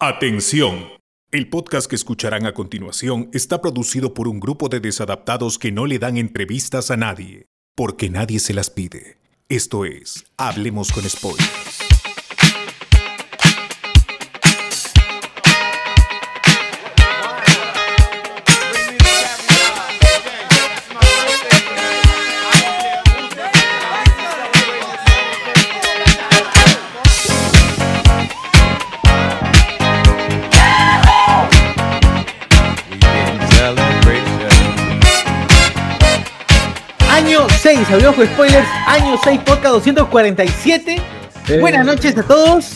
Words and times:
Atención. 0.00 0.86
El 1.32 1.50
podcast 1.50 1.90
que 1.90 1.96
escucharán 1.96 2.46
a 2.46 2.54
continuación 2.54 3.30
está 3.32 3.60
producido 3.60 4.14
por 4.14 4.28
un 4.28 4.38
grupo 4.38 4.68
de 4.68 4.78
desadaptados 4.78 5.58
que 5.58 5.72
no 5.72 5.86
le 5.86 5.98
dan 5.98 6.16
entrevistas 6.16 6.92
a 6.92 6.96
nadie, 6.96 7.46
porque 7.74 8.08
nadie 8.08 8.38
se 8.38 8.54
las 8.54 8.70
pide. 8.70 9.18
Esto 9.48 9.84
es, 9.84 10.24
Hablemos 10.36 10.92
con 10.92 11.02
Spoilers. 11.02 11.67
6, 37.68 37.90
hablamos 37.90 38.16
con 38.16 38.26
spoilers, 38.26 38.66
año 38.86 39.18
6, 39.22 39.40
podcast 39.40 39.74
247. 39.74 41.02
Buenas 41.60 41.84
noches 41.84 42.16
a 42.16 42.22
todos. 42.22 42.72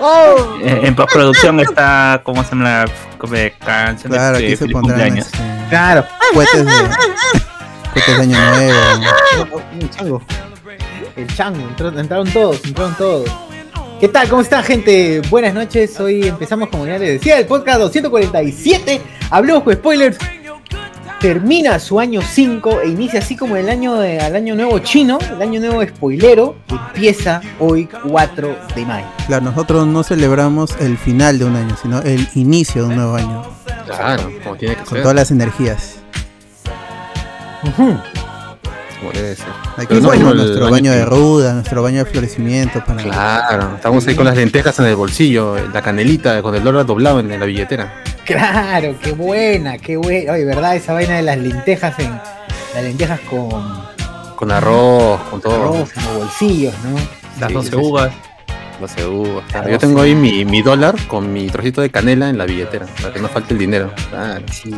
Oh. 0.00 0.58
Eh, 0.60 0.80
En 0.82 0.96
postproducción 0.96 1.60
está, 1.68 2.20
¿cómo 2.24 2.42
se 2.42 2.50
llama 2.50 2.64
la 2.64 2.84
como 3.16 3.34
de 3.34 3.52
canción 3.64 4.12
Claro, 4.12 4.38
de 4.38 4.44
aquí 4.46 4.56
se 4.56 4.66
pondrán 4.70 4.82
cumpleaños? 4.98 5.26
este, 5.26 5.38
Claro. 5.68 6.04
cohetes 6.34 6.66
de, 6.66 6.72
cohetes 7.94 8.16
de 8.16 8.22
año 8.22 8.38
nuevo. 8.56 9.62
El 9.80 9.90
chango. 9.90 10.22
El 11.14 11.26
chango, 11.36 11.60
entró- 11.68 11.96
entraron 12.00 12.28
todos, 12.32 12.60
entraron 12.64 12.94
todos. 12.96 13.30
¿Qué 14.00 14.08
tal? 14.08 14.28
¿Cómo 14.28 14.42
están, 14.42 14.64
gente? 14.64 15.22
Buenas 15.30 15.54
noches. 15.54 16.00
Hoy 16.00 16.26
empezamos, 16.26 16.70
como 16.70 16.86
ya 16.86 16.98
les 16.98 17.20
decía, 17.20 17.38
el 17.38 17.46
podcast 17.46 17.78
247. 17.78 19.00
Hablemos 19.30 19.62
con 19.62 19.74
spoilers. 19.74 20.18
Termina 21.22 21.78
su 21.78 22.00
año 22.00 22.20
5 22.20 22.80
e 22.80 22.88
inicia 22.88 23.20
así 23.20 23.36
como 23.36 23.56
el 23.56 23.68
año 23.68 23.94
de- 23.94 24.18
al 24.18 24.34
año 24.34 24.56
nuevo 24.56 24.80
chino, 24.80 25.18
el 25.36 25.40
año 25.40 25.60
nuevo 25.60 25.80
spoilero, 25.86 26.56
empieza 26.68 27.40
hoy 27.60 27.88
4 28.08 28.56
de 28.74 28.84
mayo. 28.84 29.06
Claro, 29.28 29.44
nosotros 29.44 29.86
no 29.86 30.02
celebramos 30.02 30.74
el 30.80 30.98
final 30.98 31.38
de 31.38 31.44
un 31.44 31.54
año, 31.54 31.76
sino 31.80 32.00
el 32.02 32.26
inicio 32.34 32.82
de 32.82 32.88
un 32.88 32.96
nuevo 32.96 33.14
año, 33.14 33.42
Claro, 33.86 34.32
como 34.42 34.56
tiene 34.56 34.74
que 34.74 34.80
con 34.82 34.94
ser. 34.94 35.02
todas 35.02 35.14
las 35.14 35.30
energías. 35.30 35.98
Como 37.76 39.12
debe 39.12 39.36
ser. 39.36 39.46
Aquí 39.76 39.86
Pero 39.90 40.00
no 40.00 40.12
el 40.12 40.22
nuestro 40.36 40.64
año 40.66 40.70
baño 40.72 40.90
de 40.92 40.98
que- 40.98 41.04
ruda, 41.04 41.52
nuestro 41.54 41.82
baño 41.84 41.98
de 42.04 42.10
florecimiento 42.10 42.84
para 42.84 43.00
Claro, 43.00 43.76
estamos 43.76 44.04
ahí 44.08 44.16
con 44.16 44.24
las 44.24 44.36
lentejas 44.36 44.76
en 44.80 44.86
el 44.86 44.96
bolsillo, 44.96 45.56
la 45.72 45.82
canelita 45.82 46.42
con 46.42 46.52
el 46.56 46.64
dólar 46.64 46.84
doblado 46.84 47.20
en 47.20 47.28
la 47.38 47.46
billetera. 47.46 47.92
Claro, 48.24 48.94
qué 49.02 49.12
buena, 49.12 49.78
qué 49.78 49.96
buena. 49.96 50.32
Oye, 50.32 50.44
¿verdad? 50.44 50.76
Esa 50.76 50.92
vaina 50.92 51.16
de 51.16 51.22
las 51.22 51.38
lentejas 51.38 51.98
en. 51.98 52.10
Las 52.74 52.84
lentejas 52.84 53.20
con 53.20 53.50
Con 54.36 54.50
arroz, 54.50 55.20
con 55.30 55.40
todo. 55.40 55.54
arroz 55.54 55.90
en 55.96 56.04
los 56.04 56.16
bolsillos, 56.18 56.74
¿no? 56.84 56.96
Las 57.40 57.48
Sí, 57.48 57.54
12 57.54 57.70
sí, 57.70 57.76
sí. 57.76 57.82
uvas. 57.82 58.10
Los 58.80 58.90
uvas, 59.06 59.44
claro. 59.50 59.68
Yo 59.68 59.78
tengo 59.78 60.00
ahí 60.00 60.14
mi, 60.14 60.44
mi 60.44 60.62
dólar 60.62 60.94
con 61.06 61.32
mi 61.32 61.46
trocito 61.48 61.80
de 61.82 61.90
canela 61.90 62.28
en 62.28 62.38
la 62.38 62.46
billetera, 62.46 62.86
para 63.00 63.12
que 63.14 63.20
no 63.20 63.28
falte 63.28 63.54
el 63.54 63.58
dinero. 63.60 63.92
Claro. 64.10 64.44
Sí, 64.50 64.74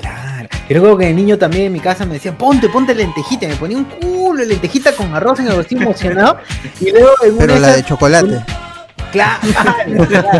claro. 0.00 0.48
Yo 0.68 0.74
recuerdo 0.74 0.98
que 0.98 1.06
de 1.06 1.14
niño 1.14 1.38
también 1.38 1.64
en 1.66 1.72
mi 1.72 1.80
casa 1.80 2.04
me 2.04 2.14
decían, 2.14 2.36
ponte, 2.36 2.68
ponte 2.68 2.94
lentejita. 2.94 3.46
y 3.46 3.48
Me 3.48 3.56
ponía 3.56 3.76
un 3.76 3.84
culo 3.84 4.40
de 4.40 4.46
lentejita 4.46 4.92
con 4.92 5.14
arroz 5.14 5.38
en 5.40 5.48
el 5.48 5.54
bolsillo 5.54 5.82
emocionado. 5.82 6.38
Y 6.80 6.90
luego 6.90 7.10
en 7.24 7.30
una 7.34 7.38
Pero 7.46 7.58
la 7.58 7.76
de 7.76 7.84
chocolate. 7.84 8.44
Claro, 9.10 9.40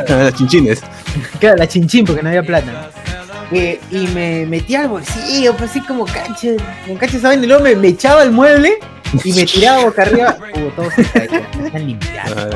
Las 0.08 0.34
chinchines. 0.36 0.82
claro, 1.40 1.56
la 1.56 1.66
chinchín 1.66 2.04
porque 2.04 2.22
no 2.22 2.28
había 2.28 2.42
plata. 2.42 2.90
Eh, 3.50 3.80
y 3.90 4.06
me 4.08 4.44
metía 4.46 4.82
al 4.82 4.88
bolsillo, 4.88 5.56
pues 5.56 5.70
así 5.70 5.80
como 5.80 6.04
cacho, 6.04 6.48
como 6.86 6.98
cacho, 6.98 7.18
¿saben? 7.18 7.42
Y 7.42 7.46
luego 7.46 7.62
me, 7.64 7.74
me 7.76 7.88
echaba 7.88 8.22
el 8.22 8.30
mueble 8.30 8.78
y 9.24 9.32
me 9.32 9.46
tiraba 9.46 9.84
boca 9.84 10.02
arriba. 10.02 10.36
Uh, 10.58 10.70
todo 10.70 10.90
se 10.90 11.04
caía, 11.04 11.48
me 11.58 11.66
están 11.66 11.86
limpiando. 11.86 12.50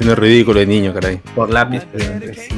El 0.00 0.16
ridículo 0.16 0.60
de 0.60 0.66
niño, 0.66 0.94
caray. 0.94 1.18
Por 1.34 1.50
lápiz. 1.50 1.82
Siempre, 1.94 2.34
sí, 2.34 2.54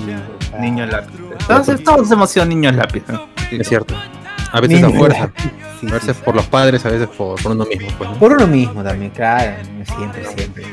Niños 0.61 0.91
lápiz. 0.91 1.13
Entonces 1.41 1.83
todos 1.83 2.31
sido 2.31 2.47
niños 2.47 2.75
lápiz. 2.77 3.03
¿no? 3.09 3.29
Es 3.51 3.69
cierto. 3.69 3.95
A 4.53 4.61
veces 4.61 4.81
Niño 4.81 4.95
a 4.95 4.99
fuerza. 4.99 5.31
Sí, 5.81 5.87
A 5.89 5.93
veces 5.95 6.17
sí, 6.17 6.23
por 6.25 6.37
los 6.37 6.47
padres, 6.47 6.85
a 6.87 6.91
veces 6.91 7.09
por, 7.09 7.43
por 7.43 7.53
uno 7.53 7.65
mismo. 7.65 7.89
Pues, 7.99 8.11
¿no? 8.11 8.17
Por 8.19 8.33
uno 8.33 8.47
mismo 8.47 8.85
también, 8.85 9.11
claro. 9.11 9.55
Siempre, 9.97 10.25
siempre. 10.25 10.65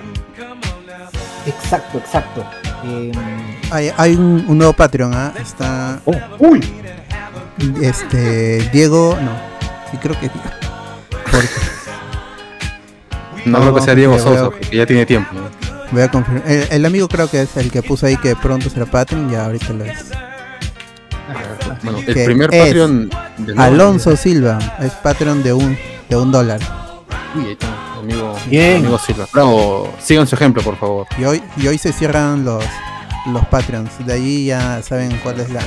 Exacto, 1.45 1.97
exacto. 1.97 2.45
Eh, 2.85 3.11
Hay, 3.71 3.91
hay 3.97 4.15
un, 4.15 4.45
un 4.47 4.57
nuevo 4.57 4.73
Patreon, 4.73 5.13
¿ah? 5.13 5.33
Está 5.39 5.99
oh, 6.05 6.13
¡Uy! 6.39 6.61
este 7.81 8.69
Diego, 8.71 9.17
no, 9.21 9.31
sí 9.91 9.97
creo 9.97 10.17
que 10.19 10.27
es 10.27 10.33
Diego. 10.33 10.49
Porque 11.31 11.47
No, 13.45 13.51
No, 13.57 13.59
creo 13.61 13.75
que 13.75 13.81
sea 13.81 13.95
Diego 13.95 14.17
Sosa, 14.17 14.31
veo- 14.49 14.51
que 14.59 14.77
ya 14.77 14.85
tiene 14.85 15.05
tiempo. 15.05 15.29
¿no? 15.33 15.49
voy 15.91 16.01
a 16.03 16.11
confirmar. 16.11 16.43
El, 16.49 16.67
el 16.69 16.85
amigo 16.85 17.07
creo 17.07 17.29
que 17.29 17.41
es 17.41 17.57
el 17.57 17.71
que 17.71 17.81
puso 17.81 18.05
ahí 18.05 18.15
que 18.17 18.35
pronto 18.35 18.69
será 18.69 18.85
Patreon, 18.85 19.29
ya 19.31 19.45
ahorita 19.45 19.73
lo 19.73 19.85
es. 19.85 20.05
Bueno, 21.83 21.99
el 22.05 22.25
primer 22.25 22.49
Patreon 22.49 23.09
de 23.37 23.53
Alonso 23.61 24.15
Silva 24.15 24.59
es 24.79 24.91
Patreon 24.93 25.41
de 25.43 25.53
un 25.53 25.77
de 26.09 26.15
un 26.15 26.31
dólar. 26.31 26.59
Uy, 27.35 27.45
ahí 27.45 27.51
está, 27.51 27.67
amigo, 27.99 28.35
Bien. 28.47 28.77
amigo 28.77 28.97
Silva. 28.99 29.25
Bravo, 29.33 29.91
sigan 29.99 30.27
su 30.27 30.35
ejemplo, 30.35 30.61
por 30.63 30.77
favor. 30.77 31.07
Y 31.17 31.23
hoy, 31.25 31.43
y 31.57 31.67
hoy 31.67 31.77
se 31.77 31.91
cierran 31.93 32.43
los, 32.45 32.63
los 33.31 33.45
Patreons. 33.47 33.91
De 34.05 34.13
ahí 34.13 34.45
ya 34.45 34.81
saben 34.81 35.19
cuál 35.23 35.39
es 35.39 35.49
la, 35.49 35.61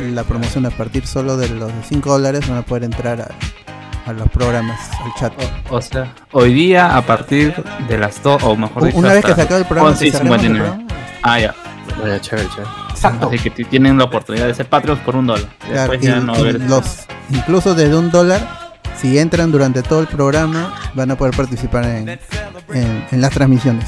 la 0.00 0.24
promoción. 0.24 0.66
A 0.66 0.70
partir 0.70 1.06
solo 1.06 1.36
de 1.36 1.48
los 1.48 1.70
5 1.88 2.10
dólares 2.10 2.48
van 2.48 2.58
a 2.58 2.62
poder 2.62 2.84
entrar 2.84 3.20
a, 3.20 4.10
a 4.10 4.12
los 4.12 4.28
programas, 4.30 4.78
al 5.04 5.12
chat. 5.18 5.32
O 5.70 5.80
sea, 5.80 6.12
hoy 6.32 6.52
día 6.54 6.96
a 6.96 7.02
partir 7.02 7.54
de 7.88 7.98
las 7.98 8.22
2, 8.22 8.42
o 8.44 8.56
mejor 8.56 8.84
dicho, 8.84 8.98
Una 8.98 9.12
vez 9.12 9.24
que 9.24 9.34
se 9.34 9.42
acabe 9.42 9.60
el 9.60 9.66
programa, 9.66 9.90
que 9.90 10.04
11 10.04 10.06
y 10.06 10.10
cerremos 10.10 10.34
el 10.36 10.40
59. 10.42 10.76
programa, 10.86 11.02
Ah, 11.22 11.38
ya. 11.40 11.54
Vaya, 12.00 12.20
chévere, 12.20 12.48
chévere. 12.48 12.68
Exacto. 12.90 13.28
Así 13.28 13.38
que 13.50 13.64
tienen 13.64 13.98
la 13.98 14.04
oportunidad 14.04 14.46
de 14.46 14.54
ser 14.54 14.66
Patreons 14.66 15.00
por 15.02 15.14
un 15.16 15.26
dólar. 15.26 15.48
claro, 15.68 15.94
y- 15.94 15.98
ya 16.00 16.20
no 16.20 16.36
y 16.38 16.52
los, 16.52 17.00
incluso 17.30 17.74
desde 17.74 17.96
un 17.96 18.10
dólar, 18.10 18.61
si 19.00 19.18
entran 19.18 19.50
durante 19.52 19.82
todo 19.82 20.00
el 20.00 20.06
programa, 20.06 20.74
van 20.94 21.10
a 21.10 21.16
poder 21.16 21.34
participar 21.36 21.84
en, 21.84 22.08
en, 22.08 23.06
en 23.10 23.20
las 23.20 23.30
transmisiones. 23.32 23.86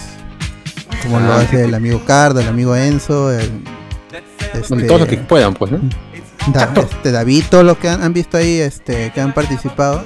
Como 1.03 1.20
lo 1.20 1.32
Ah, 1.34 1.41
hace 1.41 1.65
el 1.65 1.75
amigo 1.75 2.03
Cardo, 2.06 2.41
el 2.41 2.48
amigo 2.48 2.75
Enzo, 2.75 3.31
el, 3.32 3.62
este, 4.54 4.82
todos 4.87 5.00
los 5.00 5.09
que 5.09 5.19
puedan, 5.19 5.54
pues, 5.54 5.72
¿no? 5.72 5.81
Da- 6.53 6.72
este, 6.76 7.10
David, 7.12 7.44
todos 7.50 7.65
los 7.65 7.76
que 7.78 7.88
han, 7.88 8.03
han 8.03 8.12
visto 8.12 8.37
ahí, 8.37 8.59
este, 8.59 9.10
que 9.12 9.20
han 9.20 9.32
participado, 9.34 10.03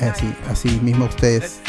así, 0.00 0.32
así 0.50 0.68
mismo 0.82 1.04
ustedes 1.06 1.60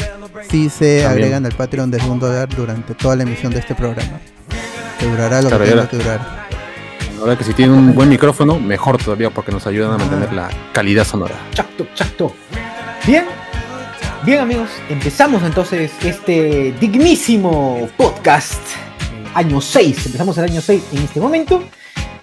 sí 0.50 0.68
se 0.70 1.02
También. 1.02 1.10
agregan 1.10 1.46
al 1.46 1.52
Patreon 1.52 1.90
de 1.90 1.98
un 2.04 2.18
dólar 2.18 2.48
durante 2.48 2.94
toda 2.94 3.16
la 3.16 3.22
emisión 3.24 3.52
de 3.52 3.60
este 3.60 3.74
programa. 3.74 4.20
Que 4.98 5.06
durará 5.06 5.42
lo 5.42 5.48
Claro, 5.48 5.64
que 5.64 5.70
tenga 5.70 5.88
que 5.88 5.96
durar. 5.98 6.41
Ahora 7.22 7.38
que 7.38 7.44
si 7.44 7.54
tienen 7.54 7.76
un 7.76 7.94
buen 7.94 8.08
micrófono, 8.08 8.58
mejor 8.58 8.98
todavía, 8.98 9.30
porque 9.30 9.52
nos 9.52 9.64
ayudan 9.68 9.92
a 9.92 9.98
mantener 9.98 10.32
la 10.32 10.50
calidad 10.72 11.04
sonora. 11.06 11.36
Exacto, 11.50 11.84
exacto. 11.84 12.34
Bien. 13.06 13.26
Bien, 14.24 14.40
amigos. 14.40 14.68
Empezamos 14.88 15.40
entonces 15.44 15.92
este 16.02 16.74
dignísimo 16.80 17.88
podcast. 17.96 18.60
Año 19.34 19.60
6. 19.60 20.06
Empezamos 20.06 20.36
el 20.38 20.44
año 20.50 20.60
6 20.60 20.82
en 20.94 20.98
este 20.98 21.20
momento. 21.20 21.62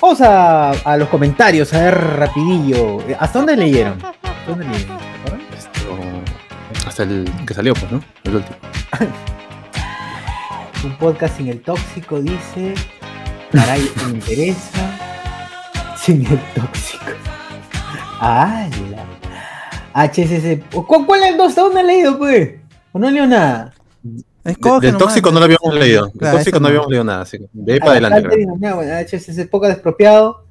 Vamos 0.01 0.19
a, 0.19 0.71
a 0.71 0.97
los 0.97 1.07
comentarios, 1.07 1.73
a 1.73 1.79
ver 1.81 1.95
rapidillo. 2.17 2.97
¿Hasta 3.21 3.39
dónde 3.39 3.55
leyeron? 3.55 4.03
¿Hasta 4.03 4.45
dónde 4.47 4.65
leyeron? 4.65 4.97
Hasta 6.85 7.03
el 7.03 7.31
que 7.47 7.53
salió, 7.53 7.73
pues, 7.73 7.89
¿no? 7.89 8.03
El 8.25 8.35
último. 8.35 8.57
Un 10.83 10.97
podcast 10.97 11.37
sin 11.37 11.47
el 11.47 11.61
tóxico 11.61 12.19
dice. 12.19 12.73
Caray, 13.53 13.89
me 14.05 14.11
interesa. 14.11 14.88
Sin 16.09 16.25
el 16.31 16.39
tóxico. 16.55 17.03
¡Hala! 18.19 19.05
HSC. 19.93 20.63
¿Cu- 20.73 21.05
¿Cuál 21.05 21.21
es 21.23 21.29
el 21.29 21.37
dos? 21.37 21.49
¿Hasta 21.49 21.61
dónde 21.61 21.81
han 21.81 21.85
leído, 21.87 22.17
pues? 22.17 22.55
¿O 22.91 22.97
no 22.97 23.11
leo 23.11 23.27
nada? 23.27 23.73
Es 24.43 24.55
De- 24.55 24.59
coge 24.59 24.87
del 24.87 24.93
nomás, 24.93 25.07
tóxico 25.09 25.31
no 25.31 25.37
lo 25.39 25.45
habíamos 25.45 25.75
leído. 25.75 26.05
Del 26.07 26.13
Claro, 26.17 26.37
tóxico 26.37 26.57
no 26.57 26.61
no. 26.61 26.67
habíamos 26.69 26.89
leído 26.89 27.03
nada, 27.03 27.21
así 27.21 27.37
que 27.37 27.45
de 27.53 27.73
ahí 27.73 27.79
Ah, 27.79 27.85
para 27.85 28.07
adelante. 28.07 28.45
no, 28.59 28.75
bueno, 28.75 28.91
HSS 28.97 29.45
poco 29.45 29.67
despropiado. 29.67 30.45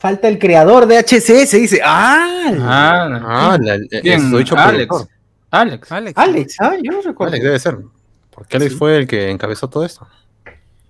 Falta 0.00 0.26
el 0.26 0.40
creador 0.40 0.86
de 0.86 0.98
HSS, 0.98 1.52
dice. 1.60 1.80
¡Ah! 1.84 2.50
Ah, 2.62 3.20
Ah, 3.52 3.58
la, 3.60 3.76
eso 3.76 4.38
dicho 4.38 4.56
Alex. 4.58 5.06
Alex. 5.52 5.92
Alex. 5.92 6.18
Alex, 6.18 6.56
ah, 6.58 6.72
yo 6.82 6.90
no 6.90 7.00
recuerdo. 7.02 7.30
Alex 7.32 7.44
debe 7.44 7.58
ser. 7.60 7.78
Porque 8.30 8.56
Alex 8.56 8.74
fue 8.74 8.96
el 8.96 9.06
que 9.06 9.30
encabezó 9.30 9.68
todo 9.70 9.84
esto. 9.84 10.04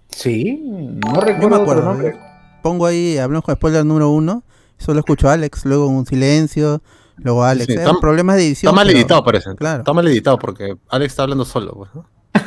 Sí, 0.08 0.58
no 0.64 1.12
No 1.12 1.20
recuerdo. 1.20 1.48
me 1.50 1.56
otro 1.56 1.90
acuerdo. 1.90 2.31
Pongo 2.62 2.86
ahí, 2.86 3.18
hablamos 3.18 3.44
con 3.44 3.54
spoiler 3.54 3.84
número 3.84 4.10
uno. 4.10 4.44
Solo 4.78 5.00
escucho 5.00 5.28
a 5.28 5.34
Alex, 5.34 5.64
luego 5.64 5.86
un 5.88 6.06
silencio, 6.06 6.82
luego 7.16 7.44
Alex. 7.44 7.66
Sí, 7.66 7.78
está- 7.78 7.94
problemas 8.00 8.36
de 8.36 8.46
edición. 8.46 8.70
Está 8.70 8.76
mal 8.76 8.86
pero- 8.86 8.98
editado, 8.98 9.24
parece. 9.24 9.54
claro. 9.56 9.78
Está 9.80 9.92
mal 9.92 10.06
editado 10.08 10.38
porque 10.38 10.76
Alex 10.88 11.12
está 11.12 11.22
hablando 11.24 11.44
solo. 11.44 11.72
Pues, 11.74 11.90
¿no? 11.94 12.04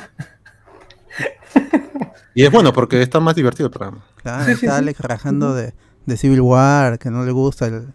Y 2.34 2.44
es 2.44 2.52
bueno 2.52 2.74
porque 2.74 3.02
está 3.02 3.22
más 3.22 3.36
divertido 3.36 3.68
el 3.68 3.72
programa. 3.72 4.04
Claro, 4.22 4.52
está 4.52 4.76
Alex 4.78 5.00
rajando 5.00 5.54
de, 5.54 5.74
de 6.06 6.18
Civil 6.18 6.42
War, 6.42 7.00
que 7.00 7.10
no 7.10 7.24
le 7.24 7.32
gusta 7.32 7.68
el- 7.68 7.94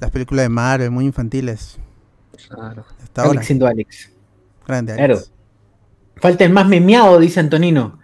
las 0.00 0.10
películas 0.10 0.44
de 0.44 0.48
Marvel, 0.50 0.90
muy 0.90 1.06
infantiles. 1.06 1.78
Claro. 2.48 2.84
Hasta 3.02 3.22
ahora. 3.22 3.32
Alex 3.32 3.46
siendo 3.46 3.66
Alex. 3.66 4.10
Grande, 4.66 4.94
Claro. 4.96 5.14
Alex. 5.14 5.32
Falta 6.16 6.44
el 6.44 6.52
más 6.52 6.68
memeado, 6.68 7.18
dice 7.18 7.40
Antonino. 7.40 7.98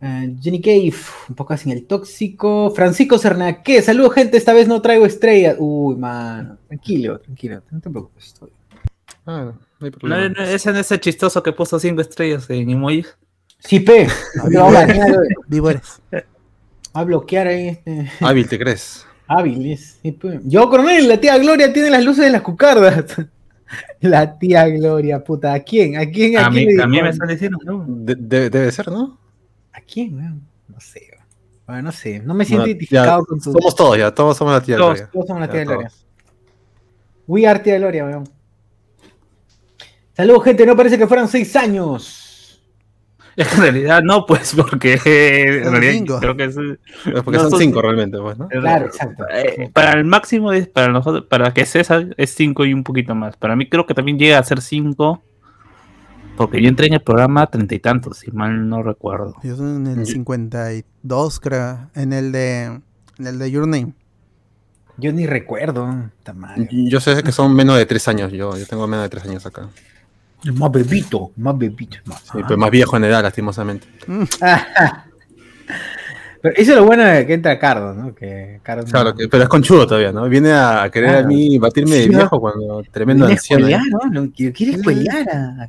Eh, 0.00 0.34
Jenny 0.40 0.60
Cave, 0.60 0.94
un 1.28 1.34
poco 1.34 1.56
sin 1.56 1.72
el 1.72 1.84
tóxico. 1.86 2.70
Francisco 2.74 3.18
Cernaque, 3.18 3.82
saludos 3.82 4.14
gente, 4.14 4.36
esta 4.36 4.52
vez 4.52 4.68
no 4.68 4.80
traigo 4.80 5.06
estrellas. 5.06 5.56
Uy, 5.58 5.96
mano, 5.96 6.56
tranquilo, 6.68 7.18
tranquilo, 7.18 7.62
no 7.70 7.80
te 7.80 7.90
preocupes. 7.90 8.26
estoy- 8.26 8.52
Claro, 9.24 9.58
no 9.80 9.84
hay 9.86 9.90
No, 9.90 9.98
problema. 9.98 10.28
no, 10.30 10.42
ese 10.44 10.72
no 10.72 10.78
es 10.78 10.90
el 10.92 11.00
chistoso 11.00 11.42
que 11.42 11.52
puso 11.52 11.78
cinco 11.78 12.00
estrellas 12.00 12.48
en 12.50 12.70
emojis. 12.70 13.16
Sí, 13.58 13.80
pe, 13.80 14.06
lo 14.50 14.60
va 14.62 14.68
a 14.68 14.72
banear, 14.86 15.16
Vivo 15.48 15.70
eres. 15.70 16.00
va 16.12 17.00
a 17.00 17.04
bloquear 17.04 17.48
ahí 17.48 17.68
este. 17.68 18.08
Hábil, 18.20 18.48
¿te 18.48 18.58
crees? 18.58 19.04
Hábiles. 19.26 19.98
sí, 20.00 20.12
pe. 20.12 20.40
Yo, 20.44 20.70
coronel, 20.70 21.08
la 21.08 21.20
tía 21.20 21.36
Gloria 21.38 21.72
tiene 21.72 21.90
las 21.90 22.04
luces 22.04 22.24
de 22.24 22.30
las 22.30 22.42
cucardas. 22.42 23.04
La 24.00 24.38
tía 24.38 24.66
Gloria, 24.68 25.22
puta, 25.22 25.52
¿a 25.52 25.60
quién? 25.60 25.98
¿A 25.98 26.06
quién? 26.08 26.38
¿A, 26.38 26.46
A 26.46 26.50
quién 26.50 26.68
mí, 26.74 26.80
a 26.80 26.86
mí 26.86 27.02
me 27.02 27.10
están 27.10 27.28
diciendo, 27.28 27.58
¿no? 27.66 27.84
De- 27.86 28.14
de- 28.14 28.48
debe 28.48 28.72
ser, 28.72 28.88
¿no? 28.88 29.18
¿A 29.88 29.92
quién, 29.92 30.14
weón? 30.16 30.42
No 30.68 30.78
sé, 30.80 31.08
weón. 31.12 31.24
Bueno, 31.66 31.82
no 31.82 31.92
sé, 31.92 32.20
no 32.20 32.34
me 32.34 32.44
siento 32.44 32.62
No, 32.64 32.68
identificado 32.68 33.20
ya, 33.20 33.26
con 33.26 33.40
tu. 33.40 33.52
Somos 33.52 33.74
todos 33.74 33.96
ya, 33.98 34.14
todos 34.14 34.36
somos 34.36 34.52
la 34.54 34.60
tía 34.62 34.76
Todos, 34.76 34.88
Gloria. 34.98 35.10
Todos 35.12 35.26
somos 35.26 35.40
la 35.40 35.46
Ya, 35.46 35.52
tía 35.52 35.64
todos. 35.64 35.76
Gloria. 35.76 35.92
We 37.26 37.46
are 37.46 37.58
tía 37.60 37.78
Gloria, 37.78 38.04
weón. 38.04 38.24
Saludos, 40.14 40.44
gente, 40.44 40.66
no 40.66 40.76
parece 40.76 40.98
que 40.98 41.06
fueran 41.06 41.28
seis 41.28 41.54
años. 41.56 42.24
En 43.36 43.46
realidad 43.60 44.02
no, 44.02 44.26
pues, 44.26 44.52
porque 44.56 44.94
en 44.94 45.62
Son 45.64 45.72
realidad 45.74 45.92
cinco. 45.92 46.18
creo 46.18 46.36
que 46.36 46.44
es... 46.44 46.56
Porque 47.24 47.30
No, 47.36 47.40
son 47.42 47.50
son- 47.52 47.60
cinco 47.60 47.80
realmente, 47.82 48.18
pues, 48.18 48.36
¿no? 48.36 48.48
Claro, 48.48 48.86
exacto. 48.86 49.24
Eh, 49.32 49.70
para 49.72 49.92
el 49.92 50.04
máximo 50.04 50.52
es 50.52 50.66
para 50.66 50.88
nosotros, 50.88 51.24
para 51.28 51.54
que 51.54 51.64
César 51.64 52.14
es 52.16 52.30
5 52.34 52.64
y 52.64 52.74
un 52.74 52.82
poquito 52.82 53.14
más. 53.14 53.36
Para 53.36 53.54
mí 53.54 53.68
creo 53.68 53.86
que 53.86 53.94
también 53.94 54.18
llega 54.18 54.38
a 54.38 54.42
ser 54.42 54.60
5. 54.60 55.22
Porque 56.38 56.62
yo 56.62 56.68
entré 56.68 56.86
en 56.86 56.94
el 56.94 57.02
programa 57.02 57.46
treinta 57.48 57.74
y 57.74 57.80
tantos, 57.80 58.18
si 58.18 58.30
mal 58.30 58.68
no 58.68 58.82
recuerdo. 58.82 59.34
Yo 59.42 59.56
soy 59.56 59.76
en 59.76 59.86
el 59.86 59.98
Yo- 59.98 60.06
52, 60.06 61.40
creo. 61.40 61.90
En 61.94 62.12
el 62.14 62.32
de, 62.32 62.62
en 63.18 63.26
el 63.26 63.38
de 63.38 63.50
Your 63.50 63.66
Name. 63.68 63.92
Yo 64.96 65.12
ni 65.12 65.26
recuerdo. 65.26 65.86
Madre. 66.34 66.68
Yo 66.70 67.00
sé 67.00 67.22
que 67.22 67.32
son 67.32 67.54
menos 67.54 67.76
de 67.76 67.86
tres 67.86 68.08
años, 68.08 68.32
yo, 68.32 68.56
yo 68.56 68.66
tengo 68.66 68.86
menos 68.86 69.04
de 69.04 69.08
tres 69.10 69.24
años 69.26 69.44
acá. 69.46 69.68
Más 70.54 70.70
bebito, 70.72 71.32
más 71.36 71.56
bebito. 71.58 71.98
Más. 72.06 72.20
Sí, 72.32 72.38
pues 72.46 72.58
más 72.58 72.70
viejo 72.70 72.96
en 72.96 73.04
edad, 73.04 73.22
lastimosamente. 73.22 73.86
Pero 76.40 76.54
eso 76.56 76.70
es 76.72 76.76
lo 76.78 76.84
bueno 76.84 77.02
de 77.04 77.26
que 77.26 77.34
entra 77.34 77.58
Cardo, 77.58 77.94
¿no? 77.94 78.14
Que 78.14 78.60
Cardo 78.62 78.84
Claro, 78.84 79.12
que- 79.14 79.26
pero 79.28 79.42
es 79.42 79.48
conchudo 79.48 79.86
todavía, 79.88 80.12
¿no? 80.12 80.28
Viene 80.28 80.52
a 80.52 80.88
querer 80.92 81.10
Claro. 81.10 81.24
a 81.24 81.28
mí 81.28 81.58
batirme 81.58 81.96
de 81.96 82.08
viejo 82.08 82.40
cuando 82.40 82.82
tremendo 82.92 83.26
anciano. 83.26 83.66
¿eh? 83.66 83.76
¿no? 83.90 84.22
Lo 84.22 84.30
quiere 84.30 84.74
escuelear 84.74 85.28
a, 85.28 85.68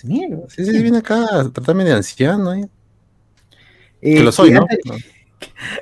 José 0.00 0.08
Miguel. 0.08 0.42
Sí, 0.48 0.64
sí, 0.64 0.82
viene 0.82 0.98
acá 0.98 1.24
a 1.30 1.50
tratarme 1.50 1.84
de 1.84 1.92
anciano, 1.92 2.54
¿eh? 2.54 2.68
Eh, 4.00 4.14
Que 4.16 4.22
lo 4.22 4.32
soy, 4.32 4.50
¿no? 4.50 4.66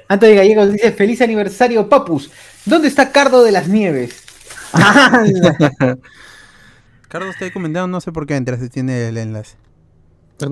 De 0.08 0.34
Gallegos 0.34 0.72
dice: 0.72 0.92
Feliz 0.92 1.20
aniversario, 1.22 1.88
Papus. 1.88 2.30
¿Dónde 2.64 2.88
está 2.88 3.12
Cardo 3.12 3.44
de 3.44 3.52
las 3.52 3.68
Nieves? 3.68 4.24
Carlos 7.08 7.30
está 7.30 7.46
ahí 7.46 7.50
comentando, 7.50 7.88
no 7.88 8.00
sé 8.00 8.12
por 8.12 8.26
qué 8.26 8.36
entra 8.36 8.58
si 8.58 8.68
tiene 8.68 9.08
el 9.08 9.16
enlace. 9.16 9.56
No, 10.40 10.48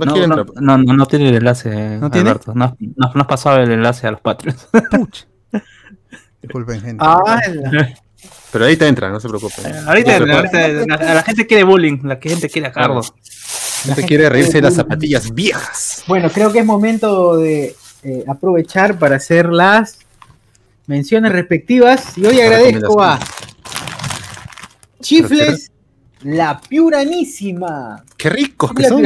No, 0.60 0.78
no, 0.78 1.06
tiene 1.06 1.28
el 1.28 1.36
enlace, 1.36 1.98
¿No 1.98 2.10
tiene? 2.10 2.30
Alberto. 2.30 2.54
No, 2.54 2.76
no, 2.80 3.12
no 3.14 3.20
has 3.20 3.26
pasado 3.26 3.58
el 3.58 3.70
enlace 3.70 4.06
a 4.06 4.12
los 4.12 4.20
Patreons. 4.20 4.68
Disculpen, 6.42 6.80
gente. 6.80 7.04
Ah, 7.06 7.38
Pero 8.52 8.64
ahí 8.64 8.76
te 8.76 8.86
entra, 8.86 9.10
no 9.10 9.20
se 9.20 9.28
preocupe. 9.28 9.62
ahorita, 9.86 10.20
No 10.20 10.36
ahorita 10.36 10.68
la, 10.68 11.14
la 11.14 11.22
gente 11.22 11.46
quiere 11.46 11.64
bullying, 11.64 11.98
la 12.04 12.16
gente 12.16 12.48
quiere 12.48 12.68
a 12.68 12.72
Cardo. 12.72 13.00
No 13.86 13.94
te 13.94 14.02
quiere 14.04 14.28
reírse 14.28 14.54
de 14.54 14.62
las 14.62 14.74
zapatillas 14.74 15.32
viejas. 15.32 16.04
Bueno, 16.06 16.30
creo 16.30 16.52
que 16.52 16.60
es 16.60 16.66
momento 16.66 17.36
de 17.36 17.76
eh, 18.02 18.24
aprovechar 18.26 18.98
para 18.98 19.16
hacer 19.16 19.48
las 19.48 19.98
menciones 20.86 21.32
respectivas. 21.32 22.16
Y 22.16 22.26
hoy 22.26 22.40
agradezco 22.40 23.02
a 23.02 23.18
Chifles 25.00 25.70
La 26.22 26.60
Piuranísima. 26.60 28.04
¡Qué 28.28 28.30
ricos 28.30 28.72
que 28.72 28.84
son! 28.84 29.04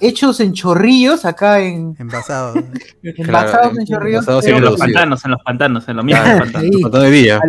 Hechos 0.00 0.40
en 0.40 0.52
chorrillos, 0.54 1.24
acá 1.24 1.60
en 1.60 1.94
Envasado. 1.98 2.54
envasados 3.02 3.78
en 3.78 3.86
chorrillos. 3.86 4.20
envasados 4.22 4.44
pero 4.44 4.56
En 4.56 4.64
los 4.64 4.76
pantanos, 4.78 5.24
en 5.24 5.30
los 5.32 5.42
pantanos, 5.42 5.88
en 5.88 5.96
los 5.96 6.04
mismos 6.04 6.24
Claro. 6.24 6.44
pantanos. 6.44 6.70
Sí. 6.74 6.98
De 7.00 7.10
villa. 7.10 7.40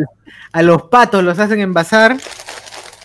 A 0.52 0.62
los 0.62 0.84
patos 0.84 1.24
los 1.24 1.40
hacen 1.40 1.60
envasar. 1.62 2.18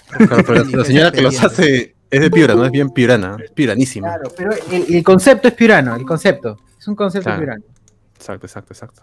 Claro, 0.09 0.43
pero 0.47 0.65
la, 0.65 0.79
la 0.79 0.85
señora 0.85 1.12
que 1.12 1.23
los 1.23 1.41
hace 1.43 1.95
es 2.11 2.21
de 2.21 2.31
Piura, 2.31 2.55
no 2.57 2.65
es 2.65 2.73
bien 2.73 2.91
piurana, 2.91 3.37
es 3.45 3.53
piuranísima. 3.53 4.09
Claro, 4.09 4.33
pero 4.37 4.51
el, 4.73 4.93
el 4.95 5.05
concepto 5.05 5.47
es 5.47 5.55
piurano, 5.55 5.95
el 5.95 6.05
concepto. 6.05 6.59
Es 6.79 6.89
un 6.89 6.97
concepto 6.97 7.25
Claro. 7.27 7.39
piurano. 7.41 7.62
Exacto, 8.17 8.47
exacto, 8.47 8.73
exacto. 8.75 9.03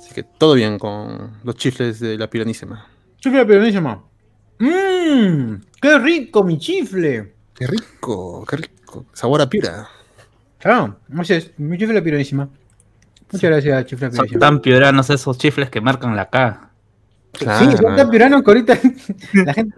Así 0.00 0.14
que 0.14 0.24
todo 0.24 0.54
bien 0.54 0.78
con 0.80 1.38
los 1.44 1.54
chifles 1.54 2.00
de 2.00 2.18
la 2.18 2.28
piuranísima. 2.28 2.88
Chifle 3.20 3.38
la 3.38 3.46
piuranísima. 3.46 4.02
Mmm, 4.58 5.54
qué 5.80 5.98
rico 5.98 6.42
mi 6.42 6.58
chifle. 6.58 7.35
¡Qué 7.58 7.66
rico! 7.66 8.44
¡Qué 8.48 8.56
rico! 8.56 9.06
Sabor 9.12 9.40
a 9.42 9.48
piura. 9.48 9.88
Claro, 10.58 10.96
ese 11.20 11.36
es 11.36 11.50
mi 11.58 11.78
chifle 11.78 11.94
la 11.94 12.02
piuranísima. 12.02 12.48
Muchas 13.32 13.50
gracias, 13.50 13.86
chifle 13.86 14.08
la 14.08 14.14
Son 14.14 14.26
tan 14.38 14.60
pioranos 14.60 15.10
esos 15.10 15.38
chifles 15.38 15.70
que 15.70 15.80
marcan 15.80 16.14
la 16.16 16.28
K. 16.28 16.70
Claro. 17.32 17.70
Sí, 17.70 17.76
son 17.76 17.96
tan 17.96 18.10
piuranos 18.10 18.42
que 18.42 18.50
ahorita 18.50 18.78
la 19.32 19.54
gente. 19.54 19.74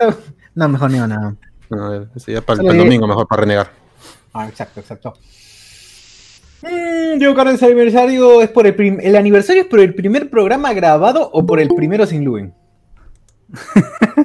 No, 0.55 0.69
mejor 0.69 0.91
no, 0.91 1.07
nada. 1.07 1.35
No, 1.71 2.07
ese 2.15 2.33
ya 2.33 2.41
para, 2.41 2.59
Solo 2.59 2.73
el 2.73 2.79
domingo 2.79 3.07
mejor 3.07 3.27
para 3.29 3.41
renegar. 3.41 3.71
Ah, 4.33 4.49
exacto, 4.49 4.81
exacto. 4.81 5.15
Mm, 6.63 7.19
Diego 7.19 7.35
Cárdenas 7.35 7.63
aniversario 7.63 8.43
es 8.43 8.51
por 8.51 8.67
el 8.67 8.75
prim- 8.75 8.99
el 9.01 9.15
aniversario 9.17 9.63
es 9.63 9.69
por 9.69 9.81
el 9.81 9.95
primer 9.95 10.29
programa 10.29 10.73
grabado 10.73 11.31
o 11.33 11.47
por 11.47 11.61
el 11.61 11.69
primero 11.69 12.07
sin 12.07 12.25
Luen. 12.25 12.55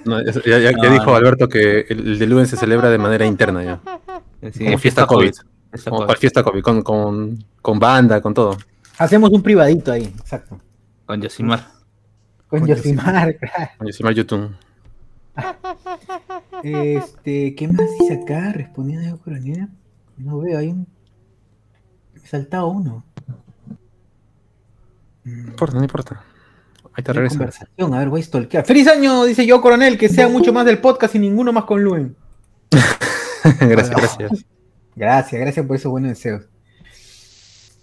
No, 0.06 0.22
ya 0.24 0.32
ya- 0.46 0.60
ya 0.60 0.72
No, 0.72 0.90
dijo 0.92 1.06
no. 1.06 1.16
Alberto 1.16 1.48
que 1.48 1.82
el, 1.90 2.08
el 2.08 2.20
de 2.20 2.28
Luen 2.28 2.46
se 2.48 2.58
celebra 2.58 2.90
de 2.90 2.98
manera 2.98 3.26
interna 3.26 3.64
ya. 3.64 3.80
Sí, 4.52 4.66
como 4.66 4.78
fiesta 4.78 5.06
COVID. 5.08 5.32
Fiesta 5.72 5.90
Como 5.90 6.06
COVID. 6.06 6.18
fiesta 6.18 6.44
COVID, 6.44 6.62
con, 6.62 6.82
con, 6.84 7.44
con 7.62 7.80
banda, 7.80 8.22
con 8.22 8.34
todo. 8.34 8.58
Hacemos 8.98 9.30
un 9.32 9.42
privadito 9.42 9.92
ahí, 9.92 10.04
exacto. 10.20 10.60
Con 11.06 11.22
Yosimar. 11.22 11.68
Con 12.48 12.60
Con 12.60 12.68
Yosimar, 12.70 13.36
claro. 13.38 13.72
Con 13.78 13.88
Yosimar 13.88 14.14
YouTube. 14.14 14.52
Este, 16.64 17.56
¿qué 17.56 17.68
más 17.68 17.88
dice 18.00 18.22
acá? 18.24 18.52
Respondiendo 18.54 19.02
a 19.02 19.04
Diego 19.04 19.18
Coronel. 19.24 19.68
No 20.18 20.40
veo, 20.40 20.58
hay 20.60 20.68
un. 20.70 20.88
Me 22.14 22.22
he 22.24 22.28
saltado 22.28 22.68
uno. 22.68 23.04
No 25.26 25.48
importa, 25.50 25.78
no 25.78 25.84
importa. 25.84 26.24
Ahí 26.96 27.04
te 27.04 27.12
hay 27.12 27.16
regresa. 27.16 27.38
conversación, 27.38 27.94
a 27.94 28.00
ver, 28.00 28.10
voy 28.10 28.22
a 28.22 28.24
stalkear. 28.24 28.66
¡Feliz 28.66 28.88
año! 28.88 29.24
Dice 29.26 29.46
yo, 29.46 29.62
Coronel, 29.62 29.98
que 29.98 30.10
sea 30.10 30.28
mucho 30.28 30.54
más 30.54 30.66
del 30.66 30.78
podcast 30.80 31.16
y 31.16 31.20
ninguno 31.20 31.52
más 31.52 31.64
con 31.66 31.84
Luen. 31.84 32.16
gracias, 33.60 33.90
gracias. 33.90 34.46
Gracias, 34.96 35.42
gracias 35.42 35.66
por 35.66 35.76
esos 35.76 35.92
buenos 35.92 36.10
deseos. 36.10 36.44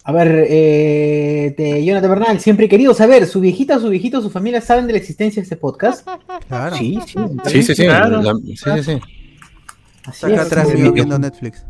A 0.05 0.13
ver, 0.13 0.47
eh, 0.49 1.55
de 1.59 1.85
Jonathan 1.85 2.11
Bernal, 2.11 2.41
siempre 2.41 2.67
he 2.67 2.69
querido 2.69 2.95
saber, 2.95 3.27
¿su 3.27 3.41
viejita, 3.41 3.79
su 3.79 3.91
viejito, 3.91 4.23
su 4.23 4.31
familia 4.31 4.61
saben 4.61 4.87
de 4.87 4.93
la 4.95 4.99
existencia 4.99 5.41
de 5.41 5.45
este 5.45 5.57
podcast? 5.57 6.09
Claro. 6.49 6.77
Sí, 6.77 6.99
sí. 7.07 7.19
Sí, 7.47 7.63
sí, 7.63 7.75
sí. 7.75 7.85
Claro. 7.85 8.23
la- 8.23 8.35
sí, 8.35 8.57
sí, 8.57 8.83
sí. 8.83 9.01
Así 10.07 10.27
acá 10.27 10.35
es, 10.35 10.41
atrás 10.41 10.73
viendo 10.73 11.19
Netflix. 11.19 11.65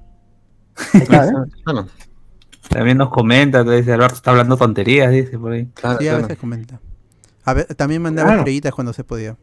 Está, 0.94 1.26
¿eh? 1.26 1.30
Claro, 1.64 1.87
También 2.68 2.99
nos 2.99 3.11
comenta, 3.11 3.64
dice 3.64 3.92
Alberto 3.92 4.14
está 4.14 4.30
hablando 4.30 4.56
tonterías, 4.56 5.11
dice 5.11 5.37
por 5.38 5.52
ahí. 5.52 5.66
claro, 5.75 5.99
Sí, 5.99 6.06
a 6.06 6.11
claro. 6.12 6.23
veces 6.28 6.38
comenta. 6.38 6.80
A 7.50 7.54
ver, 7.54 7.66
también 7.75 8.00
mandaba 8.02 8.28
Claro. 8.28 8.40
estrellitas 8.40 8.73
cuando 8.75 8.92
se 8.92 9.04
podía. 9.04 9.37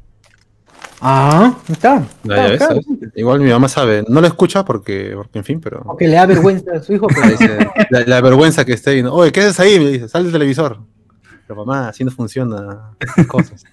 Ah, 0.99 1.57
está. 1.69 2.03
Ya, 2.23 2.35
ya 2.35 2.47
ves, 2.49 2.57
Claro, 2.57 2.81
¿sabes? 2.81 2.85
Igual 3.15 3.39
mi 3.41 3.49
mamá 3.51 3.67
sabe. 3.69 4.03
No 4.07 4.19
lo 4.21 4.27
escucha 4.27 4.65
porque, 4.65 5.11
porque 5.15 5.39
en 5.39 5.45
fin, 5.45 5.59
pero. 5.61 5.83
Porque 5.83 6.07
le 6.07 6.15
da 6.15 6.25
vergüenza 6.25 6.71
a 6.73 6.81
su 6.81 6.93
hijo, 6.93 7.07
pero 7.07 7.27
Dice, 7.29 7.67
la, 7.91 7.99
la 8.01 8.21
vergüenza 8.21 8.65
que 8.65 8.73
esté 8.73 8.91
ahí. 8.91 9.03
¿no? 9.03 9.13
Oye, 9.13 9.31
¿qué 9.31 9.41
haces 9.41 9.59
ahí? 9.59 9.79
Me 9.79 9.89
dice, 9.91 10.09
sal 10.09 10.23
del 10.23 10.31
televisor. 10.31 10.79
Pero 11.47 11.63
mamá, 11.65 11.89
así 11.89 12.03
no 12.03 12.11
funciona 12.11 12.91
cosas. 13.27 13.63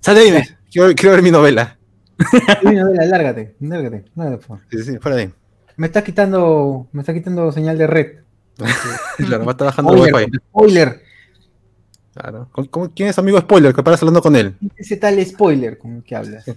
Sal 0.00 0.14
de 0.14 0.20
ahí, 0.22 0.32
me 0.32 0.48
quiero, 0.70 0.94
quiero 0.94 1.10
ver 1.12 1.22
mi 1.22 1.30
novela. 1.30 1.76
Uy, 2.64 2.74
novela, 2.76 3.04
lárgate, 3.04 3.54
lárgate, 3.60 4.04
lárgate, 4.16 4.36
por 4.38 4.46
favor. 4.46 4.62
Sí, 4.70 4.82
sí, 4.82 4.98
fuera 4.98 5.16
de 5.16 5.22
ahí. 5.24 5.30
Me 5.76 5.86
está 5.86 6.02
quitando, 6.02 6.88
me 6.92 7.02
está 7.02 7.12
quitando 7.14 7.52
señal 7.52 7.76
de 7.78 7.86
red. 7.86 8.06
Claro, 9.18 9.44
va 9.44 9.56
trabajando 9.56 9.92
el 9.92 9.98
Spoiler, 10.08 10.26
wifi. 10.28 10.38
spoiler. 10.48 11.02
Claro. 12.20 12.48
¿Con- 12.50 12.66
con- 12.66 12.88
¿Quién 12.88 13.08
es 13.10 13.18
amigo 13.18 13.38
spoiler? 13.38 13.72
Que 13.74 13.82
paras 13.82 14.02
hablando 14.02 14.20
con 14.20 14.34
él. 14.34 14.56
Ese 14.76 14.96
tal 14.96 15.24
spoiler 15.24 15.78
con 15.78 15.96
el 15.96 16.02
que 16.02 16.16
hablas. 16.16 16.44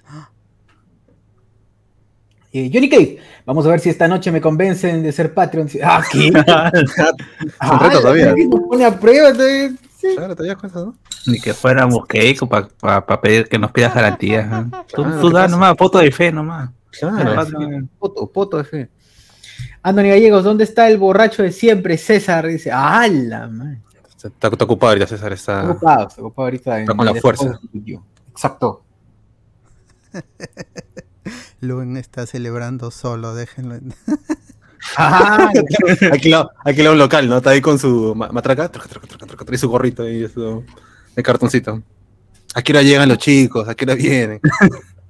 Eh, 2.53 2.69
Johnny 2.73 2.89
Cave, 2.89 3.17
vamos 3.45 3.65
a 3.65 3.69
ver 3.69 3.79
si 3.79 3.87
esta 3.89 4.09
noche 4.09 4.29
me 4.29 4.41
convencen 4.41 5.01
de 5.03 5.13
ser 5.13 5.33
Patreon. 5.33 5.69
Ah, 5.83 6.03
¿qué? 6.11 6.33
Son 7.65 7.79
retos 7.79 8.01
todavía. 8.01 8.35
Pone 8.67 8.83
a 8.83 8.99
prueba. 8.99 9.29
entonces, 9.29 9.71
sí. 9.97 10.07
Claro, 10.17 10.35
todavía 10.35 10.55
cosas, 10.57 10.83
¿no? 10.85 10.95
Ni 11.27 11.39
que 11.39 11.53
fuéramos 11.53 12.05
Keiko 12.07 12.49
para 12.49 13.21
pedir 13.21 13.47
que 13.47 13.57
nos 13.57 13.71
pidas 13.71 13.95
garantías. 13.95 14.45
¿eh? 14.51 14.65
Tú, 14.93 15.01
Claro, 15.03 15.21
tú 15.21 15.27
¿qué 15.29 15.33
da 15.33 15.41
pasa? 15.43 15.47
nomás, 15.55 15.75
foto 15.77 15.99
de 15.99 16.11
fe 16.11 16.29
nomás. 16.33 16.71
Claro. 16.99 17.47
Poto, 17.97 18.27
poto 18.29 18.57
de 18.57 18.63
fe. 18.65 18.89
Anthony 19.81 20.09
Gallegos, 20.09 20.43
¿dónde 20.43 20.65
está 20.65 20.89
el 20.89 20.97
borracho 20.97 21.43
de 21.43 21.53
siempre? 21.53 21.97
César 21.97 22.45
dice, 22.47 22.69
¡ala, 22.69 23.47
man! 23.47 23.81
Está, 24.27 24.47
está 24.49 24.65
ocupado 24.65 24.89
ahorita, 24.91 25.07
César. 25.07 25.33
Está... 25.33 25.61
Está 25.61 25.71
ocupado, 25.71 26.07
está 26.07 26.21
ocupado 26.21 26.45
ahorita. 26.45 26.75
en 26.77 26.81
Está 26.83 26.95
con 26.95 27.05
la 27.05 27.11
el 27.11 27.21
fuerza. 27.21 27.59
Exacto. 28.31 28.83
Luen 31.61 31.97
está 31.97 32.25
celebrando 32.25 32.91
solo, 32.91 33.35
déjenlo. 33.35 33.75
en- 33.75 33.93
Ah, 34.97 35.47
Aquí 36.11 36.29
le 36.29 36.37
aquí 36.65 36.81
da 36.83 36.91
un 36.91 36.97
local, 36.97 37.29
¿no? 37.29 37.37
Está 37.37 37.51
ahí 37.51 37.61
con 37.61 37.77
su 37.77 38.15
ma- 38.15 38.29
matraca 38.31 38.67
truc, 38.69 38.87
y 39.53 39.57
su 39.59 39.69
gorrito 39.69 40.09
y 40.09 40.23
eso 40.23 40.63
de 41.15 41.21
cartoncito. 41.21 41.83
¿A 42.55 42.61
qué 42.63 42.71
hora 42.71 42.81
llegan 42.81 43.07
los 43.07 43.19
chicos? 43.19 43.69
¿A 43.69 43.75
qué 43.75 43.85
hora 43.85 43.93
vienen? 43.93 44.41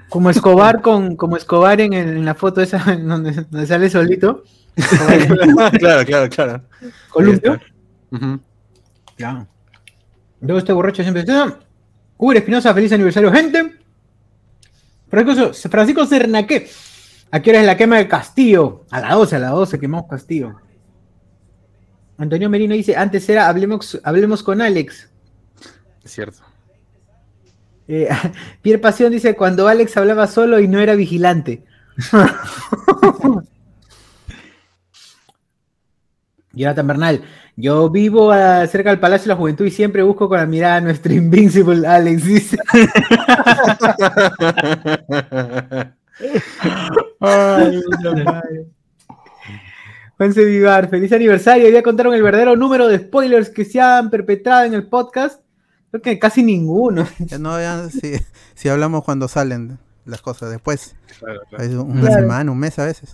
como 0.09 0.29
Escobar 0.29 0.81
con, 0.81 1.15
como 1.15 1.37
Escobar 1.37 1.79
en, 1.79 1.93
el- 1.93 2.17
en 2.17 2.25
la 2.25 2.35
foto 2.35 2.59
esa 2.61 2.79
donde, 2.79 3.31
donde 3.49 3.65
sale 3.65 3.89
solito. 3.89 4.43
claro, 5.79 6.05
claro, 6.05 6.29
claro. 6.29 6.61
Columpio. 7.09 7.53
Ahí 7.53 7.59
está. 8.11 8.39
Ya. 9.21 9.45
Luego 10.39 10.57
este 10.57 10.73
borracho 10.73 11.03
siempre 11.03 11.21
está. 11.21 11.59
Uber 12.17 12.37
Espinosa, 12.37 12.73
feliz 12.73 12.91
aniversario, 12.91 13.31
gente. 13.31 13.77
Francisco, 15.09 15.69
Francisco 15.69 16.05
Cernaque. 16.07 16.67
¿A 17.29 17.39
qué 17.39 17.51
hora 17.51 17.59
es 17.59 17.65
la 17.67 17.77
quema 17.77 17.97
del 17.97 18.07
castillo? 18.07 18.85
A 18.89 18.99
las 18.99 19.13
12, 19.13 19.35
a 19.35 19.39
las 19.39 19.51
12 19.51 19.79
quemamos 19.79 20.09
castillo. 20.09 20.55
Antonio 22.17 22.49
Merino 22.49 22.73
dice, 22.73 22.95
antes 22.95 23.29
era 23.29 23.47
hablemos, 23.47 24.01
hablemos 24.03 24.41
con 24.41 24.59
Alex. 24.61 25.07
Es 26.03 26.11
cierto. 26.11 26.39
Eh, 27.87 28.09
Pierre 28.61 28.81
Pasión 28.81 29.11
dice, 29.11 29.35
cuando 29.35 29.67
Alex 29.67 29.95
hablaba 29.97 30.25
solo 30.25 30.59
y 30.59 30.67
no 30.67 30.79
era 30.79 30.95
vigilante. 30.95 31.63
Jonathan 36.53 36.87
Bernal, 36.87 37.21
yo 37.55 37.89
vivo 37.89 38.31
ah, 38.31 38.65
cerca 38.67 38.89
del 38.89 38.99
Palacio 38.99 39.25
de 39.25 39.29
la 39.29 39.35
Juventud 39.35 39.65
y 39.65 39.71
siempre 39.71 40.03
busco 40.03 40.27
con 40.29 40.37
la 40.37 40.45
mirada 40.45 40.75
a 40.77 40.81
nuestro 40.81 41.13
Invincible 41.21 41.85
Alex, 41.87 42.23
dice. 42.25 42.57
Ay. 47.19 47.81
Juanse 50.17 50.45
Vivar, 50.45 50.87
feliz 50.89 51.11
aniversario. 51.13 51.69
Ya 51.69 51.81
contaron 51.81 52.13
el 52.13 52.21
verdadero 52.21 52.55
número 52.55 52.87
de 52.87 52.99
spoilers 52.99 53.49
que 53.49 53.65
se 53.65 53.81
han 53.81 54.11
perpetrado 54.11 54.65
en 54.65 54.75
el 54.75 54.87
podcast. 54.87 55.41
Creo 55.89 56.01
que 56.01 56.19
casi 56.19 56.43
ninguno. 56.43 57.07
Ya 57.19 57.39
no, 57.39 57.59
ya, 57.59 57.89
si, 57.89 58.13
si 58.53 58.69
hablamos 58.69 59.03
cuando 59.03 59.27
salen 59.27 59.79
las 60.05 60.21
cosas 60.21 60.51
después. 60.51 60.95
Claro, 61.19 61.41
claro. 61.49 61.63
Es 61.63 61.71
una 61.71 62.01
Claro. 62.01 62.21
semana, 62.21 62.51
un 62.51 62.59
mes 62.59 62.77
a 62.77 62.85
veces. 62.85 63.13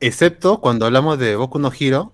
Excepto 0.00 0.60
cuando 0.60 0.86
hablamos 0.86 1.18
de 1.18 1.36
Boku 1.36 1.58
no 1.58 1.70
Hiro 1.78 2.12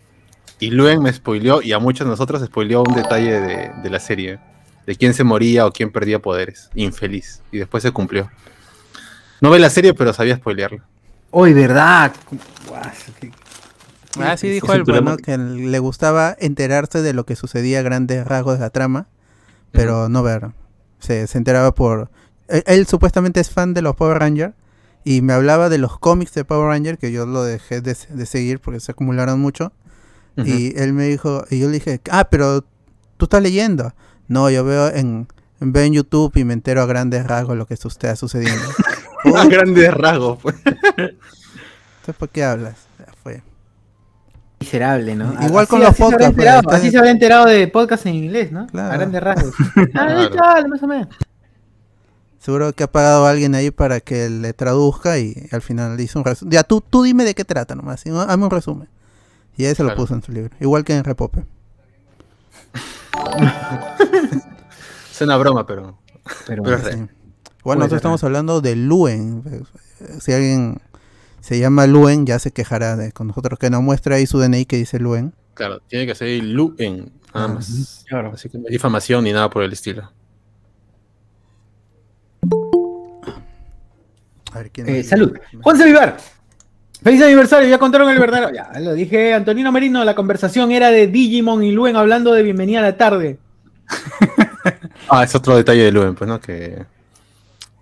y 0.61 0.71
Luen 0.71 1.03
me 1.03 1.13
spoileó 1.13 1.63
y 1.63 1.73
a 1.73 1.79
muchos 1.79 2.07
de 2.07 2.11
nosotros 2.11 2.43
spoileó 2.45 2.83
un 2.83 2.95
detalle 2.95 3.41
de, 3.41 3.71
de 3.83 3.91
la 3.91 4.01
serie. 4.01 4.39
De 4.87 4.97
quién 4.97 5.15
se 5.15 5.25
moría 5.25 5.65
o 5.67 5.73
quién 5.73 5.91
perdía 5.91 6.19
poderes. 6.19 6.69
Infeliz. 6.75 7.41
Y 7.51 7.59
después 7.59 7.83
se 7.83 7.91
cumplió. 7.91 8.31
No 9.41 9.51
ve 9.51 9.59
la 9.59 9.71
serie, 9.71 9.95
pero 9.95 10.13
sabía 10.13 10.37
spoilearla. 10.37 10.85
Hoy, 11.31 11.53
¿verdad? 11.55 12.13
Guau, 12.69 12.83
qué- 13.21 13.33
Ah, 14.21 14.37
sí, 14.37 14.49
dijo 14.49 14.67
programa- 14.69 15.13
¿no? 15.13 15.17
que 15.17 15.37
le 15.37 15.79
gustaba 15.81 16.37
enterarse 16.39 17.03
de 17.03 17.13
lo 17.15 17.25
que 17.27 17.35
sucedía 17.35 17.81
a 17.81 17.83
grandes 17.83 18.25
rasgos 18.27 18.55
de 18.55 18.61
la 18.61 18.71
trama, 18.71 19.09
pero 19.73 20.09
no 20.09 20.23
ver. 20.23 20.51
Se, 21.01 21.27
se 21.27 21.37
enteraba 21.39 21.75
por... 21.75 22.11
Él, 22.49 22.63
él 22.67 22.87
supuestamente 22.87 23.41
es 23.41 23.51
fan 23.51 23.75
de 23.75 23.83
los 23.83 23.97
Power 23.97 24.19
Rangers 24.19 24.55
y 25.03 25.21
me 25.23 25.33
hablaba 25.33 25.69
de 25.69 25.79
los 25.79 25.99
cómics 25.99 26.33
de 26.35 26.45
Power 26.45 26.69
Ranger, 26.69 26.97
que 26.99 27.11
yo 27.11 27.27
lo 27.27 27.43
dejé 27.43 27.81
de, 27.81 27.97
de 28.09 28.27
seguir 28.27 28.61
porque 28.61 28.79
se 28.81 28.93
acumularon 28.93 29.41
mucho. 29.41 29.73
Y 30.37 30.77
él 30.79 30.93
me 30.93 31.05
dijo, 31.05 31.45
y 31.51 31.61
yo 31.61 31.67
le 31.69 31.75
dije, 31.75 32.01
ah, 32.11 32.25
pero 32.31 32.63
tú 33.17 33.27
estás 33.27 33.43
leyendo. 33.43 33.93
No, 34.27 34.51
yo 34.51 34.65
veo 34.65 34.89
en, 34.89 35.29
veo 35.61 35.85
en 35.85 35.93
YouTube 35.93 36.33
y 36.37 36.45
me 36.45 36.55
entero 36.55 36.83
a 36.83 36.87
grandes 36.87 37.27
rasgos 37.27 37.57
lo 37.57 37.67
que 37.67 37.75
está 37.75 38.17
sucediendo. 38.17 38.65
A 39.37 39.47
grandes 39.47 39.93
rasgos. 39.95 40.39
pues. 40.43 40.57
Entonces, 40.67 42.15
¿por 42.19 42.29
qué 42.29 42.45
hablas? 42.45 42.75
Fue. 43.23 43.43
Miserable, 44.61 45.15
¿no? 45.17 45.33
Igual 45.47 45.67
con 45.67 45.83
Así- 45.83 45.87
los 45.87 45.91
así 45.93 45.97
se 45.97 46.05
habrá 46.05 46.17
podcasts, 46.17 46.31
enterado, 46.39 46.63
pues, 46.63 46.77
Así 46.77 46.91
se 46.91 46.99
habrá 46.99 47.11
enterado 47.11 47.47
de 47.47 47.69
podcast 47.69 48.07
en 48.07 48.15
inglés, 48.17 48.53
¿no? 48.53 48.67
Claro. 48.67 48.93
A 48.93 48.97
grandes 48.97 49.23
rasgos. 49.23 49.55
Ah, 49.95 50.29
Claro. 50.31 50.69
más 50.69 50.83
o 50.83 50.87
menos. 50.87 51.09
Seguro 52.39 52.73
que 52.75 52.83
ha 52.85 52.93
pagado 52.93 53.27
a 53.27 53.31
alguien 53.31 53.55
ahí 53.55 53.71
para 53.71 54.01
que 54.01 54.29
le 54.29 54.53
traduzca 54.53 55.19
y 55.19 55.49
al 55.51 55.63
final 55.63 55.97
le 55.97 56.03
hizo 56.03 56.19
un 56.19 56.25
resumen. 56.27 56.53
Ya, 56.53 56.63
tú, 56.63 56.83
tú 56.83 57.03
dime 57.03 57.25
de 57.25 57.35
qué 57.35 57.45
trata 57.45 57.75
nomás. 57.75 58.01
¿sí? 58.01 58.11
Hazme 58.11 58.45
un 58.45 58.51
resumen. 58.51 58.89
Y 59.57 59.65
ahí 59.67 59.75
se 59.75 59.83
lo 59.83 59.89
Claro. 59.91 60.01
puso 60.03 60.15
en 60.15 60.23
su 60.23 60.33
libro. 60.33 60.55
Igual 60.61 60.85
que 60.85 60.97
en 60.97 61.05
Repope. 61.05 61.45
Es 65.13 65.21
una 65.21 65.37
broma, 65.37 65.67
pero. 65.67 65.99
Pero, 66.47 66.63
Pero 66.63 66.79
Sí. 66.79 66.85
Igual 66.85 67.09
Puede 67.63 67.77
nosotros 67.79 67.89
ser 67.91 67.97
estamos 67.97 68.25
hablando 68.25 68.61
de 68.61 68.77
Luen. 68.77 69.43
Si 70.21 70.33
alguien 70.33 70.81
se 71.41 71.59
llama 71.59 71.87
Luen, 71.87 72.27
ya 72.27 72.39
se 72.39 72.51
quejará 72.51 72.97
de 72.97 73.13
con 73.13 73.29
nosotros 73.29 73.59
que 73.59 73.71
nos 73.71 73.83
muestra 73.83 74.17
ahí 74.17 74.27
su 74.27 74.39
DNI 74.39 74.67
que 74.67 74.77
dice 74.77 74.99
Luen. 74.99 75.35
Claro, 75.55 75.81
tiene 75.87 76.07
que 76.07 76.15
ser 76.15 76.43
Luen. 76.43 77.13
Nada 77.35 77.47
Ah, 77.47 77.49
más. 77.49 78.05
claro. 78.09 78.33
Así 78.35 78.49
que 78.49 78.59
no 78.59 78.65
hay 78.67 78.73
difamación 78.73 79.25
ni 79.25 79.33
nada 79.33 79.49
por 79.51 79.63
el 79.63 79.73
estilo. 79.73 80.11
A 84.53 84.59
ver 84.59 84.71
quién 84.71 84.89
Eh, 84.89 85.01
es? 85.01 85.09
salud. 85.09 85.33
Juan 85.63 85.79
Vivar. 85.79 86.17
Feliz 87.05 87.23
aniversario, 87.23 87.69
ya 87.69 87.79
contaron 87.79 88.09
el 88.11 88.19
verdadero. 88.19 88.51
Ya, 88.53 88.73
lo 88.81 88.95
dije, 88.95 89.35
Antonino 89.35 89.71
Merino, 89.71 90.03
la 90.05 90.15
conversación 90.15 90.73
era 90.73 90.91
de 90.91 91.07
Digimon 91.07 91.63
y 91.63 91.71
Luen 91.71 91.97
hablando 91.97 92.33
de 92.33 92.43
Bienvenida 92.43 92.81
a 92.81 92.83
la 92.83 92.97
tarde. 92.97 93.39
Ah, 95.11 95.23
es 95.23 95.35
otro 95.35 95.55
detalle 95.55 95.83
de 95.85 95.93
Luen, 95.93 96.15
pues, 96.15 96.27
¿no? 96.27 96.41
Que, 96.41 96.87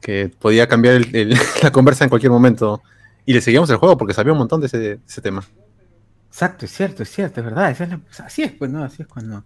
que 0.00 0.29
podía 0.41 0.67
cambiar 0.67 0.97
el- 0.97 1.14
el- 1.14 1.37
la 1.62 1.71
conversa 1.71 2.02
en 2.02 2.11
cualquier 2.11 2.33
momento. 2.33 2.83
Y 3.25 3.33
le 3.33 3.41
seguíamos 3.41 3.71
el 3.71 3.76
juego 3.76 3.97
porque 3.97 4.12
sabía 4.12 4.33
un 4.33 4.38
montón 4.41 4.61
de 4.61 4.67
ese, 4.67 4.79
de 4.79 4.99
ese 5.07 5.21
tema. 5.23 5.45
Exacto, 6.29 6.64
es 6.64 6.73
cierto, 6.73 7.05
es 7.05 7.11
cierto, 7.11 7.38
es 7.41 7.47
verdad. 7.47 7.71
esa 7.71 7.85
es 7.85 7.91
la- 7.91 7.99
pues, 7.99 8.19
así 8.21 8.43
es, 8.43 8.50
pues, 8.52 8.73
¿no? 8.73 8.83
Así 8.83 9.02
es 9.02 9.09
cuando. 9.09 9.45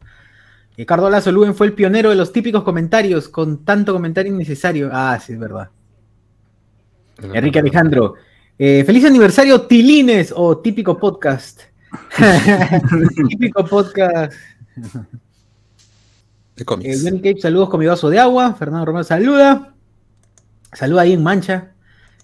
Ricardo 0.79 1.11
Lazo 1.11 1.31
Luen 1.33 1.55
fue 1.55 1.67
el 1.67 1.75
pionero 1.75 2.09
de 2.09 2.17
los 2.17 2.33
típicos 2.33 2.63
comentarios 2.63 3.29
con 3.29 3.63
tanto 3.65 3.93
comentario 3.93 4.33
innecesario. 4.33 4.89
Ah, 4.91 5.21
sí, 5.25 5.35
es 5.35 5.39
verdad. 5.39 5.69
Enrique 7.35 7.59
Alejandro. 7.59 8.15
Eh, 8.59 8.85
feliz 8.85 9.05
aniversario, 9.05 9.63
Tilines, 9.63 10.33
o 10.35 10.59
típico 10.59 10.99
podcast. 10.99 11.63
típico 13.29 13.65
podcast. 13.65 14.33
De 16.57 16.63
Eh, 16.63 16.65
cómics. 16.65 17.03
Johnny 17.03 17.19
Cape, 17.19 17.41
saludos 17.41 17.69
con 17.69 17.81
mi 17.81 17.87
vaso 17.87 18.09
de 18.09 18.19
agua. 18.19 18.55
Fernando 18.55 18.87
Romero 18.87 19.05
saluda. 19.05 19.75
Saluda 20.73 21.03
ahí 21.03 21.13
en 21.13 21.23
Mancha. 21.23 21.73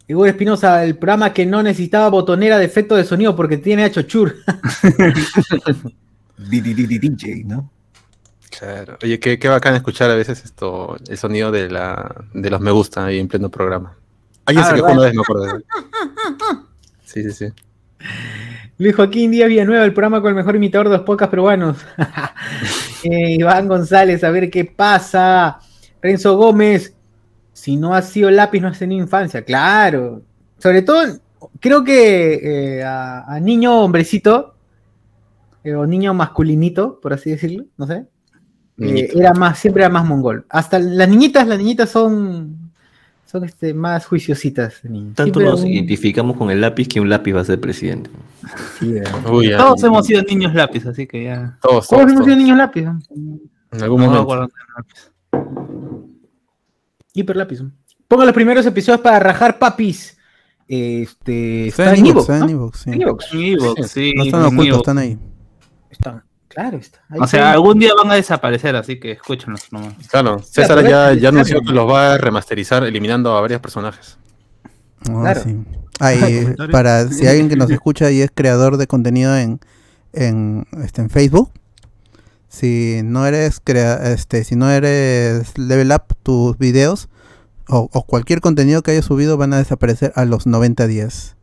Igor 0.09 0.29
Espinosa, 0.29 0.85
el 0.85 0.97
programa 0.97 1.33
que 1.33 1.47
no 1.47 1.63
necesitaba 1.63 2.09
botonera 2.09 2.59
de 2.59 2.65
efecto 2.65 2.97
de 2.97 3.05
sonido 3.05 3.37
porque 3.37 3.59
tiene 3.59 3.85
a 3.85 3.91
Chochur. 3.91 4.37
DJ, 6.39 7.45
¿no? 7.45 7.71
Claro. 8.59 8.99
Oye, 9.03 9.19
qué, 9.19 9.39
qué 9.39 9.49
bacán 9.49 9.75
escuchar 9.75 10.11
a 10.11 10.15
veces 10.15 10.45
esto, 10.45 10.97
el 11.09 11.17
sonido 11.17 11.51
de, 11.51 11.71
la, 11.71 12.25
de 12.35 12.51
los 12.51 12.61
me 12.61 12.71
gusta 12.71 13.07
ahí 13.07 13.19
en 13.19 13.29
pleno 13.29 13.49
programa. 13.51 13.97
Alguien 14.47 14.65
Ah, 14.65 14.69
se 14.71 14.75
quejó 14.77 14.93
una 14.93 15.03
vez, 15.03 15.15
me 15.15 15.23
acuerdo. 15.23 15.63
Sí, 17.05 17.23
sí, 17.25 17.33
sí. 17.33 17.47
Luis 18.79 18.97
Joaquín 18.97 19.31
Díaz 19.31 19.49
Villanueva, 19.49 19.85
el 19.85 19.93
programa 19.93 20.23
con 20.23 20.31
el 20.31 20.35
mejor 20.35 20.57
imitador 20.57 20.89
de 20.89 20.97
los 20.97 21.05
podcasts 21.07 21.31
peruanos. 21.31 21.79
Eh, 23.05 23.33
Iván 23.33 23.67
González, 23.67 24.23
a 24.23 24.31
ver 24.31 24.49
qué 24.49 24.65
pasa. 24.65 25.59
Renzo 26.01 26.37
Gómez, 26.37 26.95
si 27.53 27.77
no 27.77 27.97
has 27.97 28.09
sido 28.09 28.31
lápiz, 28.31 28.61
no 28.61 28.69
has 28.69 28.79
tenido 28.79 29.03
infancia. 29.03 29.45
Claro. 29.45 30.23
Sobre 30.59 30.83
todo, 30.83 31.19
creo 31.59 31.83
que 31.83 32.79
eh, 32.79 32.85
a, 32.85 33.25
a 33.25 33.41
niño 33.41 33.81
hombrecito, 33.81 34.55
eh, 35.65 35.75
o 35.75 35.85
niño 35.85 36.15
masculinito, 36.15 37.01
por 37.01 37.13
así 37.13 37.31
decirlo, 37.31 37.65
no 37.77 37.89
sé. 37.89 38.07
eh, 38.79 39.11
era 39.17 39.35
más, 39.35 39.59
siempre 39.59 39.83
era 39.83 39.93
más 39.93 40.05
mongol. 40.07 40.47
Hasta 40.49 40.79
las 40.79 41.09
niñitas, 41.09 41.45
las 41.49 41.59
niñitas 41.59 41.91
son, 41.91 42.62
son 43.33 43.45
este, 43.45 43.73
más 43.73 44.05
juiciositas. 44.07 44.83
Tanto 45.15 45.41
nos 45.41 45.63
un- 45.63 45.69
identificamos 45.69 46.37
con 46.37 46.51
el 46.51 46.61
lápiz 46.61 46.87
que 46.87 47.01
un 47.01 47.09
lápiz 47.09 47.35
va 47.35 47.41
a 47.41 47.45
ser 47.45 47.59
presidente. 47.61 48.11
sí, 48.79 48.95
eh. 48.97 49.03
Uy, 49.33 49.49
ya. 49.49 49.57
Todos 49.57 49.83
hemos 49.85 50.07
sido 50.07 50.23
niños 50.23 50.55
lápiz, 50.55 50.85
así 50.87 51.07
que 51.07 51.25
ya. 51.25 51.59
Todos, 51.63 51.89
Todos 51.89 52.01
todos, 52.03 52.13
hemos 52.13 52.25
sido 52.27 52.37
niños 52.37 52.59
lápiz. 52.59 52.83
En 52.83 53.83
algún 53.83 54.03
No 54.03 54.11
me 54.11 54.19
momento. 54.19 54.47
de 57.15 57.35
lápiz. 57.35 57.63
Ponga 58.09 58.25
los 58.27 58.35
primeros 58.35 58.67
episodios 58.67 59.01
para 59.01 59.19
rajar 59.19 59.59
papis. 59.59 60.19
Este, 60.69 61.69
Está 61.69 61.93
está 61.95 61.99
en 61.99 62.07
Evox, 62.07 62.21
está 62.23 62.39
¿no? 62.39 62.45
en 62.45 62.51
Evox, 62.51 62.79
sí. 62.81 62.91
En 62.91 63.03
Evox, 63.03 63.25
sí. 63.91 64.13
No 64.15 64.25
están 64.25 64.43
ocultos, 64.45 64.77
están 64.79 64.99
ahí. 64.99 65.19
Está, 65.91 66.25
claro, 66.55 66.79
está. 66.79 67.01
Ahí 67.09 67.19
O 67.21 67.27
sea, 67.27 67.53
algún 67.53 67.79
día 67.79 67.91
van 67.97 68.11
a 68.11 68.15
desaparecer, 68.15 68.77
así 68.77 68.99
que 69.01 69.13
escúchenlos 69.13 69.73
nomás. 69.73 69.95
Claro, 70.11 70.39
César 70.43 70.83
ya, 70.89 71.13
ya 71.15 71.29
anunció 71.31 71.61
que 71.61 71.73
los 71.73 71.89
va 71.91 72.15
a 72.15 72.19
remasterizar 72.19 72.85
eliminando 72.85 73.37
a 73.37 73.41
varios 73.41 73.61
personajes. 73.61 74.19
Ah, 75.09 75.21
Claro. 75.21 75.43
sí. 75.43 75.57
Ahí, 76.01 76.19
Comentarios. 76.43 76.73
para 76.73 77.09
si 77.09 77.27
alguien 77.27 77.49
que 77.49 77.57
nos 77.57 77.71
escucha 77.71 78.11
y 78.11 78.23
es 78.23 78.31
creador 78.35 78.77
de 78.77 78.87
contenido 78.87 79.37
en, 79.37 79.61
en, 80.13 80.67
este, 80.83 81.01
en 81.03 81.11
Facebook, 81.11 81.51
si 82.49 83.01
no 83.05 83.27
eres 83.27 83.61
crea, 83.63 83.95
este, 84.13 84.45
si 84.45 84.57
no 84.57 84.71
eres 84.71 85.57
level 85.59 85.93
up 85.93 86.03
tus 86.23 86.59
videos 86.59 87.09
o, 87.69 87.89
o 87.93 88.03
cualquier 88.05 88.41
contenido 88.41 88.83
que 88.83 88.91
hayas 88.91 89.05
subido 89.05 89.37
van 89.37 89.53
a 89.55 89.59
desaparecer 89.59 90.13
a 90.17 90.25
los 90.25 90.47
90 90.47 90.87
días. 90.87 91.37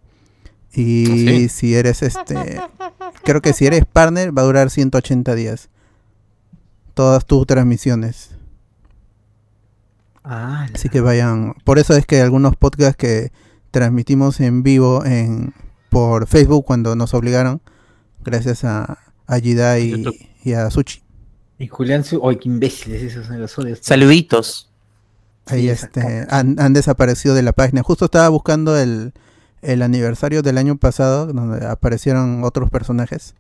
Y 0.74 1.06
¿Ah, 1.06 1.16
sí? 1.16 1.50
si 1.50 1.76
eres 1.76 2.04
este 2.04 2.62
creo 3.24 3.42
que 3.42 3.54
si 3.54 3.66
eres 3.66 3.86
partner 3.86 4.36
va 4.36 4.42
a 4.42 4.46
durar 4.46 4.70
180 4.70 5.36
días. 5.36 5.70
Todas 6.94 7.26
tus 7.26 7.46
transmisiones. 7.48 8.32
Ah, 10.24 10.68
Así 10.74 10.90
que 10.90 11.02
vayan. 11.02 11.56
Por 11.64 11.80
eso 11.80 11.96
es 11.96 12.06
que 12.06 12.22
algunos 12.22 12.56
podcasts 12.56 12.98
que 12.98 13.32
transmitimos 13.72 14.40
en 14.40 14.64
vivo 14.64 15.06
en 15.06 15.54
por 15.90 16.28
Facebook 16.28 16.66
cuando 16.66 16.96
nos 16.96 17.14
obligaron, 17.14 17.62
gracias 18.24 18.64
a, 18.64 19.00
a 19.28 19.40
Jida 19.40 19.80
y, 19.80 20.06
a 20.54 20.70
Suchi. 20.70 21.02
Y 21.58 21.68
Julián, 21.68 22.04
su... 22.04 22.28
¡ay, 22.28 22.38
qué 22.38 22.50
imbéciles 22.50 23.02
esos 23.04 23.28
son 23.28 23.40
los! 23.40 23.80
Saluditos. 23.82 24.70
Ahí 25.46 25.62
Sí, 25.62 25.70
este, 25.70 26.28
han 26.30 26.74
desaparecido 26.74 27.34
de 27.34 27.42
la 27.42 27.54
página. 27.54 27.82
Justo 27.82 28.06
estaba 28.06 28.30
buscando 28.30 28.78
el, 28.78 29.14
el 29.62 29.82
aniversario 29.82 30.42
del 30.42 30.58
año 30.58 30.78
pasado, 30.78 31.28
donde 31.28 31.66
aparecieron 31.66 32.44
otros 32.44 32.70
personajes. 32.70 33.36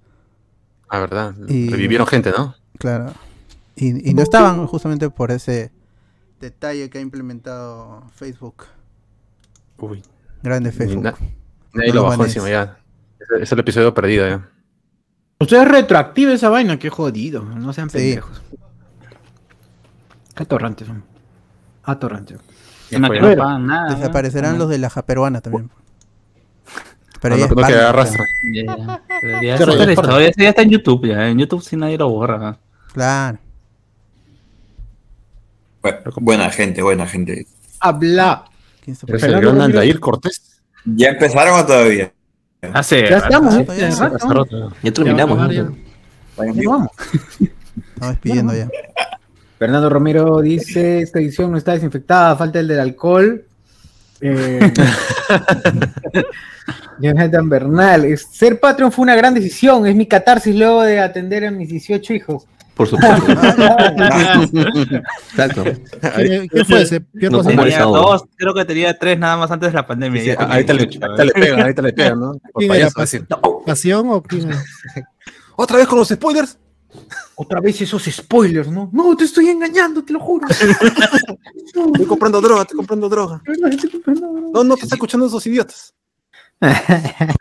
Ah, 0.89 0.99
verdad. 0.99 1.35
Y- 1.47 1.69
Revivieron 1.69 2.07
gente, 2.07 2.31
¿no? 2.35 2.55
Claro. 2.77 3.13
Y, 3.75 4.09
y 4.09 4.13
no 4.13 4.21
estaban 4.21 4.65
justamente 4.67 5.09
por 5.09 5.31
ese 5.31 5.71
detalle 6.39 6.89
que 6.89 6.97
ha 6.97 7.01
implementado 7.01 8.03
Facebook. 8.15 8.65
Uy, 9.77 10.03
Grande 10.43 10.71
Facebook. 10.71 11.03
na- 11.03 11.15
nadie 11.73 11.89
No 11.89 11.95
lo 11.95 12.03
bajó 12.03 12.25
encima 12.25 12.49
ya. 12.49 12.77
Es 13.41 13.51
el 13.51 13.59
episodio 13.59 13.93
perdido 13.93 14.27
ya. 14.27 14.49
Usted 15.39 15.61
es 15.61 15.67
retroactivo 15.67 16.31
esa 16.31 16.49
vaina, 16.49 16.77
qué 16.79 16.89
jodido. 16.89 17.43
No 17.43 17.71
sean 17.71 17.89
Sí. 17.89 17.97
pendejos. 17.97 18.41
Qué 20.35 20.43
atorrantes 20.43 20.87
son. 20.87 21.03
Atorrantes. 21.83 22.37
No 22.91 23.07
pagan 23.07 23.67
nada. 23.67 23.95
Desaparecerán 23.95 24.57
los 24.57 24.67
de 24.69 24.77
la 24.79 24.89
peruana 24.89 25.41
también. 25.41 25.69
Pero 27.21 27.35
No, 27.35 27.41
ya 27.41 27.47
no, 27.47 27.55
no 27.55 27.67
claro. 27.67 27.91
rastro. 27.97 28.23
Ya, 28.53 28.63
ya. 29.41 29.57
Pero 29.57 30.19
ya 30.19 30.49
está 30.49 30.61
en 30.61 30.69
YouTube, 30.69 31.07
ya. 31.07 31.27
En 31.29 31.37
YouTube 31.37 31.61
sí 31.61 31.75
nadie 31.75 31.97
lo 31.97 32.09
borra. 32.09 32.57
Claro. 32.93 33.37
Bu- 35.83 36.13
Buena 36.21 36.49
gente, 36.49 36.81
buena 36.81 37.05
gente. 37.07 37.45
Habla. 37.79 38.45
¿Quién 38.83 38.95
se 38.95 39.05
¿Es 39.15 39.23
el 39.23 39.39
gran. 39.39 39.61
Aldair 39.61 39.99
Cortés? 39.99 40.61
¿Ya 40.85 41.09
empezaron 41.09 41.59
o 41.59 41.65
todavía? 41.65 42.11
Hace. 42.73 43.09
Ya 43.09 43.17
estamos, 43.17 43.53
Ah, 43.53 43.61
¿eh? 43.61 43.65
ya, 43.77 43.89
ya. 43.89 44.11
Ya 44.83 44.91
terminamos. 44.91 45.53
Ya 45.55 45.63
vamos. 46.69 46.89
Estamos 46.97 48.13
despidiendo 48.13 48.53
ya. 48.55 48.69
Fernando 49.57 49.89
Romero 49.89 50.39
dice, 50.41 51.01
esta 51.01 51.19
edición 51.19 51.51
no 51.51 51.57
está 51.57 51.73
desinfectada, 51.73 52.35
falta 52.37 52.59
el 52.59 52.67
del 52.67 52.79
alcohol. 52.79 53.43
Eh, 54.21 54.59
Jonathan 56.99 57.49
Bernal, 57.49 58.17
ser 58.17 58.59
Patreon 58.59 58.91
fue 58.91 59.03
una 59.03 59.15
gran 59.15 59.33
decisión, 59.33 59.85
es 59.87 59.95
mi 59.95 60.07
catarsis 60.07 60.55
luego 60.55 60.83
de 60.83 60.99
atender 60.99 61.45
a 61.45 61.51
mis 61.51 61.69
18 61.69 62.13
hijos. 62.13 62.45
Por 62.79 62.87
supuesto. 62.87 63.31
Exacto. 65.31 65.65
¿Qué, 66.15 66.47
qué 66.49 66.63
fue 66.63 66.81
ese? 66.83 67.01
¿Qué 67.19 67.29
No, 67.29 67.39
cosa? 67.39 67.49
¿cómo 67.49 67.63
Tenía 67.63 67.83
dos, 67.83 68.23
creo 68.37 68.53
que 68.53 68.63
tenía 68.63 68.97
tres 68.97 69.19
nada 69.19 69.35
más 69.35 69.51
antes 69.51 69.67
de 69.67 69.75
la 69.75 69.85
pandemia. 69.85 70.23
Sí, 70.23 70.29
ahorita, 70.29 70.73
le, 70.73 70.85
18, 70.85 71.05
ahorita 71.05 71.25
le 71.25 71.31
pegan, 71.33 71.59
ahorita 71.59 71.81
le 71.81 71.91
pegan, 71.91 72.19
¿no? 72.21 72.39
Por 72.53 72.67
payaso, 72.67 73.01
decir. 73.01 73.27
¿Pasión 73.65 74.07
o 74.09 74.23
quién? 74.23 74.49
¿Otra 75.57 75.75
vez 75.75 75.87
con 75.89 75.99
los 75.99 76.07
spoilers? 76.07 76.57
Otra 77.35 77.59
vez 77.59 77.81
esos 77.81 78.03
spoilers, 78.05 78.69
¿no? 78.69 78.89
No, 78.93 79.13
te 79.17 79.25
estoy 79.25 79.49
engañando, 79.49 80.01
te 80.01 80.13
lo 80.13 80.21
juro. 80.21 80.47
Estoy 80.47 82.05
comprando 82.07 82.39
droga, 82.39 82.61
estoy 82.61 82.77
comprando 82.77 83.09
droga. 83.09 83.41
No, 84.53 84.63
no, 84.63 84.77
que 84.77 84.83
está 84.83 84.95
escuchando 84.95 85.27
esos 85.27 85.45
idiotas. 85.47 85.93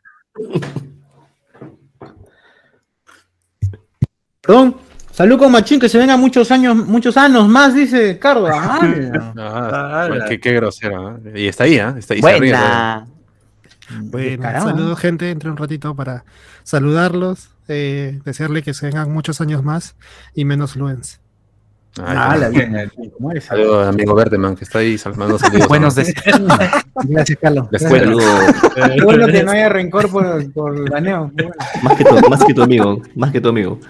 Perdón, 4.41 4.77
salud 5.13 5.39
con 5.39 5.53
Machín, 5.53 5.79
que 5.81 5.89
se 5.89 5.99
venga 5.99 6.17
muchos 6.17 6.51
años, 6.51 6.75
muchos 6.77 7.17
años 7.17 7.49
más, 7.49 7.75
dice 7.75 8.19
Carlos. 8.19 8.51
Ah, 8.61 8.81
Ah, 9.37 10.07
bueno, 10.09 10.25
qué, 10.29 10.41
qué 10.41 10.53
grosero. 10.53 11.19
¿eh? 11.25 11.33
Y 11.43 11.47
está 11.49 11.65
ahí, 11.65 11.75
¿eh? 11.79 11.95
Está 11.99 12.15
ahí. 12.15 12.21
Buena. 12.21 13.07
Bueno, 14.03 14.43
Caramba. 14.43 14.71
saludos 14.71 14.99
gente, 14.99 15.31
entre 15.31 15.49
un 15.51 15.57
ratito 15.57 15.95
para 15.95 16.25
saludarlos, 16.63 17.51
eh, 17.69 18.21
desearle 18.25 18.63
que 18.63 18.75
se 18.75 18.87
vengan 18.87 19.11
muchos 19.13 19.41
años 19.41 19.63
más 19.65 19.97
y 20.35 20.45
menos 20.45 20.77
Luens. 20.77 21.21
Ah, 22.01 22.37
la 22.39 22.49
bueno. 22.51 22.69
vida. 22.69 22.91
¿Cómo 23.17 23.31
eres? 23.33 23.45
Saludos, 23.45 23.89
amigo 23.89 24.15
Verdeman, 24.15 24.55
que 24.55 24.65
está 24.65 24.79
ahí 24.79 24.97
saludando 24.99 25.39
saludos. 25.39 25.67
Buenos 25.69 25.97
¿no? 25.97 26.03
deseos. 26.05 26.41
Gracias, 27.05 27.39
Carlos. 27.41 27.67
Escuela. 27.73 28.05
Saludo 28.05 29.05
bueno 29.05 29.27
que 29.27 29.43
no 29.43 29.51
haya 29.51 29.69
rencor 29.69 30.11
por, 30.11 30.53
por 30.53 30.91
baneo. 30.91 31.31
Bueno. 31.35 31.51
más 31.83 31.97
que, 31.97 32.05
tu, 32.05 32.29
más 32.31 32.45
que 32.45 32.55
tu 32.55 32.63
amigo. 32.63 33.03
Más 33.17 33.33
que 33.33 33.41
tu 33.41 33.49
amigo. 33.49 33.81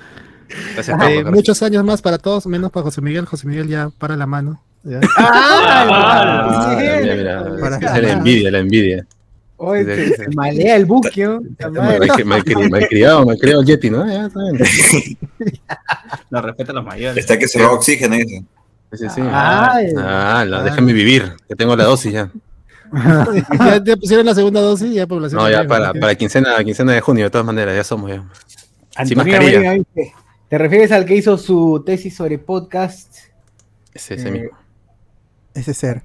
Gracias, 0.75 0.89
Eh, 0.89 1.17
Carlos, 1.17 1.33
muchos 1.35 1.63
años 1.63 1.85
más 1.85 2.01
para 2.01 2.17
todos, 2.19 2.47
menos 2.47 2.71
para 2.71 2.85
José 2.85 3.03
Miguel. 3.03 3.27
José 3.27 3.47
Miguel 3.47 3.69
ya 3.69 3.91
para 3.99 4.17
la 4.17 4.27
mano. 4.27 4.61
¿ya? 4.85 5.01
Ah, 5.19 6.47
Ah, 6.51 6.77
bien. 6.79 7.03
mira, 7.03 7.45
mira, 7.45 7.79
Para- 7.79 8.01
la 8.01 8.13
envidia, 8.13 8.51
la 8.51 8.59
envidia. 8.61 9.07
Oye, 9.61 9.85
se, 9.85 10.17
se 10.17 10.29
malea 10.31 10.77
el 10.77 10.87
buque. 10.87 11.25
¿no? 11.25 11.41
Malcriado, 12.71 13.27
malcriado, 13.27 13.61
el 13.61 13.67
Yeti, 13.67 13.91
¿no? 13.91 14.07
Ya, 14.07 14.27
está 14.27 14.41
bien. 14.41 15.19
No 16.31 16.41
respeta 16.41 16.73
a 16.73 16.75
los 16.77 16.85
mayores. 16.85 17.19
Está 17.19 17.39
que 17.39 17.49
se 17.49 17.59
roba 17.59 17.73
oxígeno 17.73 18.15
ese. 18.15 18.45
Sí, 18.93 19.07
sí. 19.15 19.21
Ah, 19.23 20.45
la, 20.47 20.63
déjame 20.63 20.93
vivir, 20.93 21.35
que 21.49 21.55
tengo 21.57 21.77
la 21.77 21.85
dosis 21.85 22.13
ya. 22.13 22.31
ya, 23.59 23.83
ya 23.85 23.97
pusieron 23.97 24.25
la 24.25 24.35
segunda 24.35 24.61
dosis, 24.61 24.95
ya 24.95 25.07
población. 25.07 25.43
No, 25.43 25.51
ya 25.51 25.67
para, 25.67 25.93
para 25.93 26.15
quincena, 26.15 26.63
quincena 26.65 26.93
de 26.93 27.01
junio, 27.01 27.25
de 27.25 27.31
todas 27.31 27.47
maneras, 27.47 27.77
ya 27.77 27.85
somos 27.85 28.11
ya. 28.11 28.17
Sin 29.05 29.19
Antonio 29.19 29.25
mascarilla. 29.25 29.73
Dice, 29.73 30.15
¿Te 30.49 30.57
refieres 30.57 30.93
al 30.93 31.05
que 31.05 31.17
hizo 31.17 31.37
su 31.37 31.83
tesis 31.85 32.17
sobre 32.17 32.39
podcast? 32.39 33.15
Ese, 33.93 34.15
ese 34.15 34.29
Eh, 34.29 34.31
mismo. 34.31 34.59
Ese 35.53 35.75
ser. 35.75 36.03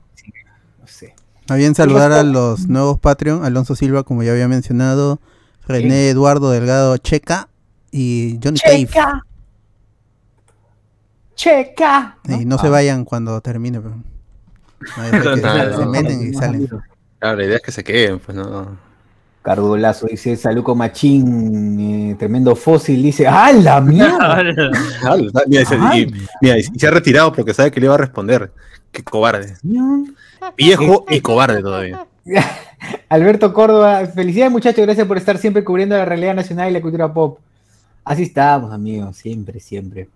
A 1.50 1.56
bien 1.56 1.76
saludar 1.76 2.12
a 2.14 2.24
los 2.24 2.68
nuevos 2.68 3.00
Patreon, 3.00 3.44
Alonso 3.44 3.76
Silva, 3.76 4.04
como 4.04 4.24
ya 4.24 4.32
había 4.32 4.48
mencionado, 4.48 5.20
René 5.68 6.10
Eduardo 6.10 6.52
Delgado 6.52 6.96
Checa 6.98 7.50
y 7.92 8.40
Johnny 8.44 8.60
Cave. 8.60 8.86
Checa. 8.88 9.22
Checa. 11.36 12.18
Y 12.30 12.46
no 12.46 12.58
se 12.58 12.70
vayan 12.70 13.06
cuando 13.06 13.40
termine. 13.42 13.80
pero- 13.82 13.96
No, 15.74 15.78
se 15.78 15.86
meten 15.86 16.30
y 16.30 16.34
salen. 16.34 16.68
Claro, 17.20 17.38
la 17.38 17.46
idea 17.46 17.56
es 17.58 17.62
que 17.62 17.72
se 17.72 17.84
queden, 17.84 18.20
pues 18.20 18.36
no. 18.38 18.78
Cardolazo 19.42 20.08
dice 20.08 20.38
Saluco 20.38 20.74
Machín, 20.76 21.80
eh, 22.12 22.16
tremendo 22.18 22.56
fósil, 22.56 23.02
dice, 23.04 23.28
¡ah, 23.28 23.52
la 23.52 23.82
mierda! 23.82 24.42
Ah, 25.04 25.18
Mira, 25.48 25.62
y 25.62 25.66
se- 25.66 25.76
y, 25.76 26.14
mira, 26.42 26.58
y 26.58 26.64
se 26.64 26.88
ha 26.88 26.92
retirado 26.92 27.34
porque 27.34 27.54
sabe 27.54 27.72
que 27.72 27.80
le 27.82 27.88
iba 27.88 27.96
a 27.96 27.98
responder. 27.98 28.52
Qué 28.92 29.04
cobarde. 29.04 29.56
Viejo 30.58 31.06
y 31.10 31.22
cobarde 31.22 31.62
todavía. 31.62 32.06
Alberto 33.10 33.54
Córdoba, 33.54 34.06
felicidades 34.08 34.52
muchachos, 34.52 34.84
gracias 34.86 35.08
por 35.08 35.18
estar 35.18 35.38
siempre 35.38 35.64
cubriendo 35.64 35.96
la 35.98 36.06
realidad 36.06 36.36
nacional 36.36 36.70
y 36.70 36.74
la 36.74 36.82
cultura 36.82 37.14
pop. 37.14 37.40
Así 38.04 38.24
estamos, 38.24 38.72
amigos, 38.74 39.16
siempre, 39.18 39.60
siempre. 39.60 40.10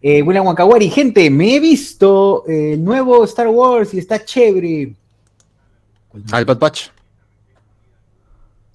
Eh, 0.00 0.22
William 0.22 0.46
Wakawari, 0.46 0.88
gente, 0.90 1.28
me 1.30 1.56
he 1.56 1.60
visto 1.60 2.44
eh, 2.48 2.74
el 2.74 2.84
nuevo 2.84 3.24
Star 3.24 3.48
Wars 3.48 3.92
y 3.94 3.98
está 3.98 4.24
chévere. 4.24 4.94
Ah, 6.32 6.38
el 6.38 6.44
Bad 6.44 6.58
Batch. 6.58 6.88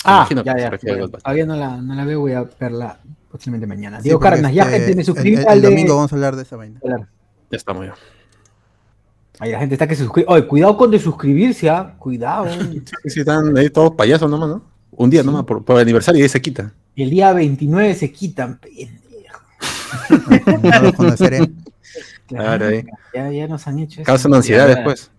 Ah, 0.03 0.27
ya, 0.43 0.57
ya, 0.57 0.79
bueno, 0.81 1.09
todavía 1.09 1.45
no 1.45 1.55
la, 1.55 1.77
no 1.77 1.93
la 1.93 2.05
veo, 2.05 2.21
voy 2.21 2.33
a 2.33 2.43
verla 2.59 2.99
posiblemente 3.29 3.67
mañana. 3.67 3.97
Sí, 3.97 4.05
Diego 4.05 4.19
Cárdenas, 4.19 4.51
ya 4.53 4.63
este, 4.63 4.77
gente, 4.77 4.95
me 4.95 5.01
el- 5.01 5.05
suscribí 5.05 5.35
el, 5.35 5.47
al 5.47 5.61
de- 5.61 5.69
domingo 5.69 5.95
vamos 5.95 6.11
a 6.11 6.15
hablar 6.15 6.35
de 6.35 6.41
esa 6.43 6.55
vaina. 6.55 6.79
Ya 6.83 6.97
estamos 7.57 7.85
ya. 7.85 7.93
Ahí 9.41 9.51
la 9.51 9.59
gente 9.59 9.73
está 9.75 9.87
que 9.87 9.95
se 9.95 10.03
suscribe. 10.03 10.27
Oye, 10.29 10.45
cuidado 10.47 10.77
con 10.77 10.91
desuscribirse, 10.91 11.67
¿ah? 11.69 11.95
Cuidado. 11.97 12.45
Sí, 12.53 12.83
sí, 13.09 13.19
están 13.21 13.57
ahí 13.57 13.69
todos 13.71 13.95
payasos 13.95 14.29
nomás, 14.29 14.49
¿no? 14.49 14.63
Un 14.91 15.09
día 15.09 15.23
nomás 15.23 15.45
por, 15.45 15.65
por 15.65 15.79
aniversario 15.79 16.19
y 16.19 16.23
ahí 16.23 16.29
se 16.29 16.39
quita. 16.41 16.71
El 16.95 17.09
día 17.09 17.33
29 17.33 17.95
se 17.95 18.11
quitan. 18.11 18.59
pendejo. 18.59 18.99
No 20.61 20.81
los 20.83 20.93
conoceré. 20.93 21.49
Claro, 22.27 22.67
ahí. 22.67 22.85
Ya, 23.13 23.31
ya 23.31 23.47
nos 23.47 23.65
han 23.67 23.79
hecho 23.79 24.01
eso. 24.01 24.05
Causan 24.05 24.33
ansiedad 24.33 24.67
Ya. 24.67 24.75
después. 24.75 25.09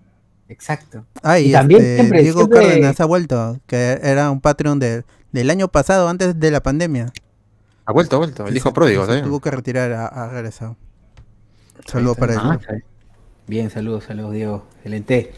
exacto. 0.48 1.04
Ah, 1.22 1.38
y, 1.40 1.48
Y 1.48 1.52
también 1.52 1.80
este, 1.82 1.96
siempre- 1.96 2.22
Diego 2.22 2.38
siempre- 2.40 2.60
Cárdenas 2.60 3.00
ha 3.00 3.04
vuelto, 3.06 3.60
que 3.66 3.98
era 4.02 4.30
un 4.30 4.40
Patreon 4.40 4.78
de- 4.78 5.04
del 5.32 5.50
año 5.50 5.66
pasado, 5.68 6.08
antes 6.08 6.38
de 6.38 6.50
la 6.50 6.62
pandemia. 6.62 7.12
Ha 7.86 7.92
vuelto, 7.92 8.16
ha 8.16 8.18
vuelto. 8.20 8.46
El 8.46 8.56
hijo 8.56 8.72
pródigo, 8.72 9.04
¿sabes? 9.06 9.24
Tuvo 9.24 9.40
que 9.40 9.50
retirar, 9.50 9.92
ha, 9.92 10.06
ha 10.06 10.28
regresado. 10.28 10.76
Saludos 11.86 12.16
para 12.16 12.34
él. 12.34 12.38
Ah, 12.40 12.58
bien. 13.46 13.70
Saludos, 13.70 14.04
saludos, 14.04 14.32
Diego. 14.32 14.64
Excelente. 14.76 15.32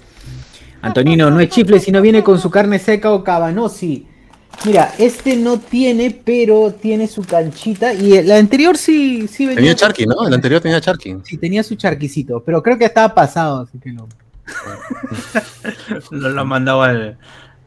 Antonino, 0.82 1.30
no 1.30 1.40
es 1.40 1.48
chifle, 1.48 1.80
sino 1.80 2.00
viene 2.02 2.22
con 2.22 2.38
su 2.38 2.50
carne 2.50 2.78
seca 2.78 3.10
o 3.12 3.24
cabanosi. 3.24 4.06
Mira, 4.66 4.92
este 4.98 5.36
no 5.36 5.58
tiene, 5.58 6.10
pero 6.24 6.72
tiene 6.72 7.08
su 7.08 7.22
canchita. 7.24 7.92
Y 7.92 8.12
el 8.16 8.30
anterior 8.30 8.76
sí, 8.78 9.26
sí 9.26 9.44
venía. 9.46 9.56
Tenía 9.56 9.74
Charky, 9.74 10.06
¿no? 10.06 10.26
El 10.26 10.34
anterior 10.34 10.60
tenía 10.60 10.80
Charky. 10.80 11.16
Sí, 11.24 11.38
tenía 11.38 11.62
su 11.64 11.74
charquicito, 11.74 12.42
pero 12.44 12.62
creo 12.62 12.78
que 12.78 12.84
estaba 12.84 13.12
pasado, 13.14 13.62
así 13.62 13.78
que 13.78 13.92
no. 13.92 14.06
Lo, 16.10 16.28
lo 16.28 16.44
mandaba 16.44 16.88
al, 16.90 17.18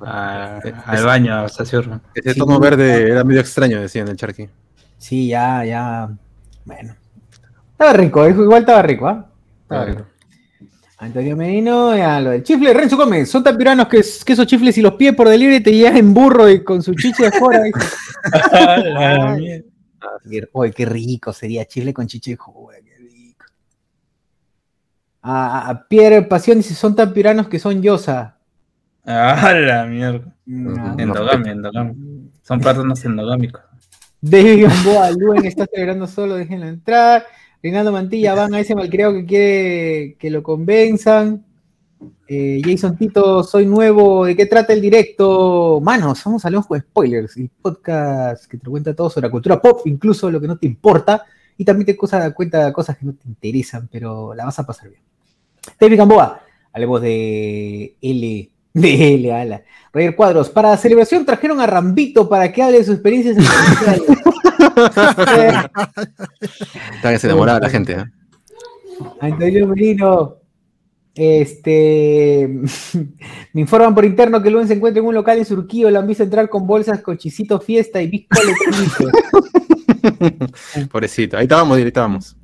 a- 0.02 0.60
al 0.86 1.04
baño 1.06 1.36
a 1.36 1.50
Saciurno. 1.50 2.02
Ese 2.14 2.34
Sí. 2.34 2.40
tono 2.40 2.60
verde 2.60 3.10
era 3.12 3.24
medio 3.24 3.42
extraño, 3.42 3.82
decían 3.82 4.08
el 4.08 4.16
Charky. 4.16 4.48
Sí, 4.98 5.28
ya, 5.28 5.66
ya. 5.66 6.10
Bueno. 6.66 6.96
Estaba 7.72 7.94
rico, 7.94 8.26
eh, 8.26 8.30
igual 8.32 8.62
estaba 8.62 8.82
rico, 8.82 9.08
¿ah? 9.08 9.26
Estaba 9.64 9.86
Claro. 9.86 10.00
rico. 10.00 10.10
Antonio 11.00 11.36
Medino, 11.38 11.96
ya 11.96 12.20
lo 12.20 12.32
del 12.32 12.42
chifle. 12.44 12.74
Renzo 12.74 12.98
Gómez, 12.98 13.30
son 13.30 13.44
tan 13.44 13.56
piranos 13.58 13.88
que, 13.88 14.02
que 14.26 14.34
esos 14.34 14.48
chifles 14.48 14.78
y 14.78 14.82
los 14.82 14.94
pies 14.96 15.14
por 15.16 15.30
delivery 15.30 15.62
te 15.62 15.72
llegan 15.72 15.96
en 15.98 16.14
burro 16.14 16.50
y 16.50 16.64
con 16.64 16.82
su 16.82 16.96
chiche 16.96 17.24
de 17.26 17.32
fuera. 17.32 17.62
dice. 17.64 17.80
Qué- 20.30 20.48
Uy, 20.54 20.72
qué 20.72 20.86
rico 20.86 21.34
sería 21.34 21.66
chifle 21.66 21.94
con 21.94 22.08
chiche 22.08 22.32
de 22.32 22.38
qué 22.38 22.98
rico. 22.98 23.46
A, 25.22 25.70
a 25.70 25.88
Pierre 25.88 26.24
Pasión 26.24 26.58
dice, 26.58 26.74
son 26.74 26.96
tan 26.96 27.14
piranos 27.14 27.48
que 27.48 27.60
son 27.60 27.82
yosa. 27.82 28.38
Ah, 29.06 29.54
la 29.54 29.86
mierda. 29.86 30.34
No. 30.46 30.96
Endogamia, 31.00 31.52
endogamia. 31.52 31.94
Son 32.42 32.60
patronos 32.60 33.04
endogámicos. 33.06 33.62
David 34.20 34.64
Gamboa, 34.68 35.12
Luen 35.12 35.46
está 35.46 35.66
celebrando 35.72 36.08
solo, 36.08 36.36
déjenlo 36.36 36.68
entrar. 36.68 37.26
Reinaldo 37.62 37.92
Mantilla, 37.92 38.36
van 38.36 38.54
a 38.54 38.60
ese 38.60 38.76
malcriado 38.76 39.14
que 39.14 39.26
quiere 39.26 40.16
que 40.20 40.30
lo 40.30 40.44
convenzan. 40.44 41.44
Eh, 42.28 42.62
Jason 42.64 42.96
Tito, 42.98 43.44
soy 43.44 43.66
nuevo. 43.66 44.26
¿De 44.26 44.36
qué 44.36 44.46
trata 44.46 44.74
el 44.74 44.82
directo? 44.82 45.80
Mano, 45.82 46.14
somos 46.14 46.46
Hablemos 46.46 46.68
con 46.68 46.80
Spoilers, 46.80 47.36
el 47.38 47.50
podcast 47.62 48.46
que 48.46 48.58
te 48.58 48.70
cuenta 48.70 48.96
todo 48.96 49.10
sobre 49.10 49.28
la 49.28 49.32
cultura 49.32 49.60
pop, 49.62 49.82
incluso 49.86 50.30
lo 50.30 50.40
que 50.40 50.48
no 50.48 50.58
te 50.58 50.68
importa. 50.68 51.26
Y 51.58 51.66
también 51.66 51.88
te 51.88 51.98
cosa- 51.98 52.32
cuenta 52.34 52.72
cosas 52.72 52.98
que 52.98 53.06
no 53.06 53.14
te 53.14 53.28
interesan, 53.28 53.88
pero 53.92 54.34
la 54.36 54.46
vas 54.46 54.60
a 54.60 54.66
pasar 54.66 54.90
bien. 54.90 55.02
David 55.80 55.98
Gamboa, 55.98 56.42
hablemos 56.72 57.02
de 57.02 57.96
L. 58.02 58.50
De 58.74 59.16
L, 59.16 59.34
ala. 59.34 59.64
Roger 59.92 60.16
Cuadros, 60.16 60.50
para 60.52 60.78
celebración 60.78 61.26
trajeron 61.26 61.60
a 61.60 61.66
Rambito 61.66 62.30
para 62.30 62.52
que 62.52 62.62
hable 62.62 62.78
de 62.78 62.84
sus 62.84 62.94
experiencias 62.94 63.38
en 63.38 63.44
Está 66.96 67.12
que 67.12 67.20
se 67.20 67.28
enamoraba 67.28 67.60
la 67.60 67.70
gente, 67.70 67.94
¿eh? 67.94 68.06
Antonio 69.22 69.68
Merino, 69.68 70.36
este, 71.16 72.48
me 73.54 73.62
informan 73.62 73.94
por 73.96 74.06
interno 74.06 74.42
que 74.42 74.50
Luen 74.50 74.68
se 74.68 74.74
encuentra 74.74 75.02
en 75.02 75.08
un 75.08 75.16
local 75.16 75.38
en 75.38 75.46
Surquío, 75.46 75.90
lo 75.90 76.00
han 76.00 76.08
visto 76.08 76.24
entrar 76.24 76.50
con 76.50 76.68
bolsas, 76.68 77.02
cochicito 77.02 77.60
fiesta 77.60 78.02
y 78.02 78.08
bisco. 78.08 78.38
Pobrecito. 80.92 81.38
Ahí 81.38 81.44
estábamos, 81.44 81.78
ahí 81.78 81.84
estábamos. 81.84 82.36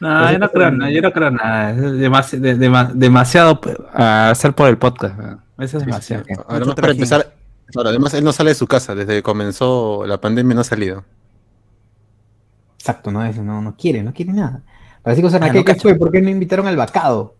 No, 0.00 0.30
yo 0.32 0.38
no 0.38 0.48
creo 0.50 0.70
nada, 0.70 0.90
yo 0.92 1.02
no 1.02 1.12
creo 1.12 1.30
nada. 1.30 1.74
Demasi- 1.74 2.38
de- 2.38 2.94
demasiado 2.94 3.60
a 3.92 4.30
hacer 4.30 4.54
por 4.54 4.68
el 4.68 4.78
podcast. 4.78 5.18
¿no? 5.18 5.42
Eso 5.58 5.78
es 5.78 5.84
demasiado. 5.86 6.22
Además, 6.46 6.74
para 6.76 6.92
empezar, 6.92 7.34
además 7.74 8.14
él 8.14 8.22
no 8.22 8.32
sale 8.32 8.50
de 8.50 8.54
su 8.54 8.68
casa. 8.68 8.94
Desde 8.94 9.14
que 9.16 9.22
comenzó 9.24 10.06
la 10.06 10.20
pandemia 10.20 10.54
no 10.54 10.60
ha 10.60 10.64
salido. 10.64 11.04
Exacto, 12.78 13.10
no, 13.10 13.24
eso 13.24 13.42
no, 13.42 13.60
no 13.60 13.76
quiere, 13.76 14.02
no 14.02 14.12
quiere 14.12 14.32
nada. 14.32 14.62
Francisco 15.02 15.30
Sanaque, 15.30 15.50
Ah, 15.50 15.60
no 15.60 15.64
¿qué 15.64 15.72
cacho. 15.72 15.82
fue? 15.82 15.94
¿Por 15.96 16.10
qué 16.12 16.20
no 16.20 16.30
invitaron 16.30 16.66
al 16.66 16.76
Bacado? 16.76 17.34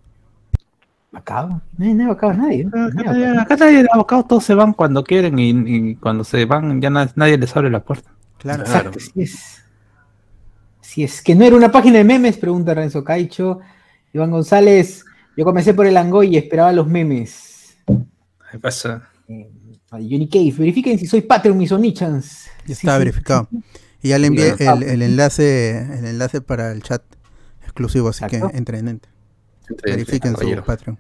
¿Bacado? 1.11 1.63
No 1.77 1.85
hay 1.87 1.95
nada 1.95 2.11
Bacado, 2.11 2.35
nadie. 2.35 2.65
¿no? 2.65 2.71
Acá, 2.87 3.03
Nadie 3.05 3.21
Bacado. 3.27 3.41
acá 3.41 3.57
nadie 3.57 3.83
de 3.83 3.89
abocado, 3.93 4.25
todos 4.25 4.45
se 4.45 4.55
van 4.55 4.73
cuando 4.73 5.03
quieren 5.05 5.39
y, 5.39 5.51
y 5.51 5.95
cuando 5.97 6.25
se 6.25 6.45
van 6.45 6.81
ya 6.81 6.91
na- 6.91 7.11
nadie 7.17 7.39
les 7.39 7.57
abre 7.57 7.71
la 7.71 7.81
puerta. 7.83 8.11
Claro. 8.39 8.65
Claro. 8.65 8.91
Exacto, 8.91 9.01
sí 9.01 9.23
es. 9.23 9.63
Si 10.81 11.03
es 11.05 11.23
que 11.23 11.35
no 11.35 11.45
era 11.45 11.57
una 11.57 11.71
página 11.71 11.99
de 11.99 12.05
memes, 12.05 12.37
pregunta 12.39 12.75
Renzo 12.75 13.05
Caicho. 13.05 13.61
Iván 14.13 14.31
González, 14.31 15.05
yo 15.37 15.45
comencé 15.45 15.75
por 15.75 15.87
el 15.87 15.97
Angoy 15.97 16.29
y 16.35 16.37
esperaba 16.39 16.73
los 16.73 16.87
memes. 16.87 17.77
¿Qué 18.51 18.59
pasa? 18.59 19.09
Eh, 19.29 19.51
Johnny 19.91 20.29
Cave, 20.29 20.55
verifiquen 20.59 20.99
si 20.99 21.07
soy 21.07 21.23
Patreon, 21.23 21.57
mis 21.59 21.73
Onichans. 21.73 22.47
Ya 22.67 22.73
está 22.73 22.93
sí. 22.95 22.99
verificado. 22.99 23.49
Y 24.03 24.09
ya 24.11 24.19
le 24.19 24.29
envié 24.29 24.55
el, 24.59 24.83
el 24.85 25.03
enlace 25.03 25.79
el 25.99 26.05
enlace 26.05 26.41
para 26.41 26.71
el 26.73 26.83
chat 26.83 27.03
exclusivo, 27.63 28.09
así 28.09 28.25
Exacto. 28.25 28.51
que 28.51 28.57
entren, 28.57 28.89
entren. 28.89 29.13
Entre- 29.69 29.91
Verifiquen 29.93 30.33
su 30.33 30.39
caballero. 30.39 30.65
Patreon. 30.65 30.99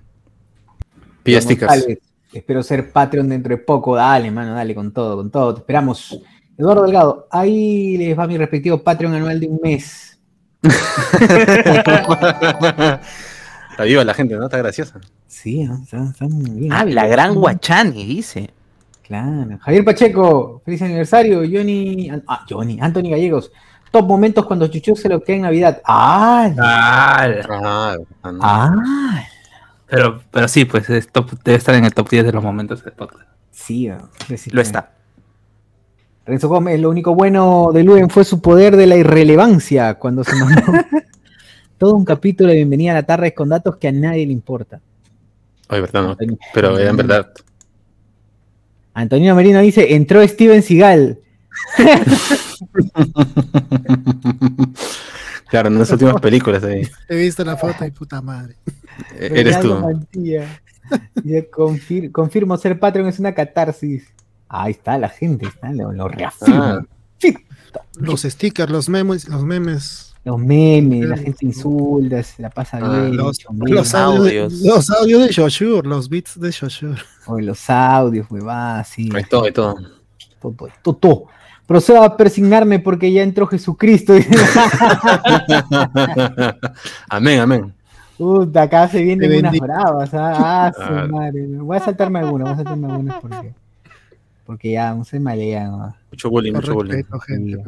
González, 1.25 1.99
Espero 2.33 2.63
ser 2.63 2.91
Patreon 2.93 3.29
dentro 3.29 3.51
de 3.51 3.59
poco. 3.63 3.97
Dale, 3.97 4.31
mano, 4.31 4.55
dale 4.55 4.75
con 4.75 4.93
todo, 4.93 5.17
con 5.17 5.31
todo. 5.31 5.55
Te 5.55 5.61
esperamos. 5.61 6.21
Eduardo 6.57 6.83
Delgado, 6.83 7.29
ahí 7.31 7.97
les 7.97 8.19
va 8.19 8.27
mi 8.27 8.37
respectivo 8.37 8.83
Patreon 8.83 9.15
anual 9.15 9.39
de 9.41 9.47
un 9.47 9.61
mes. 9.63 10.19
Está 13.71 13.85
viva 13.85 14.05
la 14.05 14.15
gente, 14.15 14.35
¿no? 14.35 14.45
Está 14.45 14.59
graciosa. 14.59 15.01
Sí, 15.27 15.63
¿no? 15.65 15.81
están, 15.83 16.09
están 16.09 16.31
muy 16.31 16.51
bien. 16.51 16.73
Ah, 16.73 16.85
la 16.85 17.07
gran 17.07 17.35
Guachani, 17.35 18.05
dice. 18.05 18.51
Claro. 19.09 19.59
Javier 19.61 19.85
Pacheco, 19.85 20.61
feliz 20.65 20.83
aniversario. 20.83 21.39
Johnny, 21.41 22.11
ah, 22.27 22.45
Johnny, 22.49 22.79
Anthony 22.81 23.11
Gallegos. 23.11 23.51
Top 23.91 24.07
momentos 24.07 24.45
cuando 24.45 24.67
Chuchu 24.69 24.95
se 24.95 25.09
lo 25.09 25.23
queda 25.23 25.37
en 25.37 25.43
Navidad. 25.43 25.81
¡Ah! 25.87 26.51
Ah, 26.59 27.27
Ah, 27.49 27.97
ah. 28.23 28.33
¡Ah! 28.43 29.25
pero, 29.87 30.21
pero 30.31 30.47
sí, 30.47 30.67
pues 30.67 30.91
es 30.91 31.09
top- 31.11 31.33
debe 31.43 31.57
estar 31.57 31.75
en 31.75 31.87
el 31.87 31.95
top 31.95 32.11
10 32.11 32.27
de 32.27 32.33
los 32.33 32.45
momentos 32.45 32.85
del 32.85 32.93
podcast. 32.93 33.27
Sí, 33.51 33.89
sí, 34.37 34.51
Lo 34.51 34.61
está. 34.61 34.93
Renzo 36.27 36.49
Gómez, 36.51 36.79
lo 36.79 36.91
único 36.91 37.15
bueno 37.15 37.71
de 37.73 37.83
Luen 37.83 38.11
fue 38.11 38.23
su 38.25 38.43
poder 38.43 38.77
de 38.77 38.87
la 38.87 38.97
irrelevancia 38.97 39.95
cuando 39.95 40.23
se 40.23 40.37
mandó 40.37 40.61
todo 41.79 41.95
un 41.95 42.05
capítulo 42.05 42.51
de 42.51 42.57
Bienvenida 42.57 42.91
a 42.91 42.95
la 42.97 43.03
tarde 43.05 43.33
con 43.33 43.49
datos 43.49 43.77
que 43.79 43.89
a 43.89 43.93
nadie 43.93 44.27
le 44.27 44.33
importa. 44.35 44.81
Oye, 45.71 45.81
verdad, 45.81 46.03
no. 46.03 46.17
Pero 46.53 46.79
era 46.79 46.91
en 46.91 46.97
verdad. 46.99 47.29
Antonino 48.99 49.35
Merino 49.37 49.61
dice, 49.61 49.95
entró 49.95 50.27
Steven 50.27 50.63
Seagal. 50.63 51.21
claro, 55.49 55.69
en 55.69 55.79
las 55.79 55.91
últimas 55.91 56.21
películas 56.21 56.63
ahí. 56.65 56.83
He 57.09 57.17
visto 57.17 57.45
la 57.45 57.57
foto 57.57 57.85
y 57.85 57.91
puta 57.91 58.21
madre. 58.21 58.57
Eh, 59.15 59.31
Eres 59.35 59.61
tú. 59.61 59.71
"Confir- 61.53 62.11
confirmo 62.13 62.57
ser 62.57 62.79
Patreon 62.81 63.09
es 63.09 63.19
una 63.19 63.35
catarsis. 63.35 64.09
Ahí 64.49 64.73
está 64.73 64.97
la 64.99 65.09
gente, 65.11 65.47
está, 65.47 65.73
lo, 65.73 65.93
lo 65.93 66.09
reafirmo. 66.09 66.63
Ah. 66.63 66.81
Sí, 67.19 67.37
Los 68.01 68.23
stickers, 68.23 68.71
los 68.71 68.89
memes, 68.89 69.29
los 69.29 69.45
memes. 69.45 70.08
Los 70.29 70.39
memes, 70.39 71.09
la 71.09 71.17
gente 71.17 71.47
insulta, 71.47 72.23
se 72.23 72.43
la 72.43 72.51
pasa 72.51 72.79
Ah, 72.83 73.05
bien. 73.07 73.17
Los, 73.17 73.39
audios, 73.95 74.61
los 74.61 74.91
audios 74.91 75.27
de 75.27 75.35
Joshua, 75.35 75.81
los 75.83 76.07
beats 76.11 76.39
de 76.39 76.53
Joshua. 76.53 76.97
O 77.25 77.41
los 77.41 77.71
audios, 77.71 78.31
huevadas, 78.31 78.89
sí. 78.89 79.09
Hay 79.15 79.25
todo, 79.25 79.45
hay 79.45 79.53
todo. 79.53 79.77
Todo, 80.39 80.55
todo, 80.83 80.97
todo. 80.97 81.25
Procedo 81.67 82.03
a 82.03 82.15
persignarme 82.15 82.79
porque 82.79 83.11
ya 83.11 83.23
entró 83.23 83.47
Jesucristo. 83.47 84.13
amén, 87.09 87.41
amén. 87.41 87.75
Puta, 88.19 88.65
acá 88.65 88.87
se 88.87 89.03
vienen 89.03 89.39
unas 89.39 89.59
bravas. 89.59 90.11
Ah, 90.13 90.67
Ah, 90.67 90.73
su 91.07 91.11
madre. 91.11 91.47
Voy 91.47 91.75
a 91.75 91.81
saltarme 91.81 92.19
algunas, 92.19 92.49
voy 92.49 92.53
a 92.53 92.57
saltarme 92.57 92.87
algunas 92.87 93.21
porque, 93.23 93.55
porque 94.45 94.73
ya 94.73 94.93
no 94.93 95.05
se 95.05 95.19
malean. 95.21 95.71
¿no? 95.71 95.97
Mucho 96.11 96.29
bullying, 96.29 96.53
mucho 96.53 96.75
bullying. 96.75 97.03
gente. 97.27 97.63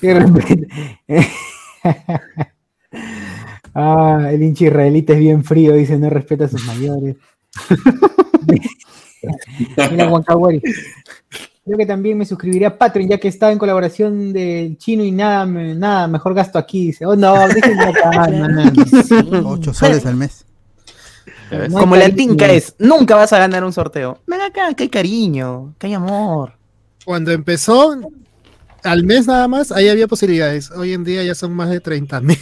Qué 0.00 0.14
respeto. 0.14 0.66
ah, 3.74 4.28
el 4.30 4.42
hincha 4.42 4.66
israelita 4.66 5.12
es 5.12 5.18
bien 5.18 5.44
frío, 5.44 5.74
dice, 5.74 5.98
no 5.98 6.10
respeta 6.10 6.44
a 6.46 6.48
sus 6.48 6.64
mayores. 6.64 7.16
Mira. 8.46 8.68
Creo 11.64 11.76
que 11.76 11.86
también 11.86 12.16
me 12.16 12.24
suscribiría 12.24 12.68
a 12.68 12.78
Patreon, 12.78 13.10
ya 13.10 13.18
que 13.18 13.28
estaba 13.28 13.52
en 13.52 13.58
colaboración 13.58 14.32
del 14.32 14.78
chino 14.78 15.04
y 15.04 15.12
nada, 15.12 15.44
me- 15.44 15.74
nada 15.74 16.06
mejor 16.08 16.32
gasto 16.32 16.58
aquí. 16.58 16.86
Dice, 16.86 17.04
oh 17.04 17.14
no, 17.14 17.46
déjenme 17.48 17.82
acá, 17.84 18.28
no, 18.28 18.48
no. 18.48 19.50
8 19.50 19.74
soles 19.74 20.06
al 20.06 20.16
mes. 20.16 20.46
No 21.68 21.80
Como 21.80 21.96
la 21.96 22.08
tinca 22.10 22.50
es, 22.50 22.74
nunca 22.78 23.16
vas 23.16 23.32
a 23.32 23.38
ganar 23.38 23.64
un 23.64 23.72
sorteo. 23.72 24.18
Ven 24.26 24.40
acá, 24.40 24.72
que 24.74 24.84
hay 24.84 24.88
cariño, 24.88 25.74
que 25.78 25.88
hay 25.88 25.94
amor. 25.94 26.52
Cuando 27.04 27.32
empezó, 27.32 27.98
al 28.90 29.04
mes 29.04 29.26
nada 29.26 29.48
más, 29.48 29.72
ahí 29.72 29.88
había 29.88 30.08
posibilidades. 30.08 30.70
Hoy 30.70 30.92
en 30.92 31.04
día 31.04 31.22
ya 31.22 31.34
son 31.34 31.54
más 31.54 31.70
de 31.70 31.80
30 31.80 32.20
mil. 32.20 32.38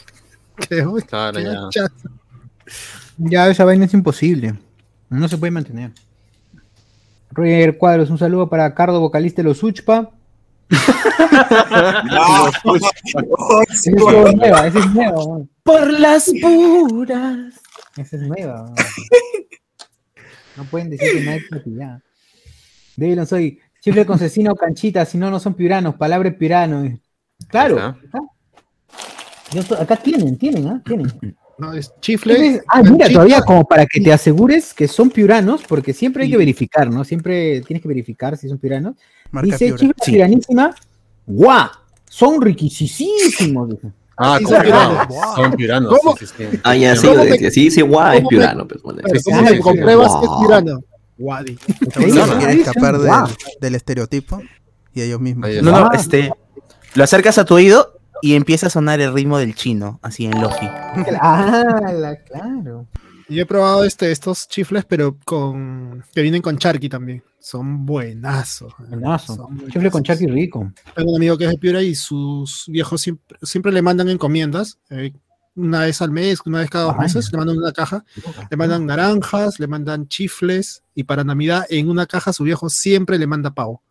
Creo. 0.56 0.94
Claro, 1.06 1.38
Qué 1.38 1.80
ya. 3.30 3.48
esa 3.48 3.64
vaina 3.64 3.84
es 3.84 3.94
imposible. 3.94 4.54
No 5.08 5.28
se 5.28 5.38
puede 5.38 5.50
mantener. 5.50 5.92
Roger 7.32 7.78
Cuadros, 7.78 8.10
un 8.10 8.18
saludo 8.18 8.48
para 8.48 8.74
Cardo, 8.74 9.00
vocalista 9.00 9.42
de 9.42 9.48
los 9.48 9.62
Uchpa. 9.62 10.10
Esa 10.70 10.92
es 13.90 14.36
nueva, 14.36 14.66
esa 14.66 14.78
es 14.78 14.90
nueva. 14.94 15.24
weón. 15.24 15.50
Por 15.62 15.90
las 15.98 16.30
puras. 16.40 17.54
Esa 17.96 18.16
es 18.16 18.22
nueva. 18.22 18.72
No 20.56 20.64
pueden 20.64 20.90
decir 20.90 21.08
que 21.12 21.24
no 21.24 21.30
hay 21.30 21.40
ya. 21.76 22.00
David 22.96 23.24
soy 23.24 23.60
chifle 23.80 24.04
con 24.06 24.18
cecina 24.18 24.52
o 24.52 24.56
canchita, 24.56 25.04
si 25.04 25.18
no, 25.18 25.30
no 25.30 25.40
son 25.40 25.54
piuranos. 25.54 25.94
Palabra 25.96 26.30
piurano. 26.36 26.98
Claro. 27.48 27.78
Acá. 27.78 28.20
Yo 29.52 29.64
to- 29.64 29.74
acá 29.80 29.96
tienen, 29.96 30.36
tienen, 30.38 30.68
¿ah? 30.68 30.82
Tienen. 30.84 31.10
No, 31.58 31.72
es 31.74 31.92
chifle. 32.00 32.34
Entonces, 32.34 32.62
ah, 32.68 32.82
mira, 32.82 33.08
todavía 33.10 33.42
como 33.42 33.64
para 33.64 33.84
que 33.86 34.00
te 34.00 34.12
asegures 34.12 34.72
que 34.72 34.88
son 34.88 35.10
piuranos, 35.10 35.62
porque 35.68 35.92
siempre 35.92 36.24
hay 36.24 36.30
que 36.30 36.36
verificar, 36.36 36.88
¿no? 36.90 37.04
Siempre 37.04 37.60
tienes 37.62 37.82
que 37.82 37.88
verificar 37.88 38.36
si 38.36 38.48
son 38.48 38.58
piuranos. 38.58 38.96
Marca 39.30 39.46
Dice 39.46 39.66
Piura. 39.66 39.78
chifle 39.78 39.94
piranísima, 40.12 40.74
¡guau! 41.26 41.68
Son 42.08 42.40
riquisísimos. 42.40 43.68
dice. 43.70 43.88
Ah, 44.16 44.36
Sí, 44.38 44.44
son 44.44 44.62
Piurano. 44.62 44.88
piuranos. 45.08 45.34
Son 45.34 45.52
Piuranos. 45.52 45.98
¿Cómo? 45.98 46.16
sí, 46.16 46.26
sí, 46.26 46.34
sí. 46.50 46.60
Ah, 46.62 46.76
ya, 46.76 46.94
sí, 46.96 47.06
¿Cómo 47.06 47.24
de 47.24 47.30
me- 47.30 47.38
que 47.38 47.50
sí, 47.50 47.70
sí, 47.70 47.80
guau, 47.82 48.12
es 48.12 48.24
piurano, 48.28 48.68
pues, 48.68 48.82
bueno. 48.82 49.00
Pero 49.02 49.18
Sí, 49.18 49.24
¿cómo 49.24 49.38
sí, 49.38 49.44
me 49.44 49.50
sí, 49.50 49.58
compruebas 49.60 50.12
sí. 50.12 50.18
que 50.20 50.24
es 50.26 50.32
pirano? 50.42 50.80
Wadi. 51.20 51.56
Quieren 51.94 52.12
sí, 52.40 52.60
escapar 52.60 52.98
del, 53.60 53.74
estereotipo 53.74 54.42
y 54.94 55.02
ellos 55.02 55.20
mismos. 55.20 55.48
No, 55.62 55.70
no, 55.70 55.76
Ah. 55.76 55.90
este. 55.94 56.32
Lo 56.94 57.04
acercas 57.04 57.38
a 57.38 57.44
tu 57.44 57.54
oído 57.54 57.92
y 58.22 58.34
empieza 58.34 58.66
a 58.66 58.70
sonar 58.70 59.00
el 59.00 59.12
ritmo 59.14 59.38
del 59.38 59.54
chino, 59.54 60.00
así 60.02 60.24
en 60.26 60.40
Lofi. 60.40 60.66
Ah, 61.20 61.92
la- 61.92 62.16
claro. 62.24 62.86
Yo 63.28 63.42
he 63.42 63.46
probado 63.46 63.84
este, 63.84 64.10
estos 64.10 64.48
chifles, 64.48 64.84
pero 64.84 65.16
con 65.24 66.02
que 66.12 66.20
vienen 66.22 66.42
con 66.42 66.58
charqui 66.58 66.88
también. 66.88 67.22
Son 67.38 67.86
buenazos. 67.86 68.74
Buenazo. 68.88 69.48
Chifle 69.72 69.90
con 69.90 70.02
charqui 70.02 70.26
rico. 70.26 70.72
Tengo 70.96 71.10
un 71.12 71.16
amigo 71.16 71.38
que 71.38 71.44
es 71.44 71.50
de 71.50 71.56
Piura 71.58 71.80
y 71.80 71.94
sus 71.94 72.64
viejos 72.68 73.00
siempre, 73.00 73.38
siempre 73.42 73.70
le 73.72 73.82
mandan 73.82 74.08
encomiendas. 74.08 74.78
eh, 74.90 75.12
una 75.56 75.80
vez 75.80 76.00
al 76.00 76.10
mes, 76.10 76.40
una 76.46 76.60
vez 76.60 76.70
cada 76.70 76.84
dos 76.86 76.96
meses, 76.96 77.30
le 77.32 77.38
mandan 77.38 77.58
una 77.58 77.72
caja. 77.72 78.04
Le 78.50 78.56
mandan 78.56 78.86
naranjas, 78.86 79.58
le 79.60 79.66
mandan 79.66 80.08
chifles 80.08 80.82
y 80.94 81.04
para 81.04 81.24
Navidad 81.24 81.66
en 81.68 81.88
una 81.90 82.06
caja 82.06 82.32
su 82.32 82.44
viejo 82.44 82.68
siempre 82.70 83.18
le 83.18 83.26
manda 83.26 83.50
pavo. 83.50 83.82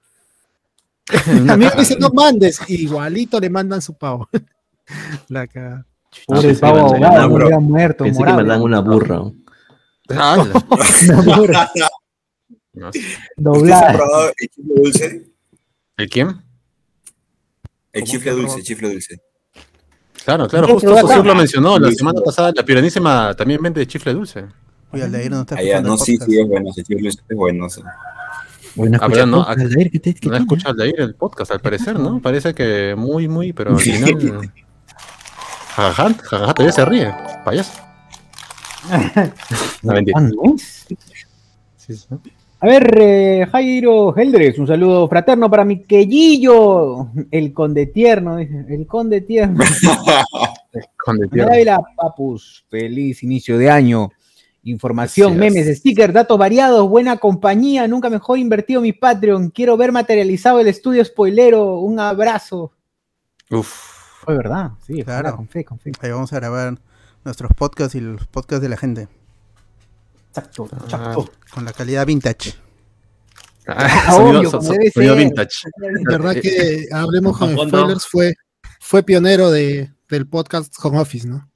A 1.49 1.57
mí 1.57 1.65
me 1.65 1.71
dicen 1.77 1.99
no 1.99 2.09
mandes, 2.09 2.59
igualito 2.69 3.39
le 3.39 3.49
mandan 3.49 3.81
su 3.81 3.95
pavo. 3.97 4.29
La 5.27 5.45
caga. 5.47 5.85
Pobre 6.25 6.55
pavo 6.55 6.95
muerto. 7.61 8.03
Pensé 8.03 8.19
que 8.19 8.25
me 8.25 8.31
morado. 8.31 8.47
dan 8.49 8.61
una 8.61 8.79
burra. 8.79 9.21
Ah, 10.09 10.43
Una 11.03 11.37
burra 11.37 11.71
no. 12.73 12.87
¿Ustedes 12.87 13.17
han 13.37 13.43
doblada. 13.43 13.93
probado 13.93 14.29
el 14.29 14.49
chifle 14.49 14.73
dulce? 14.75 15.27
¿El 15.97 16.09
quién? 16.09 16.27
El 17.91 18.01
¿Cómo 18.01 18.11
chifle 18.11 18.31
dulce, 18.31 18.55
el 18.57 18.63
chifle 18.63 18.89
dulce. 18.93 19.21
Claro, 20.25 20.47
claro, 20.47 20.67
justo 20.67 20.97
acá- 20.97 21.17
lo 21.23 21.35
mencionó 21.35 21.79
la 21.79 21.91
semana 21.91 22.21
pasada. 22.21 22.51
La 22.55 22.63
piranísima 22.63 23.33
también 23.35 23.61
vende 23.61 23.85
chifle 23.87 24.13
dulce. 24.13 24.45
Oye, 24.91 25.03
Aldair 25.03 25.31
no 25.31 25.41
está 25.41 25.55
Allá, 25.55 25.81
no, 25.81 25.97
sí, 25.97 26.17
sí, 26.17 26.39
es 26.39 26.47
bueno, 26.47 26.69
ese 26.71 26.83
chifle 26.83 27.09
es 27.09 27.17
bueno. 27.35 27.69
sí. 27.69 27.81
Bueno, 28.75 28.97
Ah, 29.01 29.07
pero 29.09 29.25
no, 29.25 29.39
escucha, 29.41 29.61
Aldair, 29.63 29.91
¿qué 29.91 29.99
te- 29.99 30.13
qué 30.13 30.29
No 30.29 30.73
de 30.73 30.83
ahí 30.83 30.93
el 30.97 31.15
podcast, 31.15 31.51
al 31.51 31.59
parecer, 31.59 31.99
¿no? 31.99 32.21
Parece 32.21 32.53
que 32.53 32.95
muy, 32.97 33.27
muy, 33.27 33.51
pero 33.53 33.71
al 33.71 33.79
final. 33.79 34.51
Jajaja, 35.75 36.13
jajaja, 36.23 36.53
todavía 36.53 36.71
se 36.73 36.85
ríe. 36.85 37.15
Payaso. 37.45 37.71
No, 39.83 39.93
mentira. 39.93 40.19
Ah. 40.19 40.29
Sí, 40.57 41.95
sí. 41.95 42.05
A 42.61 42.67
ver, 42.67 42.93
eh, 42.99 43.47
Jairo 43.49 44.13
Heldres, 44.17 44.59
un 44.59 44.67
saludo 44.67 45.07
fraterno 45.07 45.49
para 45.49 45.63
mi 45.63 45.83
quellillo, 45.83 47.09
el 47.31 47.53
conde 47.53 47.85
tierno, 47.85 48.35
dice, 48.35 48.65
el 48.67 48.85
conde 48.85 49.21
tierno. 49.21 49.63
Con 50.97 51.17
de 51.17 51.27
Manuel 51.27 51.29
tierra. 51.29 51.53
Ávila, 51.53 51.81
papus, 51.95 52.65
feliz 52.69 53.23
inicio 53.23 53.57
de 53.57 53.69
año. 53.71 54.11
Información, 54.63 55.37
memes, 55.37 55.77
stickers, 55.77 56.13
datos 56.13 56.37
variados, 56.37 56.87
buena 56.89 57.15
compañía, 57.15 57.87
nunca 57.87 58.09
mejor 58.09 58.37
invertido 58.37 58.81
mi 58.81 58.91
Patreon. 58.91 59.51
Quiero 59.51 59.77
ver 59.77 59.93
materializado 59.93 60.59
el 60.59 60.67
estudio 60.67 61.03
spoilero. 61.05 61.79
Un 61.79 61.99
abrazo. 61.99 62.73
Uf. 63.49 63.71
Fue 64.19 64.35
verdad, 64.35 64.71
sí, 64.85 65.01
Claro. 65.01 65.37
con 65.37 65.47
fe, 65.47 65.63
con 65.63 65.79
fe. 65.79 65.91
Ahí 66.01 66.11
vamos 66.11 66.33
a 66.33 66.35
grabar 66.35 66.77
nuestros 67.23 67.51
podcasts 67.53 67.95
y 67.95 68.01
los 68.01 68.27
podcasts 68.27 68.61
de 68.61 68.69
la 68.69 68.75
gente 68.75 69.07
Exacto, 70.29 70.69
Ah. 70.91 71.15
con 71.53 71.65
la 71.65 71.73
calidad 71.73 72.05
vintage. 72.05 72.53
Ah, 73.67 74.15
obvio, 74.17 74.49
sonido, 74.49 74.51
como 74.51 74.63
so- 74.63 74.71
debe 74.73 74.91
sonido 74.91 75.15
ser. 75.15 75.23
vintage. 75.23 75.55
verdad 76.09 76.33
que 76.41 76.85
hablemos 76.91 77.37
con 77.37 77.55
spoilers 77.55 78.05
fue, 78.07 78.33
fue 78.79 79.03
pionero 79.03 79.51
de, 79.51 79.91
del 80.09 80.27
podcast 80.27 80.73
Home 80.83 80.99
Office, 80.99 81.27
¿no? 81.27 81.49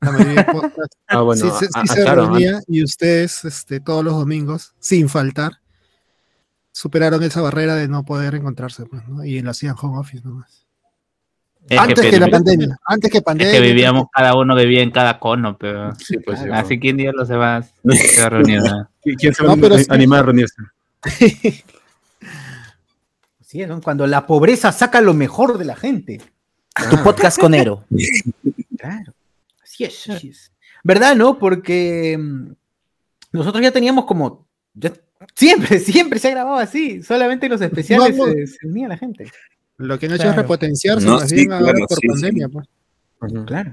La 0.00 0.12
mayoría 0.12 0.42
de 0.42 0.52
podcasts 0.52 0.96
Ah, 1.06 1.20
bueno, 1.22 1.58
sí, 1.58 1.66
ah, 1.74 1.82
se 1.86 2.02
claro, 2.02 2.26
reunía 2.26 2.60
y 2.66 2.82
ustedes 2.84 3.44
este, 3.44 3.80
todos 3.80 4.04
los 4.04 4.14
domingos, 4.14 4.74
sin 4.78 5.08
faltar, 5.08 5.52
superaron 6.72 7.22
esa 7.22 7.40
barrera 7.40 7.74
de 7.76 7.88
no 7.88 8.04
poder 8.04 8.34
encontrarse, 8.34 8.84
pues, 8.86 9.06
¿no? 9.08 9.24
Y 9.24 9.40
lo 9.40 9.50
hacían 9.50 9.76
home 9.80 9.98
office 9.98 10.22
nomás. 10.24 10.63
Es 11.68 11.78
antes 11.78 12.00
que, 12.04 12.10
que, 12.10 12.20
la 12.20 12.28
pandemia, 12.28 12.78
antes 12.86 13.10
que 13.10 13.18
es 13.18 13.24
pandemia. 13.24 13.52
que 13.54 13.60
vivíamos, 13.60 14.06
cada 14.12 14.36
uno 14.36 14.54
vivía 14.54 14.82
en 14.82 14.90
cada 14.90 15.18
cono, 15.18 15.56
pero. 15.56 15.94
Sí, 15.96 16.18
pues 16.18 16.40
sí. 16.40 16.46
Así 16.52 16.78
que 16.78 16.90
un 16.90 16.96
día 16.98 17.10
los 17.12 17.28
demás 17.28 17.72
se 17.88 18.20
va 18.20 18.26
a 18.26 18.30
reunir. 18.30 18.60
¿no? 18.60 18.88
¿Qui- 19.02 19.16
¿Quién 19.18 19.32
se 19.34 19.42
No, 19.42 19.56
va 19.56 19.74
a 19.74 19.78
sí. 19.78 19.86
animar 19.88 20.20
a 20.20 20.22
reunirse? 20.24 20.56
Sí, 23.40 23.64
¿no? 23.66 23.80
Cuando 23.80 24.06
la 24.06 24.26
pobreza 24.26 24.72
saca 24.72 25.00
lo 25.00 25.14
mejor 25.14 25.58
de 25.58 25.64
la 25.64 25.76
gente. 25.76 26.20
Tu 26.90 27.02
podcast 27.02 27.38
conero. 27.38 27.84
Claro. 28.76 29.14
Así 29.62 29.84
es, 29.84 30.10
así 30.10 30.28
es. 30.28 30.52
¿Verdad, 30.82 31.16
no? 31.16 31.38
Porque 31.38 32.18
mm, 32.18 32.52
nosotros 33.32 33.62
ya 33.62 33.70
teníamos 33.70 34.04
como. 34.04 34.46
ya- 34.74 34.92
siempre, 35.34 35.78
siempre 35.78 36.18
se 36.18 36.28
ha 36.28 36.32
grabado 36.32 36.56
así. 36.56 37.02
Solamente 37.02 37.46
en 37.46 37.52
los 37.52 37.60
especiales 37.62 38.14
No, 38.16 38.26
no. 38.26 38.32
Se, 38.32 38.46
se 38.46 38.66
unía 38.66 38.88
la 38.88 38.98
gente. 38.98 39.30
Lo 39.78 39.98
que 39.98 40.06
no 40.08 40.14
ha 40.14 40.16
hecho 40.16 40.24
es 40.26 40.32
Claro. 40.32 40.42
repotenciarse, 40.42 41.06
No, 41.06 41.14
más 41.16 41.28
sí, 41.28 41.34
bien 41.36 41.52
ahora 41.52 41.72
claro, 41.72 41.86
por 41.88 41.98
sí, 41.98 42.00
sí. 42.02 42.08
pandemia. 42.08 42.48
Pues. 42.48 42.66
Claro. 43.46 43.72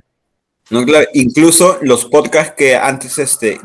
No, 0.69 0.85
claro, 0.85 1.07
incluso 1.13 1.77
los 1.81 2.05
podcasts 2.05 2.53
que 2.57 2.75
antes 2.75 3.17
este, 3.19 3.59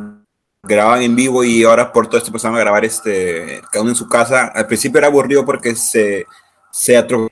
grababan 0.62 1.02
en 1.02 1.14
vivo 1.14 1.44
y 1.44 1.62
ahora 1.64 1.92
por 1.92 2.08
todo 2.08 2.18
esto 2.18 2.28
empezaron 2.30 2.56
a 2.56 2.60
grabar 2.60 2.84
este, 2.84 3.60
cada 3.70 3.82
uno 3.82 3.90
en 3.92 3.96
su 3.96 4.08
casa, 4.08 4.46
al 4.48 4.66
principio 4.66 4.98
era 4.98 5.06
aburrido 5.06 5.44
porque 5.46 5.74
se, 5.76 6.26
se 6.72 6.98
atro- 6.98 7.30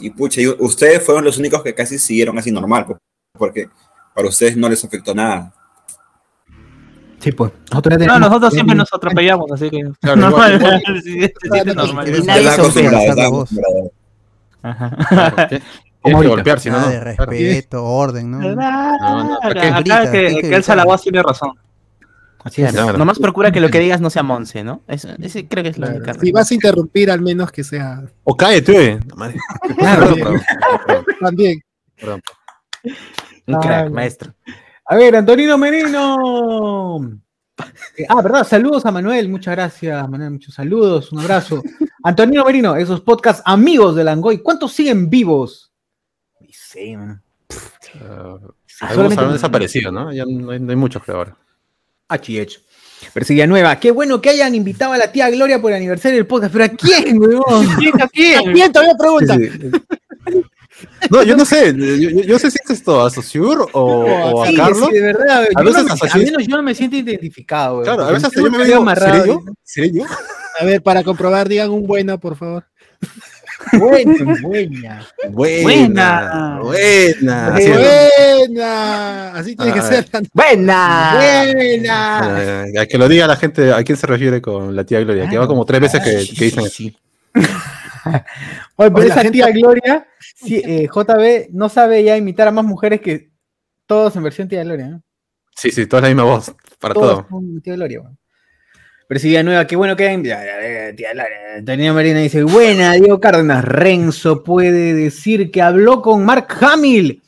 y 0.00 0.10
pucha, 0.10 0.40
y 0.40 0.46
ustedes 0.46 1.02
fueron 1.04 1.24
los 1.24 1.36
únicos 1.38 1.62
que 1.64 1.74
casi 1.74 1.98
siguieron 1.98 2.38
así 2.38 2.52
normal, 2.52 2.86
pues, 2.86 2.98
porque 3.36 3.68
para 4.14 4.28
ustedes 4.28 4.56
no 4.56 4.68
les 4.68 4.84
afectó 4.84 5.12
nada. 5.14 5.52
Sí, 7.24 7.32
pues. 7.32 7.52
Nosotros 7.70 7.98
No, 8.06 8.18
nosotros 8.18 8.52
siempre 8.52 8.76
nos 8.76 8.92
atropellamos, 8.92 9.50
así 9.50 9.70
que. 9.70 9.82
Claro, 9.98 10.16
normal, 10.20 10.58
nadie 12.26 12.50
se 12.50 12.60
ofende. 12.60 13.46
Ajá. 14.62 14.96
Claro, 16.04 16.18
tienes- 16.18 16.20
que 16.20 16.28
golpear, 16.28 16.60
si 16.60 16.68
no. 16.68 16.86
De 16.86 17.00
Claro. 17.00 17.24
respeto, 17.30 17.82
orden, 17.82 18.30
¿no? 18.30 18.62
Acá 19.42 20.10
que, 20.12 20.36
que 20.42 20.54
Elsa 20.54 20.76
la 20.76 20.84
voz 20.84 21.00
tiene 21.00 21.22
razón. 21.22 21.52
Así 22.42 22.62
es. 22.62 22.72
Claro. 22.72 22.98
Nomás 22.98 23.18
procura 23.18 23.50
que 23.50 23.58
lo 23.58 23.70
que 23.70 23.78
digas 23.78 24.02
no 24.02 24.10
sea 24.10 24.22
Monse, 24.22 24.62
¿no? 24.62 24.82
Eso- 24.86 25.08
ese 25.18 25.48
creo 25.48 25.62
que 25.64 25.70
es 25.70 25.78
la 25.78 25.88
única 25.88 26.12
Si 26.12 26.30
vas 26.30 26.50
a 26.50 26.54
interrumpir, 26.54 27.10
al 27.10 27.22
menos 27.22 27.50
que 27.50 27.64
sea. 27.64 28.02
O 28.24 28.36
cállate, 28.36 28.84
eh. 28.86 29.00
Claro. 29.78 30.14
También. 31.22 31.62
perdón. 31.98 32.20
Un 33.46 33.60
crack, 33.60 33.90
maestro. 33.90 34.34
A 34.86 34.96
ver, 34.96 35.16
Antonino 35.16 35.56
Merino. 35.58 37.20
Eh, 37.96 38.04
ah, 38.08 38.20
verdad, 38.20 38.46
saludos 38.46 38.84
a 38.84 38.90
Manuel, 38.90 39.28
muchas 39.28 39.54
gracias, 39.54 40.08
Manuel, 40.08 40.32
muchos 40.32 40.54
saludos, 40.54 41.12
un 41.12 41.20
abrazo. 41.20 41.62
Antonino 42.02 42.44
Merino, 42.44 42.74
esos 42.76 43.00
podcasts 43.00 43.42
amigos 43.46 43.94
de 43.94 44.04
Langoy, 44.04 44.38
¿cuántos 44.38 44.72
siguen 44.72 45.08
vivos? 45.08 45.72
Sé, 46.50 46.96
man. 46.96 47.22
Ah, 48.00 48.38
Sí, 48.76 48.84
Algunos 48.84 49.16
han 49.16 49.32
desaparecido, 49.32 49.92
¿no? 49.92 50.12
Ya 50.12 50.24
no 50.26 50.50
hay, 50.50 50.58
no 50.58 50.70
hay 50.70 50.76
muchos, 50.76 51.00
creo, 51.04 51.18
ahora. 51.18 51.36
HH. 52.08 52.60
Perseguía 53.12 53.46
nueva. 53.46 53.78
Qué 53.78 53.92
bueno 53.92 54.20
que 54.20 54.30
hayan 54.30 54.52
invitado 54.54 54.92
a 54.92 54.98
la 54.98 55.12
tía 55.12 55.30
Gloria 55.30 55.60
por 55.60 55.70
el 55.70 55.76
aniversario 55.76 56.16
del 56.16 56.26
podcast. 56.26 56.52
¿Pero 56.52 56.64
a 56.64 56.68
quién, 56.68 57.20
weón? 57.20 57.44
¿A 58.00 58.08
quién? 58.08 58.52
Bien, 58.52 58.72
todavía 58.72 58.94
pregunta. 58.98 59.38
No, 61.10 61.22
yo 61.22 61.36
no 61.36 61.44
sé. 61.44 61.72
Yo, 61.76 62.10
yo- 62.22 62.38
sé 62.38 62.50
si 62.50 62.58
es 62.64 62.70
esto 62.70 63.04
a 63.04 63.10
Sociur 63.10 63.68
o, 63.72 63.80
o 63.82 64.42
a 64.42 64.48
Sí, 64.48 64.56
Carlos. 64.56 64.88
sí, 64.88 64.94
de 64.94 65.00
verdad. 65.02 65.46
A 65.54 65.62
veces 65.62 65.84
no 65.84 65.94
me- 65.94 66.10
a 66.10 66.16
menos 66.16 66.46
yo 66.46 66.56
no 66.56 66.62
me 66.62 66.74
siento 66.74 66.96
identificado. 66.96 67.82
Claro, 67.82 68.04
a 68.04 68.10
veces 68.12 68.30
yo 68.34 68.42
me 68.44 68.50
cabello 68.58 68.76
amarrado, 68.78 69.14
¿seré 69.14 69.26
yo? 69.26 69.44
¿Seré 69.62 69.92
yo? 69.92 70.04
A 70.60 70.64
ver, 70.64 70.82
para 70.82 71.02
comprobar, 71.02 71.48
digan 71.48 71.70
un 71.70 71.86
bueno, 71.86 72.18
por 72.18 72.36
favor. 72.36 72.64
Buena, 73.72 74.36
buena. 74.42 75.06
Buena. 75.30 76.58
Buena. 76.60 77.46
Así. 77.54 77.70
Buena. 77.70 79.32
Así 79.34 79.56
tiene 79.56 79.72
que 79.72 79.80
ser. 79.82 80.06
¡Buena! 80.32 81.14
Buena. 81.14 82.64
A 82.80 82.86
que 82.86 82.98
lo 82.98 83.08
diga 83.08 83.26
la 83.26 83.36
gente, 83.36 83.72
¿a 83.72 83.82
quién 83.82 83.96
se 83.96 84.06
refiere 84.06 84.42
con 84.42 84.74
la 84.76 84.84
tía 84.84 85.00
Gloria? 85.00 85.28
Que 85.28 85.38
va 85.38 85.46
como 85.46 85.64
tres 85.64 85.80
veces 85.80 86.02
que, 86.02 86.34
que 86.36 86.44
dicen 86.46 86.64
eso. 86.66 86.82
Oye, 88.76 88.90
pero 88.90 88.96
Oye, 88.96 89.06
esa 89.06 89.22
gente- 89.22 89.32
tía 89.38 89.50
Gloria, 89.50 90.06
sí, 90.34 90.62
eh, 90.64 90.88
JB 90.92 91.48
no 91.52 91.68
sabe 91.68 92.02
ya 92.04 92.16
imitar 92.16 92.48
a 92.48 92.52
más 92.52 92.64
mujeres 92.64 93.00
que 93.00 93.30
todos 93.86 94.14
en 94.16 94.22
versión 94.22 94.48
tía 94.48 94.64
Gloria, 94.64 94.88
¿no? 94.88 95.02
Sí, 95.56 95.70
sí, 95.70 95.86
toda 95.86 96.02
la 96.02 96.08
misma 96.08 96.24
voz, 96.24 96.54
para 96.80 96.94
Todos 96.94 97.26
todo. 97.28 97.40
tía 97.62 97.74
Gloria, 97.74 98.00
weón. 98.00 98.18
Pero 99.06 99.20
si 99.20 99.42
nueva, 99.42 99.66
qué 99.66 99.76
bueno 99.76 99.96
que 99.96 100.08
hay. 100.08 100.22
Ya, 100.22 100.42
ya, 100.44 100.88
ya, 100.90 100.96
Tía 100.96 101.12
Gloria. 101.12 101.36
Antonio 101.58 101.94
Marina 101.94 102.20
dice, 102.20 102.42
buena, 102.42 102.92
Diego 102.92 103.20
Cárdenas. 103.20 103.64
Renzo 103.64 104.42
puede 104.42 104.94
decir 104.94 105.50
que 105.50 105.60
habló 105.60 106.00
con 106.00 106.24
Mark 106.24 106.48
Hamill. 106.60 107.22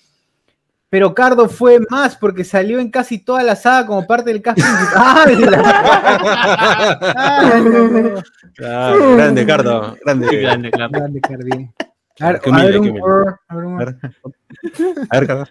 Pero 0.96 1.12
Cardo 1.14 1.46
fue 1.50 1.78
más 1.90 2.16
porque 2.16 2.42
salió 2.42 2.80
en 2.80 2.90
casi 2.90 3.18
toda 3.18 3.42
la 3.42 3.54
saga 3.54 3.86
como 3.86 4.06
parte 4.06 4.32
del 4.32 4.40
cast 4.40 4.58
principal. 4.58 5.44
¡Ah, 8.64 8.94
de 8.98 9.16
grande, 9.16 9.44
Cardo. 9.44 9.94
Grande. 10.02 10.40
Grande, 10.40 10.70
claro. 10.70 10.90
Grande, 10.92 11.20
Cardi. 11.20 11.70
A 12.20 12.32
ver, 12.32 12.40
Qué 12.40 12.48
a 12.48 12.52
humilde, 12.52 12.72
ver 12.72 12.72
qué 12.72 12.78
un- 12.78 12.88
humilde. 13.02 13.34
a 13.46 13.54
ver 13.54 13.64
un- 13.66 13.74
A 13.74 13.78
ver, 13.84 13.94
a 15.10 15.18
ver, 15.20 15.26
Cardo. 15.26 15.46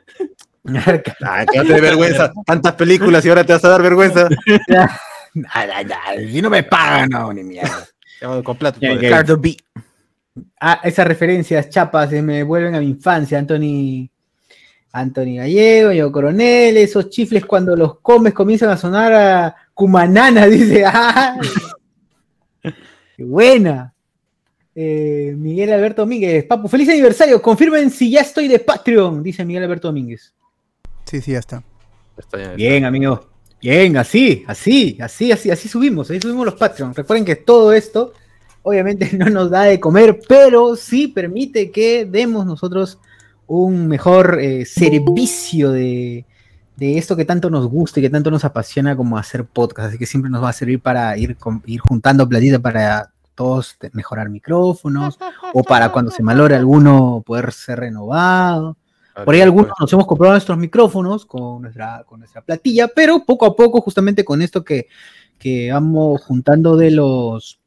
Ah, 1.23 1.45
que 1.45 1.57
no 1.59 1.63
te 1.63 1.73
dé 1.73 1.81
vergüenza. 1.81 2.33
Tantas 2.43 2.73
películas 2.73 3.23
y 3.23 3.29
ahora 3.29 3.43
te 3.43 3.53
vas 3.53 3.63
a 3.65 3.69
dar 3.69 3.83
vergüenza. 3.83 4.27
Ay, 5.53 5.69
ay, 5.75 5.85
ay, 6.07 6.31
Si 6.31 6.41
no 6.41 6.49
me 6.49 6.63
pagan, 6.63 7.09
no, 7.09 7.31
ni 7.31 7.43
mierda. 7.43 7.85
Con 8.43 8.57
plato. 8.57 8.79
Cardo 9.11 9.37
B. 9.37 9.55
Ah, 10.59 10.79
esas 10.83 11.05
referencias 11.05 11.69
chapas 11.69 12.09
se 12.09 12.23
me 12.23 12.41
vuelven 12.41 12.73
a 12.73 12.79
mi 12.79 12.87
infancia, 12.87 13.37
Anthony. 13.37 14.09
Anthony 14.95 15.35
Gallego, 15.35 15.91
yo 15.91 16.09
Coronel, 16.09 16.77
esos 16.77 17.09
chifles 17.09 17.45
cuando 17.45 17.75
los 17.75 17.99
comes 17.99 18.33
comienzan 18.33 18.69
a 18.69 18.77
sonar 18.77 19.13
a 19.13 19.55
Cumanana, 19.73 20.45
dice. 20.47 20.85
¡Ah! 20.85 21.37
¡Qué 23.17 23.23
buena! 23.23 23.93
Eh, 24.73 25.33
Miguel 25.37 25.73
Alberto 25.73 26.01
Domínguez, 26.01 26.45
Papu, 26.45 26.67
feliz 26.67 26.87
aniversario, 26.89 27.41
confirmen 27.41 27.91
si 27.91 28.09
ya 28.09 28.21
estoy 28.21 28.47
de 28.47 28.59
Patreon, 28.59 29.21
dice 29.21 29.43
Miguel 29.43 29.63
Alberto 29.63 29.89
Domínguez. 29.89 30.33
Sí, 31.05 31.21
sí, 31.21 31.33
ya 31.33 31.39
está. 31.39 31.63
Está 32.17 32.37
bien. 32.37 32.55
Bien, 32.55 32.85
amigo. 32.85 33.27
Bien, 33.61 33.97
así, 33.97 34.43
así, 34.47 34.97
así, 35.01 35.31
así, 35.31 35.51
así 35.51 35.67
subimos, 35.67 36.09
así 36.09 36.21
subimos 36.21 36.45
los 36.45 36.55
Patreon. 36.55 36.93
Recuerden 36.93 37.25
que 37.25 37.35
todo 37.35 37.73
esto, 37.73 38.13
obviamente, 38.63 39.09
no 39.17 39.29
nos 39.29 39.49
da 39.49 39.63
de 39.63 39.79
comer, 39.79 40.19
pero 40.25 40.77
sí 40.77 41.09
permite 41.09 41.69
que 41.71 42.05
demos 42.05 42.45
nosotros 42.45 42.99
un 43.47 43.87
mejor 43.87 44.39
eh, 44.41 44.65
servicio 44.65 45.71
de, 45.71 46.25
de 46.75 46.97
esto 46.97 47.15
que 47.15 47.25
tanto 47.25 47.49
nos 47.49 47.67
gusta 47.67 47.99
y 47.99 48.03
que 48.03 48.09
tanto 48.09 48.31
nos 48.31 48.45
apasiona 48.45 48.95
como 48.95 49.17
hacer 49.17 49.45
podcast. 49.45 49.89
Así 49.89 49.97
que 49.97 50.05
siempre 50.05 50.31
nos 50.31 50.43
va 50.43 50.49
a 50.49 50.53
servir 50.53 50.79
para 50.81 51.17
ir, 51.17 51.35
con- 51.37 51.61
ir 51.65 51.79
juntando 51.79 52.27
platita 52.27 52.59
para 52.59 53.11
todos 53.35 53.77
mejorar 53.91 54.29
micrófonos 54.29 55.19
o 55.53 55.63
para 55.63 55.91
cuando 55.91 56.09
se 56.09 56.23
malore 56.23 56.55
alguno 56.55 57.21
poder 57.25 57.51
ser 57.51 57.79
renovado. 57.79 58.77
Por 59.23 59.33
ahí 59.33 59.41
algunos 59.41 59.71
nos 59.79 59.91
hemos 59.93 60.07
comprado 60.07 60.33
nuestros 60.33 60.57
micrófonos 60.57 61.25
con 61.25 61.61
nuestra, 61.61 62.03
con 62.05 62.19
nuestra 62.19 62.41
platilla, 62.41 62.87
pero 62.87 63.23
poco 63.25 63.45
a 63.45 63.55
poco, 63.55 63.79
justamente 63.81 64.25
con 64.25 64.41
esto 64.41 64.63
que, 64.63 64.87
que 65.37 65.71
vamos 65.71 66.21
juntando 66.21 66.75
de 66.75 66.91
los 66.91 67.59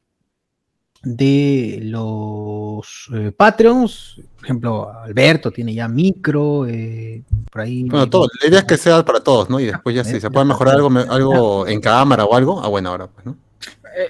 de 1.03 1.79
los 1.83 3.09
eh, 3.13 3.31
Patreons, 3.35 4.21
por 4.35 4.43
ejemplo, 4.45 4.91
Alberto 5.03 5.51
tiene 5.51 5.73
ya 5.73 5.87
micro, 5.87 6.65
eh, 6.67 7.23
por 7.51 7.61
ahí. 7.61 7.83
Bueno, 7.83 8.09
todo. 8.09 8.27
La 8.41 8.49
idea 8.49 8.59
es 8.59 8.65
que 8.65 8.77
sea 8.77 9.03
para 9.05 9.21
todos, 9.21 9.49
¿no? 9.49 9.59
Y 9.59 9.65
después 9.65 9.95
ya 9.95 10.03
si 10.03 10.19
se 10.19 10.29
puede 10.29 10.45
mejorar 10.45 10.75
algo, 10.75 10.89
me- 10.89 11.01
algo 11.01 11.67
en 11.67 11.79
cámara 11.81 12.25
o 12.25 12.35
algo, 12.35 12.61
ah, 12.63 12.67
bueno, 12.67 12.89
ahora 12.89 13.07
pues, 13.07 13.25
¿no? 13.25 13.35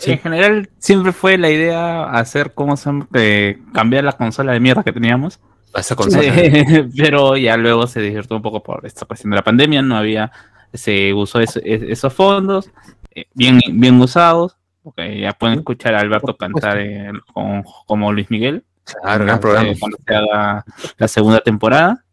En 0.06 0.20
general, 0.20 0.70
siempre 0.78 1.14
fue 1.14 1.38
la 1.38 1.50
idea 1.50 2.04
hacer, 2.12 2.54
¿cómo 2.54 2.78
se 2.78 2.86
llama? 2.86 3.08
Eh, 3.14 3.60
cambiar 3.74 4.04
la 4.04 4.12
consola 4.14 4.52
de 4.54 4.60
mierda 4.60 4.84
que 4.84 4.92
teníamos. 4.94 5.40
A 5.74 5.80
esa 5.80 5.96
consola. 5.96 6.24
Eh, 6.26 6.88
pero 6.98 7.38
ya 7.38 7.58
luego 7.58 7.88
se 7.88 8.00
divirtió 8.02 8.36
un 8.36 8.42
poco 8.44 8.62
por 8.62 8.86
esta 8.86 9.06
cuestión 9.06 9.32
de 9.32 9.38
la 9.38 9.44
pandemia, 9.44 9.82
no 9.82 9.96
había, 9.98 10.32
se 10.74 11.14
usó 11.14 11.40
eso- 11.40 11.62
es- 11.64 11.82
esos 11.84 12.14
fondos, 12.14 12.70
eh, 13.16 13.26
bien, 13.34 13.60
bien 13.74 14.00
usados, 14.00 14.58
ya 14.98 15.34
pueden 15.34 15.60
escuchar 15.60 15.96
a 15.96 16.00
Alberto 16.00 16.36
cantar 16.38 16.78
eh, 16.80 17.12
con- 17.34 17.64
como 17.86 18.12
Luis 18.14 18.30
Miguel. 18.32 18.64
Claro, 19.02 19.26
gran 19.26 19.40
programa. 19.40 19.70
Cuando 19.80 19.98
se 20.06 20.16
haga 20.16 20.66
la 20.98 21.08
segunda 21.08 21.40
temporada, 21.42 22.04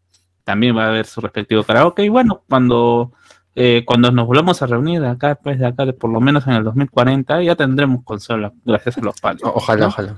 también 0.43 0.77
va 0.77 0.85
a 0.85 0.87
haber 0.89 1.05
su 1.05 1.21
respectivo 1.21 1.63
karaoke. 1.63 2.03
Y 2.05 2.09
bueno, 2.09 2.43
cuando, 2.47 3.11
eh, 3.55 3.83
cuando 3.85 4.11
nos 4.11 4.27
volvamos 4.27 4.61
a 4.61 4.67
reunir 4.67 5.01
de 5.01 5.07
acá, 5.09 5.35
pues 5.35 5.57
de 5.59 5.65
acá, 5.67 5.85
de 5.85 5.93
por 5.93 6.11
lo 6.11 6.21
menos 6.21 6.45
en 6.47 6.53
el 6.53 6.63
2040, 6.63 7.41
ya 7.43 7.55
tendremos 7.55 8.03
consola, 8.03 8.53
gracias 8.63 8.97
a 8.97 9.01
los 9.01 9.19
palos. 9.19 9.41
O- 9.43 9.53
Ojalá, 9.55 9.87
ojalá. 9.87 10.15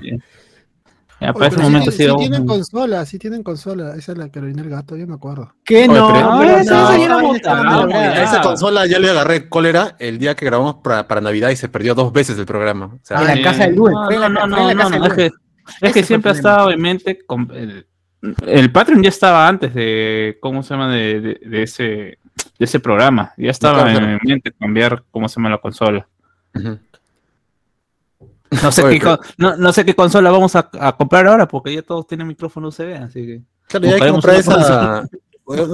Ya, 1.21 1.31
Oye, 1.31 1.33
para 1.33 1.47
ese 1.47 1.55
pero 1.57 1.67
sí 1.67 1.71
momento 1.71 1.89
ha 1.89 1.93
sí 1.93 2.15
tienen 2.17 2.45
consola, 2.47 3.05
sí 3.05 3.19
tienen 3.19 3.43
consola. 3.43 3.95
Esa 3.95 4.11
es 4.13 4.17
la 4.17 4.29
Carolina 4.29 4.61
el 4.61 4.69
Gato, 4.69 4.95
yo 4.95 5.05
me 5.05 5.15
acuerdo. 5.15 5.53
¿Qué 5.65 5.79
Oye, 5.83 5.87
no? 5.87 6.07
pero- 6.13 6.25
no, 6.25 6.31
Ah, 6.31 6.43
no, 6.45 6.57
esa 6.57 7.07
no, 7.63 7.63
no, 7.63 7.87
no. 7.87 7.95
A 7.95 8.23
esa 8.23 8.41
consola 8.41 8.85
ya 8.87 8.99
le 8.99 9.09
agarré 9.09 9.49
cólera 9.49 9.95
el 9.99 10.17
día 10.17 10.35
que 10.35 10.45
grabamos 10.45 10.75
para, 10.83 11.07
para 11.07 11.19
Navidad 11.21 11.49
y 11.49 11.55
se 11.57 11.67
perdió 11.67 11.93
dos 11.95 12.13
veces 12.13 12.37
el 12.39 12.45
programa. 12.45 12.85
O 12.85 12.99
sea, 13.03 13.19
En 13.33 13.37
la 13.39 13.43
casa 13.43 13.65
del 13.65 13.75
Luen, 13.75 13.93
No, 13.93 14.29
no, 14.29 14.47
no, 14.47 14.89
no, 14.89 15.05
es 15.07 15.13
que, 15.13 15.25
es 15.25 15.33
Ese 15.81 15.93
que 15.93 16.03
siempre 16.03 16.31
ha 16.31 16.33
estado 16.33 16.71
en 16.71 16.81
mente. 16.81 17.19
con- 17.25 17.51
el, 17.53 17.85
el 18.47 18.71
Patreon 18.71 19.03
ya 19.03 19.09
estaba 19.09 19.47
antes 19.47 19.73
de. 19.73 20.37
¿Cómo 20.41 20.63
se 20.63 20.73
llama? 20.73 20.89
De, 20.91 21.19
de- 21.21 21.39
de 21.45 21.63
ese, 21.63 21.83
de 21.83 22.17
ese 22.59 22.79
programa. 22.79 23.33
Ya 23.37 23.51
estaba 23.51 23.83
Claro, 23.83 23.97
claro. 23.99 24.11
en 24.13 24.19
mente 24.25 24.51
cambiar 24.57 25.03
cómo 25.11 25.27
se 25.29 25.35
llama 25.39 25.49
la 25.49 25.57
consola. 25.57 26.07
ujú. 26.55 26.79
No 28.63 28.71
sé, 28.71 28.83
Oye, 28.83 28.99
qué, 28.99 29.15
no, 29.37 29.55
no 29.57 29.71
sé 29.73 29.85
qué 29.85 29.93
consola 29.95 30.31
vamos 30.31 30.55
a, 30.55 30.69
a 30.79 30.95
comprar 30.97 31.27
ahora 31.27 31.47
porque 31.47 31.73
ya 31.73 31.81
todos 31.83 32.07
tienen 32.07 32.27
micrófono 32.27 32.69
USB, 32.69 32.95
así 32.95 33.25
que. 33.25 33.41
Claro, 33.67 33.85
ya 33.87 33.93
hay 33.95 34.01
que 34.01 34.09
comprar 34.09 34.35
esa, 34.37 35.03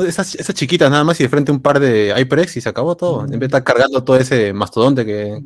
esas, 0.07 0.35
esas 0.35 0.55
chiquitas 0.55 0.91
nada 0.91 1.03
más 1.05 1.19
y 1.19 1.23
de 1.23 1.29
frente 1.29 1.51
un 1.51 1.61
par 1.61 1.79
de 1.79 2.13
HyperX 2.15 2.57
y 2.57 2.61
se 2.61 2.67
acabó 2.69 2.95
todo. 2.97 3.21
En 3.23 3.31
vez 3.31 3.39
de 3.39 3.45
estar 3.45 3.63
cargando 3.63 4.03
todo 4.03 4.17
ese 4.17 4.51
mastodonte 4.51 5.05
que 5.05 5.41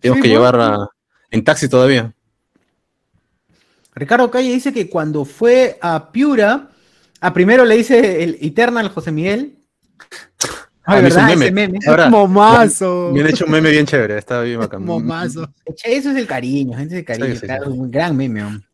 Sí, 0.00 0.02
que 0.02 0.12
bueno. 0.12 0.22
llevar 0.24 0.60
a- 0.60 0.88
en 1.30 1.44
taxi 1.44 1.68
todavía. 1.68 2.12
Ricardo 3.94 4.30
Calle 4.30 4.50
dice 4.52 4.72
que 4.72 4.88
cuando 4.88 5.24
fue 5.24 5.78
a 5.82 6.12
Piura, 6.12 6.68
a 7.20 7.32
primero 7.34 7.64
le 7.64 7.76
dice 7.76 8.22
el 8.22 8.38
Eternal 8.40 8.88
José 8.90 9.10
Miguel. 9.10 9.56
Ay, 10.90 10.98
Ah, 10.98 11.02
¿verdad? 11.02 11.26
meme. 11.28 11.44
Ese 11.44 11.52
meme. 11.54 11.78
Ahora, 11.86 12.08
Momazo. 12.08 13.10
me 13.12 13.20
han 13.20 13.26
hecho 13.28 13.44
un 13.44 13.50
meme 13.50 13.70
bien 13.70 13.84
chévere, 13.84 14.16
está 14.18 14.40
bien 14.40 14.58
bacán. 14.58 14.82
Momazo. 14.84 15.52
Eso 15.84 16.10
es 16.10 16.16
el 16.16 16.26
cariño, 16.26 16.76
gente 16.78 16.98
el 16.98 17.04
cariño, 17.04 17.26
Sí, 17.34 17.36
sí, 17.36 17.46
claro, 17.46 17.66
sí. 17.70 17.78
un 17.78 17.90
gran 17.90 18.16
meme. 18.16 18.42
hombre. 18.42 18.66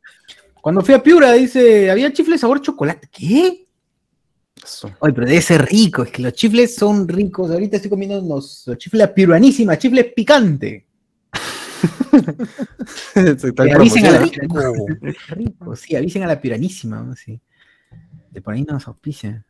Cuando 0.60 0.82
fui 0.82 0.94
a 0.94 1.02
Piura, 1.02 1.32
dice, 1.32 1.90
había 1.90 2.12
chifles 2.12 2.40
sabor 2.40 2.60
chocolate. 2.60 3.08
¿Qué? 3.10 3.66
Eso. 4.64 4.88
Ay, 5.00 5.12
pero 5.12 5.26
debe 5.26 5.42
ser 5.42 5.62
rico, 5.66 6.04
es 6.04 6.10
que 6.10 6.22
los 6.22 6.32
chifles 6.34 6.74
son 6.76 7.06
ricos. 7.08 7.50
Ahorita 7.50 7.76
estoy 7.76 7.90
comiendo 7.90 8.20
los, 8.22 8.62
los 8.66 8.78
chifles 8.78 9.08
piruanísima, 9.10 9.76
chifles 9.76 10.06
picante. 10.14 10.86
Que 13.14 13.72
avisen 13.72 14.06
a 14.06 14.10
la 14.12 14.20
piranísima. 14.26 14.62
Rico, 15.30 15.76
sí, 15.76 15.96
avisen 15.96 16.22
a 16.22 16.26
la 16.26 16.40
piranísima. 16.40 17.14
Sí. 17.16 17.40
De 18.30 18.40
por 18.40 18.54
ahí 18.54 18.62
nos 18.62 18.86
auspicia. 18.86 19.44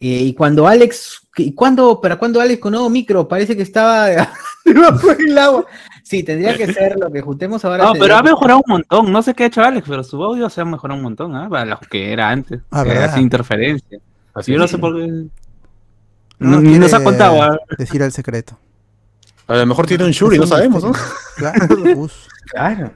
Eh, 0.00 0.22
y 0.22 0.34
cuando 0.34 0.66
Alex, 0.66 1.28
¿y 1.36 1.54
cuándo, 1.54 2.00
para 2.00 2.16
cuando 2.16 2.40
Alex 2.40 2.60
con 2.60 2.72
nuevo 2.72 2.90
micro? 2.90 3.26
Parece 3.26 3.56
que 3.56 3.62
estaba 3.62 4.08
debajo 4.64 5.14
del 5.14 5.38
agua. 5.38 5.66
Sí, 6.02 6.22
tendría 6.22 6.56
que 6.56 6.72
ser 6.72 6.98
lo 6.98 7.10
que 7.10 7.22
juntemos 7.22 7.64
ahora. 7.64 7.84
No, 7.84 7.92
pero 7.94 8.16
ha 8.16 8.22
mejorado 8.22 8.60
un 8.66 8.70
montón. 8.70 9.10
No 9.10 9.22
sé 9.22 9.32
qué 9.32 9.44
ha 9.44 9.46
hecho 9.46 9.62
Alex, 9.62 9.86
pero 9.88 10.04
su 10.04 10.22
audio 10.22 10.50
se 10.50 10.60
ha 10.60 10.64
mejorado 10.64 10.98
un 10.98 11.04
montón, 11.04 11.34
¿ah? 11.34 11.48
Para 11.48 11.64
lo 11.64 11.78
que 11.78 12.12
era 12.12 12.28
antes. 12.28 12.60
Ah, 12.70 12.82
hacía 12.82 13.22
interferencia. 13.22 13.98
Así 14.34 14.52
Yo 14.52 14.58
no 14.58 14.68
sé 14.68 14.76
por 14.78 14.94
qué. 14.96 15.06
No 15.06 15.30
No, 16.38 16.60
ni 16.60 16.78
nos 16.78 16.92
ha 16.92 17.02
contado. 17.02 17.42
¿ah? 17.42 17.58
Decir 17.78 18.02
el 18.02 18.12
secreto. 18.12 18.58
A 19.46 19.56
lo 19.56 19.66
mejor 19.66 19.86
tiene 19.86 20.04
un 20.04 20.10
Shuri, 20.10 20.38
no 20.38 20.46
sabemos, 20.46 20.82
¿no? 20.82 20.92
Claro, 21.36 21.66
Claro. 22.50 22.92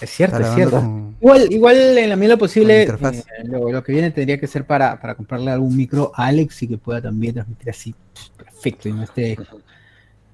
Es 0.00 0.10
cierto, 0.10 0.38
es 0.38 0.54
cierto. 0.54 0.76
con- 0.80 1.16
Igual, 1.20 1.52
igual 1.52 1.98
en 1.98 2.08
la 2.08 2.16
medida 2.16 2.36
posible, 2.36 2.84
eh, 2.84 3.44
lo, 3.44 3.72
lo 3.72 3.82
que 3.82 3.90
viene 3.92 4.10
tendría 4.12 4.38
que 4.38 4.46
ser 4.46 4.64
para, 4.64 5.00
para 5.00 5.14
comprarle 5.16 5.50
algún 5.50 5.76
micro 5.76 6.12
a 6.14 6.26
Alex 6.26 6.62
y 6.62 6.68
que 6.68 6.78
pueda 6.78 7.02
también 7.02 7.34
transmitir 7.34 7.70
así 7.70 7.94
perfecto 8.36 8.88
y 8.88 8.92
no 8.92 9.02
esté 9.02 9.36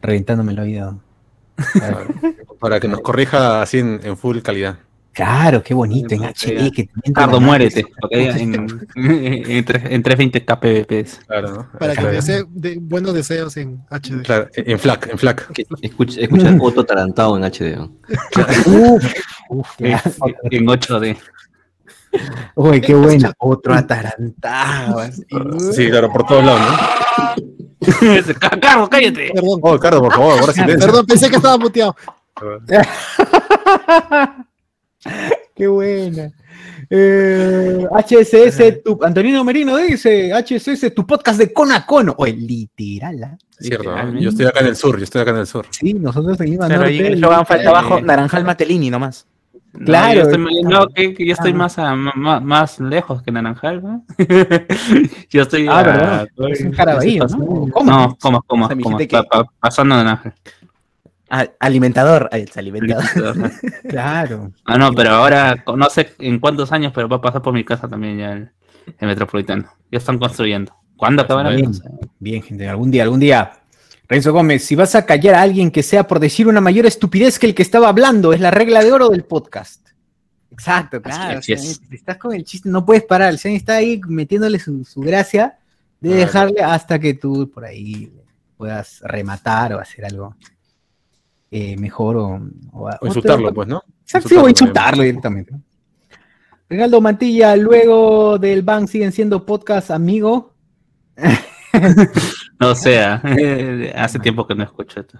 reventándome 0.02 0.52
el 0.52 0.58
oído. 0.58 1.00
Para 2.60 2.80
que 2.80 2.88
nos 2.88 3.00
corrija 3.00 3.62
así 3.62 3.78
en, 3.78 4.00
en 4.02 4.16
full 4.16 4.38
calidad. 4.40 4.76
Claro, 5.14 5.62
qué 5.62 5.72
bonito, 5.74 6.14
en 6.14 6.22
Sí, 6.34 6.52
HD. 6.52 6.72
Que 6.72 6.88
Cardo, 7.14 7.40
muérete. 7.40 7.84
porque 8.00 8.28
en, 8.30 8.54
en, 8.96 9.64
tres- 9.64 9.84
en 9.88 10.02
320 10.02 10.44
kbps. 10.44 11.20
Claro, 11.26 11.50
¿no? 11.52 11.68
Para 11.78 11.92
que 11.94 12.00
Claro. 12.00 12.14
desee 12.16 12.44
de, 12.48 12.78
buenos 12.80 13.14
deseos 13.14 13.56
en 13.56 13.80
HD. 13.90 14.22
Claro, 14.24 14.48
en 14.54 14.78
FLAC, 14.78 15.08
en 15.12 15.18
FLAC. 15.18 15.52
Que 15.52 15.64
Escucha, 15.82 16.20
escucha 16.20 16.56
Otto 16.60 16.84
Tarantado 16.84 17.36
en 17.36 17.44
HD. 17.44 17.76
¿no? 17.76 17.92
Uf, 18.66 19.04
uf, 19.50 19.68
En, 19.78 19.98
claro. 19.98 20.34
en 20.50 20.64
8D. 20.66 21.16
Uy, 22.56 22.80
qué 22.80 22.94
buena. 22.94 23.32
Otro 23.38 23.74
atarantado. 23.74 24.98
así. 24.98 25.22
Sí, 25.72 25.88
claro, 25.90 26.12
por 26.12 26.26
todos 26.26 26.44
lados, 26.44 26.60
¿no? 26.60 26.76
Carlos, 28.60 28.88
cállate. 28.88 29.30
Perdón, 29.34 29.60
Oh, 29.62 29.78
Carlos, 29.78 30.02
por 30.02 30.12
favor, 30.12 30.40
ahora 30.40 30.52
silencio. 30.52 30.86
perdón, 30.88 31.06
pensé 31.06 31.28
que 31.30 31.36
estaba 31.36 31.56
muteado. 31.58 31.94
Qué 35.56 35.66
buena. 35.68 36.32
Eh, 36.90 37.86
HSS, 37.90 38.82
tu, 38.84 38.98
Antonino 39.02 39.44
Merino 39.44 39.76
dice, 39.76 40.32
HSS, 40.32 40.92
tu 40.94 41.06
podcast 41.06 41.38
de 41.38 41.52
cono 41.52 41.74
a 41.74 41.86
cono. 41.86 42.14
Oye, 42.18 42.32
literal, 42.32 43.22
¿ah? 43.24 43.38
Cierto, 43.58 43.94
yo 44.18 44.28
estoy 44.30 44.46
acá 44.46 44.60
en 44.60 44.66
el 44.66 44.76
sur, 44.76 44.98
yo 44.98 45.04
estoy 45.04 45.22
acá 45.22 45.30
en 45.30 45.36
el 45.38 45.46
sur. 45.46 45.66
Sí, 45.70 45.94
nosotros 45.94 46.36
seguimos 46.36 46.66
Pero 46.66 46.80
norte 46.80 47.06
en 47.06 47.12
y- 47.18 47.20
Shogun 47.20 47.46
falta 47.46 47.68
abajo 47.70 47.98
Eh, 47.98 48.02
Naranjal 48.02 48.44
Matelini 48.44 48.90
nomás. 48.90 49.26
No, 49.72 49.84
Claro, 49.86 50.14
yo 50.14 50.22
estoy, 50.22 50.38
más- 50.38 50.52
no, 50.64 50.86
que, 50.88 51.14
que 51.14 51.26
yo 51.26 51.32
estoy 51.32 51.50
Ah. 51.52 51.54
más, 51.54 51.78
a- 51.78 51.94
más, 51.96 52.42
más 52.42 52.80
lejos 52.80 53.22
que 53.22 53.30
Naranjal, 53.32 53.82
¿no? 53.82 54.04
yo 55.30 55.42
estoy. 55.42 55.66
Ah, 55.68 55.78
a- 55.78 55.82
¿verdad? 55.82 56.28
Es 56.50 56.60
un 56.60 56.70
Caraballo, 56.72 57.26
¿no? 57.28 57.36
No, 57.38 57.70
como, 57.70 58.16
como, 58.18 58.42
como, 58.42 58.68
dijiste 58.98 59.08
pa- 59.08 59.22
pa- 59.24 59.46
pasando 59.60 59.96
Naranjal. 59.96 60.34
Ah, 61.36 61.48
alimentador. 61.58 62.28
Ahí 62.30 62.42
está, 62.42 62.60
alimentador. 62.60 63.50
Claro. 63.88 64.52
Ah, 64.64 64.78
no, 64.78 64.92
pero 64.92 65.10
ahora 65.10 65.64
no 65.76 65.90
sé 65.90 66.14
en 66.20 66.38
cuántos 66.38 66.70
años, 66.70 66.92
pero 66.94 67.08
va 67.08 67.16
a 67.16 67.20
pasar 67.20 67.42
por 67.42 67.52
mi 67.52 67.64
casa 67.64 67.88
también 67.88 68.18
ya 68.18 68.32
el, 68.34 68.52
el 69.00 69.08
metropolitano. 69.08 69.68
Ya 69.90 69.98
están 69.98 70.16
construyendo. 70.20 70.72
¿Cuándo 70.96 71.22
acabará? 71.22 71.50
Bien, 71.50 71.72
bien, 72.20 72.40
gente, 72.40 72.68
algún 72.68 72.88
día, 72.92 73.02
algún 73.02 73.18
día. 73.18 73.50
Renzo 74.06 74.32
Gómez, 74.32 74.64
si 74.64 74.76
vas 74.76 74.94
a 74.94 75.06
callar 75.06 75.34
a 75.34 75.42
alguien 75.42 75.72
que 75.72 75.82
sea 75.82 76.06
por 76.06 76.20
decir 76.20 76.46
una 76.46 76.60
mayor 76.60 76.86
estupidez 76.86 77.40
que 77.40 77.46
el 77.46 77.54
que 77.56 77.62
estaba 77.62 77.88
hablando, 77.88 78.32
es 78.32 78.38
la 78.38 78.52
regla 78.52 78.84
de 78.84 78.92
oro 78.92 79.08
del 79.08 79.24
podcast. 79.24 79.88
Exacto, 80.52 81.02
claro. 81.02 81.40
Así 81.40 81.52
o 81.52 81.58
sea, 81.58 81.68
es. 81.68 81.80
si 81.88 81.96
estás 81.96 82.16
con 82.16 82.32
el 82.32 82.44
chiste, 82.44 82.68
no 82.68 82.86
puedes 82.86 83.02
parar. 83.02 83.30
El 83.30 83.40
Sean 83.40 83.56
está 83.56 83.74
ahí 83.74 84.00
metiéndole 84.06 84.60
su, 84.60 84.84
su 84.84 85.00
gracia 85.00 85.58
de 85.98 86.14
dejarle 86.14 86.62
hasta 86.62 87.00
que 87.00 87.14
tú 87.14 87.50
por 87.52 87.64
ahí 87.64 88.12
puedas 88.56 89.00
rematar 89.00 89.74
o 89.74 89.80
hacer 89.80 90.04
algo 90.04 90.36
eh, 91.56 91.76
mejor 91.76 92.16
o, 92.16 92.40
o, 92.72 92.90
O 93.00 93.06
insultarlo, 93.06 93.54
pues, 93.54 93.68
¿no? 93.68 93.82
Exacto, 94.02 94.28
sí, 94.28 94.34
o 94.36 94.48
insultarlo 94.48 95.02
directamente. 95.02 95.54
Regaldo 96.68 97.00
Mantilla, 97.00 97.54
luego 97.54 98.38
del 98.38 98.62
ban 98.62 98.88
siguen 98.88 99.12
siendo 99.12 99.46
podcast 99.46 99.90
amigo. 99.90 100.52
No 102.60 102.74
sea, 102.74 103.20
hace 103.96 104.18
tiempo 104.18 104.46
que 104.46 104.54
no 104.54 104.62
escucho 104.62 105.00
esto. 105.00 105.18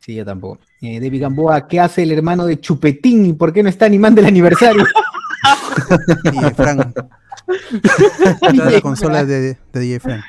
Sí, 0.00 0.14
yo 0.14 0.24
tampoco. 0.24 0.58
Eh, 0.80 0.98
David 1.00 1.20
Gamboa, 1.22 1.68
¿qué 1.68 1.78
hace 1.78 2.02
el 2.02 2.12
hermano 2.12 2.44
de 2.46 2.58
Chupetín 2.58 3.26
y 3.26 3.32
por 3.34 3.52
qué 3.52 3.62
no 3.62 3.68
está 3.68 3.86
animando 3.86 4.20
el 4.20 4.26
aniversario? 4.26 4.84
Y 6.32 6.54
Frank. 6.54 6.96
La 8.52 8.80
consola 8.80 9.24
de, 9.24 9.58
de 9.72 9.80
DJ 9.80 10.00
Frank. 10.00 10.24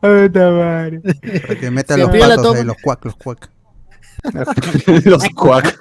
Para 0.00 0.30
que 1.60 1.70
meta 1.70 1.96
los 1.96 2.08
patos 2.08 2.56
ahí, 2.56 2.64
los 2.64 2.76
cuac, 2.82 3.04
los 3.04 3.16
cuac. 3.16 3.50
Los 5.04 5.28
cuac. 5.30 5.76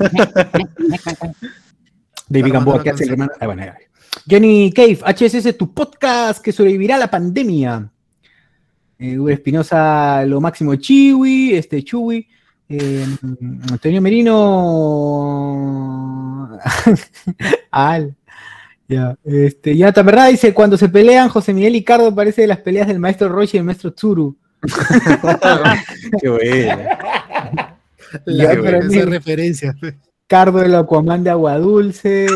David 2.27 2.53
Gamboa, 2.53 2.83
¿qué 2.83 2.89
hace 2.89 3.03
el 3.05 3.11
hermano? 3.11 3.31
Ah, 3.39 3.45
bueno, 3.45 3.63
ya. 3.63 3.77
Johnny 4.29 4.71
Cave, 4.71 4.99
HSS, 5.05 5.57
tu 5.57 5.73
podcast 5.73 6.43
que 6.43 6.51
sobrevivirá 6.51 6.95
a 6.95 6.99
la 6.99 7.09
pandemia. 7.11 7.89
Eh, 8.99 9.17
Hugo 9.17 9.29
Espinosa, 9.29 10.23
lo 10.25 10.39
máximo 10.39 10.75
Chiwi, 10.75 11.55
este 11.55 11.83
Chuwi. 11.83 12.27
Eh, 12.69 13.05
Antonio 13.71 14.01
Merino. 14.01 14.99
Al. 17.71 18.15
Ya, 18.87 19.15
este, 19.23 19.77
Jonathan 19.77 20.05
Verdad 20.05 20.29
dice: 20.29 20.53
Cuando 20.53 20.77
se 20.77 20.89
pelean, 20.89 21.29
José 21.29 21.53
Miguel 21.53 21.75
y 21.75 21.83
Cardo 21.83 22.13
parece 22.13 22.41
de 22.41 22.47
las 22.47 22.59
peleas 22.59 22.87
del 22.87 22.99
maestro 22.99 23.29
Roche 23.29 23.57
y 23.57 23.59
el 23.59 23.65
maestro 23.65 23.91
Tsuru. 23.93 24.37
Qué 26.21 26.29
bueno. 26.29 26.83
Ya, 28.25 28.53
La, 28.55 28.61
pero 28.61 28.77
esa 28.79 29.05
referencia. 29.05 29.75
Cardo 30.27 30.61
el 30.63 30.73
Aquaman 30.75 31.23
de 31.23 31.29
Agua 31.29 31.57
Dulce. 31.59 32.25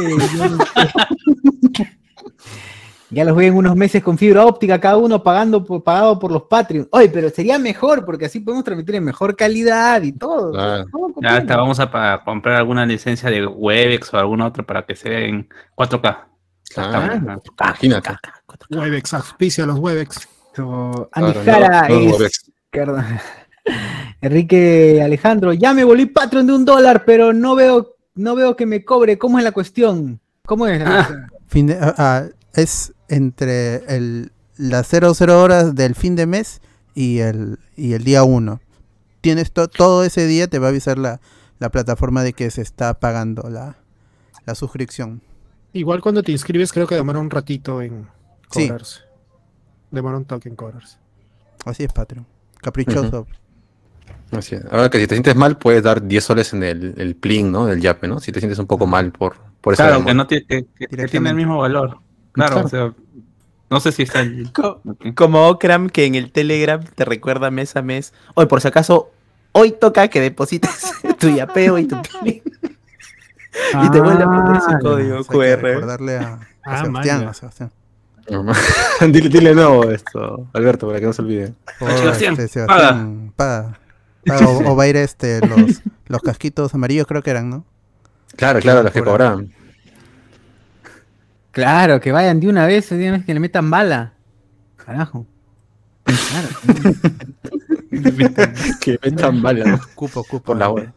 ya 3.10 3.24
los 3.24 3.36
veo 3.38 3.48
en 3.48 3.56
unos 3.58 3.76
meses 3.76 4.04
con 4.04 4.18
fibra 4.18 4.46
óptica, 4.46 4.80
cada 4.82 4.98
uno 4.98 5.24
pagando 5.24 5.64
por, 5.64 5.82
pagado 5.84 6.20
por 6.20 6.32
los 6.32 6.44
Patreon. 6.44 6.88
Oye, 6.92 7.08
pero 7.10 7.30
sería 7.30 7.58
mejor, 7.58 8.04
porque 8.06 8.26
así 8.26 8.42
podemos 8.42 8.66
transmitir 8.66 8.96
en 8.96 9.06
mejor 9.06 9.36
calidad 9.36 10.02
y 10.02 10.12
todo. 10.12 10.52
Claro. 10.52 10.86
Ya 11.22 11.38
hasta 11.38 11.56
vamos 11.56 11.80
a 11.80 11.90
pa- 11.90 12.22
comprar 12.26 12.56
alguna 12.58 12.86
licencia 12.86 13.30
de 13.30 13.46
Webex 13.48 14.14
o 14.14 14.18
alguna 14.20 14.48
otra 14.48 14.64
para 14.66 14.86
que 14.86 14.96
sea 14.96 15.20
en 15.20 15.48
4K. 15.76 16.18
Claro. 16.74 17.42
Imagínate. 17.60 18.10
Webex, 18.70 19.14
auspicio 19.14 19.64
a 19.64 19.68
los 19.68 19.80
Webex. 19.80 20.28
So, 20.54 21.10
Andy 21.14 21.34
Jara 21.46 21.88
no- 21.88 21.96
no 21.96 22.02
es- 22.02 22.14
Webex. 22.20 22.52
Enrique 24.22 25.02
Alejandro, 25.04 25.54
ya 25.54 25.74
me 25.74 25.84
volví 25.84 26.06
Patreon 26.08 26.48
de 26.48 26.54
un 26.54 26.66
dólar, 26.66 27.04
pero 27.06 27.34
no 27.34 27.56
veo, 27.56 27.96
no 28.16 28.36
veo 28.36 28.56
que 28.56 28.66
me 28.66 28.84
cobre. 28.84 29.18
¿Cómo 29.18 29.38
es 29.38 29.44
la 29.44 29.52
cuestión? 29.52 30.20
¿Cómo 30.46 30.68
es? 30.68 30.80
la 30.80 30.86
cuestión? 30.96 31.32
Fin 31.48 31.68
de- 31.68 31.78
ah, 31.80 31.94
ah, 31.98 32.24
es 32.54 32.94
entre 33.10 33.76
el, 33.96 34.32
las 34.58 34.88
00 34.88 35.42
horas 35.42 35.76
del 35.76 35.96
fin 35.96 36.16
de 36.16 36.26
mes 36.26 36.62
y 36.96 37.20
el, 37.20 37.60
y 37.76 37.94
el 37.94 38.04
día 38.04 38.24
1. 38.24 38.60
Tienes 39.22 39.52
to- 39.52 39.68
todo 39.68 40.04
ese 40.04 40.26
día, 40.26 40.48
te 40.48 40.60
va 40.60 40.68
a 40.68 40.70
avisar 40.70 40.98
la, 40.98 41.20
la 41.60 41.70
plataforma 41.70 42.24
de 42.24 42.34
que 42.34 42.50
se 42.52 42.62
está 42.62 42.96
pagando 43.00 43.50
la, 43.50 43.78
la 44.46 44.56
suscripción. 44.56 45.22
Igual 45.74 46.02
cuando 46.02 46.24
te 46.24 46.32
inscribes, 46.32 46.72
creo 46.74 46.88
que 46.88 46.96
demora 46.96 47.20
un 47.20 47.30
ratito 47.30 47.82
en 47.82 48.08
Sí. 48.52 48.68
cobrarse. 48.68 49.02
Demora 49.92 50.18
un 50.18 50.26
toque 50.26 50.50
en 50.50 50.56
cobrarse. 50.56 50.98
Así 51.66 51.84
es, 51.84 51.94
Patreon. 51.94 52.26
Caprichoso. 52.62 53.28
Así 54.32 54.56
es. 54.56 54.66
Ahora 54.70 54.90
que 54.90 55.00
si 55.00 55.08
te 55.08 55.16
sientes 55.16 55.36
mal, 55.36 55.58
puedes 55.58 55.84
dar 55.84 56.06
10 56.06 56.24
soles 56.24 56.54
en 56.54 56.64
el, 56.64 56.94
el 56.98 57.16
plin, 57.16 57.52
¿no? 57.52 57.66
Del 57.66 57.80
yape, 57.82 58.08
¿no? 58.08 58.20
Si 58.20 58.32
te 58.32 58.40
sientes 58.40 58.60
un 58.60 58.68
poco 58.68 58.86
mal 58.88 59.12
por, 59.12 59.36
por 59.62 59.74
esa 59.74 59.88
Claro, 59.88 60.06
que 60.06 60.14
no 60.14 60.28
tiene, 60.28 60.46
que, 60.46 60.66
que- 60.78 61.08
tiene 61.08 61.30
el 61.30 61.36
mismo 61.36 61.58
valor. 61.60 62.00
Claro, 62.34 62.66
o 62.66 62.68
sea, 62.68 62.94
no 63.70 63.80
sé 63.80 63.92
si 63.92 64.04
está 64.04 64.24
Co- 64.54 64.82
ok. 64.86 65.14
Como 65.16 65.48
Okram, 65.48 65.90
que 65.90 66.06
en 66.06 66.16
el 66.16 66.32
Telegram 66.32 66.82
te 66.96 67.06
recuerda 67.06 67.52
mes 67.52 67.76
a 67.76 67.82
mes. 67.82 68.14
Oye, 68.36 68.48
por 68.48 68.62
si 68.62 68.68
acaso, 68.68 69.12
hoy 69.54 69.72
toca 69.72 70.08
que 70.10 70.20
deposites 70.22 70.92
tu 71.20 71.30
yapeo 71.30 71.78
y 71.78 71.86
tu 71.88 71.98
PIN. 72.24 72.42
y 73.84 73.90
te 73.92 74.00
vuelve 74.02 74.24
a 74.24 74.28
poner 74.28 74.62
su 74.62 74.70
Ah, 74.72 74.80
código 74.82 75.24
QR. 75.26 75.62
recordarle 75.62 76.18
a, 76.18 76.34
a 76.34 76.40
Ah, 76.64 76.84
Sebastián. 76.86 77.28
a 77.28 77.34
Sebastián. 77.34 77.72
dile, 79.10 79.30
dile 79.30 79.50
de 79.50 79.56
nuevo 79.56 79.90
esto, 79.90 80.48
Alberto, 80.52 80.86
para 80.86 81.00
que 81.00 81.06
no 81.06 81.14
se 81.14 81.22
olvide. 81.22 81.54
Por, 81.80 81.90
Sebastián, 81.92 82.34
este, 82.34 82.48
Sebastián, 82.50 83.32
paga. 83.38 83.64
Paga, 83.64 83.80
O, 84.46 84.72
o 84.72 84.76
va 84.76 84.84
a 84.84 84.88
ir 84.88 84.98
este, 84.98 85.40
los, 85.48 85.82
los 86.08 86.22
casquitos 86.22 86.74
amarillos, 86.74 87.08
creo 87.08 87.22
que 87.22 87.30
eran, 87.30 87.50
¿no? 87.50 87.66
Claro, 88.36 88.60
claro, 88.60 88.84
los 88.84 88.92
que 88.92 89.04
cobraban. 89.04 89.54
Claro, 91.52 92.00
que 92.00 92.12
vayan 92.12 92.40
de 92.40 92.48
una 92.48 92.68
vez, 92.68 92.90
de 92.90 93.08
una 93.08 93.18
vez 93.18 93.26
que 93.26 93.34
le 93.34 93.40
metan 93.40 93.72
bala. 93.72 94.14
Carajo. 94.76 95.26
Claro. 96.04 96.50
que 98.80 99.00
metan 99.04 99.42
bala. 99.42 99.82
Cupo, 99.96 100.24
cupo. 100.24 100.46
Por 100.46 100.58
la 100.58 100.70
web. 100.70 100.92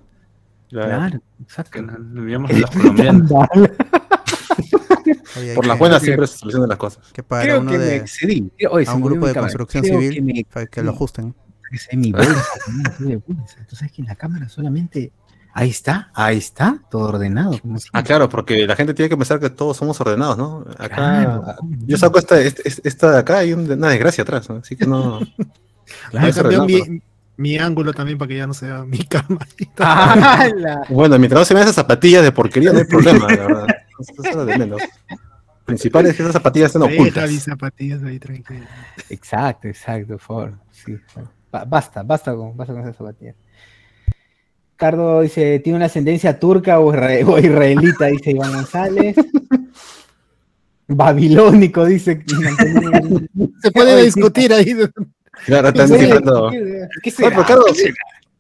Claro, 0.69 1.19
exacto. 1.43 1.81
Oye, 1.81 2.37
hay 5.35 5.55
Por 5.55 5.67
las 5.67 5.79
buenas 5.79 6.03
siempre 6.03 6.27
se 6.27 6.39
solucionan 6.39 6.69
las 6.69 6.79
cosas. 6.79 7.11
Que 7.13 7.23
para 7.23 7.43
Creo 7.43 7.61
uno 7.61 7.73
que 7.73 7.79
me 7.79 7.85
de, 7.85 7.97
excedí. 7.97 8.53
Oye, 8.71 8.85
se 8.85 8.93
a 8.93 8.95
un 8.95 9.03
grupo 9.03 9.27
de 9.27 9.35
construcción 9.35 9.83
Creo 9.83 9.99
civil 9.99 10.15
que 10.15 10.23
me 10.23 10.45
para 10.45 10.67
que 10.67 10.83
lo 10.83 10.91
ajusten. 10.91 11.35
Esa 11.71 11.89
es 11.93 11.99
mi 11.99 12.13
bolsa, 12.13 12.45
de 12.99 13.17
bolsa. 13.17 13.57
Tú 13.69 13.77
sabes 13.77 13.93
que 13.93 14.03
en 14.03 14.09
la 14.09 14.15
cámara 14.17 14.49
solamente. 14.49 15.13
Ahí 15.53 15.71
está, 15.71 16.11
ahí 16.15 16.39
está, 16.39 16.81
todo 16.91 17.09
ordenado. 17.09 17.59
como 17.61 17.77
Ah, 17.93 18.05
claro, 18.05 18.29
porque 18.29 18.67
la 18.69 18.77
gente 18.77 18.95
tiene 18.95 19.09
que 19.09 19.17
pensar 19.17 19.41
que 19.41 19.51
todos 19.51 19.77
somos 19.77 20.01
ordenados, 20.01 20.39
¿no? 20.39 20.65
Acá, 20.79 20.95
Claro. 20.95 21.45
yo 21.87 21.97
saco 21.97 22.21
esta, 22.21 22.41
esta, 22.41 22.63
esta 22.85 23.11
de 23.11 23.19
acá 23.19 23.45
y 23.45 23.53
un- 23.53 23.69
una 23.71 23.89
desgracia 23.89 24.23
atrás, 24.23 24.49
¿no? 24.49 24.57
Así 24.57 24.77
que 24.77 24.87
no. 24.87 25.19
Claro. 26.11 26.33
Cambió 26.33 26.63
ordenado, 26.63 26.67
mi, 26.67 27.03
mi 27.37 27.59
ángulo 27.59 27.93
también 27.93 28.17
para 28.17 28.29
que 28.29 28.37
ya 28.37 28.47
no 28.47 28.55
se 28.55 28.67
vea 28.67 28.85
mi 28.85 28.99
cama. 29.09 29.41
¡Hala! 29.79 30.83
Bueno, 30.89 31.19
mientras 31.19 31.41
no 31.41 31.45
se 31.45 31.53
vean 31.55 31.65
esas 31.65 31.75
zapatillas 31.75 32.23
de 32.23 32.31
porquería, 32.31 32.73
no 32.73 32.79
hay 32.79 32.85
problema, 32.85 33.27
la 33.27 33.37
verdad. 33.47 33.67
Eso 33.99 34.23
es 34.23 34.37
lo 34.37 34.45
de 34.47 34.57
menos. 34.57 34.81
Principal 35.65 36.07
es 36.07 36.15
que 36.17 36.23
esas 36.23 36.33
zapatillas 36.33 36.67
estén 36.75 36.83
Deja 36.89 37.03
ocultas. 37.03 37.29
mis 37.31 37.43
zapatillas 37.43 38.03
ahí 38.05 38.21
tranquilo. 38.21 38.67
Exacto, 39.09 39.67
exacto, 39.67 40.13
por 40.13 40.21
favor. 40.21 40.53
Sí. 40.71 40.97
Ba- 41.17 41.31
Basta, 41.51 42.03
basta 42.03 42.35
con, 42.35 42.57
basta 42.57 42.73
con 42.73 42.83
esas 42.83 42.97
zapatillas. 42.97 43.35
Cardo 44.77 45.21
dice, 45.21 45.59
tiene 45.59 45.77
una 45.77 45.87
ascendencia 45.87 46.39
turca 46.39 46.81
o, 46.81 46.93
isra- 46.95 47.27
o 47.29 47.39
israelita, 47.39 48.07
dice 48.07 48.31
Iván 48.31 48.53
González. 48.53 49.17
Babilónico, 50.89 51.85
dice. 51.87 52.25
Se 53.63 53.71
puede 53.71 54.03
discutir 54.05 54.53
ahí. 54.53 54.75
Claro, 55.47 55.69
están. 55.69 55.89
¿Qué 55.89 55.95
Oye, 55.95 57.11
será? 57.11 57.41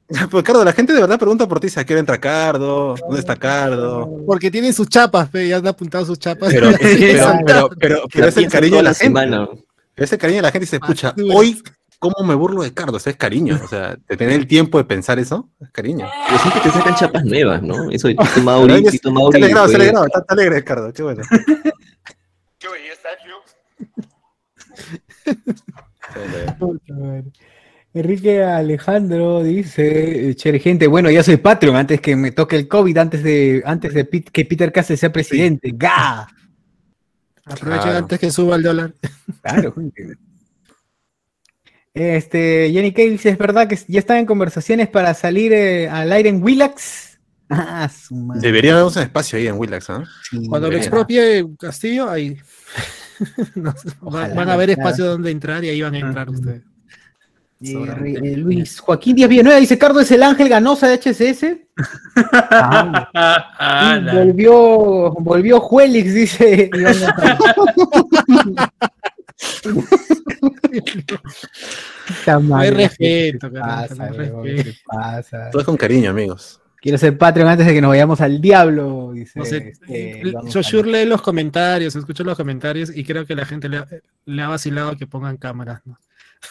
pero 0.08 0.28
Pues 0.30 0.42
Cardo, 0.42 0.64
la 0.64 0.72
gente 0.72 0.92
de 0.92 1.00
verdad 1.00 1.18
pregunta 1.18 1.46
por 1.46 1.60
ti, 1.60 1.68
¿a 1.76 1.84
qué 1.84 1.92
hora 1.94 2.00
entra 2.00 2.18
Cardo? 2.18 2.96
¿Dónde 2.96 3.20
está 3.20 3.36
Cardo? 3.36 4.22
Porque 4.26 4.50
tienen 4.50 4.72
sus 4.72 4.88
chapas, 4.88 5.28
pe, 5.28 5.46
ya 5.46 5.58
han 5.58 5.66
apuntado 5.68 6.04
sus 6.04 6.18
chapas. 6.18 6.52
Pero, 6.52 6.70
pero, 6.80 7.40
pero, 7.46 7.70
pero, 7.78 8.02
pero 8.12 8.26
es 8.26 8.36
el 8.36 8.48
cariño 8.48 8.78
de 8.78 8.82
la 8.82 8.90
la 8.90 8.94
gente. 8.94 9.04
semana. 9.20 9.48
Ese 9.94 10.18
cariño 10.18 10.38
de 10.38 10.42
la 10.42 10.50
gente 10.50 10.66
se 10.66 10.76
escucha. 10.76 11.10
Basura. 11.12 11.34
Hoy, 11.36 11.62
¿cómo 12.00 12.16
me 12.26 12.34
burlo 12.34 12.62
de 12.64 12.74
Cardo? 12.74 12.96
Ese 12.96 13.10
es 13.10 13.16
cariño. 13.16 13.60
O 13.62 13.68
sea, 13.68 13.94
de 14.08 14.16
tener 14.16 14.34
el 14.40 14.46
tiempo 14.48 14.78
de 14.78 14.84
pensar 14.84 15.20
eso, 15.20 15.48
es 15.60 15.70
cariño. 15.70 16.08
Pero 16.26 16.38
siempre 16.40 16.60
te 16.62 16.70
sacan 16.70 16.94
chapas 16.96 17.24
nuevas, 17.24 17.62
¿no? 17.62 17.88
Eso 17.92 18.08
de 18.08 18.16
Tito 18.16 18.40
Mauri, 18.42 18.84
Tito 18.86 19.12
Mauri. 19.12 19.36
alegrado, 19.40 19.66
fue- 19.66 19.74
alegrado, 19.76 20.06
está, 20.06 20.18
está 20.18 20.34
alegre 20.34 20.64
Cardo, 20.64 20.92
qué 20.92 21.02
bueno. 21.04 21.22
Puta 26.58 26.94
madre. 26.94 27.24
Enrique 27.92 28.42
Alejandro 28.44 29.42
dice, 29.42 30.32
chévere 30.36 30.60
gente, 30.60 30.86
bueno, 30.86 31.10
ya 31.10 31.24
soy 31.24 31.38
Patreon 31.38 31.74
antes 31.74 32.00
que 32.00 32.14
me 32.14 32.30
toque 32.30 32.54
el 32.56 32.68
COVID, 32.68 32.96
antes 32.98 33.22
de, 33.24 33.62
antes 33.66 33.92
de 33.94 34.04
Pit- 34.04 34.30
que 34.30 34.44
Peter 34.44 34.70
Castell 34.72 34.96
sea 34.98 35.10
presidente. 35.12 35.72
¡Ga! 35.74 36.28
Aprovechen 37.44 37.82
Claro. 37.82 37.98
antes 37.98 38.18
que 38.20 38.30
suba 38.30 38.54
el 38.56 38.62
dólar. 38.62 38.94
Claro, 39.42 39.72
gente. 39.74 40.16
Este, 41.92 42.70
Jenny 42.72 42.92
Kay 42.92 43.10
dice, 43.10 43.30
¿es 43.30 43.38
verdad 43.38 43.66
que 43.68 43.78
ya 43.88 43.98
están 43.98 44.18
en 44.18 44.26
conversaciones 44.26 44.88
para 44.88 45.12
salir 45.14 45.52
eh, 45.52 45.88
al 45.88 46.12
aire 46.12 46.28
en 46.28 46.42
Willax? 46.42 47.08
Ah, 47.52 47.88
su 47.88 48.14
madre. 48.14 48.42
Debería 48.42 48.74
haber 48.74 48.84
un 48.84 49.02
espacio 49.02 49.36
ahí 49.36 49.48
en 49.48 49.58
Willax, 49.58 49.88
¿no? 49.88 50.04
Sí, 50.22 50.46
Cuando 50.48 50.70
lo 50.70 50.76
expropie 50.76 51.44
Castillo, 51.58 52.08
ahí 52.08 52.38
No 53.56 53.74
Ojalá, 54.02 54.34
van 54.34 54.48
a 54.50 54.52
haber 54.54 54.70
espacio 54.70 55.04
donde 55.04 55.30
entrar 55.30 55.64
y 55.64 55.70
ahí 55.70 55.82
van 55.82 55.94
a 55.94 55.98
entrar 55.98 56.30
ustedes. 56.30 56.62
Eh, 57.62 57.74
eh, 58.22 58.36
Luis 58.38 58.80
Joaquín 58.80 59.16
Díaz 59.16 59.28
Villanueva 59.28 59.60
dice, 59.60 59.76
Cardo 59.76 60.00
es 60.00 60.10
el 60.10 60.22
ángel 60.22 60.48
ganosa 60.48 60.88
de 60.88 60.94
HCS. 60.94 61.44
Ah, 62.40 64.00
volvió, 64.14 65.10
volvió 65.18 65.60
Juelix, 65.60 66.14
dice 66.14 66.70
No 72.42 72.56
hay 72.56 72.70
respeto, 72.70 73.50
¿qué 73.50 73.58
carajo, 73.58 73.94
pasa, 74.86 75.44
no. 75.44 75.50
Todo 75.50 75.60
es 75.60 75.66
con 75.66 75.76
cariño, 75.76 76.10
amigos. 76.10 76.60
Quiero 76.82 76.96
ser 76.96 77.16
Patreon 77.18 77.48
antes 77.48 77.66
de 77.66 77.74
que 77.74 77.80
nos 77.82 77.90
vayamos 77.90 78.20
al 78.22 78.40
diablo, 78.40 79.10
dice. 79.12 79.38
No 79.38 79.44
sé, 79.44 79.68
este, 79.72 80.20
eh, 80.28 80.32
Joshua 80.32 80.80
González. 80.80 80.86
lee 81.04 81.04
los 81.08 81.20
comentarios, 81.20 81.94
escucho 81.94 82.24
los 82.24 82.36
comentarios 82.36 82.90
y 82.96 83.04
creo 83.04 83.26
que 83.26 83.34
la 83.34 83.44
gente 83.44 83.68
le, 83.68 83.78
ha- 83.78 83.86
le 84.24 84.42
ha 84.42 84.48
vacilado 84.48 84.96
que 84.96 85.06
pongan 85.06 85.36
cámaras. 85.36 85.82
¿no? 85.84 85.98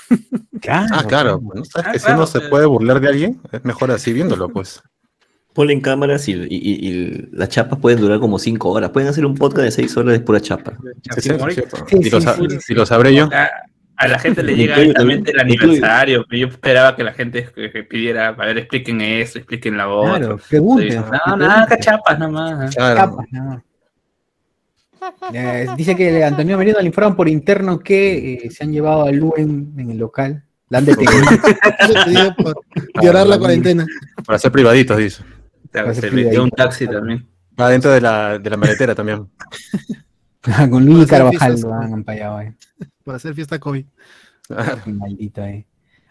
Ah, 0.67 1.03
claro. 1.07 1.39
Bueno, 1.39 1.63
¿sabes 1.65 1.87
Ah, 1.87 1.91
que 1.93 1.99
si 1.99 2.05
claro, 2.05 2.19
uno 2.19 2.27
se 2.27 2.39
pues. 2.39 2.49
puede 2.51 2.65
burlar 2.67 2.99
de 2.99 3.07
alguien, 3.07 3.41
es 3.51 3.63
mejor 3.65 3.89
así 3.91 4.13
viéndolo, 4.13 4.49
pues. 4.49 4.81
Ponle 5.53 5.73
en 5.73 5.81
cámaras 5.81 6.27
y, 6.27 6.33
y- 6.33 6.45
y- 6.51 6.89
y 6.89 7.29
las 7.31 7.49
chapas 7.49 7.79
pueden 7.79 7.99
durar 7.99 8.19
como 8.19 8.37
5 8.37 8.69
horas. 8.69 8.91
Pueden 8.91 9.09
hacer 9.09 9.25
un 9.25 9.33
podcast 9.35 9.63
de 9.65 9.71
6 9.71 9.97
horas 9.97 10.13
de 10.13 10.19
pura 10.19 10.39
chapa. 10.41 10.73
Sí. 11.15 11.21
Sí, 11.21 11.29
lo 11.29 12.19
sí, 12.21 12.59
sí, 12.59 12.73
y 12.73 12.75
lo 12.75 12.85
sabré 12.85 13.15
yo. 13.15 13.29
A, 13.99 14.07
la 14.07 14.17
gente 14.17 14.41
le 14.43 14.55
llega 14.55 14.77
directamente 14.77 15.31
el 15.31 15.39
aniversario. 15.39 16.25
Yo 16.31 16.47
esperaba 16.47 16.95
que 16.95 17.03
la 17.03 17.13
gente 17.13 17.49
que- 17.53 17.83
pidiera, 17.83 18.29
a 18.29 18.31
ver, 18.31 18.57
expliquen 18.57 19.01
esto, 19.01 19.39
expliquen 19.39 19.77
la 19.77 19.85
voz. 19.87 20.17
Claro, 20.17 20.39
pregunten. 20.49 21.03
no, 21.27 21.37
nada, 21.37 21.67
cachapas 21.67 22.17
nomás. 22.17 22.75
Claro. 22.75 22.95
Capas, 22.97 23.25
no. 23.31 23.63
Eh, 25.33 25.67
dice 25.77 25.95
que 25.95 26.23
Antonio 26.23 26.57
Merino 26.57 26.79
le 26.79 26.87
informaron 26.87 27.15
por 27.15 27.29
interno 27.29 27.79
que 27.79 28.33
eh, 28.33 28.51
se 28.51 28.63
han 28.63 28.71
llevado 28.71 29.03
a 29.03 29.11
Luen 29.11 29.73
en 29.77 29.91
el 29.91 29.97
local. 29.97 30.43
La 30.69 30.79
han 30.79 30.85
detenido. 30.85 31.13
Por 32.37 32.61
violar 33.01 33.25
la 33.25 33.39
cuarentena. 33.39 33.85
Para 34.25 34.37
ser 34.37 34.51
privaditos, 34.51 34.97
dice. 34.97 35.23
Se 35.93 36.11
metió 36.11 36.43
un 36.43 36.51
taxi 36.51 36.85
también. 36.85 37.27
Va 37.59 37.69
dentro 37.69 37.91
de 37.91 38.01
la, 38.01 38.37
de 38.37 38.49
la 38.49 38.57
maletera 38.57 38.93
también. 38.93 39.27
Con 40.69 40.85
Luis 40.85 41.07
Carvajal 41.07 41.59
lo 41.59 41.73
han 41.73 41.93
ampallado, 41.93 42.41
eh. 42.41 42.53
Por 43.09 43.15
hacer 43.15 43.33
fiesta 43.33 43.57
COVID. 43.57 43.85
Qué 44.85 44.91
Maldito, 44.93 45.43
eh. 45.43 45.65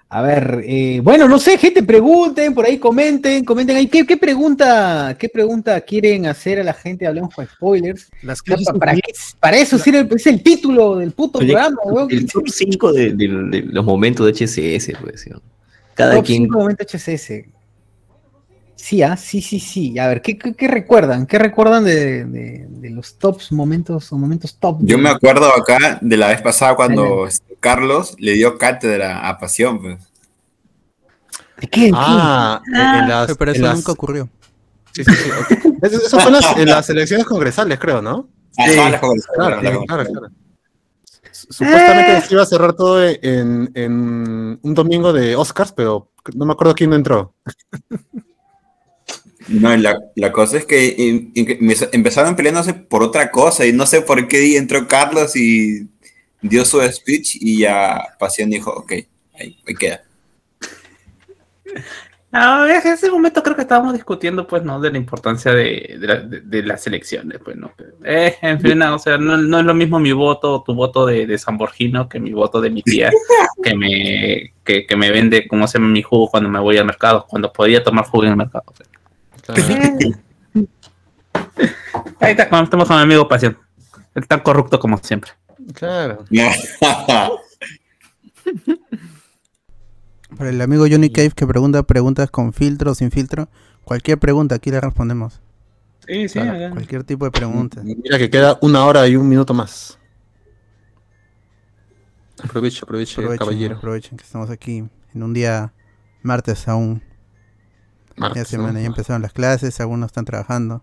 A 0.08 0.20
ver, 0.20 0.64
eh, 0.66 0.98
bueno, 1.00 1.28
no 1.28 1.38
sé, 1.38 1.56
gente, 1.56 1.84
pregunten, 1.84 2.52
por 2.54 2.64
ahí 2.66 2.76
comenten, 2.76 3.44
comenten 3.44 3.76
ahí. 3.76 3.86
¿Qué, 3.86 4.04
qué 4.04 4.16
pregunta, 4.16 5.14
qué 5.16 5.28
pregunta 5.28 5.80
quieren 5.82 6.26
hacer 6.26 6.58
a 6.58 6.64
la 6.64 6.72
gente? 6.74 7.06
Hablemos 7.06 7.32
con 7.32 7.46
spoilers. 7.46 8.10
Las 8.22 8.42
para, 8.80 8.94
qué- 8.96 9.02
para 9.38 9.58
eso 9.58 9.78
sirve, 9.78 10.08
es 10.12 10.26
el 10.26 10.42
título 10.42 10.96
del 10.96 11.12
puto 11.12 11.38
Oye, 11.38 11.52
programa, 11.52 11.76
weón. 11.84 12.08
El 12.10 12.26
top 12.26 12.48
5 12.48 12.92
de, 12.92 13.12
de- 13.12 13.28
de 13.28 13.62
los 13.66 13.84
momentos 13.84 14.26
de 14.26 14.32
HCS, 14.32 14.98
pues. 15.00 15.20
¿sí? 15.20 15.30
Cada 15.94 16.16
Top 16.16 16.24
quien. 16.26 16.42
5 16.46 16.58
momentos 16.58 16.84
HCS. 16.92 17.44
Sí, 18.80 19.02
ah, 19.02 19.16
sí, 19.16 19.42
sí, 19.42 19.58
sí. 19.58 19.98
A 19.98 20.06
ver, 20.06 20.22
¿qué, 20.22 20.38
qué, 20.38 20.54
qué 20.54 20.68
recuerdan? 20.68 21.26
¿Qué 21.26 21.36
recuerdan 21.36 21.84
de, 21.84 22.24
de- 22.24 22.66
de 22.68 22.90
los 22.90 23.18
tops 23.18 23.50
momentos 23.50 24.12
o 24.12 24.16
momentos 24.16 24.56
top? 24.56 24.78
Yo 24.82 24.96
me 24.98 25.08
acuerdo 25.10 25.48
acá 25.52 25.98
de 26.00 26.16
la 26.16 26.28
vez 26.28 26.40
pasada 26.40 26.76
cuando 26.76 27.26
este, 27.26 27.56
Carlos 27.58 28.14
le 28.20 28.34
dio 28.34 28.56
cátedra 28.56 29.28
a 29.28 29.36
Pasión. 29.36 29.80
Pues. 29.82 29.98
¿De 31.60 31.66
qué? 31.66 31.90
Ah, 31.92 32.62
en- 32.66 33.00
en 33.02 33.08
las, 33.08 33.36
Pero 33.36 33.50
en 33.50 33.56
eso 33.56 33.66
las- 33.66 33.76
nunca 33.78 33.90
ocurrió. 33.92 34.28
Sí, 34.92 35.02
sí, 35.04 35.12
sí. 35.12 35.30
Eso, 35.82 36.20
en 36.28 36.32
las, 36.32 36.56
en 36.56 36.68
las 36.68 36.88
elecciones 36.90 37.26
congresales, 37.26 37.78
creo, 37.80 38.00
¿no? 38.00 38.28
Ajá, 38.56 38.90
la 38.90 39.00
conversación, 39.00 39.34
Claro, 39.34 39.56
la 39.62 39.70
claro, 39.86 40.04
claro. 40.04 40.28
Supuestamente 41.32 42.20
se 42.22 42.34
iba 42.34 42.42
a 42.42 42.46
cerrar 42.46 42.72
todo 42.74 43.04
en, 43.04 43.70
en 43.74 44.58
un 44.62 44.74
domingo 44.74 45.12
de 45.12 45.34
Oscars, 45.36 45.72
pero 45.72 46.10
no 46.34 46.46
me 46.46 46.52
acuerdo 46.52 46.74
quién 46.76 46.90
no 46.90 46.96
entró. 46.96 47.34
No, 49.48 49.74
la, 49.76 49.98
la 50.14 50.30
cosa 50.32 50.58
es 50.58 50.64
que 50.66 51.28
me- 51.60 51.74
empezaron 51.92 52.36
peleándose 52.36 52.74
por 52.74 53.02
otra 53.02 53.30
cosa 53.30 53.64
y 53.66 53.72
no 53.72 53.86
sé 53.86 54.02
por 54.02 54.28
qué 54.28 54.56
entró 54.56 54.86
Carlos 54.86 55.34
y 55.36 55.88
dio 56.42 56.64
su 56.64 56.80
speech 56.82 57.36
y 57.40 57.60
ya 57.60 57.98
Pasión 58.18 58.50
dijo, 58.50 58.70
ok, 58.70 58.92
ahí, 59.38 59.58
ahí 59.66 59.74
queda. 59.74 60.02
No, 62.30 62.66
en 62.68 62.86
ese 62.86 63.10
momento 63.10 63.42
creo 63.42 63.56
que 63.56 63.62
estábamos 63.62 63.94
discutiendo, 63.94 64.46
pues, 64.46 64.62
¿no? 64.62 64.78
De 64.80 64.90
la 64.90 64.98
importancia 64.98 65.50
de, 65.54 65.96
de, 65.98 66.06
la- 66.06 66.20
de- 66.20 66.40
de 66.42 66.62
las 66.62 66.86
elecciones, 66.86 67.38
pues, 67.42 67.56
¿no? 67.56 67.72
Eh, 68.04 68.36
en 68.42 68.60
fin, 68.60 68.76
no, 68.78 68.96
o 68.96 68.98
sea, 68.98 69.16
no, 69.16 69.38
no 69.38 69.60
es 69.60 69.64
lo 69.64 69.72
mismo 69.72 69.98
mi 69.98 70.12
voto, 70.12 70.62
tu 70.64 70.74
voto 70.74 71.06
de, 71.06 71.26
de 71.26 71.38
San 71.38 71.56
Borgino 71.56 72.06
que 72.06 72.20
mi 72.20 72.32
voto 72.32 72.60
de 72.60 72.68
mi 72.68 72.82
tía, 72.82 73.10
que 73.62 73.74
me, 73.74 74.52
que, 74.62 74.84
que 74.86 74.96
me 74.96 75.10
vende, 75.10 75.48
como 75.48 75.66
se 75.66 75.78
llama, 75.78 75.90
mi 75.90 76.02
jugo 76.02 76.28
cuando 76.28 76.50
me 76.50 76.60
voy 76.60 76.76
al 76.76 76.84
mercado, 76.84 77.24
cuando 77.26 77.50
podía 77.50 77.82
tomar 77.82 78.04
jugo 78.04 78.24
en 78.24 78.30
el 78.32 78.36
mercado. 78.36 78.64
o 78.66 78.74
sea. 78.76 78.84
Ahí 82.20 82.32
está, 82.32 82.48
cuando 82.48 82.64
estamos 82.64 82.86
con 82.88 82.96
mi 82.96 83.02
amigo 83.02 83.28
Pasión. 83.28 83.56
Él 84.14 84.26
tan 84.26 84.40
corrupto 84.40 84.78
como 84.78 84.98
siempre. 84.98 85.32
Claro. 85.74 86.24
Para 90.36 90.50
el 90.50 90.60
amigo 90.60 90.84
Johnny 90.90 91.10
Cave 91.10 91.30
que 91.30 91.46
pregunta 91.46 91.82
preguntas 91.82 92.30
con 92.30 92.52
filtro 92.52 92.90
o 92.92 92.94
sin 92.94 93.10
filtro, 93.10 93.48
cualquier 93.84 94.18
pregunta 94.18 94.54
aquí 94.56 94.70
le 94.70 94.80
respondemos. 94.80 95.40
Sí, 96.06 96.28
sí, 96.28 96.38
Claro, 96.38 96.70
Cualquier 96.74 97.04
tipo 97.04 97.24
de 97.24 97.30
pregunta. 97.30 97.80
Mira 97.82 98.18
que 98.18 98.28
queda 98.30 98.58
una 98.62 98.84
hora 98.84 99.06
y 99.08 99.16
un 99.16 99.28
minuto 99.28 99.52
más. 99.54 99.98
Aproveche, 102.42 102.80
aproveche, 102.82 103.20
Aprovechen, 103.20 103.38
caballero. 103.38 103.76
aprovechen 103.76 104.16
que 104.16 104.24
estamos 104.24 104.48
aquí 104.50 104.84
en 105.14 105.22
un 105.22 105.34
día 105.34 105.72
martes 106.22 106.68
aún. 106.68 107.02
Ya 108.34 108.44
semana, 108.44 108.72
¿no? 108.74 108.80
ya 108.80 108.86
empezaron 108.86 109.22
las 109.22 109.32
clases, 109.32 109.80
algunos 109.80 110.06
están 110.08 110.24
trabajando. 110.24 110.82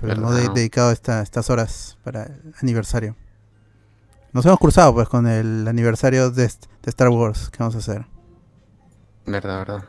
Pero 0.00 0.12
hemos 0.12 0.34
de- 0.36 0.48
dedicado 0.50 0.92
esta- 0.92 1.22
estas 1.22 1.50
horas 1.50 1.98
para 2.04 2.24
el 2.24 2.54
aniversario. 2.62 3.16
Nos 4.32 4.44
hemos 4.46 4.58
cruzado 4.58 4.92
pues 4.94 5.08
con 5.08 5.26
el 5.26 5.66
aniversario 5.66 6.30
de, 6.30 6.44
Star 6.84 7.08
Wars 7.08 7.50
que 7.50 7.58
vamos 7.58 7.74
a 7.74 7.78
hacer. 7.78 8.06
Verdad, 9.26 9.58
verdad. 9.58 9.84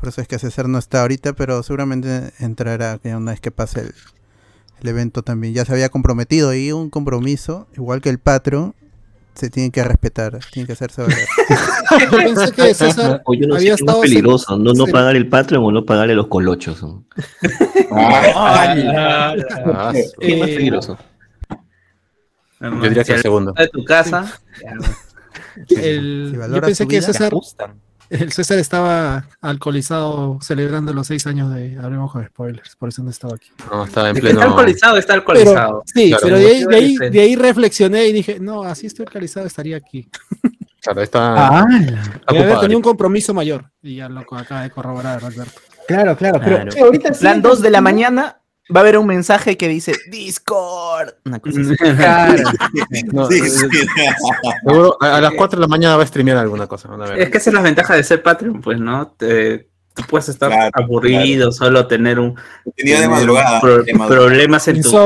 Por 0.00 0.08
eso 0.08 0.20
es 0.20 0.28
que 0.28 0.38
César 0.38 0.68
no 0.68 0.78
está 0.78 1.02
ahorita, 1.02 1.32
pero 1.32 1.62
seguramente 1.62 2.32
entrará 2.38 3.00
una 3.04 3.32
vez 3.32 3.40
que 3.40 3.50
pase 3.50 3.80
el, 3.80 3.94
el 4.80 4.88
evento 4.88 5.22
también. 5.22 5.54
Ya 5.54 5.64
se 5.64 5.72
había 5.72 5.88
comprometido 5.88 6.54
y 6.54 6.70
un 6.72 6.88
compromiso, 6.88 7.66
igual 7.76 8.00
que 8.00 8.08
el 8.08 8.18
Patreon, 8.18 8.74
se 9.38 9.50
tiene 9.50 9.70
que 9.70 9.82
respetar, 9.84 10.38
tiene 10.50 10.66
que 10.66 10.72
hacerse 10.72 11.02
valer. 11.02 11.18
Yo 12.00 12.10
pensé 12.10 12.52
que 12.52 12.74
César 12.74 13.22
yo 13.26 13.46
no 13.46 13.54
sé 13.54 13.58
había 13.58 13.58
qué 13.58 13.66
es 13.66 13.70
más 13.70 13.80
estado 13.80 14.00
peligroso, 14.00 14.58
no, 14.58 14.72
no 14.74 14.86
sí. 14.86 14.92
pagar 14.92 15.14
el 15.16 15.28
Patreon 15.28 15.64
o 15.64 15.70
no 15.72 15.84
pagarle 15.84 16.14
los 16.14 16.26
colochos. 16.26 16.80
Ah, 17.90 18.74
¿Qué 20.20 20.32
es 20.34 20.38
más 20.38 20.48
peligroso? 20.48 20.98
yo 22.60 22.80
diría 22.80 23.04
que 23.04 23.12
el 23.12 23.22
segundo. 23.22 23.52
de 23.52 23.68
tu 23.68 23.84
casa, 23.84 24.38
el- 25.68 26.26
Si 26.30 26.34
yo 26.34 26.38
valora 26.40 26.66
pensé 26.66 26.86
que 26.86 27.00
César, 27.00 27.32
el 28.10 28.32
César 28.32 28.58
estaba 28.58 29.26
alcoholizado 29.40 30.38
celebrando 30.40 30.92
los 30.92 31.06
seis 31.06 31.26
años 31.26 31.52
de 31.54 31.76
Hablemos 31.78 32.12
con 32.12 32.24
Spoilers, 32.26 32.76
por 32.76 32.88
eso 32.88 33.02
no 33.02 33.10
estaba 33.10 33.34
aquí. 33.36 33.48
No, 33.70 33.84
estaba 33.84 34.08
en 34.10 34.14
que 34.14 34.20
está 34.20 34.30
pleno. 34.30 34.42
alcoholizado, 34.50 34.96
está 34.96 35.12
Pero, 35.14 35.20
alcoholizado. 35.20 35.82
sí, 35.86 36.08
Claro. 36.10 36.22
pero 36.24 36.38
de 36.38 36.46
ahí, 36.46 36.64
de, 36.64 36.76
ahí, 36.76 36.96
de 37.10 37.20
ahí 37.20 37.36
reflexioné 37.36 38.06
y 38.06 38.12
dije, 38.12 38.38
no, 38.40 38.62
así 38.62 38.86
estoy 38.86 39.04
alcoholizado, 39.06 39.46
estaría 39.46 39.76
aquí. 39.76 40.08
Claro, 40.80 41.02
está. 41.02 41.48
Ah, 41.58 41.66
haber 42.26 42.60
tenido 42.60 42.78
un 42.78 42.82
compromiso 42.84 43.34
mayor. 43.34 43.70
Y 43.82 43.96
ya 43.96 44.08
lo 44.08 44.20
acaba 44.20 44.62
de 44.62 44.70
corroborar, 44.70 45.22
Alberto. 45.24 45.60
claro, 45.86 46.16
claro. 46.16 46.40
Pero 46.42 46.56
Claro. 46.70 46.84
ahorita 46.86 47.12
Plan 47.12 47.42
2 47.42 47.60
de 47.60 47.70
la 47.70 47.80
mañana 47.80 48.40
va 48.74 48.80
a 48.80 48.82
haber 48.82 48.98
un 48.98 49.06
mensaje 49.06 49.56
que 49.56 49.68
dice 49.68 49.92
Discord. 50.10 51.10
Una 51.24 51.38
cosa 51.40 51.60
así. 51.60 51.76
Claro. 51.96 52.42
No, 53.12 53.26
Sí, 53.26 53.40
sí. 53.48 53.66
Seguro 54.64 54.96
a, 55.00 55.16
a 55.16 55.20
las 55.20 55.32
4 55.34 55.58
de 55.58 55.60
la 55.62 55.68
mañana 55.68 55.96
va 55.96 56.02
a 56.02 56.06
streamear 56.06 56.36
alguna 56.38 56.66
cosa. 56.66 56.88
van 56.88 57.02
a 57.02 57.06
ver. 57.06 57.18
Es 57.20 57.30
que 57.30 57.38
esa 57.38 57.50
es 57.50 57.54
la 57.54 57.62
ventaja 57.62 57.94
de 57.94 58.02
ser 58.04 58.22
Patreon, 58.22 58.60
pues, 58.60 58.78
¿no? 58.78 59.08
Te- 59.08 59.68
tú 59.94 60.04
puedes 60.08 60.28
estar 60.28 60.48
Claro, 60.48 60.70
aburrido, 60.74 61.50
solo 61.50 61.88
tener 61.88 62.20
un 62.20 62.36
Tenía 62.76 62.96
de 62.96 63.02
tener 63.02 63.10
madrugada. 63.10 63.60
pro- 63.60 63.82
de 63.82 63.92
madrugada. 63.94 64.26
problemas 64.28 64.68
en 64.68 64.80
tu 64.80 64.96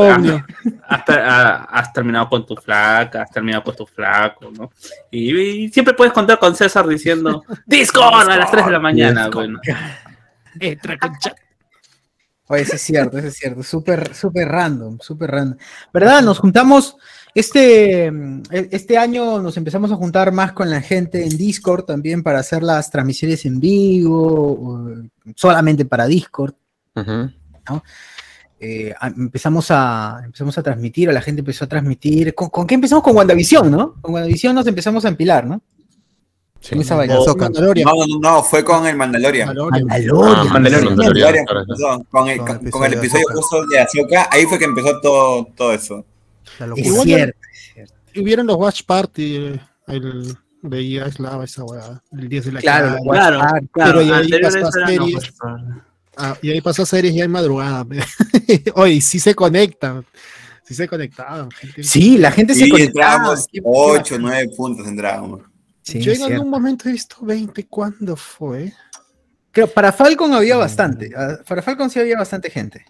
has, 0.87 1.03
has 1.09 1.93
terminado 1.95 2.29
con 2.29 2.45
tu 2.45 2.55
flaca, 2.57 3.23
has 3.23 3.31
terminado 3.31 3.65
con 3.65 3.75
tu 3.75 3.87
flaco, 3.87 4.51
¿no? 4.55 4.71
Y, 5.11 5.35
y 5.65 5.69
siempre 5.71 5.95
puedes 5.95 6.13
contar 6.13 6.39
con 6.39 6.55
César 6.55 6.87
diciendo 6.87 7.43
Discord 7.65 8.29
a 8.31 8.37
las 8.37 8.51
3 8.51 8.67
de 8.67 8.73
la 8.73 8.79
mañana, 8.81 9.31
bueno. 9.31 9.61
Entra 10.61 10.99
con 10.99 11.19
chat. 11.19 11.37
Oye, 12.49 12.63
eso 12.63 12.77
es 12.77 12.83
cierto, 12.83 13.19
eso 13.19 13.29
es 13.29 13.35
cierto. 13.35 13.63
Súper, 13.63 14.15
súper 14.15 14.49
random, 14.49 14.99
súper 15.01 15.31
random. 15.31 15.59
¿Verdad? 15.93 16.23
Nos 16.23 16.39
juntamos. 16.39 16.97
Este, 17.35 18.11
mm, 18.11 18.43
e- 18.51 18.69
este 18.73 18.99
año 18.99 19.41
nos 19.41 19.57
empezamos 19.57 19.91
a 19.93 19.97
juntar 19.97 20.33
más 20.33 20.53
con 20.53 20.69
la 20.69 20.81
gente 20.83 21.25
en 21.25 21.37
Discord 21.37 21.85
también 21.85 22.23
para 22.23 22.41
hacer 22.41 22.63
las 22.63 22.91
transmisiones 22.91 23.47
en 23.47 23.61
vivo, 23.61 24.89
solamente 25.35 25.85
para 25.85 26.07
Discord. 26.07 26.55
Ujú. 26.97 27.31
Eh, 28.65 28.95
empezamos, 29.17 29.71
a, 29.71 30.21
empezamos 30.25 30.57
a 30.57 30.63
transmitir, 30.63 31.09
o 31.09 31.13
la 31.13 31.21
gente 31.23 31.41
empezó 31.41 31.65
a 31.65 31.69
transmitir. 31.69 32.35
¿Con, 32.35 32.49
con 32.49 32.67
qué 32.67 32.75
empezamos? 32.75 33.03
Con 33.03 33.17
WandaVision, 33.17 33.71
¿no? 33.71 33.95
Con 34.01 34.15
WandaVision 34.15 34.55
nos 34.55 34.67
empezamos 34.67 35.05
a 35.05 35.09
empilar, 35.09 35.47
¿no? 35.47 35.63
Sí. 36.63 36.79
Esa 36.79 36.95
vaina. 36.95 37.17
Mandalorian. 37.37 37.85
No, 37.89 38.07
no, 38.07 38.19
no, 38.21 38.43
fue 38.43 38.65
con 38.65 38.87
el 38.87 38.97
Mandalorian. 38.97 39.49
Mandalorian. 39.49 39.87
Mandalorian. 39.87 40.47
Ah, 40.47 40.53
Mandalorian, 40.53 40.97
Mandalorian 40.97 41.45
Mandalorian, 41.45 41.45
empezó, 41.69 42.05
con, 42.09 42.29
el, 42.29 42.39
Con 42.39 42.47
con, 42.47 42.67
el 42.67 42.71
con 42.73 42.85
el 42.85 42.93
episodio 42.95 43.25
episodio 43.27 43.27
de 43.27 43.29
Ahsoka. 43.29 43.35
justo 43.35 43.67
de 43.67 43.81
Ahsoka, 43.81 44.29
ahí 44.31 44.47
fue 44.47 44.59
que 44.59 44.65
empezó 44.65 45.01
todo, 45.01 45.49
todo 45.57 45.73
eso. 45.73 46.05
Es 46.77 47.03
cierto. 47.03 47.39
Y 48.15 48.21
hubieron 48.21 48.47
los 48.47 48.57
Watch 48.57 48.83
Party. 48.87 49.59
El 49.89 50.37
veía 50.63 51.11
Slava 51.11 51.43
esa 51.45 51.65
weá. 51.65 52.01
El 52.13 52.29
10 52.29 52.45
de 52.45 52.53
la 52.53 52.61
Claro, 52.61 52.87
cara. 52.89 53.01
Claro, 53.11 53.41
Ah, 53.43 53.61
claro, 53.73 53.99
pero 53.99 54.03
y 54.03 54.11
ahí 54.13 54.29
no, 54.41 54.71
series. 54.71 55.33
Ah, 56.17 56.37
y 56.43 56.51
ahí 56.51 56.61
pasó 56.61 56.83
a 56.83 56.87
series 56.87 57.15
ya 57.15 57.25
en 57.25 57.31
madrugada. 57.33 57.85
Oye, 58.77 59.01
sí 59.01 59.19
se 59.19 59.35
conectan. 59.35 60.05
Sí 60.65 60.75
se 60.75 60.87
conectaban. 60.87 61.49
Sí, 61.83 62.19
la 62.19 62.31
gente 62.31 62.55
se 62.55 62.69
conectaba. 62.69 63.15
entrábamos 63.17 63.47
Qué- 63.51 63.59
qué 63.59 63.63
8, 63.65 64.17
9 64.21 64.49
puntos 64.57 64.87
entrábamos. 64.87 65.41
Sí, 65.83 66.01
Yo 66.01 66.13
en 66.13 66.19
cierto. 66.19 66.35
algún 66.35 66.51
momento 66.51 66.89
he 66.89 66.93
visto 66.93 67.17
20. 67.23 67.67
¿Cuándo 67.67 68.17
fue? 68.17 68.73
Creo, 69.51 69.67
para 69.69 69.93
Falcon 69.93 70.33
había 70.33 70.57
bastante. 70.57 71.11
ah, 71.17 71.39
Para 71.47 71.61
Falcon 71.63 71.91
sí 71.91 71.99
había 72.01 72.17
bastante 72.17 72.49
gente. 72.51 72.85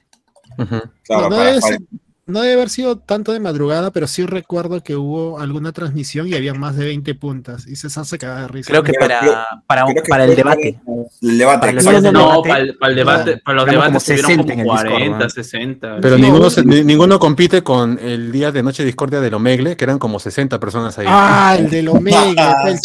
Ujú. 0.59 0.81
Claro, 1.05 1.23
no, 1.23 1.31
no 1.31 1.37
para- 1.37 1.45
debe 1.49 1.61
para- 1.61 1.73
ser- 1.77 1.87
no 2.27 2.41
debe 2.41 2.55
haber 2.55 2.69
sido 2.71 2.99
tanto 2.99 3.33
de 3.33 3.41
madrugada, 3.41 3.91
pero 3.91 4.07
sí 4.07 4.25
recuerdo 4.25 4.83
que 4.83 4.95
hubo 4.97 5.41
alguna 5.41 5.73
transmisión 5.73 6.29
y 6.29 6.35
había 6.35 6.55
más 6.55 6.77
de 6.77 6.85
20 6.87 7.15
puntas. 7.17 7.67
Y 7.67 7.75
César 7.77 8.07
se 8.07 8.17
cagaba 8.17 8.43
de 8.43 8.49
risa. 8.49 8.69
Creo 8.71 8.83
que 8.85 8.93
creo- 8.93 9.09
para, 9.09 9.47
para, 9.67 9.85
creo 9.87 10.03
que 10.05 10.09
para 10.09 10.25
el 10.25 10.37
debate. 10.37 10.81
El 11.21 11.39
debate. 11.39 11.61
Para 11.83 12.01
No, 12.01 12.11
debate, 12.11 12.49
para 12.49 12.61
el, 12.61 12.77
para 12.79 12.91
el 12.91 12.97
debate, 12.97 13.37
para 13.45 13.57
los 13.57 13.65
como 13.67 13.73
debates 13.83 14.05
tuvieron 14.05 14.27
60 14.31 14.53
en 14.53 14.59
como 14.61 14.73
el 14.73 14.79
Discord, 14.83 14.93
40, 14.93 15.19
¿no? 15.19 15.31
60. 15.31 15.97
Pero 16.01 16.17
Sí. 16.17 16.23
ninguno, 16.23 16.51
se- 16.51 16.65
ni- 16.65 16.85
ninguno 16.85 17.19
compite 17.19 17.63
con 17.63 17.99
el 17.99 18.31
día 18.33 18.53
de 18.53 18.63
Noche 18.63 18.85
Discordia 18.85 19.21
del 19.21 19.35
Omegle, 19.35 19.77
que 19.77 19.85
eran 19.85 19.99
como 19.99 20.19
60 20.21 20.61
personas 20.61 20.97
ahí. 20.99 21.07
Ah, 21.09 21.57
el 21.59 21.69
del 21.71 21.89
Omega, 21.89 22.57
el. 22.67 22.79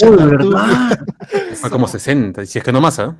Fue 1.56 1.70
como 1.70 1.88
60, 1.88 2.44
y 2.44 2.48
si 2.48 2.58
es 2.60 2.64
que 2.66 2.72
no 2.72 2.82
más, 2.82 3.00
¿ah? 3.00 3.16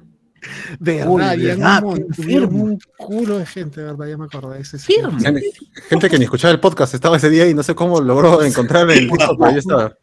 Verdad, 0.80 1.10
Uy, 1.10 1.22
había 1.24 1.56
verdad, 1.56 1.84
un, 1.84 2.80
culo 2.98 3.40
de 3.40 3.46
gente, 3.46 3.82
¿verdad? 3.82 4.08
Ya 4.08 4.18
me 4.18 4.26
acordé. 4.26 4.62
Ese. 4.62 4.78
Gente, 5.90 6.10
que 6.10 6.18
ni 6.18 6.26
escuchaba 6.26 6.54
el 6.54 6.60
podcast 6.60 6.94
estaba 6.94 7.18
ese 7.18 7.30
día 7.30 7.48
y 7.48 7.54
no 7.54 7.64
sé 7.64 7.76
cómo 7.76 8.02
logró 8.02 8.42
encontrar 8.44 8.90
el 8.90 9.10
Discord, 9.10 9.38
pero 9.38 9.46
ahí 9.46 9.58
estaba. 9.58 9.96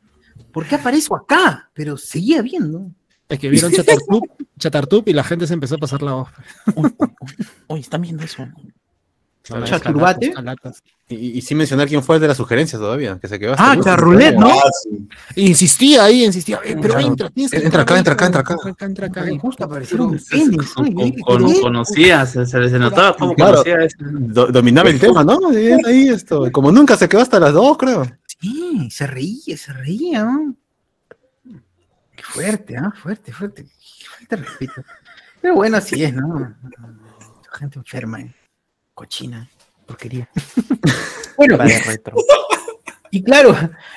¿Por 0.53 0.67
qué 0.67 0.77
aparezco 0.77 1.17
acá? 1.17 1.71
Pero 1.75 1.97
seguía 1.97 2.43
viendo. 2.43 2.91
Es 3.29 3.39
que 3.39 3.49
vieron 3.49 3.73
Chatartup, 3.73 4.25
Chatartup 4.59 5.09
y 5.09 5.13
la 5.13 5.25
gente 5.25 5.47
se 5.47 5.55
empezó 5.55 5.77
a 5.77 5.79
pasar 5.79 6.03
la 6.03 6.13
voz. 6.13 6.29
Oye, 7.69 7.81
están 7.81 8.03
viendo 8.03 8.23
eso. 8.23 8.47
Claro, 9.45 9.67
Chaturbate. 9.67 10.33
Y, 11.11 11.39
y- 11.39 11.43
sin 11.43 11.59
mencionar 11.59 11.87
quién 11.87 12.03
fue 12.03 12.17
el 12.17 12.23
de 12.23 12.29
las 12.29 12.37
sugerencias 12.39 12.81
todavía, 12.81 13.19
que 13.21 13.29
se 13.29 13.39
quedó 13.39 13.53
hasta 13.53 13.73
Ah. 13.73 13.77
Charrulet, 13.79 14.35
¿no? 14.37 14.49
Ah, 14.49 14.71
sí. 14.83 15.07
Insistía 15.37 16.05
ahí, 16.05 16.25
insistía. 16.25 16.61
"Eh, 16.65 16.77
pero 16.81 16.95
Claro. 16.95 17.07
entra, 17.09 17.29
tienes 17.31 17.51
que 17.51 17.59
Entra 17.59 17.83
acá, 17.83 17.99
entra 17.99 18.15
acá, 18.15 18.25
entra 18.27 18.41
acá. 18.41 18.57
Entra 18.81 19.07
acá. 19.09 19.27
Justo 19.39 19.65
aparecieron 19.65 20.19
Se- 20.19 20.31
penes. 20.35 20.71
con- 20.73 20.85
oye, 20.87 20.95
con- 20.95 21.13
¿qué 21.13 21.21
con- 21.21 21.47
querés? 21.47 21.61
conocía, 21.61 22.25
se, 22.25 22.47
se, 22.47 22.79
notaba 22.79 23.15
cómo 23.19 23.35
Claro. 23.35 23.53
conocía 23.63 23.85
eso. 23.85 23.97
Do- 24.01 24.47
dominaba 24.47 24.89
el 24.89 24.99
tema, 24.99 25.23
¿no? 25.23 25.39
Ahí 25.87 26.09
esto. 26.09 26.51
Como 26.51 26.73
nunca 26.73 26.97
se 26.97 27.07
quedó 27.07 27.21
hasta 27.21 27.39
las 27.39 27.53
dos, 27.53 27.77
creo. 27.77 28.11
Sí, 28.41 28.89
se 28.91 29.07
reía, 29.07 29.57
se 29.59 29.73
reía. 29.75 30.25
¿no? 30.25 30.55
Qué 32.17 32.23
fuerte, 32.23 32.79
¿ah? 32.79 32.91
Fuerte, 33.03 33.31
fuerte. 33.31 33.65
Qué 33.65 34.07
fuerte 34.07 34.37
respeto. 34.37 34.83
Pero 35.43 35.55
bueno, 35.57 35.77
así 35.77 36.03
es, 36.03 36.15
¿no? 36.15 36.55
Gente 37.53 37.79
enferma, 37.79 38.23
¿eh? 38.23 38.35
Cochina, 38.95 39.49
porquería. 39.87 40.29
bueno, 41.37 41.59
retro. 41.59 42.17
Y 43.11 43.23
claro, 43.23 43.55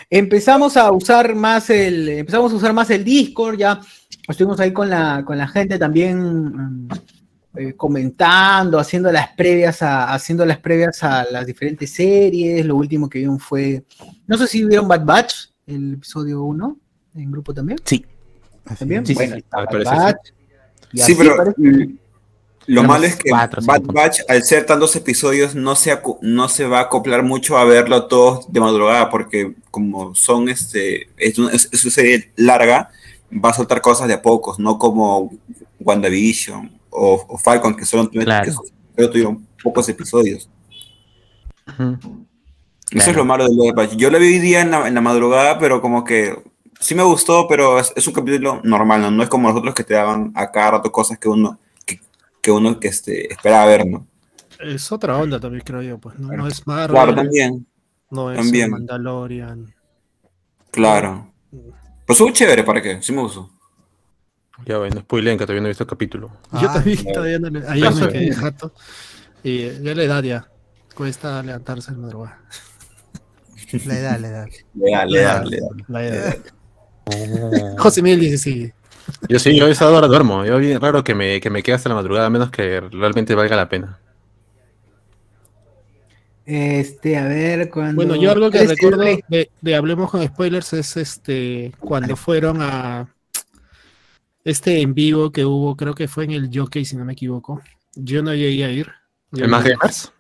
empezamos 0.10 0.78
a 0.78 0.92
usar 0.92 1.34
más 1.34 1.70
el, 1.70 2.08
empezamos 2.10 2.52
a 2.54 2.56
usar 2.56 2.74
más 2.74 2.90
el 2.92 3.04
Discord, 3.04 3.58
ya 3.58 3.80
estuvimos 4.28 4.60
ahí 4.60 4.72
con 4.72 4.90
la, 4.90 5.24
con 5.26 5.38
la 5.38 5.48
gente 5.48 5.80
también 5.80 6.20
mm, 6.20 6.90
eh, 7.56 7.74
comentando, 7.76 8.78
haciendo 8.78 9.12
las 9.12 9.30
previas 9.30 9.82
a, 9.82 10.14
haciendo 10.14 10.46
las 10.46 10.60
previas 10.60 11.04
a 11.04 11.26
las 11.32 11.48
diferentes 11.48 11.90
series. 11.90 12.64
Lo 12.66 12.76
último 12.76 13.10
que 13.10 13.20
vieron 13.20 13.40
fue, 13.40 13.84
no 14.28 14.38
sé 14.38 14.46
si 14.46 14.64
vieron 14.64 14.88
Bad 14.88 15.06
Batch, 15.06 15.34
el 15.66 15.94
episodio 15.94 16.44
1, 16.44 16.78
en 17.16 17.32
grupo 17.32 17.54
también. 17.54 17.80
Sí. 17.86 18.06
También, 18.78 19.06
Sí, 19.06 19.14
bueno, 19.16 19.38
Bad 19.50 19.84
Batch, 19.84 20.34
Sí, 20.94 21.16
pero 21.18 21.36
parece- 21.36 21.96
lo 22.68 22.84
malo 22.84 23.06
es 23.06 23.16
que 23.16 23.30
cuatro, 23.30 23.62
Bad 23.66 23.78
cinco. 23.80 23.94
Batch, 23.94 24.20
al 24.28 24.44
ser 24.44 24.66
tantos 24.66 24.96
episodios, 24.96 25.56
no 25.56 25.76
se, 25.76 25.98
no 26.22 26.50
se 26.50 26.66
va 26.68 26.80
a 26.80 26.82
acoplar 26.84 27.24
mucho 27.24 27.58
a 27.58 27.64
verlo 27.64 28.06
todos 28.08 28.52
de 28.52 28.60
madrugada, 28.60 29.10
porque 29.10 29.56
como 29.72 30.14
son 30.16 30.50
este, 30.50 31.10
es 31.18 31.38
una, 31.40 31.52
es- 31.52 31.70
una 31.84 31.92
serie 31.92 32.32
larga, 32.36 32.90
va 33.34 33.50
a 33.50 33.54
soltar 33.54 33.82
cosas 33.82 34.08
de 34.08 34.14
a 34.16 34.22
pocos, 34.22 34.60
no 34.60 34.78
como 34.78 35.32
WandaVision 35.80 36.72
o, 36.90 37.26
o 37.28 37.38
Falcon, 37.38 37.76
que 37.76 37.86
solo, 37.86 38.10
tuvieron- 38.10 38.26
Claro. 38.26 38.64
que 38.96 39.08
tuvieron 39.08 39.48
pocos 39.64 39.88
episodios. 39.90 40.50
Eso 42.92 43.10
es 43.12 43.16
lo 43.16 43.26
malo 43.26 43.48
de 43.48 43.56
Bad 43.72 43.76
Batch. 43.76 43.96
Yo 43.98 44.10
lo 44.10 44.20
vi 44.20 44.28
hoy 44.28 44.40
día 44.40 44.62
en 44.62 44.72
la, 44.72 44.88
en 44.88 44.94
la 44.94 45.02
madrugada, 45.02 45.60
pero 45.60 45.82
como 45.82 46.04
que 46.04 46.34
sí 46.80 46.96
me 46.96 47.04
gustó, 47.04 47.48
pero 47.48 47.80
es, 47.80 47.92
es 47.96 48.08
un 48.08 48.14
capítulo 48.14 48.62
normal, 48.64 49.02
¿no? 49.02 49.12
No 49.12 49.24
es 49.24 49.30
como 49.30 49.50
los 49.50 49.58
otros 49.58 49.74
que 49.76 49.84
te 49.84 49.94
daban 49.94 50.32
a 50.36 50.52
cada 50.52 50.72
rato 50.72 50.92
cosas 50.92 51.18
que 51.20 51.28
uno, 51.28 51.60
que, 52.48 52.52
uno 52.52 52.80
que 52.80 52.88
este, 52.88 53.30
esperaba 53.34 53.66
ver, 53.66 53.86
¿no? 53.86 54.08
Es 54.62 54.90
otra 54.90 55.18
onda 55.18 55.38
también, 55.38 55.64
creo 55.66 55.82
yo. 55.82 55.98
Pues 55.98 56.18
no, 56.18 56.32
no 56.32 56.48
es 56.48 56.66
Marvel, 56.66 56.96
Claro, 56.96 57.14
también, 57.14 57.68
no 58.10 58.32
es 58.32 58.38
también. 58.38 58.72
Mandalorian. 58.72 59.74
claro. 60.72 61.30
Pero 61.52 61.74
estuvo 62.08 62.32
chévere, 62.32 62.64
¿para 62.64 62.82
qué? 62.82 63.02
Sí 63.02 63.12
me 63.12 63.22
gustó. 63.22 63.50
Ya 64.66 64.78
bueno, 64.78 65.02
spoilen 65.02 65.38
que 65.38 65.44
todavía 65.44 65.60
no 65.62 65.68
he 65.68 65.72
visto 65.72 65.84
el 65.84 65.90
capítulo. 65.90 66.30
Yo 66.54 66.70
Ah, 66.70 66.74
también 66.76 67.04
todavía 67.14 67.38
no 67.40 67.50
le. 67.50 67.68
Ayer 67.68 67.88
Eso 67.92 68.06
me 68.06 68.12
quedé 68.14 68.34
jato. 68.34 68.74
Y 69.44 69.62
eh, 69.64 69.80
ya 69.84 69.94
la 69.94 70.04
edad 70.04 70.24
ya. 70.24 70.48
Cuesta 70.96 71.44
levantarse 71.44 71.92
en 71.92 72.00
madrugada. 72.00 72.42
La 73.86 74.00
edad, 74.00 74.20
la 74.22 74.28
edad. 74.30 74.48
Dale, 74.74 75.20
dale, 75.22 75.60
dale. 75.60 75.84
La 75.90 76.06
edad. 76.06 76.38
José 77.78 78.02
Miguel 78.02 78.22
dice 78.22 78.38
sí. 78.38 78.72
Yo 79.30 79.40
sí, 79.40 79.58
yo 79.58 79.66
a 79.66 79.70
esa 79.70 79.90
hora 79.90 80.08
duermo. 80.08 80.46
Yo 80.46 80.58
bien 80.58 80.80
raro 80.80 81.04
que 81.04 81.16
me, 81.16 81.40
que 81.42 81.50
me 81.50 81.64
quede 81.64 81.76
hasta 81.76 81.90
la 81.90 81.96
madrugada, 81.96 82.28
a 82.28 82.30
menos 82.30 82.50
que 82.52 82.80
realmente 82.82 83.36
valga 83.36 83.56
la 83.56 83.70
pena. 83.70 84.00
Este, 86.46 87.18
a 87.18 87.28
ver, 87.28 87.70
cuando. 87.70 87.96
Bueno, 87.96 88.16
yo 88.16 88.32
algo 88.32 88.50
que 88.50 88.60
Este, 88.60 88.74
recuerdo 88.76 89.04
de, 89.04 89.50
de 89.62 89.76
Hablemos 89.76 90.10
con 90.10 90.26
Spoilers 90.26 90.72
es 90.74 90.96
este 90.96 91.74
cuando 91.80 92.16
fueron 92.16 92.62
a 92.62 93.14
este 94.46 94.80
en 94.82 94.94
vivo 94.94 95.32
que 95.32 95.44
hubo, 95.44 95.76
creo 95.76 95.94
que 95.94 96.08
fue 96.08 96.24
en 96.24 96.32
el 96.32 96.50
Jockey, 96.54 96.86
si 96.86 96.96
no 96.96 97.04
me 97.04 97.14
equivoco. 97.14 97.62
Yo 97.96 98.22
no 98.24 98.34
llegué 98.34 98.64
a 98.64 98.72
ir. 98.72 98.88
Yo 99.32 99.44
¿El 99.44 99.50
más 99.52 99.64
gamers? 99.66 100.14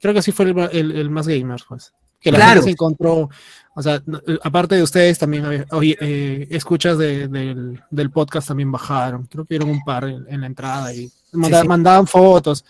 Creo 0.00 0.14
que 0.14 0.22
sí 0.22 0.32
fue 0.32 0.46
el, 0.46 0.58
el- 0.72 0.92
el 0.92 1.10
más 1.10 1.28
gamer, 1.28 1.60
pues. 1.68 1.92
Que 2.18 2.30
la 2.32 2.38
Claro. 2.38 2.52
gente 2.54 2.64
se 2.64 2.70
encontró, 2.70 3.28
o 3.74 3.82
sea, 3.82 3.96
eh, 3.96 4.38
aparte 4.42 4.74
de 4.76 4.82
ustedes 4.82 5.18
también, 5.18 5.66
oye, 5.70 5.96
eh, 6.00 6.46
escuchas 6.50 6.98
de- 6.98 7.28
del, 7.28 7.80
del 7.90 8.10
podcast 8.10 8.48
también 8.48 8.70
bajaron. 8.72 9.26
Creo 9.26 9.44
que 9.44 9.54
vieron 9.58 9.70
un 9.70 9.82
par 9.82 10.04
en, 10.04 10.24
en 10.28 10.40
la 10.42 10.46
entrada 10.46 10.92
y 10.94 11.10
manda- 11.32 11.62
sí. 11.62 11.68
mandaban 11.68 12.06
fotos. 12.06 12.64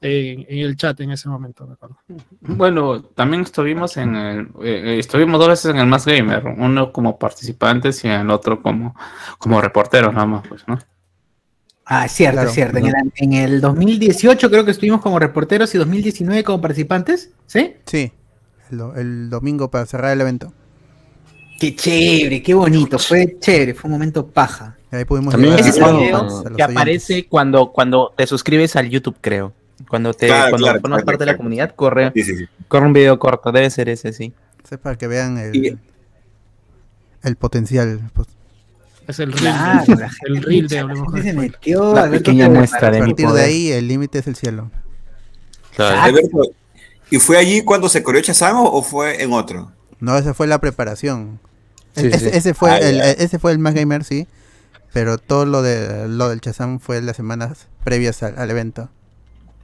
en, 0.00 0.44
en 0.48 0.58
el 0.58 0.76
chat 0.76 1.00
en 1.00 1.10
ese 1.12 1.28
momento, 1.28 1.66
me 1.66 1.72
acuerdo. 1.72 1.96
Bueno, 2.42 3.02
también 3.02 3.42
estuvimos 3.42 3.96
en 3.96 4.14
el, 4.14 4.40
eh, 4.62 4.82
eh, 4.84 4.98
estuvimos 4.98 5.40
dos 5.40 5.48
veces 5.48 5.70
en 5.72 5.78
el 5.78 5.86
Más 5.86 6.04
Gamer, 6.04 6.44
uno 6.58 6.92
como 6.92 7.18
participantes 7.18 8.04
y 8.04 8.08
el 8.08 8.30
otro 8.30 8.62
como, 8.62 8.94
como 9.38 9.60
reporteros 9.60 10.12
nada 10.12 10.26
más, 10.26 10.46
pues, 10.46 10.62
¿no? 10.68 10.78
Ah, 11.86 12.04
es 12.04 12.12
cierto, 12.12 12.34
Claro, 12.34 12.48
es 12.50 12.54
cierto. 12.54 12.78
En, 12.78 12.86
el, 12.86 12.94
en 13.16 13.32
el 13.32 13.60
2018 13.60 14.50
creo 14.50 14.64
que 14.64 14.72
estuvimos 14.72 15.00
como 15.00 15.18
reporteros 15.18 15.74
y 15.74 15.78
2019 15.78 16.44
como 16.44 16.60
participantes, 16.60 17.30
¿sí? 17.46 17.74
Sí, 17.86 18.12
el, 18.70 18.78
do- 18.78 18.94
el 18.96 19.30
domingo 19.30 19.70
para 19.70 19.86
cerrar 19.86 20.12
el 20.12 20.20
evento. 20.20 20.52
Qué 21.58 21.74
chévere, 21.74 22.42
qué 22.42 22.52
bonito, 22.54 22.98
fue 22.98 23.36
chévere, 23.40 23.74
fue 23.74 23.88
un 23.88 23.92
momento 23.92 24.26
paja. 24.26 24.76
Y 24.92 24.96
ahí 24.96 25.04
pudimos 25.04 25.32
También 25.32 25.54
Ese 25.54 25.70
es 25.70 25.80
a- 25.80 25.88
el 25.88 25.94
a- 25.96 25.98
video 25.98 26.16
a 26.46 26.50
que 26.56 26.62
aparece 26.62 27.26
cuando, 27.28 27.72
cuando 27.72 28.12
te 28.16 28.26
suscribes 28.26 28.76
al 28.76 28.88
YouTube, 28.90 29.16
creo. 29.20 29.52
Cuando 29.88 30.12
te 30.14 30.26
Claro, 30.26 30.50
cuando 30.50 30.66
claro, 30.66 30.80
formas 30.80 31.02
parte 31.04 31.24
de 31.24 31.32
la 31.32 31.36
comunidad, 31.36 31.74
corre, 31.74 32.10
Sí, 32.14 32.22
sí, 32.24 32.36
sí. 32.36 32.44
corre 32.68 32.86
un 32.86 32.92
video 32.92 33.18
corto. 33.18 33.52
Debe 33.52 33.68
ser 33.70 33.88
ese, 33.88 34.12
sí. 34.12 34.32
Es 34.70 34.78
para 34.78 34.96
que 34.96 35.06
vean 35.06 35.38
el, 35.38 35.78
el 37.22 37.36
potencial. 37.36 38.00
pues. 38.14 38.28
Es 39.06 39.20
el 39.20 39.32
reel, 39.32 39.42
Claro, 39.44 39.84
de- 39.86 39.96
la 39.96 40.10
el 40.26 40.42
reel 40.42 40.66
de 40.68 40.78
Hablemos 40.80 41.12
se 41.22 41.32
metió. 41.32 41.90
Alberto 41.96 42.10
pequeña 42.24 42.48
muestra 42.48 42.90
de 42.90 42.98
A 42.98 43.04
partir 43.04 43.28
de 43.28 43.40
ahí 43.42 43.68
el 43.70 43.86
límite 43.86 44.18
es 44.18 44.26
el 44.26 44.34
cielo. 44.34 44.70
Claro. 45.76 46.14
¿Y 47.10 47.18
fue 47.18 47.36
allí 47.38 47.62
cuando 47.62 47.88
se 47.88 48.02
corrió 48.02 48.20
Chazam 48.22 48.56
o 48.58 48.82
fue 48.82 49.22
en 49.22 49.32
otro? 49.32 49.72
No, 50.00 50.16
esa 50.16 50.34
fue 50.34 50.46
la 50.46 50.60
preparación. 50.60 51.40
Sí, 51.94 52.06
ese, 52.08 52.18
sí. 52.30 52.36
ese 52.36 52.54
fue 52.54 52.70
Ah, 52.70 52.78
el, 52.78 52.96
ya. 52.98 53.10
ese 53.12 53.38
fue 53.38 53.52
el 53.52 53.58
más 53.58 53.74
gamer, 53.74 54.04
sí. 54.04 54.26
Pero 54.92 55.18
todo 55.18 55.44
lo 55.46 55.62
de 55.62 56.08
lo 56.08 56.28
del 56.28 56.40
Chazam 56.40 56.78
fue 56.80 57.00
las 57.02 57.16
semanas 57.16 57.68
previas 57.84 58.22
al, 58.22 58.38
al 58.38 58.50
evento. 58.50 58.88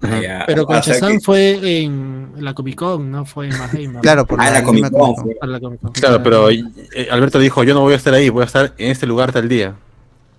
Ah. 0.02 0.44
Pero 0.46 0.66
con 0.66 0.76
O 0.76 0.82
sea 0.82 0.94
Shazam 0.94 1.12
que- 1.12 1.20
fue 1.20 1.82
en 1.82 2.32
la 2.38 2.54
Comic 2.54 2.74
Con, 2.76 3.10
no 3.10 3.24
fue 3.24 3.46
en 3.48 3.58
Más 3.58 3.72
Gamer. 3.72 4.00
Claro, 4.02 4.26
por 4.26 4.40
Ah, 4.40 4.50
la 4.50 4.62
misma 4.62 4.90
Comic 4.90 4.90
Con 4.90 5.00
Comic 5.00 5.14
Con. 5.16 5.24
fue. 5.24 5.34
Para 5.36 5.52
la 5.52 5.60
Comic 5.60 5.80
Con. 5.80 5.92
Claro, 5.92 6.22
pero 6.22 6.50
eh, 6.50 6.62
Alberto 7.10 7.38
dijo, 7.38 7.62
yo 7.64 7.74
no 7.74 7.80
voy 7.82 7.92
a 7.94 7.96
estar 7.96 8.12
ahí, 8.14 8.28
voy 8.30 8.42
a 8.42 8.46
estar 8.46 8.74
en 8.78 8.90
este 8.90 9.06
lugar 9.06 9.32
tal 9.32 9.48
día. 9.48 9.74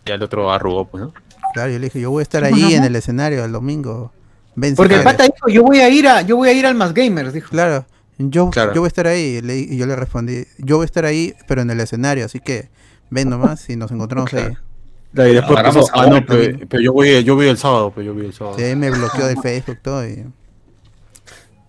Y 0.05 0.11
al 0.11 0.21
otro 0.21 0.51
arrugó, 0.51 0.85
pues, 0.85 1.03
¿no? 1.03 1.13
Claro, 1.53 1.71
yo 1.71 1.79
le 1.79 1.85
dije, 1.85 2.01
yo 2.01 2.11
voy 2.11 2.21
a 2.21 2.23
estar 2.23 2.43
¿Cómo 2.43 2.55
ahí 2.55 2.63
no? 2.71 2.77
en 2.77 2.83
el 2.83 2.95
escenario 2.95 3.45
el 3.45 3.51
domingo. 3.51 4.11
Porque 4.75 4.95
el 4.95 5.03
pata 5.03 5.23
dijo, 5.23 5.47
yo 5.49 5.63
voy 5.63 5.79
a 5.79 5.89
ir 5.89 6.07
a, 6.07 6.21
yo 6.21 6.37
voy 6.37 6.49
a 6.49 6.53
ir 6.53 6.65
al 6.65 6.75
Más 6.75 6.93
Gamers, 6.93 7.33
dijo. 7.33 7.49
Claro, 7.49 7.85
yo, 8.17 8.49
Claro. 8.49 8.73
yo 8.73 8.81
voy 8.81 8.87
a 8.87 8.89
estar 8.89 9.07
ahí. 9.07 9.41
le- 9.41 9.57
y 9.59 9.77
yo 9.77 9.85
le 9.85 9.95
respondí, 9.95 10.45
yo 10.59 10.77
voy 10.77 10.83
a 10.83 10.85
estar 10.85 11.05
ahí, 11.05 11.33
pero 11.47 11.61
en 11.61 11.69
el 11.71 11.79
escenario, 11.79 12.25
así 12.25 12.39
que 12.39 12.69
ven 13.09 13.29
nomás 13.29 13.69
y 13.69 13.75
nos 13.75 13.91
encontramos 13.91 14.29
Claro. 14.29 14.55
ahí. 15.15 15.31
Y 15.31 15.33
después 15.35 15.63
puso, 15.63 15.87
ah, 15.93 16.07
no, 16.07 16.25
pero, 16.25 16.57
pero 16.67 16.81
yo 16.83 16.91
voy, 16.93 17.23
yo 17.23 17.35
voy 17.35 17.47
el 17.47 17.57
sábado, 17.57 17.91
pero 17.93 18.07
yo 18.07 18.13
voy 18.15 18.25
el 18.25 18.33
sábado. 18.33 18.57
Sí, 18.57 18.75
me 18.75 18.89
bloqueó 18.89 19.27
de 19.27 19.35
Facebook 19.35 19.77
todo 19.81 20.07
y 20.07 20.25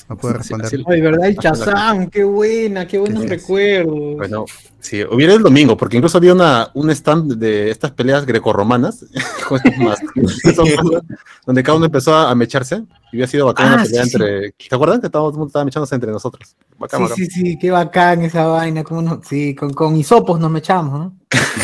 no 0.08 0.16
Así- 0.16 0.32
responder. 0.32 0.66
así- 0.66 0.84
Ay, 0.86 1.00
¿verdad? 1.00 1.26
El 1.28 1.36
Chazam, 1.38 2.08
qué 2.10 2.24
buena, 2.24 2.86
qué 2.86 2.98
buenos 2.98 3.22
Sí, 3.22 3.28
sí. 3.28 3.34
recuerdos. 3.34 4.16
Bueno, 4.16 4.44
sí, 4.80 5.02
hubiera 5.04 5.32
el 5.34 5.42
domingo, 5.42 5.76
porque 5.76 5.96
incluso 5.96 6.18
había 6.18 6.34
una, 6.34 6.70
un 6.74 6.90
stand 6.90 7.34
de 7.36 7.70
estas 7.70 7.90
peleas 7.92 8.26
grecorromanas, 8.26 9.04
donde 11.46 11.62
cada 11.62 11.76
uno 11.76 11.86
empezó 11.86 12.14
a, 12.14 12.34
mecharse, 12.34 12.82
y 13.12 13.16
había 13.16 13.26
sido 13.26 13.46
bacán 13.46 13.66
Ah, 13.68 13.74
una 13.74 13.82
pelea 13.84 14.04
sí, 14.04 14.10
sí. 14.10 14.16
entre... 14.16 14.52
¿Te 14.52 14.74
acuerdas 14.74 15.00
que 15.00 15.10
todo 15.10 15.28
el 15.28 15.32
mundo 15.34 15.46
estaba 15.48 15.64
mechándose 15.64 15.94
entre 15.94 16.10
nosotros? 16.10 16.54
Bacán, 16.78 16.98
Sí, 17.00 17.02
bacán. 17.04 17.16
sí, 17.16 17.26
sí, 17.30 17.58
qué 17.58 17.70
bacán 17.70 18.22
esa 18.22 18.46
vaina. 18.46 18.82
Cómo 18.84 19.00
no- 19.02 19.20
sí, 19.26 19.54
con, 19.54 19.72
con 19.72 19.96
hisopos 19.96 20.38
nos 20.40 20.50
mechamos, 20.50 20.98
¿no? 20.98 21.16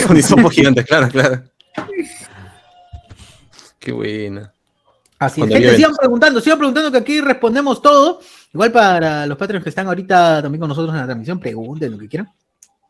Con 0.06 0.16
hisopos 0.16 0.52
gigantes, 0.52 0.86
claro, 0.86 1.08
claro. 1.08 1.42
Qué 3.78 3.92
buena. 3.92 4.52
Así 5.20 5.42
es. 5.42 5.48
Gente, 5.48 5.76
sigan 5.76 5.94
preguntando, 5.94 6.40
sigan 6.40 6.56
preguntando 6.56 6.90
que 6.90 6.96
aquí 6.96 7.20
respondemos 7.20 7.82
todo. 7.82 8.20
Igual 8.54 8.72
para 8.72 9.26
los 9.26 9.36
patrons 9.36 9.62
que 9.62 9.68
están 9.68 9.86
ahorita 9.86 10.40
también 10.42 10.60
con 10.60 10.68
nosotros 10.68 10.94
en 10.94 11.00
la 11.00 11.06
transmisión, 11.06 11.38
pregunten 11.38 11.92
lo 11.92 11.98
que 11.98 12.08
quieran. 12.08 12.32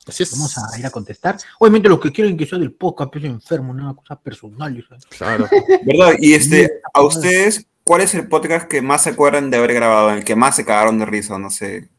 Así 0.07 0.23
es. 0.23 0.31
Vamos 0.31 0.57
a 0.57 0.79
ir 0.79 0.87
a 0.87 0.91
contestar. 0.91 1.37
Obviamente 1.59 1.89
los 1.89 1.99
que 1.99 2.13
quieren 2.13 2.37
que 2.37 2.47
sea 2.47 2.59
del 2.61 2.73
podcast, 2.73 3.13
pues 3.13 3.25
enfermo, 3.25 3.73
una 3.73 3.93
cosa 3.95 4.15
personal. 4.15 4.85
¿sabes? 4.89 5.07
Claro. 5.07 5.49
¿Verdad? 5.85 6.13
Y 6.21 6.35
este, 6.35 6.81
a 6.95 7.03
ustedes, 7.03 7.67
¿cuál 7.83 8.03
es 8.03 8.15
el 8.15 8.29
podcast 8.29 8.69
que 8.69 8.81
más 8.81 9.03
se 9.03 9.11
acuerdan 9.11 9.51
de 9.51 9.57
haber 9.57 9.75
grabado? 9.75 10.11
En 10.11 10.19
el 10.19 10.25
que 10.25 10.37
más 10.37 10.55
se 10.55 10.65
cagaron 10.65 11.01
de 11.01 11.07
risa, 11.07 11.37
no 11.37 11.51
sé. 11.51 11.91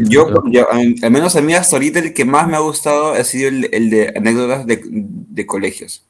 Yo, 0.00 0.42
yo, 0.50 0.66
al 0.70 1.10
menos 1.10 1.36
a 1.36 1.40
mí 1.42 1.52
hasta 1.54 1.76
ahorita 1.76 1.98
el 1.98 2.14
que 2.14 2.24
más 2.24 2.48
me 2.48 2.56
ha 2.56 2.60
gustado 2.60 3.12
ha 3.12 3.24
sido 3.24 3.48
el, 3.48 3.68
el 3.72 3.90
de 3.90 4.12
anécdotas 4.16 4.66
de, 4.66 4.80
de 4.84 5.46
colegios. 5.46 6.04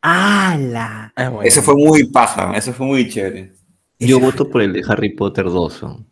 ¡Hala! 0.00 1.12
Ah, 1.14 1.28
bueno. 1.28 1.42
Ese 1.42 1.62
fue 1.62 1.74
muy 1.76 2.04
paja, 2.04 2.52
ese 2.56 2.72
fue 2.72 2.86
muy 2.86 3.08
chévere. 3.08 3.52
Yo 3.98 4.18
voto 4.18 4.48
por 4.50 4.62
el 4.62 4.72
de 4.72 4.82
Harry 4.88 5.10
Potter 5.10 5.44
2. 5.44 5.82
¿no? 5.84 6.04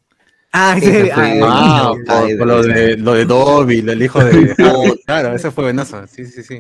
Ah, 0.53 0.75
Ese 0.77 1.05
sí, 1.07 1.11
fue- 1.13 1.41
ah, 1.43 1.93
por, 2.07 2.39
por 2.39 2.47
lo 2.47 2.63
de, 2.63 2.97
lo 2.97 3.15
de 3.15 3.25
Dobby, 3.25 3.79
el 3.81 4.03
hijo 4.03 4.23
de... 4.25 4.55
Claro, 5.07 5.35
ese 5.35 5.51
fue 5.51 5.65
buenazo. 5.65 6.07
Sí, 6.07 6.25
sí, 6.25 6.43
sí. 6.45 6.59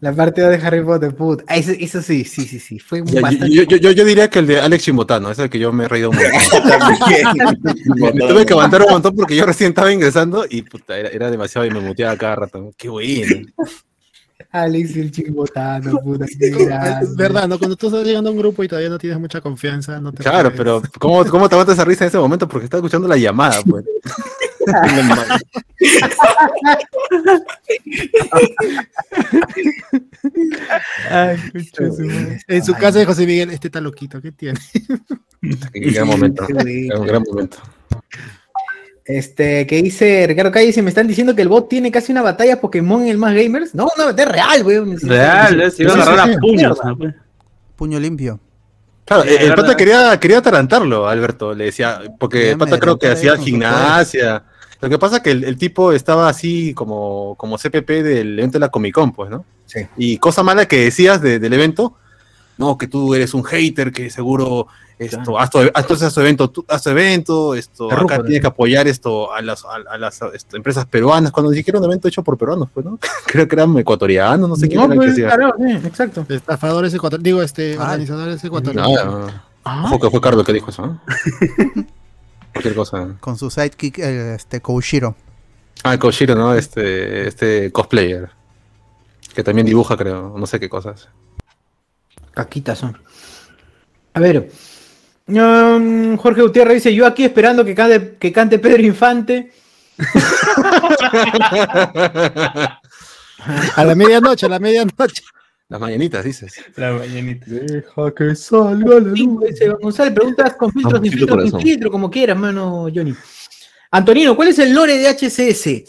La 0.00 0.14
parte 0.14 0.40
de 0.40 0.56
Harry 0.56 0.82
Potter, 0.82 1.14
puta. 1.14 1.44
Ah, 1.46 1.56
Eso, 1.56 1.72
eso 1.78 2.00
sí, 2.02 2.24
sí, 2.24 2.44
sí, 2.46 2.58
sí. 2.58 2.78
Fue 2.78 3.02
Ya, 3.04 3.20
bastante. 3.20 3.54
yo, 3.54 3.62
yo, 3.64 3.76
yo, 3.76 3.90
yo 3.92 4.04
diría 4.04 4.30
que 4.30 4.38
el 4.38 4.46
de 4.46 4.60
Alex 4.60 4.84
Chimbotano, 4.84 5.30
ese 5.30 5.42
es 5.42 5.44
el 5.44 5.50
que 5.50 5.58
yo 5.58 5.72
me 5.72 5.84
he 5.84 5.88
reído 5.88 6.10
mucho. 6.10 6.24
Me, 7.96 8.12
me 8.14 8.20
tuve 8.28 8.46
que 8.46 8.52
aguantar 8.52 8.82
un 8.82 8.90
montón 8.90 9.14
porque 9.14 9.36
yo 9.36 9.44
recién 9.46 9.70
estaba 9.70 9.92
ingresando 9.92 10.44
y 10.48 10.62
puta, 10.62 10.96
era, 10.98 11.08
era 11.10 11.30
demasiado 11.30 11.66
y 11.66 11.70
me 11.70 11.80
muteaba 11.80 12.16
cada 12.16 12.36
rato. 12.36 12.70
Qué 12.76 12.88
bueno. 12.88 13.46
Alex 14.52 14.96
y 14.96 15.00
el 15.00 15.10
chimbotano, 15.12 15.98
puta. 16.00 16.24
Es 16.24 17.14
verdad, 17.14 17.46
¿no? 17.46 17.58
Cuando 17.58 17.76
tú 17.76 17.86
estás 17.88 18.04
llegando 18.04 18.30
a 18.30 18.32
un 18.32 18.38
grupo 18.38 18.64
y 18.64 18.68
todavía 18.68 18.88
no 18.90 18.98
tienes 18.98 19.20
mucha 19.20 19.40
confianza, 19.40 20.00
no 20.00 20.12
te 20.12 20.22
Claro, 20.24 20.50
puedes- 20.50 20.56
pero 20.56 20.82
¿cómo, 20.98 21.24
¿cómo 21.26 21.48
te 21.48 21.54
aguantas 21.54 21.74
esa 21.74 21.84
risa 21.84 22.04
en 22.04 22.08
ese 22.08 22.18
momento? 22.18 22.48
Porque 22.48 22.64
estás 22.64 22.78
escuchando 22.78 23.06
la 23.06 23.16
llamada, 23.16 23.60
pues. 23.68 23.84
En 32.48 32.64
su 32.64 32.74
casa 32.74 32.98
de 32.98 33.06
José 33.06 33.26
Miguel, 33.26 33.50
este 33.50 33.68
está 33.68 33.80
loquito, 33.80 34.20
¿qué 34.20 34.32
tiene? 34.32 34.58
Qué 35.72 35.80
gran 35.90 36.06
momento. 36.06 36.46
Un 36.48 37.06
gran 37.06 37.22
momento. 37.22 37.58
Este, 39.04 39.66
que 39.66 39.82
dice 39.82 40.26
Ricardo 40.28 40.52
Calle, 40.52 40.72
si 40.72 40.82
me 40.82 40.90
están 40.90 41.08
diciendo 41.08 41.34
que 41.34 41.42
el 41.42 41.48
bot 41.48 41.68
tiene 41.68 41.90
casi 41.90 42.12
una 42.12 42.22
batalla 42.22 42.60
Pokémon 42.60 43.02
en 43.02 43.08
el 43.08 43.18
más 43.18 43.34
gamers. 43.34 43.74
No, 43.74 43.88
una 43.96 44.06
batalla 44.06 44.30
real, 44.30 44.64
weón. 44.64 44.96
Real, 45.00 45.72
se 45.72 45.82
iba 45.82 45.94
a 45.94 46.02
agarrar 46.02 46.30
a 46.30 46.38
puños. 46.38 46.78
Puño 47.76 47.98
limpio. 47.98 48.38
Claro, 49.10 49.24
Sí, 49.24 49.36
el, 49.40 49.54
pata 49.54 49.76
quería, 49.76 50.20
quería 50.20 50.38
atarantarlo, 50.38 51.08
Alberto, 51.08 51.52
le 51.52 51.64
decía, 51.64 52.00
porque 52.16 52.44
Ya 52.44 52.50
el 52.52 52.58
pata 52.58 52.78
creo 52.78 52.96
que 52.96 53.08
hacía 53.08 53.36
gimnasia. 53.36 54.44
Lo 54.80 54.88
que 54.88 54.98
pasa 55.00 55.16
es 55.16 55.22
que 55.22 55.32
el, 55.32 55.42
el 55.42 55.58
tipo 55.58 55.90
estaba 55.90 56.28
así 56.28 56.72
como, 56.74 57.34
como 57.36 57.58
CPP 57.58 57.90
del 58.04 58.38
evento 58.38 58.52
de 58.54 58.60
la 58.60 58.68
Comic 58.68 58.94
Con, 58.94 59.12
pues, 59.12 59.28
¿no? 59.28 59.44
Sí. 59.66 59.80
Y 59.96 60.18
cosa 60.18 60.44
mala 60.44 60.66
que 60.66 60.84
decías 60.84 61.20
de- 61.20 61.40
del 61.40 61.52
evento, 61.52 61.96
no, 62.60 62.78
que 62.78 62.86
tú 62.86 63.14
eres 63.14 63.34
un 63.34 63.42
hater, 63.42 63.90
que 63.90 64.08
seguro 64.10 64.68
esto, 64.98 65.38
haz, 65.38 65.48
tu, 65.50 65.58
haz 65.72 65.86
tu- 65.86 65.94
haz 65.94 66.12
tu 66.14 66.20
evento, 66.20 66.50
tú- 66.50 66.64
haz 66.68 66.82
tu 66.82 66.90
evento, 66.90 67.54
esto, 67.54 67.88
Te 67.88 67.94
acá 67.94 68.22
tienes 68.22 68.42
que 68.42 68.46
apoyar 68.46 68.86
esto 68.86 69.32
a 69.32 69.40
las, 69.40 69.64
a, 69.64 69.76
a 69.90 69.96
las 69.98 70.20
esto, 70.34 70.56
empresas 70.56 70.84
peruanas, 70.84 71.32
cuando 71.32 71.50
ni 71.50 71.56
siquiera 71.56 71.78
un 71.78 71.86
evento 71.86 72.06
hecho 72.06 72.22
por 72.22 72.36
peruanos, 72.36 72.68
pues, 72.72 72.84
¿no? 72.84 72.98
Creo 73.26 73.48
que 73.48 73.56
eran 73.56 73.76
ecuatorianos, 73.78 74.46
no 74.48 74.56
sé 74.56 74.68
quién 74.68 74.78
No, 74.80 74.88
que 74.90 74.96
pues, 74.96 75.14
claro, 75.14 75.54
sí, 75.58 75.72
exacto. 75.86 76.26
Estafadores 76.28 76.92
ecuatorianos, 76.94 77.24
digo, 77.24 77.42
este, 77.42 77.76
Ah. 77.78 77.84
organizadores 77.84 78.44
ecuatorianos. 78.44 78.92
Nada. 78.92 79.44
Ojo 79.86 79.98
que 80.00 80.10
fue 80.10 80.20
Carlos 80.20 80.44
que 80.44 80.52
dijo 80.52 80.70
eso, 80.70 80.82
¿no? 80.86 81.00
Cualquier 82.52 82.74
cosa. 82.74 83.08
Con 83.20 83.38
su 83.38 83.50
sidekick, 83.50 83.98
el, 84.00 84.34
este, 84.34 84.60
Koushiro. 84.60 85.14
Ah, 85.84 85.96
Koshiro, 85.98 86.34
¿no? 86.34 86.54
Este, 86.54 87.26
este 87.28 87.70
cosplayer. 87.72 88.30
Que 89.34 89.42
también 89.44 89.66
dibuja, 89.66 89.96
creo. 89.96 90.34
No 90.36 90.46
sé 90.46 90.58
qué 90.60 90.68
cosas. 90.68 91.08
Caquitas 92.44 92.78
son. 92.78 92.96
A 94.14 94.20
ver. 94.20 94.50
um, 95.28 96.16
Jorge 96.16 96.42
Gutiérrez 96.42 96.74
dice, 96.76 96.94
yo 96.94 97.06
aquí 97.06 97.24
esperando 97.24 97.64
que 97.64 97.74
cante, 97.74 98.16
que 98.18 98.32
cante 98.32 98.58
Pedro 98.58 98.82
Infante. 98.82 99.52
A 103.76 103.84
la 103.84 103.94
medianoche, 103.94 104.44
a 104.44 104.48
la 104.50 104.58
medianoche. 104.58 105.22
Las 105.68 105.80
mañanitas, 105.80 106.22
dices. 106.24 106.52
La 106.76 106.90
ballenita. 106.90 107.46
Deja 107.48 108.14
que 108.14 108.34
salga 108.34 109.00
la 109.00 109.10
dice 109.10 109.70
González, 109.80 110.12
preguntas 110.12 110.56
con 110.56 110.70
filtros, 110.72 111.00
sin 111.00 111.12
Amorcito 111.12 111.38
filtro, 111.38 111.58
sin 111.58 111.66
filtro, 111.66 111.90
como 111.90 112.10
quieras, 112.10 112.36
mano, 112.36 112.88
Johnny. 112.94 113.14
Antonino, 113.92 114.36
¿cuál 114.36 114.48
es 114.48 114.58
el 114.58 114.74
lore 114.74 114.98
de 114.98 115.08
HCS? 115.08 115.84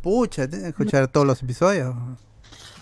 Pucha, 0.00 0.48
tienes 0.48 0.64
que 0.64 0.68
escuchar 0.70 1.06
todos 1.08 1.26
los 1.26 1.40
episodios. 1.42 1.94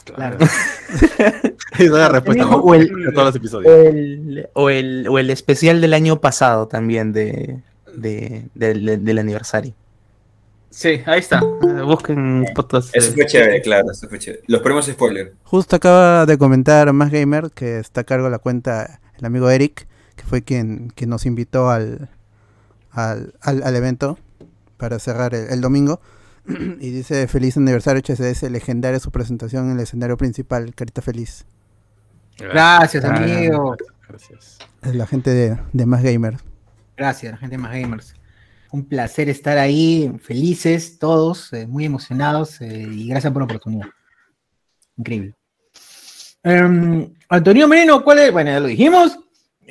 Claro. 0.05 0.39
Esa 1.19 1.53
es 1.79 1.91
la 1.91 2.09
respuesta. 2.09 2.45
¿no? 2.45 2.57
O 2.57 2.75
el- 2.75 2.89
De 2.89 3.13
todos 3.13 3.27
los 3.27 3.35
O 3.35 3.39
episodios. 3.39 3.73
el, 3.73 4.49
o, 4.55 4.71
el, 4.71 5.07
o 5.09 5.19
el 5.19 5.31
especial 5.31 5.81
del 5.81 5.95
año 5.95 6.21
pasado 6.21 6.67
también 6.69 7.13
de, 7.13 7.61
de- 7.95 8.47
del- 8.55 9.05
del 9.05 9.19
aniversario. 9.19 9.75
Sí, 10.71 11.01
ahí 11.07 11.19
está. 11.19 11.41
Eh, 11.41 11.83
Busquen 11.83 12.45
podcast. 12.55 12.95
Eso 12.95 13.13
fue 13.13 13.27
chévere, 13.27 13.61
claro, 13.61 13.91
eso 13.91 14.09
fue 14.09 14.19
chévere. 14.19 14.43
Los 14.47 14.61
premios 14.63 14.87
spoiler. 14.87 15.35
Justo 15.43 15.77
acaba 15.77 16.27
de 16.27 16.39
comentar 16.39 16.93
Más 16.93 17.11
Gamer 17.11 17.51
que 17.53 17.79
está 17.81 18.03
a 18.03 18.05
cargo 18.05 18.27
de 18.27 18.31
la 18.31 18.39
cuenta 18.39 19.01
el 19.19 19.25
amigo 19.25 19.51
Eric, 19.51 19.87
que 20.17 20.23
fue 20.25 20.43
quien, 20.43 20.93
quien 20.95 21.11
nos 21.11 21.27
invitó 21.27 21.71
al, 21.71 22.09
al, 22.93 23.35
al- 23.41 23.63
al 23.65 23.77
evento 23.77 24.19
para 24.77 24.99
cerrar 25.01 25.35
el, 25.35 25.51
el 25.51 25.61
domingo. 25.61 26.01
y 26.81 26.91
dice 26.91 27.27
feliz 27.29 27.57
aniversario 27.57 28.03
HCS, 28.03 28.51
legendaria 28.51 29.01
su 29.01 29.11
presentación 29.11 29.67
en 29.67 29.77
el 29.77 29.81
escenario 29.81 30.17
principal, 30.17 30.75
carita 30.75 31.03
feliz. 31.03 31.47
Gracias, 32.39 33.05
amigo. 33.05 33.77
Gracias. 34.09 34.59
Es 34.83 34.95
la 34.95 35.07
gente 35.07 35.31
de, 35.31 35.59
de 35.73 35.87
Más 35.87 36.03
Gamer. 36.03 36.39
Gracias, 37.01 37.33
la 37.33 37.39
gente 37.39 37.57
de 37.57 37.63
más 37.63 37.73
gamers. 37.73 38.15
Un 38.73 38.85
placer 38.85 39.31
estar 39.31 39.57
ahí, 39.57 40.13
felices 40.23 40.99
todos, 40.99 41.51
eh, 41.55 41.67
muy 41.67 41.87
emocionados 41.87 42.61
eh, 42.61 42.87
y 42.93 43.09
gracias 43.09 43.33
por 43.33 43.41
la 43.41 43.47
oportunidad. 43.47 43.87
Increíble. 44.99 45.35
Em, 46.43 47.11
Antonio 47.31 47.67
Moreno, 47.67 48.05
¿cuál 48.05 48.19
es? 48.19 48.31
Bueno, 48.31 48.51
ya 48.51 48.61
lo 48.61 48.67
dijimos. 48.67 49.19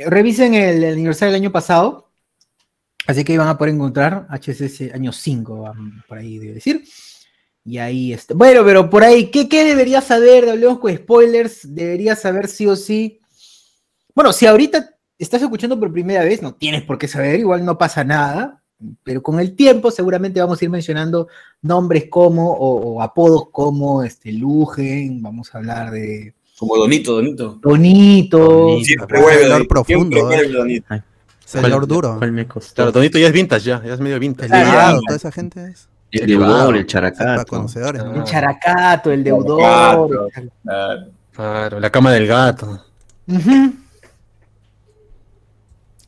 Revisen 0.07 0.55
el, 0.55 0.83
el 0.83 0.93
aniversario 0.93 1.33
del 1.33 1.43
año 1.43 1.51
pasado. 1.51 2.08
Así 3.07 3.23
que 3.23 3.31
ahí 3.33 3.37
van 3.37 3.47
a 3.47 3.57
poder 3.57 3.73
encontrar 3.73 4.27
HCS 4.29 4.93
año 4.93 5.11
5, 5.11 5.63
vam- 5.63 6.03
por 6.07 6.17
ahí 6.17 6.37
debe 6.37 6.53
decir. 6.53 6.83
Y 7.65 7.77
ahí 7.77 8.13
está. 8.13 8.33
Bueno, 8.33 8.63
pero 8.63 8.89
por 8.89 9.03
ahí, 9.03 9.29
¿qué, 9.31 9.47
qué 9.49 9.63
deberías 9.65 10.05
saber 10.05 10.47
Hablemos 10.49 10.79
con 10.79 10.95
Spoilers? 10.95 11.73
Deberías 11.75 12.21
saber 12.21 12.47
sí 12.47 12.65
o 12.67 12.75
sí. 12.75 13.19
Bueno, 14.15 14.31
si 14.33 14.45
ahorita 14.45 14.89
estás 15.17 15.41
escuchando 15.41 15.79
por 15.79 15.91
primera 15.91 16.23
vez, 16.23 16.41
no 16.41 16.53
tienes 16.55 16.83
por 16.83 16.97
qué 16.97 17.07
saber, 17.07 17.39
igual 17.39 17.65
no 17.65 17.77
pasa 17.77 18.03
nada, 18.03 18.63
pero 19.03 19.21
con 19.21 19.39
el 19.39 19.55
tiempo 19.55 19.91
seguramente 19.91 20.39
vamos 20.39 20.61
a 20.61 20.65
ir 20.65 20.69
mencionando 20.71 21.27
nombres 21.61 22.05
como, 22.09 22.51
o, 22.53 22.93
o 22.95 23.01
apodos 23.01 23.49
como 23.51 24.03
este, 24.03 24.31
Lugen, 24.31 25.21
vamos 25.21 25.53
a 25.53 25.57
hablar 25.57 25.91
de 25.91 26.33
Como 26.57 26.75
Donito, 26.77 27.13
Donito. 27.15 27.59
Donito, 27.61 28.37
Donito. 28.39 28.85
Siempre 28.85 29.19
profundo, 29.67 30.29
el 31.55 31.69
Lord 31.69 31.87
duro. 31.87 32.15
¿Cuál 32.17 32.31
me 32.31 32.47
costó? 32.47 32.75
Claro, 32.75 32.91
Tonito 32.91 33.17
ya 33.17 33.27
es 33.27 33.33
vintage 33.33 33.63
ya, 33.65 33.83
ya 33.83 33.93
es 33.93 33.99
medio 33.99 34.19
vintage. 34.19 34.45
El 34.53 34.61
Claro. 34.63 34.87
deudor, 34.87 35.01
toda 35.07 35.17
esa 35.17 35.31
gente 35.31 35.65
es 35.71 35.87
El 36.11 36.23
Elevado. 36.23 36.53
deudor, 36.57 36.77
el 36.77 36.85
characato. 36.85 37.45
conocedores. 37.45 38.03
¿no? 38.03 38.15
el 38.15 38.23
Characato, 38.23 39.11
el 39.11 39.23
Deudor. 39.23 39.59
Claro. 39.59 40.27
Claro, 41.33 41.79
la 41.79 41.89
cama 41.89 42.11
del 42.11 42.27
gato. 42.27 42.83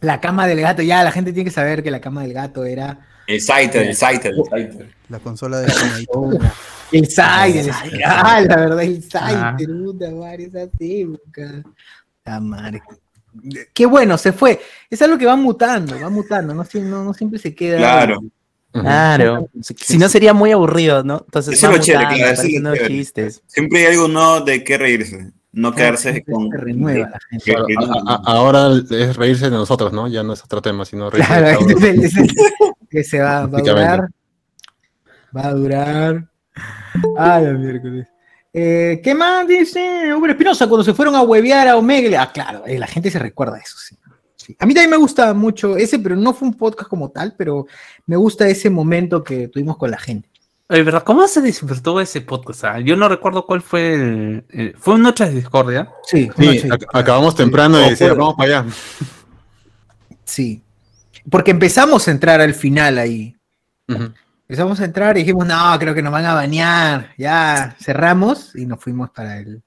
La 0.02 0.20
cama 0.20 0.48
del 0.48 0.62
gato, 0.62 0.82
ya 0.82 1.04
la 1.04 1.12
gente 1.12 1.32
tiene 1.32 1.46
que 1.50 1.54
saber 1.54 1.84
que 1.84 1.92
la 1.92 2.02
cama 2.02 2.24
del 2.24 2.34
gato 2.34 2.66
era 2.66 3.00
El 3.28 3.40
Saiter, 3.40 3.88
el 3.88 3.96
Saiter, 3.96 4.34
el 4.34 4.44
Saiter. 4.50 4.90
La 5.10 5.20
consola 5.20 5.60
de 5.60 5.68
el 6.92 7.08
Sai, 7.08 7.60
el 7.60 7.72
Sai, 7.72 8.02
ah, 8.06 8.42
la 8.42 8.56
verdad, 8.56 8.82
el 8.82 9.04
Ah. 9.14 9.56
puta 9.58 10.10
madre, 10.12 10.46
esa 10.46 10.62
época. 10.80 11.64
La 12.26 12.40
madre. 12.40 12.82
Qué 13.74 13.86
bueno, 13.86 14.18
se 14.18 14.32
fue. 14.34 14.60
Es 14.90 15.02
algo 15.02 15.18
que 15.18 15.26
va 15.26 15.36
mutando, 15.36 16.00
va 16.00 16.10
mutando, 16.10 16.54
no, 16.54 16.64
Sie- 16.66 16.82
no, 16.82 17.04
no 17.04 17.14
siempre 17.14 17.40
se 17.40 17.56
queda. 17.56 17.78
Claro. 17.78 18.20
Claro. 18.74 19.50
Si 19.78 19.98
no 19.98 20.08
sería 20.10 20.34
muy 20.34 20.52
aburrido, 20.52 21.04
¿no? 21.04 21.24
Entonces 21.26 21.56
Eso 21.56 21.68
es 21.68 21.72
va 21.74 21.78
lo 21.78 21.84
chévere, 21.84 22.04
mutando, 22.06 22.18
claro, 22.18 22.34
eso 22.34 22.42
es 22.42 22.48
aparecen 22.48 22.64
lo 22.64 22.70
nuevos 22.70 22.78
chévere. 22.80 22.96
chistes. 23.00 23.44
Siempre 23.48 23.80
hay 23.80 23.94
algo 23.94 24.08
no 24.08 24.42
de 24.42 24.64
qué 24.64 24.78
reírse. 24.78 25.32
No 25.54 25.74
quedarse 25.74 26.24
con. 26.24 26.50
se 26.50 26.58
renueva 26.58 27.10
la 27.10 27.20
gente. 27.30 27.44
que- 27.44 27.52
Claro, 27.52 27.66
que- 27.68 27.76
a- 27.76 28.14
a- 28.14 28.22
ahora 28.38 28.70
es 28.90 29.16
reírse 29.18 29.46
de 29.46 29.52
nosotros, 29.52 29.92
¿no? 29.92 30.08
Ya 30.08 30.24
no 30.24 30.32
es 30.32 30.42
otro 30.44 30.62
tema, 30.62 30.86
sino 30.86 31.10
reírse 31.10 31.28
Claro, 31.30 31.66
de 31.66 31.74
es 31.74 31.84
el- 31.84 32.04
es 32.06 32.18
el- 32.18 32.32
que 32.90 33.04
se 33.04 33.20
va, 33.20 33.48
va 33.48 33.60
a 33.60 33.62
durar. 33.62 34.08
Va 35.36 35.48
a 35.48 35.54
durar. 35.54 36.30
Ay, 37.18 37.44
la 37.46 37.52
miércoles. 37.54 38.08
Eh, 38.54 39.00
¿Qué 39.04 39.16
más 39.16 39.48
dice 39.48 40.14
Hugo 40.14 40.28
Espinosa 40.28 40.68
cuando 40.68 40.84
se 40.84 40.94
fueron 40.94 41.16
a 41.16 41.22
huevear 41.22 41.68
a 41.70 41.78
Omegle? 41.78 42.18
Ah, 42.18 42.32
claro, 42.34 42.64
eh, 42.66 42.78
la 42.78 42.88
gente 42.88 43.10
se 43.10 43.20
recuerda 43.20 43.58
eso, 43.58 43.78
sí. 43.78 43.96
Sí. 44.36 44.56
A 44.60 44.66
mí 44.66 44.74
también 44.74 44.90
me 44.90 44.98
gusta 44.98 45.34
mucho 45.34 45.78
ese, 45.78 46.00
pero 46.00 46.16
no 46.16 46.34
fue 46.34 46.48
un 46.48 46.56
podcast 46.56 46.90
como 46.90 47.12
tal, 47.12 47.36
pero 47.38 47.68
me 48.08 48.16
gusta 48.18 48.48
ese 48.48 48.70
momento 48.72 49.24
que 49.24 49.48
tuvimos 49.48 49.78
con 49.78 49.92
la 49.92 50.00
gente. 50.00 50.30
Oye, 50.68 50.84
¿verdad? 50.84 51.04
¿Cómo 51.04 51.28
se 51.28 51.42
disfrutó 51.42 52.02
ese 52.02 52.22
podcast? 52.22 52.64
Ah, 52.64 52.80
yo 52.80 52.96
no 52.96 53.08
recuerdo 53.08 53.46
cuál 53.46 53.62
fue 53.62 53.94
el. 53.94 54.46
el- 54.50 54.76
fue 54.78 54.96
una 54.96 55.04
noche 55.10 55.26
de 55.26 55.36
discordia. 55.36 55.92
Sí, 56.04 56.30
Sí, 56.38 56.46
no, 56.46 56.52
sí, 56.54 56.60
ac- 56.70 56.88
acabamos 56.94 57.36
temprano 57.36 57.80
y 57.80 57.84
O 57.84 57.90
decía, 57.90 58.08
fue- 58.10 58.18
vamos 58.18 58.36
para 58.36 58.60
allá. 58.62 58.70
sí. 60.24 60.64
Porque 61.30 61.52
empezamos 61.52 62.08
a 62.08 62.12
entrar 62.12 62.42
al 62.42 62.56
final 62.56 62.98
ahí. 62.98 63.36
Ujú. 63.88 64.12
Empezamos 64.52 64.82
a 64.82 64.84
entrar 64.84 65.16
y 65.18 65.22
dijimos, 65.22 65.48
no, 65.48 65.80
creo 65.80 65.96
que 65.96 66.02
nos 66.02 66.12
van 66.12 66.26
a 66.26 66.34
bañar. 66.34 67.14
Ya 67.18 67.74
cerramos 67.82 68.54
y 68.54 68.66
nos 68.66 68.82
fuimos 68.84 69.10
para 69.12 69.38
el. 69.40 69.62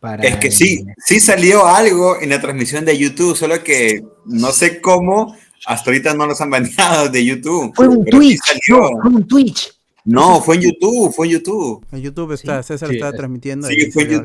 Para 0.00 0.24
Es 0.24 0.38
que 0.38 0.48
el- 0.48 0.52
sí, 0.52 0.84
sí 0.98 1.20
salió 1.20 1.64
algo 1.68 2.20
en 2.20 2.30
la 2.30 2.40
transmisión 2.40 2.84
de 2.84 2.98
YouTube, 2.98 3.36
solo 3.36 3.62
que 3.62 4.02
no 4.26 4.50
sé 4.50 4.80
cómo, 4.80 5.36
hasta 5.66 5.90
ahorita 5.92 6.14
no 6.14 6.26
los 6.26 6.40
han 6.40 6.50
baneado 6.50 7.08
de 7.10 7.24
YouTube. 7.24 7.72
Fue 7.76 7.86
un 7.86 8.02
sí 8.04 8.10
Twitch, 8.10 8.40
salió. 8.44 8.90
fue 9.00 9.10
un 9.12 9.28
Twitch. 9.28 9.72
No, 10.04 10.40
fue 10.42 10.56
en 10.56 10.62
YouTube, 10.62 11.12
fue 11.14 11.26
en 11.26 11.32
YouTube. 11.34 11.86
En 11.92 12.00
YouTube 12.00 12.32
está, 12.32 12.60
César 12.64 12.88
Sí, 12.88 12.96
está 12.96 13.10
es- 13.10 13.16
transmitiendo. 13.16 13.68
Sí, 13.68 13.92
fue 13.92 14.02
en 14.02 14.14
algo. 14.14 14.22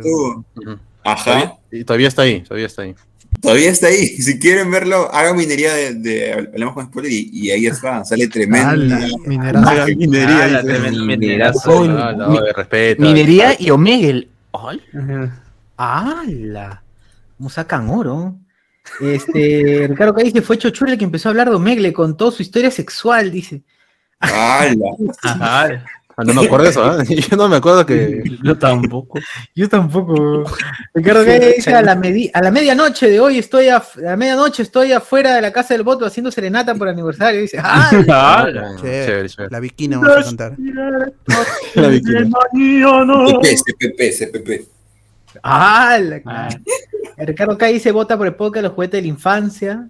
YouTube. 0.56 0.80
Ajá. 1.04 1.56
Y 1.72 1.84
todavía 1.84 2.08
está 2.08 2.24
ahí, 2.24 2.42
todavía 2.42 2.66
está 2.66 2.82
ahí. 2.82 2.96
Todavía 3.42 3.70
está 3.70 3.88
ahí. 3.88 4.08
Si 4.22 4.40
quieren 4.40 4.72
verlo, 4.72 5.14
hagan 5.14 5.38
minería 5.38 5.74
de, 5.74 5.94
de 5.96 6.34
Hablemos 6.34 6.74
con 6.74 6.86
Spoiler 6.88 7.12
y, 7.12 7.30
y 7.32 7.52
ahí 7.52 7.68
está. 7.68 8.04
Sale 8.04 8.28
tremenda. 8.28 8.98
Ala, 8.98 9.08
minerazo. 9.26 9.70
Hagan 9.70 9.98
minería, 9.98 10.44
Ah, 10.44 10.48
la 10.48 10.64
tremenda 10.64 11.04
Minerazo. 11.04 11.84
Ah, 11.84 12.14
no, 12.14 12.42
de 12.42 12.54
respeto. 12.54 13.02
Minería 13.04 13.56
y. 13.60 13.70
Ajá. 13.70 15.44
¡Hala! 15.78 16.82
¿Cómo 17.38 17.50
sacan 17.50 17.90
oro? 17.90 18.36
Este, 19.00 19.88
Ricardo 19.90 20.14
Cádiz 20.14 20.34
dice, 20.34 20.46
fue 20.46 20.58
Chochura 20.58 20.94
el 20.94 20.98
que 20.98 21.06
empezó 21.06 21.30
a 21.30 21.32
hablar 21.32 21.50
de 21.50 21.56
Omegle 21.56 21.94
con 21.94 22.18
toda 22.18 22.32
su 22.32 22.42
historia 22.42 22.72
sexual, 22.72 23.32
dice. 23.32 23.62
¡Hala! 24.20 25.86
Ah, 26.20 26.24
no 26.26 26.34
me 26.34 26.46
acuerdo 26.48 26.64
de 26.64 26.72
eso, 26.72 26.84
¿ah? 26.84 27.04
Yo 27.08 27.38
no 27.38 27.48
me 27.48 27.58
acuerdo 27.58 27.86
que. 27.86 28.24
Yo 28.44 28.58
tampoco. 28.58 29.20
Yo 29.56 29.70
tampoco. 29.70 30.46
Ricardo 30.96 31.24
Cádiz 31.24 31.58
dice, 31.58 31.74
a 31.76 31.84
la, 31.84 31.96
medi- 31.96 32.32
a 32.34 32.42
la 32.42 32.50
medianoche 32.50 33.08
de 33.08 33.20
hoy 33.20 33.38
estoy, 33.38 33.70
a 33.70 33.84
la 33.98 34.18
medianoche 34.18 34.64
estoy 34.64 34.94
afuera 34.94 35.36
de 35.36 35.42
la 35.44 35.54
casa 35.54 35.76
del 35.76 35.84
voto 35.84 36.08
haciendo 36.08 36.32
serenata 36.32 36.74
por 36.74 36.88
aniversario. 36.90 37.42
Dice, 37.42 37.60
¡ah! 37.62 37.92
Ah, 38.10 38.48
Chévere. 38.82 39.06
Chévere, 39.06 39.30
chévere. 39.30 39.52
La 39.52 39.60
bikina 39.60 40.00
vamos 40.00 40.18
a 40.18 40.24
cantar. 40.24 40.56
La 41.76 41.88
bikini. 41.88 42.32
CPP, 43.44 44.00
CPP. 44.18 44.68
Ah. 45.44 46.00
Ricardo 47.18 47.58
Cádiz 47.60 47.76
dice, 47.76 47.92
vota 47.92 48.18
por 48.18 48.26
el 48.26 48.34
podcast 48.34 48.56
de 48.56 48.62
los 48.64 48.72
juguetes 48.74 48.98
de 48.98 49.02
la 49.04 49.08
infancia. 49.08 49.88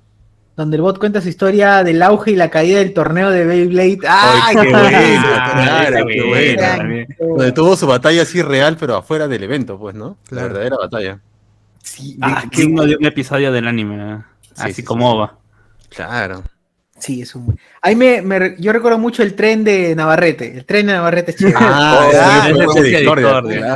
Donde 0.57 0.75
el 0.75 0.81
bot 0.81 0.97
cuenta 0.99 1.21
su 1.21 1.29
historia 1.29 1.83
del 1.83 2.01
auge 2.01 2.31
y 2.31 2.35
la 2.35 2.49
caída 2.49 2.79
del 2.79 2.91
torneo 2.93 3.29
de 3.29 3.45
Beyblade. 3.45 3.99
¡Ay, 4.07 4.39
Ay, 4.43 4.55
qué 4.55 4.71
bueno, 4.73 4.87
Ah, 4.89 5.85
claro, 5.87 6.07
qué 6.07 6.23
bueno, 6.23 6.61
también. 6.61 7.07
Donde 7.19 7.51
tuvo 7.51 7.77
su 7.77 7.85
batalla 7.87 8.23
así 8.23 8.41
real, 8.41 8.75
pero 8.79 8.95
afuera 8.95 9.27
del 9.27 9.43
evento, 9.43 9.77
pues, 9.77 9.93
¿no? 9.95 10.17
Claro. 10.27 10.47
La 10.47 10.53
verdadera 10.53 10.77
batalla. 10.77 11.19
Sí, 11.83 12.17
Ah, 12.21 12.43
qué 12.51 12.61
digno 12.63 12.83
de 12.85 12.95
un 12.97 13.05
episodio 13.05 13.51
del 13.51 13.67
anime. 13.67 14.13
¿eh? 14.13 14.17
Sí, 14.41 14.51
Así 14.57 14.73
sí, 14.73 14.83
como 14.83 15.11
sí. 15.11 15.17
va. 15.19 15.37
Claro. 15.95 16.43
Sí, 16.99 17.21
es 17.21 17.35
un 17.35 17.55
Ahí 17.83 17.95
me, 17.95 18.23
me- 18.23 18.55
yo 18.57 18.73
recuerdo 18.73 18.97
mucho 18.97 19.21
el 19.21 19.35
tren 19.35 19.63
de 19.63 19.95
Navarrete. 19.95 20.57
El 20.57 20.65
tren 20.65 20.87
de 20.87 20.93
Navarrete 20.93 21.29
es 21.31 21.37
chévere. 21.37 21.55
Ah, 21.59 22.09
Ah, 22.11 22.47
de 22.47 22.53
Discordia, 22.55 22.99
Discordia. 22.99 23.75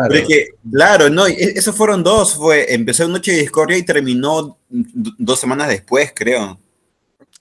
claro. 0.71 1.09
No, 1.11 1.27
e- 1.27 1.35
esos 1.55 1.75
fueron 1.75 2.03
dos. 2.03 2.33
Fue, 2.33 2.73
empezó 2.73 3.07
Noche 3.07 3.33
de 3.33 3.41
Discordia 3.41 3.77
y 3.77 3.83
terminó 3.83 4.57
dos 4.67 5.39
semanas 5.39 5.67
después, 5.67 6.11
creo. 6.15 6.57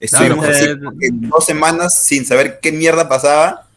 Estuvimos 0.01 0.45
Claro, 0.45 0.57
así 0.57 0.65
eh, 0.65 1.09
dos 1.11 1.45
semanas 1.45 2.03
sin 2.03 2.25
saber 2.25 2.59
qué 2.61 2.71
mierda 2.73 3.07
pasaba. 3.07 3.67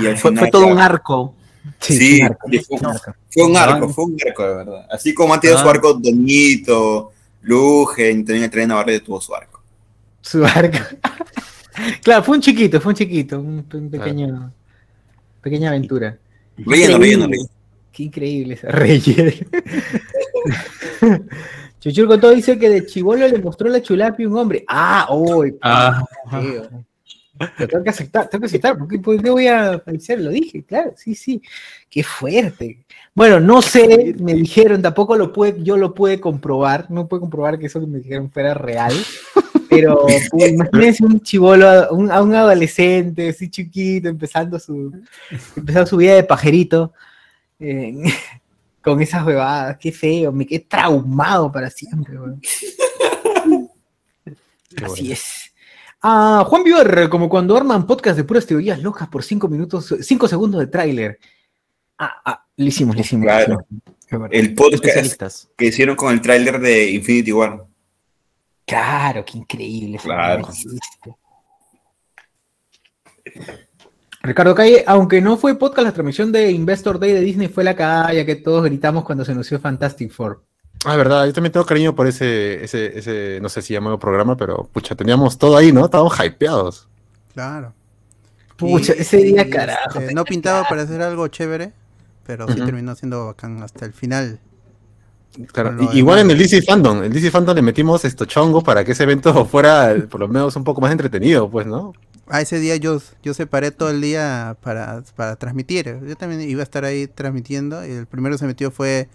Y 0.00 0.06
al 0.06 0.16
Fue, 0.18 0.30
final 0.30 0.38
fue 0.44 0.50
todo 0.52 0.66
ya- 0.66 0.72
un 0.72 0.78
arco. 0.78 1.34
Sí, 1.80 2.20
arco, 2.22 2.48
fue, 2.48 2.76
un 2.78 2.86
arco. 2.86 3.14
fue 3.30 3.44
un 3.44 3.56
arco, 3.56 3.88
fue 3.88 4.04
un 4.04 4.16
arco, 4.26 4.42
de 4.46 4.54
verdad. 4.54 4.86
Así 4.90 5.12
como 5.14 5.34
ha 5.34 5.40
tenido 5.40 5.58
su 5.58 5.66
Ah. 5.66 5.70
arco 5.72 5.94
Doñito, 5.94 7.12
Lugen, 7.42 8.24
también 8.24 8.44
el 8.44 8.50
tren 8.50 8.68
Navarrete 8.68 9.04
tuvo 9.06 9.20
su 9.20 9.34
arco. 9.34 9.62
Su 10.20 10.44
arco. 10.44 10.78
claro, 12.02 12.22
fue 12.24 12.36
un 12.36 12.42
chiquito, 12.42 12.80
fue 12.80 12.92
un 12.92 12.96
chiquito, 12.96 13.40
un, 13.40 13.66
un 13.72 13.90
pequeño, 13.90 14.52
pequeña 15.42 15.70
aventura. 15.70 16.16
Relleno, 16.58 16.98
relleno, 16.98 17.26
relleno. 17.26 17.48
Qué 17.92 18.02
increíble 18.04 18.54
esa 18.54 18.68
relleno. 18.68 19.32
Chuchur 21.80 22.06
con 22.06 22.20
todo 22.20 22.30
dice 22.32 22.58
que 22.58 22.68
de 22.68 22.86
chivolo 22.86 23.26
le 23.26 23.38
mostró 23.38 23.68
la 23.68 23.82
chulapi 23.82 24.24
a 24.24 24.28
un 24.28 24.36
hombre. 24.36 24.64
Ah, 24.68 25.08
uy, 25.10 25.56
Ah, 25.62 26.04
feo. 26.30 26.68
Pero 27.56 27.68
tengo 27.68 27.84
que 27.84 27.90
aceptar, 27.90 28.28
tengo 28.28 28.42
que 28.42 28.46
aceptar, 28.48 28.76
porque 28.76 28.98
¿por 28.98 29.20
qué 29.22 29.30
voy 29.30 29.46
a 29.46 29.78
falsear? 29.78 30.18
Lo 30.20 30.28
dije, 30.30 30.62
claro, 30.62 30.92
sí, 30.94 31.14
sí. 31.14 31.40
Qué 31.88 32.02
fuerte. 32.02 32.84
Bueno, 33.14 33.40
no 33.40 33.62
sé, 33.62 34.14
me 34.18 34.34
dijeron, 34.34 34.82
tampoco 34.82 35.16
lo 35.16 35.32
pude, 35.32 35.56
yo 35.62 35.78
lo 35.78 35.94
pude 35.94 36.20
comprobar, 36.20 36.90
no 36.90 37.08
pude 37.08 37.20
comprobar 37.20 37.58
que 37.58 37.66
eso 37.66 37.80
que 37.80 37.86
me 37.86 37.98
dijeron 37.98 38.30
fuera 38.30 38.52
real. 38.52 38.92
Pero 39.70 40.06
pu- 40.06 40.50
imagínense 40.50 41.02
un 41.02 41.20
chivolo, 41.22 41.66
a 41.66 41.90
un, 41.92 42.10
a 42.12 42.20
un 42.22 42.34
adolescente, 42.34 43.30
así 43.30 43.48
chiquito, 43.48 44.08
empezando 44.10 44.58
su, 44.58 44.92
empezando 45.56 45.86
su 45.86 45.96
vida 45.96 46.14
de 46.16 46.24
pajerito, 46.24 46.92
eh, 47.58 47.94
con 48.82 49.00
esas 49.00 49.24
huevadas, 49.26 49.76
qué 49.78 49.92
feo, 49.92 50.32
me 50.32 50.46
quedé 50.46 50.60
traumado 50.60 51.50
para 51.52 51.70
siempre, 51.70 52.18
weón. 52.18 52.40
Así 54.82 55.12
es. 55.12 55.52
Ah, 56.02 56.44
Juan 56.46 56.64
Bior, 56.64 57.08
como 57.10 57.28
cuando 57.28 57.56
arman 57.56 57.86
podcast 57.86 58.16
de 58.16 58.24
puras 58.24 58.46
teorías 58.46 58.80
locas 58.80 59.08
por 59.08 59.22
cinco 59.22 59.48
minutos, 59.48 59.94
cinco 60.00 60.26
segundos 60.28 60.60
de 60.60 60.66
tráiler. 60.68 61.18
Ah, 61.98 62.22
ah, 62.24 62.46
lo 62.56 62.64
hicimos, 62.64 62.94
lo 62.94 63.02
hicimos. 63.02 63.26
Claro. 63.26 63.66
El 64.30 64.54
podcast 64.54 65.44
que 65.56 65.66
hicieron 65.66 65.96
con 65.96 66.12
el 66.12 66.20
tráiler 66.20 66.58
de 66.58 66.90
Infinity 66.90 67.32
War. 67.32 67.66
Claro, 68.64 69.24
qué 69.24 69.38
increíble. 69.38 69.98
Claro. 69.98 70.48
Ricardo 74.22 74.54
Calle, 74.54 74.84
aunque 74.86 75.20
no 75.20 75.36
fue 75.36 75.54
podcast, 75.58 75.86
la 75.86 75.92
transmisión 75.92 76.30
de 76.30 76.50
Investor 76.50 76.98
Day 76.98 77.12
de 77.12 77.20
Disney 77.20 77.48
fue 77.48 77.64
la 77.64 77.74
calle 77.74 78.26
que 78.26 78.36
todos 78.36 78.64
gritamos 78.64 79.04
cuando 79.04 79.24
se 79.24 79.32
anunció 79.32 79.58
Fantastic 79.58 80.10
Four. 80.12 80.42
Ah, 80.84 80.92
es 80.92 80.96
verdad, 80.98 81.26
yo 81.26 81.32
también 81.32 81.52
tengo 81.52 81.64
cariño 81.66 81.94
por 81.94 82.06
ese, 82.06 82.62
ese, 82.64 82.98
ese, 82.98 83.38
no 83.40 83.48
sé 83.48 83.62
si 83.62 83.72
llamado 83.74 83.98
programa, 83.98 84.36
pero 84.36 84.68
pucha, 84.72 84.94
teníamos 84.94 85.38
todo 85.38 85.56
ahí, 85.56 85.72
¿no? 85.72 85.84
Estábamos 85.86 86.18
hypeados. 86.24 86.88
Claro. 87.34 87.72
Pucha, 88.56 88.94
Y- 88.96 89.00
ese 89.00 89.16
día, 89.18 89.46
y, 89.46 89.50
carajo. 89.50 89.98
este, 90.00 90.14
no 90.14 90.24
pintaba 90.24 90.64
para 90.68 90.82
hacer 90.82 91.00
algo 91.02 91.26
chévere, 91.28 91.72
pero 92.26 92.46
sí 92.48 92.60
terminó 92.60 92.94
siendo 92.94 93.26
bacán 93.26 93.62
hasta 93.62 93.86
el 93.86 93.92
final. 93.92 94.38
Claro, 95.52 95.76
y- 95.92 95.98
igual 95.98 96.18
en 96.20 96.30
el 96.30 96.38
DC 96.38 96.60
Fandom, 96.62 97.02
el 97.04 97.12
DC 97.12 97.30
Fandom 97.30 97.54
le 97.54 97.62
metimos 97.62 98.04
esto 98.04 98.24
chongo 98.26 98.62
para 98.62 98.84
que 98.84 98.92
ese 98.92 99.04
evento 99.04 99.44
fuera 99.46 99.94
por 100.10 100.20
lo 100.20 100.28
menos 100.28 100.56
un 100.56 100.64
poco 100.64 100.80
más 100.82 100.92
entretenido, 100.92 101.48
pues, 101.50 101.66
¿no? 101.66 101.92
Ah, 102.30 102.40
ese 102.40 102.58
día 102.60 102.76
yo, 102.76 103.00
yo 103.22 103.34
separé 103.34 103.70
todo 103.72 103.90
el 103.90 104.00
día 104.00 104.56
para, 104.62 105.02
para 105.16 105.36
transmitir. 105.36 106.00
Yo 106.06 106.16
también 106.16 106.40
iba 106.42 106.60
a 106.60 106.64
estar 106.64 106.84
ahí 106.84 107.06
transmitiendo. 107.06 107.84
Y 107.86 107.90
el 107.90 108.06
primero 108.06 108.34
que 108.34 108.38
se 108.38 108.46
metió 108.46 108.70
fue 108.70 109.08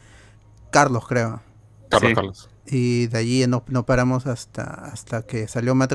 Carlos, 0.71 1.07
creo. 1.07 1.41
Carlos, 1.89 2.09
Sí. 2.09 2.15
Carlos. 2.15 2.49
Y 2.67 3.07
de 3.07 3.17
allí 3.17 3.47
no, 3.47 3.63
no 3.67 3.85
paramos 3.85 4.25
hasta, 4.27 4.63
hasta 4.63 5.21
que 5.21 5.47
salió 5.47 5.75
Matt. 5.75 5.93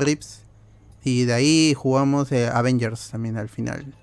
Y 1.03 1.25
de 1.25 1.33
ahí 1.33 1.73
jugamos 1.75 2.31
eh, 2.31 2.47
Avengers 2.47 3.09
también 3.09 3.37
al 3.37 3.49
final. 3.49 3.93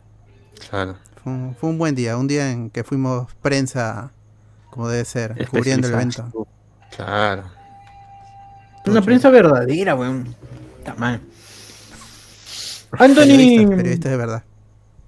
Claro. 0.71 0.97
Fue 1.23 1.33
un, 1.33 1.57
fue 1.59 1.71
un 1.71 1.79
buen 1.79 1.95
día, 1.95 2.17
un 2.17 2.29
día 2.29 2.51
en 2.53 2.71
que 2.71 2.85
fuimos 2.85 3.35
prensa 3.43 4.13
como 4.71 4.89
debe 4.89 5.05
ser, 5.05 5.49
cubriendo 5.49 5.89
el 5.89 5.95
evento. 5.95 6.31
Claro. 6.95 7.45
Una 8.87 9.03
prensa 9.03 9.31
verdadera, 9.31 9.95
weón. 9.95 10.35
Está 10.79 10.95
mal. 10.95 11.21
Periodistas, 12.91 13.25
Anthony. 13.65 13.77
periodistas 13.77 14.11
de 14.11 14.17
verdad. 14.17 14.43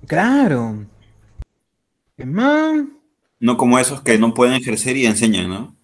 Claro. 0.07 0.85
¿Qué 2.16 2.24
más? 2.26 2.81
No 3.39 3.57
como 3.57 3.78
esos 3.78 4.03
que 4.03 4.18
no 4.18 4.35
pueden 4.35 4.55
ejercer 4.55 4.97
y 4.97 5.07
enseñan, 5.07 5.49
¿no? 5.49 5.76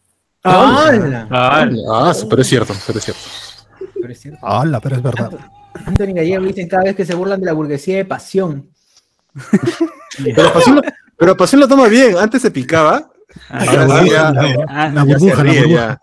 ¡Hala! 0.42 1.26
Ah, 1.30 1.66
Ah, 1.90 2.14
sí, 2.14 2.26
pero 2.28 2.42
es 2.42 2.49
cierto, 2.49 2.74
pero 2.86 2.99
es 2.99 3.05
cierto. 3.05 3.22
Pero 4.01 4.12
es 4.12 4.20
cierto. 4.20 4.47
¡Hala! 4.47 4.80
Pero 4.80 4.97
es 4.97 5.03
verdad. 5.03 5.30
Anthony 5.86 6.14
Gallego 6.14 6.44
dicen 6.44 6.68
cada 6.68 6.84
vez 6.84 6.97
que 6.97 7.05
se 7.05 7.14
burlan 7.14 7.40
de 7.40 7.47
la 7.47 7.53
burguesía 7.53 7.97
de 7.97 8.05
pasión. 8.05 8.68
Pero 10.24 10.53
Pasión, 10.53 10.76
lo- 10.76 10.82
pero 11.18 11.36
Pasión 11.36 11.61
lo 11.61 11.68
toma 11.68 11.88
bien, 11.88 12.16
antes 12.16 12.40
se 12.40 12.51
picaba, 12.51 13.11
ahora 13.51 14.03
sí 14.03 14.11
ya, 14.11 14.28
ah, 14.68 14.88
La 14.88 15.05
ya 15.05 15.18
se 15.18 15.24
burbuja, 15.26 15.44
la 15.44 15.53
burbuja. 15.53 16.01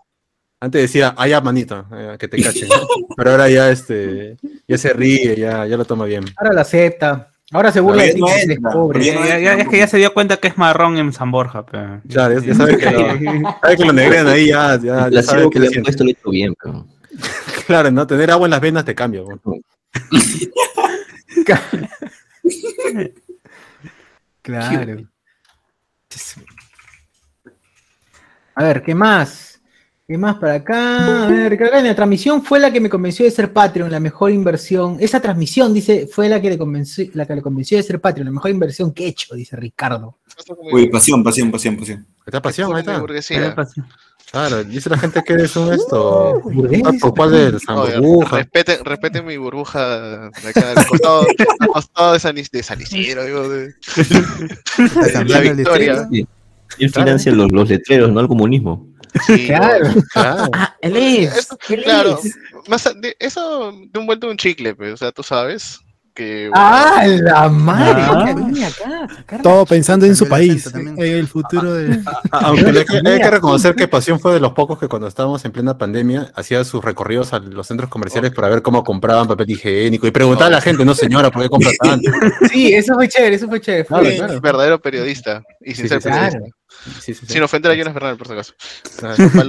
Antes 0.64 0.80
decía, 0.80 1.14
ah, 1.18 1.28
ya, 1.28 1.42
manito, 1.42 1.84
eh, 1.92 2.16
que 2.18 2.26
te 2.26 2.42
cachen. 2.42 2.70
Pero 3.18 3.32
ahora 3.32 3.50
ya 3.50 3.70
este, 3.70 4.38
ya 4.66 4.78
se 4.78 4.94
ríe, 4.94 5.36
ya, 5.36 5.66
ya 5.66 5.76
lo 5.76 5.84
toma 5.84 6.06
bien. 6.06 6.24
Ahora 6.38 6.54
la 6.54 6.62
acepta. 6.62 7.34
Ahora 7.52 7.70
se 7.70 7.80
burla 7.80 8.04
de 8.04 8.12
es 8.12 9.68
que 9.68 9.76
ya 9.76 9.86
se 9.86 9.98
dio 9.98 10.14
cuenta 10.14 10.38
que 10.38 10.48
es 10.48 10.56
marrón 10.56 10.96
en 10.96 11.12
San 11.12 11.30
Borja. 11.30 11.66
Pero... 11.66 12.00
Claro, 12.08 12.40
ya, 12.40 12.46
ya 12.46 12.54
sabe 12.54 12.78
que 12.78 12.90
lo, 12.90 12.98
sabe 13.60 13.76
que 13.76 13.84
lo 13.84 13.92
negrean 13.92 14.26
ahí, 14.26 14.46
ya, 14.46 14.76
ya, 14.76 14.82
ya 14.82 15.10
La 15.10 15.22
sabe 15.22 15.42
que 15.44 15.50
que 15.50 15.60
le 15.60 15.66
han 15.66 15.82
puesto 15.82 16.02
lo 16.02 16.08
he 16.08 16.12
hecho 16.12 16.30
bien, 16.30 16.54
pero. 16.62 16.86
Claro, 17.66 17.90
¿no? 17.90 18.06
Tener 18.06 18.30
agua 18.30 18.46
en 18.46 18.50
las 18.52 18.60
venas 18.62 18.86
te 18.86 18.94
cambia. 18.94 19.20
Claro. 24.40 25.08
A 28.54 28.64
ver, 28.64 28.82
¿qué 28.82 28.94
más? 28.94 29.53
¿Qué 30.06 30.18
más 30.18 30.36
para 30.36 30.54
acá? 30.54 31.24
A 31.24 31.28
ver, 31.30 31.58
la 31.58 31.94
transmisión 31.94 32.42
fue 32.42 32.60
la 32.60 32.70
que 32.70 32.78
me 32.78 32.90
convenció 32.90 33.24
de 33.24 33.30
ser 33.30 33.54
Patreon, 33.54 33.90
la 33.90 34.00
mejor 34.00 34.30
inversión. 34.32 34.98
Esa 35.00 35.18
transmisión, 35.20 35.72
dice, 35.72 36.06
fue 36.06 36.28
la 36.28 36.42
que 36.42 36.50
le 36.50 36.58
convenció, 36.58 37.06
la 37.14 37.24
que 37.24 37.34
le 37.34 37.40
convenció 37.40 37.78
de 37.78 37.82
ser 37.84 38.00
Patreon, 38.02 38.26
la 38.26 38.32
mejor 38.32 38.50
inversión 38.50 38.92
que 38.92 39.04
he 39.04 39.08
hecho, 39.08 39.34
dice 39.34 39.56
Ricardo. 39.56 40.18
Uy, 40.72 40.90
pasión, 40.90 41.24
pasión, 41.24 41.50
pasión, 41.50 41.76
pasión. 41.78 42.06
Está 42.26 42.42
pasión, 42.42 42.74
ahí 42.74 42.80
está. 42.80 42.98
burguesía. 43.00 43.56
Claro, 44.30 44.64
dice 44.64 44.90
la 44.90 44.98
gente 44.98 45.22
que 45.24 45.32
eres 45.34 45.56
un 45.56 45.72
esto. 45.72 46.42
¿Por 47.00 47.14
cuál 47.14 47.30
de 47.30 47.58
San 47.60 47.78
Oye, 47.78 47.98
Burbuja? 47.98 48.38
respeten, 48.38 48.84
respeten 48.84 49.24
mi 49.24 49.36
burbuja 49.38 50.28
de 50.42 50.48
acá, 50.48 50.72
al 50.76 50.86
costado, 50.86 51.26
al 51.60 51.68
costado 51.68 52.12
de 52.14 52.18
San, 52.20 52.36
Is- 52.36 52.50
de 52.50 52.62
San 52.62 52.80
Isidro, 52.80 53.24
digo, 53.24 53.48
de, 53.48 53.74
la 55.28 55.40
Victoria. 55.40 56.08
Él 56.78 56.90
financia 56.90 57.30
los, 57.30 57.52
los 57.52 57.68
letreros, 57.68 58.10
¿no? 58.10 58.18
Al 58.20 58.26
comunismo. 58.28 58.88
Sí, 59.26 59.46
Claro. 59.46 59.86
Claro. 60.12 60.48
Ah, 60.54 60.74
él 60.80 60.96
es. 60.96 61.36
Eso, 61.36 61.58
él 61.68 61.82
claro, 61.84 62.18
es. 62.22 62.34
más 62.68 62.86
a- 62.86 62.94
de- 62.94 63.16
eso 63.18 63.72
de 63.72 63.98
un 63.98 64.06
vuelto 64.06 64.28
un 64.28 64.36
chicle, 64.36 64.74
pues, 64.74 64.92
o 64.94 64.96
sea, 64.96 65.12
tú 65.12 65.22
sabes 65.22 65.80
que 66.14 66.48
¡Ah, 66.54 67.04
la 67.08 67.48
madre! 67.48 68.00
Ah. 68.02 69.08
acá, 69.26 69.42
Todo 69.42 69.66
pensando 69.66 70.06
en 70.06 70.14
su 70.14 70.28
país, 70.28 70.72
en 70.72 70.96
el 71.00 71.26
futuro 71.26 71.72
de. 71.74 71.98
Aunque 72.30 72.66
hay 72.66 72.84
que, 72.84 72.96
hay 73.04 73.18
que 73.20 73.30
reconocer 73.32 73.74
que 73.74 73.88
Pasión 73.88 74.20
fue 74.20 74.32
de 74.34 74.38
los 74.38 74.52
pocos 74.52 74.78
que 74.78 74.86
cuando 74.86 75.08
estábamos 75.08 75.44
en 75.44 75.50
plena 75.50 75.76
pandemia 75.76 76.30
hacía 76.36 76.62
sus 76.62 76.84
recorridos 76.84 77.32
a 77.32 77.40
los 77.40 77.66
centros 77.66 77.90
comerciales 77.90 78.30
para 78.30 78.48
ver 78.48 78.62
cómo 78.62 78.84
compraban 78.84 79.26
papel 79.26 79.50
higiénico 79.50 80.06
y 80.06 80.12
preguntaba 80.12 80.46
a 80.46 80.50
la 80.50 80.60
gente, 80.60 80.84
no 80.84 80.94
señora, 80.94 81.32
¿por 81.32 81.42
qué 81.42 81.48
compra 81.48 81.70
tanto? 81.80 82.08
Sí, 82.48 82.72
eso 82.72 82.94
fue 82.94 83.08
chévere, 83.08 83.34
eso 83.34 83.48
fue 83.48 83.60
chévere. 83.60 83.84
fue- 83.84 83.98
Claro, 84.00 84.08
es 84.14 84.16
claro. 84.20 84.40
verdadero 84.40 84.80
periodista 84.80 85.42
y 85.62 85.74
sin 85.74 85.84
Sí, 85.84 85.88
ser 85.88 86.00
sí, 86.00 86.08
sí. 86.08 86.12
periodista. 86.14 86.38
Claro. 86.38 86.54
Sí, 87.00 87.14
sí, 87.14 87.14
sí. 87.14 87.26
Sin 87.26 87.42
ofender 87.42 87.72
a 87.72 87.74
Jonas 87.74 87.94
Bernal, 87.94 88.16
por 88.16 88.26
si 88.26 88.32
acaso. 88.34 88.54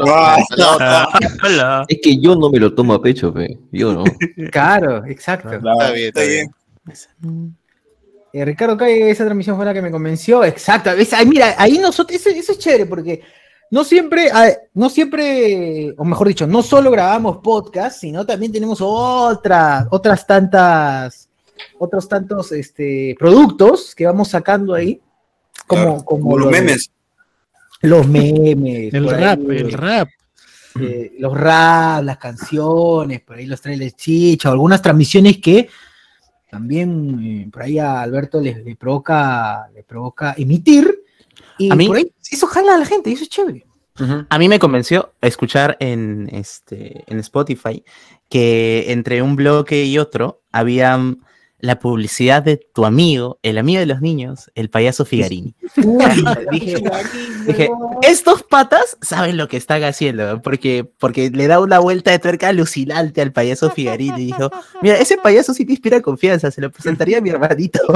Ah. 0.08 1.86
Es 1.88 2.00
que 2.02 2.18
yo 2.20 2.36
no 2.36 2.50
me 2.50 2.60
lo 2.60 2.74
tomo 2.74 2.94
a 2.94 3.02
pecho, 3.02 3.34
pe. 3.34 3.58
Yo 3.72 3.94
no. 3.94 4.04
Claro, 4.52 5.06
exacto. 5.06 5.54
Está 5.54 5.92
bien, 5.92 6.08
está 6.08 6.22
bien. 6.22 7.56
Eh, 8.32 8.46
Ricardo 8.46 8.78
Calle, 8.78 9.10
esa 9.10 9.24
transmisión 9.24 9.56
fue 9.56 9.66
la 9.66 9.74
que 9.74 9.82
me 9.82 9.92
convenció. 9.92 10.44
Exacto. 10.44 10.92
mira, 11.26 11.56
ahí 11.58 11.78
nosotros, 11.78 12.20
eso, 12.20 12.30
eso 12.30 12.52
es 12.52 12.60
chévere 12.60 12.86
porque 12.86 13.22
no 13.72 13.84
siempre, 13.84 14.30
no 14.74 14.90
siempre, 14.90 15.94
o 15.98 16.06
mejor 16.06 16.28
dicho, 16.28 16.48
no 16.48 16.62
solo 16.62 16.92
grabamos 16.92 17.38
podcast, 17.38 18.00
sino 18.00 18.26
también 18.26 18.52
tenemos 18.52 18.80
otras, 18.82 19.88
otras 19.90 20.28
tantas, 20.28 21.30
otros 21.80 22.08
tantos 22.08 22.52
este, 22.52 23.16
productos 23.18 23.96
que 23.96 24.06
vamos 24.06 24.30
sacando 24.30 24.74
ahí. 24.74 25.02
Como, 25.68 25.82
Claro, 25.82 26.06
como 26.06 26.22
como 26.24 26.38
los 26.38 26.52
memes. 26.52 26.92
Los 27.82 28.08
memes. 28.08 28.94
El 28.94 29.10
ahí, 29.10 29.22
rap, 29.22 29.40
el 29.50 29.72
rap. 29.74 30.10
eh, 30.80 31.14
los 31.20 31.38
rap, 31.38 32.04
las 32.04 32.18
canciones, 32.18 33.22
por 33.22 33.38
ahí 33.38 33.46
los 33.46 33.62
trailers 33.62 33.96
chicha, 33.96 34.50
algunas 34.50 34.82
transmisiones 34.82 35.38
que 35.38 35.70
también 36.50 37.20
eh, 37.24 37.50
por 37.52 37.64
ahí 37.64 37.80
a 37.80 38.02
Alberto 38.02 38.40
le, 38.40 38.64
le 38.64 38.76
provoca, 38.76 39.68
le 39.74 39.84
provoca 39.84 40.34
emitir. 40.38 41.04
Y 41.58 41.72
A 41.72 41.76
mí- 41.76 41.88
por 41.88 41.98
ahí 41.98 42.12
eso 42.32 42.48
jala 42.48 42.76
a 42.76 42.78
la 42.78 42.86
gente, 42.86 43.12
eso 43.12 43.24
es 43.24 43.30
chévere. 43.30 43.66
A 44.30 44.38
mí 44.38 44.50
me 44.50 44.60
convenció 44.60 45.14
escuchar 45.22 45.78
en, 45.80 46.28
este, 46.34 47.06
en 47.08 47.18
Spotify 47.20 47.82
que 48.30 48.92
entre 48.92 49.22
un 49.22 49.38
bloque 49.38 49.86
y 49.86 49.98
otro 50.00 50.42
había 50.52 50.98
mm, 50.98 51.22
la 51.66 51.80
publicidad 51.80 52.44
de 52.44 52.58
tu 52.58 52.86
amigo, 52.86 53.40
el 53.42 53.58
amigo 53.58 53.80
de 53.80 53.88
los 53.88 54.02
niños, 54.02 54.52
el 54.56 54.70
payaso 54.70 55.04
Figarini. 55.06 55.56
dije, 56.52 56.84
dije, 57.48 57.70
estos 58.04 58.44
patas 58.44 58.98
saben 59.02 59.38
lo 59.38 59.48
que 59.48 59.58
están 59.58 59.84
haciendo, 59.84 60.42
porque, 60.42 60.86
porque 61.00 61.30
le 61.32 61.48
da 61.48 61.60
una 61.60 61.80
vuelta 61.80 62.12
de 62.12 62.20
tuerca 62.20 62.50
alucinante 62.50 63.22
al 63.22 63.32
payaso 63.32 63.72
Figarini. 63.72 64.22
Y 64.22 64.26
dijo, 64.28 64.52
mira, 64.82 64.98
ese 64.98 65.18
payaso 65.18 65.54
sí 65.54 65.66
te 65.66 65.74
inspira 65.74 66.02
confianza, 66.02 66.52
se 66.52 66.62
lo 66.62 66.72
presentaría 66.72 67.18
a 67.18 67.22
mi 67.22 67.30
hermanito. 67.30 67.80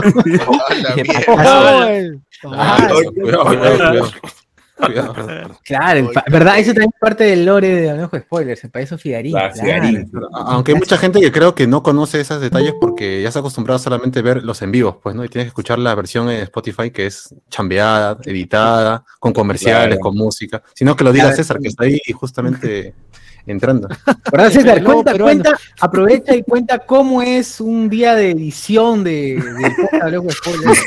Ah, 4.79 4.85
Cuidado. 4.85 5.13
Claro, 5.63 6.09
¿verdad? 6.31 6.59
Eso 6.59 6.71
también 6.73 6.91
es 6.93 6.99
parte 6.99 7.23
del 7.25 7.45
lore 7.45 7.67
de 7.67 8.07
con 8.07 8.19
Spoilers, 8.21 8.63
el 8.63 8.69
payaso 8.71 8.97
Figarín. 8.97 9.33
Claro, 9.33 9.53
claro. 9.53 9.67
Figarín. 9.87 10.11
Aunque 10.33 10.71
hay 10.71 10.77
mucha 10.77 10.97
gente 10.97 11.19
que 11.19 11.31
creo 11.31 11.53
que 11.53 11.67
no 11.67 11.83
conoce 11.83 12.21
esos 12.21 12.41
detalles 12.41 12.73
porque 12.79 13.21
ya 13.21 13.31
se 13.31 13.37
ha 13.39 13.41
acostumbrado 13.41 13.77
solamente 13.79 14.19
a 14.19 14.21
ver 14.21 14.43
los 14.43 14.61
en 14.61 14.71
vivos, 14.71 14.95
pues, 15.03 15.15
¿no? 15.15 15.23
Y 15.25 15.29
tienes 15.29 15.45
que 15.45 15.49
escuchar 15.49 15.79
la 15.79 15.93
versión 15.95 16.29
en 16.29 16.41
Spotify 16.43 16.91
que 16.91 17.07
es 17.07 17.33
chambeada, 17.49 18.17
editada, 18.25 19.03
con 19.19 19.33
comerciales, 19.33 19.97
Claro. 19.97 20.01
con 20.01 20.15
música. 20.15 20.63
Sino 20.73 20.95
que 20.95 21.03
lo 21.03 21.11
diga 21.11 21.25
Claro. 21.25 21.37
César, 21.37 21.59
que 21.59 21.67
está 21.67 21.83
ahí 21.83 21.99
justamente 22.13 22.93
entrando. 23.45 23.87
¿Verdad, 24.31 24.49
César? 24.51 24.83
Cuenta, 24.83 25.17
cuenta, 25.17 25.57
aprovecha 25.81 26.35
y 26.35 26.43
cuenta 26.43 26.79
cómo 26.79 27.21
es 27.21 27.59
un 27.59 27.89
día 27.89 28.15
de 28.15 28.31
edición 28.31 29.03
de, 29.03 29.35
de 29.41 30.31
Spoilers. 30.31 30.79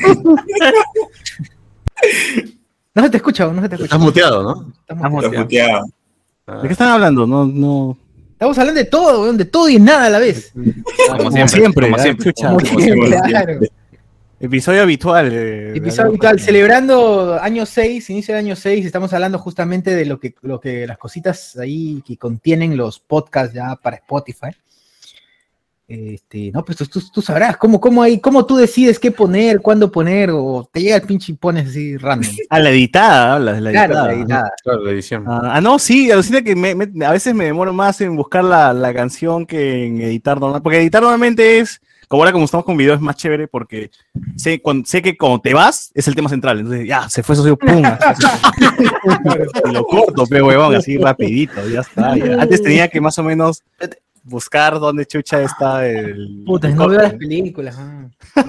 No 2.94 3.02
se 3.02 3.10
te 3.10 3.16
escucha, 3.16 3.46
no 3.46 3.62
se 3.62 3.68
te 3.68 3.74
escucha. 3.76 3.84
Estás 3.84 4.00
muteado, 4.00 4.42
¿no? 4.42 4.72
Estamos, 4.80 5.02
Vamos. 5.02 5.24
Lo 5.24 5.32
puteaba. 5.32 5.82
¿De 6.46 6.66
qué 6.68 6.72
están 6.72 6.88
hablando? 6.88 7.26
No, 7.26 7.46
no. 7.46 7.96
estamos 8.32 8.58
hablando 8.58 8.78
de 8.80 8.86
todo, 8.86 9.32
de 9.32 9.44
todo 9.44 9.68
y 9.68 9.78
nada 9.78 10.06
a 10.06 10.10
la 10.10 10.18
vez. 10.18 10.52
Como 10.52 11.18
Como 11.18 11.30
siempre. 11.32 11.60
siempre, 11.60 11.86
como 11.86 11.96
ah, 11.96 12.02
siempre. 12.02 12.24
chucha. 12.32 12.48
Como 12.48 12.60
como 12.60 12.80
siempre, 12.80 13.08
siempre. 13.08 13.30
claro. 13.30 13.60
Episodio 14.40 14.82
habitual. 14.82 15.30
eh, 15.32 15.72
Episodio 15.76 16.08
habitual, 16.08 16.40
celebrando 16.40 17.38
año 17.40 17.64
6, 17.64 18.10
inicio 18.10 18.34
del 18.34 18.44
año 18.44 18.56
6, 18.56 18.84
estamos 18.84 19.12
hablando 19.12 19.38
justamente 19.38 19.94
de 19.94 20.04
lo 20.04 20.18
que, 20.18 20.34
lo 20.42 20.58
que 20.58 20.84
las 20.84 20.98
cositas 20.98 21.56
ahí 21.58 22.02
que 22.04 22.16
contienen 22.16 22.76
los 22.76 22.98
podcasts 22.98 23.54
ya 23.54 23.76
para 23.76 23.96
Spotify. 23.98 24.48
Este, 25.88 26.50
no, 26.52 26.64
pues 26.64 26.78
tú, 26.78 26.86
tú- 26.86 27.02
tú 27.12 27.20
sabrás 27.20 27.56
cómo, 27.58 27.78
cómo, 27.80 28.02
hay, 28.02 28.18
cómo 28.18 28.46
tú 28.46 28.56
decides 28.56 28.98
qué 28.98 29.10
poner, 29.10 29.60
cuándo 29.60 29.90
poner, 29.92 30.30
o 30.32 30.66
te 30.72 30.80
llega 30.80 30.96
el 30.96 31.02
pinche 31.02 31.32
y 31.32 31.34
pones 31.34 31.68
así 31.68 31.96
random. 31.98 32.30
Ah, 32.50 32.60
la 32.60 32.70
editada, 32.70 33.34
hablas 33.34 33.56
de 33.56 33.60
la 33.60 33.70
Claro, 33.72 33.92
editada. 33.92 34.06
la 34.06 34.14
editada. 34.14 34.52
Claro, 34.62 34.84
la 34.84 34.90
edición. 34.92 35.24
Ah, 35.26 35.40
ah, 35.54 35.60
no, 35.60 35.78
sí, 35.78 36.10
alucina 36.10 36.40
que 36.42 36.54
me- 36.56 36.74
me- 36.74 37.04
a 37.04 37.10
veces 37.10 37.34
me 37.34 37.44
demoro 37.46 37.72
más 37.74 38.00
en 38.00 38.16
buscar 38.16 38.44
la, 38.44 38.72
la 38.72 38.94
canción 38.94 39.44
que 39.44 39.86
en 39.86 40.00
editar 40.00 40.40
normal. 40.40 40.62
Porque 40.62 40.78
editar 40.80 41.02
normalmente 41.02 41.58
es, 41.58 41.80
como 42.08 42.22
ahora 42.22 42.32
como 42.32 42.44
estamos 42.46 42.64
con 42.64 42.76
video, 42.76 42.94
es 42.94 43.00
más 43.00 43.16
chévere 43.16 43.48
porque 43.48 43.90
sé, 44.36 44.62
cuando- 44.62 44.86
sé 44.86 45.02
que 45.02 45.16
cuando 45.18 45.40
te 45.40 45.52
vas 45.52 45.90
es 45.94 46.08
el 46.08 46.14
tema 46.14 46.28
central. 46.30 46.60
Entonces, 46.60 46.86
ya, 46.86 47.08
se 47.10 47.22
fue 47.22 47.34
eso, 47.34 47.56
pum. 47.56 47.82
Y 49.66 49.72
lo 49.72 49.84
corto, 49.84 50.26
pe 50.26 50.40
huevón, 50.42 50.74
así 50.74 50.96
rapidito, 50.96 51.68
ya 51.68 51.80
está. 51.80 52.16
ya. 52.16 52.40
Antes 52.40 52.62
tenía 52.62 52.88
que 52.88 53.00
más 53.00 53.18
o 53.18 53.22
menos 53.24 53.62
buscar 54.24 54.78
dónde 54.78 55.06
chucha 55.06 55.42
está 55.42 55.86
el... 55.88 56.42
Puta, 56.46 56.68
el 56.68 56.76
no 56.76 56.88
veo 56.88 57.00
las 57.02 57.14
películas. 57.14 57.76
ah. 57.78 58.08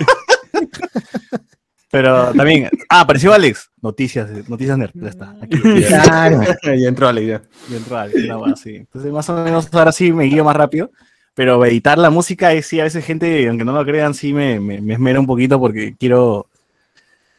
Pero 1.92 2.34
también, 2.34 2.70
ah, 2.90 3.02
apareció 3.02 3.34
Alex. 3.34 3.70
Noticias, 3.80 4.28
noticias 4.50 4.76
nerd, 4.80 4.92
ya 4.96 5.10
está. 5.10 5.36
Aquí. 5.40 5.60
Claro. 5.60 6.42
ya 6.64 6.88
entró 6.90 7.08
a 7.08 7.14
la 7.14 7.22
idea. 7.22 7.42
Y 7.70 7.76
entró 7.76 7.98
Alex, 7.98 8.24
una 8.26 8.38
hueá 8.40 8.54
así. 8.54 8.76
Entonces, 8.78 9.12
más 9.12 9.30
o 9.30 9.44
menos, 9.44 9.70
ahora 9.72 9.92
sí 9.92 10.12
me 10.12 10.24
guío 10.24 10.44
más 10.44 10.56
rápido. 10.56 10.90
Pero 11.36 11.64
editar 11.66 12.00
la 12.00 12.10
música 12.10 12.52
es 12.54 12.66
sí, 12.66 12.80
a 12.80 12.84
veces 12.84 13.06
gente, 13.06 13.48
aunque 13.48 13.64
no 13.66 13.74
lo 13.74 13.86
crean, 13.86 14.16
sí 14.16 14.34
me, 14.34 14.60
me, 14.60 14.82
me 14.82 14.94
esmera 14.94 15.20
un 15.20 15.28
poquito 15.28 15.60
porque 15.60 15.96
quiero 16.00 16.48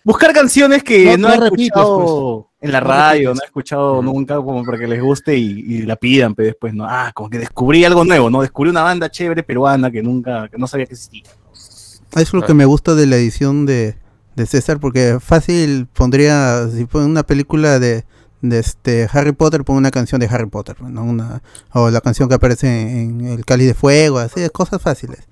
buscar 0.05 0.33
canciones 0.33 0.85
que 0.85 1.17
No- 1.17 1.29
no, 1.29 1.29
no 1.29 1.35
he 1.35 1.51
repites, 1.51 1.67
escuchado 1.67 2.49
en 2.65 2.73
la 2.73 2.81
radio, 2.81 3.35
no 3.35 3.41
he 3.43 3.47
escuchado 3.47 4.03
nunca, 4.03 4.37
como 4.37 4.65
para 4.65 4.79
que 4.79 4.87
les 4.87 5.01
guste 5.03 5.37
y, 5.37 5.61
y 5.67 5.83
la 5.83 5.97
pidan, 5.97 6.35
pero 6.35 6.47
después 6.47 6.75
no. 6.75 6.85
Ah, 6.89 7.13
como 7.15 7.29
que 7.31 7.39
descubrí 7.39 7.85
algo 7.85 8.05
nuevo, 8.05 8.31
¿no? 8.31 8.43
Descubrí 8.43 8.71
una 8.71 8.83
banda 8.83 9.11
chévere 9.11 9.43
peruana 9.43 9.91
que 9.91 10.03
nunca, 10.03 10.49
que 10.49 10.59
no 10.59 10.67
sabía 10.67 10.87
que 10.87 10.95
existía. 10.95 11.23
Eso 11.53 12.21
es 12.21 12.33
lo 12.33 12.43
que 12.43 12.55
me 12.55 12.65
gusta 12.65 12.95
de 12.95 13.07
la 13.07 13.17
edición 13.17 13.67
de, 13.67 13.97
de 14.37 14.47
César, 14.47 14.79
porque 14.81 15.19
fácil 15.21 15.87
pondría, 15.93 16.69
si 16.69 16.85
pone 16.85 17.07
una 17.07 17.23
película 17.25 17.79
de, 17.79 18.05
de 18.41 18.59
este 18.59 19.09
Harry 19.13 19.33
Potter, 19.33 19.65
pone 19.65 19.79
una 19.79 19.91
canción 19.91 20.21
de 20.21 20.27
Harry 20.29 20.47
Potter, 20.47 20.81
¿no? 20.81 21.03
Una, 21.05 21.43
o 21.73 21.91
la 21.91 22.01
canción 22.01 22.29
que 22.29 22.37
aparece 22.37 22.69
en 23.03 23.21
El 23.27 23.45
Cáliz 23.45 23.69
de 23.69 23.75
Fuego, 23.75 24.19
así, 24.19 24.41
cosas 24.51 24.81
fáciles. 24.81 25.29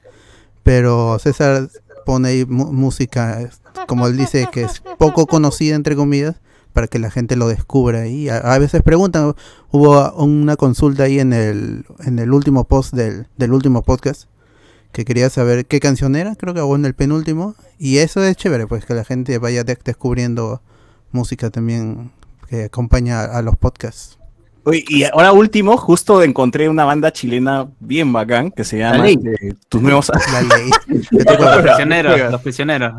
Pero 0.62 1.18
César 1.18 1.68
pone 2.04 2.28
ahí 2.28 2.44
mu- 2.44 2.72
música, 2.72 3.48
como 3.86 4.06
él 4.06 4.16
dice, 4.16 4.48
que 4.52 4.62
es 4.64 4.82
poco 4.98 5.26
conocida, 5.26 5.74
entre 5.76 5.94
comillas, 5.96 6.36
para 6.72 6.86
que 6.88 6.98
la 6.98 7.10
gente 7.10 7.36
lo 7.36 7.48
descubra. 7.48 8.06
Y 8.06 8.28
a, 8.28 8.38
a 8.38 8.58
veces 8.58 8.82
preguntan, 8.82 9.34
hubo 9.70 10.12
una 10.14 10.56
consulta 10.56 11.04
ahí 11.04 11.18
en 11.20 11.32
el, 11.32 11.84
en 12.04 12.18
el 12.18 12.32
último 12.32 12.64
post 12.64 12.94
del, 12.94 13.26
del 13.36 13.52
último 13.52 13.82
podcast 13.82 14.24
que 14.92 15.04
quería 15.06 15.30
saber 15.30 15.64
qué 15.64 15.80
canción 15.80 16.16
era, 16.16 16.34
creo 16.36 16.52
que 16.52 16.60
o 16.60 16.76
en 16.76 16.84
el 16.84 16.92
penúltimo, 16.94 17.54
y 17.78 17.96
eso 17.98 18.22
es 18.22 18.36
chévere, 18.36 18.66
pues 18.66 18.84
que 18.84 18.92
la 18.92 19.04
gente 19.04 19.38
vaya 19.38 19.64
de- 19.64 19.78
descubriendo 19.82 20.60
música 21.12 21.48
también 21.48 22.10
que 22.50 22.64
acompaña 22.64 23.22
a 23.24 23.40
los 23.40 23.56
podcasts. 23.56 24.18
Oye, 24.64 24.84
y 24.86 25.04
ahora 25.04 25.32
último, 25.32 25.78
justo 25.78 26.22
encontré 26.22 26.68
una 26.68 26.84
banda 26.84 27.10
chilena 27.10 27.68
bien 27.80 28.12
bacán 28.12 28.50
que 28.50 28.64
se 28.64 28.78
llama 28.78 29.08
este, 29.08 29.56
Tus 29.70 29.80
Nuevos 29.80 30.10
La 30.30 30.42
ley. 30.42 30.70
Los 31.10 31.62
prisioneros, 31.62 32.30
los 32.30 32.40
prisioneros. 32.42 32.92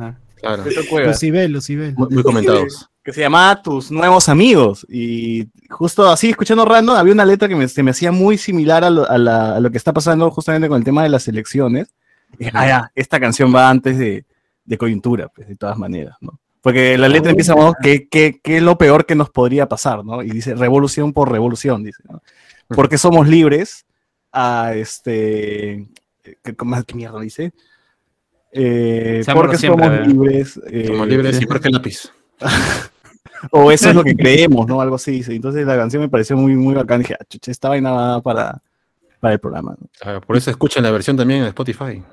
Ah. 0.44 0.58
Claro. 0.90 1.08
Lucibel, 1.08 1.52
Lucibel. 1.52 1.96
Muy, 1.96 2.10
muy 2.10 2.24
comentados. 2.24 2.90
que 3.04 3.12
se 3.12 3.22
llamaba 3.22 3.62
Tus 3.62 3.92
Nuevos 3.92 4.30
Amigos. 4.30 4.86
Y 4.90 5.48
justo 5.70 6.08
así, 6.10 6.30
escuchando 6.30 6.64
random, 6.64 6.96
había 6.96 7.14
una 7.14 7.26
letra 7.26 7.48
que 7.50 7.56
me, 7.56 7.68
se 7.68 7.84
me 7.84 7.92
hacía 7.92 8.12
muy 8.12 8.38
similar 8.38 8.84
a 8.84 8.90
lo, 8.90 9.10
a 9.10 9.18
la- 9.18 9.56
a 9.58 9.60
lo 9.60 9.70
que 9.72 9.78
está 9.78 9.92
pasando 9.94 10.30
justamente 10.32 10.70
con 10.70 10.78
el 10.78 10.84
tema 10.84 11.04
de 11.04 11.10
las 11.10 11.28
elecciones. 11.28 11.94
Y 12.40 12.46
ah, 12.54 12.68
ya, 12.68 12.92
esta 12.96 13.20
canción 13.20 13.54
va 13.54 13.70
antes 13.70 13.98
de, 13.98 14.26
de 14.66 14.78
coyuntura, 14.78 15.28
pues, 15.28 15.48
de 15.48 15.56
todas 15.56 15.78
maneras, 15.78 16.16
¿no? 16.22 16.40
Porque 16.62 16.98
la 16.98 17.10
letra 17.10 17.32
empieza, 17.32 17.54
¿no? 17.56 17.74
¿Qué, 17.84 18.08
qué, 18.10 18.40
qué 18.42 18.58
es 18.58 18.64
lo 18.64 18.78
peor 18.78 19.06
que 19.06 19.16
nos 19.16 19.30
podría 19.30 19.68
pasar, 19.68 20.06
¿no? 20.06 20.24
Y 20.24 20.30
dice, 20.30 20.56
revolución 20.56 21.12
por 21.12 21.30
revolución, 21.30 21.84
dice, 21.84 22.02
¿no? 22.10 22.24
Porque 22.70 22.98
somos 22.98 23.28
libres 23.28 23.86
a, 24.32 24.72
este, 24.74 25.90
¿qué, 26.24 26.38
qué 26.88 26.96
mierda 26.96 27.20
dice? 27.20 27.52
Eh, 28.54 29.24
porque 29.34 29.58
siempre, 29.58 29.84
somos 29.86 29.98
¿verdad? 30.00 30.08
libres. 30.08 30.60
eh, 30.70 30.88
Somos 30.88 31.08
libres 31.08 31.42
y 31.42 31.46
que 31.46 31.70
lápiz. 31.70 32.12
o 33.52 33.72
eso 33.72 33.90
es 33.90 33.96
lo 33.96 34.04
que 34.04 34.16
creemos, 34.16 34.68
¿no? 34.68 34.80
Algo 34.82 34.96
así. 34.96 35.12
dice. 35.12 35.34
Entonces 35.36 35.66
la 35.66 35.76
canción 35.76 36.02
me 36.02 36.10
pareció 36.10 36.38
muy, 36.38 36.56
muy 36.56 36.74
bacán. 36.74 37.00
Dije, 37.02 37.16
ah, 37.20 37.24
chucha, 37.28 37.52
esta 37.52 37.70
vaina 37.70 37.92
va 37.92 38.22
para, 38.22 38.62
para 39.20 39.34
el 39.34 39.40
programa. 39.40 39.76
¿no? 39.80 39.88
Ah, 40.02 40.22
por 40.26 40.38
eso 40.38 40.50
escuchan 40.52 40.84
la 40.84 40.92
versión 40.92 41.18
también 41.18 41.42
en 41.42 41.48
Spotify. 41.48 42.04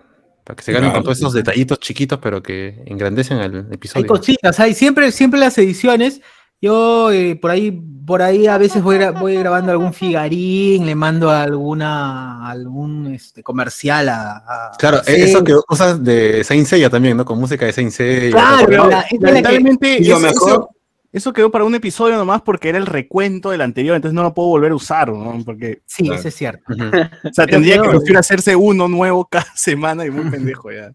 Para 0.44 0.56
que 0.56 0.62
se 0.62 0.72
ganen 0.72 0.88
Claro. 0.90 0.98
con 1.00 1.04
todos 1.04 1.18
esos 1.18 1.34
detallitos 1.34 1.78
chiquitos, 1.80 2.18
pero 2.20 2.42
que 2.42 2.82
engrandecen 2.86 3.38
el 3.38 3.54
Hay 3.56 3.74
episodio. 3.74 4.06
cositas, 4.06 4.58
hay 4.58 4.72
siempre, 4.74 5.12
siempre 5.12 5.38
las 5.38 5.56
ediciones. 5.58 6.22
Yo 6.62 7.10
eh, 7.10 7.36
por 7.36 7.50
ahí, 7.50 7.70
por 8.06 8.20
ahí 8.22 8.46
a 8.46 8.58
veces 8.58 8.82
voy, 8.82 8.96
gra- 8.98 9.18
voy 9.18 9.36
grabando 9.36 9.72
algún 9.72 9.94
figarín, 9.94 10.84
le 10.84 10.94
mando 10.94 11.30
alguna, 11.30 12.48
algún 12.50 13.14
este, 13.14 13.42
comercial 13.42 14.08
a, 14.10 14.36
a- 14.36 14.72
Claro, 14.78 14.98
sí. 15.04 15.12
eso 15.16 15.42
que 15.42 15.54
usas 15.68 16.02
de 16.04 16.44
Saint 16.44 16.66
Seiya 16.66 16.90
también, 16.90 17.16
¿no? 17.16 17.24
Con 17.24 17.38
música 17.38 17.64
de 17.66 17.72
Saint 17.72 17.90
Seiya. 17.92 18.30
Claro, 18.32 18.88
la- 18.90 19.00
es 19.00 19.08
que- 19.10 19.18
Lamentablemente, 19.20 19.98
Y 20.00 20.04
lo 20.08 20.16
eso, 20.18 20.20
mejor- 20.20 20.50
eso- 20.50 20.70
eso 21.12 21.32
quedó 21.32 21.50
para 21.50 21.64
un 21.64 21.74
episodio 21.74 22.16
nomás 22.16 22.42
porque 22.42 22.68
era 22.68 22.78
el 22.78 22.86
recuento 22.86 23.50
del 23.50 23.62
anterior, 23.62 23.96
entonces 23.96 24.14
no 24.14 24.22
lo 24.22 24.34
puedo 24.34 24.48
volver 24.48 24.72
a 24.72 24.74
usar, 24.76 25.08
¿no? 25.10 25.42
Porque, 25.44 25.80
Sí, 25.86 26.04
Claro. 26.04 26.18
eso 26.20 26.28
es 26.28 26.34
cierto. 26.34 26.62
O 26.72 27.32
sea, 27.32 27.46
tendría 27.46 27.80
que 27.80 28.16
hacerse 28.18 28.54
uno 28.54 28.86
nuevo 28.86 29.24
cada 29.30 29.46
semana 29.54 30.04
y 30.04 30.10
muy 30.10 30.30
pendejo 30.30 30.70
ya. 30.70 30.92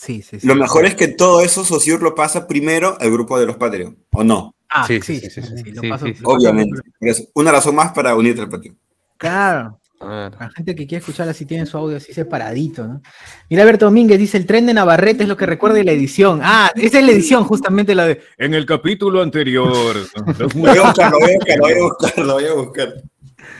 Sí, 0.00 0.22
sí, 0.22 0.38
sí. 0.38 0.46
Lo 0.46 0.54
mejor 0.54 0.86
es 0.86 0.94
que 0.94 1.08
todo 1.08 1.40
eso 1.40 1.64
Sociur 1.64 2.00
lo 2.02 2.14
pasa 2.14 2.46
primero 2.46 2.96
al 3.00 3.10
grupo 3.10 3.36
de 3.38 3.46
los 3.46 3.56
Patreon, 3.56 3.98
¿o 4.12 4.22
no? 4.22 4.54
Ah, 4.70 4.86
Sí, 4.86 5.00
sí, 5.02 5.18
sí, 5.18 5.28
sí, 5.28 5.42
sí, 5.42 5.48
sí, 5.64 5.72
lo 5.72 5.80
sí, 5.82 5.88
paso- 5.88 6.06
sí, 6.06 6.14
sí. 6.14 6.20
lo 6.22 6.28
paso- 6.28 6.36
Obviamente. 6.36 6.80
Eso, 7.00 7.24
una 7.34 7.50
razón 7.50 7.74
más 7.74 7.90
para 7.92 8.14
unirte 8.14 8.40
al 8.42 8.48
Patreon. 8.48 8.78
Claro. 9.16 9.80
Ah, 10.00 10.30
La 10.38 10.50
gente 10.50 10.76
que 10.76 10.86
quiere 10.86 11.00
escucharla 11.00 11.32
así 11.32 11.44
tiene 11.46 11.66
su 11.66 11.76
audio 11.76 11.96
así 11.96 12.12
separadito, 12.14 12.86
¿no? 12.86 13.02
Mira, 13.50 13.64
Alberto 13.64 13.86
Domínguez 13.86 14.20
dice, 14.20 14.36
el 14.38 14.46
tren 14.46 14.66
de 14.66 14.72
Navarrete 14.74 15.24
es 15.24 15.28
lo 15.28 15.36
que 15.36 15.46
recuerda 15.46 15.74
de 15.78 15.82
la 15.82 15.90
edición. 15.90 16.38
Ah, 16.44 16.70
esa 16.76 17.00
es 17.00 17.04
la 17.04 17.10
edición, 17.10 17.42
justamente 17.42 17.96
la 17.96 18.06
de... 18.06 18.20
En 18.36 18.54
el 18.54 18.64
capítulo 18.66 19.20
anterior. 19.20 19.96
Voy 20.54 20.68
a 20.78 20.82
buscarlo, 20.82 21.18
voy 21.18 21.32
a 21.32 21.34
buscarlo, 21.34 21.62
voy 21.64 21.72
a 21.72 21.82
buscarlo, 21.82 22.32
voy 22.34 22.44
a 22.44 22.52
buscarlo. 22.54 22.94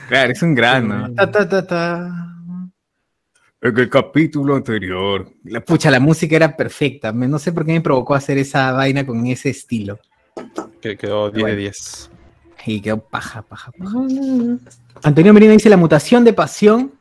Claro, 0.07 0.31
es 0.31 0.41
un 0.41 0.55
gran, 0.55 0.87
¿no? 0.87 1.13
Ta, 1.15 1.29
ta, 1.29 1.49
ta, 1.49 1.67
ta. 1.67 2.28
En 3.61 3.77
el 3.77 3.89
capítulo 3.89 4.55
anterior. 4.55 5.29
La, 5.43 5.59
pucha, 5.59 5.91
la 5.91 5.99
música 5.99 6.35
era 6.37 6.55
perfecta. 6.55 7.11
No 7.11 7.37
sé 7.39 7.51
por 7.51 7.65
qué 7.65 7.73
me 7.73 7.81
provocó 7.81 8.15
hacer 8.15 8.37
esa 8.37 8.71
vaina 8.71 9.05
con 9.05 9.25
ese 9.27 9.49
estilo. 9.49 9.99
que 10.79 10.95
quedó 10.95 11.29
10 11.29 11.45
de 11.45 11.55
10. 11.55 12.11
Y 12.65 12.81
quedó 12.81 12.99
paja, 12.99 13.41
paja, 13.41 13.71
paja. 13.71 13.97
Antonio 15.03 15.33
Merino 15.33 15.51
dice, 15.51 15.69
la 15.69 15.75
mutación 15.75 16.23
de 16.23 16.31
pasión. 16.31 16.93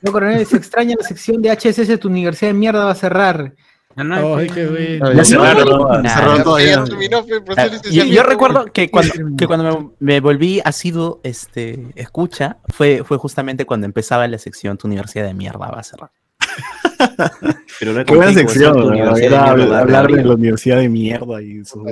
No, 0.00 0.12
coronel, 0.12 0.46
se 0.46 0.56
extraña 0.56 0.96
la 0.98 1.06
sección 1.06 1.42
de 1.42 1.50
HSS, 1.50 2.00
tu 2.00 2.08
universidad 2.08 2.50
de 2.50 2.54
mierda 2.54 2.86
va 2.86 2.92
a 2.92 2.94
cerrar. 2.94 3.54
No, 3.96 4.36
Ay, 4.36 4.48
qué 4.48 4.66
bueno. 4.66 5.12
Ya 5.12 5.24
cerraron, 5.24 5.66
cerraron, 5.66 6.02
Nah, 6.02 6.14
cerraron 6.14 6.36
Ya, 6.38 6.44
todo 6.44 6.58
ya 6.60 6.64
ya. 6.66 6.84
terminó, 6.84 7.24
fue 7.24 7.36
el 7.36 7.42
proceso 7.44 7.90
de 7.90 8.08
Yo, 8.08 8.22
recuerdo 8.22 8.64
que 8.66 8.90
cuando, 8.90 9.12
que 9.36 9.46
cuando 9.46 9.94
me, 9.98 10.14
me 10.14 10.20
volví 10.20 10.60
asiduo 10.64 11.20
este, 11.24 11.86
escucha, 11.96 12.58
fue, 12.72 13.02
fue 13.04 13.18
justamente 13.18 13.66
cuando 13.66 13.86
empezaba 13.86 14.26
la 14.28 14.38
sección 14.38 14.78
Tu 14.78 14.86
universidad 14.86 15.26
de 15.26 15.34
mierda 15.34 15.58
va 15.70 15.80
a 15.80 15.82
cerrar. 15.82 16.10
Pero 17.80 18.04
Qué 18.04 18.14
buena 18.14 18.32
sección, 18.32 18.78
¿no? 18.78 18.86
universidad 18.86 19.32
Era 19.32 19.50
de 19.50 19.56
mierda, 19.56 19.80
hablar 19.80 20.06
de 20.10 20.22
la 20.24 20.34
universidad 20.34 20.76
de 20.78 20.88
mierda 20.88 21.42
y 21.42 21.64
sus 21.64 21.82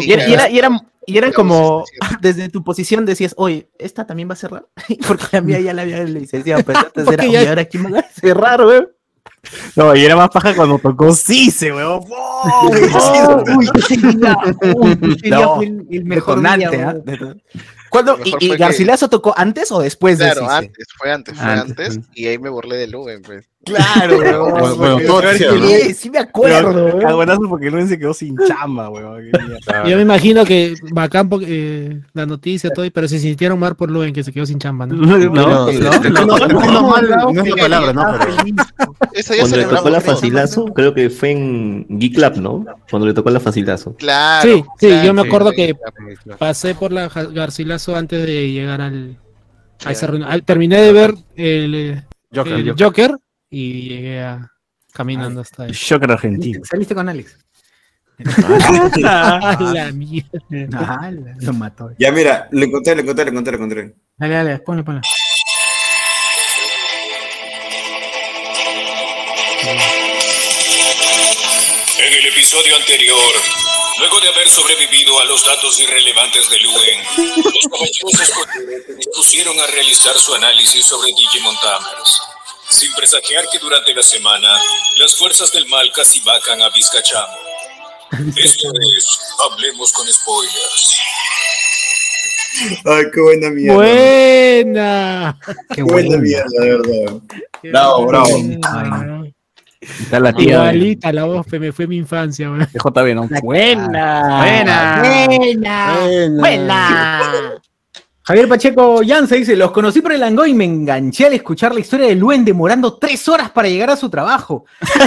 Y 0.00 0.12
era, 0.12 0.28
y 0.28 0.32
era, 0.34 0.50
y 0.50 0.58
era, 0.58 0.68
y 1.06 1.18
era 1.18 1.28
Digamos, 1.28 1.34
como, 1.34 1.84
desde 2.20 2.48
tu 2.48 2.62
posición 2.64 3.06
decías, 3.06 3.34
oye, 3.38 3.70
esta 3.78 4.06
también 4.06 4.28
va 4.28 4.32
a 4.34 4.36
cerrar. 4.36 4.66
Porque 5.06 5.24
la 5.32 5.40
mía 5.40 5.60
ya 5.60 5.72
la 5.72 5.82
había 5.82 6.02
licenciado, 6.04 6.62
pero 6.64 6.80
antes 6.80 7.04
Porque 7.04 7.14
era, 7.14 7.24
ya- 7.24 7.38
"Oye, 7.40 7.48
ahora 7.48 7.64
quién 7.66 7.84
va 7.92 7.98
a 8.00 8.02
cerrar, 8.10 8.60
weón. 8.64 8.88
No, 9.76 9.94
y 9.94 10.04
era 10.04 10.16
más 10.16 10.30
paja 10.30 10.54
cuando 10.54 10.78
tocó 10.78 11.12
Cise, 11.14 11.72
weón. 11.72 12.00
¡Oh! 12.08 13.42
Uy, 13.56 13.70
uy, 15.00 15.30
No, 15.30 15.56
fue 15.56 15.66
el, 15.66 15.86
el 15.90 16.04
mejor 16.04 16.40
¿ah? 17.98 18.16
¿Y, 18.24 18.34
y 18.46 18.50
que- 18.50 18.56
Garcilaso 18.56 19.08
tocó 19.08 19.34
antes 19.36 19.70
o 19.72 19.80
después 19.80 20.18
de 20.18 20.24
Claro, 20.26 20.50
antes, 20.50 20.86
fue 20.96 21.10
antes, 21.12 21.36
fue 21.36 21.44
Antes, 21.46 21.88
antes. 21.88 22.00
Y 22.14 22.26
ahí 22.26 22.38
me 22.38 22.48
burlé 22.50 22.76
de 22.76 22.86
Luven, 22.88 23.22
pues. 23.22 23.48
Claro, 23.64 24.18
weón. 24.18 24.50
Bueno, 24.50 24.76
bueno, 24.76 24.98
Sí, 24.98 25.06
todos 25.06 25.34
hicieron, 25.34 25.60
¿no? 25.60 25.66
sí, 25.68 25.94
sí 25.94 26.10
me 26.10 26.18
acuerdo, 26.18 26.98
Pero, 26.98 27.16
weón. 27.18 27.48
porque 27.48 27.70
Luis 27.70 27.88
se 27.88 27.98
quedó 27.98 28.12
sin 28.12 28.36
chamba, 28.46 28.90
weón. 28.90 29.22
Yo 29.86 29.96
me 29.96 30.02
imagino 30.02 30.44
que 30.44 30.74
bacán 30.92 31.30
porque, 31.30 31.46
eh, 31.48 32.00
la 32.12 32.26
noticia, 32.26 32.68
todo, 32.70 32.84
pero 32.92 33.08
se 33.08 33.18
sintieron 33.18 33.58
mal 33.58 33.74
por 33.74 33.90
Luen 33.90 34.12
que 34.12 34.22
se 34.22 34.32
quedó 34.32 34.44
sin 34.44 34.58
chamba, 34.58 34.84
¿no? 34.86 34.94
No, 34.96 35.16
No, 35.16 35.30
no, 35.30 35.72
no. 35.72 35.72
no, 35.72 36.66
no, 36.66 36.88
mal, 36.88 37.08
no 37.08 37.42
es 37.42 37.48
la 37.48 37.56
palabra, 37.56 37.92
¿no? 37.94 38.04
Pero 38.18 38.94
Eso 39.14 39.32
ya 39.32 39.40
Cuando 39.40 39.56
le 39.56 39.64
tocó 39.64 39.88
la 39.90 40.00
facilazo, 40.02 40.64
creo 40.66 40.92
que 40.92 41.08
fue 41.08 41.30
en 41.30 41.86
Geek 41.88 42.18
Lab, 42.18 42.36
¿no? 42.36 42.66
Cuando 42.90 43.06
le 43.08 43.14
tocó 43.14 43.30
la 43.30 43.40
facilazo. 43.40 43.94
Claro. 43.96 44.42
Sí, 44.48 44.64
sí, 44.78 44.86
claro, 44.88 45.04
yo 45.06 45.14
me 45.14 45.22
acuerdo 45.22 45.50
sí, 45.50 45.56
que 45.56 45.76
pasé 46.38 46.74
por 46.74 46.92
la 46.92 47.08
Ja- 47.08 47.28
Antes 47.88 48.26
de 48.26 48.50
llegar 48.50 48.80
al. 48.80 49.18
A 49.84 49.92
esa 49.92 50.06
reunión. 50.06 50.30
Ah, 50.32 50.38
Terminé 50.38 50.80
de 50.80 50.92
ver 50.92 51.14
el, 51.36 51.74
eh, 51.74 52.04
Joker. 52.34 52.52
el 52.54 52.74
Joker 52.78 53.18
y 53.50 53.88
llegué 53.88 54.22
a, 54.22 54.50
caminando 54.92 55.40
hasta 55.42 55.64
ahí. 55.64 55.72
Shocker 55.72 56.10
argentino. 56.12 56.60
Saliste 56.64 56.94
con 56.94 57.08
Alex. 57.08 57.36
A 58.16 59.58
la 59.74 59.92
mierda. 59.92 60.28
Ah, 61.02 61.10
lo 61.10 61.52
mató. 61.52 61.90
Ya 61.98 62.12
mira, 62.12 62.48
lo 62.52 62.64
encontré, 62.64 62.94
lo 62.94 63.02
encontré, 63.02 63.24
lo 63.24 63.30
encontré, 63.32 63.52
lo 63.52 63.56
encontré. 63.64 63.94
Dale, 64.16 64.34
dale, 64.34 64.58
ponle, 64.60 64.84
ponle. 64.84 65.00
En 71.98 72.12
el 72.12 72.26
episodio 72.26 72.76
anterior, 72.76 73.16
luego 73.98 74.20
de 74.20 74.28
haber 74.28 74.48
sobrevivido 74.48 75.18
a 75.20 75.24
los 75.24 75.44
datos 75.44 75.78
irrelevantes 75.80 76.48
de 76.50 76.58
Luen, 76.60 77.00
los 77.36 77.68
caballeros 77.68 78.20
escoceses 78.20 78.84
se 78.86 78.94
dispusieron 78.94 79.58
a 79.60 79.66
realizar 79.66 80.16
su 80.18 80.34
análisis 80.34 80.86
sobre 80.86 81.12
Digimon 81.12 81.56
Tamers, 81.60 82.22
sin 82.68 82.92
presagiar 82.94 83.48
que 83.50 83.58
durante 83.58 83.94
la 83.94 84.02
semana 84.02 84.48
las 84.98 85.16
fuerzas 85.16 85.52
del 85.52 85.66
mal 85.66 85.90
casi 85.92 86.20
vacan 86.20 86.60
a 86.62 86.70
Vizcachamo. 86.70 87.38
Esto 88.36 88.68
es 88.96 89.34
Hablemos 89.44 89.92
con 89.92 90.06
Spoilers. 90.06 90.98
Ay, 92.84 93.04
qué 93.12 93.20
buena 93.20 93.50
mierda. 93.50 93.74
Buena. 93.74 95.38
Qué 95.74 95.82
buena 95.82 96.16
mierda, 96.18 96.60
de 96.60 96.76
verdad. 96.76 97.20
Bravo, 97.62 98.06
bravo. 98.06 99.33
Está 100.00 100.20
la 100.20 100.32
tía 100.32 100.54
Igualita 100.54 101.12
la 101.12 101.24
voz, 101.24 101.46
me 101.52 101.72
fue 101.72 101.86
mi 101.86 101.96
infancia, 101.96 102.50
weón. 102.50 102.60
de 102.60 102.66
JB, 102.78 103.14
¿no? 103.14 103.28
Buena. 103.42 104.38
Buena. 104.38 105.02
Buena. 105.02 106.40
Buena. 106.40 107.60
Javier 108.26 108.48
Pacheco 108.48 109.02
Yance 109.02 109.36
dice, 109.36 109.54
los 109.54 109.70
conocí 109.70 110.00
por 110.00 110.10
el 110.12 110.22
Angoy 110.22 110.52
y 110.52 110.54
me 110.54 110.64
enganché 110.64 111.26
al 111.26 111.34
escuchar 111.34 111.74
la 111.74 111.80
historia 111.80 112.06
de 112.06 112.14
Luen 112.14 112.42
demorando 112.42 112.96
tres 112.96 113.28
horas 113.28 113.50
para 113.50 113.68
llegar 113.68 113.90
a 113.90 113.96
su 113.96 114.08
trabajo. 114.08 114.64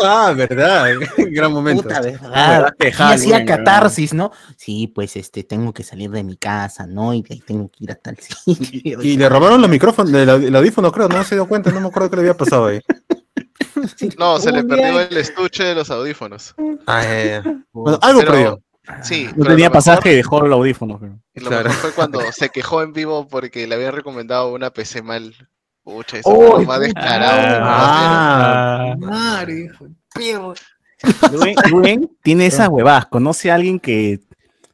Ah, 0.00 0.32
verdad. 0.36 0.86
Gran 1.16 1.52
momento. 1.52 1.82
Puta 1.82 2.00
verdad. 2.00 2.74
Y 2.78 2.86
hacía 3.02 3.44
catarsis, 3.44 4.12
¿no? 4.12 4.30
Sí, 4.56 4.86
pues 4.86 5.16
este, 5.16 5.44
tengo 5.44 5.72
que 5.72 5.82
salir 5.82 6.10
de 6.10 6.22
mi 6.22 6.36
casa, 6.36 6.86
¿no? 6.86 7.14
Y 7.14 7.22
de 7.22 7.34
ahí 7.34 7.40
tengo 7.40 7.70
que 7.70 7.84
ir 7.84 7.92
a 7.92 7.94
tal 7.94 8.16
sitio. 8.18 9.02
Y 9.02 9.16
le 9.16 9.28
robaron 9.28 9.60
los 9.60 9.70
micrófonos, 9.70 10.12
el 10.12 10.54
audífono, 10.54 10.92
creo, 10.92 11.08
no 11.08 11.24
se 11.24 11.36
dio 11.36 11.48
cuenta, 11.48 11.70
no 11.70 11.80
me 11.80 11.88
acuerdo 11.88 12.10
qué 12.10 12.16
le 12.16 12.22
había 12.22 12.36
pasado 12.36 12.66
ahí. 12.66 12.80
No, 14.18 14.38
se 14.38 14.52
le 14.52 14.64
perdió 14.64 15.00
el 15.00 15.16
estuche 15.16 15.64
de 15.64 15.74
los 15.74 15.90
audífonos. 15.90 16.54
Ah, 16.86 17.02
ya. 17.02 17.42
Bueno, 17.72 17.98
algo 18.02 18.20
Pero- 18.20 18.32
perdió. 18.32 18.62
Sí, 19.02 19.24
No 19.26 19.32
pero 19.42 19.50
tenía 19.50 19.70
pasaje 19.70 20.12
y 20.12 20.16
dejó 20.16 20.44
el 20.46 20.52
audífono. 20.52 20.98
pero- 20.98 21.18
y 21.34 21.40
lo 21.40 21.48
Claro. 21.50 21.64
mejor 21.68 21.80
fue 21.82 21.92
cuando 21.92 22.20
se 22.32 22.48
quejó 22.48 22.82
en 22.82 22.94
vivo 22.94 23.28
porque 23.28 23.66
le 23.66 23.74
habían 23.74 23.92
recomendado 23.94 24.52
una 24.54 24.70
PC 24.70 25.02
mal. 25.02 25.34
Pucha, 25.84 26.18
eso 26.18 26.28
¡Oh, 26.30 26.56
fue 26.56 26.66
más 26.66 26.80
descarado. 26.80 27.58
Ah, 27.62 28.94
Madre, 28.98 29.70
perro. 30.14 30.54
Tiene 32.22 32.46
esas 32.46 32.68
huevadas. 32.68 33.06
Conoce 33.06 33.50
a 33.50 33.54
alguien 33.54 33.78
que 33.78 34.20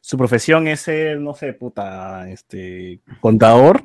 su 0.01 0.17
profesión 0.17 0.67
es 0.67 0.81
ser, 0.81 1.19
no 1.19 1.33
sé, 1.33 1.53
puta, 1.53 2.29
este, 2.29 3.01
contador. 3.21 3.83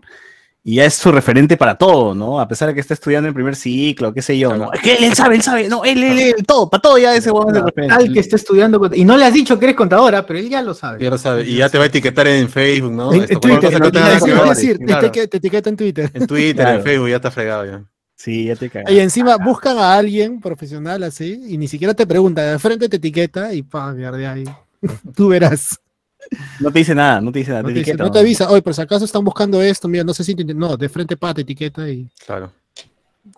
Y 0.62 0.74
ya 0.76 0.84
es 0.84 0.94
su 0.94 1.10
referente 1.10 1.56
para 1.56 1.76
todo, 1.78 2.14
¿no? 2.14 2.38
A 2.38 2.46
pesar 2.46 2.68
de 2.68 2.74
que 2.74 2.80
está 2.80 2.92
estudiando 2.92 3.26
en 3.28 3.34
primer 3.34 3.56
ciclo, 3.56 4.12
qué 4.12 4.20
sé 4.20 4.38
yo, 4.38 4.54
¿no? 4.58 4.70
Es 4.74 4.80
que 4.80 4.92
él, 4.94 5.04
él 5.04 5.14
sabe, 5.14 5.36
él 5.36 5.42
sabe, 5.42 5.68
no, 5.70 5.84
él, 5.84 6.02
él, 6.04 6.18
él, 6.18 6.34
todo, 6.46 6.68
para 6.68 6.82
todo 6.82 6.98
ya 6.98 7.14
ese 7.16 7.30
huevón 7.30 7.54
es 7.54 7.60
el 7.60 7.66
referente. 7.66 7.94
Tal 7.96 8.12
que 8.12 8.20
está 8.20 8.36
estudiando. 8.36 8.90
Y 8.94 9.04
no 9.06 9.16
le 9.16 9.24
has 9.24 9.32
dicho 9.32 9.58
que 9.58 9.64
eres 9.64 9.76
contadora, 9.76 10.26
pero 10.26 10.38
él 10.38 10.50
ya 10.50 10.60
lo 10.60 10.74
sabe. 10.74 11.02
ya 11.02 11.08
lo 11.08 11.16
sabe. 11.16 11.48
Y 11.48 11.56
ya 11.56 11.70
te 11.70 11.78
va 11.78 11.84
a 11.84 11.86
etiquetar 11.86 12.26
en 12.26 12.48
Facebook, 12.50 12.92
¿no? 12.92 13.12
En, 13.14 13.26
Twitter, 13.40 13.70
que 13.70 14.30
iba 14.30 14.44
a 14.44 14.48
decir, 14.50 14.78
te, 14.78 14.84
Claro. 14.84 15.06
etiqueta- 15.06 15.28
te 15.30 15.36
etiqueta 15.38 15.70
en 15.70 15.76
Twitter. 15.76 16.10
En 16.12 16.26
Twitter, 16.26 16.56
Claro. 16.64 16.78
en 16.78 16.84
Facebook, 16.84 17.08
ya 17.08 17.16
está 17.16 17.30
fregado 17.30 17.64
ya. 17.64 17.84
Sí, 18.16 18.44
ya 18.44 18.54
te 18.54 18.68
cagas. 18.68 18.92
Y 18.92 19.00
encima 19.00 19.38
buscan 19.38 19.78
a 19.78 19.94
alguien 19.94 20.40
profesional 20.42 21.02
así 21.04 21.40
y 21.48 21.56
ni 21.56 21.68
siquiera 21.68 21.94
te 21.94 22.06
pregunta, 22.06 22.42
de 22.42 22.58
frente 22.58 22.86
te 22.90 22.96
etiqueta 22.96 23.54
y 23.54 23.62
pa, 23.62 23.94
de 23.94 24.26
ahí. 24.26 24.44
Tú 25.16 25.28
verás. 25.28 25.79
No 26.60 26.70
te 26.70 26.78
dice 26.80 26.94
nada, 26.94 27.20
no 27.20 27.32
te 27.32 27.40
dice 27.40 27.50
nada. 27.50 27.62
No 27.62 27.68
te 27.68 27.74
te, 27.74 27.78
dice- 27.80 27.90
etiqueta, 27.92 28.04
no 28.04 28.12
te 28.12 28.18
avisa, 28.20 28.48
oye, 28.50 28.62
por 28.62 28.74
si 28.74 28.80
acaso 28.82 29.04
están 29.04 29.24
buscando 29.24 29.60
esto, 29.62 29.88
mira, 29.88 30.04
no 30.04 30.14
sé 30.14 30.22
si 30.24 30.34
te- 30.34 30.44
no, 30.54 30.76
de 30.76 30.88
frente 30.88 31.16
pa, 31.16 31.34
te 31.34 31.40
etiqueta 31.42 31.88
y 31.88 32.08
Claro. 32.26 32.52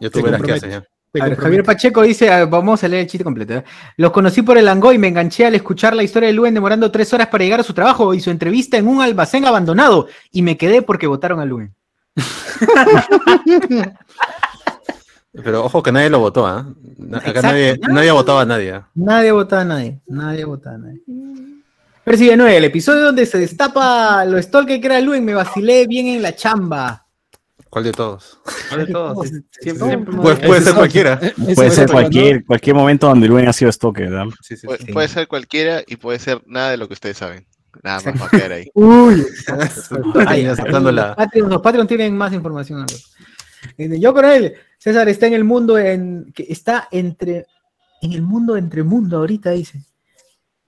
Ya 0.00 0.10
tú 0.10 0.22
verás 0.22 0.40
qué 0.42 0.48
compromete. 0.48 0.52
haces 0.66 0.70
ya. 0.70 0.80
te 0.80 0.86
A 1.20 1.24
ver, 1.24 1.32
compromete. 1.32 1.42
Javier 1.42 1.64
Pacheco 1.64 2.02
dice, 2.02 2.30
ah, 2.30 2.44
vamos 2.46 2.82
a 2.84 2.88
leer 2.88 3.02
el 3.02 3.06
chiste 3.08 3.24
completo. 3.24 3.54
¿eh? 3.54 3.64
Los 3.96 4.12
conocí 4.12 4.42
por 4.42 4.56
el 4.58 4.68
Angoy 4.68 4.94
y 4.96 4.98
me 4.98 5.08
enganché 5.08 5.44
al 5.46 5.54
escuchar 5.54 5.94
la 5.96 6.02
historia 6.02 6.26
de 6.28 6.32
Luen 6.34 6.54
demorando 6.54 6.90
tres 6.90 7.12
horas 7.12 7.28
para 7.28 7.44
llegar 7.44 7.60
a 7.60 7.64
su 7.64 7.72
trabajo 7.74 8.14
y 8.14 8.20
su 8.20 8.30
entrevista 8.30 8.76
en 8.78 8.86
un 8.88 9.00
almacén 9.02 9.44
abandonado. 9.46 10.06
Y 10.30 10.42
me 10.42 10.56
quedé 10.56 10.82
porque 10.82 11.06
votaron 11.06 11.40
a 11.40 11.44
Luen. 11.44 11.74
Pero 15.32 15.64
ojo 15.64 15.82
que 15.82 15.92
nadie 15.92 16.10
lo 16.10 16.18
votó, 16.20 16.46
¿ah? 16.46 16.66
Na- 16.98 17.18
Acá 17.18 17.28
Exacto, 17.30 17.48
nadie, 17.48 17.78
nadie. 17.80 17.94
nadie 17.94 18.10
votaba 18.12 18.42
a 18.42 18.44
nadie. 18.44 18.72
¿ah? 18.72 18.88
Nadie 18.94 19.32
votaba 19.32 19.62
a 19.62 19.64
nadie. 19.64 20.00
Nadie 20.06 20.44
votaba 20.44 20.76
a 20.76 20.78
nadie. 20.78 21.00
Persigue 22.04 22.36
9, 22.36 22.56
el 22.56 22.64
episodio 22.64 23.02
donde 23.02 23.26
se 23.26 23.38
destapa 23.38 24.24
lo 24.24 24.40
stalker 24.42 24.80
que 24.80 24.86
era 24.86 25.00
Luen, 25.00 25.24
me 25.24 25.34
vacilé 25.34 25.86
bien 25.86 26.08
en 26.08 26.22
la 26.22 26.34
chamba. 26.34 27.06
¿Cuál 27.70 27.84
de 27.84 27.92
todos? 27.92 28.40
Siempre, 28.68 29.88
siempre 29.88 30.16
Pues 30.20 30.38
puede 30.40 30.60
ser 30.62 30.74
cualquiera. 30.74 31.20
Puede 31.54 31.70
ser 31.70 31.90
cualquier, 31.90 32.44
cualquier 32.44 32.76
momento 32.76 33.06
donde 33.06 33.28
Luen 33.28 33.48
ha 33.48 33.52
sido 33.52 33.70
stalker, 33.70 34.10
¿verdad? 34.10 34.26
Sí, 34.42 34.56
sí, 34.56 34.66
Puede, 34.66 34.84
sí. 34.84 34.92
puede 34.92 35.08
ser 35.08 35.28
cualquiera 35.28 35.82
y 35.86 35.96
puede 35.96 36.18
ser 36.18 36.42
nada 36.44 36.72
de 36.72 36.76
lo 36.76 36.88
que 36.88 36.94
ustedes 36.94 37.16
saben. 37.16 37.46
Nada 37.82 38.00
más 38.04 38.20
va 38.20 38.26
a 38.26 38.30
quedar 38.30 38.52
ahí. 38.52 38.68
Uy, 38.74 39.24
Ahí 40.26 40.44
aceptando 40.44 40.92
los, 40.92 40.94
la. 40.94 41.14
Patreon, 41.14 41.48
los 41.48 41.62
Patreon 41.62 41.86
tienen 41.86 42.16
más 42.16 42.32
información. 42.32 42.84
Dice, 43.78 44.00
Yo 44.00 44.12
con 44.12 44.24
él, 44.24 44.54
César 44.76 45.08
está 45.08 45.28
en 45.28 45.34
el 45.34 45.44
mundo 45.44 45.78
en 45.78 46.32
que 46.34 46.46
está 46.48 46.88
entre 46.90 47.46
en 48.02 48.12
el 48.12 48.22
mundo 48.22 48.56
entre 48.56 48.82
mundo 48.82 49.18
ahorita 49.18 49.50
dice. 49.52 49.80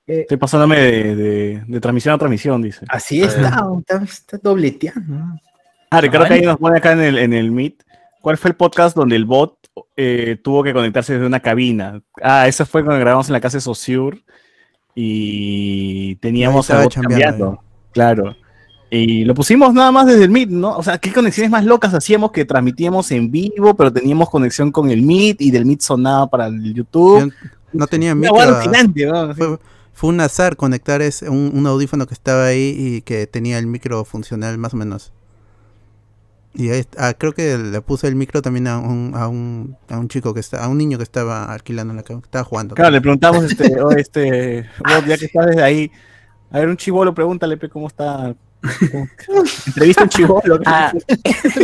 Eh, 0.07 0.21
Estoy 0.23 0.37
pasándome 0.37 0.79
de, 0.79 1.17
de- 1.17 1.63
de 1.67 1.81
transmisión 1.81 2.15
a 2.15 2.19
transmisión, 2.19 2.61
dice. 2.63 2.85
así 2.89 3.23
está, 3.23 3.67
está, 3.79 4.03
está 4.05 4.39
dobleteando. 4.43 5.17
Ah, 5.91 6.01
Ricardo 6.01 6.27
Calle 6.27 6.43
nos 6.47 6.59
pone 6.59 6.79
acá 6.79 6.93
en 6.93 7.01
el, 7.01 7.19
en 7.19 7.33
el 7.33 7.51
Meet. 7.53 7.83
¿Cuál 8.21 8.37
fue 8.37 8.51
el 8.51 8.57
podcast 8.57 8.97
donde 8.97 9.17
el 9.17 9.25
bot 9.27 9.57
eh, 9.97 10.39
tuvo 10.43 10.63
que 10.63 10.73
conectarse 10.73 11.13
desde 11.15 11.27
una 11.27 11.41
cabina? 11.41 12.03
Ah, 12.23 12.49
ese 12.49 12.65
fue 12.65 12.85
cuando 12.85 13.01
grabamos 13.01 13.29
en 13.29 13.35
la 13.35 13.41
casa 13.41 13.59
de 13.59 13.61
Saussure 13.63 14.23
y 14.95 16.17
teníamos 16.17 16.69
bot 16.69 16.95
cambiando. 16.95 17.61
Claro. 17.93 18.35
Y 18.91 19.25
lo 19.25 19.35
pusimos 19.35 19.73
nada 19.75 19.91
más 19.91 20.07
desde 20.07 20.25
el 20.25 20.31
Meet, 20.31 20.51
¿no? 20.51 20.77
O 20.77 20.83
sea, 20.83 20.99
¿qué 20.99 21.13
conexiones 21.13 21.51
más 21.51 21.65
locas 21.65 21.95
hacíamos 21.95 22.31
que 22.31 22.45
transmitíamos 22.45 23.11
en 23.11 23.31
vivo, 23.31 23.75
pero 23.75 23.93
teníamos 23.93 24.31
conexión 24.31 24.71
con 24.71 24.91
el 24.91 25.03
Meet 25.03 25.41
y 25.41 25.51
del 25.51 25.67
Meet 25.67 25.81
sonaba 25.81 26.29
para 26.29 26.47
el 26.47 26.75
YouTube? 26.75 27.33
Yo 27.33 27.49
no 27.73 27.87
tenía 27.87 28.13
ah, 28.13 28.15
¿no? 28.15 29.35
Fue, 29.35 29.59
fue 29.95 30.11
un 30.11 30.21
azar 30.21 30.57
conectar 30.57 31.01
ese, 31.03 31.29
un, 31.31 31.53
un 31.55 31.67
audífono 31.67 32.07
que 32.07 32.15
estaba 32.15 32.47
ahí 32.47 32.75
y 32.77 33.03
que 33.03 33.27
tenía 33.27 33.59
el 33.59 33.67
micro 33.67 34.05
funcional 34.05 34.59
más 34.59 34.75
o 34.75 34.77
menos. 34.77 35.13
Y 36.57 36.69
ahí, 36.71 36.85
ah, 36.99 37.15
creo 37.15 37.33
que 37.33 37.59
le 37.59 37.81
puse 37.81 38.07
el 38.07 38.15
micro 38.15 38.41
también 38.41 38.69
a 38.69 38.79
un, 38.79 39.13
a 39.17 39.27
un, 39.27 39.77
a 39.89 39.99
un 39.99 40.09
chico 40.09 40.35
que 40.35 40.41
está, 40.41 40.65
a 40.65 40.69
un 40.69 40.79
niño 40.79 40.99
que 40.99 41.03
estaba 41.03 41.53
alquilando 41.53 41.93
en 41.93 41.97
la 41.97 42.03
cama, 42.05 42.21
que 42.21 42.27
estaba 42.27 42.45
jugando. 42.45 42.75
Claro, 42.77 42.91
le 42.93 43.01
preguntamos, 43.01 43.45
este, 43.45 43.81
oh, 43.83 43.91
este, 43.91 44.69
ya 45.07 45.19
que 45.19 45.25
estás 45.25 45.47
desde 45.47 45.63
ahí, 45.63 45.91
a 46.51 46.61
ver, 46.61 46.69
un 46.69 46.77
chivolo, 46.77 47.13
pregúntale 47.15 47.59
cómo 47.69 47.89
está. 47.89 48.35
Entrevista 49.67 50.03
a 50.03 50.05
un 50.05 50.11
chivolo. 50.11 50.61
Ah, 50.65 50.93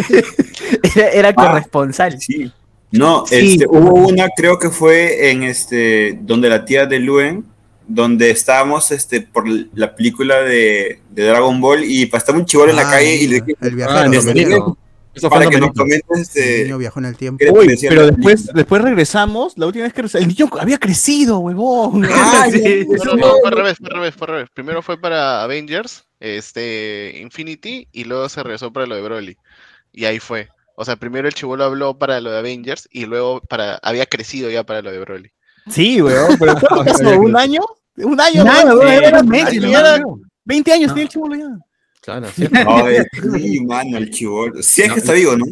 era, 0.97 1.09
era 1.11 1.35
corresponsal. 1.35 2.20
Sí. 2.20 2.52
No, 2.90 3.24
Sí. 3.27 3.52
este, 3.52 3.66
hubo 3.69 4.09
una, 4.09 4.28
creo 4.36 4.59
que 4.59 4.70
fue 4.70 5.31
en 5.31 5.44
este, 5.44 6.19
donde 6.23 6.48
la 6.48 6.65
tía 6.65 6.86
de 6.86 6.98
Luen, 6.98 7.44
donde 7.93 8.31
estábamos 8.31 8.91
este, 8.93 9.21
por 9.21 9.45
la 9.75 9.95
película 9.97 10.43
de, 10.43 11.01
de 11.11 11.25
Dragon 11.25 11.61
Ball 11.61 11.83
y 11.85 12.07
pues, 12.07 12.23
estaba 12.23 12.39
un 12.39 12.47
chivolo 12.47 12.71
en 12.71 12.77
la 12.77 12.89
Ah, 12.89 12.91
calle 12.93 13.17
y 13.17 13.27
le 13.27 13.41
dije, 13.41 13.57
El 13.61 13.83
Ah, 13.83 14.07
viajero. 14.09 14.12
Este. 14.12 14.81
Eso 15.12 15.29
para 15.29 15.49
que 15.51 15.59
nos 15.59 15.73
comentes 15.73 16.07
El 16.15 16.21
este, 16.21 16.62
niño 16.62 16.79
viajó 16.79 17.01
en 17.01 17.07
el 17.07 17.17
tiempo. 17.17 17.45
Uy, 17.53 17.77
pero 17.89 18.07
después, 18.07 18.35
película. 18.43 18.53
después 18.55 18.83
regresamos, 18.83 19.59
la 19.59 19.67
última 19.67 19.83
vez 19.85 19.93
que 19.93 20.03
regresamos, 20.03 20.23
el 20.23 20.29
niño 20.29 20.49
había 20.61 20.79
crecido, 20.79 21.39
huevón. 21.41 22.05
Sí. 22.53 22.87
No, 22.89 23.05
no, 23.05 23.17
no, 23.17 23.33
fue 23.41 23.49
al 23.51 23.57
revés, 23.57 23.79
fue 23.79 23.89
al 23.89 23.95
revés, 23.97 24.15
fue 24.15 24.27
al 24.29 24.33
revés. 24.35 24.49
Primero 24.55 24.83
fue 24.83 25.01
para 25.01 25.43
Avengers, 25.43 26.05
este, 26.21 27.19
Infinity, 27.21 27.89
y 27.91 28.05
luego 28.05 28.29
se 28.29 28.41
regresó 28.45 28.73
para 28.73 28.87
lo 28.87 28.95
de 28.95 29.03
Broly. 29.03 29.37
Y 29.93 30.05
ahí 30.05 30.21
fue. 30.21 30.49
O 30.77 30.85
sea, 30.85 30.95
primero 30.95 31.27
el 31.27 31.35
chivolo 31.35 31.65
habló 31.65 31.99
para 31.99 32.21
lo 32.21 32.31
de 32.31 32.39
Avengers 32.39 32.89
y 32.93 33.05
luego 33.07 33.41
para 33.41 33.75
había 33.83 34.07
crecido 34.07 34.49
ya 34.49 34.62
para 34.62 34.81
lo 34.81 34.93
de 34.93 35.01
Broly. 35.01 35.33
Sí, 35.69 36.01
weón, 36.01 36.39
pero 36.39 36.55
¿cuánto 36.61 36.85
pasó? 36.85 37.19
¿Un 37.19 37.37
año? 37.37 37.61
¿Un 38.05 38.20
año? 38.20 38.44
Nada, 38.44 38.72
Sí, 38.72 39.05
era 39.05 39.20
un 39.20 39.28
mes, 39.28 39.48
sí, 39.51 39.60
no, 39.60 39.68
era 39.68 39.98
no. 39.98 40.20
20 40.44 40.72
años 40.72 40.93
tiene 40.94 41.02
el 41.02 41.09
chivolo 41.09 41.35
ya. 41.36 41.59
Claro, 42.02 42.27
sí. 42.35 42.47
Ay, 42.52 42.97
sí, 43.39 43.60
mano, 43.64 43.98
el 43.98 44.10
chivolo. 44.10 44.62
Sí, 44.62 44.82
es 44.82 44.93
que 44.93 44.98
está 45.01 45.12
vivo, 45.12 45.36
¿no? 45.36 45.47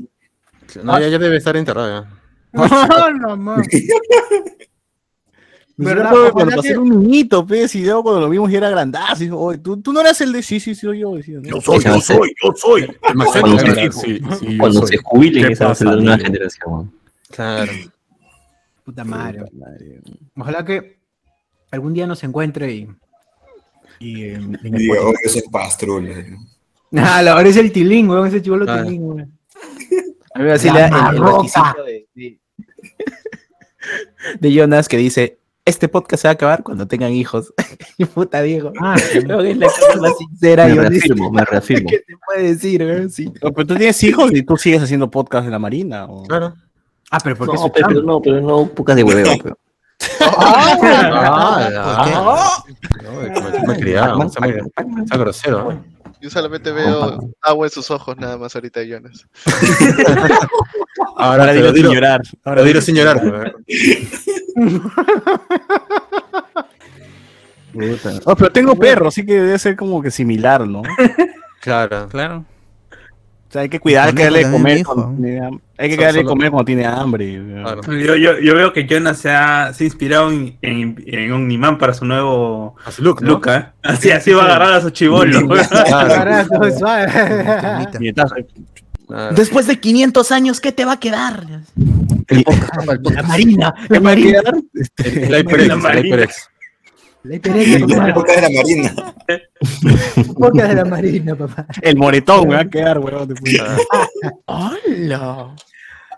No, 0.82 0.98
ya, 1.00 1.08
ya 1.08 1.18
debe 1.18 1.36
estar 1.36 1.56
enterrado 1.56 2.02
ya. 2.02 2.10
No, 2.52 3.10
no, 3.18 3.36
man. 3.36 3.62
¿Verdad? 5.80 6.10
¿Verdad? 6.10 6.10
Cuando 6.10 6.28
Ojalá 6.34 6.56
pasé 6.56 6.68
que- 6.68 6.72
era 6.72 6.80
un 6.80 6.88
niñito, 6.90 7.46
pues, 7.46 7.74
y 7.76 7.84
luego 7.84 8.02
cuando 8.02 8.20
lo 8.22 8.28
vimos 8.30 8.50
ya 8.50 8.58
era 8.58 8.68
grandazo. 8.70 9.22
y 9.22 9.26
dijo, 9.26 9.38
"Oye, 9.38 9.58
¿tú, 9.58 9.76
tú 9.80 9.92
no 9.92 10.00
eras 10.00 10.20
el 10.22 10.32
de. 10.32 10.42
Sí, 10.42 10.58
sí, 10.58 10.74
soy 10.74 10.98
yo. 11.00 11.14
Decía, 11.14 11.38
¿no? 11.40 11.60
soy, 11.60 11.84
yo 11.84 12.00
soy, 12.00 12.34
yo 12.42 12.52
soy. 12.56 12.96
Cuando 13.00 13.32
se- 13.32 13.90
sí, 13.92 14.00
sí, 14.00 14.20
yo 14.20 14.58
Cuando 14.58 14.80
soy. 14.80 14.88
se 14.88 14.96
jubilen, 15.04 15.46
¿Qué 15.46 15.52
esa 15.52 15.66
va 15.66 15.70
a 15.70 15.74
ser 15.76 15.86
pasa, 15.86 15.96
la 15.96 16.02
nueva 16.02 16.18
generación. 16.18 16.92
Claro. 17.30 17.72
Puta 18.84 19.04
madre. 19.04 19.44
Ojalá 20.36 20.64
que 20.64 20.97
algún 21.70 21.94
día 21.94 22.06
nos 22.06 22.22
encuentre 22.24 22.72
y. 22.72 22.88
Y, 24.00 24.22
eh, 24.24 24.40
Y 24.62 24.88
podcast. 24.88 25.04
oh, 25.06 25.14
ese 25.24 25.38
es 25.40 25.48
pastrul. 25.50 26.08
Ah, 26.96 27.20
la 27.22 27.34
verdad 27.34 27.50
es 27.50 27.56
el 27.56 27.72
tilín, 27.72 28.08
weón, 28.08 28.28
ese 28.28 28.40
chivolo 28.40 28.64
Ah. 28.68 28.82
tilín, 28.84 29.02
weón. 29.02 29.20
A 30.34 30.38
mí 30.38 30.44
me 30.44 30.50
vacila 30.50 30.88
La 30.88 31.08
el, 31.10 31.16
el 31.16 31.22
requisito 31.22 31.84
de, 31.84 32.06
de- 32.14 32.40
de 34.40 34.52
Jonas 34.52 34.88
que 34.88 34.96
dice: 34.96 35.38
Este 35.64 35.88
podcast 35.88 36.22
se 36.22 36.28
va 36.28 36.30
a 36.30 36.34
acabar 36.34 36.62
cuando 36.62 36.86
tengan 36.86 37.12
hijos. 37.12 37.52
y 37.98 38.04
puta 38.04 38.40
Diego. 38.42 38.72
Ah, 38.80 38.96
Creo 39.12 39.38
que 39.42 39.50
es 39.50 39.56
la 39.56 39.66
cosa 39.66 39.96
más 40.00 40.16
sincera 40.18 40.66
Me 40.66 40.74
y 40.74 40.78
honesta 40.78 40.90
reafirmo, 41.08 41.30
me 41.32 41.44
reafirmo. 41.50 41.88
que 41.90 41.98
te 41.98 42.14
puede 42.24 42.42
decir, 42.54 42.82
weón, 42.84 43.10
sí. 43.10 43.26
No, 43.42 43.52
pero 43.52 43.66
tú 43.66 43.74
tienes 43.76 44.02
hijos 44.04 44.30
y 44.32 44.42
tú 44.42 44.56
sigues 44.56 44.82
haciendo 44.82 45.10
podcast 45.10 45.46
en 45.46 45.52
la 45.52 45.58
Marina. 45.58 46.04
¿o? 46.06 46.22
Claro. 46.24 46.54
ah, 47.10 47.18
pero 47.22 47.36
¿por 47.36 47.50
qué 47.50 47.56
No, 47.56 47.72
pero, 47.72 47.88
pero 47.88 48.02
no, 48.02 48.22
pero 48.22 48.40
no 48.40 48.66
pocas 48.68 48.94
de 48.96 49.02
hueveo. 49.02 49.32
pero. 49.42 49.58
No, 55.10 55.18
grosero. 55.18 55.82
Yo 56.20 56.30
solamente 56.30 56.72
veo 56.72 57.20
agua 57.43 57.66
en 57.66 57.70
sus 57.70 57.90
ojos 57.93 58.16
nada 58.16 58.36
más 58.36 58.55
ahorita, 58.55 58.82
Jonas. 58.82 59.24
Ahora, 61.16 61.44
Ahora 61.44 61.52
dilo 61.52 61.72
sin 61.72 61.86
llorar. 61.90 62.20
ahora 62.44 62.62
dilo 62.62 62.80
sin 62.80 62.97
llorar. 62.97 63.20
Oh, 68.24 68.35
pero 68.35 68.51
tengo 68.51 68.74
perro, 68.74 69.09
así 69.09 69.24
que 69.24 69.35
debe 69.35 69.59
ser 69.59 69.76
como 69.76 70.02
que 70.02 70.10
similar, 70.10 70.66
¿no? 70.66 70.82
Claro. 71.60 72.09
Claro. 72.09 72.44
O 73.48 73.50
sea, 73.50 73.62
hay 73.62 73.70
que 73.70 73.80
cuidar, 73.80 74.08
hay 74.08 74.14
que 74.14 74.24
darle 74.24 74.44
de 74.44 74.50
comer. 74.50 74.84
cuando 74.84 75.14
tiene 75.16 75.58
Hay 75.78 75.88
que 75.88 75.96
darle 75.96 76.18
de 76.18 76.24
comer 76.26 76.50
cuando 76.50 76.66
tiene 76.66 76.84
hambre. 76.84 77.40
Claro. 77.62 77.80
Yo, 77.86 78.14
yo, 78.14 78.38
yo 78.38 78.54
veo 78.54 78.74
que 78.74 78.86
Jonas 78.86 79.16
se 79.18 79.30
ha, 79.30 79.72
se 79.72 79.84
ha 79.84 79.86
inspirado 79.86 80.30
en, 80.30 80.58
en, 80.60 81.02
en 81.06 81.32
Omniman 81.32 81.78
para 81.78 81.94
su 81.94 82.04
nuevo 82.04 82.76
A 82.84 82.92
su 82.92 83.02
look, 83.02 83.22
¿no? 83.22 83.28
look, 83.30 83.48
¿eh? 83.48 83.64
Así, 83.82 84.10
así 84.10 84.32
va 84.32 84.42
a 84.42 84.46
agarrar 84.46 84.72
a 84.74 84.80
su 84.82 84.90
chivolo. 84.90 85.48
Después 89.34 89.66
de 89.66 89.80
500 89.80 90.30
años, 90.32 90.60
¿qué 90.60 90.72
te 90.72 90.84
va 90.84 90.92
a 90.92 91.00
quedar? 91.00 91.46
La 93.14 93.22
marina, 93.22 93.74
la 93.88 94.00
marina. 94.00 94.40
El 94.96 95.34
HyperX, 95.34 95.62
el 95.62 95.76
Marina. 95.78 96.02
HyperX. 96.02 96.50
La 97.28 97.34
hipereña, 97.36 97.86
papá. 97.86 98.09
época 98.09 98.32
de 98.32 98.40
la 98.42 98.48
Marina. 98.62 99.14
Podcast 100.34 100.68
de 100.68 100.74
la 100.74 100.84
marina, 100.84 101.34
papá. 101.36 101.66
El 101.82 101.96
moretón 101.96 102.48
me 102.48 102.55
va 102.55 102.60
a 102.62 102.68
quedar, 102.70 102.98
weón. 102.98 103.28
después. 103.28 103.55
¡Hola! 104.46 105.55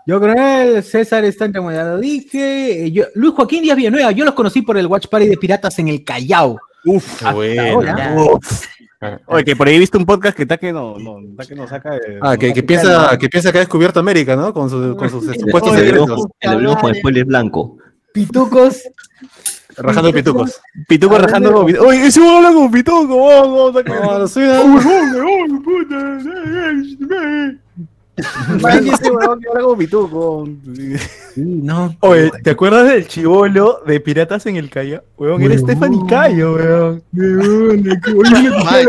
Yo 0.07 0.19
coronel, 0.19 0.81
César 0.83 1.23
está 1.25 1.51
como 1.51 1.71
ya 1.71 1.83
lo 1.83 1.99
dije. 1.99 2.85
eh, 2.85 2.91
yo- 2.91 3.05
Luis 3.15 3.33
Joaquín 3.35 3.61
Díaz 3.63 3.77
Villanueva, 3.77 4.11
yo 4.11 4.25
los 4.25 4.33
conocí 4.33 4.61
por 4.61 4.77
el 4.77 4.87
Watch 4.87 5.07
Party 5.07 5.27
de 5.27 5.37
Piratas 5.37 5.77
en 5.79 5.89
el 5.89 6.03
Callao. 6.03 6.57
Uf, 6.85 7.21
bueno. 7.33 7.79
Uf. 8.33 8.65
Oye, 9.27 9.43
que 9.43 9.55
por 9.55 9.67
ahí 9.67 9.75
he 9.75 9.79
visto 9.79 9.97
un 9.97 10.05
podcast 10.05 10.35
que 10.35 10.43
está 10.43 10.57
que 10.57 10.71
no, 10.71 10.97
no, 10.97 11.19
está 11.31 11.45
que 11.45 11.55
nos 11.55 11.69
saca 11.69 11.91
de. 11.91 12.19
Ah, 12.21 12.37
que, 12.37 12.53
que 12.53 12.63
piensa, 12.63 13.17
que 13.17 13.29
piensa 13.29 13.51
que 13.51 13.57
ha 13.57 13.61
descubierto 13.61 13.99
América, 13.99 14.35
¿no? 14.35 14.53
Con, 14.53 14.69
su- 14.69 14.95
con 14.95 15.09
sus 15.09 15.23
supuestos 15.39 15.75
El 15.77 15.85
secretos. 15.85 16.25
el 16.39 16.49
hablemos 16.49 16.77
con 16.77 16.95
spoiler 16.95 17.25
blanco. 17.25 17.77
Pitucos. 18.13 18.81
Rajando 19.77 20.11
pitucos. 20.11 20.61
Pituco 20.87 21.15
Hablando 21.15 21.27
rajando 21.49 21.53
como 21.53 21.87
Oye, 21.89 22.07
ese 22.07 22.19
huevón 22.19 22.37
habla 22.37 22.53
como 22.53 22.71
Pituco, 22.71 23.27
vamos, 23.27 23.73
vamos, 23.73 24.19
No, 24.19 24.27
soy 24.27 24.43
¡Oh, 24.47 24.63
una- 24.63 25.61
puta! 25.63 26.19
Ese 28.17 29.09
huevón 29.11 29.39
que 29.39 29.47
habla 29.49 29.61
como 29.61 29.77
Pituco. 29.77 30.47
Sí, 31.33 31.41
no. 31.41 31.95
Oye, 32.01 32.31
¿te 32.43 32.51
acuerdas 32.51 32.89
del 32.89 33.07
chivolo 33.07 33.81
de 33.85 33.99
Piratas 33.99 34.45
en 34.45 34.57
el 34.57 34.69
Callao? 34.69 35.01
Huevón, 35.17 35.41
era. 35.43 35.57
Stephanie 35.57 36.01
Cayo, 36.07 36.53
huevón. 36.55 37.03
Huevón, 37.13 37.83
oye, 38.19 38.83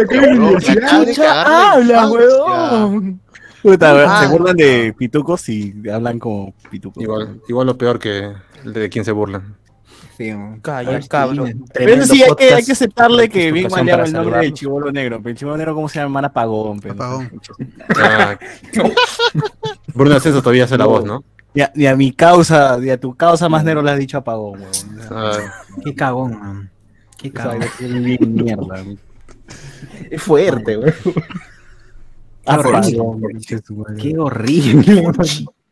la 0.75 1.15
cara 1.15 1.73
habla, 1.73 2.11
huevón. 2.11 3.21
Puta, 3.63 3.95
weón, 3.95 4.09
Ah. 4.11 4.23
se 4.25 4.29
burlan 4.33 4.57
de 4.57 4.93
pitucos 4.99 5.49
y 5.49 5.73
hablan 5.89 6.19
como 6.19 6.53
pitucos. 6.69 7.01
Igual, 7.01 7.41
igual 7.49 7.67
lo 7.69 7.79
peor 7.79 7.99
que 8.01 8.33
el 8.65 8.73
de 8.73 8.89
quien 8.91 9.05
se 9.05 9.13
burlan. 9.13 9.55
Sí, 10.16 10.30
Calla, 10.60 11.01
cabrón. 11.09 11.64
Pero 11.72 12.05
sí, 12.05 12.22
hay 12.22 12.34
que, 12.36 12.55
hay 12.55 12.64
que 12.64 12.72
aceptarle 12.72 13.28
que 13.28 13.51
bien 13.51 13.68
maleaba 13.70 14.05
el 14.05 14.12
nombre 14.12 14.39
del 14.40 14.52
chivolo 14.52 14.93
negro. 14.93 15.18
Pero 15.18 15.30
el 15.30 15.36
chivolo 15.36 15.56
negro, 15.56 15.74
¿cómo 15.74 15.89
se 15.89 15.98
llama? 15.98 16.14
Man 16.14 16.24
Apagón. 16.26 16.80
pero- 16.80 16.94
Apagón. 16.94 17.30
Ah, 17.97 18.39
Bruno 19.94 20.14
Ascenso 20.16 20.40
todavía 20.40 20.64
hace 20.64 20.76
la 20.78 20.86
voz, 20.86 21.05
¿no? 21.05 21.24
Y 21.55 21.60
a, 21.60 21.70
y 21.74 21.86
a 21.86 21.94
mi 21.97 22.12
causa, 22.12 22.78
y 22.82 22.89
a 22.90 22.98
tu 22.98 23.14
causa 23.14 23.48
más 23.48 23.62
negro 23.64 23.82
le 23.82 23.90
has 23.90 23.98
dicho 23.98 24.16
apagón, 24.16 24.60
weón. 24.60 25.01
Ah, 25.10 25.39
Qué 25.84 25.94
cagón, 25.94 26.39
man. 26.40 26.70
Qué 27.18 27.30
cagón. 27.30 27.62
es 27.62 27.78
bien 28.05 28.34
mierda. 28.34 28.84
Es 30.10 30.22
fuerte. 30.22 30.78
Apagón, 32.47 33.22
Qué 34.01 34.18
horrible. 34.18 35.05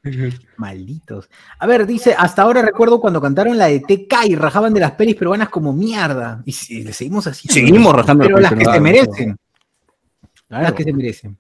Malditos. 0.56 1.28
A 1.58 1.66
ver, 1.66 1.86
dice, 1.86 2.14
hasta 2.16 2.42
ahora 2.42 2.62
recuerdo 2.62 3.00
cuando 3.00 3.20
cantaron 3.20 3.58
la 3.58 3.66
de 3.66 3.80
TK 3.80 4.26
y 4.28 4.34
rajaban 4.34 4.72
de 4.74 4.80
las 4.80 4.92
pelis 4.92 5.16
peruanas 5.16 5.48
como 5.48 5.72
mierda. 5.72 6.42
Y 6.44 6.52
si 6.52 6.82
le 6.82 6.92
seguimos 6.92 7.26
así. 7.26 7.48
Seguimos 7.48 7.94
rajando 7.94 8.24
Pero 8.24 8.38
las 8.38 8.52
que 8.54 8.64
se 8.64 8.80
merecen. 8.80 9.36
Claro. 10.48 10.62
Las 10.64 10.72
que 10.72 10.84
se 10.84 10.92
merecen. 10.92 11.36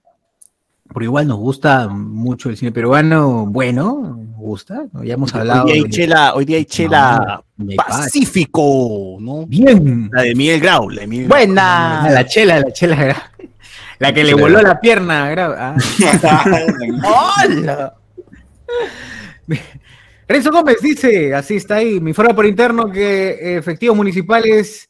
Pero 0.92 1.04
igual 1.04 1.28
nos 1.28 1.38
gusta 1.38 1.88
mucho 1.88 2.50
el 2.50 2.56
cine 2.56 2.72
peruano. 2.72 3.46
Bueno, 3.46 4.16
nos 4.18 4.36
gusta. 4.36 4.86
¿no? 4.92 5.04
Ya 5.04 5.14
hemos 5.14 5.32
hablado. 5.34 5.64
Hoy 5.64 5.72
día 5.72 5.74
hay 5.76 5.82
de- 5.84 5.90
chela, 5.90 6.34
hoy 6.34 6.44
día 6.44 6.56
hay 6.56 6.64
chela 6.64 7.42
Pacífico, 7.76 9.16
¿no? 9.20 9.46
Bien. 9.46 10.10
La 10.12 10.22
de 10.22 10.34
Miguel 10.34 10.60
Grau, 10.60 10.90
la 10.90 11.02
de 11.02 11.06
Miguel 11.06 11.28
Grau. 11.28 11.38
Buena. 11.38 12.10
la 12.10 12.26
chela, 12.26 12.58
la 12.58 12.72
chela. 12.72 13.30
La 14.00 14.12
que 14.12 14.24
le 14.24 14.34
voló 14.34 14.60
la 14.62 14.80
pierna. 14.80 15.30
gra- 15.32 15.54
ah. 15.58 15.76
¡Hola! 17.46 17.94
Renzo 20.28 20.52
Gómez 20.52 20.76
dice, 20.80 21.34
así 21.34 21.56
está 21.56 21.76
ahí, 21.76 22.00
me 22.00 22.10
informa 22.10 22.34
por 22.34 22.46
interno 22.46 22.90
que 22.90 23.30
eh, 23.30 23.56
efectivos 23.56 23.96
municipales, 23.96 24.88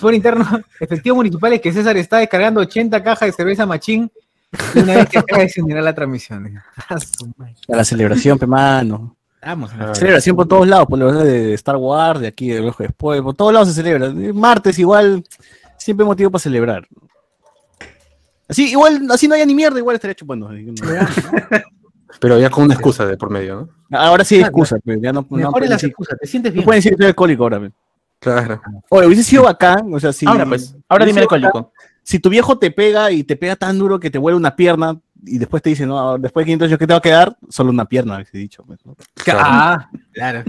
por 0.00 0.14
interno, 0.14 0.46
efectivos 0.80 1.16
municipales 1.16 1.60
que 1.60 1.72
César 1.72 1.96
está 1.98 2.18
descargando 2.18 2.60
80 2.60 3.02
cajas 3.02 3.26
de 3.26 3.32
cerveza 3.32 3.66
machín 3.66 4.10
una 4.74 4.94
vez 4.94 5.08
que 5.08 5.18
acaba 5.18 5.38
de 5.38 5.44
descenderá 5.44 5.82
la 5.82 5.94
transmisión. 5.94 6.60
A 6.88 7.76
la 7.76 7.84
celebración, 7.84 8.38
pe 8.38 8.46
mano. 8.46 9.16
Vamos. 9.42 9.70
Ah, 9.78 9.94
Celebración 9.94 10.36
por 10.36 10.48
todos 10.48 10.66
lados, 10.66 10.86
por 10.86 10.98
lo 10.98 11.06
menos 11.06 11.24
de 11.24 11.54
Star 11.54 11.76
Wars, 11.76 12.20
de 12.20 12.28
aquí, 12.28 12.48
de 12.48 12.60
Ojo 12.60 12.82
después, 12.82 13.22
por 13.22 13.34
todos 13.34 13.52
lados 13.52 13.68
se 13.68 13.74
celebra. 13.74 14.10
Martes 14.34 14.78
igual, 14.78 15.24
siempre 15.78 16.04
hay 16.04 16.08
motivo 16.08 16.30
para 16.30 16.42
celebrar. 16.42 16.86
Así, 18.48 18.70
igual, 18.70 19.06
así 19.10 19.28
no 19.28 19.34
haya 19.34 19.46
ni 19.46 19.54
mierda, 19.54 19.78
igual 19.78 19.96
estaría 19.96 20.14
chupando. 20.14 20.50
no. 20.50 20.74
Pero 22.20 22.38
ya 22.38 22.50
con 22.50 22.64
una 22.64 22.74
excusa 22.74 23.06
de 23.06 23.16
por 23.16 23.30
medio, 23.30 23.68
¿no? 23.90 23.98
Ahora 23.98 24.22
sí 24.24 24.36
hay 24.36 24.42
excusa, 24.42 24.76
pero 24.84 25.00
ya 25.00 25.12
no, 25.12 25.26
no 25.28 25.36
Mejor 25.36 25.52
pueden 25.52 25.64
es 25.64 25.70
la 25.70 25.76
decir, 25.76 25.88
excusa, 25.90 26.16
te 26.16 26.26
sientes 26.26 26.52
no 26.52 26.54
bien. 26.54 26.64
pueden 26.64 26.78
decir 26.78 26.92
que 26.92 26.98
soy 26.98 27.06
alcohólico 27.06 27.42
ahora. 27.44 27.60
pe. 27.60 27.72
Claro. 28.20 28.60
Oye, 28.90 29.06
hubiese 29.06 29.22
sido 29.24 29.44
bacán, 29.44 29.92
o 29.92 29.98
sea, 29.98 30.12
si... 30.12 30.26
Ahora 30.26 30.44
pues, 30.46 30.76
ahora 30.88 31.06
dime 31.06 31.22
alcohólico. 31.22 31.52
bacán, 31.62 31.72
Si 32.02 32.18
tu 32.18 32.28
viejo 32.28 32.58
te 32.58 32.70
pega 32.70 33.10
y 33.10 33.24
te 33.24 33.36
pega 33.36 33.56
tan 33.56 33.78
duro 33.78 33.98
que 33.98 34.10
te 34.10 34.18
vuelve 34.18 34.36
una 34.38 34.54
pierna, 34.54 35.00
y 35.24 35.38
después 35.38 35.62
te 35.62 35.70
dicen, 35.70 35.88
no, 35.88 36.16
después 36.18 36.42
de 36.44 36.46
500 36.46 36.66
años, 36.68 36.78
¿qué 36.78 36.86
te 36.86 36.92
va 36.92 36.98
a 36.98 37.02
quedar? 37.02 37.36
Solo 37.48 37.70
una 37.70 37.84
pierna, 37.84 38.14
habéis 38.14 38.32
dicho. 38.32 38.64
pues, 38.64 38.78
¿no? 38.84 38.96
Ah, 39.34 39.88
claro. 40.12 40.44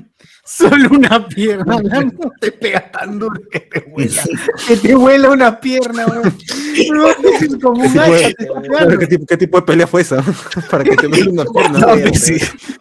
Solo 0.45 0.89
una 0.91 1.27
pierna, 1.27 1.77
no 1.81 2.31
te 2.39 2.51
pega 2.51 2.91
tan 2.91 3.17
duro 3.19 3.39
que 3.51 3.59
te 3.61 3.79
vuela. 3.89 4.23
que 4.67 4.77
te 4.77 4.95
vuela 4.95 5.29
una 5.29 5.59
pierna, 5.59 6.05
weón. 6.05 6.37
No, 6.93 7.09
es 7.09 7.55
como 7.61 7.81
¿Qué 7.81 7.87
un 7.87 7.91
tipo, 7.93 8.01
hacha, 8.01 8.11
de, 8.11 8.21
te 8.21 8.43
está 8.43 8.45
claro, 8.45 8.61
pegando. 8.61 8.97
¿qué 8.99 9.07
tipo- 9.07 9.25
qué 9.25 9.37
tipo 9.37 9.57
de 9.59 9.63
pelea 9.63 9.87
fue 9.87 10.01
esa? 10.01 10.23
Para 10.71 10.83
que 10.83 10.95
te 10.95 11.07
den 11.07 11.29
una 11.29 11.45
pierna. 11.45 11.79
No, 11.79 11.87
pues 11.87 12.23
sí. 12.23 12.37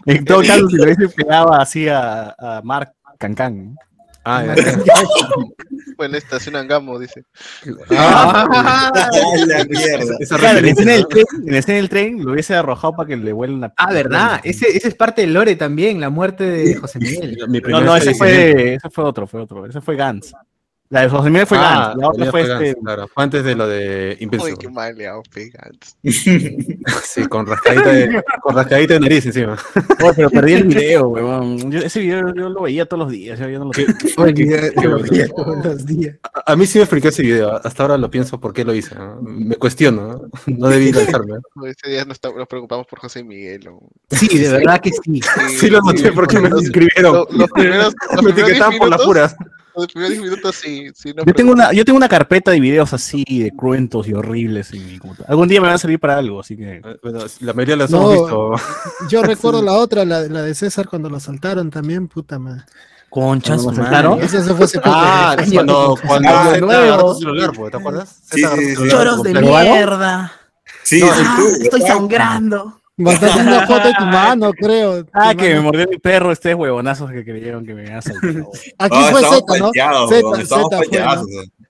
En 0.07 0.25
todo 0.25 0.43
caso, 0.43 0.69
si 0.69 0.77
lo 0.77 0.85
hubiese 0.85 1.09
pegaba 1.09 1.61
así 1.61 1.89
a, 1.89 2.35
a 2.39 2.61
Mark 2.63 2.93
Cancán. 3.19 3.77
Ah, 4.25 4.45
ya. 4.45 4.55
Fue 5.97 6.07
en 6.07 6.13
la 6.13 6.19
estación 6.19 6.55
Angamo, 6.57 6.99
dice. 6.99 7.25
Ah, 7.91 9.09
la 9.47 9.65
mierda. 9.65 10.17
Esa 10.21 10.37
Claro, 10.37 10.59
en 10.59 10.65
la 10.67 10.71
escena 10.73 10.93
del 10.93 11.07
tren, 11.09 11.25
en 11.47 11.53
la 11.53 11.59
escena 11.59 11.77
del 11.77 11.89
tren 11.89 12.25
lo 12.25 12.33
hubiese 12.33 12.55
arrojado 12.55 12.95
para 12.95 13.09
que 13.09 13.17
le 13.17 13.33
vuele 13.33 13.55
una 13.55 13.73
Ah, 13.77 13.93
¿verdad? 13.93 14.41
Ese, 14.45 14.69
ese 14.69 14.89
es 14.89 14.95
parte 14.95 15.23
del 15.23 15.33
lore 15.33 15.57
también, 15.57 16.01
la 16.01 16.11
muerte 16.11 16.45
de 16.45 16.75
José 16.75 16.99
Miguel. 16.99 17.39
Mi 17.49 17.61
No, 17.61 17.81
no, 17.81 17.97
ese 17.97 18.15
fue, 18.15 18.75
ese 18.75 18.91
fue 18.91 19.05
otro, 19.05 19.27
fue 19.27 19.41
otro. 19.41 19.67
Ese 19.67 19.81
fue 19.81 19.97
Gantz. 19.97 20.33
La 20.93 21.03
de 21.03 21.09
José 21.09 21.31
Miguel 21.31 21.47
fue 21.47 21.57
Ah, 21.59 21.95
Gantz. 21.95 22.01
La 22.01 22.09
otra 22.09 22.31
fue 22.33 22.41
este. 22.43 22.75
Claro. 22.83 23.07
Fue 23.15 23.23
antes 23.23 23.45
de 23.45 23.55
lo 23.55 23.69
de 23.69 24.17
Uy, 24.19 24.25
Invincible. 24.25 24.57
qué 24.59 24.69
mal 24.69 24.97
le 24.97 25.07
hago. 25.07 25.23
Sí, 26.03 27.27
con 27.29 27.47
rascadita 27.47 27.91
de, 27.93 28.23
con 28.43 28.55
rascadita 28.57 28.95
de 28.95 29.01
nariz 29.01 29.25
encima. 29.27 29.57
Pero 30.17 30.31
perdí 30.31 30.53
el 30.55 30.65
video, 30.65 31.09
weón. 31.09 31.71
Yo- 31.71 31.79
ese 31.81 32.01
video 32.01 32.35
yo 32.35 32.49
lo 32.49 32.63
veía 32.63 32.87
todos 32.87 33.05
los 33.05 33.13
días. 33.13 33.39
ya- 33.39 33.49
ya 33.49 33.59
no 33.59 33.67
lo 33.67 33.71
Qué- 33.71 33.85
tengo. 33.87 34.23
Oye, 34.23 34.35
qué- 34.35 34.73
qué 34.75 34.83
lo 34.89 34.91
bueno. 34.99 35.07
veía 35.11 35.29
todos 35.29 35.65
los 35.65 35.87
días. 35.87 36.17
A, 36.23 36.53
a 36.53 36.57
mí 36.57 36.67
sí 36.67 36.79
me 36.81 36.87
friqué 36.87 37.09
ese 37.09 37.23
video. 37.23 37.55
Hasta 37.65 37.83
ahora 37.85 37.97
lo 37.97 38.11
pienso 38.11 38.41
por 38.41 38.53
qué 38.53 38.65
lo 38.65 38.75
hice. 38.75 38.95
¿no? 38.97 39.21
Me 39.23 39.55
cuestiono. 39.57 40.03
¿no? 40.09 40.29
No 40.59 40.69
debí 40.69 40.91
lanzarme. 40.93 41.35
No, 41.55 41.67
Ese 41.67 41.89
día 41.89 42.05
nos, 42.05 42.19
preocupamos 42.19 42.87
por 42.89 42.99
José 42.99 43.23
Miguel. 43.23 43.69
Sí, 44.11 44.39
de 44.39 44.49
verdad 44.49 44.81
que 44.81 44.91
sí. 44.91 45.21
Sí 45.57 45.71
lo 45.71 45.81
noté 45.83 46.11
porque 46.13 46.41
me 46.41 46.49
Los- 46.49 46.65
escribieron. 46.65 47.13
Los, 47.15 47.31
los 47.33 47.51
primeros, 47.51 47.95
los 48.13 48.23
Me 48.25 48.33
primeros 48.33 48.35
10 48.35 48.39
etiquetaban 48.49 48.79
por 48.79 48.89
las 48.89 49.03
puras. 49.03 49.37
Los 49.77 49.87
primeros 49.87 50.11
10 50.11 50.23
minutos 50.23 50.57
sí. 50.57 50.89
sí 50.95 51.13
nos 51.15 51.25
Yo 51.27 51.33
tengo, 51.35 51.53
una, 51.53 51.73
yo 51.73 51.85
tengo 51.85 51.97
una 51.97 52.09
carpeta 52.09 52.51
de 52.51 52.61
videos 52.61 52.93
así, 52.93 53.25
de 53.29 53.51
cruentos 53.57 54.07
y 54.09 54.15
horribles 54.15 54.73
en 54.73 54.87
mi 54.87 54.99
computadora. 54.99 55.31
Algún 55.31 55.49
día 55.49 55.61
me 55.61 55.67
van 55.67 55.77
a 55.77 55.79
servir 55.79 55.99
para 56.01 56.17
algo, 56.19 56.41
así 56.41 56.57
que. 56.57 56.77
Eh, 56.77 56.83
Bueno, 57.03 57.21
la 57.41 57.53
mayoría 57.53 57.77
las 57.77 57.91
No. 57.91 57.99
hemos 58.13 58.13
visto. 58.13 58.55
Yo 59.09 59.23
recuerdo 59.23 59.63
la 59.63 59.73
otra, 59.73 60.05
la, 60.05 60.21
la 60.23 60.43
de 60.43 60.55
César 60.55 60.89
cuando 60.89 61.09
lo 61.11 61.21
saltaron 61.21 61.71
también, 61.71 62.09
puta 62.09 62.39
madre. 62.39 62.63
Conchas, 63.09 63.63
¿Cuando 63.63 63.83
madre. 63.83 63.97
saltaron? 63.97 64.23
Eso 64.23 64.43
se 64.43 64.55
fue 64.55 64.65
hace 64.67 64.79
poco. 64.79 64.91
Ah, 64.97 65.37
cuando, 65.53 65.97
cuando 66.07 66.29
Ah, 66.29 66.57
nuevo. 66.61 66.73
agarró 66.73 67.15
su 67.15 67.21
celular, 67.21 67.51
¿te 67.71 67.77
acuerdas? 67.77 68.17
Sí, 68.31 68.43
sí, 68.45 68.77
sí. 68.77 68.89
Choros 68.89 69.23
de 69.25 69.35
mierda. 69.35 70.33
Sí, 70.85 71.01
No, 71.01 71.07
sí, 71.15 71.23
Ah, 71.25 71.37
tú, 71.41 71.63
estoy 71.65 71.83
sangrando. 73.05 73.21
Mandaste 73.21 73.41
una 73.49 73.67
foto 73.67 73.89
de 73.89 73.95
tu 73.95 74.05
mano, 74.05 74.53
creo. 74.53 75.07
Ah, 75.13 75.35
que 75.35 75.55
me 75.55 75.61
mordió 75.61 75.87
mi 75.89 75.99
perro, 75.99 76.31
ustedes 76.31 76.57
huevonazos 76.57 77.11
que 77.11 77.25
creyeron 77.25 77.65
que 77.65 77.75
me 77.75 77.85
iban 77.85 77.97
a. 77.97 77.99
Aquí 78.79 78.99
fue 79.11 79.21
Z, 79.23 79.59
¿no? 79.59 79.71
Z, 80.09 80.45
Z 80.47 81.25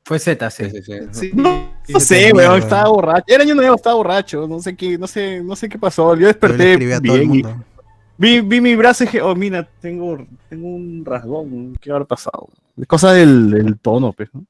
fue, 0.04 0.18
Z, 0.18 0.50
sí. 0.50 0.64
Sí, 0.70 0.82
sí, 0.82 0.98
sí. 1.12 1.30
Sí. 1.30 1.92
No 1.92 2.00
sé, 2.00 2.32
weón, 2.32 2.58
estaba 2.58 2.88
borracho. 2.88 3.24
Era 3.28 3.44
año 3.44 3.54
nuevo, 3.54 3.76
estaba 3.76 3.94
borracho. 3.94 4.46
No 4.48 4.60
sé 4.60 4.74
qué, 4.74 4.98
no 4.98 5.06
sé, 5.06 5.40
no 5.40 5.54
sé 5.54 5.68
qué 5.68 5.78
pasó. 5.78 6.14
Yo 6.14 6.14
Yo 6.14 6.20
le 6.20 6.26
desperté 6.26 6.72
escribí 6.72 6.92
a 6.92 7.00
todo 7.00 7.14
el 7.14 7.28
bien 7.28 7.34
y 7.34 7.44
vi, 8.18 8.40
vi 8.40 8.60
mi 8.60 8.74
brazo 8.74 9.04
y 9.04 9.06
dije, 9.06 9.22
oh, 9.22 9.34
mira, 9.34 9.68
tengo, 9.80 10.18
tengo 10.48 10.68
un 10.68 11.04
rasgón. 11.04 11.76
¿Qué 11.80 11.92
habrá 11.92 12.04
pasado? 12.04 12.48
Es 12.76 12.86
cosa 12.86 13.12
del, 13.12 13.50
del 13.50 13.78
tono, 13.78 14.12
pues, 14.12 14.28
¿no? 14.32 14.44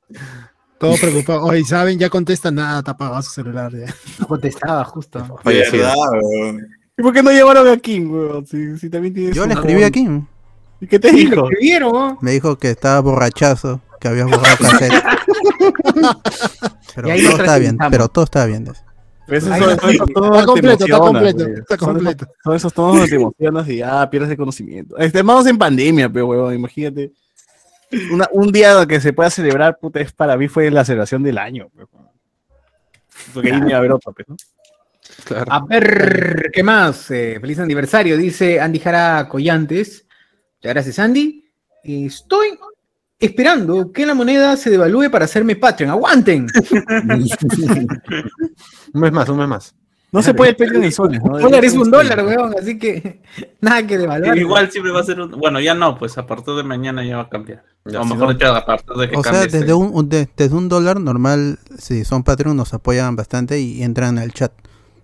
Todo 0.81 0.97
preocupado. 0.97 1.43
Oye, 1.45 1.63
¿saben? 1.65 1.99
Ya 1.99 2.09
contesta 2.09 2.51
nada, 2.51 2.83
te 2.83 2.91
apagado 2.91 3.21
su 3.23 3.31
celular 3.33 3.71
ya. 3.71 3.95
No 4.19 4.27
contestaba 4.27 4.83
justo. 4.85 5.23
Weón. 5.45 6.67
¿Y 6.99 7.03
por 7.03 7.13
qué 7.13 7.23
no 7.23 7.31
llevaron 7.31 7.69
a 7.69 7.77
King, 7.77 8.07
weón? 8.11 8.47
Si, 8.47 8.79
si 8.79 8.89
también 8.91 9.13
tienes 9.15 9.37
Yo 9.37 9.47
le 9.47 9.53
escribí 9.55 9.83
a 9.83 9.91
Kim. 9.91 10.27
¿Y 10.81 10.87
qué 10.87 10.99
te 10.99 11.11
Sí, 11.11 11.17
dijo? 11.27 11.35
lo 11.37 11.51
escribieron, 11.51 11.93
¿no? 11.93 12.19
Me 12.23 12.31
dijo 12.33 12.57
que 12.57 12.71
estaba 12.71 12.99
borrachazo, 13.01 13.83
que 14.01 14.09
había 14.09 14.25
borrado 14.25 14.57
cassette. 14.59 14.93
Pero 16.95 17.09
todo 17.09 17.37
está 17.43 17.59
bien, 17.59 17.79
pero 17.91 18.09
todo 18.09 18.25
está 18.25 18.47
bien. 18.47 18.73
Pues 19.27 19.47
no- 19.47 19.57
son 19.59 19.91
esos 19.91 20.11
tonos 20.13 20.37
Está 20.39 20.47
completo, 20.47 20.85
está 20.85 20.99
completo, 20.99 21.45
está 21.47 21.77
Son 21.77 21.77
esos- 21.77 21.87
completo. 21.95 22.27
Son 22.43 22.57
esos 22.57 22.73
tonos 22.73 23.05
que 23.05 23.11
te 23.11 23.15
emocionas 23.17 23.69
y 23.69 23.83
ah, 23.83 24.09
pierdes 24.11 24.31
el 24.31 24.37
conocimiento. 24.37 24.97
Estamos 24.99 25.47
en 25.47 25.57
pandemia, 25.59 26.09
pero 26.11 26.27
huevón, 26.27 26.55
imagínate. 26.55 27.13
Una- 28.13 28.29
un 28.33 28.53
día 28.53 28.87
que 28.87 29.01
se 29.01 29.13
pueda 29.13 29.31
celebrar, 29.31 29.79
puta, 29.79 30.01
es 30.01 30.13
para 30.13 30.37
mí 30.37 30.49
fue 30.49 30.71
la 30.71 30.85
celebración 30.85 31.23
del 31.23 31.39
año. 31.39 31.69
pues. 31.75 31.89
Porque 33.35 33.53
ahí 33.53 33.61
me 33.61 33.71
va 33.71 33.75
a 33.77 33.79
haber 33.79 33.93
otra, 33.93 34.13
pues, 34.13 34.29
¿no? 34.29 34.37
Claro. 35.25 35.53
A 35.53 35.65
ver, 35.67 36.51
¿qué 36.53 36.63
más? 36.63 37.11
Eh, 37.11 37.39
feliz 37.41 37.59
aniversario, 37.59 38.17
dice 38.17 38.61
Andy 38.61 38.79
Jara 38.79 39.29
Collantes. 39.29 40.07
Muchas 40.57 40.73
gracias, 40.75 40.99
Andy. 40.99 41.45
Estoy 41.83 42.59
esperando 43.19 43.93
que 43.93 44.07
la 44.07 44.15
moneda 44.15 44.57
se 44.57 44.71
devalúe 44.71 45.11
para 45.11 45.25
hacerme 45.27 45.57
Patreon. 45.57 45.91
¡Aguanten! 45.91 46.47
Un 48.95 49.01
mes 49.01 49.13
más, 49.13 49.29
un 49.29 49.39
mes 49.39 49.49
más. 49.49 49.75
No 50.13 50.23
se 50.23 50.35
puede 50.35 50.55
pedir 50.55 50.75
en 50.83 50.91
soles, 50.91 51.23
¿no? 51.23 51.35
Un 51.37 51.43
dólar 51.43 51.65
es 51.65 51.75
un 51.75 51.91
dólar, 51.91 52.25
weón, 52.27 52.55
así 52.59 52.79
que 52.79 53.23
nada 53.61 53.87
que 53.87 53.97
devaluar. 53.97 54.37
Igual 54.37 54.71
siempre 54.71 54.93
va 54.93 55.01
a 55.01 55.05
ser 55.05 55.21
un. 55.21 55.31
Bueno, 55.33 55.61
ya 55.61 55.75
no, 55.75 55.97
pues 55.99 56.19
a 56.19 56.27
partir 56.27 56.55
de 56.55 56.65
mañana 56.65 57.05
ya 57.05 57.17
va 57.19 57.23
a 57.23 57.29
cambiar. 57.29 57.63
Ya, 57.85 58.01
o 58.01 58.05
si 58.05 58.11
mejor 58.15 58.33
dicho, 58.35 58.53
a 58.53 58.65
partir 58.67 58.97
de 58.97 59.09
que 59.09 59.17
O 59.17 59.23
sea, 59.23 59.41
desde 59.43 59.61
este- 59.61 59.73
un, 59.73 59.91
un- 59.95 60.09
de- 60.09 60.29
desde 60.37 60.55
un 60.57 60.69
dólar 60.69 61.01
normal, 61.01 61.59
si 61.79 62.05
son 62.05 62.25
Patreon, 62.25 62.57
nos 62.57 62.75
apoyan 62.75 63.15
bastante 63.17 63.61
y 63.61 63.83
entran 63.83 64.19
al 64.19 64.33
chat. 64.33 64.53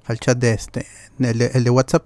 Al 0.06 0.18
chat 0.20 0.38
de 0.38 0.52
este, 0.52 0.86
el 1.18 1.38
de, 1.38 1.50
el 1.54 1.64
de 1.64 1.70
WhatsApp. 1.70 2.04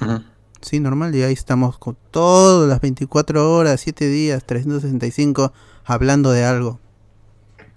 Ujú. 0.00 0.22
Sí, 0.60 0.78
normal. 0.80 1.14
Y 1.14 1.22
ahí 1.24 1.32
estamos 1.32 1.76
con 1.78 1.96
todas 2.12 2.68
las 2.68 2.80
24 2.80 3.52
horas, 3.52 3.80
7 3.80 4.06
días, 4.08 4.44
365, 4.44 5.52
hablando 5.84 6.30
de 6.30 6.44
algo. 6.44 6.78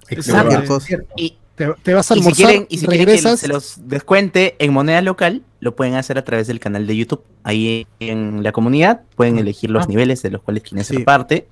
Exacto. 0.10 0.80
Y 1.18 1.38
Te, 1.56 1.74
te 1.84 1.94
vas 1.94 2.12
a 2.12 2.16
Y 2.16 2.18
si 2.18 2.22
almorzar, 2.24 2.48
quieren, 2.48 2.68
y 2.70 2.78
si 2.80 2.86
quieren 2.88 3.06
que 3.08 3.38
se 3.38 3.48
los 3.48 3.76
descuente 3.88 4.56
en 4.60 4.74
moneda 4.74 5.02
local, 5.02 5.42
lo 5.62 5.76
pueden 5.76 5.96
hacer 5.96 6.18
a 6.18 6.24
través 6.26 6.48
del 6.48 6.60
canal 6.60 6.86
de 6.86 6.98
YouTube. 6.98 7.24
Ahí 7.44 7.88
en 8.00 8.44
la 8.44 8.52
comunidad 8.52 9.02
pueden 9.16 9.38
elegir 9.40 9.70
los 9.70 9.86
Ah. 9.86 9.88
niveles 9.88 10.22
de 10.22 10.32
los 10.32 10.42
cuales 10.42 10.64
quieren 10.64 10.84
ser 10.84 10.98
Sí. 10.98 11.04
parte. 11.04 11.48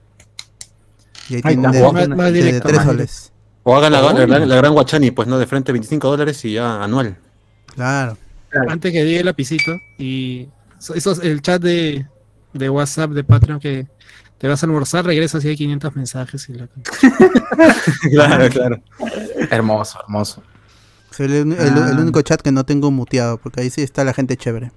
Y 1.30 1.36
ahí 1.36 1.42
tienen 1.42 1.72
de, 1.72 1.82
más- 1.82 2.08
más 2.10 2.34
de 2.34 2.44
directo, 2.44 2.68
3 2.68 2.78
más 2.78 2.86
soles. 2.86 3.32
O 3.64 3.76
hagan 3.76 3.94
la, 3.94 4.06
Oh. 4.06 4.28
la, 4.28 4.40
la 4.40 4.56
gran 4.58 4.74
guachani, 4.74 5.12
pues, 5.12 5.28
¿no? 5.28 5.38
De 5.40 5.48
frente 5.48 5.72
25 5.72 6.10
dólares 6.10 6.44
y 6.44 6.54
ya 6.54 6.84
anual. 6.84 7.16
Claro. 7.74 8.18
antes 8.70 8.92
que 8.92 9.04
llegue 9.04 9.20
el 9.22 9.26
lapicito 9.26 9.72
y 9.98 10.48
eso 10.78 10.94
eso 10.94 11.14
es 11.14 11.20
el 11.20 11.42
chat 11.42 11.60
de, 11.60 12.06
de 12.54 12.70
WhatsApp 12.70 13.10
de 13.12 13.24
Patreon 13.24 13.60
que 13.60 13.88
te 14.44 14.50
vas 14.50 14.62
a 14.62 14.66
almorzar, 14.66 15.06
regresas 15.06 15.46
y 15.46 15.48
hay 15.48 15.56
500 15.56 15.96
mensajes 15.96 16.50
y 16.50 16.54
la- 16.56 16.68
claro, 18.12 18.50
claro. 18.52 18.82
Hermoso, 19.50 20.00
hermoso. 20.04 20.44
Es 21.14 21.20
el, 21.22 21.32
el- 21.32 21.56
Ah. 21.58 21.90
el 21.94 22.00
único 22.00 22.22
chat 22.24 22.42
que 22.42 22.52
no 22.52 22.66
tengo 22.66 22.92
muteado, 22.92 23.38
porque 23.38 23.62
ahí 23.62 23.70
sí 23.70 23.82
está 23.82 24.04
la 24.04 24.14
gente 24.14 24.36
chévere. 24.36 24.74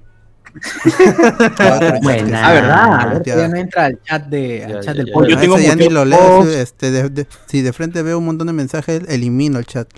Buena. 2.02 2.46
Ah, 2.46 2.52
¿verdad? 2.52 3.22
Ya. 3.26 3.48
no 3.48 3.56
entra 3.56 3.86
al 3.86 4.00
chat, 4.04 4.26
de, 4.26 4.64
al 4.66 4.72
Ya, 4.74 4.80
chat 4.82 4.94
ya, 4.96 5.02
del 5.02 5.12
pollo. 5.12 5.30
Yo 5.30 5.36
A 5.36 5.40
tengo 5.40 5.58
ya 5.58 5.74
ni 5.74 5.88
lo 5.88 6.04
leo. 6.04 6.48
Este, 6.48 6.92
de- 6.92 7.08
de- 7.10 7.26
si 7.46 7.62
de 7.62 7.72
frente 7.72 8.02
veo 8.02 8.18
un 8.18 8.24
montón 8.26 8.46
de 8.46 8.52
mensajes, 8.52 9.02
elimino 9.08 9.58
el 9.58 9.66
chat. 9.66 9.88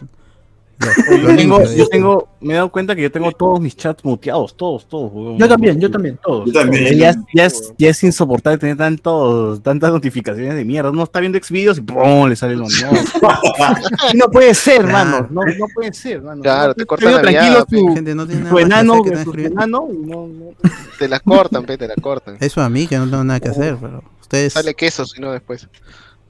Yo 0.80 1.34
tengo, 1.36 1.64
yo 1.64 1.88
tengo, 1.88 2.28
me 2.40 2.52
he 2.52 2.56
dado 2.56 2.70
cuenta 2.70 2.94
que 2.94 3.02
yo 3.02 3.10
tengo 3.10 3.32
todos 3.32 3.60
mis 3.60 3.76
chats 3.76 4.04
muteados, 4.04 4.56
todos, 4.56 4.88
todos. 4.88 5.10
Yo 5.36 5.48
también, 5.48 5.80
yo 5.80 5.90
también, 5.90 6.18
todos. 6.22 6.46
Yo 6.46 6.52
también. 6.52 6.96
Ya, 6.96 7.14
ya 7.34 7.46
es, 7.46 7.72
ya 7.76 7.90
es 7.90 8.02
insoportable 8.04 8.58
tener 8.58 8.76
tantos, 8.76 9.60
tantas 9.62 9.90
notificaciones 9.90 10.54
de 10.54 10.64
mierda. 10.64 10.90
Uno 10.90 11.02
está 11.02 11.18
viendo 11.18 11.38
Xvideos 11.38 11.78
y 11.78 11.80
¡pum! 11.80 12.28
le 12.28 12.36
sale 12.36 12.54
lo 12.54 12.66
no. 12.68 12.68
no 14.14 14.30
puede 14.30 14.54
ser, 14.54 14.86
mano. 14.86 15.26
No, 15.30 15.40
no 15.42 15.66
puede 15.74 15.92
ser, 15.92 16.22
mano. 16.22 16.42
Claro, 16.42 16.74
te 16.74 16.86
cortan 16.86 17.12
la 17.12 17.22
tranquilo 17.22 17.64
tu, 17.64 17.94
Gente, 17.94 18.14
no 18.14 18.26
tiene 18.26 18.42
nada 18.42 18.50
tu 18.50 18.54
más 18.54 18.62
que 18.62 18.66
enano, 18.66 18.92
hacer 18.92 19.02
que 19.02 19.08
estar 19.08 19.24
tu 19.24 19.30
escribiendo. 19.30 19.62
enano 19.64 19.88
y 19.92 20.06
no, 20.06 20.26
no. 20.28 20.70
Te 20.98 21.08
la 21.08 21.20
cortan, 21.20 21.64
pe, 21.64 21.76
te 21.76 21.88
la 21.88 21.94
cortan. 21.96 22.36
Eso 22.38 22.60
a 22.60 22.68
mí, 22.68 22.86
que 22.86 22.96
no 22.98 23.10
tengo 23.10 23.24
nada 23.24 23.40
que 23.40 23.48
hacer, 23.48 23.76
pero 23.80 24.04
ustedes... 24.20 24.52
Sale 24.52 24.74
queso, 24.74 25.04
si 25.06 25.20
no 25.20 25.32
después. 25.32 25.68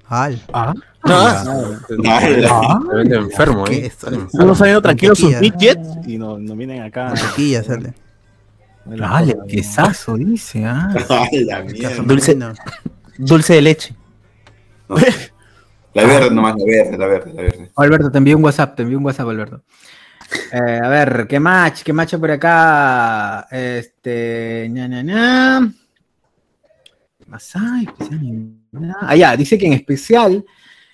Al. 0.08 0.42
Ah, 0.52 0.74
No, 1.04 1.78
te 1.86 2.96
vende 2.96 3.16
enfermo, 3.16 3.64
¿Qué 3.64 3.84
¿eh? 3.84 3.86
es? 3.86 3.98
Uno 4.32 4.54
saliendo 4.54 4.82
tranquilo 4.82 5.14
sus 5.14 5.38
midgets 5.40 5.88
y 6.06 6.18
no, 6.18 6.38
no 6.38 6.56
vienen 6.56 6.82
acá. 6.82 7.06
Mantequilla 7.06 7.62
sale. 7.62 7.94
Dale, 8.84 9.36
quesazo, 9.48 10.16
dice. 10.16 10.64
Ah. 10.64 10.88
Ay, 11.10 11.44
la 11.44 11.62
mierda. 11.62 12.02
Dulce. 12.02 12.34
No. 12.34 12.52
Dulce 13.18 13.54
de 13.54 13.62
leche. 13.62 13.94
La 15.94 16.04
verde 16.04 16.30
nomás, 16.30 16.54
la 16.58 16.64
verde, 16.64 16.98
la 16.98 17.06
verde, 17.06 17.32
la 17.34 17.42
verde. 17.42 17.70
Alberto, 17.76 18.10
te 18.10 18.18
envié 18.18 18.34
un 18.34 18.44
WhatsApp, 18.44 18.76
te 18.76 18.82
envié 18.82 18.96
un 18.96 19.04
WhatsApp, 19.04 19.28
Alberto. 19.28 19.62
Eh, 20.52 20.80
a 20.82 20.88
ver, 20.88 21.26
¿qué 21.28 21.40
match? 21.40 21.82
¿Qué 21.82 21.92
match 21.92 22.14
por 22.16 22.30
acá? 22.30 23.46
Este. 23.50 24.68
ña, 24.70 24.86
ña, 24.86 25.02
ña. 25.02 25.72
¿Qué 27.18 27.24
nada. 28.72 28.96
Ah, 29.00 29.16
ya, 29.16 29.36
dice 29.36 29.58
que 29.58 29.66
en 29.66 29.72
especial. 29.74 30.44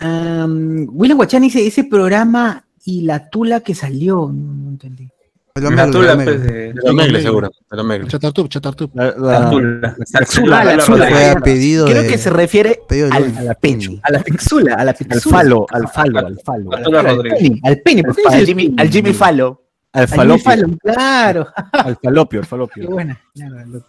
um, 0.01 0.87
William 0.93 1.17
Guachani 1.17 1.47
dice 1.47 1.67
ese 1.67 1.85
programa 1.85 2.65
y 2.85 3.03
la 3.03 3.29
tula 3.31 3.61
que 3.61 3.75
salió. 3.75 4.31
No, 4.33 4.53
no 4.55 4.71
entendí. 4.71 5.09
El 5.57 5.63
La 5.77 5.89
tula, 5.89 6.15
pues, 6.17 6.43
de- 6.43 6.75
la 6.83 6.93
Megle, 6.93 7.23
seguro. 7.23 7.49
De 7.71 7.77
la 7.77 7.85
Megle. 7.85 8.09
Chatartup, 8.09 8.49
Chatartup. 8.49 8.93
La, 8.97 9.15
La 9.17 9.39
la- 9.39 9.51
tula. 9.51 9.81
la 9.81 9.89
Ah, 9.89 10.65
la 10.65 10.65
la- 10.65 10.73
axula. 10.83 11.09
Fue 11.09 11.25
a 11.31 11.35
pedido 11.37 11.87
Creo 11.87 12.03
de- 12.03 12.09
que 12.09 12.19
se 12.19 12.29
refiere 12.31 12.81
al, 13.13 13.37
a 13.37 13.43
la 13.43 13.55
pene. 13.55 14.01
A 14.03 14.11
la 14.11 14.19
pixula, 14.25 14.75
a 14.75 14.83
la 14.85 14.91
al 14.91 14.97
pixula. 14.97 15.39
falo, 15.39 15.67
al 15.71 15.87
falo, 15.89 16.19
al 16.19 16.41
falo. 16.45 16.71
La 16.73 16.83
tula 16.83 17.01
Al 17.01 17.19
pene, 17.23 17.61
al 17.63 17.81
pene. 17.83 18.03
¿por 18.03 18.17
qué 18.17 18.23
Al 18.27 18.33
dices 18.33 18.49
Jimmy- 18.49 18.75
al 18.77 18.91
Jimmy 18.91 19.13
Falo. 19.13 19.63
Al 19.93 20.03
Al 20.03 20.09
Jimmy 20.09 20.39
falopio. 20.41 20.79
Claro. 20.83 21.47
Al 21.73 21.97
falopio, 22.03 22.41
al 22.41 22.45
Qué 22.45 22.49
falopio. 22.51 22.91
buena. 22.91 23.21
Claro, 23.33 23.57
al- 23.61 23.85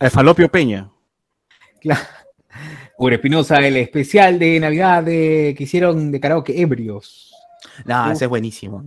Al 0.00 0.10
falopio 0.10 0.48
Peña. 0.48 0.90
claro. 1.80 2.00
Ure 2.98 3.16
Espinosa, 3.16 3.56
el 3.58 3.76
especial 3.76 4.38
de 4.38 4.58
Navidad 4.60 5.02
de, 5.04 5.54
que 5.56 5.64
hicieron 5.64 6.10
de 6.10 6.20
karaoke 6.20 6.60
ebrios. 6.60 7.32
No, 7.84 8.10
ese 8.10 8.24
es 8.24 8.28
buenísimo. 8.28 8.84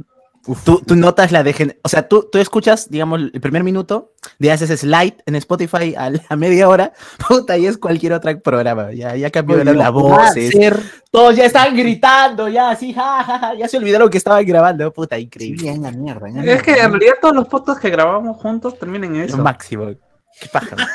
Tú, 0.65 0.81
tú 0.85 0.95
notas 0.95 1.31
la 1.31 1.43
degen... 1.43 1.77
O 1.83 1.87
sea, 1.87 2.07
tú, 2.07 2.27
tú 2.31 2.39
escuchas, 2.39 2.89
digamos, 2.89 3.19
el 3.31 3.39
primer 3.41 3.63
minuto, 3.63 4.13
le 4.39 4.51
haces 4.51 4.79
slide 4.79 5.17
en 5.27 5.35
Spotify 5.35 5.93
a 5.95 6.09
la 6.09 6.35
media 6.35 6.67
hora, 6.67 6.93
puta, 7.27 7.59
y 7.59 7.67
es 7.67 7.77
cualquier 7.77 8.13
otro 8.13 8.37
programa. 8.41 8.91
Ya, 8.91 9.15
ya 9.15 9.29
cambiaron 9.29 9.67
Oye, 9.67 9.77
las 9.77 9.93
no, 9.93 9.99
voces. 10.01 10.55
Todos 11.11 11.35
ya 11.35 11.45
están 11.45 11.75
gritando, 11.77 12.49
ya 12.49 12.71
así, 12.71 12.91
ja, 12.91 13.23
ja, 13.23 13.37
ja, 13.39 13.53
ya 13.53 13.67
se 13.67 13.77
olvidaron 13.77 14.09
que 14.09 14.17
estaban 14.17 14.43
grabando, 14.43 14.91
puta, 14.91 15.19
increíble. 15.19 15.63
Ya 15.63 15.73
en 15.73 15.83
la 15.83 15.91
mierda. 15.91 16.27
en 16.27 16.43
la 16.43 16.53
Es 16.53 16.63
que 16.63 16.71
mierda. 16.71 16.85
en 16.85 16.91
realidad 16.93 17.13
todos 17.21 17.35
los 17.35 17.47
podcasts 17.47 17.79
que 17.81 17.89
grabamos 17.91 18.35
juntos 18.37 18.79
terminan 18.79 19.13
en 19.15 19.21
Lo 19.21 19.25
eso. 19.27 19.37
máximo. 19.37 19.91
Qué 20.41 20.49
paja. 20.49 20.75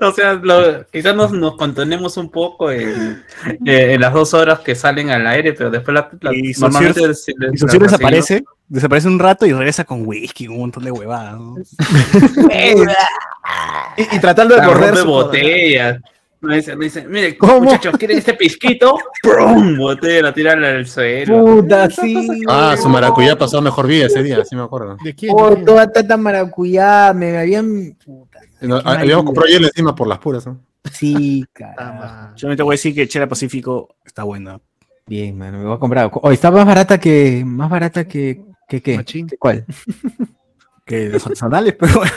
O 0.00 0.12
sea, 0.12 0.34
lo- 0.34 0.86
quizás 0.86 1.14
nos, 1.14 1.32
nos 1.32 1.56
contenemos 1.56 2.16
un 2.16 2.30
poco 2.30 2.70
en, 2.70 3.24
eh, 3.66 3.94
en 3.94 4.00
las 4.00 4.12
dos 4.12 4.32
horas 4.32 4.60
que 4.60 4.76
salen 4.76 5.10
al 5.10 5.26
aire, 5.26 5.52
pero 5.54 5.70
después 5.70 5.92
la, 5.92 6.08
la- 6.20 6.32
Y 6.32 6.52
normalmente 6.58 7.00
Y 7.00 7.78
desaparece, 7.80 8.44
desaparece 8.68 9.08
un 9.08 9.18
rato 9.18 9.44
y 9.44 9.52
regresa 9.52 9.84
con 9.84 10.06
whisky, 10.06 10.46
un 10.46 10.58
montón 10.58 10.84
de 10.84 10.92
huevadas. 10.92 11.34
¿no? 11.36 11.56
y, 13.96 14.16
y 14.16 14.20
tratando 14.20 14.54
de 14.56 14.96
su 14.96 15.06
botellas. 15.06 15.98
Me 16.40 16.56
dice, 16.56 16.76
me 16.76 16.84
dice, 16.84 17.04
mire, 17.08 17.36
¿Cómo? 17.36 17.62
muchachos, 17.62 17.96
¿quieren 17.98 18.18
este 18.18 18.34
pisquito? 18.34 18.96
¡Prum! 19.22 19.76
Botella, 19.76 20.22
la 20.22 20.32
tiran 20.32 20.62
al 20.62 20.86
suelo. 20.86 21.44
Puta, 21.44 21.90
sí. 21.90 22.42
Ah, 22.48 22.76
su 22.80 22.88
maracuyá 22.88 23.36
pasó 23.36 23.60
mejor 23.60 23.88
vida 23.88 24.06
ese 24.06 24.22
día, 24.22 24.44
sí 24.44 24.54
me 24.54 24.62
acuerdo. 24.62 24.96
¿De 25.02 25.14
quién? 25.14 25.34
Oh, 25.36 25.56
toda 25.56 25.90
tanta 25.90 26.16
maracuyá, 26.16 27.12
me 27.12 27.36
habían. 27.38 27.96
Puta, 28.04 28.38
No, 28.60 28.80
qué 28.82 28.88
habíamos 28.88 29.24
comprado 29.24 29.48
hielo 29.48 29.66
encima 29.66 29.94
por 29.96 30.06
las 30.06 30.18
puras. 30.20 30.46
¿no? 30.46 30.60
Sí, 30.92 31.44
Ah, 31.60 31.74
carajo. 31.74 31.94
man. 31.98 32.32
Solamente 32.36 32.62
voy 32.62 32.72
a 32.72 32.74
decir 32.74 32.94
que 32.94 33.08
Chela 33.08 33.28
Pacífico 33.28 33.96
está 34.04 34.22
buena. 34.22 34.60
Bien, 35.06 35.36
mano, 35.36 35.58
me 35.58 35.64
voy 35.64 35.74
a 35.74 35.78
comprar. 35.78 36.10
Oh, 36.14 36.30
está 36.30 36.50
más 36.52 36.64
barata 36.66 36.98
que. 37.00 37.42
Más 37.44 37.68
barata 37.68 38.06
que. 38.06 38.42
que 38.68 38.80
qué? 38.80 38.96
Machín. 38.96 39.26
¿Que 39.26 39.36
¿Cuál? 39.38 39.64
Que 40.84 41.08
los 41.10 41.22
artesanales, 41.26 41.74
pero 41.78 41.96
bueno. 41.96 42.12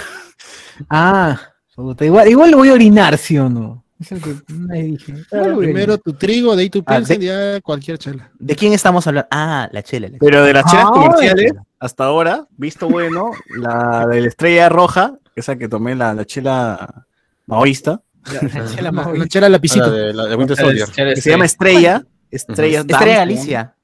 Ah, 0.90 1.38
puta, 1.76 2.06
igual, 2.06 2.28
igual 2.30 2.52
lo 2.52 2.58
voy 2.58 2.70
a 2.70 2.74
orinar, 2.74 3.18
¿sí 3.18 3.38
o 3.38 3.50
no? 3.50 3.84
Es 4.02 4.12
el 4.12 4.22
que 4.22 4.36
dije. 4.50 5.14
Primero 5.58 5.98
tu 6.00 6.14
trigo, 6.14 6.56
de 6.56 6.64
ahí 6.64 6.70
tu 6.70 6.84
Ah, 6.86 6.98
pilsen, 6.98 7.20
de- 7.20 7.26
ya 7.28 7.62
cualquier 7.62 7.98
chela. 7.98 8.32
¿De 8.40 8.56
quién 8.56 8.74
estamos 8.74 9.06
hablando? 9.08 9.28
Ah, 9.32 9.70
la 9.72 9.84
chela. 9.84 10.08
la 10.08 10.18
chela. 10.18 10.20
Pero 10.20 10.44
de 10.44 10.54
las 10.54 10.66
chelas 10.66 10.86
Ah, 10.88 10.92
comerciales, 10.92 11.54
hasta 11.80 12.04
ahora, 12.06 12.48
visto 12.58 12.90
bueno, 12.90 13.32
la 13.50 14.06
de 14.08 14.22
la 14.22 14.28
estrella 14.28 14.70
roja, 14.70 15.14
esa 15.36 15.56
que 15.56 15.68
tomé, 15.70 15.96
la, 15.96 16.14
la 16.14 16.26
chela 16.26 17.06
maoísta. 17.46 18.02
La 18.32 18.40
chela 18.68 18.82
La, 18.82 18.92
más 18.92 19.18
la 19.18 19.28
chela 19.28 19.46
Ah, 19.48 19.50
la 19.50 19.58
lapicito. 19.58 19.92
de, 19.92 20.14
la 20.14 20.26
de 20.26 20.36
Winter 20.36 20.58
Soldier. 20.58 20.88
que 20.90 21.22
se 21.22 21.30
llama 21.32 21.46
Estrella, 21.46 22.04
Estrella, 22.30 22.80
Estrella 22.82 23.00
Dance, 23.00 23.16
Galicia. 23.16 23.76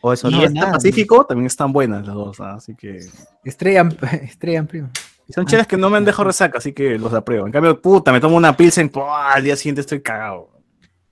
O 0.00 0.12
eso 0.12 0.28
Y 0.30 0.32
no. 0.32 0.44
esta 0.44 0.70
Pacífico 0.72 1.26
también 1.26 1.46
están 1.46 1.72
buenas 1.72 2.06
las 2.06 2.14
dos, 2.14 2.40
¿ah? 2.40 2.54
así 2.54 2.74
que... 2.74 3.00
Estrella, 3.44 3.88
estrella 4.22 4.62
primo. 4.64 4.88
Y 5.28 5.34
son 5.34 5.44
chelas 5.44 5.66
que 5.66 5.76
no 5.76 5.90
me 5.90 5.98
han 5.98 6.06
dejado 6.06 6.24
resaca, 6.24 6.56
así 6.56 6.72
que 6.72 6.98
los 6.98 7.12
apruebo. 7.12 7.44
En 7.46 7.52
cambio, 7.52 7.80
puta, 7.80 8.12
me 8.12 8.20
tomo 8.20 8.36
una 8.36 8.56
pilsen, 8.56 8.88
¡pua! 8.88 9.34
al 9.34 9.44
día 9.44 9.56
siguiente 9.56 9.82
estoy 9.82 10.00
cagado. 10.00 10.50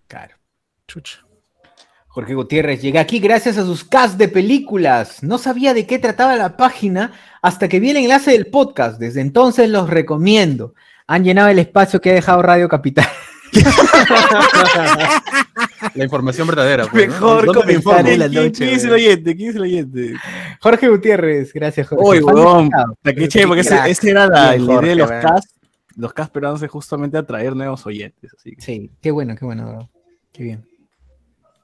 Claro. 0.09 0.35
Chucha. 0.89 1.19
Jorge 2.09 2.35
Gutiérrez, 2.35 2.81
llegué 2.81 2.99
aquí 2.99 3.19
gracias 3.19 3.59
a 3.59 3.65
sus 3.65 3.85
cast 3.85 4.17
de 4.17 4.29
películas. 4.29 5.23
No 5.23 5.37
sabía 5.37 5.75
de 5.75 5.87
qué 5.87 5.99
trataba 5.99 6.35
la 6.37 6.57
página 6.57 7.13
hasta 7.43 7.69
que 7.69 7.79
vi 7.79 7.91
el 7.91 7.99
enlace 7.99 8.31
del 8.31 8.47
podcast. 8.47 8.99
Desde 8.99 9.21
entonces 9.21 9.69
los 9.69 9.91
recomiendo. 9.91 10.73
Han 11.07 11.23
llenado 11.23 11.49
el 11.49 11.59
espacio 11.59 12.01
que 12.01 12.11
ha 12.11 12.15
dejado 12.15 12.41
Radio 12.41 12.71
Capital. 12.71 13.07
La 15.95 16.05
información 16.05 16.47
verdadera. 16.47 16.87
pues, 16.87 17.09
¿no? 17.09 17.15
Mejor 17.15 17.47
¿Dónde 17.47 17.67
me 17.67 17.73
informo? 17.75 17.99
comentario 17.99 18.13
de 18.13 18.19
la 18.19 18.29
¿Quién, 18.29 18.45
noche. 18.45 18.65
quién 18.65 18.77
es 18.77 18.85
el 18.85 18.93
oyente? 18.93 19.37
¿Quién 19.37 19.51
es 19.51 19.57
el 19.57 19.63
oyente? 19.63 20.15
Jorge 20.61 20.89
Gutiérrez, 20.89 21.53
gracias, 21.53 21.89
Jorge. 21.89 22.05
Uy, 22.05 22.21
Fan 22.21 22.35
huevón, 22.35 22.65
destacado. 22.65 22.99
la 23.03 23.13
que 23.15 23.29
che, 23.29 23.47
porque 23.47 23.61
ese, 23.61 24.11
era 24.11 24.27
la, 24.27 24.57
la 24.57 24.57
idea 24.57 24.81
de 24.81 24.95
los 24.97 25.11
cast, 25.11 25.51
los 25.97 26.13
cast 26.13 26.33
peruanos 26.33 26.63
es 26.63 26.71
justamente 26.71 27.17
atraer 27.19 27.55
nuevos 27.57 27.85
oyentes, 27.87 28.33
así 28.37 28.53
que... 28.57 28.61
Sí, 28.63 28.91
qué 29.01 29.11
bueno, 29.11 29.35
qué 29.37 29.45
bueno, 29.45 29.67
bro. 29.69 29.91
Qué 30.33 30.43
bien. 30.43 30.65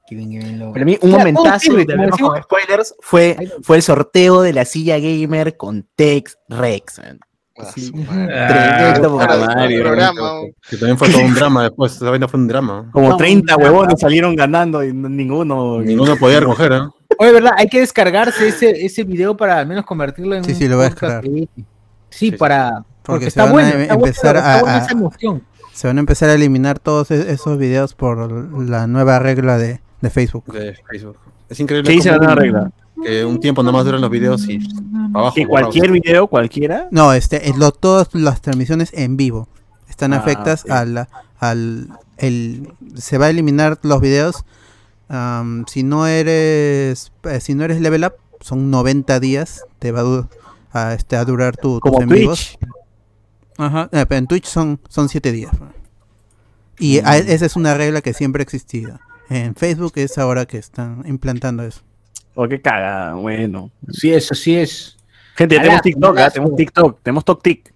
Qué 0.09 0.17
bien, 0.17 0.31
qué 0.31 0.39
bien. 0.39 0.59
lo- 0.59 0.73
Para 0.73 0.85
mí, 0.85 0.99
un 1.01 1.11
momentazo 1.11 1.73
hablemos 1.73 1.87
decimos- 2.11 2.33
con 2.33 2.43
spoilers 2.43 2.95
fue, 3.01 3.37
fue 3.63 3.77
el 3.77 3.83
sorteo 3.83 4.43
de 4.43 4.53
la 4.53 4.65
silla 4.65 4.99
gamer 4.99 5.57
con 5.57 5.87
Tex 5.97 6.39
Rex. 6.49 6.99
man. 6.99 7.21
Ah, 7.59 7.71
Sí. 7.75 7.93
Ah, 8.09 8.95
Tremendo 8.95 9.17
Para 9.19 9.35
el 9.35 9.41
Mario. 9.47 9.83
programa, 9.83 10.31
Que 10.71 10.77
también 10.77 10.99
fue 10.99 11.09
todo 11.11 11.23
un 11.23 11.35
drama 11.35 11.63
después. 11.65 11.95
Esa 11.97 12.11
vaina 12.11 12.27
fue 12.29 12.41
un 12.41 12.49
drama. 12.49 12.89
Como 12.93 13.17
30 13.17 13.57
huevones 13.57 14.01
salieron 14.01 14.35
ganando 14.37 14.83
y 14.83 14.93
ninguno... 14.93 15.81
Ninguno 15.81 16.17
podía 16.17 16.41
recoger, 16.41 16.73
¿eh? 16.73 16.81
Oye, 17.19 17.33
verdad, 17.33 17.53
hay 17.59 17.69
que 17.69 17.81
descargarse 17.81 18.49
ese, 18.49 18.85
ese 18.87 19.05
video 19.05 19.37
para 19.37 19.59
al 19.59 19.67
menos 19.67 19.85
convertirlo 19.85 20.35
en 20.35 20.45
Sí, 20.45 20.55
sí, 20.55 20.67
lo 20.67 20.77
voy 20.77 20.87
a 20.87 20.89
descargar. 20.89 21.23
Sí, 21.23 21.49
sí, 22.09 22.33
para. 22.33 22.85
Porque, 23.03 23.25
se 23.25 23.29
está 23.29 23.43
van 23.45 23.51
a 23.51 23.53
bueno. 23.53 23.69
em- 23.69 23.81
Está 23.83 23.95
bueno, 23.95 24.07
empezar 24.07 24.37
está 24.37 24.55
a- 24.59 24.61
buena 24.63 24.77
a- 24.77 24.79
esa 24.85 24.93
emoción. 24.93 25.43
Se 25.75 25.87
van 25.87 25.97
a 25.99 26.01
empezar 26.01 26.31
a 26.31 26.35
eliminar 26.35 26.79
todos 26.79 27.11
e- 27.11 27.31
esos 27.33 27.59
videos 27.59 27.95
por 27.95 28.61
la 28.69 28.87
nueva 28.87 29.19
regla 29.19 29.59
de, 29.59 29.81
de 30.01 30.11
Facebook. 30.11 30.45
De 30.53 30.75
Facebook. 30.91 31.19
Es 31.51 31.61
increíble. 31.61 31.89
¿Qué 31.91 31.97
dice 31.97 32.11
la 32.11 32.17
cómo 32.17 32.29
nueva 32.29 32.41
regla? 32.41 32.71
Que 33.05 33.25
un 33.25 33.41
tiempo 33.41 33.63
nada 33.63 33.73
más 33.73 33.85
duran 33.85 34.01
los 34.01 34.11
videos 34.11 34.49
y 34.49 34.61
abajo. 35.15 35.35
Que 35.35 35.47
cualquier 35.47 35.91
video, 35.91 36.27
cualquiera... 36.27 36.89
No, 36.91 37.13
este, 37.13 37.49
es 37.49 37.57
lo, 37.57 37.73
todas 37.73 38.09
las 38.15 38.41
transmisiones 38.41 38.91
en 38.95 39.17
vivo 39.17 39.49
están 39.89 40.13
Ah, 40.13 40.19
afectas 40.19 40.65
ok. 40.65 40.71
a 40.71 40.85
la- 40.85 41.09
al, 41.39 41.89
el, 42.19 42.73
se 42.95 43.19
va 43.19 43.27
a 43.27 43.31
eliminar 43.31 43.79
los 43.83 44.01
videos. 44.01 44.45
am, 45.09 45.65
si 45.67 45.83
no 45.83 46.07
eres, 46.07 47.13
eh, 47.25 47.41
si 47.41 47.55
no 47.55 47.65
eres 47.65 47.81
level 47.81 48.05
up, 48.05 48.15
son 48.41 48.71
90 48.71 49.21
días, 49.21 49.63
te 49.79 49.93
va 49.93 50.01
a, 50.01 50.29
a, 50.73 50.95
este, 50.95 51.17
a 51.17 51.25
durar 51.25 51.57
tu, 51.57 51.81
tus 51.81 51.81
Como 51.81 52.01
en 52.03 52.09
vivos. 52.09 52.57
Twitch. 52.59 52.73
Ajá, 53.59 53.89
eh, 53.93 54.07
pero 54.09 54.19
en 54.19 54.27
Twitch 54.27 54.47
son, 54.47 54.81
son 54.89 55.09
7 55.09 55.31
días. 55.33 55.53
Y 56.79 56.99
a- 57.01 57.19
esa 57.19 57.45
es 57.47 57.57
una 57.57 57.75
regla 57.75 58.01
que 58.01 58.15
siempre 58.15 58.41
ha 58.43 58.45
existido. 58.45 58.99
En 59.29 59.55
Facebook 59.55 59.93
es 59.97 60.17
ahora 60.19 60.47
que 60.47 60.59
están 60.59 61.03
implantando 61.07 61.63
eso. 61.65 61.81
Oh, 62.35 62.49
qué 62.49 62.61
caga, 62.61 63.15
bueno. 63.15 63.71
Sí 63.91 64.13
es, 64.13 64.31
así 64.33 64.57
es. 64.57 64.97
Gente, 65.35 65.57
ya 65.57 65.63
tenemos 65.63 65.83
TikTok, 65.83 66.11
abrazo. 66.11 66.33
tenemos 66.35 66.57
TikTok, 66.57 66.99
tenemos 67.03 67.25
TokTik. 67.25 67.75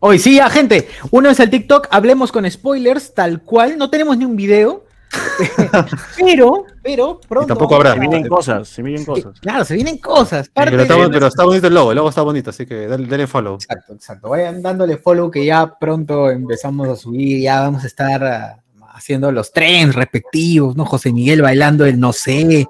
Hoy 0.00 0.18
sí, 0.18 0.36
ya, 0.36 0.50
gente. 0.50 0.88
Uno 1.10 1.30
es 1.30 1.38
el 1.40 1.50
TikTok, 1.50 1.88
hablemos 1.90 2.32
con 2.32 2.48
spoilers, 2.50 3.14
tal 3.14 3.42
cual. 3.42 3.78
No 3.78 3.88
tenemos 3.90 4.16
ni 4.16 4.24
un 4.24 4.36
video. 4.36 4.84
pero, 6.18 6.64
pero, 6.82 7.20
pronto. 7.28 7.44
Y 7.44 7.48
tampoco 7.48 7.76
habrá. 7.76 7.94
Se 7.94 8.00
vienen 8.00 8.26
cosas, 8.26 8.68
se 8.68 8.82
vienen 8.82 9.04
cosas. 9.04 9.40
Claro, 9.40 9.64
se 9.64 9.74
vienen 9.74 9.98
cosas. 9.98 10.48
parte 10.48 10.70
Pero 10.70 10.82
está, 10.82 10.96
de- 10.96 11.08
pero 11.10 11.26
está 11.26 11.44
bonito 11.44 11.66
el 11.66 11.74
logo, 11.74 11.92
el 11.92 11.96
logo 11.96 12.08
está 12.08 12.22
bonito, 12.22 12.50
así 12.50 12.66
que 12.66 12.86
dale, 12.86 13.06
dale 13.06 13.26
follow. 13.26 13.54
Exacto, 13.54 13.92
exacto. 13.92 14.28
Vayan 14.30 14.62
dándole 14.62 14.96
follow 14.96 15.30
que 15.30 15.44
ya 15.44 15.78
pronto 15.78 16.30
empezamos 16.30 16.88
a 16.88 16.96
subir, 16.96 17.42
ya 17.42 17.60
vamos 17.60 17.84
a 17.84 17.86
estar 17.86 18.56
haciendo 19.02 19.30
los 19.32 19.52
trends 19.52 19.94
respectivos, 19.94 20.76
¿no? 20.76 20.84
José 20.84 21.12
Miguel 21.12 21.42
bailando 21.42 21.84
el 21.84 21.98
no 21.98 22.12
sé. 22.12 22.66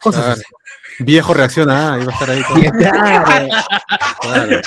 Cosas 0.00 0.24
Ah, 0.26 0.32
así. 0.32 0.42
viejo 1.00 1.34
reacciona, 1.34 1.94
ah, 1.94 1.98
iba 2.00 2.10
a 2.12 2.14
estar 2.14 2.30
ahí. 2.30 2.42
todo. 2.42 2.56
Claro. 2.78 3.48
Claro. 4.20 4.60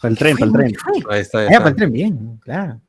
Para 0.00 0.12
el 0.12 0.18
tren, 0.18 0.36
para 0.36 0.46
el 0.46 0.52
tren. 0.52 0.76
Ahí 1.10 1.20
está, 1.20 1.38
ahí 1.38 1.44
Ah, 1.44 1.48
está. 1.48 1.58
para 1.60 1.70
el 1.70 1.76
tren, 1.76 1.92
bien, 1.92 2.40
claro. 2.42 2.80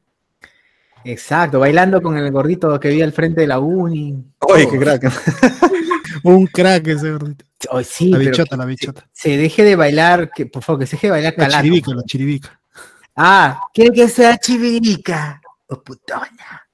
Exacto, 1.04 1.60
bailando 1.60 2.02
con 2.02 2.18
el 2.18 2.30
gordito 2.32 2.78
que 2.80 2.90
vi 2.90 3.02
al 3.02 3.14
frente 3.14 3.42
de 3.42 3.48
la 3.48 3.60
uni. 3.60 4.24
Oye, 4.40 4.68
qué 4.70 4.78
crack. 4.78 5.04
Un 6.24 6.48
crack 6.48 6.88
ese 6.88 7.12
gordito. 7.12 7.46
Ay, 7.72 7.84
sí, 7.86 8.10
La 8.12 8.18
bichota, 8.18 8.58
la 8.58 8.66
bichota. 8.66 9.08
se 9.14 9.38
deje 9.38 9.64
de 9.64 9.76
bailar, 9.76 10.30
que 10.36 10.46
por 10.48 10.64
favor, 10.64 10.80
que 10.82 10.88
se 10.88 10.96
deje 10.98 11.08
de 11.08 11.12
bailar 11.12 11.34
La 11.38 11.44
calato. 11.46 11.64
chiribica, 11.64 11.92
la 11.94 12.04
chiribica. 12.04 12.57
Ah, 13.20 13.60
quiere 13.74 13.92
que 13.92 14.08
sea 14.08 14.38
chivirica 14.38 15.42
o 15.68 15.82
putona. 15.82 16.68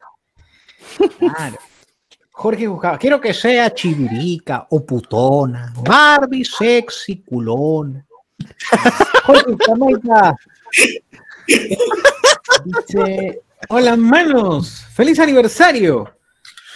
Claro. 1.18 1.58
Jorge 2.32 2.68
Jujaba, 2.68 2.98
quiero 2.98 3.22
que 3.22 3.34
sea 3.34 3.74
chivirica 3.74 4.68
o 4.70 4.86
putona. 4.86 5.72
Barbie 5.78 6.44
sexy 6.44 7.22
culona. 7.22 8.06
Jorge 9.24 9.56
Jamaica. 9.66 10.36
Dice, 12.66 13.42
hola 13.70 13.96
manos, 13.96 14.86
feliz 14.94 15.20
aniversario. 15.20 16.14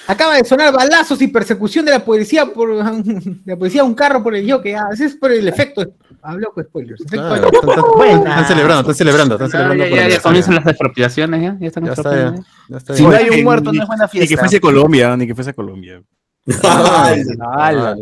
Acaba 0.08 0.36
de 0.36 0.46
sonar 0.46 0.74
balazos 0.74 1.22
y 1.22 1.28
persecución 1.28 1.84
de 1.86 1.92
la 1.92 2.04
policía 2.04 2.46
por 2.46 2.70
de 3.04 3.40
la 3.46 3.58
policía 3.58 3.82
a 3.82 3.84
un 3.84 3.94
carro 3.94 4.24
por 4.24 4.34
el 4.36 4.50
Joker. 4.50 4.76
Ah, 4.78 4.90
ese 4.94 5.06
es 5.06 5.16
por 5.16 5.32
el 5.32 5.48
efecto. 5.48 5.86
Habló 6.22 6.52
con 6.52 6.64
spoilers. 6.64 7.04
Claro, 7.10 7.36
están, 7.36 7.70
están- 7.70 7.84
Buena. 7.98 8.18
están 8.30 8.46
celebrando, 8.46 8.82
están 8.82 8.96
celebrando, 8.96 9.36
están 9.36 9.50
celebrando. 9.52 9.86
Ya, 9.96 10.08
ya, 10.10 10.20
comienzan 10.22 10.56
las 10.56 10.66
expropiaciones, 10.68 11.42
ya. 11.42 11.58
Ya 11.60 11.68
están 11.68 11.84
Ya 11.86 11.92
está, 11.92 12.02
expropiando. 12.02 12.42
ya, 12.42 12.48
ya 12.70 12.78
está. 12.78 12.94
Si 12.96 13.04
no 13.04 13.10
hay 13.12 13.30
un 13.30 13.44
muerto, 13.44 13.72
no 13.74 13.82
es 13.82 13.88
buena 13.88 14.06
Ni 14.06 14.20
que 14.20 14.26
fiesta. 14.28 14.38
fuese 14.40 14.60
Colombia, 14.62 15.16
ni 15.18 15.28
que 15.28 15.36
fuese 15.36 15.54
Colombia. 15.54 16.02
Ala. 16.64 17.96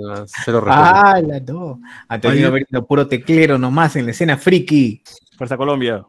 Ah, 0.68 1.20
no. 1.48 1.80
Ala, 2.08 2.52
Merino, 2.52 2.86
puro 2.86 3.08
teclero 3.08 3.58
nomás 3.58 3.96
en 3.96 4.06
la 4.06 4.12
escena 4.12 4.38
friki. 4.38 5.02
Fuerza 5.38 5.58
Colombia. 5.58 6.06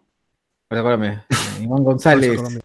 Recuérdame. 0.68 1.20
Iván 1.62 1.82
González. 1.85 2.27
Fuerza 2.28 2.43
Colombia. 2.44 2.62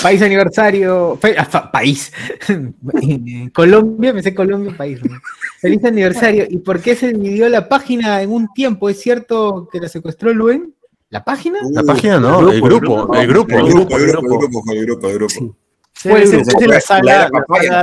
País 0.00 0.22
aniversario. 0.22 1.18
fe- 1.20 1.34
ah, 1.36 1.44
fa- 1.44 1.70
país. 1.70 2.12
Colombia, 3.52 4.12
me 4.12 4.22
sé 4.22 4.34
Colombia, 4.34 4.74
país. 4.76 5.00
¿no? 5.04 5.18
Feliz 5.60 5.84
aniversario. 5.84 6.46
¿Y 6.48 6.58
por 6.58 6.80
qué 6.80 6.94
se 6.96 7.12
dividió 7.12 7.48
la 7.48 7.68
página 7.68 8.22
en 8.22 8.30
un 8.30 8.52
tiempo? 8.52 8.88
¿Es 8.88 9.00
cierto 9.00 9.68
que 9.70 9.80
la 9.80 9.88
secuestró 9.88 10.32
Luen? 10.32 10.74
¿La 11.10 11.24
página? 11.24 11.58
La 11.70 11.82
página 11.82 12.18
no, 12.18 12.50
el 12.50 12.60
grupo, 12.62 13.14
el 13.14 13.26
grupo. 13.26 13.54
El 13.54 13.66
grupo, 13.68 13.96
el 13.98 14.06
grupo, 14.06 14.32
el 14.32 14.38
grupo, 14.38 14.72
el 14.72 14.86
grupo, 14.86 15.08
el 15.08 15.14
grupo. 15.14 15.56
Fue 15.92 16.24
la 16.24 16.66
La 16.74 16.80
saga, 16.80 17.30
era 17.60 17.82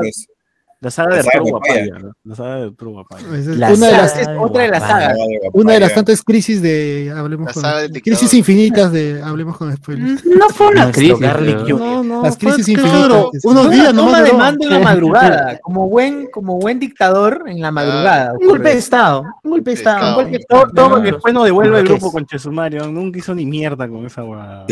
la 0.81 0.91
saga, 0.91 1.15
de 1.15 1.19
Arturo. 1.19 1.43
Guapaya. 1.45 1.99
¿no? 1.99 2.11
La 2.23 2.35
saga 2.35 2.55
de 2.55 2.63
Arturo 2.67 2.91
Guapaya. 2.91 3.27
Una, 3.27 3.37
de 3.37 3.55
las, 3.57 4.13
otra 4.39 4.63
de 4.63 4.69
la 4.69 4.79
saga. 4.79 5.15
una 5.53 5.73
de 5.73 5.79
las 5.81 5.93
tantas 5.93 6.21
crisis 6.23 6.61
de 6.61 7.13
Hablemos 7.15 7.51
con 7.53 7.63
crisis 8.01 8.33
infinitas 8.33 8.91
de 8.93 9.21
Hablemos 9.21 9.57
con 9.57 9.75
spoilers. 9.75 10.23
No 10.39 10.47
fue 10.49 10.67
una 10.67 10.89
crisis. 10.91 11.19
Garlic 11.19 11.57
pero- 11.65 11.77
Jr. 11.79 12.23
Las 12.23 12.37
crisis 12.37 12.69
infinitas. 12.69 13.07
claro, 13.07 13.31
unos 13.43 13.69
días 13.71 13.93
nomás 13.93 14.13
toma 14.13 14.21
de 14.23 14.33
mando 14.33 14.65
en 14.65 14.69
la 14.73 14.79
madrugada, 14.79 15.59
como 15.61 15.89
buen, 15.89 16.27
como 16.31 16.57
buen 16.59 16.79
dictador 16.79 17.43
en 17.47 17.59
la 17.61 17.71
madrugada. 17.71 18.33
Un 18.39 18.47
golpe 18.47 18.69
de 18.69 18.77
Estado. 18.77 19.23
Un 19.43 19.51
golpe 19.51 19.71
de 19.71 19.75
Estado. 19.75 20.09
Un 20.09 20.15
golpe 20.15 20.31
de 20.37 20.45
Todo, 20.47 20.67
Estado. 20.67 20.87
todo 20.89 21.01
después 21.01 21.33
nos 21.33 21.43
devuelve 21.43 21.79
el 21.79 21.83
¿Qué 21.85 21.93
grupo 21.93 22.11
con 22.11 22.25
Chesumario. 22.25 22.87
Nunca 22.87 23.19
hizo 23.19 23.35
ni 23.35 23.45
mierda 23.45 23.87
con 23.89 24.05
esa 24.05 24.21
cosas. 24.25 24.65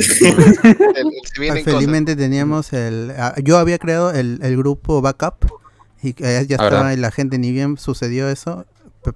Felizmente 1.65 2.15
teníamos 2.15 2.71
el. 2.73 3.11
ah, 3.17 3.35
Yo 3.43 3.57
había 3.57 3.77
creado 3.77 4.11
el, 4.11 4.39
el 4.41 4.55
grupo 4.57 5.01
Backup 5.01 5.56
y 6.03 6.13
que 6.13 6.23
ya 6.47 6.55
estaba 6.55 6.93
y 6.93 6.97
la 6.97 7.11
gente, 7.11 7.37
ni 7.37 7.51
bien 7.51 7.77
sucedió 7.77 8.29
eso, 8.29 8.65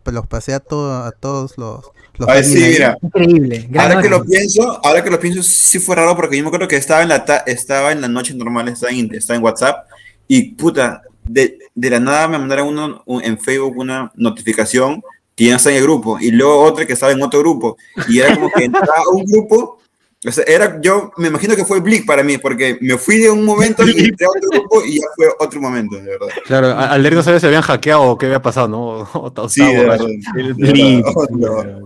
los 0.06 0.28
pasé 0.28 0.54
a, 0.54 0.60
todo, 0.60 1.04
a 1.04 1.12
todos 1.12 1.58
los. 1.58 1.86
los 2.18 2.30
Ay, 2.30 2.44
sí, 2.44 2.60
mira. 2.60 2.98
Increíble. 3.02 3.70
Ahora 3.78 4.02
que 4.02 4.10
lo 4.10 4.24
pienso, 4.24 4.80
ahora 4.86 5.04
que 5.04 5.10
lo 5.10 5.20
pienso, 5.20 5.44
sí 5.44 5.80
fue 5.80 5.96
raro 5.98 6.16
porque 6.16 6.38
yo 6.38 6.44
me 6.44 6.48
acuerdo 6.48 6.68
que 6.68 6.78
estaba 6.78 7.02
en 7.02 7.10
la 7.10 7.26
ta- 7.26 7.44
estaba 7.46 7.92
en 7.92 8.00
la 8.02 8.08
noche 8.08 8.34
normal, 8.34 8.68
estaba 8.70 8.92
en, 8.94 9.14
estaba 9.14 9.38
en 9.38 9.44
WhatsApp 9.44 9.88
y 10.28 10.54
puta, 10.54 11.02
de, 11.26 11.58
de 11.76 11.90
la 11.90 12.00
nada 12.00 12.28
me 12.30 12.38
mandaron 12.40 12.70
uno, 12.70 13.04
un- 13.06 13.24
en 13.24 13.38
Facebook 13.38 13.78
una 13.78 14.12
notificación 14.16 15.04
que 15.36 15.46
ya 15.46 15.52
no 15.52 15.58
está 15.58 15.72
en 15.72 15.78
el 15.78 15.84
grupo 15.84 16.18
y 16.20 16.32
luego 16.32 16.62
otra 16.64 16.86
que 16.86 16.94
estaba 16.94 17.12
en 17.12 17.22
otro 17.22 17.40
grupo 17.40 17.78
y 18.08 18.20
era 18.20 18.34
como 18.34 18.50
que 18.52 18.64
entraba 18.66 19.04
un 19.12 19.26
grupo, 19.26 19.80
o 20.26 20.32
sea, 20.32 20.44
era 20.48 20.80
yo 20.82 21.12
me 21.18 21.30
imagino 21.30 21.56
que 21.56 21.66
fue 21.66 21.80
Blick 21.80 22.06
para 22.06 22.24
mí 22.24 22.38
porque 22.38 22.78
me 22.82 22.98
fui 22.98 23.18
de 23.18 23.30
un 23.32 23.44
momento 23.44 23.84
y 23.88 24.06
entré 24.06 24.26
a 24.26 24.30
otro 24.30 24.50
grupo 24.52 24.84
y 24.86 25.00
ya 25.00 25.06
fue 25.16 25.28
otro 25.40 25.60
momento, 25.62 25.96
de 25.96 26.04
verdad. 26.04 26.28
Claro, 26.46 26.78
al 26.78 27.02
leer 27.02 27.16
no 27.16 27.24
sabía 27.24 27.40
si 27.40 27.48
habían 27.48 27.64
hackeado 27.64 28.04
o 28.04 28.18
qué 28.18 28.28
había 28.28 28.42
pasado, 28.42 28.68
¿no? 28.68 28.80
O, 29.14 29.34
o- 29.36 29.50
Sí, 29.50 29.66
de 29.66 29.84
verdad. 29.86 30.08
El 30.38 30.56
De 30.56 30.72
blip. 30.72 31.06
verdad. 31.06 31.80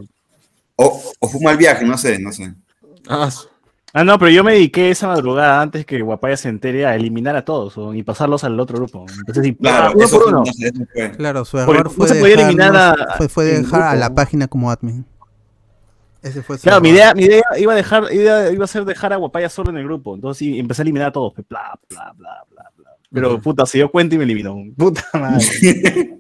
O, 0.76 1.02
o 1.20 1.28
fue 1.30 1.38
un 1.40 1.44
mal 1.45 1.57
viaje, 1.57 1.86
no 1.86 1.98
sé, 1.98 2.20
no 2.20 2.32
sé. 2.32 2.53
Ah, 3.07 3.30
Ah, 3.98 4.03
no, 4.03 4.20
pero 4.20 4.30
yo 4.30 4.44
me 4.44 4.52
dediqué 4.52 4.90
esa 4.91 5.07
madrugada 5.07 5.62
antes 5.62 5.86
que 5.86 6.02
Guapaya 6.02 6.36
se 6.36 6.49
entere 6.49 6.86
a 6.86 6.95
eliminar 6.95 7.38
a 7.38 7.45
todos 7.45 7.78
o- 7.78 7.94
y 7.94 8.03
pasarlos 8.03 8.44
al 8.44 8.60
otro 8.60 8.76
grupo. 8.78 9.06
Entonces, 9.20 9.41
sí, 9.41 9.56
Claro, 9.56 9.88
ah, 9.88 9.91
uno 9.95 10.07
por 10.10 10.24
uno. 10.28 10.40
no 10.45 10.52
sé, 10.52 10.74
fue. 10.94 11.12
Claro, 11.12 11.45
su 11.45 11.52
Porque 11.56 11.72
error 11.80 11.86
no 11.86 11.90
fue, 11.91 12.07
se 12.10 12.16
podía 12.16 12.34
eliminar 12.36 12.76
a- 12.76 13.16
fue, 13.16 13.30
fue 13.30 13.45
dejar 13.45 13.84
a 13.84 13.95
la 13.95 14.14
página 14.14 14.49
como 14.49 14.70
admin. 14.70 15.06
Ese 16.26 16.41
fue 16.41 16.57
su 16.57 16.64
Claro, 16.64 16.81
mi 16.81 16.89
idea, 16.89 17.14
mi 17.14 17.26
idea 17.26 17.43
iba 17.56 17.73
a 17.73 17.76
dejar, 17.76 18.11
iba, 18.11 18.52
iba 18.52 18.65
a 18.65 18.68
ser 18.68 18.84
dejar 18.84 19.14
a 19.14 19.18
Guapaya 19.18 19.47
solo 19.47 19.69
en 19.69 19.77
el 19.77 19.84
grupo. 19.84 20.15
Entonces 20.15 20.39
sí, 20.39 20.57
empecé 20.57 20.81
a 20.81 20.84
eliminar 20.84 21.10
a 21.10 21.11
todos. 21.11 21.34
pues, 21.35 21.47
Bla, 21.47 21.80
bla, 21.88 22.14
bla, 22.18 22.43
bla, 22.49 22.72
bla. 22.76 22.89
Pero 23.11 23.39
puta, 23.39 23.64
se 23.68 23.77
dio 23.77 23.91
cuenta 23.91 24.15
y 24.15 24.18
me 24.18 24.23
eliminó. 24.23 24.57
Puta 24.76 25.03
madre. 25.14 25.45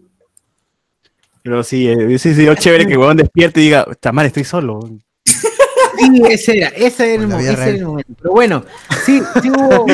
Pero 1.41 1.63
sí, 1.63 1.87
eh, 1.87 2.05
hubiese 2.05 2.35
sido 2.35 2.53
chévere 2.53 2.85
que 2.85 2.93
el 2.93 2.99
huevón 2.99 3.17
despierte 3.17 3.61
y 3.61 3.65
diga, 3.65 3.87
está 3.89 4.11
mal, 4.11 4.27
estoy 4.27 4.43
solo. 4.43 4.79
Sí, 5.23 6.21
ese 6.29 6.57
era, 6.57 6.67
ese 6.69 7.15
era, 7.15 7.39
ese 7.39 7.69
el 7.69 7.85
momento. 7.85 8.13
Pero 8.17 8.31
bueno, 8.31 8.63
sí, 9.05 9.21
sí 9.41 9.49
hubo, 9.49 9.85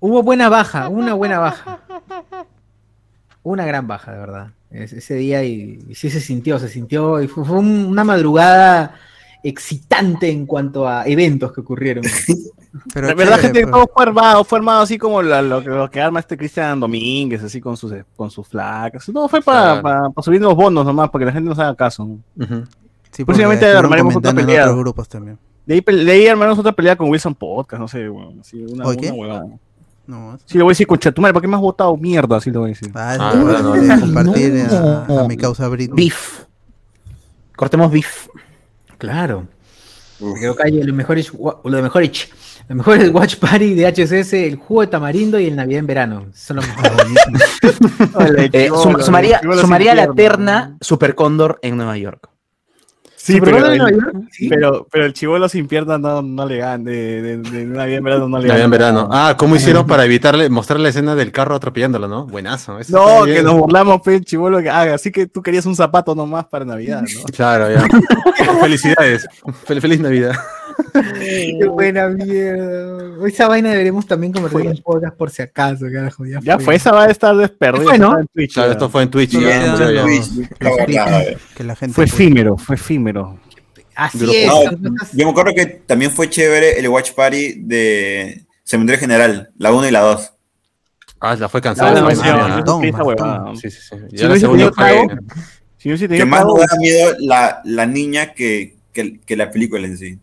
hubo 0.00 0.22
buena 0.22 0.48
baja, 0.48 0.88
una 0.88 1.14
buena 1.14 1.38
baja. 1.40 1.80
Una 3.42 3.64
gran 3.64 3.88
baja, 3.88 4.12
de 4.12 4.18
verdad. 4.18 4.52
Es- 4.72 4.92
ese 4.92 5.14
día 5.14 5.44
y, 5.44 5.78
y 5.88 5.94
sí 5.94 6.08
se 6.10 6.20
sintió, 6.20 6.58
se 6.58 6.68
sintió 6.68 7.20
y 7.22 7.28
fue, 7.28 7.44
fue 7.44 7.58
un- 7.58 7.84
una 7.86 8.04
madrugada 8.04 8.94
excitante 9.44 10.30
en 10.30 10.46
cuanto 10.46 10.86
a 10.88 11.06
eventos 11.06 11.52
que 11.52 11.60
ocurrieron. 11.60 12.04
Pero 12.94 13.08
La 13.08 13.14
verdad, 13.14 13.36
chévere, 13.36 13.42
gente, 13.42 13.60
pues. 13.62 13.72
todo 13.72 13.90
fue 13.92 14.02
armado, 14.04 14.44
fue 14.44 14.58
armado 14.58 14.80
así 14.82 14.96
como 14.96 15.20
la- 15.20 15.42
lo, 15.42 15.62
que- 15.62 15.68
lo 15.68 15.90
que 15.90 16.00
arma 16.00 16.20
este 16.20 16.36
Cristian 16.38 16.80
Domínguez, 16.80 17.42
así 17.42 17.60
con 17.60 17.76
sus, 17.76 17.92
con 18.16 18.30
sus 18.30 18.48
flacas. 18.48 19.06
No, 19.10 19.28
fue 19.28 19.42
para 19.42 19.80
Claro. 19.80 20.14
subir 20.22 20.40
los 20.40 20.54
bonos 20.54 20.86
nomás, 20.86 21.10
para 21.10 21.20
que 21.22 21.26
la 21.26 21.32
gente 21.32 21.48
nos 21.50 21.58
haga 21.58 21.74
caso. 21.76 22.06
Sí, 22.38 22.46
porque 22.46 23.24
próximamente 23.26 23.66
armaremos 23.66 24.16
otra 24.16 24.32
pelea. 24.32 24.62
otros 24.64 24.78
grupos 24.78 25.08
también. 25.08 25.38
De 25.66 25.74
ahí, 25.74 25.80
de 26.04 26.10
ahí 26.12 26.26
armaremos 26.26 26.58
otra 26.58 26.72
pelea 26.72 26.96
con 26.96 27.10
Wilson 27.10 27.34
Podcast, 27.34 27.78
no 27.80 27.86
sé, 27.88 28.08
weón, 28.08 28.40
así, 28.40 28.64
una, 28.64 28.86
¿Oye? 28.86 29.10
una 29.10 29.20
huevada. 29.20 29.46
No, 30.12 30.38
Sí, 30.44 30.58
le 30.58 30.62
voy 30.64 30.72
a 30.72 30.72
decir, 30.72 30.86
concha, 30.86 31.10
tu 31.10 31.22
madre, 31.22 31.32
¿por 31.32 31.40
qué 31.40 31.48
me 31.48 31.54
has 31.56 31.62
votado 31.62 31.96
mierda? 31.96 32.36
Así 32.36 32.50
le 32.50 32.58
voy 32.58 32.66
a 32.66 32.74
decir. 32.74 32.90
ah, 32.94 33.16
Ah, 33.18 33.32
no, 33.34 33.72
de 33.72 33.86
no. 33.88 34.00
compartir 34.00 34.66
a- 34.70 35.04
No. 35.08 35.18
a, 35.20 35.26
mi 35.28 35.36
causa 35.38 35.66
Britney. 35.68 35.96
Beef. 36.04 36.44
Cortemos 37.56 37.90
beef. 37.90 38.28
Claro. 38.98 39.46
Creo 40.38 40.54
que 40.54 40.62
hay 40.64 40.82
lo 40.82 40.92
mejor 40.94 41.18
es, 41.18 41.32
lo 41.32 41.82
mejor 41.82 42.02
es, 42.02 42.28
lo 42.68 42.74
mejor 42.76 42.98
es 42.98 43.10
Watch 43.10 43.36
Party 43.36 43.74
de 43.74 43.86
HSS, 43.86 44.34
el 44.46 44.56
jugo 44.56 44.82
de 44.82 44.86
tamarindo 44.86 45.40
y 45.40 45.46
el 45.46 45.56
Navidad 45.56 45.80
en 45.80 45.86
verano. 45.86 46.26
Son 46.34 46.56
los 46.58 46.66
mejores. 46.68 46.92
Eh, 48.52 48.68
sum- 48.68 49.00
sumaría 49.00 49.40
sumaría 49.60 49.94
la 49.94 50.12
terna 50.12 50.76
Super 50.80 51.14
Cóndor 51.14 51.58
en 51.62 51.76
Nueva 51.76 51.96
York. 51.96 52.28
Sí, 53.24 53.34
¿Super 53.34 53.54
pero, 53.54 53.66
el, 53.68 53.78
York? 53.78 54.16
Sí. 54.32 54.48
pero, 54.48 54.84
pero 54.90 55.04
el 55.04 55.12
chivolo 55.12 55.48
sin 55.48 55.68
piernas 55.68 56.00
no, 56.00 56.22
no 56.22 56.44
le 56.44 56.56
gana, 56.56 56.82
de, 56.82 57.22
de, 57.22 57.36
de 57.38 57.66
una 57.66 57.84
bien 57.84 58.02
verano 58.02 58.26
no 58.28 58.38
le 58.38 58.48
Navidad 58.48 58.54
gana. 58.54 58.64
en 58.64 58.70
verano. 58.72 59.08
Ah, 59.12 59.36
¿cómo 59.38 59.54
hicieron 59.54 59.86
para 59.86 60.04
evitarle, 60.04 60.48
mostrar 60.50 60.80
la 60.80 60.88
escena 60.88 61.14
del 61.14 61.30
carro 61.30 61.54
atropellándolo, 61.54 62.08
no? 62.08 62.26
Buenazo. 62.26 62.80
eso 62.80 62.96
No, 62.96 63.24
que 63.24 63.30
bien. 63.30 63.44
nos 63.44 63.54
burlamos, 63.54 64.00
pe, 64.00 64.16
el 64.16 64.24
chivolo, 64.24 64.60
que 64.60 64.70
haga. 64.70 64.94
Así 64.96 65.12
que 65.12 65.28
tú 65.28 65.40
querías 65.40 65.66
un 65.66 65.76
zapato 65.76 66.16
nomás 66.16 66.46
para 66.46 66.64
Navidad, 66.64 67.02
¿no? 67.02 67.22
Claro, 67.32 67.70
ya. 67.72 67.86
Felicidades. 68.60 69.24
Fel- 69.66 69.80
feliz 69.80 70.00
Navidad. 70.00 70.32
Qué 71.18 71.66
buena 71.68 72.08
mierda. 72.08 73.26
Esa 73.26 73.48
vaina 73.48 73.70
deberemos 73.70 74.06
también 74.06 74.32
convertir 74.32 74.66
en 74.66 74.76
podcast 74.82 75.16
por 75.16 75.30
si 75.30 75.42
acaso, 75.42 75.86
carajo. 75.92 76.26
Ya, 76.26 76.40
Ya 76.42 76.58
fue, 76.58 76.74
esa 76.74 76.92
va 76.92 77.04
a 77.04 77.10
estar 77.10 77.36
desperdida. 77.36 77.84
Fue, 77.84 78.26
Twitch, 78.32 78.54
Claro, 78.54 78.72
esto 78.72 78.88
fue 78.90 79.02
en 79.02 79.10
Twitch. 79.10 79.30
Ya, 79.32 79.76
ya, 80.88 81.24
que 81.56 81.64
la 81.64 81.76
gente 81.76 81.94
Fue 81.94 82.04
efímero, 82.04 82.56
fue 82.56 82.76
efímero. 82.76 83.38
Así 83.94 84.18
Grupo. 84.18 84.32
es. 84.34 84.80
No, 84.80 84.90
yo 85.12 85.24
me 85.24 85.30
acuerdo 85.30 85.52
que 85.54 85.66
también 85.66 86.10
fue 86.10 86.30
chévere 86.30 86.78
el 86.78 86.88
Watch 86.88 87.12
Party 87.12 87.62
de 87.62 88.46
Cementerio 88.64 89.00
General, 89.00 89.50
la 89.58 89.72
1 89.72 89.88
y 89.88 89.90
la 89.90 90.00
2. 90.00 90.32
Ah, 91.20 91.36
la 91.36 91.48
fue 91.48 91.60
cansada. 91.60 92.00
la 92.00 92.10
sí. 93.54 93.70
Sí, 93.70 93.70
sí. 93.70 93.96
Si 94.16 94.24
la 94.24 94.38
segunda 94.38 94.72
fue. 94.72 95.06
Si 95.76 96.08
Que 96.08 96.24
más 96.24 96.44
nos 96.44 96.58
da 96.60 96.76
miedo 96.78 97.12
la, 97.18 97.60
la 97.64 97.86
niña 97.86 98.34
que, 98.34 98.76
que, 98.92 99.20
que 99.20 99.36
la 99.36 99.50
película 99.50 99.86
en 99.86 99.98
sí. 99.98 100.18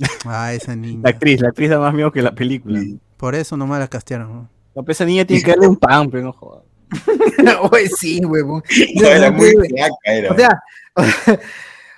Ah, 0.26 0.52
esa 0.52 0.74
niña. 0.76 1.00
la 1.04 1.10
actriz, 1.10 1.40
la 1.40 1.48
actriz 1.48 1.70
da 1.70 1.78
más 1.78 1.92
miedo 1.94 2.10
que 2.12 2.22
la 2.22 2.34
película. 2.34 2.80
Sí. 2.80 2.98
Por 3.16 3.34
eso 3.34 3.56
nomás 3.56 3.80
la 3.80 3.88
castearon. 3.88 4.32
¿no? 4.32 4.48
No, 4.74 4.84
pues 4.84 4.96
esa 4.96 5.04
niña 5.04 5.24
tiene 5.24 5.42
que 5.42 5.50
darle 5.50 5.68
un 5.68 5.76
pan, 5.76 6.10
pero 6.10 6.24
no 6.24 6.32
jodas. 6.32 6.64
Oye, 7.70 7.88
sí, 7.88 8.24
huevón. 8.24 8.62
No, 8.94 9.06
era 9.08 9.30
muy 9.30 9.54
O 9.54 9.60
flaca, 9.64 9.94
era. 10.04 10.34
sea, 10.36 10.62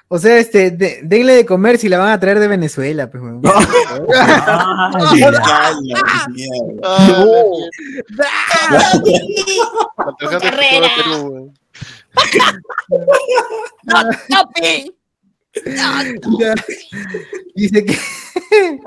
o 0.09 0.19
sea, 0.19 0.39
este, 0.39 0.71
de- 0.71 1.01
denle 1.05 1.33
de 1.35 1.47
comer 1.47 1.79
si 1.79 1.89
la 1.89 1.99
van 1.99 2.11
a 2.11 2.21
traer 2.21 2.39
de 2.39 2.49
Venezuela, 2.49 3.11
pues, 3.11 3.23
huevón. 3.23 3.43
Ah, 14.25 14.45
Ah, 15.79 16.05
el. 16.07 16.21
Dice 17.55 17.85
que. 17.85 17.97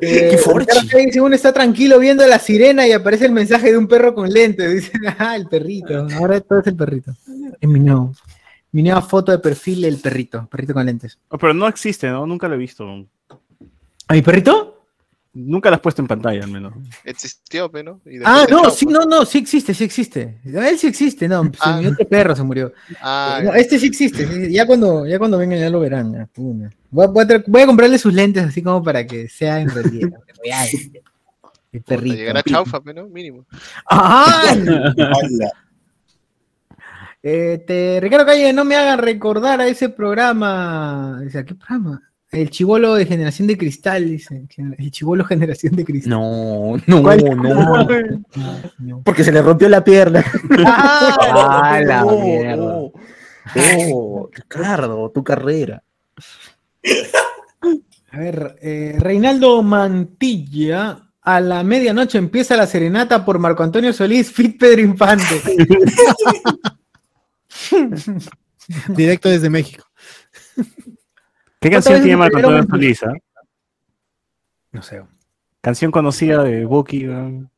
Eh, 0.00 0.38
Qué 0.46 0.86
Kay 0.88 1.06
dice, 1.06 1.20
uno 1.20 1.34
está 1.34 1.52
tranquilo 1.52 1.98
viendo 1.98 2.24
la 2.24 2.38
sirena 2.38 2.86
y 2.86 2.92
aparece 2.92 3.26
el 3.26 3.32
mensaje 3.32 3.72
de 3.72 3.78
un 3.78 3.88
perro 3.88 4.14
con 4.14 4.30
lentes. 4.30 4.72
Dice, 4.92 4.92
ah, 5.18 5.34
el 5.34 5.48
perrito. 5.48 6.06
Ahora 6.14 6.40
todo 6.40 6.60
es 6.60 6.68
el 6.68 6.76
perrito. 6.76 7.12
Es 7.60 7.68
mi 7.68 7.80
nuevo. 7.80 8.14
Mi 8.70 8.84
nueva 8.84 9.02
foto 9.02 9.32
de 9.32 9.38
perfil 9.38 9.82
del 9.82 9.96
perrito. 9.96 10.46
Perrito 10.48 10.74
con 10.74 10.86
lentes. 10.86 11.18
Oh, 11.30 11.38
pero 11.38 11.52
no 11.52 11.66
existe, 11.66 12.08
¿no? 12.08 12.26
Nunca 12.26 12.46
lo 12.46 12.54
he 12.54 12.58
visto. 12.58 12.84
¿A 14.06 14.14
mi 14.14 14.22
perrito? 14.22 14.77
Nunca 15.46 15.70
la 15.70 15.76
has 15.76 15.82
puesto 15.82 16.02
en 16.02 16.08
pantalla, 16.08 16.42
al 16.44 16.50
menos. 16.50 16.72
Existió, 17.04 17.70
pero. 17.70 18.00
¿no? 18.04 18.10
Y 18.12 18.18
Ah, 18.24 18.46
no, 18.50 18.70
sí, 18.70 18.84
pues. 18.86 18.98
no, 18.98 19.04
no, 19.06 19.24
sí 19.24 19.38
existe, 19.38 19.72
sí 19.74 19.84
existe. 19.84 20.38
Él 20.44 20.78
sí 20.78 20.86
existe, 20.86 21.28
no, 21.28 21.50
Ah. 21.60 21.78
mi 21.80 21.86
otro 21.86 22.06
perro 22.08 22.34
se 22.36 22.42
murió. 22.42 22.72
Ah, 23.00 23.40
No, 23.44 23.54
este 23.54 23.78
sí 23.78 23.86
existe, 23.86 24.26
sí, 24.26 24.52
ya 24.52 24.66
cuando, 24.66 25.06
ya 25.06 25.18
cuando 25.18 25.38
vengan 25.38 25.58
ya 25.58 25.70
lo 25.70 25.80
verán. 25.80 26.12
ya. 26.12 26.28
Voy, 26.90 27.04
a, 27.04 27.08
voy 27.08 27.24
a 27.24 27.28
tra- 27.28 27.44
voy 27.46 27.62
a 27.62 27.66
comprarle 27.66 27.98
sus 27.98 28.12
lentes 28.14 28.44
así 28.44 28.62
como 28.62 28.82
para 28.82 29.06
que 29.06 29.28
sea 29.28 29.60
en 29.60 29.68
realidad. 29.70 30.10
real. 30.44 30.68
El 31.72 31.82
perrito. 31.82 32.16
llegará 32.16 32.42
chaufa, 32.42 32.80
pero 32.80 33.06
mínimo. 33.08 33.44
¡Ah! 33.90 34.54
Este, 37.22 37.98
Ricardo 38.00 38.24
Calle, 38.26 38.52
no 38.52 38.64
me 38.64 38.76
hagan 38.76 38.98
recordar 39.00 39.60
a 39.60 39.66
ese 39.66 39.88
programa. 39.88 41.18
Dice, 41.22 41.38
¿a 41.38 41.44
qué 41.44 41.54
programa? 41.54 42.00
El 42.30 42.50
chivolo 42.50 42.94
de 42.94 43.06
generación 43.06 43.48
de 43.48 43.56
cristal, 43.56 44.06
dice. 44.06 44.46
El 44.78 44.90
chivolo 44.90 45.24
generación 45.24 45.74
de 45.76 45.84
cristal. 45.84 46.10
No, 46.10 46.76
no, 46.86 47.02
¿Cuál? 47.02 47.24
no. 47.24 47.86
No. 48.78 49.02
Porque 49.02 49.24
se 49.24 49.32
le 49.32 49.40
rompió 49.40 49.68
la 49.68 49.82
pierna. 49.82 50.22
Ah, 50.66 51.80
la 51.84 52.02
no, 52.02 52.20
mierda. 52.20 52.56
no. 52.56 52.92
Oh, 53.94 54.28
Ricardo, 54.30 55.10
tu 55.10 55.24
carrera. 55.24 55.82
A 58.10 58.18
ver, 58.18 58.56
eh, 58.60 58.96
Reinaldo 58.98 59.62
Mantilla. 59.62 61.04
A 61.22 61.40
la 61.40 61.62
medianoche 61.62 62.16
empieza 62.16 62.56
la 62.56 62.66
serenata 62.66 63.22
por 63.24 63.38
Marco 63.38 63.62
Antonio 63.62 63.92
Solís, 63.92 64.32
Fit 64.32 64.58
Pedro 64.58 64.80
Infante. 64.80 65.42
Directo 68.88 69.28
desde 69.28 69.50
México. 69.50 69.84
¿Qué 71.60 71.68
¿Cuántas 71.70 71.84
canción 71.84 72.02
tiene 72.02 72.16
Marco 72.16 72.36
Antonio 72.36 72.58
en- 72.58 72.68
Solís? 72.68 73.02
ah? 73.02 73.12
No 74.72 74.82
sé. 74.82 75.02
Canción 75.60 75.90
conocida 75.90 76.42
de 76.42 76.64
weón. 76.66 77.50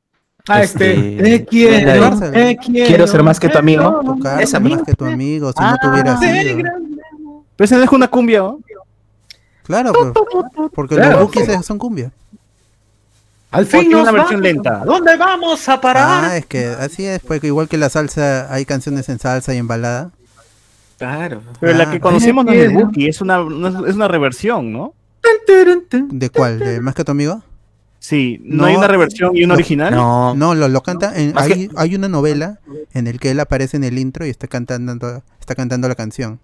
Ah, 0.48 0.62
este. 0.62 1.16
Este, 1.16 1.22
Te 1.40 1.44
quiero, 1.44 1.86
la 1.86 2.10
de- 2.30 2.30
te 2.32 2.56
quiero. 2.56 2.86
Quiero 2.88 3.06
ser 3.06 3.22
más 3.22 3.38
que 3.38 3.48
tu 3.50 3.58
amigo. 3.58 4.00
Tu 4.04 4.18
cara 4.20 4.42
Esa 4.42 4.58
más 4.58 4.82
que 4.82 4.94
tu 4.94 5.04
amigo, 5.04 5.50
si 5.50 5.58
Ah, 5.58 5.76
no 5.82 5.90
tuviera 5.90 6.16
ser 6.18 6.42
sido. 6.42 6.68
Pero 7.56 7.64
esa 7.66 7.76
no 7.76 7.84
es 7.84 7.92
una 7.92 8.08
cumbia, 8.08 8.38
¿no? 8.40 8.60
Claro, 9.64 9.92
pues, 9.92 10.70
porque 10.72 10.94
Claro. 10.96 11.10
los 11.18 11.20
bookies 11.24 11.48
es- 11.48 11.66
son 11.66 11.78
cumbia. 11.78 12.10
Al 13.52 13.66
fin 13.66 13.90
nos 13.90 14.02
una 14.02 14.12
versión 14.12 14.40
vamos. 14.40 14.42
lenta. 14.42 14.80
¿A 14.80 14.84
dónde 14.84 15.16
vamos 15.16 15.68
a 15.68 15.80
parar? 15.80 16.24
Ah, 16.24 16.36
es 16.36 16.46
que 16.46 16.66
así 16.68 17.04
es, 17.04 17.20
pues 17.20 17.40
que 17.40 17.48
igual 17.48 17.68
que 17.68 17.76
la 17.78 17.90
salsa, 17.90 18.52
hay 18.52 18.64
canciones 18.64 19.08
en 19.08 19.18
salsa 19.18 19.52
y 19.54 19.58
en 19.58 19.66
balada. 19.68 20.10
Claro. 21.00 21.40
Pero 21.58 21.78
la 21.78 21.84
Ah, 21.84 21.90
que 21.90 21.98
conocemos 21.98 22.44
no 22.44 22.52
es 22.52 22.68
de. 22.68 22.74
Buki, 22.74 23.08
es 23.08 23.22
una, 23.22 23.38
no 23.42 23.68
es 23.68 23.88
es 23.88 23.94
una 23.94 24.06
reversión, 24.06 24.70
¿no? 24.70 24.92
¿De 26.10 26.28
cuál? 26.28 26.58
¿De 26.58 26.80
más 26.82 26.94
que 26.94 27.04
tu 27.04 27.12
amigo? 27.12 27.42
Sí, 27.98 28.38
¿no, 28.44 28.56
No, 28.58 28.64
hay 28.66 28.76
una 28.76 28.86
reversión 28.86 29.34
y 29.34 29.44
una 29.44 29.54
no, 29.54 29.54
original? 29.54 29.94
No, 29.94 30.34
No, 30.34 30.54
lo, 30.54 30.68
lo 30.68 30.82
canta. 30.82 31.18
En, 31.18 31.32
hay, 31.38 31.70
hay 31.74 31.94
una 31.94 32.08
novela 32.10 32.60
en 32.92 33.06
el 33.06 33.18
que 33.18 33.30
él 33.30 33.40
aparece 33.40 33.78
en 33.78 33.84
el 33.84 33.98
intro 33.98 34.26
y 34.26 34.28
está 34.30 34.46
cantando, 34.46 35.22
está 35.38 35.54
cantando 35.54 35.88
la 35.88 35.94
canción. 35.94 36.38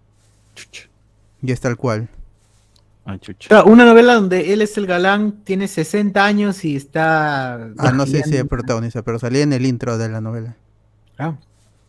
Y 1.42 1.52
es 1.52 1.60
tal 1.60 1.76
cual. 1.76 2.08
Ah, 3.04 3.18
chucha. 3.18 3.48
Claro, 3.48 3.66
Una 3.66 3.84
novela 3.84 4.14
donde 4.14 4.54
él 4.54 4.62
es 4.62 4.78
el 4.78 4.86
galán, 4.86 5.42
tiene 5.44 5.68
60 5.68 6.24
años 6.24 6.64
y 6.64 6.76
está. 6.76 7.56
Ah, 7.76 7.92
no 7.92 8.06
sé 8.06 8.22
si 8.22 8.36
es 8.36 8.44
protagonista, 8.44 9.02
pero 9.02 9.18
salía 9.18 9.42
en 9.42 9.52
el 9.52 9.66
intro 9.66 9.98
de 9.98 10.08
la 10.08 10.22
novela. 10.22 10.56
Ah. 11.18 11.34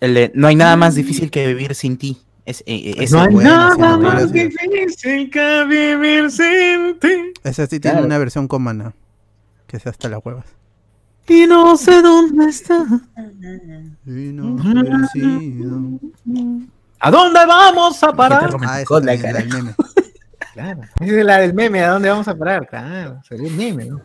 el 0.02 0.14
de, 0.14 0.31
no 0.35 0.48
hay 0.48 0.56
nada 0.57 0.76
más 0.76 0.95
difícil 0.95 1.31
que 1.31 1.48
vivir 1.48 1.76
sin 1.76 1.98
ti. 1.98 2.22
Es, 2.48 2.64
eh, 2.65 2.94
ese. 2.98 3.14
No 3.14 3.24
hay 3.24 3.34
bueno, 3.34 3.49
nada 3.49 3.98
no, 3.98 3.99
más 3.99 4.32
difícil 4.32 5.30
que 5.30 5.65
vivir 5.65 6.32
sin 6.32 6.98
ti. 6.98 7.34
Esa 7.44 7.68
sí 7.68 7.78
tiene 7.82 7.95
Claro. 7.95 8.06
una 8.06 8.18
versión 8.18 8.48
con 8.48 8.61
mana. 8.64 8.94
Que 9.68 9.76
es 9.76 9.86
hasta 9.86 10.07
las 10.07 10.26
huevas. 10.26 10.45
Y 11.28 11.45
no 11.45 11.76
sé 11.76 12.02
dónde 12.02 12.45
está. 12.45 12.86
Y 14.06 14.32
no 14.32 14.57
sido. 15.10 15.99
¿A 17.02 17.11
dónde 17.11 17.45
vamos 17.45 18.02
a 18.02 18.14
parar? 18.14 18.49
Ah, 18.61 18.80
esa 18.82 18.94
la 19.02 19.18
también, 19.18 19.22
cara. 19.22 19.34
la 19.34 19.40
del 19.40 19.49
meme. 19.53 19.76
Claro. 20.53 20.82
Esa 21.02 21.19
es 21.19 21.26
la 21.26 21.38
del 21.40 21.53
meme, 21.53 21.84
¿a 21.84 21.90
dónde 21.90 22.10
vamos 22.10 22.28
a 22.30 22.36
parar? 22.36 22.65
Claro, 22.68 23.22
sería 23.28 23.48
un 23.48 23.57
meme, 23.57 23.86
¿no? 23.86 24.02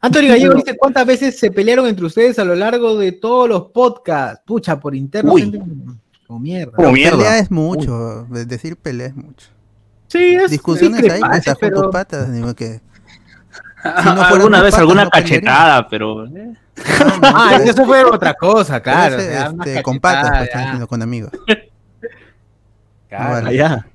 Antonio 0.00 0.30
Gallego 0.30 0.54
dice, 0.54 0.76
¿cuántas 0.76 1.04
veces 1.04 1.36
se 1.36 1.50
pelearon 1.50 1.86
entre 1.88 2.04
ustedes 2.04 2.38
a 2.38 2.44
lo 2.44 2.54
largo 2.54 2.96
de 2.96 3.12
todos 3.12 3.48
los 3.48 3.62
podcasts? 3.72 4.42
Pucha, 4.46 4.78
por 4.78 4.94
interno. 4.94 5.32
Uy. 5.32 5.42
gente 5.42 5.58
Como 6.28 6.40
mierda. 6.40 6.72
Como 6.76 6.92
Pelea 6.92 7.38
es 7.38 7.50
mucho. 7.50 8.24
de- 8.28 8.44
Decir 8.44 8.76
pelea 8.76 9.06
es 9.08 9.16
mucho. 9.16 9.48
Sí, 10.08 10.34
es 10.36 10.50
Discusiones 10.50 11.00
ahí, 11.02 11.20
pues, 11.20 11.32
discrepancia, 11.42 11.54
con 11.54 11.70
tus 11.82 11.92
patas. 11.92 12.32
Digo 12.32 12.54
que. 12.54 12.80
Ah, 13.84 14.12
no 14.16 14.22
alguna 14.22 14.60
vez 14.60 14.72
patas, 14.72 14.80
alguna 14.80 15.04
no 15.04 15.10
cachetada, 15.10 15.88
pero. 15.88 16.26
eh. 16.26 16.52
Ah, 17.22 17.58
eso 17.64 17.86
fue 17.86 18.04
otra 18.04 18.34
cosa, 18.34 18.80
claro. 18.82 19.16
Ese, 19.16 19.28
o 19.28 19.32
sea, 19.32 19.50
una 19.50 19.64
este, 19.64 19.82
con 19.84 20.00
patas, 20.00 20.28
pues, 20.30 20.38
ya, 20.40 20.44
están 20.44 20.62
diciendo, 20.62 20.88
con 20.88 21.00
amigos. 21.02 21.30
claro. 23.08 23.30
Vale. 23.34 23.48
Allá. 23.50 23.86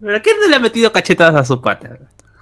¿Pero 0.00 0.16
a 0.16 0.20
quién 0.20 0.36
no 0.40 0.48
le 0.48 0.56
ha 0.56 0.60
metido 0.60 0.90
cachetadas 0.90 1.34
a 1.36 1.44
su 1.44 1.60
pata? 1.60 1.98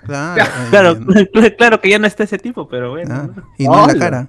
Claro, 0.07 0.45
Claro, 0.71 0.99
eh, 1.17 1.57
claro 1.57 1.81
que 1.81 1.91
ya 1.91 1.99
no 1.99 2.07
está 2.07 2.23
ese 2.25 2.39
tipo, 2.39 2.69
pero 2.69 2.91
bueno. 2.93 3.15
ah, 3.37 3.43
y 3.59 3.67
no 3.67 3.91
en 3.91 3.99
la 3.99 4.07
Hola. 4.07 4.29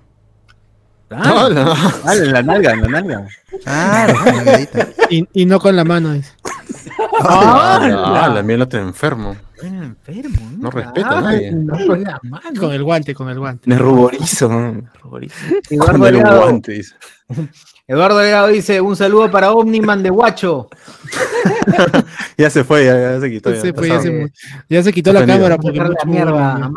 Claro. 1.09 1.45
Hola. 1.47 1.75
Dale, 2.05 2.25
en 2.25 2.33
la 2.33 2.43
nalga, 2.43 2.71
en 2.73 2.81
la 2.83 2.87
nalga. 2.87 3.27
Claro, 3.63 4.13
con 4.23 4.45
la. 4.45 4.59
Y, 5.09 5.27
y 5.33 5.45
no 5.45 5.59
con 5.59 5.75
la 5.75 5.83
mano. 5.83 6.13
dice. 6.13 6.31
Ah, 7.21 8.31
la 8.33 8.43
mía 8.43 8.57
no 8.57 8.67
te 8.67 8.77
enfermo. 8.77 9.35
Enfermo, 9.61 10.51
No 10.57 10.69
respeta 10.71 11.17
a 11.17 11.21
nadie. 11.21 11.51
no 11.51 11.73
con 11.85 12.03
la 12.03 12.19
mano. 12.23 12.59
Con 12.61 12.71
el 12.71 12.83
guante, 12.83 13.13
con 13.15 13.29
el 13.29 13.39
guante. 13.39 13.69
Me 13.69 13.77
ruborizo, 13.77 14.49
me 14.49 14.83
ruborizo. 15.01 15.35
Eduardo 15.69 15.99
Con 15.99 16.15
el 16.15 16.21
guante, 16.21 16.71
dice. 16.73 16.95
Eduardo 17.87 18.19
Delgado 18.19 18.47
dice, 18.47 18.79
un 18.79 18.95
saludo 18.95 19.29
para 19.31 19.51
Omniman 19.51 20.03
de 20.03 20.09
Guacho. 20.11 20.69
Ya 22.37 22.49
se 22.49 22.63
fue, 22.63 22.85
ya, 22.85 22.97
ya 22.97 23.19
se 23.19 23.29
quitó. 23.29 23.51
ya. 23.53 23.59
Se 23.61 23.73
fue, 23.73 23.89
ya, 23.89 23.99
se, 23.99 24.31
ya 24.69 24.83
se 24.83 24.93
quitó 24.93 25.11
la 25.11 25.25
cámara 25.25 25.57
porque 25.57 25.77
la 25.79 25.89
mierda 26.05 26.53
a 26.53 26.55
humo. 26.67 26.75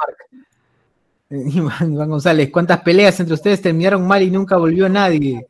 Iván, 1.54 1.92
Iván 1.94 2.08
González, 2.10 2.50
¿cuántas 2.52 2.80
peleas 2.82 3.18
entre 3.20 3.34
ustedes 3.34 3.62
terminaron 3.62 4.06
mal 4.06 4.22
y 4.22 4.30
nunca 4.30 4.56
volvió 4.56 4.88
nadie? 4.88 5.46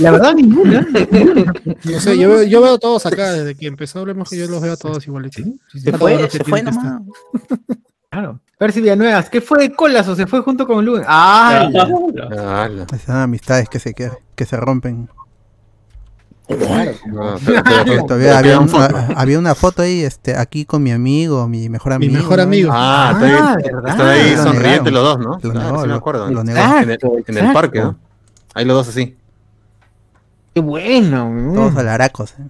La 0.00 0.10
verdad, 0.10 0.34
ninguna. 0.34 0.86
No 1.84 2.00
sé, 2.00 2.18
yo 2.18 2.28
veo, 2.28 2.42
yo 2.42 2.60
veo 2.60 2.78
todos 2.78 3.06
acá, 3.06 3.32
desde 3.32 3.54
que 3.54 3.66
empezó 3.66 4.00
Hablemos 4.00 4.28
que 4.28 4.36
yo 4.36 4.46
los 4.48 4.60
veo 4.60 4.72
a 4.74 4.76
todos 4.76 5.06
igualitos. 5.06 5.42
Se 5.72 5.88
A 5.90 5.92
todos 5.98 5.98
fue, 6.00 6.30
se 6.30 6.44
fue 6.44 6.62
nomás. 6.62 7.00
Claro. 8.10 8.40
Percy 8.58 8.80
Villanuevas, 8.80 9.28
¿qué 9.30 9.40
fue 9.40 9.60
de 9.60 9.74
Colas 9.74 10.08
o 10.08 10.16
se 10.16 10.26
fue 10.26 10.40
junto 10.40 10.66
con 10.66 10.84
Lu? 10.84 11.00
¡Ah! 11.06 11.68
Esas 12.92 13.08
amistades 13.10 13.68
que 13.68 13.78
se, 13.78 13.94
que, 13.94 14.10
que 14.34 14.44
se 14.46 14.56
rompen. 14.56 15.02
no, 15.02 15.08
pero- 15.08 15.08
Que 15.08 15.14
pero- 16.24 16.34
todavía 18.06 18.38
había, 18.38 18.42
quedan 18.42 18.62
un- 18.62 18.68
fotos. 18.68 18.94
a- 18.94 19.06
había 19.20 19.38
una 19.38 19.54
foto 19.54 19.82
ahí, 19.82 20.02
este, 20.02 20.36
aquí 20.36 20.64
con 20.64 20.82
mi 20.82 20.92
amigo, 20.92 21.46
mi 21.48 21.68
mejor 21.68 21.98
Mi 21.98 22.06
amigo. 22.06 22.12
mejor 22.22 22.40
amigo. 22.40 22.70
Ah, 22.72 23.10
está 23.14 23.26
Ah, 23.26 23.54
ahí, 23.56 23.62
¿verdad? 23.64 23.90
están 23.90 24.06
ahí 24.08 24.30
Lo 24.36 24.42
sonrientes 24.42 24.92
negaron. 24.92 24.94
los 24.94 25.02
dos, 25.04 25.18
¿no? 25.18 25.30
Lo 25.32 25.38
Claro, 25.52 25.66
negó, 25.66 25.76
sí 25.76 25.82
me 25.82 25.88
lo- 25.88 25.94
acuerdo. 25.94 26.30
lo 26.30 26.44
negó. 26.44 26.58
Exacto, 26.58 26.82
En 26.82 26.90
el, 26.90 26.98
en 27.02 27.24
el 27.26 27.36
exacto. 27.36 27.52
parque, 27.54 27.80
¿no? 27.80 27.98
Ahí 28.54 28.64
los 28.64 28.76
dos 28.76 28.88
así. 28.88 29.16
¡Qué 30.54 30.60
bueno! 30.60 31.30
mm. 31.30 31.54
Todos 31.54 31.76
alaracos. 31.76 32.30
¿eh? 32.38 32.44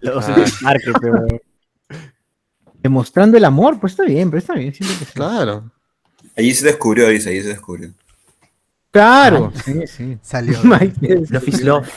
Los 0.00 0.28
Ah. 0.28 0.34
parque, 0.62 0.92
pero. 1.00 1.26
Demostrando 2.82 3.36
el 3.36 3.44
amor, 3.44 3.80
pues 3.80 3.92
está 3.94 4.04
bien, 4.04 4.30
pero 4.30 4.38
está 4.38 4.54
bien. 4.54 4.72
que 4.72 4.84
sí. 4.84 5.04
Claro. 5.14 5.70
Allí 6.36 6.52
se 6.54 6.66
descubrió, 6.66 7.08
dice, 7.08 7.30
allí 7.30 7.42
se 7.42 7.48
descubrió. 7.48 7.90
Claro, 8.90 9.52
sí, 9.64 9.86
sí. 9.86 10.18
Salió. 10.22 10.58
Love 10.64 11.48
is 11.48 11.62
love. 11.62 11.88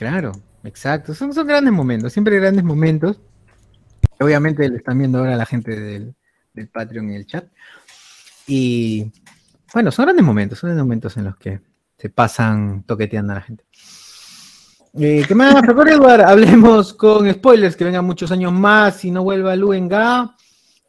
Claro, 0.00 0.32
exacto. 0.64 1.12
Son, 1.12 1.34
son 1.34 1.46
grandes 1.46 1.74
momentos, 1.74 2.10
siempre 2.14 2.40
grandes 2.40 2.64
momentos. 2.64 3.20
Obviamente 4.18 4.66
le 4.66 4.78
están 4.78 4.96
viendo 4.96 5.18
ahora 5.18 5.36
la 5.36 5.44
gente 5.44 5.78
del, 5.78 6.14
del 6.54 6.68
Patreon 6.68 7.10
y 7.10 7.16
el 7.16 7.26
chat. 7.26 7.44
Y 8.46 9.12
bueno, 9.74 9.90
son 9.90 10.06
grandes 10.06 10.24
momentos, 10.24 10.58
son 10.58 10.68
grandes 10.68 10.84
momentos 10.84 11.16
en 11.18 11.24
los 11.24 11.36
que 11.36 11.60
se 11.98 12.08
pasan 12.08 12.82
toqueteando 12.84 13.32
a 13.32 13.36
la 13.36 13.42
gente. 13.42 13.64
Eh, 14.98 15.22
¿Qué 15.28 15.34
más? 15.34 15.60
Recuerda, 15.66 15.92
Eduard, 15.92 16.22
hablemos 16.22 16.94
con 16.94 17.30
spoilers, 17.30 17.76
que 17.76 17.84
vengan 17.84 18.06
muchos 18.06 18.32
años 18.32 18.52
más 18.52 19.04
y 19.04 19.10
no 19.10 19.22
vuelva 19.22 19.54
Lu 19.54 19.72
Ga. 19.86 20.34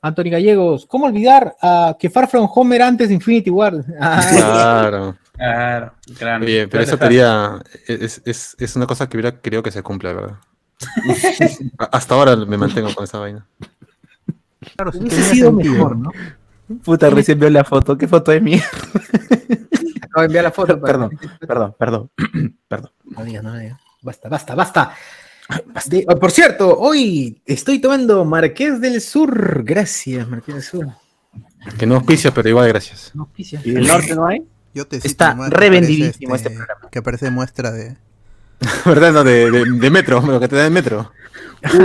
Anthony 0.01 0.29
Gallegos, 0.31 0.85
¿cómo 0.85 1.07
olvidar 1.07 1.53
a 1.61 1.97
que 1.99 2.09
Far 2.09 2.29
From 2.29 2.49
Home 2.55 2.77
era 2.77 2.88
antes 2.88 3.09
de 3.09 3.15
Infinity 3.15 3.49
War? 3.49 3.73
Claro. 3.97 5.17
Claro, 5.41 5.93
claro. 6.19 6.45
Oye, 6.45 6.68
pero 6.68 6.84
esa 6.84 6.97
teoría 6.97 7.59
es, 7.88 8.22
es, 8.26 8.55
es 8.59 8.76
una 8.76 8.85
cosa 8.85 9.09
que 9.09 9.18
hubiera 9.18 9.41
querido 9.41 9.63
que 9.63 9.72
se 9.72 9.81
cumpla, 9.81 10.13
¿verdad? 10.13 10.35
Hasta 11.91 12.13
ahora 12.13 12.35
me 12.35 12.57
mantengo 12.57 12.93
con 12.93 13.03
esa 13.05 13.18
vaina. 13.18 13.47
Claro, 14.76 14.91
sí 14.91 14.99
hubiese 14.99 15.23
sido 15.23 15.49
sentido. 15.49 15.73
mejor, 15.73 15.97
¿no? 15.97 16.11
Puta, 16.84 17.09
recién 17.09 17.39
veo 17.39 17.49
la 17.49 17.63
foto. 17.63 17.97
¿Qué 17.97 18.07
foto 18.07 18.31
es 18.31 18.41
mía? 18.41 18.63
Acabo 20.03 20.22
de 20.22 20.26
enviar 20.26 20.43
la 20.43 20.51
foto. 20.51 20.80
para- 20.80 21.09
Perdón, 21.09 21.18
perdón, 21.39 21.76
perdón. 21.77 22.11
perdón. 22.68 22.91
No 23.05 23.23
digas, 23.26 23.43
no 23.43 23.57
digas. 23.57 23.80
Basta, 24.03 24.30
basta, 24.30 24.53
basta. 24.55 24.93
De- 25.88 26.05
oh, 26.07 26.19
por 26.19 26.30
cierto, 26.30 26.77
hoy 26.77 27.41
estoy 27.47 27.80
tomando 27.80 28.23
Marqués 28.26 28.80
del 28.80 29.01
Sur. 29.01 29.63
Gracias, 29.63 30.27
Marqués 30.27 30.53
del 30.53 30.63
Sur. 30.63 30.88
Que 31.80 31.88
no 31.88 31.95
auspicia, 31.95 32.31
pero 32.31 32.47
igual 32.47 32.68
gracias. 32.68 33.11
No 33.15 33.23
auspicia. 33.23 33.59
¿Y 33.63 33.72
del 33.72 33.88
norte 33.88 34.13
no 34.15 34.27
hay? 34.27 34.43
Yo 34.73 34.88
te 34.88 34.98
Está 34.98 35.35
revendidísimo 35.49 36.35
este 36.35 36.49
programa. 36.52 36.89
Que 36.91 37.02
parece 37.02 37.30
muestra 37.31 37.72
de. 37.72 37.98
¿Verdad? 38.85 39.11
No, 39.11 39.23
de, 39.23 39.49
de, 39.52 39.65
de 39.72 39.89
metro, 39.89 40.22
lo 40.22 40.39
que 40.39 40.48
te 40.48 40.56
da 40.56 40.68
en 40.68 40.73
metro. 40.73 41.11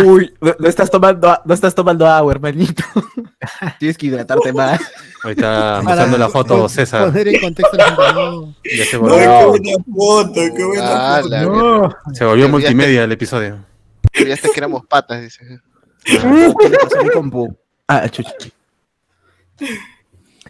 Uy, 0.05 0.35
no, 0.41 0.55
no 0.59 0.69
estás 0.69 0.91
tomando, 0.91 1.29
a- 1.29 1.43
no 1.45 1.53
estás 1.55 1.75
tomando 1.75 2.07
agua, 2.07 2.33
hermanito. 2.33 2.83
Tienes 3.79 3.97
que 3.99 4.07
hidratarte 4.07 4.53
más. 4.53 4.81
Ahí 5.25 5.33
está 5.33 5.81
mostrando 5.85 6.17
la 6.19 6.29
foto 6.29 6.69
César. 6.69 7.07
Poner 7.07 7.29
en 7.29 7.41
contexto 7.41 7.77
no. 7.77 8.55
Ya 8.65 8.71
se 8.71 8.81
Ay, 8.83 8.87
qué 8.91 8.97
volvió, 8.99 9.49
buena 9.49 9.85
foto, 9.95 10.33
qué 10.35 10.65
buena 10.65 11.17
Ah, 11.17 11.23
foto. 11.23 11.37
No. 12.07 12.15
se 12.15 12.25
volvió 12.25 12.47
Ya- 12.47 12.51
multimedia 12.53 13.05
el 13.05 13.13
episodio. 13.13 13.65
Olvidaste 14.19 14.51
que 14.51 14.59
éramos 14.61 14.87
patas, 14.87 15.21
dice. 15.23 15.61
¿Qué? 16.05 16.19
Ah, 17.89 18.09
chucha. 18.09 18.33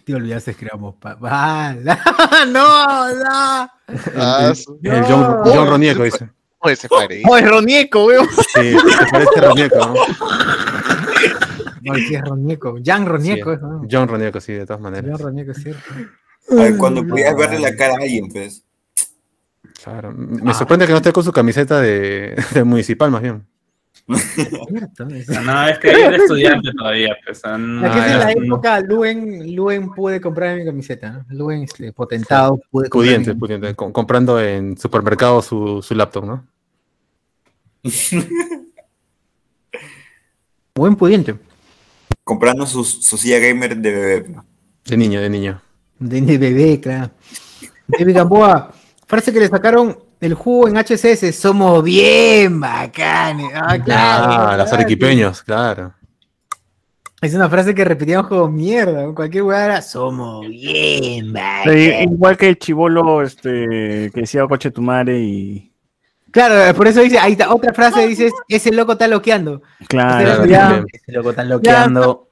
Te 0.07 0.15
olvidaste 0.15 0.55
que 0.55 0.67
éramos 0.67 0.95
¡Ah, 1.03 1.75
no, 2.47 3.15
no. 3.15 3.71
Ah, 4.17 4.53
su- 4.55 4.79
El 4.85 5.03
John, 5.05 5.41
John 5.45 5.67
Ronieco 5.69 6.05
dice. 6.05 6.31
Oye, 6.61 6.77
se 6.77 6.89
parece. 6.89 7.23
¡Oh, 7.29 7.37
es 7.37 7.49
Ronieco, 7.51 8.05
weón! 8.07 8.29
Sí, 8.55 8.77
se 8.79 9.07
parece 9.11 9.41
Ronieco, 9.41 9.79
¿no? 9.79 9.95
No, 11.83 11.95
sí 11.97 12.15
es 12.15 12.23
Ronieco. 12.23 12.77
Jan 12.85 13.05
Ronieco, 13.05 13.55
Sí, 13.55 13.61
¿no? 13.61 13.83
John 13.91 14.07
Ronieco, 14.09 14.41
sí, 14.41 14.53
de 14.53 14.65
todas 14.65 14.81
Jan 14.81 14.93
maneras. 14.93 15.21
Ronieco, 15.21 15.51
es 15.51 15.59
cierto. 15.63 15.83
Ay, 16.57 16.77
cuando 16.77 17.05
podías 17.05 17.37
verle 17.37 17.59
la 17.59 17.75
cara 17.75 17.95
a 17.95 18.03
alguien, 18.03 18.29
pues. 18.29 18.63
Claro. 19.83 20.13
Me 20.15 20.55
sorprende 20.55 20.87
que 20.87 20.93
no 20.93 20.99
esté 20.99 21.13
con 21.13 21.25
su 21.25 21.33
camiseta 21.33 21.81
de, 21.81 22.41
de 22.55 22.63
municipal, 22.63 23.11
más 23.11 23.23
bien. 23.23 23.45
No, 24.09 24.17
es 25.69 25.79
que 25.81 25.91
yo 25.93 25.99
era 25.99 26.17
estudiante 26.17 26.71
todavía, 26.79 27.17
pues. 27.25 27.43
no, 27.45 27.81
La 27.83 27.91
que 27.93 27.99
es 27.99 28.05
de 28.05 28.11
ya. 28.11 28.19
la 28.19 28.33
época, 28.33 28.81
Luen, 28.81 29.55
Luen 29.57 29.91
pude 29.93 30.21
comprar 30.21 30.57
mi 30.57 30.65
camiseta, 30.65 31.11
¿no? 31.11 31.25
Luen, 31.37 31.63
este, 31.65 31.93
potentado, 31.93 32.57
pude 32.71 32.89
comprar 32.89 32.91
Pudiente, 32.91 33.35
mi- 33.35 33.41
pudiente. 33.41 33.75
com- 33.75 33.91
comprando 33.93 34.41
en 34.41 34.77
supermercado 34.79 35.43
su, 35.43 35.83
su 35.83 35.95
laptop, 35.95 36.25
¿no? 36.25 36.47
Buen 40.75 40.97
pudiente. 40.97 41.35
Comprando 42.25 42.67
su, 42.67 42.85
su 42.85 43.17
silla 43.17 43.39
gamer 43.39 43.77
de 43.77 43.91
bebé. 43.93 44.37
De 44.85 44.97
niño, 44.97 45.21
de 45.21 45.31
niño. 45.31 45.61
De, 45.99 46.21
de 46.21 46.39
bebé, 46.39 46.81
claro. 46.81 47.11
David 47.87 48.15
Gamboa, 48.15 48.73
frase 49.07 49.33
que 49.33 49.41
le 49.41 49.49
sacaron 49.49 49.97
el 50.21 50.35
jugo 50.35 50.69
en 50.69 50.77
HCS, 50.77 51.35
somos 51.37 51.83
bien 51.85 52.59
bacanes. 52.61 53.51
Ah, 53.55 53.79
claro. 53.79 54.25
Ah, 54.29 54.57
los 54.57 54.67
claro. 54.69 54.75
arequipeños, 54.83 55.43
claro. 55.43 55.93
Es 57.21 57.35
una 57.35 57.49
frase 57.49 57.75
que 57.75 57.85
repetíamos 57.85 58.29
como 58.29 58.49
mierda. 58.49 59.03
en 59.03 59.15
Cualquier 59.15 59.43
weá 59.45 59.65
era, 59.65 59.83
somos 59.83 60.47
bien 60.47 61.27
Sí, 61.27 61.33
bacanes. 61.33 62.03
igual 62.03 62.37
que 62.37 62.49
el 62.51 62.59
chivolo 62.59 63.23
este, 63.23 64.11
que 64.13 64.21
decía 64.21 64.47
coche 64.47 64.71
tu 64.71 64.83
madre 64.83 65.19
y. 65.19 65.73
Claro, 66.31 66.75
por 66.77 66.87
eso 66.87 67.01
dice, 67.01 67.19
ahí 67.19 67.33
está, 67.33 67.53
otra 67.55 67.73
frase 67.73 68.07
dices, 68.07 68.31
ese 68.49 68.71
loco 68.71 68.93
está 68.93 69.09
loqueando. 69.09 69.63
Claro, 69.89 70.45
Claro, 70.45 70.45
ya. 70.47 70.85
Ese 70.93 71.13
loco 71.13 71.31
están 71.31 71.49
loqueando. 71.49 72.26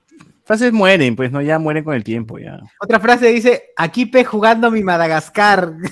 Frases 0.45 0.73
mueren, 0.73 1.17
pues 1.17 1.33
no, 1.33 1.41
ya 1.41 1.59
mueren 1.59 1.85
con 1.85 1.95
el 1.95 2.05
tiempo, 2.05 2.39
ya. 2.39 2.59
Otra 2.79 3.01
frase 3.01 3.29
dice, 3.29 3.71
aquí 3.77 4.05
pe 4.07 4.25
jugando 4.25 4.71
mi 4.71 4.83
Madagascar. 4.83 5.73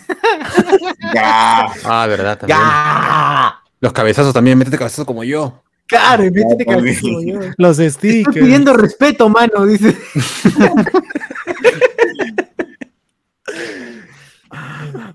Ya. 1.15 1.67
Ah, 1.85 2.07
verdad, 2.07 2.39
también. 2.39 2.59
¡Ya! 2.59 3.55
Los 3.81 3.93
cabezazos 3.93 4.33
también, 4.33 4.57
métete 4.57 4.79
cabezazos 4.79 5.05
como 5.05 5.25
yo. 5.25 5.63
Claro, 5.87 6.25
y 6.25 6.31
métete 6.31 6.65
Ya, 6.67 6.75
cabeza 6.75 7.01
también. 7.03 7.35
como 7.37 7.45
yo. 7.47 7.53
Los 7.59 7.79
Estoy 7.79 8.11
stickers. 8.23 8.37
pidiendo 8.45 8.73
respeto, 8.73 9.29
mano, 9.29 9.67
dice. 9.67 9.97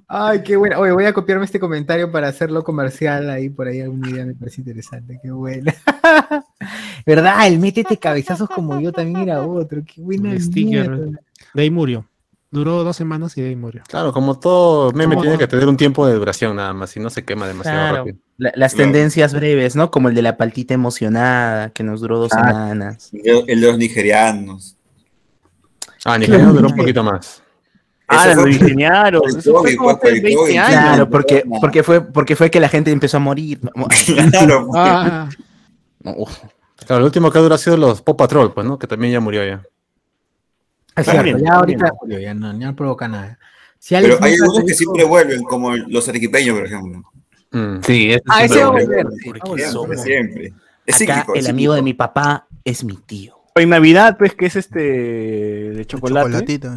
Ay, 0.08 0.42
qué 0.44 0.56
bueno. 0.58 0.80
Oye, 0.80 0.92
voy 0.92 1.06
a 1.06 1.14
copiarme 1.14 1.46
este 1.46 1.60
comentario 1.60 2.12
para 2.12 2.28
hacerlo 2.28 2.64
comercial 2.64 3.30
ahí 3.30 3.50
por 3.50 3.68
ahí 3.68 3.82
algún 3.82 4.02
día 4.02 4.26
me 4.26 4.34
parece 4.34 4.62
interesante. 4.62 5.20
Qué 5.22 5.32
buena. 5.32 5.74
¿Verdad? 7.06 7.48
El 7.48 7.60
métete 7.60 7.98
cabezazos 7.98 8.50
como 8.50 8.80
yo 8.80 8.92
también 8.92 9.18
era 9.30 9.46
otro. 9.46 9.82
Qué 9.86 10.02
buena 10.02 10.38
sticker. 10.40 11.12
De 11.54 11.62
ahí 11.62 11.70
murió. 11.70 12.06
Duró 12.50 12.84
dos 12.84 12.96
semanas 12.96 13.38
y 13.38 13.42
de 13.42 13.50
ahí 13.50 13.56
murió. 13.58 13.84
Claro, 13.90 14.14
como 14.14 14.40
todo 14.40 14.94
meme 14.94 15.16
¿Cómo 15.16 15.22
tiene 15.24 15.36
no? 15.36 15.40
que 15.40 15.48
tener 15.48 15.68
un 15.68 15.76
tiempo 15.76 16.08
de 16.08 16.14
duración 16.14 16.56
nada 16.56 16.72
más, 16.74 16.96
y 16.96 17.00
no 17.02 17.10
se 17.10 17.26
quema 17.26 17.46
demasiado 17.46 17.78
Claro. 17.78 17.98
rápido. 17.98 18.18
La- 18.38 18.54
las 18.56 18.74
tendencias 18.74 19.34
breves, 19.34 19.76
¿no? 19.76 19.92
Como 19.92 20.08
el 20.08 20.16
de 20.16 20.22
la 20.22 20.38
paltita 20.38 20.74
emocionada, 20.74 21.72
que 21.72 21.84
nos 21.84 22.00
duró 22.00 22.20
dos 22.20 22.32
Ah. 22.34 22.48
semanas. 22.48 23.10
El 23.14 23.46
de, 23.46 23.56
los 23.58 23.78
nigerianos. 23.78 24.78
Ah, 26.06 26.18
Nigeria 26.18 26.46
duró 26.46 26.70
un 26.70 26.76
poquito 26.76 27.04
más. 27.04 27.44
Ah, 28.08 28.34
lo 28.36 28.42
fue- 28.44 28.52
ingeniaron. 28.54 29.22
por 29.22 29.30
el 29.32 29.38
Eso 29.38 29.52
fue 29.52 29.62
COVID, 29.62 29.78
como 29.78 29.90
por 29.90 29.98
hace 30.08 30.16
el 30.18 30.22
20 30.24 30.36
COVID. 30.42 30.58
años. 30.58 30.70
Claro, 30.70 31.10
porque, 31.10 31.44
porque, 31.62 31.84
fue, 31.84 32.02
porque 32.02 32.36
fue 32.36 32.50
que 32.52 32.60
la 32.60 32.70
gente 32.70 32.92
empezó 32.92 33.18
a 33.18 33.20
morir. 33.20 33.60
¿no? 33.76 33.88
Claro. 34.32 34.70
Ah, 34.76 35.30
No. 36.04 36.14
Claro, 36.86 37.00
el 37.00 37.04
último 37.06 37.30
que 37.32 37.38
ha 37.38 37.42
durado 37.42 37.56
ha 37.56 37.58
sido 37.58 37.76
los 37.76 38.02
Pop 38.02 38.18
Patrol, 38.18 38.54
pues, 38.54 38.66
¿no? 38.66 38.78
Que 38.80 38.88
también 38.88 39.12
ya 39.12 39.20
murió 39.20 39.44
ya. 39.46 39.56
Es 40.96 41.02
Está 41.08 41.12
cierto, 41.12 41.24
bien, 41.26 41.40
ya 41.46 41.54
ahorita 41.56 41.92
ya 42.22 42.34
no, 42.34 42.58
ya 42.58 42.68
no 42.68 42.76
provoca 42.76 43.08
nada. 43.08 43.38
Si 43.78 43.94
Pero 43.96 44.18
hay 44.22 44.34
algunos 44.36 44.64
que 44.64 44.74
siempre 44.74 45.04
vuelven, 45.04 45.44
como 45.44 45.76
los 45.76 46.08
arequipeños, 46.08 46.56
por 46.58 46.66
ejemplo. 46.66 47.04
Mm. 47.52 47.82
Sí, 47.86 48.12
ese 48.12 48.22
Ah, 48.28 48.48
siempre 48.48 48.56
ese 48.56 48.60
va 48.64 48.68
a 48.68 48.72
volver. 48.72 49.08
sí, 49.22 49.30
va 49.30 49.38
a 49.38 49.50
volver. 49.50 49.68
Siempre, 49.70 49.98
siempre. 49.98 50.54
Es 50.86 50.96
Acá 51.02 51.14
cíclico, 51.16 51.36
es 51.36 51.46
el 51.46 51.52
amigo 51.52 51.74
de 51.74 51.82
mi 51.82 51.94
papá 51.94 52.48
es 52.64 52.84
mi 52.84 52.96
tío. 52.98 53.36
En 53.56 53.70
Navidad, 53.70 54.16
pues, 54.18 54.34
que 54.34 54.46
es 54.46 54.56
este 54.56 54.80
de 54.80 55.86
chocolate. 55.86 56.28
Chocolatito. 56.32 56.70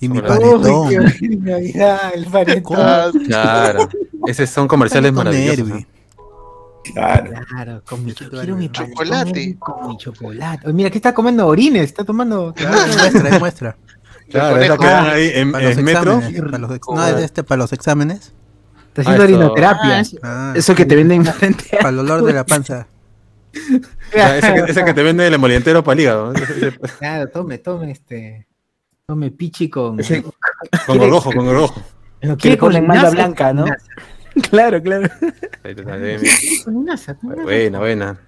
Y 0.00 0.08
mi 0.08 0.20
panetón. 0.20 0.88
Uy, 0.88 1.36
Navidad, 1.38 2.12
el 2.14 2.24
panetón. 2.26 2.76
Ah, 2.78 3.10
Claro. 3.26 3.88
Esos 4.26 4.48
son 4.50 4.66
comerciales 4.68 5.12
maravillosos. 5.12 5.84
Claro. 6.94 7.30
Claro, 7.48 7.82
con 7.86 8.04
mi, 8.04 8.12
Chocolate. 8.14 8.46
quiero 8.46 8.56
mi 8.56 8.70
Chocolate. 8.72 9.56
Con 9.58 9.88
mi 9.88 9.96
chocolate. 9.98 10.72
Mira, 10.72 10.90
¿qué 10.90 10.98
está 10.98 11.12
comiendo? 11.12 11.46
Orines, 11.46 11.84
está 11.84 12.04
tomando. 12.04 12.54
Muestra, 12.58 13.28
es 13.28 13.38
muestra. 13.40 13.76
Claro, 14.30 14.56
es 14.58 14.68
lo 14.68 14.78
que 14.78 14.86
dan 14.86 15.06
ahí 15.08 15.30
en, 15.34 15.52
Para 15.52 15.68
los 15.68 15.76
en 15.78 15.84
metro. 15.84 16.12
exámenes. 16.18 16.42
Para 16.42 16.58
los 16.58 16.76
ex- 16.76 16.86
no, 16.88 17.06
es 17.06 17.24
este, 17.24 17.42
para 17.44 17.58
los 17.58 17.72
exámenes. 17.72 18.32
Está 18.88 19.02
haciendo 19.02 19.22
Ah, 19.22 19.26
eso. 19.26 19.34
orinoterapia. 19.36 20.02
Ah, 20.22 20.52
eso, 20.56 20.72
Ah, 20.72 20.74
que 20.76 20.84
te 20.86 20.96
venden 20.96 21.24
frente 21.26 21.64
para 21.76 21.90
el 21.90 21.98
olor 21.98 22.24
de 22.24 22.32
la 22.32 22.46
panza. 22.46 22.86
Ya, 24.14 24.36
ese, 24.38 24.54
que, 24.54 24.60
ese 24.70 24.84
que 24.84 24.94
te 24.94 25.02
vende 25.02 25.26
el 25.26 25.34
emolientero 25.34 25.82
para 25.84 25.94
el 25.94 26.00
hígado. 26.00 26.32
Claro, 26.98 27.28
tome, 27.28 27.58
tome 27.58 27.90
este. 27.90 28.46
Tome 29.10 29.32
pichi 29.32 29.68
con. 29.68 29.96
Con 30.86 30.98
gorgojo, 30.98 31.32
con 31.32 31.44
gorgojo. 31.44 31.82
Le 32.20 32.56
con 32.56 32.72
manga 32.74 32.94
linaza, 32.94 33.10
blanca, 33.10 33.52
¿no? 33.52 33.64
Claro, 34.52 34.80
claro. 34.80 35.08
Buena, 37.42 37.80
buena. 37.80 38.20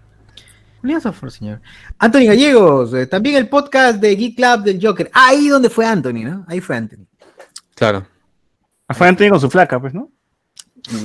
Por 1.21 1.31
señor. 1.31 1.61
Anthony 2.01 2.25
Gallegos, 2.27 2.93
eh, 2.95 3.07
también 3.07 3.37
el 3.37 3.49
podcast 3.49 4.01
de 4.01 4.17
Geek 4.17 4.35
Club 4.35 4.65
del 4.65 4.85
Joker. 4.85 5.09
Ahí 5.15 5.47
donde 5.47 5.71
fue 5.71 5.87
Anthony, 5.87 6.25
¿no? 6.25 6.45
Ahí 6.49 6.61
fue 6.61 6.77
Anthony. 6.77 7.07
Claro. 7.77 8.05
Fue 8.89 9.07
Anthony 9.07 9.29
con 9.31 9.41
su 9.41 9.49
flaca, 9.49 9.81
pues, 9.81 9.95
¿no? 9.95 10.11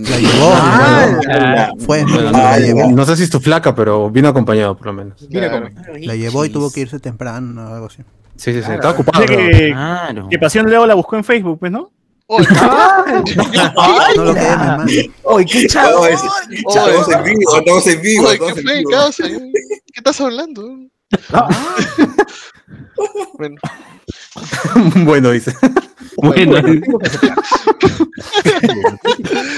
La 0.09 0.17
llevó. 0.17 0.51
Ah, 0.55 1.19
Ah, 1.29 1.69
Fue, 1.77 2.01
Bueno, 2.03 2.31
la 2.31 2.57
no, 2.57 2.65
llevó. 2.65 2.91
no 2.91 3.05
sé 3.05 3.15
si 3.15 3.23
es 3.25 3.29
tu 3.29 3.39
flaca, 3.39 3.75
pero 3.75 4.09
vino 4.09 4.27
acompañado 4.27 4.75
por 4.75 4.87
lo 4.87 4.93
menos. 4.93 5.23
Claro. 5.29 5.69
La 5.99 6.15
llevó 6.15 6.43
y 6.45 6.49
tuvo 6.49 6.71
que 6.71 6.79
irse 6.79 6.99
temprano 6.99 7.69
o 7.69 7.73
algo 7.75 7.85
así. 7.85 8.01
Sí, 8.37 8.53
sí, 8.53 8.61
sí. 8.63 8.71
Estaba 8.71 8.93
ocupado. 8.93 9.25
Que, 9.25 9.71
Claro. 9.71 10.27
que 10.29 10.39
Pasión 10.39 10.69
Leo 10.69 10.85
la 10.85 10.93
buscó 10.95 11.15
en 11.17 11.23
Facebook, 11.23 11.59
pues, 11.59 11.71
¿no? 11.71 11.91
Lo 14.15 14.33
quedé. 14.35 15.11
¡Oy, 15.23 15.45
qué 15.45 15.65
chavo! 15.67 16.05
es- 16.07 16.21
Estamos 16.49 17.09
en 17.09 17.23
vivo, 17.23 17.55
estamos 17.57 17.87
en 17.87 18.01
vivo. 18.01 18.27
¿qué 18.29 18.35
en 18.47 18.55
fue, 18.65 18.77
vivo. 18.79 18.89
causa? 18.91 19.23
¿Qué 19.27 19.51
estás 19.95 20.21
hablando? 20.21 20.77
Bueno, 23.37 23.55
bueno, 25.05 25.31
dice. 25.31 25.53
Bueno, 26.17 26.57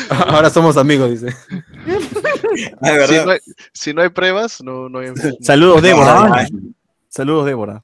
Ahora 0.10 0.50
somos 0.50 0.78
amigos, 0.78 1.10
dice. 1.12 1.36
Ah, 2.82 2.88
si 2.88 2.92
de 2.92 2.98
verdad. 2.98 3.26
no, 3.26 3.32
hay, 3.32 3.40
si 3.74 3.94
no 3.94 4.02
hay 4.02 4.10
pruebas, 4.10 4.62
no, 4.62 4.90
no 4.90 5.00
hay. 5.00 5.10
Saludos, 5.42 5.82
Débora. 5.82 6.30
Ay, 6.34 6.48
Saludos, 7.08 7.46
Débora. 7.46 7.84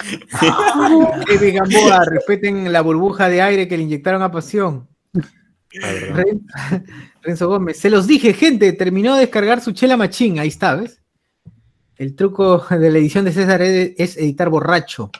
Gamboa, 1.52 2.04
respeten 2.04 2.72
la 2.72 2.80
burbuja 2.80 3.28
de 3.28 3.42
aire 3.42 3.68
que 3.68 3.76
le 3.76 3.82
inyectaron 3.84 4.22
a 4.22 4.30
Pasión. 4.30 4.88
Ren- 5.72 6.46
Renzo 7.22 7.48
Gómez, 7.48 7.78
se 7.78 7.90
los 7.90 8.06
dije, 8.06 8.32
gente, 8.32 8.72
terminó 8.72 9.14
de 9.14 9.20
descargar 9.22 9.60
su 9.60 9.72
chela 9.72 9.96
machín, 9.96 10.38
ahí 10.38 10.48
está, 10.48 10.74
¿ves? 10.74 11.00
El 11.96 12.14
truco 12.16 12.64
de 12.70 12.90
la 12.90 12.98
edición 12.98 13.26
de 13.26 13.32
César 13.32 13.60
es 13.62 14.16
editar 14.16 14.48
borracho. 14.48 15.10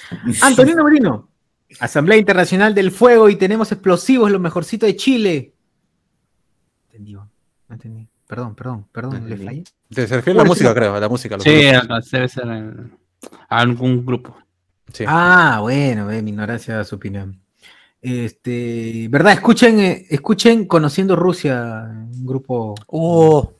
Antonino 0.42 0.82
Merino, 0.84 1.28
Asamblea 1.80 2.18
Internacional 2.18 2.74
del 2.74 2.90
Fuego 2.90 3.28
y 3.28 3.36
tenemos 3.36 3.70
explosivos, 3.72 4.30
lo 4.30 4.38
mejorcito 4.38 4.86
de 4.86 4.96
Chile. 4.96 5.52
Entendí, 6.88 7.12
no 7.12 7.28
entendí. 7.68 8.08
Perdón, 8.26 8.54
perdón, 8.54 8.86
perdón, 8.92 9.28
le 9.28 9.36
fallé. 9.36 9.64
Se 9.90 10.06
refiere 10.06 10.38
a 10.38 10.42
la 10.44 10.48
música, 10.48 10.72
creo, 10.72 10.94
a 10.94 11.00
la 11.00 11.08
música. 11.08 11.36
lo 11.36 11.42
sí, 11.42 11.50
que- 11.50 11.74
acá 11.76 11.98
debe 12.10 12.28
ser 12.28 12.46
en 13.22 13.30
algún 13.48 14.04
grupo. 14.04 14.36
Sí. 14.92 15.04
Ah, 15.06 15.58
bueno, 15.60 16.06
ve, 16.06 16.22
mi 16.22 16.30
ignorancia 16.30 16.76
da 16.76 16.84
su 16.84 16.96
opinión. 16.96 17.40
Este, 18.00 19.08
¿verdad? 19.08 19.34
Escuchen, 19.34 19.78
eh, 19.78 20.06
escuchen 20.08 20.66
Conociendo 20.66 21.16
Rusia, 21.16 21.86
un 21.90 22.26
grupo. 22.26 22.74
Oh. 22.86 23.52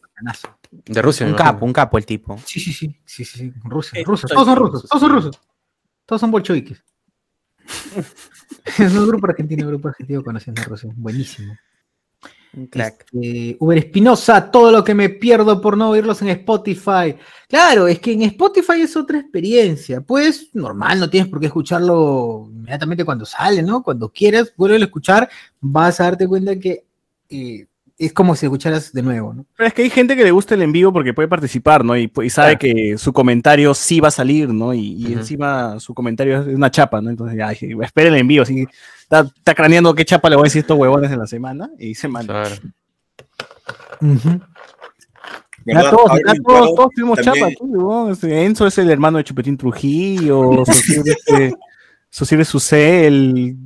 De 0.70 1.02
Rusia. 1.02 1.26
un 1.26 1.34
capo, 1.34 1.64
un 1.64 1.72
capo 1.72 1.98
el 1.98 2.06
tipo. 2.06 2.38
Sí, 2.44 2.60
sí, 2.60 2.72
sí, 2.72 3.00
sí, 3.04 3.24
sí, 3.24 3.38
sí, 3.38 3.54
rusos, 3.64 3.98
rusos, 4.04 4.30
todos 4.30 4.46
son 4.46 4.56
rusos, 4.56 4.88
todos 4.88 5.00
son 5.00 5.10
rusos, 5.10 5.40
todos 6.06 6.20
son 6.20 6.30
bolcheviques. 6.30 6.84
es 8.78 8.94
un 8.94 9.08
grupo 9.08 9.26
argentino, 9.26 9.64
un 9.64 9.70
grupo 9.70 9.88
argentino 9.88 10.22
conociendo 10.22 10.62
Rusia, 10.64 10.90
buenísimo. 10.94 11.56
Un 12.56 12.66
crack. 12.66 13.06
Este, 13.12 13.56
Uber 13.60 13.78
Espinosa, 13.78 14.50
todo 14.50 14.72
lo 14.72 14.82
que 14.82 14.94
me 14.94 15.08
pierdo 15.08 15.60
por 15.60 15.76
no 15.76 15.90
oírlos 15.90 16.20
en 16.22 16.28
Spotify. 16.28 17.14
Claro, 17.48 17.86
es 17.86 18.00
que 18.00 18.12
en 18.12 18.22
Spotify 18.22 18.82
es 18.82 18.96
otra 18.96 19.18
experiencia. 19.18 20.00
Pues 20.00 20.50
normal, 20.52 20.98
no 20.98 21.08
tienes 21.08 21.28
por 21.28 21.40
qué 21.40 21.46
escucharlo 21.46 22.48
inmediatamente 22.50 23.04
cuando 23.04 23.24
sale, 23.24 23.62
¿no? 23.62 23.82
Cuando 23.82 24.08
quieras, 24.08 24.52
vuelve 24.56 24.76
a 24.76 24.80
escuchar, 24.80 25.28
vas 25.60 26.00
a 26.00 26.04
darte 26.04 26.26
cuenta 26.26 26.58
que 26.58 26.84
eh, 27.28 27.66
es 28.00 28.14
como 28.14 28.34
si 28.34 28.46
escucharas 28.46 28.92
de 28.92 29.02
nuevo, 29.02 29.34
¿no? 29.34 29.44
Pero 29.54 29.68
es 29.68 29.74
que 29.74 29.82
hay 29.82 29.90
gente 29.90 30.16
que 30.16 30.24
le 30.24 30.30
gusta 30.30 30.54
el 30.54 30.62
en 30.62 30.72
vivo 30.72 30.90
porque 30.90 31.12
puede 31.12 31.28
participar, 31.28 31.84
¿no? 31.84 31.96
Y, 31.96 32.10
sabe 32.30 32.56
que 32.56 32.96
su 32.96 33.12
comentario 33.12 33.74
sí 33.74 34.00
va 34.00 34.08
a 34.08 34.12
salir, 34.12 34.48
¿no? 34.48 34.72
Y, 34.72 35.12
encima 35.12 35.78
su 35.78 35.94
comentario 35.94 36.40
es 36.40 36.46
una 36.56 36.70
chapa, 36.70 37.00
¿no? 37.00 37.10
Entonces, 37.10 37.36
ya, 37.36 37.50
dije, 37.50 37.76
esperen 37.82 38.14
el 38.14 38.20
en 38.20 38.28
vivo, 38.28 38.42
así 38.42 38.66
está, 39.10 39.20
está 39.36 39.54
craneando 39.54 39.94
qué 39.94 40.04
chapa 40.04 40.30
le 40.30 40.36
voy 40.36 40.44
a 40.44 40.44
decir 40.44 40.60
a 40.60 40.62
estos 40.62 40.78
huevones 40.78 41.10
en 41.10 41.18
la 41.18 41.26
semana 41.26 41.70
y 41.78 41.94
se 41.94 42.06
manda. 42.08 42.42
Claro. 42.44 42.56
Ujú. 44.00 44.40
Ya 45.66 45.74
¿Verdad? 45.74 45.90
todos, 45.90 46.18
ya 46.26 46.32
todos, 46.46 46.74
todos 46.74 46.88
tuvimos 46.94 47.18
chapa 47.18 47.32
también- 47.38 47.46
aquí, 47.48 47.58
huevón. 47.66 48.12
Este, 48.12 48.44
Enzo 48.44 48.66
es 48.66 48.78
el 48.78 48.90
hermano 48.90 49.18
de 49.18 49.24
Chupetín 49.24 49.56
Trujillo, 49.58 50.64
Sosir 52.08 52.40
es 52.40 52.48
Susel, 52.48 53.56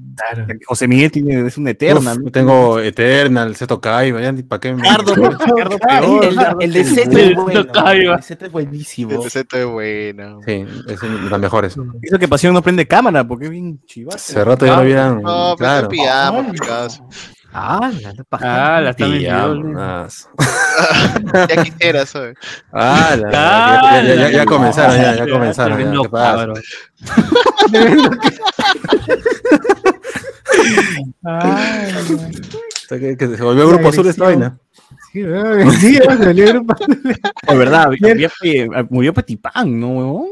José 0.66 0.88
Miguel 0.88 1.10
tiene, 1.10 1.46
es 1.46 1.56
un 1.58 1.68
eterna, 1.68 2.12
Uf, 2.12 2.18
¿no? 2.18 2.30
tengo 2.30 2.78
Eternal, 2.80 3.54
Seto 3.56 3.80
Kaiba, 3.80 4.20
para 4.48 4.60
qué. 4.60 4.72
me- 4.72 4.82
Ricardo, 4.82 5.14
Ricardo 5.46 5.78
peor. 5.78 6.24
El, 6.24 6.38
el 6.60 6.72
de 6.72 6.80
El 6.80 7.18
es 7.18 7.34
bueno. 7.34 7.60
El 7.92 8.16
de 8.16 8.22
Z 8.22 8.46
es 8.46 8.52
buenísimo. 8.52 9.24
El 9.24 9.30
Z 9.30 9.58
es 9.58 9.66
bueno. 9.66 10.40
Sí, 10.46 10.64
es 10.88 11.02
las 11.30 11.40
mejores. 11.40 11.76
Hizo 12.02 12.18
que 12.18 12.28
Pasión 12.28 12.54
no 12.54 12.62
prende 12.62 12.86
cámara, 12.86 13.26
porque 13.26 13.46
es 13.46 13.50
bien 13.50 13.80
chivato. 13.86 14.16
Hace 14.16 14.44
rato 14.44 14.66
ya 14.66 14.76
lo 14.76 14.84
vieran. 14.84 15.22
No, 15.22 15.54
pero 15.58 15.88
claro. 15.88 16.50
Picasso. 16.52 17.06
Ah, 17.56 17.90
la 18.02 18.24
paja. 18.24 18.76
Ah, 18.76 18.80
la. 18.80 18.92
Pijamas. 18.94 20.28
Ya 21.48 21.62
quisiera, 21.62 22.04
¿sabes? 22.04 22.36
Ah, 22.72 23.14
la- 23.16 23.30
ya, 23.30 24.02
ya- 24.02 24.14
ya- 24.14 24.30
ya 24.30 24.44
comenzaron, 24.44 24.96
ya, 24.96 25.14
ya 25.14 25.22
Ah, 25.22 25.28
comenzaron. 25.30 25.78
ya. 25.78 26.54
Hasta 31.24 32.98
que, 32.98 33.16
que 33.18 33.26
se 33.36 33.42
volvió 33.42 33.68
grupo 33.68 33.88
azul 33.88 34.06
esta 34.06 34.24
vaina. 34.24 34.58
Sí, 35.12 35.22
sí, 35.80 35.94
se 35.96 36.04
volvió 36.06 36.46
grupo. 36.48 36.74
De 37.48 37.56
verdad, 37.56 37.90
eh, 38.42 38.66
murió 38.90 39.14
Petipán, 39.14 39.78
¿no, 39.80 39.88
huevón? 39.90 40.26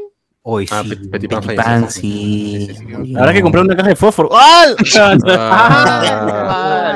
Hoy 0.45 0.67
Ah, 0.71 0.81
sí. 0.83 0.89
Petit- 0.89 1.09
Petit 1.09 1.29
Pan 1.29 1.41
Petit. 1.41 1.55
Pan, 1.55 1.89
Sí, 1.89 2.01
sí. 2.01 2.67
sí, 2.67 2.75
sí, 2.75 2.85
sí. 3.05 3.15
Habrá 3.17 3.31
que 3.33 3.41
comprar 3.41 3.63
una 3.63 3.75
caja 3.77 3.89
de 3.89 3.95
fósforo. 3.95 4.29
¡Ah! 4.33 4.65
Ah. 5.37 6.95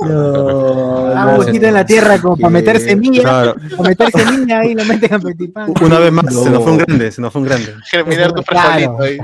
No, 0.00 1.12
Ah, 1.16 1.26
un 1.34 1.38
huequito 1.40 1.66
en 1.66 1.74
la 1.74 1.86
tierra 1.86 2.18
como 2.20 2.36
para 2.36 2.50
meter 2.50 2.78
Sí, 2.80 2.86
semilla, 2.88 3.22
claro. 3.22 3.54
para 3.76 3.88
meter 3.90 4.10
semilla 4.10 4.60
ahí 4.60 4.74
lo 4.74 4.84
meten 4.84 5.14
a 5.14 5.18
Petipán. 5.18 5.72
Una 5.80 5.98
vez 5.98 6.12
más, 6.12 6.34
se 6.34 6.50
nos 6.50 6.62
fue 6.62 6.72
un 6.72 6.78
grande, 6.78 7.12
se 7.12 7.20
nos 7.22 7.32
fue 7.32 7.42
un 7.42 7.48
grande. 7.48 7.74
Germinar 7.90 8.32
tu 8.32 8.42
frijolito 8.42 9.02
ahí. 9.02 9.18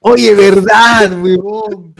Oye, 0.00 0.34
verdad, 0.34 1.12
weón. 1.20 1.94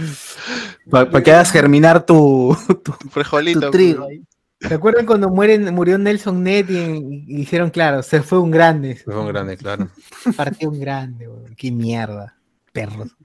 Para 0.90 1.22
que 1.22 1.32
hagas 1.32 1.50
germinar 1.50 2.04
tu, 2.04 2.56
tu, 2.84 2.92
Frijolito. 3.10 3.60
tu 3.60 3.70
trigo. 3.70 4.06
ahí. 4.08 4.22
¿Se 4.68 4.74
acuerdan 4.74 5.06
cuando 5.06 5.28
mueren, 5.28 5.74
murió 5.74 5.98
Nelson 5.98 6.42
Net 6.42 6.70
y, 6.70 7.24
y 7.26 7.40
hicieron 7.42 7.70
claro, 7.70 8.02
se 8.02 8.22
fue 8.22 8.38
un 8.38 8.50
grande, 8.50 8.96
Se 8.96 9.04
fue 9.04 9.18
un 9.18 9.28
grande, 9.28 9.56
claro. 9.56 9.88
partió 10.36 10.70
un 10.70 10.80
grande, 10.80 11.28
weón. 11.28 11.54
qué 11.56 11.70
mierda, 11.70 12.36
perros. 12.72 13.16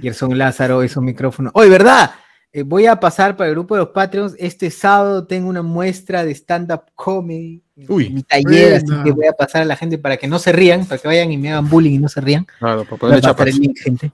Gerson 0.00 0.36
Lázaro 0.36 0.82
es 0.82 0.96
un 0.96 1.04
micrófono. 1.04 1.50
Oye, 1.54 1.70
¿verdad? 1.70 2.10
Eh, 2.52 2.62
voy 2.62 2.86
a 2.86 2.98
pasar 2.98 3.36
para 3.36 3.48
el 3.48 3.54
grupo 3.54 3.74
de 3.74 3.82
los 3.82 3.90
Patreons. 3.90 4.34
Este 4.38 4.70
sábado 4.70 5.26
tengo 5.26 5.48
una 5.48 5.62
muestra 5.62 6.24
de 6.24 6.32
stand-up 6.34 6.82
comedy. 6.94 7.62
Uy. 7.88 8.10
Mi 8.10 8.22
taller, 8.22 8.74
así 8.74 8.86
que 9.04 9.12
voy 9.12 9.26
a 9.26 9.32
pasar 9.32 9.62
a 9.62 9.64
la 9.64 9.76
gente 9.76 9.98
para 9.98 10.16
que 10.16 10.26
no 10.26 10.38
se 10.38 10.52
rían, 10.52 10.86
para 10.86 11.00
que 11.00 11.08
vayan 11.08 11.30
y 11.30 11.36
me 11.36 11.52
hagan 11.52 11.68
bullying 11.68 11.92
y 11.92 11.98
no 11.98 12.08
se 12.08 12.20
rían. 12.20 12.46
Claro, 12.58 12.84
para 12.84 12.96
pasar 12.96 13.20
chapas. 13.20 13.48
el 13.48 13.56
link, 13.56 13.78
gente. 13.78 14.10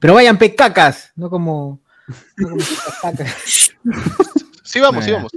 Pero 0.00 0.14
vayan 0.14 0.38
pecacas, 0.38 1.12
no 1.14 1.30
como. 1.30 1.80
No 2.36 2.48
como 2.48 2.64
pecacas. 3.02 3.72
Sí, 4.66 4.80
vamos, 4.80 5.04
sí, 5.04 5.12
vamos. 5.12 5.32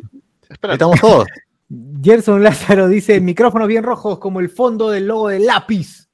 Espera. 0.50 0.74
estamos 0.74 1.00
todos. 1.00 1.28
Gerson 2.04 2.44
Lázaro 2.44 2.88
dice: 2.88 3.20
micrófonos 3.22 3.68
bien 3.68 3.84
rojos 3.84 4.20
como 4.20 4.40
el 4.40 4.50
fondo 4.50 4.90
del 4.90 5.08
logo 5.08 5.30
de 5.30 5.40
lápiz. 5.40 6.10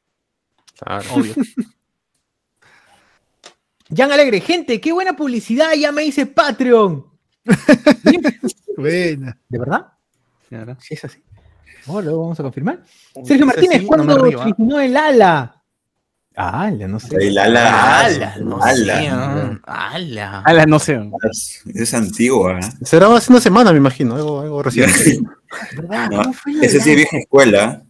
Claro. 0.78 1.06
Obvio. 1.14 1.34
Jan 3.96 4.12
Alegre, 4.12 4.42
gente, 4.42 4.82
qué 4.82 4.92
buena 4.92 5.16
publicidad, 5.16 5.74
ya 5.74 5.92
me 5.92 6.04
hice 6.04 6.26
Patreon. 6.26 7.06
Buena. 8.78 9.38
¿De 9.48 9.60
verdad? 9.60 9.94
Claro. 10.50 10.76
Sí, 10.82 10.96
es 10.96 11.06
así. 11.06 11.24
Oh, 11.88 12.02
luego 12.02 12.22
vamos 12.22 12.40
a 12.40 12.44
confirmar. 12.44 12.84
Sergio 13.24 13.46
Martínez, 13.46 13.78
sí, 13.78 13.84
no 13.84 13.88
¿cuándo 13.88 14.18
río, 14.18 14.42
¿ah? 14.42 14.44
originó 14.46 14.80
el 14.80 14.98
ala? 14.98 15.55
Ala, 16.38 16.88
no 16.88 17.00
sé. 17.00 17.16
El 17.20 17.38
ala. 17.38 18.02
¡Hala! 18.06 18.36
No 18.42 18.62
ala. 18.62 19.00
sé, 19.00 19.08
ah, 19.10 19.58
¡Hala! 19.66 20.42
A 20.46 20.54
las 20.54 20.68
no 20.68 20.80
sé. 20.80 21.00
Es 21.74 21.94
antigua. 21.94 22.60
¿eh? 22.60 22.64
Será 22.84 23.14
hace 23.16 23.32
una 23.32 23.40
semana, 23.42 23.72
me 23.72 23.78
imagino, 23.78 24.16
algo, 24.16 24.42
algo 24.42 24.62
reciente. 24.64 25.20
¿Verdad? 25.78 26.10
No, 26.10 26.18
¿Cómo 26.24 26.34
fue 26.34 26.54
lo 26.54 26.62
Ese 26.64 26.82
sí 26.82 26.90
es 26.92 26.96
vieja 26.98 27.18
escuela. 27.18 27.82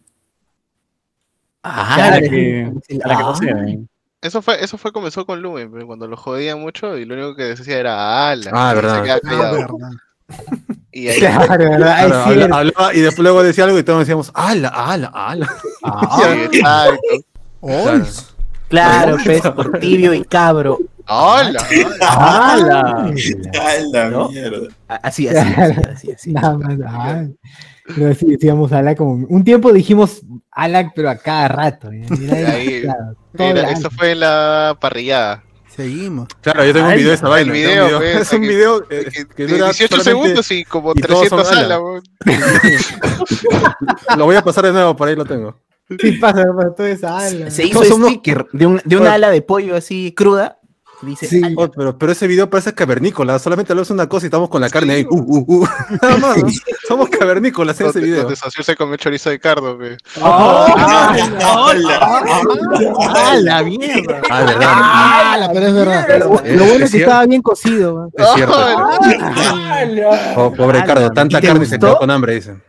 Para 1.61 1.95
ala? 2.05 2.21
que, 2.21 2.71
no 2.71 2.81
Ah. 3.03 3.35
sea. 3.35 3.55
¿eh? 3.67 3.79
Eso 4.21 4.41
fue, 4.41 4.63
eso 4.63 4.77
fue 4.77 4.91
comenzó 4.91 5.25
con 5.25 5.41
Lumen, 5.41 5.71
pero 5.71 5.85
cuando 5.87 6.07
lo 6.07 6.17
jodían 6.17 6.59
mucho 6.59 6.97
y 6.97 7.05
lo 7.05 7.13
único 7.15 7.35
que 7.35 7.43
decía 7.43 7.77
era 7.79 8.29
ala. 8.29 8.51
Ah, 8.53 8.73
verdad. 8.73 9.03
Se 9.03 9.11
Ah, 9.11 9.51
verdad. 9.51 9.89
Y 10.91 11.07
ahí, 11.09 11.19
Claro, 11.19 11.47
¿verdad? 11.57 11.77
Claro, 11.79 12.07
es 12.07 12.13
habla- 12.13 12.33
cierto. 12.33 12.55
hablaba 12.55 12.93
y 12.95 13.01
después 13.01 13.23
luego 13.23 13.43
decía 13.43 13.63
algo 13.65 13.77
y 13.79 13.83
todos 13.83 13.99
decíamos, 13.99 14.31
ala, 14.33 14.69
ala, 14.69 15.07
ala. 15.13 15.47
sí, 16.17 16.57
exacto. 16.57 16.99
Claro. 17.61 18.05
Claro, 18.75 19.17
pez 19.23 19.41
por 19.41 19.79
tibio 19.79 20.13
y 20.13 20.23
cabro. 20.23 20.79
¡Hala! 21.07 21.63
¡Hala! 22.01 23.11
¡A 23.61 23.79
la 23.91 24.09
¿No? 24.09 24.29
mierda! 24.29 24.67
Así, 24.87 25.27
así, 25.27 25.37
así, 25.37 25.81
así, 25.91 26.11
así. 26.11 26.33
Nada 26.33 26.57
más. 26.57 26.77
ah. 26.87 27.25
Pero 27.87 28.09
así 28.11 28.25
decíamos 28.25 28.71
ala 28.71 28.95
como. 28.95 29.25
Un 29.27 29.43
tiempo 29.43 29.71
dijimos 29.71 30.21
ala, 30.51 30.91
pero 30.95 31.09
a 31.11 31.15
cada 31.17 31.47
rato. 31.47 31.91
¿eh? 31.91 32.05
Ahí, 32.47 32.83
el 33.37 33.57
eso 33.65 33.89
fue 33.91 34.13
en 34.13 34.21
la 34.21 34.75
parrillada. 34.81 35.43
Seguimos. 35.75 36.27
Claro, 36.41 36.63
yo 36.65 36.73
tengo 36.73 36.87
un 36.87 36.95
video 36.95 37.09
de 37.09 37.15
esa 37.15 37.27
vaina. 37.27 37.47
un 37.51 37.53
video, 37.53 37.97
pues, 37.97 38.15
es 38.21 38.33
un 38.33 38.41
video 38.41 38.85
eh, 38.89 39.05
Que- 39.35 39.45
dura 39.45 39.65
18 39.65 39.97
solamente- 39.97 40.03
segundos 40.03 40.51
y 40.51 40.63
como 40.65 40.93
y 40.95 41.01
todos 41.01 41.27
son 41.27 41.39
300 41.43 41.51
ala. 41.51 41.75
alas, 41.75 41.79
weón. 41.81 42.03
Lo 44.17 44.25
voy 44.25 44.35
a 44.37 44.41
pasar 44.41 44.65
de 44.65 44.71
nuevo, 44.71 44.95
por 44.95 45.07
ahí 45.07 45.15
lo 45.15 45.25
tengo. 45.25 45.55
Sí, 45.99 46.13
pasa, 46.13 46.45
pasa 46.55 46.73
toda 46.75 46.89
esa 46.89 47.17
ala. 47.17 47.51
Se 47.51 47.65
hizo 47.65 47.83
somos- 47.83 48.09
sticker 48.09 48.47
de, 48.53 48.65
un, 48.65 48.81
de 48.85 48.97
una 48.97 49.13
ala 49.13 49.29
de 49.29 49.41
pollo 49.41 49.75
así 49.75 50.13
cruda. 50.13 50.59
Dice, 51.01 51.27
Sí. 51.27 51.41
Oh, 51.57 51.69
pero, 51.69 51.97
pero 51.97 52.11
ese 52.13 52.25
video 52.25 52.49
parece 52.49 52.73
cavernícola, 52.73 53.37
solamente 53.37 53.73
hablamos 53.73 53.89
una 53.91 54.07
cosa 54.07 54.25
y 54.25 54.27
estamos 54.27 54.49
con 54.49 54.61
la 54.61 54.69
carne 54.69 54.93
ahí. 54.93 55.05
Uh, 55.09 55.17
uh, 55.17 55.45
uh. 55.45 55.67
Nada 56.01 56.17
más, 56.17 56.37
¿no? 56.37 56.47
Somos 56.87 57.09
cavernícolas 57.09 57.79
en 57.81 57.87
ese 57.87 57.99
video. 57.99 58.21
donde 58.21 58.35
Saussure 58.37 58.63
se 58.63 58.75
comió 58.75 58.95
chorizo 58.95 59.29
de 59.29 59.39
cardo, 59.39 59.75
weón. 59.75 59.97
¡Ah, 60.21 61.13
la 63.41 63.63
mierda! 63.63 64.21
Ah, 64.29 64.43
verdad. 64.43 64.69
Ah, 64.71 65.49
pero 65.53 65.67
es 65.67 65.73
verdad. 65.73 66.19
Lo, 66.19 66.29
bueno 66.29 66.85
es 66.85 66.91
que 66.91 66.97
estaba 66.99 67.25
bien 67.25 67.41
cocido. 67.41 68.11
¿no? 68.15 68.23
Es 68.25 68.33
cierto. 68.33 68.55
¡Ah! 68.57 69.81
Oh, 70.37 70.53
pobre 70.53 70.83
Cardo, 70.85 71.11
tanta 71.11 71.41
¿Te 71.41 71.47
carne 71.47 71.65
y 71.65 71.67
se 71.67 71.77
quedó 71.77 71.97
con 71.97 72.09
hambre, 72.09 72.35
dicen. 72.35 72.63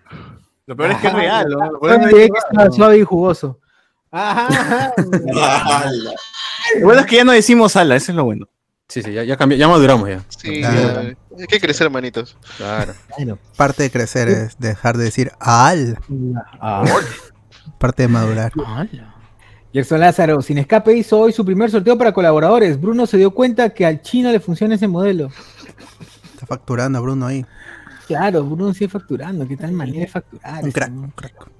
Lo 0.66 0.76
peor 0.76 0.90
es 0.92 0.98
que 0.98 1.06
es 1.06 1.12
real, 1.12 1.46
¿no? 1.48 1.70
Lo 1.72 1.80
peor 1.80 2.00
es 2.10 2.74
suave 2.74 2.98
y 2.98 3.02
jugoso. 3.04 3.60
Lo 6.80 6.86
bueno 6.86 7.00
es 7.00 7.06
que 7.06 7.16
ya 7.16 7.24
no 7.24 7.32
decimos 7.32 7.76
ala, 7.76 7.96
eso 7.96 8.12
es 8.12 8.16
lo 8.16 8.24
bueno. 8.24 8.46
Sí, 8.88 9.02
sí, 9.02 9.12
ya, 9.12 9.24
ya, 9.24 9.36
cambió, 9.36 9.58
ya 9.58 9.68
maduramos 9.68 10.08
ya. 10.08 10.22
Sí, 10.28 10.60
Claro. 10.60 11.02
ya, 11.02 11.16
hay 11.40 11.46
que 11.48 11.60
crecer, 11.60 11.90
manitos. 11.90 12.36
Claro. 12.56 12.94
Bueno, 13.16 13.38
Parte 13.56 13.82
de 13.82 13.90
crecer 13.90 14.28
es 14.28 14.58
dejar 14.58 14.96
de 14.96 15.04
decir 15.04 15.32
al. 15.40 15.98
ah. 16.60 16.84
Parte 17.78 18.02
de 18.04 18.08
madurar. 18.08 18.52
¡Hala! 18.64 19.14
Gerson 19.72 20.00
Lázaro, 20.00 20.40
sin 20.40 20.58
escape 20.58 20.94
hizo 20.96 21.18
hoy 21.18 21.32
su 21.32 21.44
primer 21.44 21.70
sorteo 21.70 21.98
para 21.98 22.12
colaboradores. 22.12 22.80
Bruno 22.80 23.06
se 23.06 23.16
dio 23.18 23.32
cuenta 23.32 23.70
que 23.70 23.84
al 23.84 24.00
chino 24.02 24.30
le 24.30 24.40
funciona 24.40 24.76
ese 24.76 24.86
modelo. 24.88 25.30
Está 26.32 26.46
facturando 26.46 27.02
Bruno 27.02 27.26
ahí. 27.26 27.44
Claro, 28.06 28.44
Bruno 28.44 28.72
sigue 28.72 28.88
facturando. 28.88 29.46
¿Qué 29.48 29.56
tal 29.56 29.72
manera 29.72 30.00
de 30.00 30.06
facturar? 30.06 30.64
Un 30.64 30.70
crack, 30.72 30.90
¿no? 30.90 31.02
un 31.02 31.10
crack. 31.10 31.50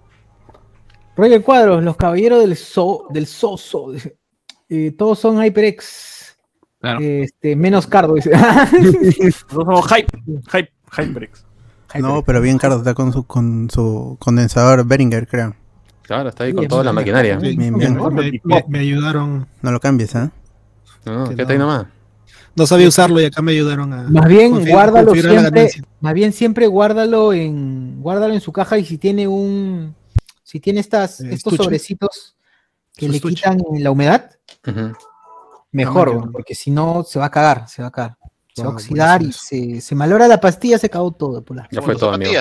Roger 1.17 1.43
Cuadros, 1.43 1.83
los 1.83 1.97
caballeros 1.97 2.41
del 2.41 2.57
so, 2.57 3.07
del 3.11 3.27
soso. 3.27 3.93
eh, 4.69 4.93
todos 4.97 5.19
son 5.19 5.43
HyperX. 5.43 6.37
Claro. 6.81 7.01
Este, 7.01 7.57
menos 7.57 7.87
Cardo, 7.87 8.15
dice. 8.15 8.31
Somos 9.51 9.87
hype, 9.93 10.07
hype, 10.53 10.73
HyperX. 10.97 11.45
No, 11.99 12.23
pero 12.23 12.41
bien 12.43 12.59
Carlos 12.59 12.81
está 12.81 12.93
con 12.95 13.13
su, 13.13 13.25
con 13.25 13.71
su 13.71 14.17
condensador 14.21 14.85
Behringer, 14.85 15.27
creo. 15.27 15.55
Claro, 16.03 16.29
está 16.29 16.45
ahí 16.45 16.51
Sí, 16.51 16.55
con 16.57 16.65
es 16.65 16.69
toda 16.69 16.85
la 16.85 16.93
maquinaria. 16.93 17.41
Sí, 17.41 17.57
Bien, 17.57 17.73
me, 17.73 17.79
bien. 17.79 17.95
me- 17.97 18.41
me- 18.45 18.65
me 18.69 18.79
ayudaron. 18.81 19.49
No 19.63 19.73
lo 19.73 19.81
cambies, 19.81 20.15
¿ah? 20.15 20.31
No, 21.07 21.25
no, 21.25 21.29
quédate 21.31 21.55
ahí 21.55 21.59
no. 21.59 21.67
nomás. 21.67 21.87
No 22.57 22.67
sabía 22.67 22.89
usarlo 22.89 23.21
y 23.21 23.27
acá 23.27 23.43
me 23.43 23.53
ayudaron 23.53 23.93
a. 23.93 24.03
Más 24.05 24.27
bien, 24.29 24.65
guárdalo 24.67 25.09
configurar 25.09 25.41
siempre. 25.41 25.71
Más 26.01 26.15
bien, 26.15 26.33
siempre 26.33 26.67
guárdalo 26.67 27.33
en, 27.33 28.01
guárdalo 28.01 28.35
en 28.35 28.41
su 28.41 28.53
caja 28.53 28.79
y 28.79 28.85
si 28.85 28.99
tiene 28.99 29.29
un, 29.29 29.95
si 30.43 30.59
tiene 30.59 30.81
estas, 30.81 31.21
Eh, 31.21 31.27
estos 31.35 31.53
estuche. 31.53 31.65
sobrecitos 31.65 32.37
que 32.95 33.07
Su 33.07 33.13
le 33.13 33.17
estuche. 33.19 33.35
quitan 33.37 33.59
la 33.79 33.91
humedad, 33.91 34.31
mejor, 35.71 36.21
Ah, 36.25 36.29
porque 36.33 36.55
si 36.55 36.71
no 36.71 37.05
se 37.05 37.19
va 37.19 37.27
a 37.27 37.31
cagar, 37.31 37.69
se 37.69 37.83
va 37.83 37.89
a 37.89 37.93
cagar. 37.93 38.17
Se 38.55 38.63
va 38.63 38.69
a 38.69 38.73
Ah, 38.73 38.75
oxidar 38.75 39.23
y 39.23 39.33
se, 39.33 39.83
se 39.83 39.95
malora 39.95 40.27
la 40.27 40.41
pastilla, 40.41 40.79
se 40.79 40.89
cagó 40.89 41.13
todo. 41.13 41.45
Por 41.45 41.59
la... 41.59 41.69
Ya 41.71 41.83
fue 41.83 41.95
todo, 41.95 42.15
amigo. 42.15 42.33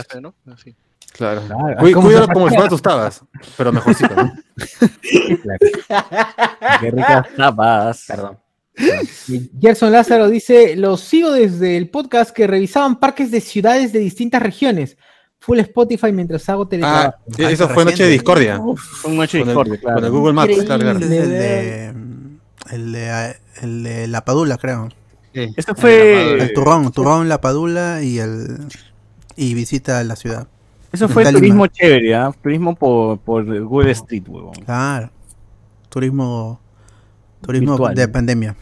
Así. 0.54 0.74
Claro. 1.12 1.42
Claro, 1.46 1.78
Cuí- 1.80 1.92
¿cómo 1.94 2.08
Cuídalo 2.08 2.28
como 2.30 2.48
si 2.50 2.56
fuera 2.56 2.70
tus 2.70 2.82
tabas, 2.82 3.22
pero 3.58 3.72
mejorcito, 3.74 4.16
¿no? 4.16 4.32
Qué 6.82 6.92
ricas 6.92 7.28
tapas. 7.36 8.06
Perdón. 8.08 8.38
Gerson 9.62 9.92
Lázaro 9.92 10.30
dice, 10.30 10.76
los 10.76 11.02
sigo 11.02 11.32
desde 11.32 11.78
el 11.78 11.90
podcast 11.90 12.32
que 12.32 12.48
revisaban 12.48 13.00
parques 13.00 13.32
de 13.32 13.42
ciudades 13.42 13.94
de 13.94 14.00
distintas 14.00 14.42
regiones. 14.42 14.98
Full 15.40 15.60
Spotify 15.60 16.12
mientras 16.12 16.48
hago 16.50 16.68
teletrabajo. 16.68 17.18
Ah, 17.40 17.52
eso 17.52 17.70
fue 17.70 17.86
Noche 17.86 18.04
de 18.04 18.10
Discordia. 18.10 18.60
Fue 18.78 19.12
un 19.12 19.18
noche 19.18 19.38
de 19.38 19.44
Con 19.44 19.50
el, 19.50 19.56
discordia, 19.56 19.80
claro. 19.80 19.96
con 19.96 20.06
el 20.06 20.12
Google 20.12 20.34
Maps, 20.34 20.64
claro, 20.66 20.82
claro. 20.82 21.00
Es 21.00 21.06
el 21.06 21.30
de, 21.30 21.94
el 22.72 22.92
de, 22.92 23.36
el 23.62 23.84
de 23.84 24.08
La 24.08 24.26
Padula, 24.26 24.58
creo. 24.58 24.90
Este 25.34 25.76
fue, 25.76 26.42
El 26.42 26.54
turrón, 26.54 26.92
turrón, 26.92 27.30
La 27.30 27.42
Padula 27.42 28.02
y 28.02 28.20
el 28.20 28.68
y 29.36 29.54
visita 29.54 30.02
la 30.06 30.16
ciudad. 30.16 30.48
eso 30.92 31.10
fue 31.10 31.30
turismo 31.32 31.68
chévere, 31.68 32.16
¿ah? 32.16 32.34
Turismo 32.42 32.74
por, 32.74 33.20
por 33.20 33.44
Google 33.64 33.92
Street, 33.92 34.24
huevón. 34.28 34.54
Claro. 34.66 35.12
Turismo 35.90 36.60
turismo 37.42 37.74
Virtual. 37.74 37.96
de 37.96 38.08
pandemia. 38.08 38.56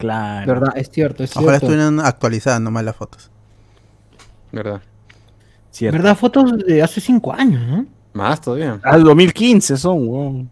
Claro. 0.00 0.46
¿Verdad? 0.46 0.72
Es 0.76 0.90
cierto, 0.90 1.22
es 1.22 1.36
Ojalá 1.36 1.58
cierto. 1.58 1.66
estuvieran 1.66 2.00
actualizadas 2.00 2.60
nomás 2.60 2.84
las 2.84 2.96
fotos. 2.96 3.30
¿Verdad? 4.50 4.80
Cierto. 5.70 5.98
¿Verdad? 5.98 6.16
Fotos 6.16 6.58
de 6.66 6.82
hace 6.82 7.02
cinco 7.02 7.32
años, 7.34 7.62
¿no? 7.66 7.86
Más 8.14 8.40
todavía. 8.40 8.80
Al 8.82 9.04
2015 9.04 9.76
son, 9.76 10.08
huevón. 10.08 10.50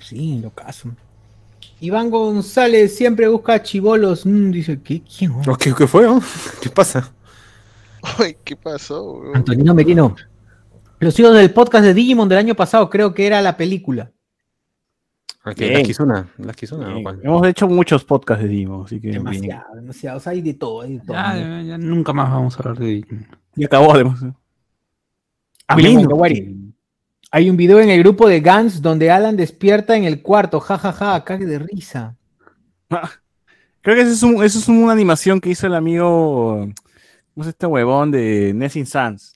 Sí, 0.00 0.40
lo 0.42 0.50
caso. 0.50 0.90
Iván 1.80 2.10
González 2.10 2.96
siempre 2.96 3.28
busca 3.28 3.62
chivolos. 3.62 4.26
Mm, 4.26 4.50
dice, 4.50 4.80
¿qué? 4.82 5.00
¿Quién? 5.02 5.30
weón? 5.30 5.56
¿Qué, 5.56 5.72
qué 5.72 5.86
fue? 5.86 6.06
¿Qué 6.60 6.70
pasa? 6.70 7.12
Ay, 8.18 8.36
¿qué 8.42 8.56
pasó? 8.56 9.12
weón? 9.12 9.36
Antonino 9.36 9.72
Merino. 9.72 10.16
Los 10.98 11.18
hijos 11.20 11.34
del 11.34 11.52
podcast 11.52 11.84
de 11.84 11.94
Digimon 11.94 12.28
del 12.28 12.38
año 12.38 12.56
pasado, 12.56 12.90
creo 12.90 13.14
que 13.14 13.26
era 13.26 13.40
la 13.40 13.56
película. 13.56 14.10
Aquí, 15.44 15.60
Bien. 15.64 15.74
la 15.74 15.82
Kizuna. 15.82 16.28
La 16.38 16.52
Kizuna. 16.54 16.94
Hemos 17.22 17.46
hecho 17.46 17.68
muchos 17.68 18.02
podcasts 18.04 18.42
de 18.42 18.48
Dimo, 18.48 18.84
así 18.84 18.98
que 19.00 19.08
bien. 19.08 19.24
Demasiado, 19.24 19.74
demasiado. 19.74 20.16
O 20.16 20.20
sea, 20.20 20.32
hay 20.32 20.40
de 20.40 20.54
todo, 20.54 20.80
hay 20.82 20.94
de 20.98 21.00
todo. 21.04 21.14
Ya, 21.14 21.36
ya, 21.36 21.62
ya 21.62 21.78
nunca 21.78 22.12
más 22.14 22.30
vamos 22.30 22.54
a 22.56 22.58
hablar 22.62 22.78
de 22.78 22.86
Digimon. 22.86 23.26
Y 23.54 23.64
acabó 23.64 23.92
además. 23.94 24.20
Hay 27.30 27.50
un 27.50 27.56
video 27.56 27.80
en 27.80 27.90
el 27.90 27.98
grupo 28.00 28.28
de 28.28 28.40
Gans 28.40 28.80
donde 28.80 29.10
Alan 29.10 29.36
despierta 29.36 29.96
en 29.96 30.04
el 30.04 30.22
cuarto. 30.22 30.60
Ja, 30.60 30.78
ja, 30.78 30.92
ja, 30.92 31.24
cague 31.24 31.46
de 31.46 31.58
risa. 31.58 32.16
Creo 33.80 33.96
que 33.96 34.02
eso 34.02 34.12
es, 34.12 34.22
un- 34.22 34.42
eso 34.44 34.58
es 34.58 34.68
una 34.68 34.92
animación 34.92 35.40
que 35.40 35.50
hizo 35.50 35.66
el 35.66 35.74
amigo. 35.74 36.68
¿Cómo 37.34 37.42
es 37.42 37.48
este 37.48 37.66
huevón 37.66 38.10
de 38.12 38.52
Nessing 38.54 38.86
Sans? 38.86 39.33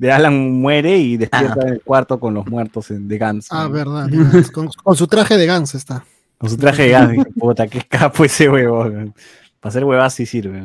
De 0.00 0.10
Alan 0.10 0.52
muere 0.52 0.96
y 0.96 1.18
despierta 1.18 1.60
en 1.60 1.74
el 1.74 1.82
cuarto 1.82 2.18
con 2.18 2.32
los 2.32 2.46
muertos 2.46 2.90
en- 2.90 3.06
de 3.06 3.18
Gans. 3.18 3.48
Ah, 3.50 3.64
¿no? 3.64 3.70
verdad. 3.70 4.08
con, 4.54 4.68
con 4.82 4.96
su 4.96 5.06
traje 5.06 5.36
de 5.36 5.44
Gans 5.44 5.74
está. 5.74 6.04
Con 6.38 6.48
su 6.48 6.56
traje 6.56 6.84
de 6.84 6.88
Gans. 6.88 7.10
Dije, 7.12 7.24
Puta, 7.38 7.66
qué 7.66 7.82
capo 7.82 8.24
ese 8.24 8.48
huevón. 8.48 9.14
Para 9.60 9.68
hacer 9.68 9.84
huevas 9.84 10.14
sí 10.14 10.24
sirve. 10.24 10.62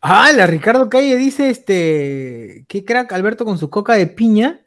Ah, 0.00 0.32
la 0.34 0.46
Ricardo 0.46 0.88
Calle 0.88 1.16
dice 1.18 1.50
este. 1.50 2.64
Qué 2.68 2.86
crack 2.86 3.12
Alberto 3.12 3.44
con 3.44 3.58
su 3.58 3.68
coca 3.68 3.92
de 3.92 4.06
piña. 4.06 4.60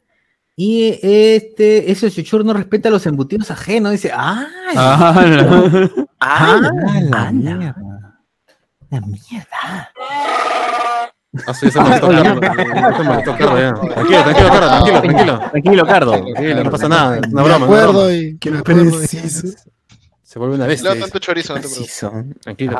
Y 0.54 1.00
este, 1.02 1.90
ese 1.90 2.08
chuchur 2.08 2.44
no 2.44 2.52
respeta 2.52 2.88
los 2.88 3.04
embutidos 3.06 3.50
ajenos. 3.50 3.90
Dice, 3.90 4.12
¡ah! 4.14 4.46
Ah, 4.76 5.24
no. 5.26 6.06
¡Ah! 6.20 6.60
la 6.60 7.00
la 7.00 7.32
mierda! 7.32 8.20
La 8.90 9.00
mierda. 9.00 9.92
Ah, 11.46 11.54
sí, 11.54 11.70
se 11.70 11.80
molestó 11.80 12.08
Carlos. 12.08 12.40
Se 12.96 13.02
molestó 13.02 13.36
Carlos, 13.38 13.60
ya. 13.60 13.72
Tranquilo, 13.72 14.22
tranquilo, 14.22 14.48
Carlos, 14.48 14.70
tranquilo, 14.70 15.00
tranquilo. 15.00 15.38
Tranquilo, 15.50 15.86
Cardo. 15.86 16.10
Tranquilo, 16.12 16.64
no 16.64 16.70
pasa 16.70 16.88
nada. 16.88 17.18
Es 17.18 17.32
una 17.32 17.42
broma. 17.42 17.64
acuerdo 17.66 18.14
y 18.14 18.38
acuerdo 18.58 19.02
y- 19.02 19.06
Se 20.22 20.38
vuelve 20.38 20.54
una 20.56 20.66
bestia. 20.66 20.90
Dice. 20.90 21.00
tanto 21.02 21.18
chorizo, 21.18 21.54
no 21.54 21.60
te 21.60 21.68
Sí 21.68 21.84
preocupes. 22.00 22.36
Tranquilo. 22.42 22.78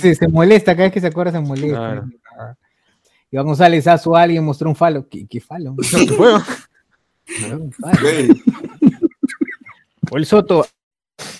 Se, 0.00 0.14
se 0.16 0.28
molesta, 0.28 0.74
cada 0.74 0.84
vez 0.84 0.92
que 0.92 1.00
se 1.00 1.06
acuerda 1.08 1.32
se 1.32 1.40
molesta. 1.40 1.76
Claro. 1.76 2.08
Iván 3.32 3.46
González, 3.46 3.86
a 3.88 3.98
su 3.98 4.16
alguien 4.16 4.44
mostró 4.44 4.68
un 4.68 4.76
falo. 4.76 5.08
¿Qué, 5.08 5.26
qué 5.26 5.40
falo? 5.40 5.74
¿Qué 5.90 6.06
falo. 7.80 8.08
O 10.10 10.16
el 10.18 10.26
Soto. 10.26 10.66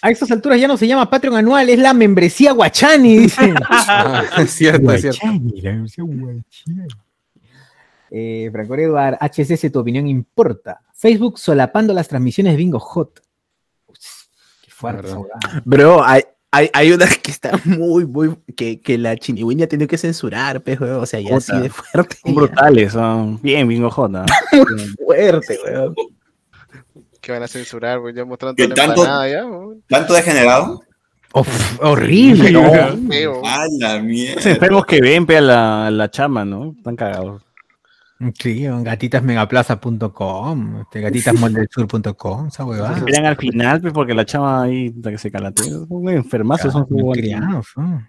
A 0.00 0.10
estas 0.10 0.30
alturas 0.30 0.60
ya 0.60 0.68
no 0.68 0.76
se 0.76 0.86
llama 0.86 1.10
Patreon 1.10 1.36
anual, 1.36 1.68
es 1.68 1.78
la 1.78 1.92
membresía 1.92 2.52
Guachani, 2.52 3.18
dice. 3.18 3.54
Ah, 3.68 4.24
es 4.38 4.50
cierto, 4.50 4.90
es 4.92 5.02
cierto. 5.02 5.18
Guachani, 5.22 5.60
la 5.60 5.72
membresía 5.72 6.04
Guachani. 6.04 6.86
Eh, 8.10 8.48
Franco 8.52 8.74
Eduard, 8.74 9.18
HSS, 9.20 9.70
tu 9.70 9.80
opinión 9.80 10.06
importa. 10.06 10.80
Facebook 10.94 11.38
solapando 11.38 11.92
las 11.92 12.08
transmisiones 12.08 12.56
Bingo 12.56 12.78
Hot. 12.78 13.20
Uy, 13.88 13.96
Qué 14.62 14.70
fuerte. 14.70 15.12
Bro, 15.64 16.02
hay, 16.04 16.22
hay, 16.50 16.70
hay 16.72 16.92
unas 16.92 17.18
que 17.18 17.30
están 17.30 17.60
muy, 17.64 18.06
muy. 18.06 18.34
que, 18.56 18.80
que 18.80 18.96
la 18.96 19.16
chinigüeña 19.16 19.66
tiene 19.66 19.86
que 19.86 19.98
censurar, 19.98 20.62
weón. 20.64 21.02
O 21.02 21.06
sea, 21.06 21.20
ya 21.20 21.30
Puta. 21.30 21.56
así 21.56 21.62
de 21.62 21.70
fuerte. 21.70 22.16
Son 22.22 22.34
brutales, 22.34 22.92
son 22.92 23.42
bien 23.42 23.68
bingo 23.68 23.90
jota. 23.90 24.24
Fuerte, 25.04 25.58
weón. 25.66 25.94
Que 27.26 27.32
van 27.32 27.42
a 27.42 27.48
censurar, 27.48 27.98
güey. 27.98 28.14
Ya 28.14 28.24
mostrando 28.24 28.54
¿Qué 28.54 28.68
toda 28.68 28.76
la 28.76 28.86
tanto? 28.86 29.02
empanada 29.02 29.28
ya, 29.28 29.42
güey. 29.42 29.78
¿Tanto 29.88 30.14
degenerado? 30.14 30.80
Uf, 31.34 31.82
horrible, 31.82 32.52
¿no? 32.52 32.62
Feo. 33.10 33.42
¡A 33.44 33.66
la 33.80 33.96
Los 33.96 34.04
mierda! 34.04 34.48
enfermos 34.48 34.86
que 34.86 35.00
ven 35.00 35.26
pe, 35.26 35.38
a 35.38 35.40
la, 35.40 35.90
la 35.90 36.08
chama, 36.08 36.44
¿no? 36.44 36.72
Están 36.78 36.94
cagados. 36.94 37.42
Sí, 38.38 38.64
gatitasmegaplaza.com, 38.64 40.82
este, 40.82 41.08
esa 41.08 42.64
huevada. 42.64 42.96
Esperan 42.96 43.26
al 43.26 43.36
final, 43.36 43.80
pues, 43.80 43.92
porque 43.92 44.14
la 44.14 44.24
chama 44.24 44.62
ahí 44.62 44.94
hasta 44.96 45.10
que 45.10 45.18
se 45.18 45.32
calatea. 45.32 45.64
Son 45.64 46.08
enfermazos, 46.08 46.72
son 46.72 46.86
criados. 47.10 47.66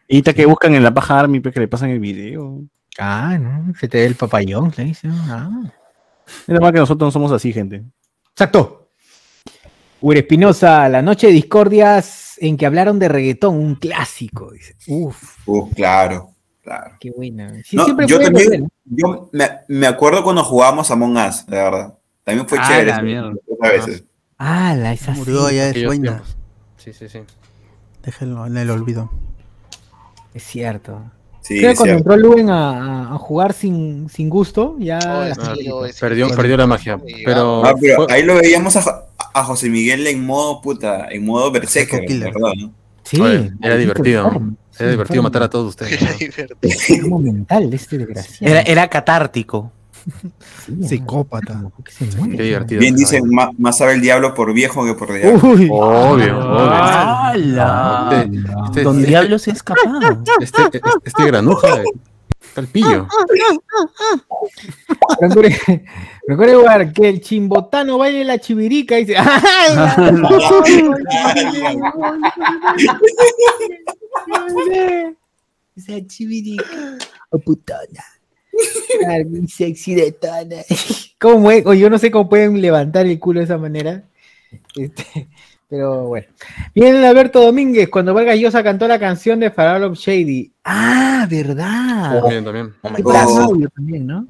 Y 0.07 0.21
que 0.21 0.45
buscan 0.45 0.75
en 0.75 0.83
la 0.83 0.93
paja 0.93 1.21
Army, 1.21 1.39
pues, 1.39 1.55
que 1.55 1.61
le 1.61 1.67
pasan 1.67 1.89
el 1.89 1.99
video. 1.99 2.61
Ah, 2.99 3.35
¿no? 3.39 3.73
Se 3.79 3.87
te 3.87 3.97
ve 3.97 4.05
el 4.05 4.13
papayón, 4.13 4.71
le 4.77 4.83
dice. 4.83 5.07
Ah. 5.11 5.49
Es 6.27 6.49
normal 6.49 6.71
que 6.71 6.79
nosotros 6.79 7.07
no 7.07 7.11
somos 7.11 7.31
así, 7.31 7.51
gente. 7.51 7.83
Exacto. 8.29 8.83
Uri 10.01 10.19
Espinosa, 10.19 10.87
la 10.89 11.01
noche 11.01 11.27
de 11.27 11.33
discordias 11.33 12.35
en 12.39 12.55
que 12.57 12.65
hablaron 12.65 12.99
de 12.99 13.07
reggaetón, 13.09 13.55
un 13.55 13.75
clásico, 13.75 14.51
dice. 14.51 14.75
Uf, 14.87 15.37
Uh, 15.47 15.69
claro, 15.71 16.31
claro. 16.61 16.95
qué 16.99 17.11
buena. 17.11 17.51
Sí, 17.63 17.75
No, 17.75 17.85
siempre 17.85 18.05
yo 18.07 18.19
también, 18.19 18.67
yo 18.85 19.29
me, 19.31 19.49
me 19.67 19.87
acuerdo 19.87 20.23
cuando 20.23 20.43
jugábamos 20.43 20.91
Among 20.91 21.17
Us, 21.17 21.45
la 21.47 21.63
verdad. 21.63 21.93
También 22.23 22.47
fue 22.47 22.59
Ah, 22.61 22.67
chévere. 22.67 22.91
A 23.61 23.67
veces. 23.69 24.03
Ah, 24.37 24.75
la 24.77 24.93
esa 24.93 25.13
sí. 25.13 25.19
Murió 25.19 25.49
ya 25.49 25.71
de 25.71 25.83
sueño. 25.85 26.21
Sí, 26.77 26.93
sí, 26.93 27.09
sí. 27.09 27.19
Déjenlo 28.03 28.45
en 28.45 28.57
el 28.57 28.69
olvido. 28.69 29.09
Es 30.33 30.43
cierto. 30.43 31.01
Sí, 31.41 31.57
Creo 31.59 31.71
que 31.71 31.77
cuando 31.77 31.95
cierto. 31.95 32.13
entró 32.13 32.29
Luen 32.29 32.49
a, 32.49 33.17
jugar 33.17 33.53
sin, 33.53 34.09
sin 34.09 34.29
gusto, 34.29 34.75
ya. 34.79 34.99
Oh, 34.99 35.85
Perdió, 35.99 36.29
perdió 36.35 36.57
la 36.57 36.67
magia. 36.67 36.99
Pero, 37.25 37.65
Ah, 37.65 37.73
pero 37.79 37.95
fue- 38.05 38.13
ahí 38.13 38.23
lo 38.23 38.35
veíamos 38.35 38.75
a, 38.75 39.05
a 39.39 39.43
José 39.43 39.69
Miguel 39.69 40.05
en 40.07 40.25
modo 40.25 40.61
puta, 40.61 41.07
en 41.09 41.25
modo 41.25 41.51
berserker, 41.51 42.03
no? 42.39 42.73
Sí, 43.03 43.21
Oye, 43.21 43.51
era 43.61 43.77
divertido, 43.77 44.29
¿no? 44.31 44.55
era 44.77 44.91
divertido 44.91 45.23
matar 45.23 45.43
a 45.43 45.49
todos 45.49 45.69
ustedes. 45.69 45.93
Era 46.01 46.11
¿no? 46.11 46.17
divertido. 46.17 46.57
Enfermo 46.61 47.19
mental 47.19 47.73
este 47.73 47.97
desgraciado. 47.97 48.53
Era, 48.53 48.61
era 48.63 48.87
catártico. 48.89 49.71
Sí, 50.65 50.75
Psicópata. 50.87 51.63
Qué 52.35 52.43
divertido. 52.43 52.79
Bien 52.81 52.95
dicen, 52.95 53.23
"Ma- 53.29 53.51
más 53.57 53.77
sabe 53.77 53.93
el 53.93 54.01
diablo 54.01 54.33
por 54.33 54.53
viejo 54.53 54.85
que 54.85 54.93
por 54.93 55.13
diablo. 55.13 55.39
Uy. 55.49 55.67
Obvio, 55.71 56.41
¡Hala! 56.41 58.09
obvio. 58.25 58.39
Este, 58.41 58.65
este- 58.65 58.83
Don 58.83 58.97
este- 58.97 59.07
Diablo 59.09 59.39
se 59.39 59.51
ha 59.51 59.53
escapado. 59.53 60.23
Este, 60.41 60.61
este, 60.63 60.81
este 61.05 61.25
granuja. 61.25 61.81
Está 62.57 62.61
el 62.61 62.67
pillo. 62.69 63.07
Jugar 66.27 66.91
que 66.91 67.09
el 67.09 67.21
chimbotano 67.21 67.99
baile 67.99 68.23
la 68.23 68.39
chivirica 68.39 68.97
y 68.97 69.05
dice. 69.05 69.17
¡Ay, 69.19 69.75
la- 69.75 70.27
Esa 75.75 76.07
chivirica. 76.07 76.63
Oh, 77.29 77.39
putona. 77.39 78.05
Mi 79.25 79.49
sexy 79.49 79.95
de 79.95 80.13
tona. 80.13 80.55
¿Cómo 81.19 81.51
es? 81.51 81.65
O 81.65 81.73
yo 81.73 81.89
no 81.89 81.97
sé 81.99 82.09
cómo 82.09 82.29
pueden 82.29 82.61
levantar 82.61 83.05
el 83.05 83.19
culo 83.19 83.41
de 83.41 83.43
esa 83.43 83.57
manera. 83.57 84.05
Este, 84.77 85.27
pero 85.69 86.07
bueno. 86.07 86.27
Viene 86.73 87.05
Alberto 87.05 87.41
Domínguez 87.41 87.89
cuando 87.89 88.13
Vargas 88.13 88.37
Llosa 88.37 88.63
cantó 88.63 88.87
la 88.87 88.99
canción 88.99 89.39
de 89.39 89.51
Farol 89.51 89.83
of 89.83 89.97
Shady. 89.97 90.51
Ah, 90.63 91.27
verdad. 91.29 92.21
También, 92.21 92.43
también. 92.43 92.73
De 92.83 93.17
audio 93.17 93.69
también, 93.69 94.07
¿no? 94.07 94.27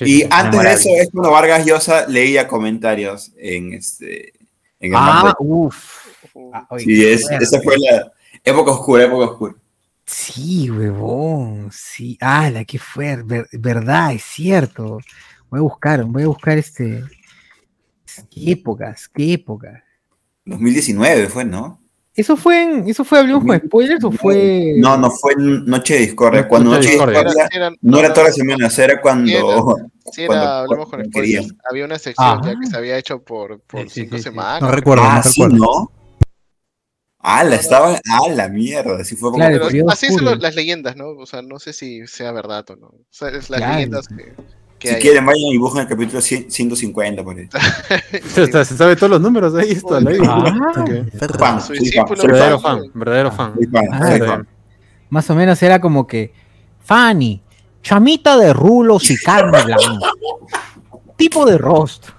Y 0.00 0.24
antes 0.30 0.62
de 0.62 0.72
eso 0.72 0.88
es 0.96 1.10
cuando 1.12 1.30
Vargas 1.30 1.66
Llosa 1.66 2.06
leía 2.06 2.48
comentarios 2.48 3.32
en 3.36 3.74
este 3.74 4.32
en 4.78 4.92
el 4.92 4.98
Ah, 4.98 5.34
uff. 5.38 6.06
Ah, 6.54 6.66
Sí, 6.78 7.04
es, 7.04 7.30
esa 7.30 7.60
fue 7.60 7.76
la 7.78 8.10
época 8.42 8.70
oscura, 8.70 9.04
época 9.04 9.26
oscura. 9.26 9.54
Sí, 10.06 10.70
huevón. 10.70 11.68
Sí. 11.72 12.16
Ah, 12.20 12.48
la 12.50 12.64
que 12.64 12.78
fue. 12.78 13.22
ver- 13.22 13.46
verdad, 13.52 14.12
es 14.12 14.22
cierto. 14.24 14.98
Voy 15.50 15.58
a 15.58 15.62
buscar, 15.62 16.04
voy 16.04 16.22
a 16.22 16.28
buscar 16.28 16.56
este. 16.56 17.04
¿Qué 18.30 18.52
épocas? 18.52 19.08
¿Qué 19.08 19.34
épocas? 19.34 19.82
2019 20.50 21.28
fue, 21.28 21.44
¿no? 21.44 21.80
¿Eso 22.12 22.36
fue 22.36 22.62
en, 22.62 22.88
eso 22.88 23.04
fue 23.04 23.20
Hablemos 23.20 23.44
con 23.44 23.56
Spoilers 23.58 24.04
o 24.04 24.10
fue.? 24.10 24.74
No, 24.76 24.96
no 24.98 25.10
fue 25.10 25.32
en 25.34 25.64
Noche 25.64 25.94
de 25.94 26.00
Discordia. 26.00 26.42
No, 26.42 26.48
Cuando 26.48 26.70
Noche 26.70 26.78
Noche 26.80 26.88
de 26.90 26.96
de 26.96 27.04
Discordia. 27.06 27.22
Discordia 27.34 27.56
Era- 27.56 27.76
no 27.80 27.98
era 27.98 28.08
todas 28.08 28.18
no. 28.18 28.24
las 28.28 28.34
semanas, 28.36 28.78
era 28.78 29.00
cuando. 29.00 29.76
Sí, 30.12 30.22
era, 30.22 30.26
cuando- 30.26 30.46
hablamos 30.46 30.88
con 30.90 31.04
spoilers. 31.04 31.12
querían. 31.46 31.58
Había 31.70 31.84
una 31.84 31.98
sección 31.98 32.42
ya 32.42 32.58
que 32.60 32.66
se 32.66 32.76
había 32.76 32.98
hecho 32.98 33.22
por, 33.22 33.60
por 33.60 33.88
cinco 33.88 34.18
semanas. 34.18 34.60
No 34.60 34.70
recuerdo, 34.72 35.04
Ah, 35.06 35.22
no 35.24 35.30
sí, 35.30 35.42
recuerdo. 35.42 35.64
¿no? 35.64 35.92
Ah, 37.20 37.44
la 37.44 37.56
estaban. 37.56 37.96
Ah, 38.10 38.28
la 38.30 38.48
mierda. 38.48 38.96
Así 39.00 39.14
fue 39.14 39.30
como. 39.30 39.38
Claro, 39.38 39.54
el 39.54 39.60
Pero 39.60 39.70
periodo 39.70 39.90
así 39.90 40.08
son 40.08 40.40
las 40.40 40.54
leyendas, 40.56 40.96
¿no? 40.96 41.10
O 41.10 41.26
sea, 41.26 41.42
no 41.42 41.58
sé 41.58 41.72
si 41.72 42.06
sea 42.06 42.32
verdad 42.32 42.64
o 42.70 42.76
no. 42.76 42.86
O 42.88 43.04
sea, 43.10 43.28
es 43.28 43.50
las 43.50 43.60
Claro. 43.60 43.74
leyendas 43.74 44.08
que 44.08 44.32
Si 44.88 44.94
hay. 44.94 45.00
quieren, 45.02 45.26
vayan 45.26 45.50
y 45.52 45.58
busquen 45.58 45.82
el 45.82 45.88
capítulo 45.88 46.20
100 46.20 46.50
150 46.50 47.22
por 47.24 47.36
ahí. 47.36 47.48
Se, 48.28 48.64
sabe 48.64 48.96
todos 48.96 49.10
los 49.10 49.20
números 49.20 49.54
ahí. 49.54 49.76
Ah. 50.26 50.72
Fan, 51.38 51.60
soy 51.60 51.78
fan, 51.90 52.08
soy 52.16 52.26
Verdadero 52.26 52.60
fan. 52.60 52.78
fan, 52.80 52.90
verdadero 52.94 53.32
fan. 53.32 53.54
Soy 53.54 53.66
fan, 53.66 53.88
Ah, 53.92 54.12
sí. 54.12 54.20
fan. 54.20 54.48
Más 55.10 55.28
o 55.30 55.34
menos 55.34 55.62
era 55.62 55.80
como 55.80 56.06
que. 56.06 56.32
Fanny, 56.82 57.42
chamita 57.82 58.36
de 58.38 58.52
rulos 58.52 59.10
y 59.10 59.16
carne 59.16 59.62
blanca. 59.64 60.10
tipo 61.16 61.44
de 61.46 61.58
rostro. 61.58 62.14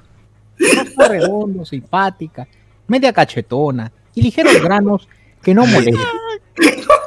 Rostro 0.59 1.07
redondo, 1.07 1.65
simpática, 1.65 2.47
media 2.87 3.11
cachetona 3.11 3.91
y 4.13 4.21
ligeros 4.21 4.61
granos 4.61 5.07
que 5.41 5.53
no 5.55 5.65
molestan. 5.65 6.05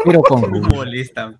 Pero 0.04 0.20
con 0.22 0.50
molestan. 0.62 1.38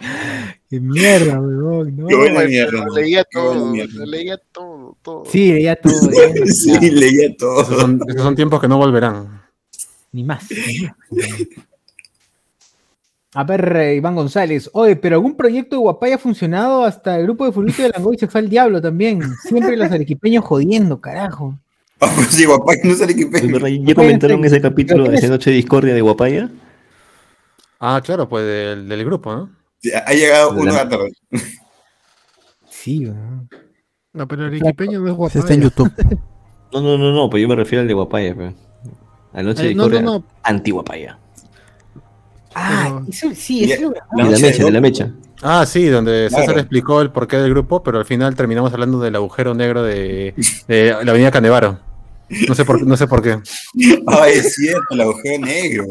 Qué 0.70 0.80
mierda, 0.80 1.40
weón. 1.40 1.96
No. 1.96 2.06
Qué 2.08 2.16
buena 2.16 2.34
Pues, 2.36 2.48
mierda. 2.48 2.84
leía 2.94 3.24
todo, 3.24 3.72
leía 4.04 4.36
todo, 4.52 4.96
todo. 5.02 5.24
Sí, 5.26 5.52
leía 5.52 5.76
todo. 5.76 5.92
leía- 6.10 6.46
Sí, 6.46 6.90
leía 6.90 7.36
todo. 7.36 7.64
son, 7.64 8.00
esos 8.08 8.22
son 8.22 8.34
tiempos 8.36 8.60
que 8.60 8.68
no 8.68 8.78
volverán. 8.78 9.42
Ni 10.12 10.24
más. 10.24 10.44
A 13.34 13.44
ver, 13.44 13.76
eh, 13.76 13.94
Iván 13.96 14.14
González. 14.14 14.70
Oye, 14.72 14.96
pero 14.96 15.16
algún 15.16 15.36
proyecto 15.36 15.76
de 15.76 15.80
Guapay 15.80 16.12
ha 16.12 16.18
funcionado 16.18 16.84
hasta 16.84 17.16
el 17.18 17.24
grupo 17.24 17.44
de 17.44 17.52
Fulvito 17.52 17.82
de 17.82 17.90
Langoy 17.90 18.16
se 18.16 18.26
fue 18.28 18.40
al 18.40 18.48
diablo 18.48 18.80
también. 18.80 19.20
Siempre 19.42 19.76
los 19.76 19.90
arequipeños 19.90 20.44
jodiendo, 20.44 21.00
carajo. 21.00 21.58
Ah, 21.98 22.12
pues 22.14 22.26
sí, 22.28 22.44
guapá, 22.44 22.74
no 22.84 22.94
se 22.94 23.06
le 23.06 23.12
equipe. 23.12 23.40
¿Ya 23.82 23.94
comentaron 23.94 24.44
ese 24.44 24.60
capítulo 24.60 25.08
de 25.08 25.16
esa 25.16 25.28
noche 25.28 25.48
de 25.48 25.56
discordia 25.56 25.94
de 25.94 26.02
Guapaya? 26.02 26.50
Ah, 27.80 28.02
claro, 28.04 28.28
pues 28.28 28.44
del, 28.44 28.86
del 28.86 29.02
grupo, 29.06 29.32
¿no? 29.34 29.50
Ha 30.04 30.12
llegado 30.12 30.52
La- 30.54 30.60
uno 30.60 30.70
a 30.72 30.74
la 30.74 30.88
tarde. 30.88 31.12
Sí, 32.68 33.04
weón. 33.06 33.48
No, 34.12 34.26
pero 34.26 34.46
el 34.46 34.54
equipeño 34.54 35.00
no 35.00 35.08
es 35.08 35.14
guapo. 35.14 35.28
Ese 35.30 35.38
está 35.40 35.54
en 35.54 35.62
YouTube. 35.62 35.92
No, 36.72 36.80
no, 36.82 36.98
no, 36.98 37.12
no, 37.12 37.30
pues 37.30 37.40
yo 37.40 37.48
me 37.48 37.54
refiero 37.54 37.82
al 37.82 37.88
de 37.88 37.94
Guapaya, 37.94 38.34
pues. 38.34 38.52
A 39.32 39.36
la 39.36 39.42
noche 39.44 39.62
de 39.62 39.70
Eh, 39.70 39.74
no, 39.76 39.88
no, 39.88 40.00
no. 40.02 40.24
anti-Guapaya. 40.42 41.16
Ah, 42.54 43.00
eso, 43.08 43.28
sí, 43.34 43.70
eso 43.72 43.90
De 43.90 43.96
la 44.16 44.24
noche 44.24 44.42
mecha, 44.42 44.64
de 44.64 44.70
la 44.72 44.80
mecha. 44.80 45.12
Ah, 45.42 45.64
sí, 45.64 45.86
donde 45.86 46.28
César 46.28 46.44
Claro. 46.46 46.60
explicó 46.60 47.00
el 47.00 47.12
porqué 47.12 47.36
del 47.36 47.50
grupo, 47.50 47.82
pero 47.84 47.98
al 47.98 48.04
final 48.04 48.34
terminamos 48.34 48.72
hablando 48.72 48.98
del 48.98 49.14
agujero 49.14 49.54
negro 49.54 49.82
de, 49.84 50.34
de 50.66 50.96
la 51.04 51.10
avenida 51.12 51.30
Canevaro. 51.30 51.78
No 52.48 52.54
sé 52.56 52.64
por, 52.64 52.84
no 52.84 52.96
sé 52.96 53.06
por 53.06 53.22
qué. 53.22 53.38
Ay, 54.08 54.32
es 54.32 54.54
cierto, 54.56 54.82
el 54.90 55.00
agujero 55.02 55.46
negro. 55.46 55.84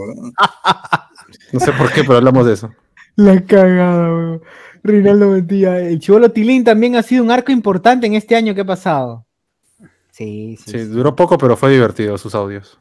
No 1.53 1.59
sé 1.61 1.71
por 1.71 1.91
qué, 1.93 2.03
pero 2.03 2.17
hablamos 2.17 2.45
de 2.45 2.53
eso. 2.53 2.69
La 3.15 3.41
cagada, 3.45 4.07
weón. 4.09 4.41
Reinaldo 4.83 5.29
Mentía. 5.29 5.79
El 5.79 5.99
Chivolo 5.99 6.31
Tilín 6.31 6.63
también 6.63 6.95
ha 6.95 7.03
sido 7.03 7.23
un 7.23 7.31
arco 7.31 7.51
importante 7.51 8.05
en 8.05 8.13
este 8.13 8.35
año 8.35 8.53
que 8.53 8.61
ha 8.61 8.65
pasado. 8.65 9.25
Sí, 10.11 10.57
sí. 10.63 10.71
Sí, 10.71 10.77
duró 10.85 11.15
poco, 11.15 11.37
pero 11.37 11.57
fue 11.57 11.71
divertido 11.71 12.17
sus 12.17 12.35
audios. 12.35 12.77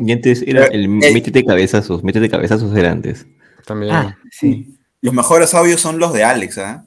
Y 0.00 0.12
antes 0.12 0.42
era 0.42 0.66
el 0.66 0.84
Eh, 0.84 1.12
métete 1.12 1.44
cabezazos, 1.44 2.02
métete 2.02 2.28
cabezazos 2.28 2.76
era 2.76 2.90
antes. 2.90 3.26
También. 3.64 3.94
Ah, 3.94 4.18
sí. 4.30 4.76
Los 5.00 5.14
mejores 5.14 5.54
audios 5.54 5.80
son 5.80 5.98
los 5.98 6.12
de 6.12 6.24
Alex, 6.24 6.58
¿ah? 6.58 6.84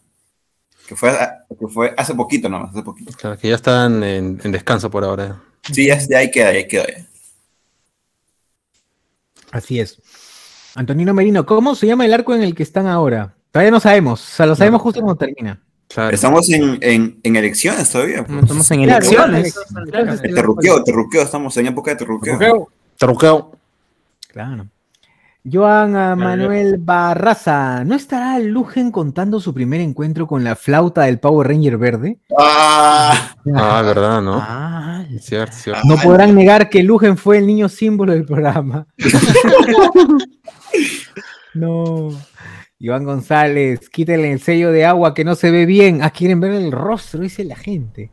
Que 0.88 0.96
fue, 0.96 1.12
que 1.60 1.68
fue 1.68 1.94
hace 1.98 2.14
poquito, 2.14 2.50
¿no? 2.50 2.58
Hace 2.58 2.84
poquito. 2.84 3.12
Claro, 3.14 3.38
que 3.38 3.50
ya 3.50 3.56
están 3.56 4.04
en, 4.04 4.40
en 4.44 4.52
descanso 4.52 4.92
por 4.92 5.04
ahora. 5.04 5.42
Sí, 5.72 5.88
ya, 5.88 5.98
ya 5.98 6.18
ahí 6.20 6.30
queda, 6.30 6.50
ahí 6.50 6.68
queda. 6.68 6.86
ya. 6.88 7.06
Así 9.52 9.80
es. 9.80 10.02
Antonino 10.76 11.14
Merino, 11.14 11.46
¿cómo 11.46 11.76
se 11.76 11.88
llama 11.88 12.06
el 12.06 12.14
arco 12.14 12.34
en 12.34 12.42
el 12.44 12.56
que 12.56 12.64
están 12.64 12.88
ahora? 12.88 13.36
Todavía 13.52 13.72
no 13.72 13.80
sabemos. 13.80 14.22
O 14.22 14.36
sea, 14.36 14.46
lo 14.46 14.56
sabemos 14.56 14.82
justo 14.82 15.02
cuando 15.02 15.18
termina. 15.18 15.60
Claro. 15.88 16.16
Estamos 16.16 16.50
en, 16.50 16.78
en, 16.82 17.20
en 17.22 17.36
elecciones 17.36 17.92
todavía. 17.92 18.24
pues. 18.26 18.42
Estamos 18.42 18.72
en 18.72 18.80
elecciones. 18.82 19.56
claro, 19.92 20.14
El 20.14 20.34
terruqueo, 20.34 20.84
terruqueo, 20.84 21.22
estamos 21.22 21.56
en 21.58 21.68
época 21.68 21.92
de 21.92 21.98
terruqueo. 21.98 22.40
Terruqueo. 22.40 22.68
Terruqueo. 22.98 23.52
Claro. 24.30 24.66
Joan 25.52 25.94
ah, 25.98 26.16
Manuel 26.16 26.78
Barraza, 26.80 27.84
¿no 27.84 27.96
estará 27.96 28.40
Lugen 28.40 28.92
contando 28.92 29.42
su 29.42 29.54
primer 29.54 29.82
encuentro 29.82 30.26
con 30.26 30.42
la 30.46 30.56
flauta 30.56 31.02
del 31.02 31.20
Power 31.20 31.50
Ranger 31.50 31.78
verde? 31.78 32.18
Ah, 32.40 33.36
Ah, 33.54 33.82
verdad, 33.82 34.22
¿no? 34.22 34.36
Ah, 34.42 35.04
Cierto, 35.20 35.54
cierto. 35.58 35.82
No 35.86 35.98
podrán 35.98 36.34
negar 36.34 36.70
que 36.70 36.82
Lugen 36.82 37.18
fue 37.18 37.38
el 37.40 37.46
niño 37.46 37.68
símbolo 37.68 38.14
del 38.14 38.24
programa. 38.26 38.88
no. 41.54 42.10
Iván 42.80 43.06
González, 43.06 43.90
quítenle 43.90 44.32
el 44.34 44.40
sello 44.42 44.72
de 44.72 44.86
agua 44.86 45.14
que 45.14 45.24
no 45.24 45.36
se 45.36 45.52
ve 45.52 45.66
bien. 45.66 46.02
Ah, 46.04 46.10
quieren 46.10 46.40
ver 46.42 46.52
el 46.52 46.72
rostro, 46.72 47.22
dice 47.22 47.44
la 47.46 47.56
gente. 47.56 48.10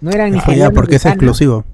No 0.00 0.10
eran 0.10 0.34
Ah, 0.36 0.54
ya, 0.54 0.70
porque 0.70 0.96
es 0.96 1.06
exclusivo. 1.06 1.64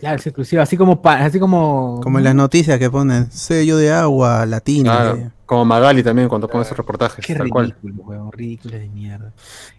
Claro, 0.00 0.16
es 0.16 0.26
exclusivo. 0.26 0.62
Así 0.62 0.76
como, 0.76 1.00
así 1.04 1.38
como. 1.38 2.00
Como 2.02 2.18
en 2.18 2.24
las 2.24 2.34
noticias 2.34 2.78
que 2.78 2.90
ponen 2.90 3.30
sello 3.30 3.76
de 3.76 3.90
agua, 3.92 4.44
latino. 4.46 4.90
Claro, 4.92 5.30
como 5.46 5.64
Magali 5.64 6.02
también 6.02 6.28
cuando 6.28 6.48
pone 6.48 6.64
sus 6.64 6.76
reportajes, 6.76 7.24
Qué 7.24 7.34
tal 7.34 7.48
cual. 7.48 7.74
ridículo, 7.82 8.30
ridículo 8.30 8.78
de 8.78 8.88
mierda. 8.88 9.32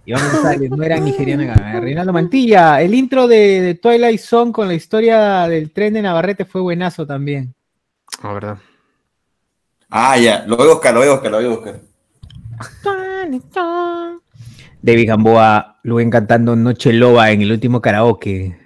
Iván 0.06 0.22
González, 0.32 0.70
no 0.72 0.84
eran 0.84 1.06
nigerianos. 1.06 1.58
eh, 1.58 1.80
Reinaldo 1.80 2.14
Mantilla, 2.14 2.82
el 2.82 2.94
intro 2.96 3.28
de, 3.28 3.62
de 3.62 3.76
Twilight 3.76 4.20
Zone 4.20 4.52
con 4.52 4.68
la 4.68 4.74
historia 4.74 5.48
del 5.48 5.72
tren 5.72 5.94
de 5.94 6.02
Navarrete 6.02 6.46
fue 6.46 6.62
buenazo 6.62 7.06
también. 7.06 7.54
Ah, 8.22 8.34
verdad. 8.34 8.58
Ah, 9.90 10.18
ya, 10.18 10.46
lo 10.48 10.58
voy 10.58 10.70
a 10.70 10.74
buscar, 10.74 10.94
lo 10.94 11.00
voy 11.00 11.10
a 11.10 11.14
buscar, 11.14 11.32
lo 11.32 11.38
voy 11.38 11.46
a 11.46 11.50
buscar. 11.50 11.80
David 14.82 15.08
Gamboa, 15.08 15.80
luego 15.84 16.10
cantando 16.10 16.56
Noche 16.56 16.94
Loba 16.94 17.32
en 17.32 17.42
el 17.42 17.52
último 17.52 17.82
karaoke. 17.82 18.58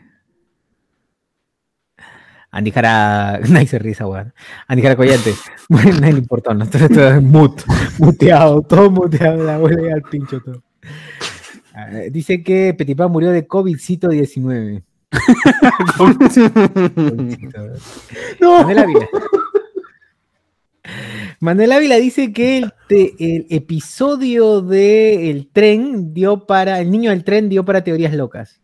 Andy 2.52 2.72
Jara, 2.72 3.40
nadie 3.50 3.68
se 3.68 3.80
risa, 3.80 4.06
weón. 4.06 4.34
Andy 4.68 4.84
Jara 4.84 4.96
Collante, 4.96 5.34
bueno, 5.70 5.94
nadie 6.00 6.14
le 6.14 6.20
importó, 6.20 6.54
no, 6.54 6.70
todo, 6.70 6.88
todo 6.90 7.22
mut, 7.22 7.64
muteado, 7.98 8.62
todo 8.62 8.92
muteado, 8.92 9.44
la 9.44 9.58
huele 9.58 9.92
al 9.92 10.04
pincho 10.04 10.40
todo. 10.42 10.62
Ah, 11.74 11.88
Dice 12.12 12.44
que 12.44 12.74
Petipá 12.74 13.08
murió 13.08 13.32
de 13.32 13.48
COVID-19. 13.48 14.84
no. 18.40 18.60
Manuel 18.60 18.80
Ávila. 18.80 19.10
Manuel 21.40 21.72
Ávila 21.72 21.96
dice 21.98 22.34
que 22.34 22.58
el, 22.60 22.74
te- 22.88 23.14
el 23.20 23.46
episodio 23.50 24.62
de 24.62 25.30
El 25.30 25.48
tren 25.52 26.14
dio 26.14 26.46
para, 26.46 26.80
el 26.80 26.90
niño 26.92 27.12
del 27.12 27.24
tren 27.24 27.50
dio 27.50 27.64
para 27.66 27.84
teorías 27.84 28.14
locas. 28.14 28.62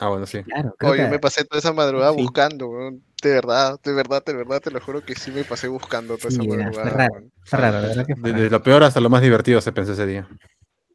Ah, 0.00 0.08
bueno, 0.10 0.26
sí. 0.26 0.42
Claro, 0.44 0.74
creo 0.78 0.92
Oye, 0.92 1.04
que- 1.04 1.10
me 1.10 1.18
pasé 1.18 1.44
toda 1.44 1.58
esa 1.58 1.72
madrugada 1.72 2.12
Sí. 2.14 2.22
buscando, 2.22 2.68
weón. 2.68 3.02
De 3.20 3.30
verdad, 3.30 3.80
de 3.82 3.92
verdad, 3.92 4.22
de 4.24 4.32
verdad, 4.32 4.60
te 4.60 4.70
lo 4.70 4.80
juro 4.80 5.04
que 5.04 5.16
sí 5.16 5.32
me 5.32 5.42
pasé 5.42 5.66
buscando 5.66 6.16
toda 6.16 6.28
esa 6.28 6.40
Sí, 6.40 6.46
madrugada. 6.48 6.90
raro. 6.90 7.14
raro, 7.50 7.80
la 7.80 7.88
verdad 7.88 8.06
que 8.06 8.14
fue 8.14 8.30
Desde 8.30 8.44
raro. 8.44 8.50
lo 8.58 8.62
peor 8.62 8.84
hasta 8.84 9.00
lo 9.00 9.10
más 9.10 9.22
divertido 9.22 9.60
se 9.60 9.72
pensó 9.72 9.92
ese 9.94 10.06
día. 10.06 10.28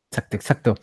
Exacto, 0.09 0.35
exacto. 0.37 0.77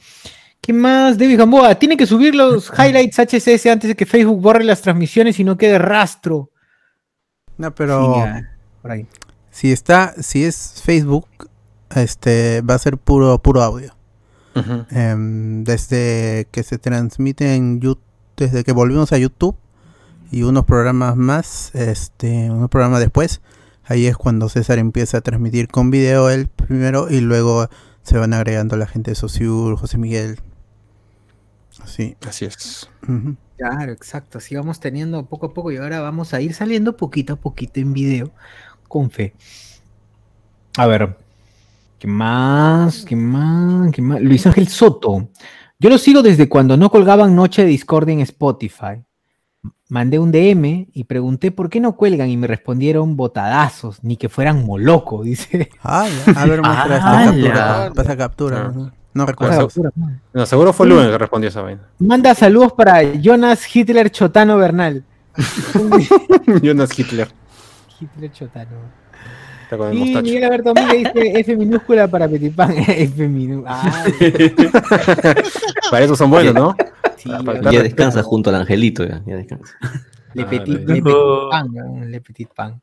¿Qué 0.61 0.75
más, 0.75 1.17
David 1.17 1.39
Gamboa? 1.39 1.75
Tiene 1.77 1.97
que 1.97 2.05
subir 2.07 2.35
los 2.35 2.71
highlights 2.79 3.19
HCS 3.21 3.67
antes 3.71 3.89
de 3.89 3.95
que 3.97 4.05
Facebook 4.05 4.39
borre 4.39 4.65
las 4.65 4.83
transmisiones 4.83 5.41
y 5.41 5.45
no 5.45 5.57
quede 5.57 5.79
rastro. 5.79 6.51
No, 7.57 7.75
pero 7.75 8.25
por 8.83 8.91
ahí. 8.91 9.07
si 9.51 9.73
está, 9.73 10.15
si 10.23 10.45
es 10.45 10.81
Facebook, 10.85 11.27
este 11.95 12.63
va 12.63 12.75
a 12.75 12.79
ser 12.79 12.97
puro, 12.97 13.41
puro 13.41 13.63
audio. 13.63 13.95
Em, 14.91 15.65
desde 15.65 16.49
que 16.51 16.63
se 16.63 16.79
transmite 16.79 17.55
en 17.55 17.81
YouTube, 17.81 18.03
desde 18.37 18.65
que 18.65 18.73
volvimos 18.73 19.13
a 19.13 19.19
YouTube 19.19 19.57
y 20.31 20.43
unos 20.43 20.65
programas 20.65 21.17
más, 21.17 21.75
este, 21.75 22.51
unos 22.51 22.69
programas 22.69 23.01
después, 23.01 23.41
ahí 23.85 24.07
es 24.07 24.17
cuando 24.17 24.49
César 24.49 24.79
empieza 24.79 25.19
a 25.19 25.21
transmitir 25.21 25.69
con 25.69 25.91
video 25.91 26.31
él 26.31 26.49
primero 26.49 27.09
y 27.11 27.21
luego 27.21 27.69
se 28.03 28.19
van 28.19 28.33
agregando 28.33 28.77
la 28.77 28.87
gente 28.87 29.13
de 29.13 29.15
Sociur, 29.15 29.77
José 29.77 29.99
Miguel. 29.99 30.41
Así. 31.83 32.17
Así 32.27 32.45
es. 32.45 32.91
Claro, 33.57 33.93
exacto. 33.93 34.39
Así 34.39 34.55
vamos 34.55 34.81
teniendo 34.81 35.25
poco 35.27 35.47
a 35.47 35.55
poco 35.55 35.71
y 35.71 35.77
ahora 35.77 36.01
vamos 36.01 36.35
a 36.35 36.41
ir 36.41 36.55
saliendo 36.55 36.97
poquito 36.97 37.35
a 37.35 37.37
poquito 37.37 37.81
en 37.81 37.93
video 37.93 38.33
con 38.91 39.11
fe. 39.11 39.33
A 40.77 40.87
ver, 40.87 41.17
¿qué 41.99 42.07
más? 42.07 43.05
¿Qué 43.07 43.17
más? 43.17 43.93
¿Qué 43.93 44.03
más? 44.03 44.21
Luis 44.21 44.47
Ángel 44.47 44.69
Soto. 44.69 45.29
Yo 45.79 45.89
lo 45.89 45.97
sigo 45.97 46.21
desde 46.23 46.49
cuando 46.49 46.77
no 46.77 46.91
colgaban 46.91 47.35
Noche 47.35 47.63
de 47.63 47.69
Discordia 47.69 48.13
en 48.13 48.21
Spotify. 48.21 49.03
Mandé 49.89 50.19
un 50.19 50.31
DM 50.31 50.89
y 50.93 51.05
pregunté 51.05 51.51
por 51.51 51.71
qué 51.71 51.81
no 51.81 51.97
cuelgan 51.97 52.29
y 52.29 52.37
me 52.37 52.47
respondieron 52.47 53.17
botadazos, 53.17 54.03
ni 54.05 54.17
que 54.17 54.29
fueran 54.29 54.65
moloco, 54.67 55.23
dice. 55.25 55.71
Ah, 55.83 56.07
ya. 56.09 56.41
A 56.41 56.47
ver, 56.47 56.61
muestra 56.61 56.97
esta 56.97 57.25
captura. 57.25 57.93
Pasa 57.95 58.17
captura. 58.17 58.67
Ah. 58.67 58.73
No, 58.75 58.93
no 59.15 59.27
recuerdo. 59.27 59.69
No, 60.33 60.47
seguro 60.47 60.73
fue 60.73 60.87
Luen 60.87 61.11
que 61.11 61.19
respondió 61.19 61.49
esa 61.49 61.63
vaina. 61.63 61.83
Manda 61.99 62.35
saludos 62.35 62.73
para 62.73 63.03
Jonas 63.03 63.65
Hitler 63.75 64.11
Chotano 64.11 64.57
Bernal. 64.59 65.05
Jonas 66.63 66.99
Hitler. 66.99 67.29
Hitler 68.01 68.33
Chotano. 68.33 68.77
Está 69.65 69.77
con 69.79 69.89
el 69.91 69.95
Y 69.97 70.01
mostacho. 70.01 70.23
Miguel 70.23 70.45
Alberto 70.45 70.75
Miguel 70.75 71.13
dice 71.15 71.41
F 71.41 71.57
minúscula 71.57 72.09
para 72.09 72.29
Petit 72.29 72.55
Pan. 72.55 72.73
F 72.89 73.29
minúscula. 73.29 73.81
Ah, 73.83 74.05
Para 75.91 76.05
eso 76.05 76.17
son 76.17 76.31
buenos, 76.31 76.55
¿no? 76.55 76.77
sí, 77.17 77.31
Para 77.45 77.71
Ya 77.71 77.83
descansa 77.83 78.23
junto 78.23 78.51
al 78.51 78.57
angelito, 78.57 79.05
ya, 79.07 79.23
ya 79.27 79.37
descansa. 79.37 79.75
petit, 80.35 80.61
Ah, 80.63 80.65
le 80.67 80.79
petit 81.03 81.05
pan, 81.51 81.69
weón, 81.73 82.11
le 82.11 82.21
petit 82.21 82.49
pan. 82.49 82.81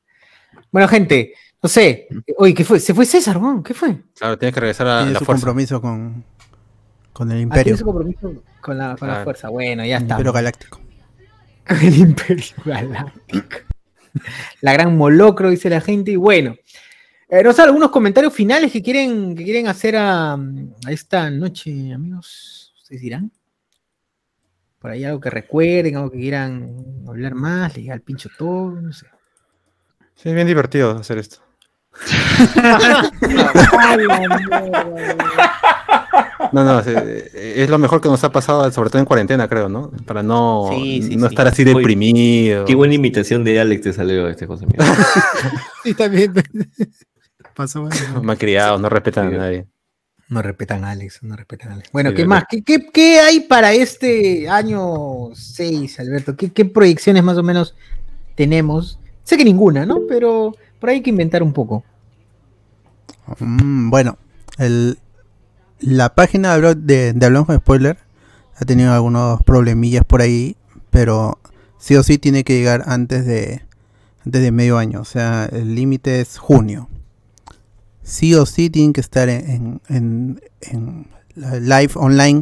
Bueno, 0.71 0.87
gente, 0.87 1.33
no 1.61 1.69
sé. 1.69 2.07
Oye, 2.37 2.53
¿qué 2.53 2.63
fue? 2.65 2.79
¿Se 2.79 2.93
fue 2.93 3.05
César? 3.05 3.39
¿Qué 3.63 3.73
fue? 3.73 3.97
Claro, 4.17 4.37
tienes 4.37 4.53
que 4.53 4.59
regresar 4.59 4.87
a 4.87 4.97
Tiene 4.99 5.13
la 5.13 5.19
su 5.19 5.25
fuerza. 5.25 5.41
compromiso 5.45 5.81
con, 5.81 6.23
con 7.13 7.31
el 7.31 7.37
Ah, 7.37 7.41
imperio. 7.41 7.63
tiene 7.63 7.77
su 7.79 7.85
compromiso 7.85 8.33
con 8.61 8.77
la, 8.77 8.95
con 8.95 9.07
la 9.07 9.13
Claro. 9.15 9.23
fuerza. 9.23 9.49
Bueno, 9.49 9.85
ya 9.85 9.97
el 9.97 10.01
está. 10.03 10.15
imperio 10.15 10.33
galáctico. 10.33 10.81
El 11.81 11.95
imperio 11.97 12.45
galáctico. 12.63 13.57
La 14.61 14.73
gran 14.73 14.97
molocro, 14.97 15.49
dice 15.49 15.69
la 15.69 15.81
gente. 15.81 16.11
Y 16.11 16.15
bueno, 16.15 16.55
eh, 17.29 17.43
no 17.43 17.53
sé, 17.53 17.61
algunos 17.61 17.91
comentarios 17.91 18.33
finales 18.33 18.71
que 18.71 18.81
quieren, 18.81 19.35
que 19.35 19.43
quieren 19.43 19.67
hacer 19.67 19.97
a, 19.97 20.33
a 20.33 20.91
esta 20.91 21.29
noche, 21.29 21.93
amigos. 21.93 22.73
¿Ustedes 22.81 23.01
dirán? 23.01 23.31
Por 24.79 24.91
ahí 24.91 25.03
algo 25.03 25.19
que 25.19 25.29
recuerden, 25.29 25.97
algo 25.97 26.11
que 26.11 26.19
quieran 26.19 27.03
hablar 27.07 27.35
más, 27.35 27.75
le 27.75 27.91
al 27.91 28.01
pincho 28.01 28.29
todo, 28.37 28.71
no 28.71 28.93
sé. 28.93 29.07
Sí, 30.15 30.29
es 30.29 30.35
bien 30.35 30.47
divertido 30.47 30.97
hacer 30.97 31.17
esto. 31.17 31.39
No, 36.51 36.63
no, 36.63 36.79
eh, 36.85 37.53
es 37.57 37.69
lo 37.69 37.77
mejor 37.77 38.01
que 38.01 38.09
nos 38.09 38.23
ha 38.23 38.31
pasado, 38.31 38.71
sobre 38.71 38.89
todo 38.89 38.99
en 38.99 39.05
cuarentena, 39.05 39.47
creo, 39.47 39.69
¿no? 39.69 39.91
Para 40.05 40.23
no, 40.23 40.69
Sí, 40.71 41.01
sí, 41.01 41.15
no 41.15 41.27
sí. 41.27 41.33
estar 41.33 41.47
así 41.47 41.63
deprimido. 41.63 42.65
Qué 42.65 42.75
buena 42.75 42.93
imitación 42.93 43.43
de 43.43 43.59
Alex 43.59 43.81
te 43.81 43.93
salió 43.93 44.27
este 44.27 44.45
José 44.45 44.65
Miguel. 44.65 44.85
Sí, 45.83 45.93
también. 45.93 46.33
Pasó 47.55 47.81
bueno. 47.81 48.21
Malcriados, 48.23 48.79
no 48.81 48.89
respetan 48.89 49.33
a 49.33 49.37
nadie. 49.37 49.65
No 50.29 50.41
respetan 50.41 50.83
a 50.83 50.91
Alex, 50.91 51.23
no 51.23 51.35
respetan 51.37 51.69
a 51.71 51.73
Alex. 51.75 51.89
Bueno, 51.93 52.09
Sí, 52.09 52.15
¿qué 52.17 52.25
más? 52.25 52.43
¿Qué, 52.49 52.61
qué, 52.61 52.89
qué 52.91 53.19
hay 53.21 53.39
para 53.41 53.71
este 53.73 54.49
año 54.49 55.29
6, 55.33 55.99
Alberto? 56.01 56.35
¿Qué, 56.35 56.51
qué 56.51 56.65
proyecciones 56.65 57.23
más 57.23 57.37
o 57.37 57.43
menos 57.43 57.75
tenemos? 58.35 58.99
Sé 59.23 59.37
que 59.37 59.45
ninguna, 59.45 59.85
¿no? 59.85 60.01
Pero 60.09 60.53
por 60.79 60.89
ahí 60.89 60.97
hay 60.97 61.01
que 61.01 61.09
inventar 61.11 61.41
un 61.41 61.53
poco. 61.53 61.85
Mm, 63.39 63.89
bueno, 63.89 64.17
el, 64.57 64.97
la 65.79 66.15
página 66.15 66.57
de, 66.57 66.75
de, 66.75 67.13
de 67.13 67.43
con 67.45 67.57
Spoiler 67.57 67.97
ha 68.55 68.65
tenido 68.65 68.93
algunos 68.93 69.41
problemillas 69.43 70.03
por 70.05 70.21
ahí, 70.21 70.57
pero 70.89 71.39
sí 71.77 71.95
o 71.95 72.03
sí 72.03 72.17
tiene 72.17 72.43
que 72.43 72.57
llegar 72.57 72.83
antes 72.87 73.25
de, 73.25 73.63
antes 74.25 74.41
de 74.41 74.51
medio 74.51 74.77
año. 74.77 75.01
O 75.01 75.05
sea, 75.05 75.45
el 75.51 75.75
límite 75.75 76.21
es 76.21 76.37
junio. 76.37 76.89
Sí 78.03 78.33
o 78.35 78.45
sí 78.45 78.69
tienen 78.69 78.93
que 78.93 79.01
estar 79.01 79.29
en, 79.29 79.81
en, 79.89 80.41
en 80.61 81.07
live 81.35 81.91
online 81.95 82.41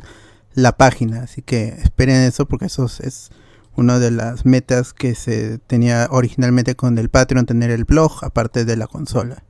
la 0.53 0.78
página. 0.78 1.24
Así 1.24 1.41
que 1.41 1.70
esperen 1.70 2.18
eso 2.22 2.45
porque 2.48 2.66
eso 2.66 2.86
es- 2.86 2.99
es 3.02 3.30
una 3.76 3.99
de 3.99 4.10
las 4.12 4.45
metas 4.45 4.94
que 4.94 5.16
se 5.16 5.57
tenía 5.57 6.07
originalmente 6.10 6.76
con 6.76 6.98
el 6.98 7.10
Patreon, 7.10 7.45
tener 7.45 7.72
el 7.72 7.84
blog 7.84 8.24
aparte 8.24 8.64
de 8.64 8.78
la 8.78 8.88
consola. 8.88 9.44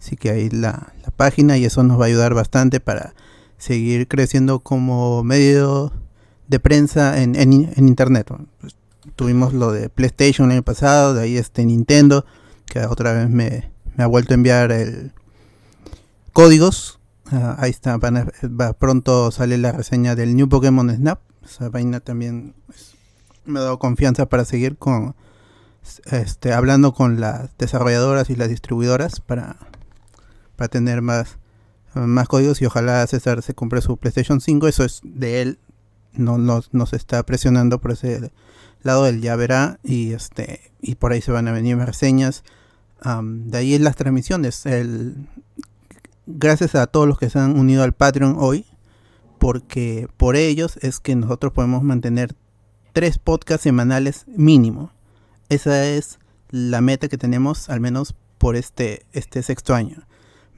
Así 0.00 0.16
que 0.16 0.30
ahí 0.30 0.48
la, 0.50 0.92
la 1.04 1.10
página 1.14 1.58
y 1.58 1.64
eso 1.66 1.82
nos 1.84 2.00
va 2.00 2.04
a 2.04 2.08
ayudar 2.08 2.32
bastante 2.34 2.80
para 2.80 3.14
seguir 3.58 4.08
creciendo 4.08 4.60
como 4.60 5.22
medio 5.22 5.92
de 6.48 6.58
prensa 6.58 7.20
en, 7.22 7.36
en, 7.36 7.52
in- 7.52 7.72
en 7.76 7.86
internet. 7.88 8.32
Pues, 8.60 8.74
tuvimos 9.14 9.52
lo 9.52 9.70
de 9.72 9.90
PlayStation 9.90 10.46
el 10.50 10.56
año 10.56 10.62
pasado, 10.62 11.12
de 11.14 11.22
ahí 11.22 11.36
este 11.36 11.64
Nintendo, 11.66 12.24
que 12.66 12.80
otra 12.86 13.12
vez 13.12 13.28
me, 13.28 13.70
ha 13.98 14.06
vuelto 14.06 14.32
a 14.32 14.36
enviar 14.36 14.72
el 14.72 15.12
códigos. 16.32 16.98
Ah, 17.30 17.56
ahí 17.58 17.70
está, 17.70 17.96
van 17.98 18.30
va- 18.42 18.72
pronto 18.72 19.30
sale 19.30 19.58
la 19.58 19.72
reseña 19.72 20.14
del 20.16 20.34
New 20.34 20.48
Pokémon 20.48 20.90
Snap. 20.94 21.20
Esa 21.44 21.68
vaina 21.68 22.00
también 22.00 22.54
pues, 22.66 22.94
me 23.44 23.58
ha 23.60 23.62
dado 23.62 23.78
confianza 23.78 24.26
para 24.26 24.44
seguir 24.44 24.76
con 24.78 25.14
este 26.10 26.52
hablando 26.52 26.92
con 26.92 27.20
las 27.20 27.50
desarrolladoras 27.58 28.30
y 28.30 28.36
las 28.36 28.48
distribuidoras 28.48 29.20
para 29.20 29.56
para 30.60 30.68
tener 30.68 31.00
más, 31.00 31.38
más 31.94 32.28
códigos 32.28 32.60
y 32.60 32.66
ojalá 32.66 33.06
César 33.06 33.40
se 33.40 33.54
compre 33.54 33.80
su 33.80 33.96
PlayStation 33.96 34.42
5. 34.42 34.68
Eso 34.68 34.84
es 34.84 35.00
de 35.02 35.40
él. 35.40 35.58
No 36.12 36.36
nos, 36.36 36.74
nos 36.74 36.92
está 36.92 37.22
presionando 37.22 37.80
por 37.80 37.92
ese 37.92 38.30
lado. 38.82 39.06
Él 39.06 39.22
ya 39.22 39.36
verá. 39.36 39.80
Y 39.82 40.12
este 40.12 40.70
y 40.82 40.96
por 40.96 41.12
ahí 41.12 41.22
se 41.22 41.32
van 41.32 41.48
a 41.48 41.52
venir 41.52 41.78
más 41.78 41.86
reseñas. 41.86 42.44
Am, 43.00 43.48
de 43.48 43.56
ahí 43.56 43.78
las 43.78 43.96
transmisiones. 43.96 44.66
El, 44.66 45.28
gracias 46.26 46.74
a 46.74 46.86
todos 46.86 47.08
los 47.08 47.18
que 47.18 47.30
se 47.30 47.38
han 47.38 47.58
unido 47.58 47.82
al 47.82 47.94
Patreon 47.94 48.36
hoy. 48.38 48.66
Porque 49.38 50.08
por 50.18 50.36
ellos 50.36 50.78
es 50.82 51.00
que 51.00 51.16
nosotros 51.16 51.54
podemos 51.54 51.82
mantener 51.82 52.36
tres 52.92 53.16
podcasts 53.16 53.62
semanales 53.62 54.26
mínimo. 54.26 54.92
Esa 55.48 55.86
es 55.86 56.18
la 56.50 56.82
meta 56.82 57.08
que 57.08 57.16
tenemos 57.16 57.70
al 57.70 57.80
menos 57.80 58.14
por 58.36 58.56
este, 58.56 59.06
este 59.14 59.42
sexto 59.42 59.74
año 59.74 60.04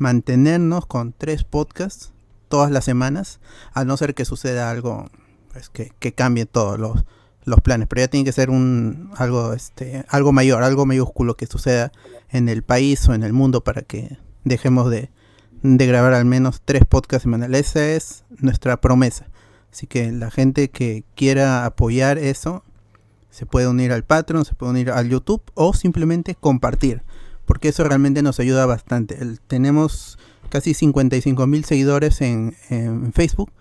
mantenernos 0.02 0.84
con 0.84 1.14
tres 1.16 1.44
podcasts 1.44 2.12
todas 2.48 2.70
las 2.70 2.84
semanas, 2.84 3.40
a 3.72 3.84
no 3.84 3.96
ser 3.96 4.14
que 4.14 4.26
suceda 4.26 4.70
algo 4.70 5.08
pues, 5.52 5.70
que, 5.70 6.12
cambie 6.12 6.44
todos 6.44 6.78
los, 6.78 7.04
los 7.44 7.60
planes. 7.62 7.88
Pero 7.88 8.02
ya 8.02 8.08
tiene 8.08 8.24
que 8.24 8.32
ser 8.32 8.50
un 8.50 9.10
algo, 9.16 9.54
este, 9.54 10.04
algo 10.08 10.32
mayor, 10.32 10.62
algo 10.62 10.84
mayúsculo 10.84 11.36
que 11.36 11.46
suceda 11.46 11.92
en 12.28 12.50
el 12.50 12.62
país 12.62 13.08
o 13.08 13.14
en 13.14 13.22
el 13.22 13.32
mundo 13.32 13.64
para 13.64 13.82
que 13.82 14.18
dejemos 14.44 14.90
de, 14.90 15.10
de 15.62 15.86
grabar 15.86 16.12
al 16.12 16.26
menos 16.26 16.60
tres 16.62 16.84
podcasts 16.84 17.22
semanales. 17.22 17.68
Esa 17.68 17.86
es 17.86 18.24
nuestra 18.38 18.80
promesa. 18.80 19.28
Así 19.72 19.86
que 19.86 20.12
la 20.12 20.30
gente 20.30 20.68
que 20.68 21.04
quiera 21.14 21.64
apoyar 21.64 22.18
eso 22.18 22.64
se 23.30 23.46
puede 23.46 23.66
unir 23.66 23.92
al 23.92 24.04
Patreon, 24.04 24.44
se 24.44 24.54
puede 24.54 24.72
unir 24.72 24.90
al 24.90 25.08
YouTube 25.08 25.42
o 25.54 25.72
simplemente 25.72 26.34
compartir 26.34 27.02
porque 27.52 27.68
eso 27.68 27.84
realmente 27.84 28.22
nos 28.22 28.40
ayuda 28.40 28.64
bastante. 28.64 29.18
Tenemos 29.46 30.18
casi 30.48 30.72
55 30.72 31.46
mil 31.46 31.66
seguidores 31.66 32.22
en, 32.22 32.56
Facebook, 33.12 33.52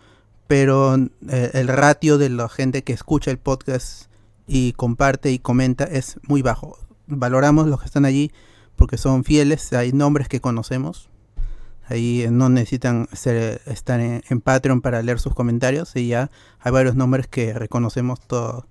pero 0.47 0.95
eh, 0.95 1.51
el 1.55 1.68
ratio 1.68 2.18
de 2.18 2.30
la 2.30 2.47
gente 2.47 2.85
que 2.85 2.93
escucha 2.93 3.31
el 3.31 3.38
podcast 3.38 4.05
y 4.47 4.72
comparte 4.72 5.34
y 5.34 5.39
comenta 5.39 5.84
es 5.84 6.22
muy 6.26 6.41
bajo. 6.41 6.80
Valoramos 7.05 7.68
los 7.68 7.81
que 7.81 7.88
están 7.88 8.05
allí 8.05 8.31
porque 8.77 8.95
son 8.95 9.26
fieles, 9.26 9.73
hay 9.73 9.91
nombres 9.91 10.30
que 10.30 10.39
conocemos. 10.39 11.09
Ahí 11.89 12.26
no 12.31 12.47
necesitan 12.47 13.09
ser- 13.11 13.59
estar 13.65 13.99
en, 13.99 14.39
Patreon 14.39 14.80
para 14.80 15.01
leer 15.01 15.19
sus 15.19 15.34
comentarios 15.34 15.97
y 15.97 16.07
ya 16.07 16.31
hay 16.61 16.72
varios 16.72 16.95
nombres 16.95 17.27
que 17.27 17.51
reconocemos 17.51 18.22
todo, 18.22 18.68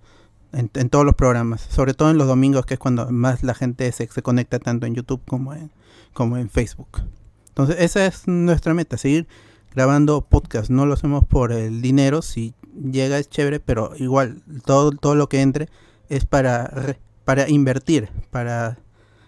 en, 0.53 0.69
todos 0.89 1.05
los 1.05 1.15
programas, 1.15 1.61
sobre 1.61 1.95
todo 1.95 2.11
en 2.11 2.19
los 2.19 2.27
domingos 2.27 2.67
que 2.67 2.75
es 2.75 2.81
cuando 2.81 3.11
más 3.11 3.43
la 3.43 3.55
gente 3.55 3.91
se, 3.93 4.07
se 4.07 4.23
conecta 4.23 4.59
tanto 4.59 4.87
en 4.87 4.95
YouTube 4.95 5.21
como 5.27 5.55
en, 5.55 5.71
como 6.13 6.37
en 6.37 6.51
Facebook. 6.51 7.03
Entonces 7.49 7.77
esa 7.79 8.07
es 8.07 8.27
nuestra 8.27 8.75
meta, 8.75 8.97
seguir 8.97 9.27
grabando 9.75 10.23
podcast. 10.23 10.71
No 10.71 10.87
lo 10.87 10.95
hacemos 10.95 11.25
por 11.25 11.53
el 11.53 11.83
dinero, 11.83 12.23
si 12.23 12.55
llega 12.91 13.19
es 13.19 13.29
chévere, 13.29 13.61
pero 13.61 13.93
igual 13.97 14.43
todo, 14.65 14.91
todo 14.93 15.15
lo 15.15 15.29
que 15.29 15.41
entre 15.43 15.69
es 16.09 16.25
para, 16.25 16.97
para 17.25 17.49
invertir, 17.49 18.09
para 18.31 18.79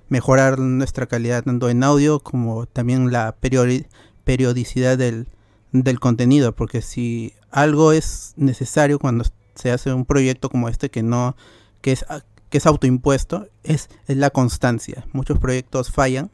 mejorar 0.08 0.58
nuestra 0.58 1.06
calidad 1.06 1.44
tanto 1.44 1.70
en 1.70 1.82
audio 1.84 2.20
como 2.20 2.66
también 2.66 3.12
la 3.12 3.34
periodi- 3.40 3.86
periodicidad 4.24 4.98
del, 4.98 5.28
del 5.72 6.00
contenido, 6.00 6.54
porque 6.54 6.82
si 6.82 7.32
algo 7.50 7.92
es 7.92 8.34
necesario 8.36 8.98
cuando 8.98 9.24
se 9.54 9.70
hace 9.70 9.92
un 9.92 10.04
proyecto 10.04 10.48
como 10.50 10.68
este 10.68 10.90
que 10.90 11.02
no 11.02 11.36
que 11.80 11.92
es 11.92 12.04
a- 12.08 12.22
que 12.50 12.58
es 12.58 12.66
autoimpuesto 12.66 13.48
es, 13.62 13.88
es 14.06 14.16
la 14.18 14.28
constancia. 14.30 15.06
Muchos 15.12 15.38
proyectos 15.38 15.90
fallan 15.90 16.30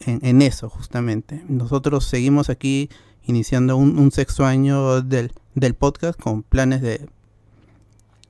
en, 0.00 0.18
en 0.24 0.42
eso 0.42 0.68
justamente. 0.68 1.44
Nosotros 1.48 2.04
seguimos 2.04 2.50
aquí 2.50 2.90
iniciando 3.22 3.76
un, 3.76 3.96
un 3.98 4.10
sexto 4.10 4.44
año 4.44 5.02
del, 5.02 5.32
del 5.54 5.74
podcast 5.74 6.20
con 6.20 6.42
planes 6.42 6.82
de 6.82 7.08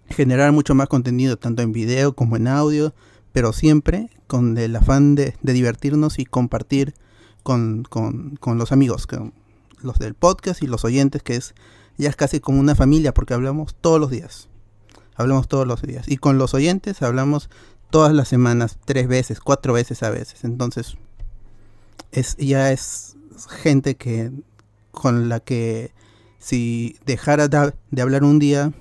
generar 0.09 0.53
mucho 0.53 0.75
más 0.75 0.89
contenido, 0.89 1.37
tanto 1.37 1.63
en 1.63 1.73
video 1.73 2.15
como 2.15 2.37
en 2.37 2.49
audio, 2.49 2.95
pero 3.33 3.53
siempre 3.53 4.09
con 4.27 4.57
el 4.59 4.77
afán 4.77 5.15
de, 5.15 5.35
de 5.43 5.53
divertirnos 5.53 6.19
y 6.19 6.25
compartir 6.27 6.95
con, 7.43 7.85
con- 7.89 8.37
con 8.37 8.59
los 8.59 8.73
amigos, 8.73 9.07
con 9.07 9.33
los 9.83 9.99
del 9.99 10.15
podcast 10.15 10.63
y 10.63 10.67
los 10.67 10.85
oyentes, 10.85 11.23
que 11.23 11.37
es 11.37 11.55
ya 11.99 12.09
es 12.11 12.17
casi 12.17 12.41
como 12.41 12.61
una 12.61 12.75
familia, 12.75 13.13
porque 13.15 13.35
hablamos 13.35 13.75
todos 13.81 14.01
los 14.01 14.11
días. 14.11 14.49
Hablamos 15.15 15.49
todos 15.49 15.67
los 15.67 15.81
días. 15.83 16.09
Y 16.09 16.19
con 16.19 16.39
los 16.39 16.53
oyentes 16.55 17.01
hablamos 17.03 17.49
todas 17.91 18.13
las 18.13 18.29
semanas, 18.29 18.79
tres 18.85 19.09
veces, 19.09 19.41
cuatro 19.41 19.73
veces 19.73 20.03
a 20.03 20.11
veces. 20.11 20.45
Entonces, 20.45 20.97
es, 22.13 22.37
ya 22.37 22.73
es 22.73 23.17
gente 23.49 23.97
que 23.97 24.31
con 24.91 25.29
la 25.29 25.41
que 25.41 25.93
si 26.39 26.97
dejara 27.07 27.49
de, 27.49 28.03
hablar 28.03 28.25
un 28.25 28.39
día, 28.39 28.73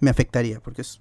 me 0.00 0.10
afectaría, 0.10 0.60
porque 0.60 0.82
es 0.82 1.00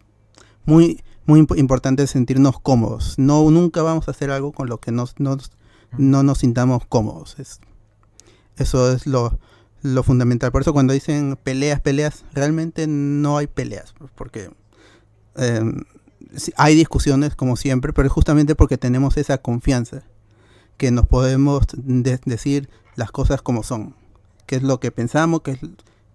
muy, 0.65 1.03
muy 1.26 1.41
imp- 1.41 1.57
importante 1.57 2.05
sentirnos 2.07 2.60
cómodos. 2.60 3.15
No, 3.18 3.49
nunca 3.51 3.81
vamos 3.81 4.07
a 4.07 4.11
hacer 4.11 4.31
algo 4.31 4.51
con 4.51 4.68
lo 4.69 4.80
que 4.80 4.91
nos, 4.91 5.19
nos- 5.19 5.51
no 5.97 6.23
nos 6.23 6.39
sintamos 6.39 6.85
cómodos. 6.88 7.38
Es, 7.39 7.60
eso 8.57 8.91
es 8.91 9.05
lo, 9.07 9.39
lo 9.84 10.01
fundamental. 10.03 10.51
Por 10.51 10.61
eso 10.61 10.73
cuando 10.73 10.93
dicen 10.93 11.38
peleas, 11.43 11.80
peleas, 11.81 12.23
realmente 12.34 12.88
no 12.88 13.38
hay 13.38 13.47
peleas, 13.47 13.93
porque 14.15 14.49
em, 15.35 15.84
hay 16.57 16.76
discusiones 16.76 17.35
como 17.35 17.55
siempre, 17.55 17.93
pero 17.93 18.07
es 18.07 18.11
justamente 18.14 18.55
porque 18.55 18.77
tenemos 18.77 19.18
esa 19.18 19.38
confianza 19.38 20.03
que 20.77 20.89
nos 20.89 21.05
podemos 21.05 21.65
de- 21.73 22.19
decir 22.26 22.69
las 22.95 23.11
cosas 23.11 23.41
como 23.41 23.61
son, 23.64 23.95
qué 24.47 24.55
es 24.55 24.64
lo 24.64 24.80
que 24.80 24.91
pensamos, 24.91 25.41
qué 25.41 25.51
es 25.51 25.60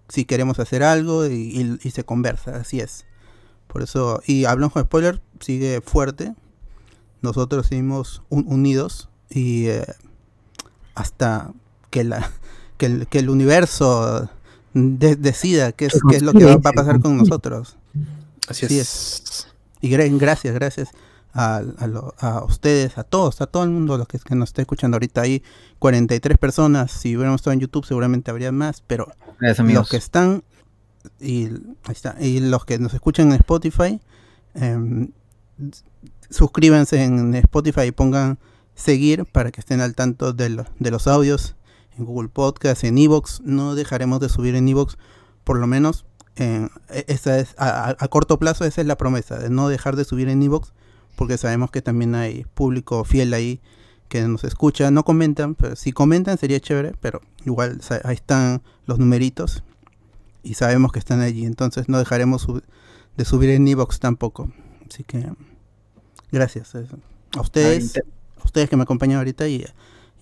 si 0.09 0.25
queremos 0.25 0.57
hacer 0.59 0.81
algo 0.83 1.27
y, 1.27 1.77
se 1.91 2.03
conversa, 2.03 2.55
así 2.55 2.79
es. 2.79 3.05
Por 3.67 3.83
eso, 3.83 4.21
y 4.25 4.45
hablamos 4.45 4.73
con 4.73 4.83
spoiler, 4.83 5.21
sigue 5.39 5.81
fuerte. 5.81 6.33
Nosotros 7.21 7.67
seguimos 7.67 8.23
un- 8.29 8.45
unidos 8.47 9.09
y 9.29 9.67
eh, 9.67 9.85
hasta 10.95 11.53
que 11.91 12.03
la 12.03 12.31
que 12.79 12.87
el, 12.87 13.07
que 13.07 13.19
el 13.19 13.29
universo 13.29 14.27
de- 14.73 15.15
decida 15.15 15.71
qué 15.73 15.85
es, 15.85 15.99
qué 16.09 16.15
es 16.15 16.23
lo 16.23 16.33
que 16.33 16.45
va, 16.45 16.55
va 16.57 16.71
a 16.71 16.73
pasar 16.73 16.99
con 16.99 17.15
nosotros. 17.17 17.77
Así 18.47 18.65
es. 18.79 19.47
Y 19.81 19.89
gra- 19.91 20.09
gracias, 20.17 20.53
gracias 20.55 20.89
a, 21.33 21.57
a 21.77 21.85
lo- 21.87 22.15
a 22.19 22.43
ustedes, 22.43 22.97
a 22.97 23.03
todos, 23.03 23.41
a 23.41 23.45
todo 23.47 23.63
el 23.63 23.69
mundo 23.69 23.97
los 23.97 24.07
que, 24.07 24.17
que 24.17 24.33
nos 24.33 24.49
está 24.49 24.61
escuchando 24.63 24.95
ahorita. 24.95 25.21
Hay 25.21 25.43
43 25.77 26.37
personas. 26.39 26.91
Si 26.91 27.15
hubiéramos 27.15 27.41
estado 27.41 27.53
en 27.53 27.59
YouTube, 27.59 27.85
seguramente 27.85 28.31
habría 28.31 28.51
más. 28.51 28.81
Pero 28.87 29.11
Gracias, 29.39 29.59
los 29.81 29.89
que 29.89 29.97
están 29.97 30.43
y, 31.19 31.45
ahí 31.83 31.91
está, 31.91 32.15
y 32.19 32.39
los 32.39 32.65
que 32.65 32.79
nos 32.79 32.93
escuchan 32.93 33.27
en 33.27 33.33
Spotify, 33.33 34.01
em, 34.55 35.11
suscríbanse 36.29 37.03
en 37.03 37.35
Spotify 37.35 37.83
y 37.87 37.91
pongan 37.91 38.37
seguir 38.75 39.25
para 39.25 39.51
que 39.51 39.59
estén 39.59 39.81
al 39.81 39.95
tanto 39.95 40.33
de, 40.33 40.49
lo- 40.49 40.65
de 40.79 40.91
los 40.91 41.07
audios 41.07 41.55
en 41.99 42.05
Google 42.05 42.29
Podcast, 42.29 42.83
en 42.83 42.97
Evox. 42.97 43.41
No 43.43 43.75
dejaremos 43.75 44.19
de 44.19 44.29
subir 44.29 44.55
en 44.55 44.67
Evox, 44.67 44.97
por 45.43 45.57
lo 45.59 45.67
menos. 45.67 46.05
eh, 46.37 46.67
e- 46.89 47.05
esa 47.09 47.37
es, 47.39 47.53
a, 47.57 47.89
a- 47.99 48.07
corto 48.07 48.39
plazo 48.39 48.63
esa 48.65 48.79
es 48.81 48.87
la 48.87 48.97
promesa, 48.97 49.37
de 49.37 49.49
no 49.49 49.67
dejar 49.67 49.95
de 49.97 50.05
subir 50.05 50.29
en 50.29 50.41
Evox, 50.41 50.71
porque 51.17 51.37
sabemos 51.37 51.69
que 51.69 51.81
también 51.81 52.15
hay 52.15 52.45
público 52.53 53.03
fiel 53.03 53.33
ahí 53.33 53.59
que 54.07 54.21
nos 54.27 54.43
escucha, 54.45 54.89
no 54.89 55.03
comentan, 55.03 55.53
pero 55.55 55.75
si 55.75 55.91
comentan 55.91 56.37
sería 56.37 56.59
chévere, 56.61 56.93
pero 57.01 57.21
igual 57.45 57.79
ahí 58.05 58.15
están 58.15 58.61
los 58.85 58.97
numeritos 58.99 59.63
y 60.41 60.53
sabemos 60.55 60.91
que 60.93 60.99
están 60.99 61.19
allí, 61.19 61.45
entonces 61.45 61.89
no 61.89 61.99
dejaremos 61.99 62.41
sub- 62.43 62.63
de 63.17 63.25
subir 63.25 63.49
en 63.49 63.67
Evox 63.67 63.99
tampoco. 63.99 64.49
Así 64.89 65.03
que 65.03 65.29
gracias 66.31 66.73
eh, 66.75 66.87
a 67.35 67.41
ustedes, 67.41 67.97
a 68.41 68.45
ustedes 68.45 68.69
que 68.69 68.77
me 68.77 68.83
acompañan 68.83 69.17
ahorita 69.17 69.47
y, 69.49 69.65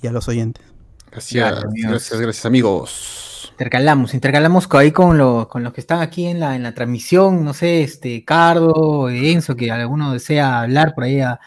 y 0.02 0.08
a 0.08 0.12
los 0.12 0.28
oyentes. 0.28 0.66
Gracias, 1.12 1.64
gracias, 1.74 2.20
gracias, 2.22 2.46
amigos. 2.46 3.50
Intercalamos, 3.52 4.14
intercalamos 4.14 4.68
ahí 4.74 4.92
con, 4.92 5.18
lo- 5.18 5.48
con 5.50 5.64
los 5.64 5.74
que 5.74 5.82
están 5.82 6.02
aquí 6.02 6.28
en 6.28 6.40
la, 6.40 6.56
en 6.56 6.64
la 6.64 6.74
transmisión, 6.74 7.44
no 7.44 7.54
sé, 7.54 7.82
este, 7.82 8.24
Cardo, 8.24 9.10
Enzo, 9.10 9.56
que 9.56 9.72
alguno 9.72 10.14
desea 10.14 10.62
hablar 10.62 10.94
por 10.94 11.06
ahí, 11.06 11.20
a, 11.22 11.40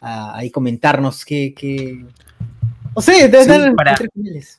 a- 0.00 0.36
ahí 0.36 0.50
comentarnos 0.50 1.24
qué, 1.24 1.54
qué... 1.56 2.04
No 2.96 3.02
sé, 3.02 3.28
de, 3.28 3.42
Sí, 3.42 3.48
dar- 3.48 3.74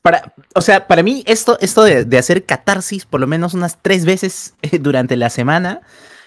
para- 0.02 0.34
o 0.54 0.62
sea, 0.62 0.88
para 0.88 1.04
mí 1.04 1.24
esto, 1.28 1.58
esto 1.60 1.84
de, 1.84 2.06
de 2.06 2.18
hacer 2.18 2.46
catarsis 2.46 3.06
por 3.06 3.20
lo 3.20 3.28
menos 3.28 3.54
unas 3.54 3.78
tres 3.82 4.06
veces 4.06 4.56
eh, 4.62 4.78
durante 4.80 5.16
la 5.18 5.30
semana 5.30 5.82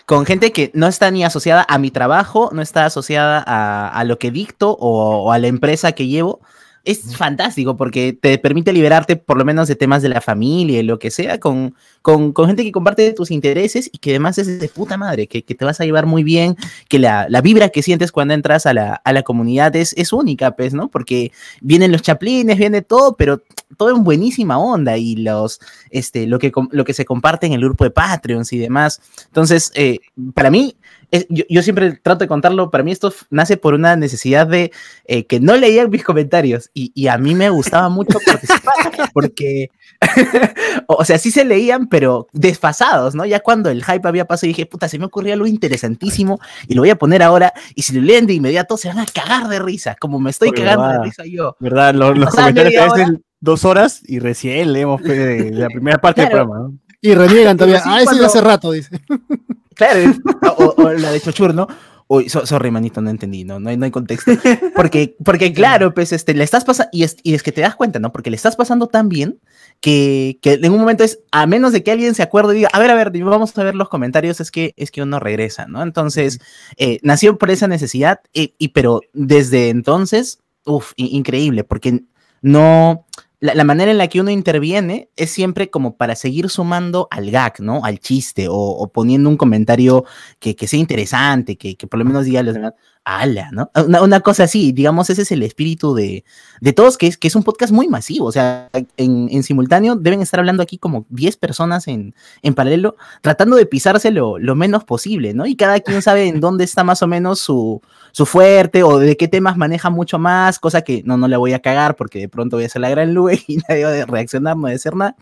con 0.07 0.25
gente 0.25 0.53
que 0.53 0.71
no 0.75 0.87
está 0.87 1.11
ni 1.11 1.23
asociada 1.25 1.67
a 1.69 1.79
mi 1.79 1.91
trabajo, 1.91 2.49
no 2.53 2.63
está 2.63 2.87
asociada 2.87 3.43
a, 3.47 3.89
a 3.89 4.05
lo 4.05 4.19
que 4.19 4.31
dicto 4.31 4.71
o, 4.71 5.25
o 5.25 5.33
a 5.33 5.39
la 5.39 5.49
empresa 5.49 5.93
que 5.93 6.07
llevo, 6.07 6.41
es 6.85 7.17
fantástico 7.17 7.77
porque 7.77 8.13
te 8.13 8.39
permite 8.39 8.73
liberarte 8.73 9.17
por 9.17 9.37
lo 9.37 9.45
menos 9.45 9.69
de 9.69 9.77
temas 9.77 10.03
de 10.03 10.09
la 10.09 10.21
familia 10.21 10.81
y 10.81 10.83
lo 10.83 10.99
que 10.99 11.11
sea 11.11 11.39
con, 11.39 11.75
con, 12.03 12.33
con 12.33 12.47
gente 12.47 12.65
que 12.65 12.73
comparte 12.73 13.13
tus 13.13 13.31
intereses 13.31 13.91
y 13.93 13.99
que 13.99 14.11
además 14.11 14.39
es 14.39 14.59
de 14.59 14.69
puta 14.69 14.97
madre, 14.97 15.27
que, 15.27 15.43
que 15.45 15.55
te 15.55 15.65
vas 15.65 15.81
a 15.81 15.85
llevar 15.85 16.07
muy 16.07 16.25
bien, 16.25 16.57
que 16.89 16.99
la, 16.99 17.27
la 17.29 17.41
vibra 17.41 17.69
que 17.69 17.83
sientes 17.83 18.13
cuando 18.13 18.35
entras 18.35 18.67
a 18.67 18.73
la, 18.75 18.95
a 19.05 19.13
la 19.13 19.23
comunidad 19.23 19.75
es, 19.77 19.93
es 19.97 20.13
única, 20.13 20.53
pues, 20.53 20.75
¿no? 20.75 20.89
Porque 20.89 21.33
vienen 21.61 21.93
los 21.93 22.03
chaplines, 22.03 22.59
viene 22.59 22.83
todo, 22.83 23.17
pero 23.17 23.43
todo 23.77 23.95
en 23.95 24.05
buenísima 24.05 24.59
onda 24.59 24.97
y 24.97 25.17
los, 25.17 25.61
este, 25.91 26.27
lo, 26.27 26.39
que, 26.39 26.53
lo 26.71 26.85
que 26.85 26.95
se 26.95 27.05
comparte 27.05 27.47
en 27.47 27.53
el 27.53 27.61
grupo 27.61 27.85
de 27.85 27.91
Patreons 27.91 28.53
y 28.53 28.59
demás. 28.59 29.01
Entonces, 29.27 29.73
eh, 29.75 29.99
para 30.35 30.51
mí, 30.51 30.77
es- 31.11 31.27
yo, 31.29 31.45
yo 31.49 31.63
siempre 31.63 31.93
trato 32.03 32.21
de 32.25 32.29
contarlo, 32.29 32.71
para 32.71 32.85
mí 32.85 32.93
esto 32.93 33.13
nace 33.31 33.57
por 33.57 33.75
una 33.75 33.97
necesidad 33.97 34.47
de 34.47 34.73
eh, 35.07 35.27
que 35.27 35.41
no 35.41 35.57
leían 35.57 35.91
mis 35.91 36.05
comentarios 36.05 36.71
y, 36.75 36.93
y 36.95 37.09
a 37.09 37.19
mí 37.19 37.35
me 37.35 37.51
gustaba 37.51 37.89
mucho 37.89 38.19
participar 38.27 38.75
porque, 39.13 39.71
o 40.87 41.05
sea, 41.05 41.19
sí 41.19 41.31
se 41.31 41.45
leían, 41.45 41.89
pero 41.89 42.27
desfasados, 42.33 43.15
¿no? 43.15 43.25
Ya 43.25 43.41
cuando 43.41 43.71
el 43.71 43.85
hype 43.85 44.07
había 44.09 44.25
pasado 44.27 44.49
dije, 44.49 44.67
puta, 44.67 44.89
se 44.89 44.99
me 44.99 45.07
ocurrió 45.07 45.35
algo 45.35 45.47
interesantísimo 45.47 46.39
y 46.67 46.75
lo 46.75 46.83
voy 46.83 46.91
a 46.91 46.97
poner 46.97 47.23
ahora 47.23 47.53
y 47.75 47.83
si 47.83 47.93
lo 47.95 48.01
leen 48.03 48.27
de 48.27 48.35
inmediato 48.35 48.77
se 48.77 48.89
van 48.89 48.99
a 49.01 49.07
cagar 49.07 49.49
de 49.49 49.59
risa, 49.59 49.97
como 50.01 50.19
me 50.21 50.31
estoy 50.31 50.49
Oye, 50.51 50.59
cagando 50.63 50.83
verdad. 50.83 50.99
de 51.01 51.05
risa 51.05 51.23
yo. 51.27 51.57
¿Verdad? 51.61 51.95
Los, 51.95 52.19
los 52.19 52.31
comentarios 52.35 52.93
hora. 52.93 53.13
dos 53.41 53.65
horas 53.65 54.03
y 54.05 54.19
recién 54.19 54.73
leemos 54.73 55.01
pues, 55.03 55.51
la 55.53 55.69
primera 55.69 55.99
parte 55.99 56.23
Claro. 56.23 56.37
del 56.37 56.47
programa. 56.47 56.69
¿no? 56.69 56.79
Y 57.01 57.15
reniegan 57.15 57.57
todavía. 57.57 57.79
sí, 57.81 57.89
ah, 57.89 57.97
ese 57.99 58.05
cuando- 58.07 58.21
de 58.23 58.27
hace 58.27 58.41
rato, 58.41 58.71
dice. 58.73 59.01
Claro, 59.79 60.13
o, 60.59 60.75
o 60.77 60.93
la 60.93 61.11
de 61.13 61.21
Chochur, 61.21 61.55
¿no? 61.55 61.67
Uy, 62.11 62.29
so- 62.31 62.47
sorry, 62.47 62.71
manito, 62.71 63.01
no 63.03 63.11
entendí, 63.11 63.45
no, 63.45 63.61
no 63.61 63.69
hay, 63.71 63.77
no 63.77 63.85
hay 63.85 63.91
contexto. 63.91 64.33
Porque, 64.75 65.15
porque 65.25 65.53
claro, 65.55 65.93
pues 65.95 66.13
este, 66.13 66.35
le 66.35 66.43
estás 66.43 66.65
pasando, 66.65 66.89
y 66.93 67.03
es, 67.05 67.17
y 67.23 67.35
es 67.35 67.43
que 67.43 67.53
te 67.53 67.61
das 67.61 67.77
cuenta, 67.77 67.99
¿no? 67.99 68.11
Porque 68.13 68.31
le 68.31 68.37
estás 68.37 68.57
pasando 68.57 68.87
tan 68.89 69.09
bien 69.11 69.41
que, 69.81 70.39
que 70.43 70.55
en 70.55 70.73
un 70.73 70.81
momento 70.81 71.05
es, 71.05 71.21
a 71.33 71.47
menos 71.47 71.73
de 71.73 71.83
que 71.83 71.91
alguien 71.93 72.15
se 72.15 72.23
acuerde 72.23 72.55
y 72.55 72.57
diga, 72.57 72.71
a 72.73 72.79
ver, 72.79 72.91
a 72.91 72.95
ver, 72.95 73.11
vamos 73.23 73.57
a 73.57 73.63
ver 73.63 73.75
los 73.75 73.89
comentarios, 73.91 74.41
es 74.41 74.51
que, 74.51 74.73
es 74.79 74.91
que 74.91 75.03
uno 75.03 75.21
regresa, 75.21 75.67
¿no? 75.67 75.83
Entonces, 75.83 76.41
eh, 76.79 76.99
nació 77.03 77.37
por 77.39 77.51
esa 77.51 77.69
necesidad, 77.69 78.21
y, 78.33 78.55
y- 78.59 78.69
pero 78.69 79.03
desde 79.13 79.69
entonces, 79.69 80.39
uff, 80.65 80.93
increíble, 80.97 81.63
porque 81.65 82.05
no, 82.41 83.07
la, 83.41 83.65
manera 83.65 83.91
en 83.91 83.99
la 83.99 84.09
que 84.09 84.21
uno 84.21 84.31
interviene 84.31 85.11
es 85.17 85.31
siempre 85.31 85.71
como 85.71 85.97
para 85.97 86.17
seguir 86.17 86.49
sumando 86.51 87.07
al 87.11 87.31
gag, 87.31 87.61
¿no? 87.61 87.85
Al 87.85 88.01
chiste 88.01 88.49
o, 88.49 88.55
o 88.55 88.93
poniendo 88.93 89.29
un 89.29 89.37
comentario 89.37 90.05
que, 90.41 90.57
que 90.57 90.67
sea 90.67 90.81
interesante, 90.81 91.57
que, 91.57 91.77
que 91.77 91.87
por 91.87 91.99
lo 91.99 92.05
menos 92.05 92.25
diga 92.25 92.41
a 92.41 92.43
los 92.43 92.55
demás, 92.55 92.75
ala, 93.05 93.51
¿no? 93.53 93.71
Una, 93.75 94.03
una 94.03 94.21
cosa 94.21 94.45
así, 94.45 94.73
digamos, 94.73 95.11
ese 95.11 95.23
es 95.23 95.33
el 95.33 95.43
espíritu 95.43 95.95
de, 95.95 96.25
de 96.61 96.73
todos, 96.73 96.99
que 96.99 97.07
es, 97.07 97.17
que 97.17 97.29
es 97.29 97.37
un 97.37 97.43
podcast 97.43 97.73
muy 97.73 97.89
masivo, 97.89 98.27
o 98.27 98.33
sea, 98.33 98.69
en, 98.97 99.29
en 99.31 99.43
simultáneo 99.43 99.97
deben 99.97 100.21
estar 100.21 100.41
hablando 100.41 100.63
aquí 100.63 100.79
como 100.79 101.07
10 101.09 101.37
personas 101.37 101.89
en, 101.89 102.15
en 102.43 102.55
paralelo, 102.55 102.97
tratando 103.23 103.57
de 103.57 103.67
pisarse 103.67 104.11
lo, 104.11 104.39
lo 104.39 104.55
menos 104.55 104.85
posible, 104.85 105.35
¿no? 105.35 105.47
Y 105.47 105.57
cada 105.57 105.81
quien 105.81 106.03
sabe 106.03 106.29
en 106.29 106.41
dónde 106.41 106.65
está 106.65 106.85
más 106.85 107.03
o 107.03 107.07
menos 107.07 107.39
su, 107.39 107.81
su 108.13 108.27
fuerte 108.27 108.83
o 108.83 108.99
de 108.99 109.17
qué 109.17 109.29
temas 109.29 109.57
maneja 109.57 109.91
mucho 109.91 110.19
más, 110.19 110.59
cosa 110.59 110.83
que 110.83 111.03
no, 111.05 111.17
no 111.17 111.29
le 111.29 111.37
voy 111.37 111.53
a 111.53 111.61
cagar 111.61 111.97
porque 111.97 112.19
de 112.19 112.29
pronto 112.29 112.57
voy 112.57 112.65
a 112.65 112.67
hacer 112.67 112.83
la 112.83 112.91
gran 112.91 113.15
lube 113.15 113.43
y 113.47 113.59
nadie 113.69 113.85
va 113.85 114.03
a 114.03 114.07
reaccionar, 114.07 114.57
no 114.57 114.65
va 114.65 114.69
a 114.71 114.73
decir 114.73 114.95
nada. 114.95 115.17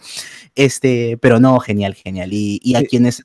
Este, 0.55 1.19
pero 1.21 1.41
no, 1.41 1.59
genial, 1.61 1.95
genial. 1.95 2.33
Y, 2.33 2.61
y 2.63 2.75
a 2.75 2.83
quienes 2.83 3.25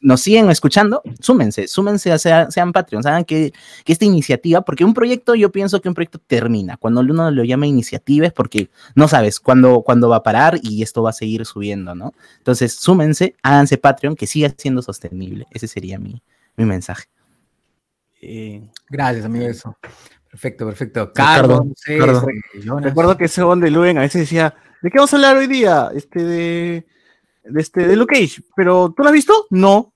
nos 0.00 0.22
siguen 0.22 0.48
escuchando, 0.50 1.02
súmense, 1.20 1.68
súmense, 1.68 2.10
a 2.10 2.18
sea- 2.18 2.50
sean 2.50 2.72
Patreons, 2.72 3.06
hagan 3.06 3.24
que, 3.24 3.52
que 3.84 3.92
esta 3.92 4.04
iniciativa, 4.04 4.62
porque 4.62 4.84
un 4.84 4.94
proyecto, 4.94 5.34
yo 5.34 5.52
pienso 5.52 5.80
que 5.80 5.88
un 5.88 5.94
proyecto 5.94 6.18
termina. 6.18 6.76
Cuando 6.76 7.00
uno 7.02 7.30
lo 7.30 7.44
llama 7.44 7.66
iniciativa 7.66 8.26
es 8.26 8.32
porque 8.32 8.70
no 8.94 9.08
sabes 9.08 9.40
cuándo, 9.40 9.82
cuándo 9.82 10.08
va 10.08 10.16
a 10.16 10.22
parar 10.22 10.58
y 10.62 10.82
esto 10.82 11.02
va 11.02 11.10
a 11.10 11.12
seguir 11.14 11.44
subiendo, 11.44 11.94
¿no? 11.94 12.12
Entonces, 12.38 12.72
súmense, 12.74 13.34
háganse 13.42 13.76
Patreon, 13.78 14.16
que 14.16 14.26
siga 14.26 14.52
siendo 14.56 14.82
sostenible. 14.82 15.46
Ese 15.50 15.68
sería 15.68 15.98
mi, 15.98 16.22
mi 16.56 16.64
mensaje. 16.64 17.06
Gracias, 18.88 19.24
amigo, 19.24 19.46
eso. 19.46 19.76
Perfecto, 20.30 20.64
perfecto. 20.66 21.06
Ricardo, 21.06 21.66
Carlos, 21.84 22.24
Jonas. 22.62 22.84
Recuerdo 22.84 23.16
que 23.16 23.24
ese 23.24 23.42
de 23.42 23.70
Luen 23.70 23.98
a 23.98 24.02
veces 24.02 24.22
decía, 24.22 24.54
¿de 24.80 24.90
qué 24.90 24.98
vamos 24.98 25.12
a 25.12 25.16
hablar 25.16 25.36
hoy 25.36 25.48
día? 25.48 25.90
Este 25.94 26.22
de, 26.22 26.86
de 27.44 27.60
este 27.60 27.86
de 27.88 27.96
Luke 27.96 28.14
Cage, 28.14 28.42
pero 28.54 28.92
¿tú 28.96 29.02
lo 29.02 29.08
has 29.08 29.14
visto? 29.14 29.46
No. 29.50 29.89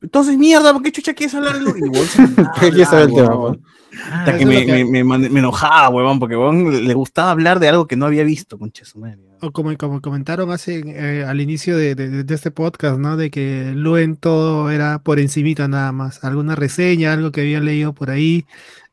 Entonces, 0.00 0.36
mierda, 0.38 0.72
¿por 0.72 0.82
qué 0.82 0.92
chucha 0.92 1.12
quieres 1.14 1.34
hablar 1.34 1.58
de 1.58 1.64
saber 2.86 3.08
el 3.08 3.14
tema, 3.14 3.28
huevón. 3.30 3.62
Ah, 4.04 4.20
Hasta 4.20 4.38
que 4.38 4.46
me, 4.46 4.64
me, 4.64 4.84
me 4.84 5.04
mand- 5.04 5.30
me 5.30 5.40
enojaba, 5.40 5.88
huevón, 5.88 6.18
porque 6.20 6.36
huevón 6.36 6.86
le 6.86 6.94
gustaba 6.94 7.30
hablar 7.32 7.58
de 7.58 7.68
algo 7.68 7.86
que 7.86 7.96
no 7.96 8.06
había 8.06 8.22
visto, 8.22 8.58
concha 8.58 8.84
su 8.84 8.98
madre. 9.00 9.18
O 9.40 9.50
como, 9.50 9.76
como 9.76 10.00
comentaron 10.00 10.50
hace, 10.52 10.82
eh, 10.86 11.24
al 11.26 11.40
inicio 11.40 11.76
de, 11.76 11.94
de- 11.94 12.22
de 12.24 12.34
este 12.34 12.50
podcast, 12.50 12.98
¿no? 12.98 13.16
De 13.16 13.30
que 13.30 13.72
Luen 13.74 14.16
todo 14.16 14.70
era 14.70 15.00
por 15.02 15.18
encimita 15.18 15.66
nada 15.68 15.90
más. 15.92 16.22
Alguna 16.22 16.54
reseña, 16.54 17.12
algo 17.12 17.32
que 17.32 17.40
había 17.40 17.60
leído 17.60 17.92
por 17.92 18.10
ahí 18.10 18.44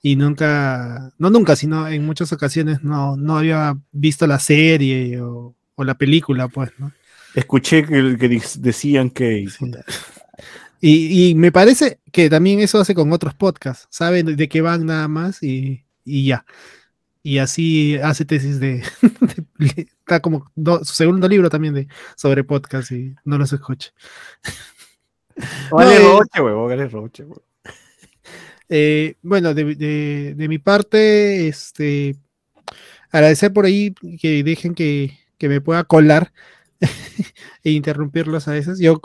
y 0.02 0.15
nunca, 0.15 1.11
no 1.18 1.30
nunca, 1.30 1.56
sino 1.56 1.88
en 1.88 2.06
muchas 2.06 2.32
ocasiones 2.32 2.84
no, 2.84 3.15
no 3.18 3.38
había 3.38 3.76
visto 3.91 4.26
la 4.27 4.40
serie 4.40 5.19
o, 5.22 5.56
o 5.76 5.84
la 5.84 5.95
película, 5.95 6.48
pues, 6.48 6.72
¿no? 6.77 6.91
Escuché 7.36 7.86
que, 7.86 8.18
decían 8.60 9.10
que... 9.10 9.45
Y, 10.88 11.30
y 11.32 11.34
me 11.36 11.52
parece 11.52 11.99
que 12.12 12.30
también 12.30 12.60
eso 12.60 12.80
hace 12.80 12.94
con 12.94 13.12
otros 13.12 13.34
podcasts. 13.34 13.88
Saben 13.90 14.36
de 14.36 14.48
qué 14.49 14.62
van 14.62 14.86
nada 14.86 15.07
más 15.07 15.41
y, 15.41 15.84
y 16.03 16.28
ya. 16.28 16.45
Y 17.24 17.40
así 17.40 17.95
hace 17.98 18.24
tesis 18.24 18.60
de. 18.60 18.84
de- 19.57 19.88
está 19.99 20.20
como 20.20 20.52
do- 20.53 20.86
su 20.86 20.94
segundo 20.94 21.28
libro 21.28 21.49
también 21.49 21.74
de 21.74 21.88
sobre 22.16 22.44
podcast 22.44 22.91
y 22.91 23.16
no 23.24 23.40
los 23.40 23.52
escucha. 23.52 23.90
Vale, 25.72 25.95
No, 25.99 26.06
eh, 26.06 26.20
roche, 26.20 26.41
vale, 26.41 26.88
roche, 26.88 27.24
huevón. 27.24 27.41
Eh, 28.70 29.16
bueno, 29.24 29.56
de, 29.56 29.76
de- 29.76 30.34
de 30.36 30.48
mi 30.48 30.60
parte, 30.60 31.48
este, 31.48 32.16
agradecer 33.10 33.52
por 33.52 33.66
ahí 33.66 33.94
que 34.22 34.44
dejen 34.44 34.76
que, 34.76 35.18
que 35.40 35.49
me 35.49 35.62
pueda 35.62 35.84
colar 35.84 36.32
e 37.64 37.72
interrumpirlos 37.72 38.48
a 38.48 38.52
veces. 38.52 38.78
Yo, 38.80 39.02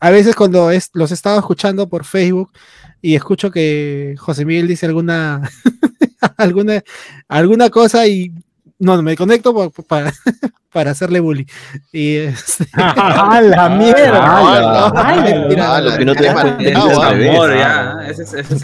a 0.00 0.10
veces 0.10 0.34
cuando 0.34 0.70
es, 0.70 0.90
los 0.92 1.10
he 1.10 1.14
estado 1.14 1.38
escuchando 1.38 1.88
por 1.88 2.04
Facebook 2.04 2.52
y 3.00 3.14
escucho 3.14 3.50
que 3.50 4.14
José 4.18 4.44
Miguel 4.44 4.68
dice 4.68 4.86
alguna, 4.86 5.50
alguna, 6.36 6.82
alguna 7.28 7.70
cosa 7.70 8.06
y 8.06 8.32
no, 8.78 9.02
me 9.02 9.16
conecto 9.16 9.54
pa- 9.54 9.70
pa- 9.70 9.82
para, 9.82 10.12
para 10.72 10.90
hacerle 10.90 11.20
bullying. 11.20 11.44
Y, 11.92 12.16
este, 12.16 12.66
¡A 12.74 13.40
la 13.40 13.68
mierda! 13.68 15.22
Mentira. 15.22 15.80
Lo 15.80 15.96
que 15.96 16.04
no 16.04 16.14
te 16.14 16.28
Ah, 16.28 16.56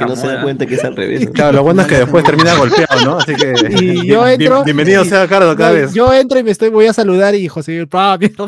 no 0.06 0.16
se 0.16 0.26
da 0.26 0.42
cuenta 0.42 0.66
que 0.66 0.74
es 0.74 0.84
al 0.84 0.96
revés. 0.96 1.28
Claro, 1.32 1.52
lo 1.52 1.62
bueno 1.62 1.82
es 1.82 1.88
que 1.88 1.98
después 1.98 2.24
termina 2.24 2.54
golpeado, 2.54 3.04
¿no? 3.04 3.18
Así 3.18 3.34
que. 3.34 3.54
Y 3.80 4.06
yo 4.06 4.24
bien- 4.24 4.40
entro- 4.40 4.64
bienvenido 4.64 5.04
y- 5.04 5.08
sea 5.08 5.26
Cardo 5.28 5.56
cada 5.56 5.70
No, 5.70 5.74
vez. 5.76 5.94
Yo 5.94 6.12
entro 6.12 6.38
y 6.38 6.42
me 6.42 6.50
estoy, 6.50 6.70
voy 6.70 6.86
a 6.86 6.92
saludar 6.92 7.34
y 7.34 7.46
José 7.48 7.72
Miguel 7.72 7.88
¡pah, 7.88 8.18
mierda! 8.18 8.46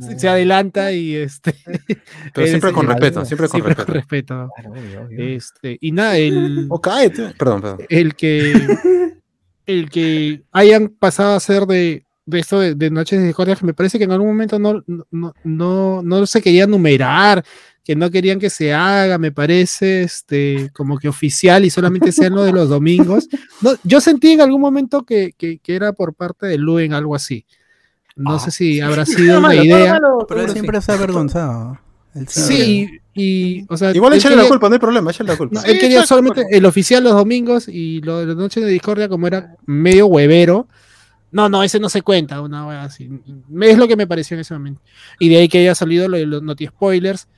se- 0.00 0.18
se 0.18 0.28
adelanta 0.28 0.92
y 0.92 1.16
este. 1.16 1.54
Pero 2.34 2.46
siempre 2.46 2.72
con 2.72 2.86
eh, 2.86 2.88
respeto, 2.88 3.24
siempre 3.24 3.48
con 3.48 3.60
respeto. 3.62 3.92
respeto. 3.92 4.50
Este, 5.18 5.76
y 5.80 5.92
nada, 5.92 6.16
el, 6.16 6.66
O 6.70 6.80
cállate. 6.80 7.34
Perdón, 7.38 7.60
perdón. 7.60 7.78
el 7.88 8.14
que 8.14 8.52
el 9.66 9.90
que 9.90 10.42
hayan 10.52 10.88
pasado 10.88 11.34
a 11.34 11.40
ser 11.40 11.66
de, 11.66 12.06
de 12.26 12.38
esto 12.38 12.60
de, 12.60 12.74
de 12.74 12.90
Noches 12.90 13.20
de 13.20 13.26
Discordia, 13.26 13.56
que 13.56 13.66
me 13.66 13.74
parece 13.74 13.98
que 13.98 14.04
en 14.04 14.12
algún 14.12 14.28
momento 14.28 14.58
no, 14.58 14.82
no, 15.10 15.34
no, 15.44 16.02
no 16.02 16.26
se 16.26 16.42
quería 16.42 16.66
numerar, 16.66 17.44
que 17.84 17.96
no 17.96 18.10
querían 18.10 18.38
que 18.38 18.50
se 18.50 18.72
haga, 18.72 19.18
me 19.18 19.32
parece, 19.32 20.02
este, 20.02 20.70
como 20.72 20.98
que 20.98 21.08
oficial 21.08 21.64
y 21.64 21.70
solamente 21.70 22.12
sean 22.12 22.34
lo 22.34 22.44
de 22.44 22.52
los 22.52 22.68
domingos. 22.68 23.28
No, 23.60 23.72
yo 23.84 24.00
sentí 24.00 24.32
en 24.32 24.40
algún 24.40 24.60
momento 24.60 25.04
que, 25.04 25.32
que, 25.36 25.58
que 25.58 25.74
era 25.74 25.92
por 25.92 26.14
parte 26.14 26.46
de 26.46 26.58
Luen 26.58 26.92
algo 26.92 27.14
así. 27.14 27.46
No 28.16 28.38
sé 28.38 28.50
si 28.50 28.80
habrá 28.80 29.06
sido 29.06 29.38
una 29.38 29.54
idea. 29.54 29.98
Pero 30.28 30.42
él 30.42 30.50
siempre 30.50 30.80
se 30.80 30.92
ha 30.92 30.94
avergonzado. 30.94 31.78
Sí, 32.26 32.88
y, 33.14 33.64
o 33.68 33.76
sea, 33.76 33.92
Igual 33.94 34.14
échale 34.14 34.34
la 34.36 34.42
quería- 34.42 34.48
culpa, 34.50 34.68
no 34.68 34.74
hay 34.74 34.78
problema, 34.80 35.10
échale 35.10 35.28
la 35.30 35.36
culpa. 35.36 35.60
no, 35.60 35.66
él 35.66 35.78
quería 35.78 36.04
solamente 36.06 36.44
el 36.50 36.64
oficial 36.66 37.04
los 37.04 37.12
domingos 37.12 37.68
y 37.68 38.00
lo 38.00 38.18
de 38.18 38.26
la 38.26 38.34
noche 38.34 38.60
de 38.60 38.70
discordia, 38.70 39.08
como 39.08 39.26
era 39.26 39.54
medio 39.66 40.06
huevero. 40.06 40.66
No, 41.32 41.48
no, 41.48 41.62
ese 41.62 41.78
no 41.78 41.88
se 41.88 42.02
cuenta, 42.02 42.40
una 42.40 42.66
wea 42.66 42.82
así. 42.82 43.08
Es 43.60 43.78
lo 43.78 43.86
que 43.86 43.94
me 43.96 44.06
pareció 44.08 44.34
en 44.34 44.40
ese 44.40 44.54
momento. 44.54 44.80
Y 45.20 45.28
de 45.28 45.36
ahí 45.36 45.48
que 45.48 45.58
haya 45.58 45.76
salido 45.76 46.08
lo 46.08 46.16
de 46.16 46.26
los 46.26 46.42
noti 46.42 46.66
spoilers, 46.66 47.28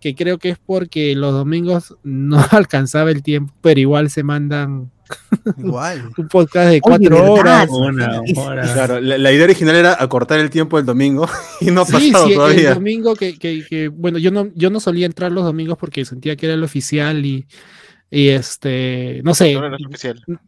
que 0.00 0.14
creo 0.14 0.38
que 0.38 0.48
es 0.50 0.58
porque 0.58 1.14
los 1.14 1.32
domingos 1.34 1.94
no 2.02 2.38
alcanzaba 2.50 3.10
el 3.10 3.22
tiempo, 3.22 3.52
pero 3.60 3.78
igual 3.80 4.08
se 4.08 4.22
mandan 4.22 4.90
Igual. 5.58 6.10
un 6.16 6.28
podcast 6.28 6.70
de 6.70 6.80
cuatro 6.80 7.32
horas. 7.32 7.68
Una 7.70 8.22
hora. 8.36 8.72
Claro, 8.72 9.00
la, 9.00 9.18
la 9.18 9.32
idea 9.32 9.44
original 9.44 9.76
era 9.76 9.96
acortar 9.98 10.38
el 10.40 10.50
tiempo 10.50 10.76
del 10.76 10.86
domingo 10.86 11.28
y 11.60 11.70
no 11.70 11.82
ha 11.82 11.86
Sí, 11.86 11.92
pasado 11.92 12.24
sí, 12.26 12.30
el 12.32 12.36
todavía. 12.36 12.74
domingo 12.74 13.14
que, 13.14 13.38
que- 13.38 13.64
que, 13.68 13.88
bueno, 13.88 14.18
yo 14.18 14.30
no, 14.30 14.48
yo 14.54 14.70
no 14.70 14.80
solía 14.80 15.06
entrar 15.06 15.32
los 15.32 15.44
domingos 15.44 15.76
porque 15.78 16.04
sentía 16.04 16.36
que 16.36 16.46
era 16.46 16.54
el 16.54 16.62
oficial 16.64 17.24
y, 17.26 17.46
y 18.10 18.28
este, 18.28 19.20
no 19.24 19.34
sé, 19.34 19.54
No, 19.54 19.68
no 19.70 19.78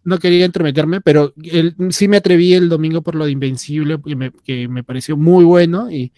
no 0.04 0.18
quería 0.18 0.44
entremeterme, 0.44 1.00
pero 1.00 1.32
el- 1.42 1.74
sí 1.90 2.08
me 2.08 2.18
atreví 2.18 2.54
el 2.54 2.68
domingo 2.68 3.02
por 3.02 3.14
lo 3.14 3.24
de 3.24 3.32
Invencible, 3.32 3.98
que 4.04 4.16
me, 4.16 4.32
que 4.44 4.68
me 4.68 4.84
pareció 4.84 5.16
muy 5.16 5.44
bueno 5.44 5.90
y 5.90 6.12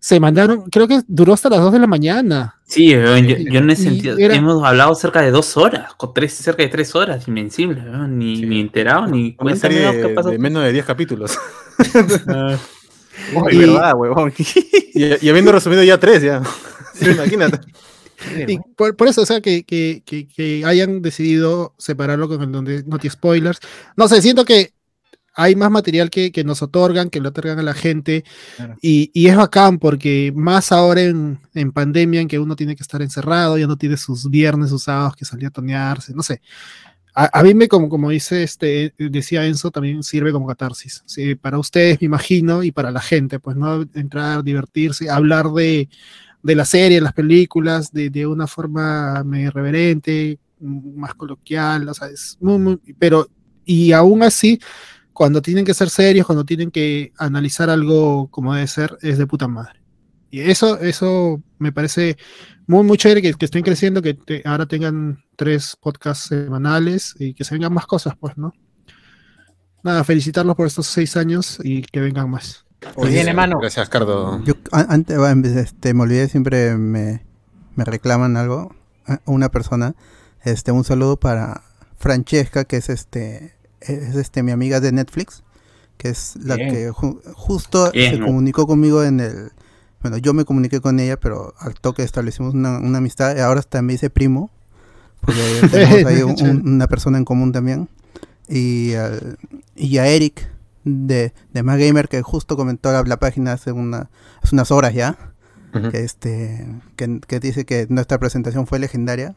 se 0.00 0.18
mandaron, 0.18 0.62
creo 0.70 0.88
que 0.88 1.02
duró 1.06 1.34
hasta 1.34 1.48
las 1.50 1.60
2 1.60 1.72
de 1.74 1.78
la 1.78 1.86
mañana. 1.86 2.56
Sí, 2.66 2.88
yo, 2.88 3.16
yo 3.18 3.60
no 3.60 3.70
he 3.70 3.74
Y 3.74 3.76
sentido. 3.76 4.16
era- 4.18 4.34
Hemos 4.34 4.64
hablado 4.64 4.94
cerca 4.94 5.20
de 5.20 5.30
dos 5.30 5.56
horas, 5.56 5.92
con 5.94 6.14
tres, 6.14 6.32
cerca 6.32 6.62
de 6.62 6.68
tres 6.70 6.94
horas, 6.94 7.28
invencible, 7.28 7.82
ni, 8.08 8.36
Sí. 8.36 8.46
ni 8.46 8.60
enterado, 8.60 9.06
ni 9.06 9.36
Una 9.38 9.54
serie 9.56 9.84
¿no? 9.84 9.92
qué 9.92 9.98
de, 9.98 10.08
pasó. 10.10 10.30
de 10.30 10.38
menos 10.38 10.62
de 10.64 10.72
10 10.72 10.84
capítulos. 10.86 11.38
Oh, 13.36 13.48
Y- 13.50 13.52
es 13.52 13.58
verdad, 13.58 13.94
huevón. 13.96 14.32
Y, 14.94 15.26
y 15.26 15.28
habiendo 15.28 15.52
resumido 15.52 15.82
ya 15.82 15.98
tres, 16.00 16.22
ya. 16.22 16.42
Sí, 16.94 17.10
imagínate. 17.10 17.60
Y 18.46 18.58
por, 18.76 18.96
por 18.96 19.08
eso, 19.08 19.22
o 19.22 19.26
sea, 19.26 19.40
que, 19.40 19.62
que- 19.64 20.02
que- 20.04 20.26
que 20.28 20.62
hayan 20.66 21.00
decidido 21.02 21.74
separarlo 21.78 22.28
con 22.28 22.42
el 22.42 22.52
donde 22.52 22.82
Noti 22.84 23.08
Spoilers. 23.08 23.60
No 23.96 24.08
sé, 24.08 24.20
siento 24.20 24.44
que 24.44 24.72
hay 25.34 25.56
más 25.56 25.70
material 25.70 26.10
que, 26.10 26.32
que 26.32 26.44
nos 26.44 26.62
otorgan, 26.62 27.10
que 27.10 27.20
le 27.20 27.28
otorgan 27.28 27.58
a 27.58 27.62
la 27.62 27.74
gente. 27.74 28.24
Claro. 28.56 28.76
Y, 28.82 29.10
y 29.14 29.28
es 29.28 29.36
bacán 29.36 29.78
porque 29.78 30.32
más 30.34 30.72
ahora 30.72 31.02
en, 31.02 31.38
en 31.54 31.72
pandemia, 31.72 32.20
en 32.20 32.28
que 32.28 32.38
uno 32.38 32.56
tiene 32.56 32.76
que 32.76 32.82
estar 32.82 33.02
encerrado, 33.02 33.56
ya 33.58 33.66
no 33.66 33.76
tiene 33.76 33.96
sus 33.96 34.28
viernes, 34.28 34.70
sus 34.70 34.84
sábados 34.84 35.16
que 35.16 35.24
salía 35.24 35.48
a 35.48 35.52
tonearse, 35.52 36.12
no 36.14 36.22
sé. 36.22 36.40
A, 37.14 37.40
a 37.40 37.42
mí 37.42 37.54
me, 37.54 37.68
como, 37.68 37.88
como 37.88 38.10
dice 38.10 38.42
este, 38.42 38.94
decía 38.96 39.44
Enzo, 39.44 39.70
también 39.70 40.02
sirve 40.02 40.30
como 40.32 40.46
catarsis. 40.46 41.02
Sí, 41.06 41.34
para 41.34 41.58
ustedes, 41.58 42.00
me 42.00 42.06
imagino, 42.06 42.62
y 42.62 42.70
para 42.70 42.90
la 42.90 43.00
gente, 43.00 43.40
pues, 43.40 43.56
¿no? 43.56 43.82
Entrar, 43.94 44.44
divertirse, 44.44 45.10
hablar 45.10 45.50
de, 45.50 45.88
de 46.42 46.54
la 46.54 46.64
serie, 46.64 47.00
las 47.00 47.12
películas, 47.12 47.92
de, 47.92 48.10
de 48.10 48.26
una 48.26 48.46
forma 48.46 49.24
medio 49.24 49.48
irreverente, 49.48 50.38
más 50.60 51.14
coloquial, 51.14 51.88
o 51.88 51.94
sea, 51.94 52.08
es 52.08 52.36
muy, 52.40 52.58
muy, 52.58 52.80
pero, 52.98 53.28
y 53.64 53.92
aún 53.92 54.22
así, 54.22 54.60
cuando 55.20 55.42
tienen 55.42 55.66
que 55.66 55.74
ser 55.74 55.90
serios, 55.90 56.24
cuando 56.24 56.46
tienen 56.46 56.70
que 56.70 57.12
analizar 57.18 57.68
algo 57.68 58.28
como 58.30 58.54
debe 58.54 58.66
ser, 58.66 58.96
es 59.02 59.18
de 59.18 59.26
puta 59.26 59.48
madre. 59.48 59.82
Y 60.30 60.40
eso, 60.40 60.80
eso 60.80 61.42
me 61.58 61.72
parece 61.72 62.16
muy, 62.66 62.84
muy 62.84 62.96
chévere 62.96 63.20
que, 63.20 63.34
que 63.34 63.44
estén 63.44 63.62
creciendo, 63.62 64.00
que 64.00 64.14
te- 64.14 64.40
ahora 64.46 64.64
tengan 64.64 65.22
tres 65.36 65.76
podcasts 65.78 66.28
semanales 66.28 67.14
y 67.18 67.34
que 67.34 67.44
se 67.44 67.54
vengan 67.54 67.74
más 67.74 67.84
cosas, 67.84 68.14
pues, 68.18 68.38
¿no? 68.38 68.54
Nada, 69.82 70.04
felicitarlos 70.04 70.56
por 70.56 70.66
estos 70.66 70.86
seis 70.86 71.14
años 71.18 71.58
y 71.62 71.82
que 71.82 72.00
vengan 72.00 72.30
más. 72.30 72.64
Muy 72.96 73.10
bien, 73.10 73.28
hermano. 73.28 73.58
Gracias, 73.60 73.90
Cardo. 73.90 74.42
Yo 74.44 74.54
antes, 74.72 75.18
bueno, 75.18 75.46
este, 75.46 75.92
me 75.92 76.04
olvidé, 76.04 76.30
siempre 76.30 76.78
me, 76.78 77.26
me 77.76 77.84
reclaman 77.84 78.38
algo, 78.38 78.74
a- 79.04 79.20
una 79.26 79.50
persona. 79.50 79.94
Este, 80.44 80.72
un 80.72 80.84
saludo 80.84 81.18
para 81.18 81.62
Francesca, 81.98 82.64
que 82.64 82.78
es 82.78 82.88
este, 82.88 83.59
es 83.80 84.14
este 84.16 84.42
mi 84.42 84.52
amiga 84.52 84.80
de 84.80 84.92
Netflix, 84.92 85.42
que 85.96 86.08
es 86.10 86.36
la 86.36 86.56
Bien. 86.56 86.70
que 86.70 86.90
ju- 86.90 87.20
justo 87.34 87.90
Bien. 87.92 88.14
se 88.14 88.20
comunicó 88.20 88.66
conmigo 88.66 89.04
en 89.04 89.20
el, 89.20 89.50
bueno, 90.02 90.16
yo 90.18 90.32
me 90.34 90.44
comuniqué 90.44 90.80
con 90.80 90.98
ella, 91.00 91.18
pero 91.18 91.54
al 91.58 91.74
toque 91.74 92.02
establecimos 92.02 92.54
una, 92.54 92.78
una 92.78 92.98
amistad, 92.98 93.36
y 93.36 93.40
ahora 93.40 93.62
me 93.82 93.92
dice 93.92 94.08
primo, 94.10 94.50
porque 95.20 95.40
tenemos 95.70 96.04
ahí 96.06 96.22
un- 96.22 96.42
un- 96.42 96.68
una 96.74 96.86
persona 96.88 97.18
en 97.18 97.24
común 97.24 97.52
también, 97.52 97.88
y, 98.48 98.94
al- 98.94 99.38
y 99.76 99.98
a 99.98 100.06
Eric 100.08 100.48
de, 100.84 101.32
de 101.52 101.62
Más 101.62 101.78
Gamer, 101.78 102.08
que 102.08 102.22
justo 102.22 102.56
comentó 102.56 102.90
la, 102.92 103.02
la 103.02 103.18
página 103.18 103.52
hace, 103.52 103.72
una, 103.72 104.08
hace 104.42 104.54
unas 104.54 104.70
horas 104.70 104.94
ya, 104.94 105.18
que, 105.92 106.02
este, 106.02 106.66
que, 106.96 107.20
que 107.26 107.38
dice 107.38 107.64
que 107.64 107.86
nuestra 107.90 108.18
presentación 108.18 108.66
fue 108.66 108.78
legendaria. 108.80 109.36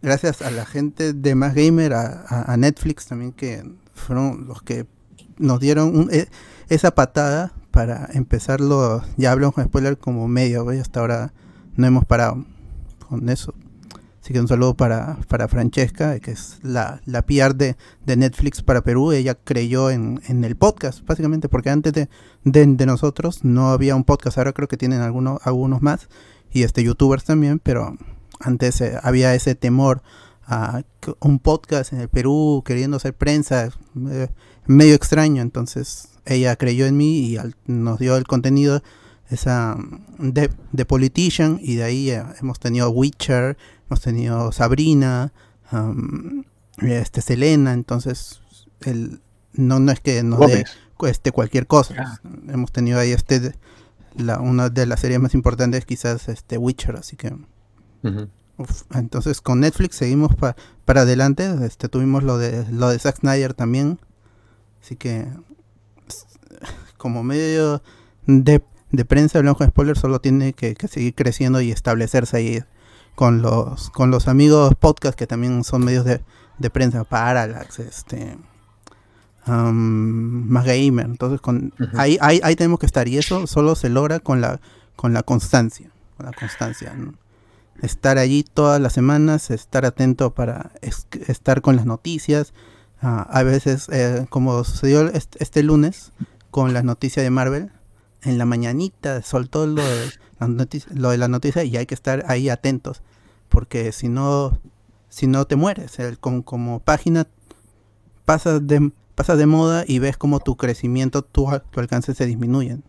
Gracias 0.00 0.42
a 0.42 0.50
la 0.50 0.64
gente 0.64 1.12
de 1.12 1.34
Más 1.34 1.54
Gamer, 1.54 1.92
a, 1.94 2.56
Netflix 2.56 3.06
también, 3.06 3.32
que 3.32 3.64
fueron 3.94 4.46
los 4.46 4.62
que 4.62 4.86
nos 5.38 5.58
dieron 5.58 5.96
un- 5.96 6.08
e- 6.12 6.28
esa 6.68 6.92
patada 6.94 7.52
para 7.72 8.08
empezarlo. 8.12 9.02
Ya 9.16 9.32
hablamos 9.32 9.54
con 9.56 9.64
spoiler 9.64 9.98
como 9.98 10.28
medio, 10.28 10.64
¿ve? 10.64 10.80
hasta 10.80 11.00
ahora 11.00 11.32
no 11.76 11.86
hemos 11.86 12.04
parado 12.04 12.44
con 13.08 13.28
eso. 13.28 13.54
Así 14.22 14.32
que 14.32 14.40
un 14.40 14.46
saludo 14.48 14.74
para, 14.74 15.16
para 15.28 15.48
Francesca, 15.48 16.18
que 16.20 16.32
es 16.32 16.58
la, 16.62 17.00
la 17.06 17.22
PR 17.22 17.54
de, 17.54 17.76
de 18.04 18.16
Netflix 18.16 18.62
para 18.62 18.82
Perú. 18.82 19.10
Ella 19.12 19.34
creyó 19.34 19.90
en, 19.90 20.20
en 20.28 20.44
el 20.44 20.54
podcast, 20.54 21.04
básicamente, 21.06 21.48
porque 21.48 21.70
antes 21.70 21.92
de, 21.92 22.08
de, 22.44 22.66
de 22.66 22.86
nosotros 22.86 23.42
no 23.44 23.70
había 23.70 23.96
un 23.96 24.04
podcast. 24.04 24.38
Ahora 24.38 24.52
creo 24.52 24.68
que 24.68 24.76
tienen 24.76 25.00
algunos, 25.00 25.40
algunos 25.44 25.82
más, 25.82 26.08
y 26.52 26.62
este 26.62 26.84
youtubers 26.84 27.24
también, 27.24 27.58
pero 27.58 27.96
antes 28.40 28.80
eh, 28.80 28.98
había 29.02 29.34
ese 29.34 29.54
temor 29.54 30.02
a 30.46 30.82
un 31.20 31.38
podcast 31.38 31.92
en 31.92 32.00
el 32.00 32.08
Perú 32.08 32.62
queriendo 32.64 32.96
hacer 32.96 33.14
prensa, 33.14 33.68
eh, 34.10 34.28
medio 34.66 34.94
extraño. 34.94 35.42
Entonces 35.42 36.08
ella 36.24 36.56
creyó 36.56 36.86
en 36.86 36.96
mí 36.96 37.18
y 37.20 37.36
al- 37.36 37.54
nos 37.66 37.98
dio 37.98 38.16
el 38.16 38.24
contenido 38.24 38.82
esa 39.30 39.76
mm, 39.76 40.30
de, 40.30 40.50
de 40.72 40.84
Politician 40.86 41.58
y 41.62 41.76
de 41.76 41.84
ahí 41.84 42.10
eh, 42.10 42.22
hemos 42.40 42.58
tenido 42.58 42.88
Witcher, 42.90 43.56
hemos 43.88 44.00
tenido 44.00 44.52
Sabrina, 44.52 45.32
am, 45.70 46.44
este 46.78 47.20
Selena, 47.20 47.72
entonces 47.74 48.40
el, 48.80 49.20
no, 49.52 49.80
no 49.80 49.92
es 49.92 50.00
que 50.00 50.22
nos 50.22 50.38
dé 50.46 50.64
este, 51.08 51.30
cualquier 51.32 51.66
cosa. 51.66 52.20
Hemos 52.48 52.72
tenido 52.72 52.98
ahí 52.98 53.12
este 53.12 53.54
la, 54.16 54.40
una 54.40 54.68
de 54.70 54.86
las 54.86 55.00
series 55.00 55.20
más 55.20 55.34
importantes 55.34 55.84
quizás 55.84 56.28
este 56.28 56.56
Witcher, 56.56 56.96
así 56.96 57.16
que 57.16 57.34
Uf, 58.56 58.82
entonces 58.94 59.40
con 59.40 59.60
Netflix 59.60 59.96
seguimos 59.96 60.34
pa- 60.34 60.56
para 60.84 61.02
adelante, 61.02 61.48
este 61.64 61.88
tuvimos 61.88 62.24
lo 62.24 62.38
de 62.38 62.66
lo 62.72 62.88
de 62.88 62.98
Zack 62.98 63.18
Snyder 63.20 63.54
también. 63.54 63.98
Así 64.82 64.96
que 64.96 65.26
como 66.96 67.22
medio 67.22 67.82
de, 68.26 68.62
de 68.90 69.04
prensa 69.04 69.38
hablamos 69.38 69.58
con 69.58 69.68
spoilers 69.68 70.00
solo 70.00 70.20
tiene 70.20 70.52
que, 70.54 70.74
que 70.74 70.88
seguir 70.88 71.14
creciendo 71.14 71.60
y 71.60 71.70
establecerse 71.70 72.36
ahí 72.36 72.64
con 73.14 73.42
los 73.42 73.90
con 73.90 74.10
los 74.10 74.26
amigos 74.28 74.74
podcast 74.78 75.16
que 75.18 75.26
también 75.26 75.62
son 75.64 75.84
medios 75.84 76.04
de, 76.04 76.20
de 76.58 76.70
prensa 76.70 77.04
Parallax, 77.04 77.78
este 77.78 78.36
am, 79.44 80.48
más 80.48 80.64
gamer, 80.64 81.06
entonces 81.06 81.40
con 81.40 81.72
ahí, 81.96 82.18
ahí 82.20 82.40
ahí 82.42 82.56
tenemos 82.56 82.78
que 82.80 82.86
estar. 82.86 83.08
Y 83.08 83.18
eso 83.18 83.46
solo 83.46 83.74
se 83.74 83.88
logra 83.88 84.20
con 84.20 84.40
la 84.40 84.60
con 84.96 85.12
la 85.12 85.22
constancia, 85.22 85.90
con 86.16 86.26
la 86.26 86.32
constancia, 86.32 86.92
¿no? 86.94 87.14
Estar 87.82 88.18
allí 88.18 88.42
todas 88.44 88.80
las 88.80 88.92
semanas, 88.92 89.50
estar 89.50 89.84
atento 89.86 90.34
para 90.34 90.72
es- 90.80 91.06
estar 91.28 91.60
con 91.62 91.76
las 91.76 91.86
noticias. 91.86 92.52
Ah, 93.00 93.22
a 93.30 93.42
veces, 93.44 93.88
eh, 93.90 94.26
como 94.30 94.64
sucedió 94.64 95.02
este, 95.08 95.42
este 95.42 95.62
lunes 95.62 96.12
con 96.50 96.72
las 96.74 96.82
noticias 96.84 97.22
de 97.24 97.30
Marvel, 97.30 97.70
en 98.22 98.38
la 98.38 98.44
mañanita 98.44 99.22
soltó 99.22 99.66
lo 99.66 99.82
de, 99.84 100.10
la 100.40 100.48
noticia, 100.48 100.90
lo 100.94 101.10
de 101.10 101.18
la 101.18 101.28
noticia 101.28 101.62
y 101.62 101.76
hay 101.76 101.86
que 101.86 101.94
estar 101.94 102.24
ahí 102.26 102.48
atentos, 102.48 103.02
porque 103.48 103.92
si 103.92 104.08
no, 104.08 104.58
si 105.08 105.26
no 105.28 105.44
te 105.46 105.54
mueres, 105.56 105.98
el- 106.00 106.18
con- 106.18 106.42
como 106.42 106.80
página 106.80 107.28
pasas 108.24 108.66
de, 108.66 108.90
pasas 109.14 109.38
de 109.38 109.46
moda 109.46 109.84
y 109.86 110.00
ves 110.00 110.16
como 110.16 110.40
tu 110.40 110.56
crecimiento, 110.56 111.22
tu, 111.22 111.48
tu 111.70 111.80
alcance 111.80 112.14
se 112.14 112.26
disminuyen. 112.26 112.82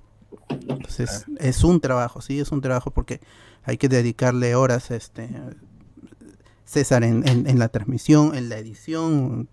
Entonces, 0.68 1.26
es 1.38 1.64
un 1.64 1.80
trabajo, 1.80 2.22
sí, 2.22 2.40
es 2.40 2.52
un 2.52 2.62
trabajo 2.62 2.92
porque 2.92 3.22
hay 3.70 3.78
que 3.78 3.90
dedicarle 3.90 4.56
horas, 4.56 4.92
este, 4.92 5.30
César 6.66 7.04
en, 7.04 7.24
la 7.60 7.70
transmisión, 7.70 8.36
en 8.36 8.50
la 8.50 8.58
edición, 8.58 9.50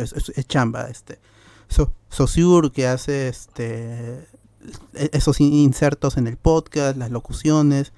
es, 0.00 0.46
chamba, 0.46 0.88
este, 0.88 1.18
so, 1.68 1.92
Saussure 2.08 2.70
que 2.70 2.86
hace, 2.86 3.28
este, 3.28 4.26
e- 4.94 5.10
esos 5.12 5.40
in- 5.40 5.52
insertos 5.52 6.16
en 6.16 6.26
el 6.26 6.36
podcast, 6.38 6.96
las 6.96 7.10
locuciones, 7.10 7.92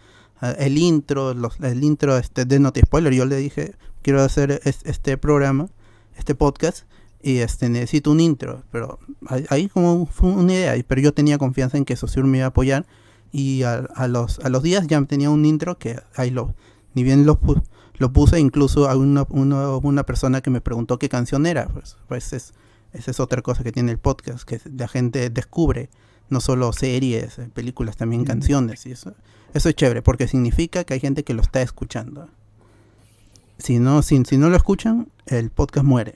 el 0.58 0.78
intro, 0.78 1.34
los, 1.34 1.60
el 1.60 1.84
intro 1.84 2.16
este, 2.18 2.44
de 2.46 2.58
Noti 2.58 2.80
Spoiler, 2.80 3.12
yo 3.12 3.26
le 3.26 3.36
dije, 3.36 3.74
quiero 4.02 4.22
hacer 4.22 4.60
es- 4.64 4.80
este 4.84 5.16
programa, 5.16 5.68
este 6.16 6.34
podcast, 6.34 6.86
y 7.22 7.38
este 7.38 7.68
necesito 7.68 8.10
un 8.10 8.18
intro, 8.20 8.64
pero 8.72 8.98
ahí- 9.50 9.68
como 9.68 10.06
fue 10.06 10.30
una 10.30 10.52
idea, 10.54 10.74
pero 10.88 11.00
yo 11.02 11.12
tenía 11.14 11.38
confianza 11.38 11.76
en 11.76 11.84
que 11.84 11.94
Saussure 11.94 12.26
me 12.26 12.38
iba 12.38 12.46
a 12.46 12.48
apoyar, 12.48 12.86
y 13.32 13.62
a, 13.62 13.86
a 13.94 14.08
los, 14.08 14.38
a 14.40 14.48
los 14.48 14.62
días 14.62 14.86
ya 14.86 15.00
tenía 15.04 15.30
un 15.30 15.44
intro 15.44 15.78
que 15.78 16.00
ahí 16.16 16.30
lo, 16.30 16.54
ni 16.94 17.02
bien 17.02 17.26
lo, 17.26 17.40
pu- 17.40 17.62
lo 17.94 18.12
puse, 18.12 18.40
incluso 18.40 18.88
a 18.88 18.96
una, 18.96 19.24
una, 19.30 19.76
una 19.76 20.04
persona 20.04 20.40
que 20.40 20.50
me 20.50 20.60
preguntó 20.60 20.98
qué 20.98 21.08
canción 21.08 21.46
era, 21.46 21.68
pues, 21.68 21.96
pues 22.08 22.32
es, 22.32 22.54
esa 22.92 23.10
es 23.10 23.20
otra 23.20 23.42
cosa 23.42 23.62
que 23.62 23.72
tiene 23.72 23.92
el 23.92 23.98
podcast, 23.98 24.42
que 24.44 24.60
la 24.76 24.88
gente 24.88 25.30
descubre 25.30 25.90
no 26.28 26.40
solo 26.40 26.72
series, 26.72 27.38
eh, 27.38 27.48
películas, 27.52 27.96
también 27.96 28.24
canciones, 28.24 28.86
y 28.86 28.92
eso, 28.92 29.14
eso 29.52 29.68
es 29.68 29.74
chévere, 29.74 30.02
porque 30.02 30.28
significa 30.28 30.84
que 30.84 30.94
hay 30.94 31.00
gente 31.00 31.24
que 31.24 31.34
lo 31.34 31.42
está 31.42 31.60
escuchando. 31.60 32.28
Si 33.58 33.78
no, 33.78 34.02
si, 34.02 34.22
si 34.24 34.38
no 34.38 34.48
lo 34.48 34.56
escuchan, 34.56 35.08
el 35.26 35.50
podcast 35.50 35.84
muere. 35.84 36.14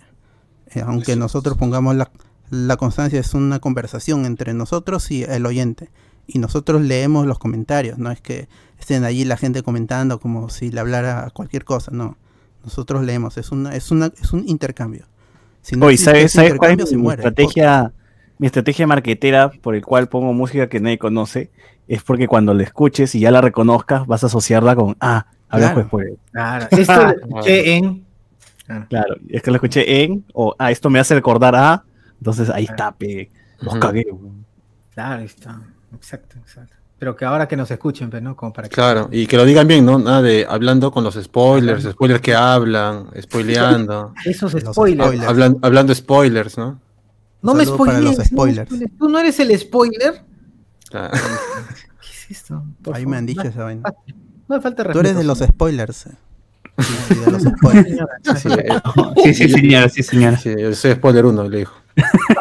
Eh, 0.69 0.83
aunque 0.87 1.15
nosotros 1.15 1.59
pongamos 1.59 1.95
la, 1.95 2.11
la 2.51 2.77
constancia, 2.77 3.21
es 3.21 3.35
una 3.35 3.59
conversación 3.59 4.25
entre 4.25 4.55
nosotros 4.55 5.11
y 5.11 5.25
el 5.25 5.45
oyente. 5.47 5.91
Y 6.27 6.39
nosotros 6.39 6.83
leemos 6.83 7.27
los 7.27 7.39
comentarios, 7.39 7.99
no 7.99 8.11
es 8.11 8.21
que 8.21 8.49
estén 8.79 9.05
allí 9.05 9.25
la 9.25 9.37
gente 9.37 9.63
comentando 9.63 10.21
como 10.21 10.49
si 10.49 10.71
le 10.71 10.81
hablara 10.81 11.31
cualquier 11.35 11.65
cosa, 11.65 11.91
no. 11.93 12.17
Nosotros 12.65 13.05
leemos, 13.05 13.37
es 13.37 13.53
una, 13.53 13.75
es 13.75 13.91
una, 13.91 14.07
es 14.21 14.33
un 14.33 14.49
intercambio. 14.49 15.07
Si 15.61 15.77
no 15.77 15.87
Oye, 15.87 15.95
existe 15.95 16.11
¿sabes, 16.13 16.33
¿sabes 16.33 16.55
cuál 16.55 16.81
es 16.81 16.93
mi 16.93 16.99
muere 16.99 17.23
estrategia? 17.23 17.93
Mi 18.39 18.47
estrategia 18.47 18.87
marquetera 18.87 19.51
por 19.51 19.75
el 19.75 19.85
cual 19.85 20.09
pongo 20.09 20.33
música 20.33 20.69
que 20.69 20.81
nadie 20.81 20.99
conoce 20.99 21.51
es 21.87 22.03
porque 22.03 22.27
cuando 22.27 22.53
la 22.55 22.63
escuches 22.63 23.15
y 23.15 23.21
ya 23.21 23.31
la 23.31 23.41
reconozcas, 23.41 24.07
vas 24.07 24.25
a 24.25 24.27
asociarla 24.27 24.75
con, 24.75 24.97
ah, 25.01 25.27
habla 25.49 25.73
Claro. 25.73 25.75
pues 25.75 25.87
por 25.87 26.19
Claro, 26.33 26.67
esto 26.71 27.03
lo 27.05 27.11
escuché 27.11 27.75
en. 27.77 28.05
Claro, 28.89 29.17
es 29.29 29.43
que 29.43 29.51
lo 29.51 29.57
escuché 29.57 30.05
en, 30.05 30.25
o 30.33 30.55
ah, 30.59 30.71
esto 30.71 30.91
me 30.91 30.99
hace 30.99 31.15
recordar 31.15 31.55
a, 31.55 31.85
entonces 32.19 32.49
ahí 32.51 32.65
está, 32.65 32.93
pe, 32.93 33.31
los 33.61 33.75
Ujú. 33.75 33.81
cagué. 33.81 34.07
Claro, 34.95 35.21
ahí 35.21 35.27
está. 35.27 35.61
Exacto, 35.95 36.37
exacto. 36.39 36.75
Pero 36.99 37.17
que 37.17 37.25
ahora 37.25 37.47
que 37.49 37.57
nos 37.57 37.71
escuchen, 37.71 38.09
pues, 38.09 38.23
¿no? 38.23 38.35
Como 38.37 38.53
para 38.53 38.69
que. 38.69 38.75
Claro, 38.75 39.09
y 39.13 39.27
que 39.27 39.37
lo 39.37 39.45
digan 39.45 39.67
bien, 39.67 39.85
¿no? 39.85 39.99
Nada 39.99 40.23
de 40.23 40.47
hablando 40.49 40.91
con 40.91 41.05
los 41.05 41.15
spoilers, 41.15 41.85
spoilers 41.85 42.21
que 42.21 42.35
hablan, 42.35 43.09
spoileando. 43.21 44.15
Esos 44.25 44.53
spoilers. 44.53 45.07
spoilers. 45.09 45.29
Hablan- 45.31 45.59
hablando 45.63 45.95
spoilers, 45.95 46.57
¿no? 46.57 46.81
No 47.43 47.53
me 47.55 47.67
spoilees. 47.67 48.19
no 48.19 48.25
spoilers. 48.25 48.71
Tú 48.99 49.09
no 49.09 49.19
eres 49.19 49.39
el 49.41 49.59
spoiler. 49.59 50.23
Claro. 50.89 51.13
¿Qué 52.01 52.09
es 52.31 52.31
esto? 52.39 52.65
Por 52.83 52.97
Ahí 52.97 53.05
me 53.05 53.17
han 53.19 53.27
dicho 53.27 53.43
esa 53.43 53.65
vaina. 53.65 53.83
No 54.49 54.57
me 54.57 54.61
falta 54.63 54.83
Tú 54.85 54.91
eres 55.01 55.15
respeto, 55.15 55.19
de 55.19 55.25
los 55.25 55.39
spoilers. 55.41 55.97
Sí, 56.79 57.15
de 57.25 57.31
los 57.31 57.43
spoilers. 57.59 57.99
Sí, 59.23 59.35
sí, 59.35 59.49
señora, 59.51 59.89
sí, 59.89 60.03
señora. 60.03 60.39
sí, 60.39 60.55
yo 60.59 60.75
soy 60.75 60.93
spoiler 60.93 61.27
uno, 61.27 61.47
le 61.49 61.59
dijo. 61.59 61.75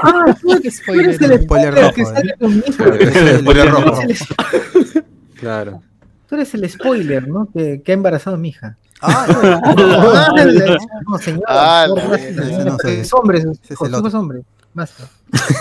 Ah, 0.03 0.35
tú 0.41 0.51
eres, 0.53 0.81
el 1.21 1.43
Spoiler 1.43 1.73
rojo, 1.75 1.93
que 1.93 2.01
eh. 2.01 2.05
sale 2.05 2.35
hijo. 2.39 3.39
spoiler 3.39 3.69
rojo. 3.69 4.01
el- 4.01 5.03
Claro. 5.39 5.81
Tú 6.27 6.35
eres 6.35 6.53
el 6.53 6.69
spoiler, 6.69 7.27
¿no? 7.27 7.47
Que, 7.53 7.81
que 7.83 7.91
ha 7.91 7.95
embarazado 7.95 8.35
a 8.35 8.39
mi 8.39 8.49
hija. 8.49 8.77
Ah, 9.01 9.25
Ah, 9.29 10.45
no, 11.07 11.17
señora. 11.17 11.43
Ah, 11.47 11.85
No. 11.87 11.95
Es 12.89 13.13
hombre, 13.13 13.39
el 13.39 13.51
es 13.69 14.13
hombre. 14.13 14.41
Basta. 14.73 15.07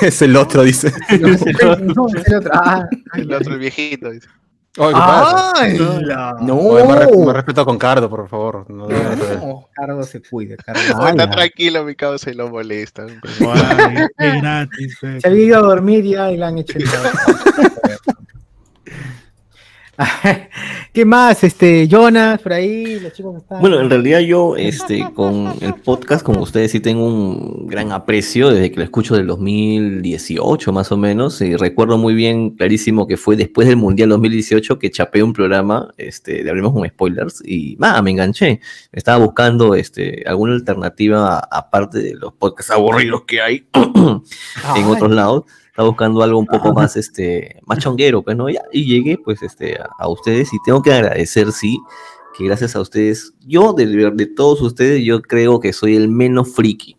es 0.01 0.23
el 0.23 0.37
otro, 0.37 0.63
dice. 0.63 0.93
No, 1.21 1.29
es 1.29 2.27
el 2.27 2.35
otro. 2.37 2.51
Ah, 2.55 2.89
El 3.15 3.33
otro, 3.35 3.55
el 3.55 3.61
viejito. 3.61 4.11
dice. 4.11 4.29
Oye. 4.79 4.95
¡Ay, 4.97 5.79
la- 6.03 6.35
Oye, 6.41 6.85
más, 6.85 6.99
re- 7.01 7.17
más 7.27 7.35
respeto 7.37 7.65
con 7.67 7.79
Cardo, 7.79 8.09
por 8.09 8.27
favor. 8.27 8.65
No, 8.71 8.89
no, 8.89 8.99
no, 9.03 9.17
no. 9.17 9.35
No, 9.47 9.69
Carlos 9.75 10.09
se 10.09 10.23
cuide, 10.23 10.57
Carlos. 10.57 10.85
Oh, 10.99 11.07
está 11.09 11.29
tranquilo, 11.31 11.85
mi 11.85 11.95
causa, 11.95 12.31
y 12.31 12.35
lo 12.35 12.49
molesta. 12.49 13.05
Guay, 13.39 14.09
qué 14.17 14.41
gratis, 14.41 14.99
fe. 14.99 15.21
Se 15.21 15.29
había 15.29 15.45
ido 15.45 15.59
a 15.59 15.63
dormir 15.63 16.05
ya 16.05 16.31
y 16.31 16.39
le 16.39 16.45
han 16.47 16.59
hecho 16.59 16.79
el. 16.79 16.85
¿Qué 20.93 21.05
más? 21.05 21.45
Este, 21.45 21.87
Jonas, 21.87 22.41
por 22.41 22.55
ahí, 22.55 22.99
los 22.99 23.13
chicos 23.13 23.37
están. 23.37 23.61
Bueno, 23.61 23.79
en 23.81 23.91
realidad 23.91 24.21
yo, 24.21 24.57
este, 24.57 25.07
con 25.15 25.53
el 25.61 25.75
podcast, 25.75 26.25
como 26.25 26.41
ustedes, 26.41 26.71
sí 26.71 26.81
tengo 26.81 27.07
un 27.07 27.67
gran 27.67 27.93
aprecio 27.93 28.51
desde 28.51 28.71
que 28.71 28.79
lo 28.79 28.85
escucho 28.85 29.15
del 29.15 29.27
2018 29.27 30.73
más 30.73 30.93
o 30.93 30.97
menos, 30.97 31.41
y 31.43 31.57
recuerdo 31.57 31.99
muy 31.99 32.15
bien, 32.15 32.51
clarísimo, 32.51 33.07
que 33.07 33.19
fue 33.19 33.37
después 33.37 33.69
del 33.69 33.77
Mundial 33.77 34.09
2018 34.11 34.79
que 34.79 34.91
chapé 34.91 35.23
un 35.23 35.35
programa, 35.35 35.93
este, 35.99 36.43
de 36.43 36.51
Hablemos 36.51 36.73
con 36.73 36.89
Spoilers, 36.89 37.43
y 37.45 37.77
nada, 37.79 38.01
me 38.01 38.13
enganché. 38.13 38.61
Estaba 38.93 39.23
buscando, 39.23 39.75
este, 39.75 40.23
alguna 40.27 40.55
alternativa 40.55 41.39
aparte 41.39 41.99
de 41.99 42.15
los 42.15 42.33
podcasts 42.33 42.73
aburridos 42.73 43.25
que 43.27 43.43
hay 43.43 43.67
en 44.77 44.85
otros 44.87 45.11
lados. 45.11 45.45
Estaba 45.73 45.89
buscando 45.89 46.23
algo 46.23 46.39
un 46.39 46.47
poco 46.47 46.73
más, 46.75 46.97
este, 46.97 47.59
más 47.65 47.79
chonguero, 47.79 48.23
pues, 48.23 48.37
¿no? 48.37 48.51
Ya, 48.51 48.61
y 48.73 48.85
llegué, 48.85 49.17
pues, 49.17 49.43
este, 49.43 49.81
a, 49.81 49.89
a 49.99 50.09
ustedes 50.09 50.53
y 50.53 50.59
tengo 50.67 50.83
que 50.83 50.93
agradecer, 50.93 51.51
sí, 51.51 51.79
que 52.37 52.45
gracias 52.45 52.77
a 52.77 52.81
ustedes, 52.81 53.33
yo, 53.47 53.73
de, 53.73 53.87
de 54.11 54.27
todos 54.27 54.61
ustedes, 54.61 55.03
yo 55.03 55.23
creo 55.23 55.61
que 55.61 55.73
soy 55.73 55.97
el 55.97 56.09
menos 56.09 56.55
friki. 56.55 56.97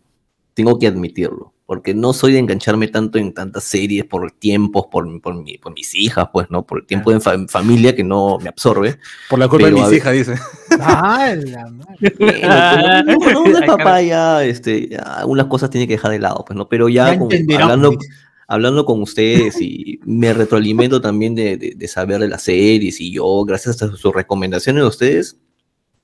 Tengo 0.56 0.78
que 0.80 0.88
admitirlo. 0.88 1.54
Porque 1.66 1.94
no 1.94 2.12
soy 2.14 2.34
de 2.34 2.40
engancharme 2.40 2.88
tanto 2.90 3.18
en 3.20 3.34
tantas 3.34 3.64
series 3.64 4.04
por 4.06 4.30
tiempos, 4.32 4.88
por, 4.92 5.22
por, 5.22 5.34
mi- 5.36 5.58
por 5.58 5.74
mis 5.74 5.96
hijas, 5.96 6.28
pues, 6.34 6.48
¿no? 6.52 6.66
Por 6.66 6.80
el 6.80 6.86
tiempo 6.86 7.12
de 7.12 7.20
fa- 7.22 7.48
familia 7.48 7.96
que 7.96 8.04
no 8.04 8.38
me 8.40 8.50
absorbe. 8.50 8.98
Por 9.30 9.40
la 9.40 9.48
culpa 9.48 9.68
de 9.68 9.72
mis 9.72 9.94
hijas, 9.94 10.14
dice. 10.14 10.36
¡Ah, 10.80 11.34
la 11.36 11.70
madre! 11.70 12.14
Bueno, 12.20 13.18
pero 13.24 13.40
uno- 13.40 13.42
uno 13.50 13.58
es 13.60 13.66
papá 13.68 14.02
ya, 14.02 14.44
este, 14.44 14.90
ya 14.90 15.00
algunas 15.00 15.46
cosas 15.46 15.70
tiene 15.70 15.88
que 15.88 15.94
dejar 15.94 16.12
de 16.12 16.20
lado, 16.20 16.44
pues, 16.46 16.58
¿no? 16.58 16.68
Pero 16.68 16.90
ya, 16.90 17.08
Ya 17.08 17.14
entenderán, 17.14 17.62
hablando, 17.64 17.92
dice. 17.92 18.12
Hablando 18.54 18.86
con 18.86 19.02
ustedes 19.02 19.60
y 19.62 20.00
me 20.06 20.34
retroalimento 20.34 21.02
también 21.02 21.36
de, 21.36 21.58
de- 21.58 21.74
de 21.76 21.88
saber 21.88 22.20
de 22.22 22.28
las 22.30 22.44
series 22.44 23.00
y 23.02 23.12
yo, 23.12 23.44
gracias 23.46 23.82
a 23.82 23.88
sus 23.96 24.14
recomendaciones 24.14 24.84
de 24.84 24.88
ustedes, 24.88 25.38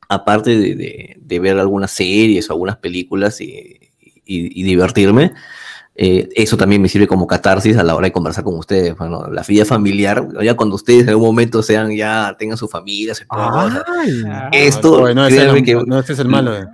aparte 0.08 0.58
de, 0.58 0.76
de- 0.76 1.18
de 1.19 1.40
ver 1.40 1.58
algunas 1.60 1.92
series 1.92 2.50
o 2.50 2.53
algunas 2.53 2.78
películas 2.78 3.40
y, 3.42 3.48
y- 4.26 4.60
y 4.60 4.64
divertirme, 4.64 5.32
eh, 6.02 6.30
eso 6.36 6.56
también 6.56 6.82
me 6.82 6.88
sirve 6.88 7.08
como 7.08 7.28
catarsis 7.28 7.76
a 7.78 7.84
la 7.84 7.94
hora 7.94 8.06
de 8.08 8.14
conversar 8.14 8.44
con 8.45 8.58
ustedes. 8.58 8.95
Bueno, 8.98 9.28
la 9.30 9.44
vida 9.44 9.66
familiar, 9.66 10.26
ya 10.42 10.56
cuando 10.56 10.76
ustedes 10.76 11.03
en 11.03 11.10
algún 11.10 11.26
momento 11.28 11.61
sean, 11.61 11.92
ya 11.94 12.36
tengan 12.40 12.58
su 12.58 12.68
familia, 12.69 13.14
su 13.14 13.24
esposa, 13.24 13.84
esto, 14.53 15.00
Bueno, 15.02 15.24
créanme 15.28 15.60
es 15.60 15.66
que 15.66 15.72
el- 15.72 15.86
no, 15.86 16.00
ese 16.00 16.14
es 16.14 16.19
el 16.19 16.28
malo. 16.30 16.58
eh. 16.58 16.66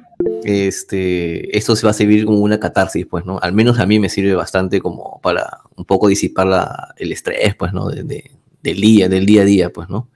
Este, 0.44 1.58
esto 1.58 1.76
se 1.76 1.86
va 1.86 1.92
a 1.92 1.94
servir 1.94 2.26
como 2.26 2.40
una 2.40 2.60
catarsis, 2.60 3.06
pues, 3.06 3.26
¿no? 3.26 3.40
Al 3.40 3.54
menos 3.54 3.80
a 3.80 3.86
mí 3.86 4.00
me 4.00 4.10
sirve 4.10 4.36
bastante 4.36 4.82
como 4.82 5.20
para 5.22 5.62
un 5.76 5.86
poco 5.86 6.08
disipar 6.08 6.48
la- 6.48 6.94
el 6.98 7.12
estrés, 7.12 7.56
pues, 7.56 7.74
¿no? 7.74 7.88
De, 7.90 8.04
de- 8.04 8.32
del 8.62 8.82
día, 8.82 9.10
del 9.10 9.26
día 9.26 9.42
a 9.44 9.46
día, 9.46 9.70
pues, 9.72 9.90
¿no? 9.90 10.10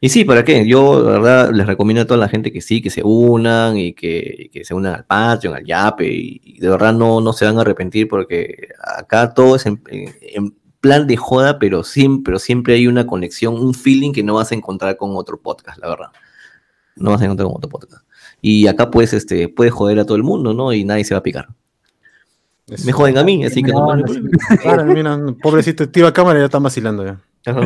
Y 0.00 0.08
sí, 0.10 0.24
¿para 0.24 0.44
qué? 0.44 0.66
Yo, 0.66 1.02
la 1.02 1.12
verdad, 1.12 1.50
les 1.52 1.66
recomiendo 1.66 2.02
a 2.02 2.06
toda 2.06 2.18
la 2.20 2.28
gente 2.28 2.52
que 2.52 2.60
sí, 2.60 2.82
que 2.82 2.90
se 2.90 3.02
unan 3.04 3.78
y 3.78 3.94
que, 3.94 4.50
que 4.52 4.64
se 4.64 4.74
unan 4.74 4.94
al 4.94 5.04
Patreon, 5.06 5.54
al 5.56 5.64
Yape, 5.64 6.06
y, 6.12 6.58
de 6.58 6.68
verdad 6.68 6.92
no, 6.92 7.20
no 7.20 7.32
se 7.32 7.44
van 7.46 7.56
a 7.58 7.62
arrepentir 7.62 8.08
porque 8.08 8.68
acá 8.82 9.32
todo 9.32 9.56
es 9.56 9.64
en 9.66 9.80
plan 10.80 11.06
de 11.06 11.16
joda, 11.16 11.58
pero 11.58 11.82
siempre, 11.84 12.22
pero 12.32 12.38
siempre 12.38 12.74
hay 12.74 12.86
una 12.86 13.06
conexión, 13.06 13.54
un 13.54 13.72
feeling 13.72 14.12
que 14.12 14.22
no 14.22 14.34
vas 14.34 14.52
a 14.52 14.54
encontrar 14.54 14.98
con 14.98 15.16
otro 15.16 15.40
podcast, 15.40 15.78
la 15.78 15.88
verdad. 15.88 16.08
No 16.96 17.10
vas 17.10 17.22
a 17.22 17.24
encontrar 17.24 17.46
con 17.48 17.56
otro 17.56 17.70
podcast. 17.70 18.04
Y 18.46 18.66
acá 18.66 18.90
pues, 18.90 19.14
este, 19.14 19.48
puedes 19.48 19.72
joder 19.72 19.98
a 19.98 20.04
todo 20.04 20.18
el 20.18 20.22
mundo, 20.22 20.52
¿no? 20.52 20.70
Y 20.74 20.84
nadie 20.84 21.02
se 21.02 21.14
va 21.14 21.20
a 21.20 21.22
picar. 21.22 21.48
Me 22.84 22.92
joden 22.92 23.16
a 23.16 23.24
mí, 23.24 23.42
así 23.42 23.62
que 23.62 23.72
no, 23.72 23.96
No, 23.96 23.96
no, 23.96 24.04
Claro, 24.60 24.84
mira, 24.84 25.18
pobrecito, 25.42 25.88
tira 25.88 26.12
cámara 26.12 26.38
y 26.38 26.42
ya 26.42 26.44
está 26.44 26.58
vacilando 26.58 27.06
ya. 27.06 27.18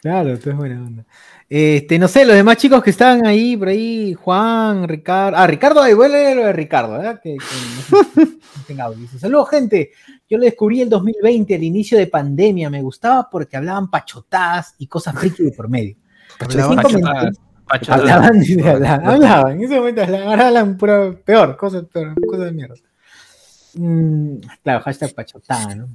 Claro, 0.00 0.38
tú 0.38 0.48
es 0.50 0.56
buena 0.56 0.82
onda. 0.82 1.04
Este, 1.46 1.98
no 1.98 2.08
sé, 2.08 2.24
los 2.24 2.36
demás 2.36 2.56
chicos 2.56 2.82
que 2.82 2.88
están 2.88 3.26
ahí, 3.26 3.54
por 3.54 3.68
ahí, 3.68 4.14
Juan, 4.14 4.88
Ricardo. 4.88 5.36
Ah, 5.36 5.46
Ricardo, 5.46 5.82
ahí 5.82 5.92
vuelve 5.92 6.34
lo 6.34 6.46
de 6.46 6.52
Ricardo, 6.54 6.92
¿verdad? 6.92 7.20
Que, 7.22 7.36
que 7.36 7.44
no, 7.90 8.02
no 8.26 8.62
tenga 8.66 8.84
audio. 8.84 9.00
Dice, 9.00 9.18
Saludos, 9.18 9.50
gente. 9.50 9.90
Yo 10.28 10.38
lo 10.38 10.44
descubrí 10.44 10.80
el 10.80 10.88
2020, 10.88 11.54
al 11.54 11.62
inicio 11.62 11.98
de 11.98 12.06
pandemia. 12.06 12.70
Me 12.70 12.80
gustaba 12.80 13.28
porque 13.30 13.58
hablaban 13.58 13.90
pachotadas 13.90 14.74
y 14.78 14.86
cosas 14.86 15.18
friki 15.18 15.42
de 15.42 15.52
por 15.52 15.68
medio. 15.68 15.96
Recién 16.38 16.78
Hablaban, 17.88 18.42
hablaban, 18.64 19.06
hablaban, 19.08 19.52
en 19.52 19.62
ese 19.64 19.76
momento 19.76 20.02
hablaban, 20.02 20.28
ahora 20.28 20.46
hablan 20.48 20.76
pura, 20.76 21.12
peor, 21.24 21.56
cosas, 21.56 21.84
peor, 21.92 22.14
cosas 22.26 22.44
de 22.46 22.52
mierda. 22.52 22.74
Mm, 23.74 24.36
claro, 24.62 24.80
hashtag 24.84 25.14
pachotada, 25.14 25.74
¿no? 25.74 25.88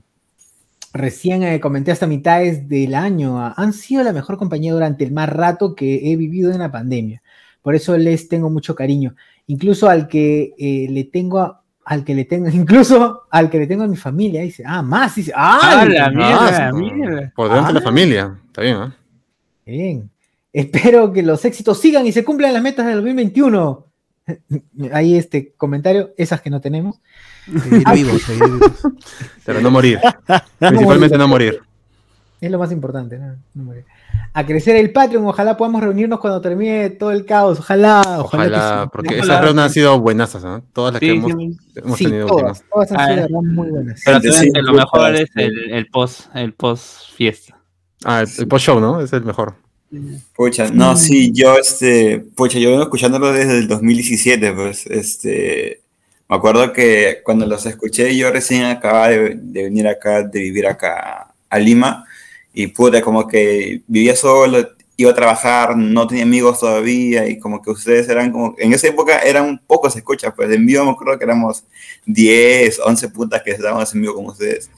Recién 0.91 1.43
eh, 1.43 1.59
comenté 1.59 1.91
hasta 1.91 2.07
mitades 2.07 2.67
del 2.67 2.95
año, 2.95 3.39
ah, 3.39 3.53
han 3.55 3.73
sido 3.73 4.03
la 4.03 4.11
mejor 4.11 4.37
compañía 4.37 4.73
durante 4.73 5.03
el 5.03 5.11
más 5.11 5.29
rato 5.29 5.75
que 5.75 6.11
he 6.11 6.15
vivido 6.15 6.51
en 6.51 6.59
la 6.59 6.71
pandemia. 6.71 7.21
Por 7.61 7.75
eso 7.75 7.95
les 7.97 8.27
tengo 8.27 8.49
mucho 8.49 8.73
cariño. 8.73 9.15
Incluso 9.47 9.87
al 9.87 10.07
que 10.07 10.53
eh, 10.57 10.87
le 10.89 11.03
tengo 11.03 11.39
a- 11.39 11.61
al 11.85 12.03
que 12.03 12.15
le 12.15 12.25
tengo, 12.25 12.47
incluso 12.49 13.23
al 13.29 13.49
que 13.49 13.59
le 13.59 13.67
tengo 13.67 13.83
a 13.83 13.87
mi 13.87 13.97
familia, 13.97 14.41
dice, 14.41 14.63
ah, 14.65 14.81
más, 14.81 15.13
dice, 15.15 15.31
ah, 15.35 15.85
la 15.87 16.09
mierda, 16.09 16.71
mierda. 16.73 17.31
Por 17.35 17.49
delante 17.49 17.67
de 17.69 17.73
la 17.75 17.79
Ah. 17.79 17.83
familia. 17.83 18.39
Está 18.47 18.61
bien, 18.63 18.77
¿eh? 18.77 18.91
Bien. 19.67 20.09
Espero 20.51 21.11
que 21.13 21.21
los 21.23 21.43
éxitos 21.45 21.79
sigan 21.79 22.05
y 22.07 22.11
se 22.11 22.23
cumplan 22.25 22.53
las 22.53 22.63
metas 22.63 22.85
del 22.85 22.95
2021. 22.95 23.85
Ahí 24.93 25.15
este 25.15 25.53
comentario, 25.57 26.11
esas 26.17 26.41
que 26.41 26.49
no 26.49 26.61
tenemos. 26.61 26.99
Seguir 27.45 27.83
vivos, 27.93 28.21
seguir 28.21 28.43
vivos. 28.45 28.71
Pero 29.45 29.61
no 29.61 29.71
morir. 29.71 29.99
Principalmente 30.59 31.17
no 31.17 31.27
morir. 31.27 31.61
Es 32.41 32.49
lo 32.49 32.57
más 32.57 32.71
importante, 32.71 33.17
¿no? 33.19 33.35
No 33.53 33.63
morir. 33.63 33.83
A 34.33 34.45
crecer 34.45 34.75
el 34.77 34.91
Patreon, 34.93 35.25
ojalá 35.27 35.57
podamos 35.57 35.81
reunirnos 35.83 36.19
cuando 36.19 36.39
termine 36.39 36.91
todo 36.91 37.11
el 37.11 37.25
caos. 37.25 37.59
Ojalá, 37.59 38.01
ojalá. 38.19 38.21
Ojalá, 38.23 38.77
que 38.77 38.83
sí. 38.85 38.89
porque 38.93 39.07
Ojalá. 39.15 39.23
esas 39.23 39.41
reuniones 39.41 39.65
han 39.65 39.73
sido 39.73 39.99
buenasas, 39.99 40.43
¿no? 40.43 40.63
Todas 40.71 40.93
las 40.93 40.99
que 41.01 41.07
Sí, 41.07 41.11
hemos, 41.17 41.31
sí. 41.33 41.57
hemos 41.75 41.97
Sí, 41.97 42.05
tenido 42.05 42.27
todas, 42.27 42.63
todas 42.71 42.91
han 42.93 42.99
Ah, 42.99 43.07
sido 43.13 43.25
eh. 43.25 43.43
muy 43.43 43.69
buenas. 43.69 44.01
Pero 44.05 44.21
sí, 44.21 44.51
lo 44.53 44.73
mejor 44.73 45.15
es 45.15 45.29
el, 45.35 45.71
el 45.71 45.87
post, 45.87 46.33
el 46.35 46.53
post 46.53 47.11
fiesta. 47.15 47.57
Ah, 48.05 48.21
el, 48.21 48.29
el 48.37 48.47
post-show, 48.47 48.79
¿no? 48.79 49.01
Es 49.01 49.11
el 49.11 49.25
mejor. 49.25 49.55
Pucha, 50.35 50.69
no, 50.69 50.95
sí, 50.95 51.31
yo, 51.33 51.57
este, 51.57 52.19
pucha, 52.19 52.59
yo 52.59 52.69
vengo 52.69 52.83
escuchándolo 52.83 53.33
desde 53.33 53.57
el 53.57 53.67
2017, 53.67 54.53
pues, 54.53 54.85
este, 54.85 55.81
me 56.27 56.35
acuerdo 56.35 56.71
que 56.73 57.21
cuando 57.23 57.47
los 57.47 57.65
escuché, 57.65 58.15
yo 58.15 58.31
recién 58.31 58.65
acababa 58.65 59.09
de, 59.09 59.35
de 59.35 59.63
venir 59.63 59.87
acá, 59.87 60.21
de 60.21 60.39
vivir 60.41 60.67
acá 60.67 61.33
a 61.49 61.59
Lima, 61.59 62.05
y 62.53 62.67
puta, 62.67 63.01
como 63.01 63.27
que 63.27 63.81
vivía 63.87 64.15
solo, 64.15 64.69
iba 64.95 65.11
a 65.11 65.15
trabajar, 65.15 65.75
no 65.75 66.05
tenía 66.05 66.23
amigos 66.23 66.59
todavía, 66.59 67.27
y 67.27 67.39
como 67.39 67.61
que 67.61 67.71
ustedes 67.71 68.07
eran 68.09 68.31
como, 68.31 68.53
en 68.59 68.73
esa 68.73 68.89
época 68.89 69.19
eran 69.19 69.59
pocos 69.65 69.95
escuchas, 69.95 70.33
pues, 70.35 70.51
en 70.51 70.65
vivo 70.67 70.85
me 70.85 70.91
acuerdo 70.91 71.17
que 71.17 71.25
éramos 71.25 71.63
10, 72.05 72.79
11 72.79 73.09
putas 73.09 73.41
que 73.41 73.51
estábamos 73.51 73.91
en 73.95 74.01
vivo 74.01 74.13
con 74.13 74.25
ustedes. 74.27 74.69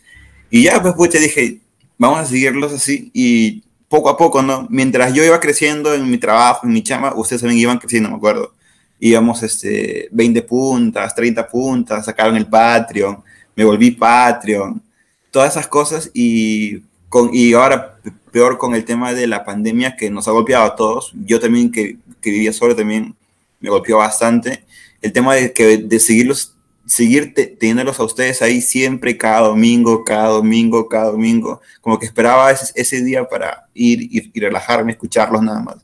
Y 0.50 0.64
ya, 0.64 0.82
pues, 0.82 0.94
pucha, 0.94 1.20
dije, 1.20 1.60
vamos 1.98 2.20
a 2.20 2.26
seguirlos 2.26 2.72
así, 2.72 3.12
y 3.14 3.64
poco 3.92 4.10
a 4.10 4.16
poco, 4.16 4.42
¿no? 4.42 4.66
Mientras 4.70 5.14
yo 5.14 5.22
iba 5.24 5.38
creciendo 5.42 5.94
en 5.94 6.10
mi 6.10 6.18
trabajo, 6.18 6.66
en 6.66 6.72
mi 6.72 6.82
chama, 6.82 7.14
ustedes 7.14 7.42
también 7.42 7.60
iban 7.60 7.78
creciendo, 7.78 8.10
me 8.10 8.16
acuerdo. 8.16 8.54
Íbamos 9.00 9.44
este, 9.44 10.08
20 10.12 10.42
puntas, 10.44 11.14
30 11.14 11.46
puntas, 11.48 12.06
sacaron 12.06 12.38
el 12.38 12.48
Patreon, 12.48 13.22
me 13.54 13.66
volví 13.66 13.92
Patreon, 13.92 14.82
todas 15.30 15.52
esas 15.52 15.68
cosas 15.68 16.10
y, 16.14 16.80
con, 17.10 17.32
y 17.34 17.52
ahora 17.54 17.98
pe- 18.02 18.14
peor 18.32 18.58
con 18.58 18.76
el 18.76 18.86
tema 18.86 19.14
de 19.14 19.28
la 19.28 19.44
pandemia 19.44 19.98
que 19.98 20.10
nos 20.10 20.26
ha 20.28 20.32
golpeado 20.32 20.64
a 20.66 20.76
todos. 20.78 21.12
Yo 21.26 21.40
también 21.42 21.70
que, 21.70 21.98
que 22.22 22.32
vivía 22.32 22.54
solo 22.54 22.74
también 22.76 23.14
me 23.60 23.70
golpeó 23.70 23.98
bastante. 23.98 24.64
El 25.02 25.12
tema 25.12 25.36
de, 25.36 25.52
que, 25.52 25.78
de 25.80 26.00
seguirlos, 26.00 26.56
seguir 26.92 27.34
te- 27.34 27.48
teniéndolos 27.48 28.00
a 28.02 28.04
ustedes 28.04 28.42
ahí 28.42 28.62
siempre, 28.62 29.18
cada 29.18 29.48
domingo, 29.48 30.04
cada 30.04 30.28
domingo, 30.28 30.90
cada 30.90 31.12
domingo, 31.12 31.62
como 31.80 31.98
que 31.98 32.06
esperaba 32.06 32.52
ese, 32.52 32.74
ese 32.76 33.02
día 33.02 33.24
para 33.30 33.68
ir 33.74 34.02
y, 34.12 34.40
relajarme, 34.40 34.92
escucharlos 34.92 35.42
nada 35.42 35.62
más. 35.62 35.78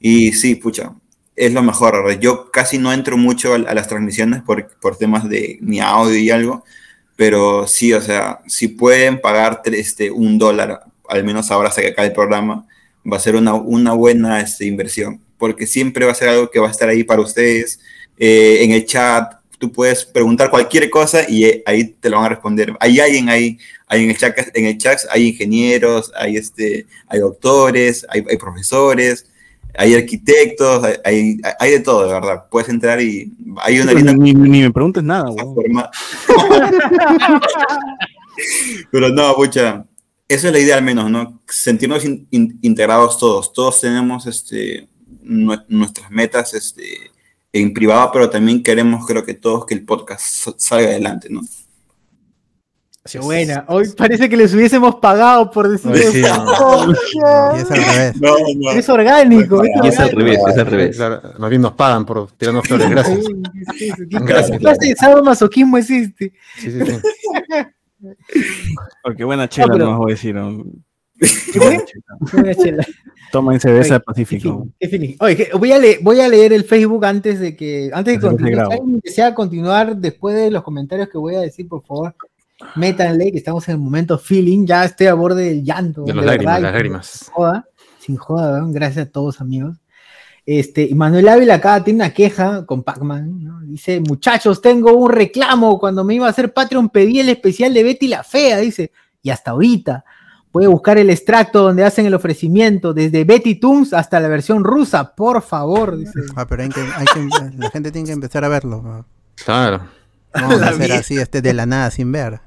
Y 0.00 0.32
sí, 0.32 0.56
pucha, 0.56 0.94
es 1.36 1.52
lo 1.52 1.62
mejor. 1.62 2.18
Yo 2.18 2.50
casi 2.50 2.78
no 2.78 2.92
entro 2.92 3.16
mucho 3.16 3.54
a, 3.54 3.58
las 3.58 3.86
transmisiones 3.86 4.42
por, 4.42 4.68
por 4.80 4.96
temas 4.96 5.28
de 5.28 5.58
mi 5.60 5.78
audio 5.78 6.18
y 6.18 6.30
algo, 6.30 6.64
pero 7.14 7.68
sí, 7.68 7.92
o 7.92 8.00
sea, 8.00 8.40
si 8.48 8.66
pueden 8.66 9.20
pagar 9.20 9.62
este, 9.66 10.10
un 10.10 10.38
dólar, 10.38 10.80
al 11.08 11.22
menos 11.22 11.52
ahora 11.52 11.68
hasta 11.68 11.82
que 11.82 11.88
acabe 11.88 12.08
el 12.08 12.14
programa, 12.14 12.66
va 13.10 13.16
a 13.16 13.20
ser 13.20 13.36
una, 13.36 13.54
una 13.54 13.92
buena 13.92 14.40
este, 14.40 14.66
inversión, 14.66 15.20
porque 15.38 15.68
siempre 15.68 16.04
va 16.04 16.10
a 16.12 16.16
ser 16.16 16.30
algo 16.30 16.50
que 16.50 16.58
va 16.58 16.66
a 16.66 16.72
estar 16.72 16.88
ahí 16.88 17.04
para 17.04 17.20
ustedes. 17.20 17.78
Eh, 18.18 18.58
en 18.62 18.72
el 18.72 18.84
chat, 18.86 19.41
tú 19.62 19.70
puedes 19.70 20.04
preguntar 20.04 20.50
cualquier 20.50 20.90
cosa 20.90 21.20
y 21.28 21.44
eh, 21.44 21.62
ahí 21.66 21.84
te 21.84 22.10
lo 22.10 22.16
van 22.16 22.26
a 22.26 22.30
responder. 22.30 22.74
Hay 22.80 22.98
alguien 22.98 23.28
ahí, 23.28 23.58
hay 23.86 24.02
en 24.02 24.10
el 24.10 24.18
chat, 24.18 24.36
en 24.54 24.66
el 24.66 24.76
chat 24.76 24.98
hay 25.08 25.28
ingenieros, 25.28 26.10
hay, 26.16 26.36
este, 26.36 26.84
hay 27.06 27.20
doctores, 27.20 28.04
hay, 28.08 28.24
hay 28.28 28.36
profesores, 28.38 29.24
hay 29.78 29.94
arquitectos, 29.94 30.84
hay, 31.04 31.38
hay, 31.60 31.70
de 31.70 31.78
todo, 31.78 32.08
de 32.08 32.12
verdad. 32.12 32.46
Puedes 32.50 32.68
entrar 32.70 33.00
y 33.00 33.32
hay 33.58 33.78
una 33.78 33.92
ni, 33.94 34.34
me 34.34 34.72
preguntes 34.72 35.04
nada. 35.04 35.30
Pero 38.90 39.10
no, 39.10 39.32
pucha, 39.36 39.86
esa 40.26 40.46
es 40.48 40.52
la 40.52 40.58
idea 40.58 40.76
al 40.76 40.82
menos, 40.82 41.08
¿no? 41.08 41.40
Sentirnos 41.46 42.04
in- 42.04 42.26
in- 42.32 42.58
integrados 42.62 43.16
todos. 43.16 43.52
Todos 43.52 43.80
tenemos 43.80 44.26
este, 44.26 44.88
nue- 45.22 45.64
nuestras 45.68 46.10
metas 46.10 46.52
este, 46.54 47.11
en 47.52 47.72
privado, 47.74 48.10
pero 48.12 48.30
también 48.30 48.62
queremos, 48.62 49.06
creo 49.06 49.24
que 49.24 49.34
todos, 49.34 49.66
que 49.66 49.74
el 49.74 49.84
podcast 49.84 50.24
sa- 50.24 50.54
salga 50.56 50.88
adelante, 50.88 51.28
¿no? 51.30 51.40
Qué 53.10 53.18
buena. 53.18 53.64
Hoy 53.66 53.88
parece 53.96 54.28
que 54.28 54.36
les 54.36 54.54
hubiésemos 54.54 54.94
pagado 54.94 55.50
por 55.50 55.68
decir 55.68 55.90
Ay, 55.92 55.98
sí, 56.12 56.20
eso. 56.20 56.36
no. 56.44 56.52
Oh, 56.52 56.86
Y 57.56 57.58
es 57.60 57.70
al 57.70 57.76
revés. 57.76 58.20
No, 58.20 58.34
no. 58.56 58.70
Es 58.70 58.88
orgánico. 58.88 59.62
Y 59.82 59.88
es 59.88 59.98
al 59.98 60.10
revés, 60.12 60.38
es 60.48 60.56
al 60.58 60.66
revés. 60.66 60.96
Claro, 60.96 61.20
más 61.38 61.50
bien 61.50 61.62
nos 61.62 61.72
pagan 61.72 62.06
por 62.06 62.30
tirarnos 62.32 62.64
flores, 62.66 62.88
gracias. 62.90 63.18
¿Qué 63.76 63.92
Gracias. 64.08 64.58
clase 64.58 64.86
de 64.86 64.94
sadomasoquismo 64.94 65.78
existe? 65.78 66.32
Sí, 66.58 66.70
sí, 66.70 66.78
sí. 66.86 67.00
Porque 69.02 69.24
buena 69.24 69.48
chela, 69.48 69.66
No, 69.66 69.72
pero- 69.72 69.84
no 69.86 69.90
más 69.90 69.98
voy 69.98 70.12
a 70.12 70.14
decir. 70.14 70.36
¿Qué? 71.52 71.84
Buena 72.32 72.54
chela. 72.54 72.86
Tomen 73.32 73.58
cerveza 73.58 73.84
Oye, 73.84 73.92
del 73.94 74.02
Pacífico. 74.02 74.68
Oye, 75.20 75.48
voy, 75.58 75.72
a 75.72 75.78
leer, 75.78 75.98
voy 76.02 76.20
a 76.20 76.28
leer 76.28 76.52
el 76.52 76.64
Facebook 76.64 77.04
antes 77.06 77.40
de 77.40 77.56
que 77.56 77.90
antes 77.92 78.20
de 78.20 78.28
Antes 78.28 78.44
de 78.44 78.46
que 78.46 78.46
continuar. 78.46 78.66
Si 78.66 78.72
alguien 78.74 79.00
desea 79.02 79.34
continuar 79.34 79.96
después 79.96 80.36
de 80.36 80.50
los 80.50 80.62
comentarios 80.62 81.08
que 81.08 81.16
voy 81.16 81.36
a 81.36 81.40
decir, 81.40 81.66
por 81.66 81.82
favor, 81.82 82.14
métanle 82.76 83.32
que 83.32 83.38
estamos 83.38 83.66
en 83.68 83.76
el 83.76 83.80
momento 83.80 84.18
feeling. 84.18 84.66
Ya 84.66 84.84
estoy 84.84 85.06
a 85.06 85.14
borde 85.14 85.44
del 85.44 85.64
llanto. 85.64 86.04
De 86.04 86.12
las 86.12 86.26
lágrimas, 86.26 86.60
las 86.60 86.70
sin 86.70 86.72
lágrimas. 86.72 87.30
joda, 87.32 87.68
sin 87.98 88.16
joda, 88.16 88.62
gracias 88.68 89.06
a 89.06 89.10
todos, 89.10 89.40
amigos. 89.40 89.78
Este, 90.44 90.82
y 90.82 90.94
Manuel 90.94 91.28
Ávila 91.28 91.54
acá 91.54 91.82
tiene 91.82 92.04
una 92.04 92.12
queja 92.12 92.66
con 92.66 92.82
Pac-Man, 92.82 93.44
¿no? 93.44 93.60
Dice, 93.62 94.00
muchachos, 94.00 94.60
tengo 94.60 94.92
un 94.92 95.10
reclamo. 95.10 95.78
Cuando 95.78 96.04
me 96.04 96.16
iba 96.16 96.26
a 96.26 96.30
hacer 96.30 96.52
Patreon 96.52 96.90
pedí 96.90 97.20
el 97.20 97.30
especial 97.30 97.72
de 97.72 97.82
Betty 97.82 98.08
la 98.08 98.24
Fea, 98.24 98.58
dice, 98.58 98.92
y 99.22 99.30
hasta 99.30 99.52
ahorita. 99.52 100.04
Puede 100.52 100.66
buscar 100.68 100.98
el 100.98 101.08
extracto 101.10 101.62
donde 101.62 101.82
hacen 101.82 102.04
el 102.06 102.12
ofrecimiento, 102.14 102.92
desde 102.92 103.24
Betty 103.24 103.54
Toons 103.54 103.94
hasta 103.94 104.20
la 104.20 104.28
versión 104.28 104.62
rusa, 104.64 105.14
por 105.14 105.40
favor, 105.42 105.96
dice. 105.96 106.20
Ah, 106.36 106.46
pero 106.46 106.62
hay 106.62 106.68
que, 106.68 106.80
hay 106.80 107.06
que- 107.06 107.56
la 107.58 107.70
gente 107.70 107.90
tiene 107.90 108.06
que 108.06 108.12
empezar 108.12 108.44
a 108.44 108.48
verlo. 108.48 108.82
¿no? 108.82 109.06
Claro, 109.44 109.78
No 110.34 110.40
vamos 110.48 110.62
a 110.62 110.68
hacer 110.68 110.92
así 110.92 111.16
este 111.16 111.40
de 111.40 111.54
la 111.54 111.64
nada 111.64 111.90
sin 111.90 112.12
ver. 112.12 112.40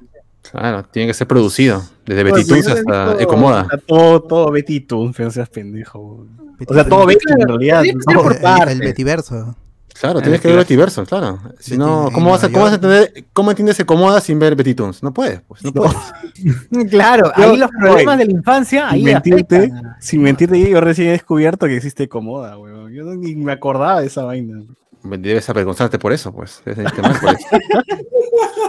claro, 0.51 0.83
tiene 0.85 1.07
que 1.07 1.13
ser 1.15 1.25
producido. 1.27 1.83
Desde 2.05 2.21
Oye, 2.21 2.31
Betty 2.31 2.47
Toons 2.47 2.67
hasta 2.67 3.21
Ecomoda. 3.21 3.61
está 3.63 3.77
Todo, 3.79 4.21
todo 4.21 4.51
Betty 4.51 4.81
Toons, 4.81 5.15
pero 5.17 5.27
no 5.29 5.31
seas 5.33 5.49
pendejo. 5.49 6.27
Betty 6.59 6.71
O 6.71 6.75
sea, 6.75 6.87
todo. 6.87 7.05
Betty 7.07 7.25
en 7.27 7.47
realidad. 7.47 7.83
No. 8.13 8.63
El 8.69 8.79
Betiverso. 8.81 9.55
Claro, 9.99 10.21
tienes 10.21 10.41
que 10.41 10.49
ver 10.49 10.57
Betiverso, 10.57 11.05
claro. 11.05 11.39
Si 11.59 11.77
no, 11.77 12.09
¿cómo 12.13 12.31
vas 12.31 12.43
a, 12.43 12.49
cómo 12.51 12.65
vas 12.65 12.73
a 12.73 12.77
Nueva 12.77 12.97
entender, 13.03 13.25
cómo 13.31 13.51
entiendes 13.51 13.79
Ecomoda 13.79 14.19
sin 14.19 14.37
ver 14.39 14.55
Betty 14.55 14.75
Toons? 14.75 15.01
No 15.01 15.13
puedes, 15.13 15.41
pues, 15.47 15.63
no 15.63 15.71
puedes. 15.71 15.95
Claro, 16.89 17.31
Yo- 17.37 17.51
ahí 17.51 17.57
los 17.57 17.69
problemas 17.71 18.15
oye, 18.15 18.25
de 18.25 18.25
la 18.25 18.37
infancia, 18.37 18.89
Sin 18.89 18.93
ahí 18.95 19.03
mentirte, 19.03 19.57
afectan. 19.57 19.95
sin 20.01 20.21
mentirte, 20.21 20.69
yo 20.69 20.81
recién 20.81 21.07
he 21.07 21.11
descubierto 21.11 21.65
que 21.65 21.77
existe 21.77 22.09
Comoda, 22.09 22.57
weón. 22.57 22.91
Yo 22.91 23.03
no- 23.03 23.15
ni 23.15 23.35
me 23.35 23.53
acordaba 23.53 24.01
de 24.01 24.07
esa 24.07 24.23
vaina. 24.23 24.63
Debes 25.03 25.49
avergonzarte 25.49 25.97
por 25.99 26.11
eso, 26.11 26.33
pues. 26.33 26.61
Debes 26.65 26.77
sentirte 26.77 27.01
mal 27.01 27.19
por 27.19 27.29
eso. 27.35 27.47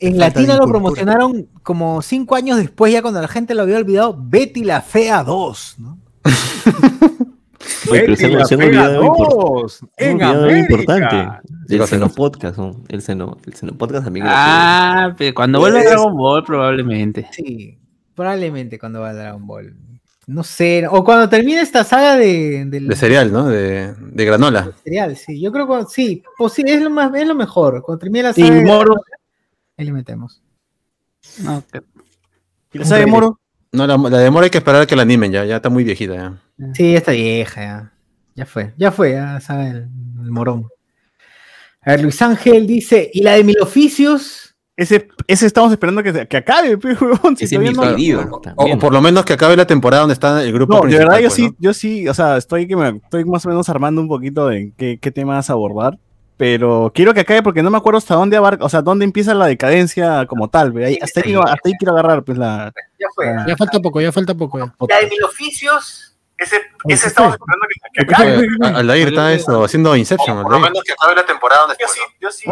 En 0.00 0.18
Latina 0.18 0.56
lo 0.56 0.66
promocionaron 0.66 1.48
como 1.62 2.02
cinco 2.02 2.34
años 2.34 2.58
después, 2.58 2.92
ya 2.92 3.00
cuando 3.00 3.22
la 3.22 3.28
gente 3.28 3.54
lo 3.54 3.62
había 3.62 3.76
olvidado, 3.78 4.14
Betty 4.20 4.64
la 4.64 4.82
Fea 4.82 5.22
2, 5.22 5.76
¿no? 5.78 5.98
Oye, 7.90 8.02
pero 8.04 8.16
se 8.46 8.54
han 8.54 8.62
olvidado 8.62 8.92
de 8.92 8.98
algo 8.98 10.42
de 10.46 10.58
importante. 10.58 11.28
¿Qué 11.68 11.76
El? 11.76 11.86
Seno 11.86 12.08
Podcast, 12.10 12.58
¿no? 12.58 12.82
El 12.88 13.02
Seno, 13.02 13.38
el 13.46 13.74
Podcast 13.76 14.04
también. 14.04 14.26
Ah, 14.28 15.14
pero 15.16 15.34
cuando 15.34 15.58
vuelva 15.60 15.82
Dragon 15.82 16.16
Ball, 16.16 16.44
probablemente. 16.44 17.28
Sí, 17.32 17.78
probablemente 18.14 18.78
cuando 18.78 19.00
va 19.00 19.10
a 19.10 19.14
Dragon 19.14 19.46
Ball. 19.46 19.74
No 20.26 20.42
sé, 20.42 20.86
o 20.90 21.04
cuando 21.04 21.28
termine 21.28 21.60
esta 21.60 21.84
saga 21.84 22.16
de, 22.16 22.64
del 22.66 22.88
De 22.88 22.96
cereal, 22.96 23.30
¿no? 23.30 23.46
De, 23.46 23.92
de 23.94 24.24
granola. 24.24 24.70
serial, 24.82 25.16
sí. 25.16 25.38
Yo 25.38 25.52
creo 25.52 25.66
que 25.68 25.84
sí, 25.90 26.22
pues 26.38 26.54
sí, 26.54 26.62
es 26.66 26.80
lo, 26.82 26.88
más, 26.88 27.14
es 27.14 27.26
lo 27.28 27.34
mejor. 27.34 27.82
Cuando 27.82 27.98
termine 27.98 28.22
la 28.22 28.30
Y 28.30 28.42
saga, 28.42 28.54
de- 28.54 28.64
Moro. 28.64 28.94
ahí 29.76 29.84
le 29.84 29.92
metemos. 29.92 30.40
No, 31.42 31.62
que- 31.70 31.82
¿Y 32.72 32.78
la 32.78 32.84
sabe 32.86 33.04
Moro? 33.06 33.38
No, 33.72 33.86
la, 33.86 33.96
la 33.98 34.18
de 34.18 34.30
Moro 34.30 34.44
hay 34.44 34.50
que 34.50 34.58
esperar 34.58 34.82
a 34.82 34.86
que 34.86 34.96
la 34.96 35.02
animen 35.02 35.30
ya, 35.30 35.44
ya 35.44 35.56
está 35.56 35.68
muy 35.68 35.84
viejita 35.84 36.14
ya. 36.14 36.32
Sí, 36.74 36.94
está 36.96 37.12
vieja 37.12 37.60
ya. 37.62 37.92
Ya 38.36 38.46
fue, 38.46 38.72
ya 38.76 38.90
fue, 38.90 39.12
ya 39.12 39.40
sabe 39.40 39.68
el, 39.70 39.76
el 40.24 40.30
morón. 40.30 40.66
A 41.82 41.92
ver, 41.92 42.02
Luis 42.02 42.20
Ángel 42.22 42.66
dice, 42.66 43.10
¿y 43.12 43.22
la 43.22 43.32
de 43.32 43.44
mil 43.44 43.56
oficios? 43.60 44.56
Ese, 44.76 45.06
ese 45.28 45.46
estamos 45.46 45.70
esperando 45.70 46.02
que, 46.02 46.26
que 46.26 46.36
acabe, 46.38 46.76
pe, 46.78 46.94
huevón. 47.00 47.36
si 47.36 47.44
Ese 47.44 47.54
es 47.56 47.60
todavía 47.76 47.96
mi 47.96 48.12
no-. 48.12 48.40
O, 48.56 48.64
o 48.72 48.78
por 48.78 48.92
lo 48.92 49.00
menos 49.00 49.24
que 49.24 49.34
acabe 49.34 49.56
la 49.56 49.66
temporada 49.66 50.00
donde 50.00 50.14
está 50.14 50.42
el 50.42 50.52
grupo 50.52 50.74
No, 50.74 50.90
de 50.90 50.98
verdad 50.98 51.18
yo 51.18 51.28
pues, 51.28 51.34
sí, 51.34 51.42
¿no? 51.46 51.54
yo 51.60 51.74
sí, 51.74 52.08
o 52.08 52.14
sea, 52.14 52.36
estoy 52.38 52.66
que 52.66 52.74
me, 52.74 52.88
estoy 52.88 53.24
más 53.24 53.46
o 53.46 53.50
menos 53.50 53.68
armando 53.68 54.00
un 54.00 54.08
poquito 54.08 54.48
de 54.48 54.72
qué, 54.76 54.98
qué 55.00 55.10
temas 55.12 55.48
abordar, 55.50 55.98
pero 56.36 56.90
quiero 56.92 57.14
que 57.14 57.20
acabe 57.20 57.42
porque 57.44 57.62
no 57.62 57.70
me 57.70 57.76
acuerdo 57.78 57.98
hasta 57.98 58.16
dónde 58.16 58.36
abarca, 58.36 58.64
o 58.64 58.68
sea, 58.68 58.82
dónde 58.82 59.04
empieza 59.04 59.32
la 59.34 59.46
decadencia 59.46 60.26
como 60.26 60.48
tal, 60.48 60.72
ve, 60.72 60.86
ahí- 60.86 60.98
hasta, 61.00 61.20
ahí, 61.20 61.34
hasta 61.34 61.68
ahí 61.68 61.72
quiero 61.78 61.92
agarrar 61.92 62.24
pues 62.24 62.36
la 62.36 62.72
Ya 62.98 63.06
fue. 63.14 63.26
Ya 63.46 63.56
falta 63.56 63.78
poco, 63.78 64.00
ya 64.00 64.10
falta 64.10 64.34
poco. 64.34 64.58
ya. 64.58 64.74
La 64.88 64.98
de 65.00 65.06
mil 65.08 65.22
oficios. 65.22 66.13
Ese, 66.44 66.56
ese 66.88 67.08
estamos 67.08 67.34
esperando 67.34 67.66
que, 67.92 68.38
Oye, 68.38 68.48
a- 68.62 68.78
Aldair 68.78 69.08
está 69.08 69.32
eso, 69.32 69.64
haciendo 69.64 69.94
Inception. 69.96 70.44
Que 70.84 70.92
acabe 70.92 71.14
la 71.16 71.26
temporada 71.26 71.62
donde 71.62 71.76
yo 71.80 71.86
sí, 71.88 72.00
yo 72.20 72.30
sí. 72.30 72.44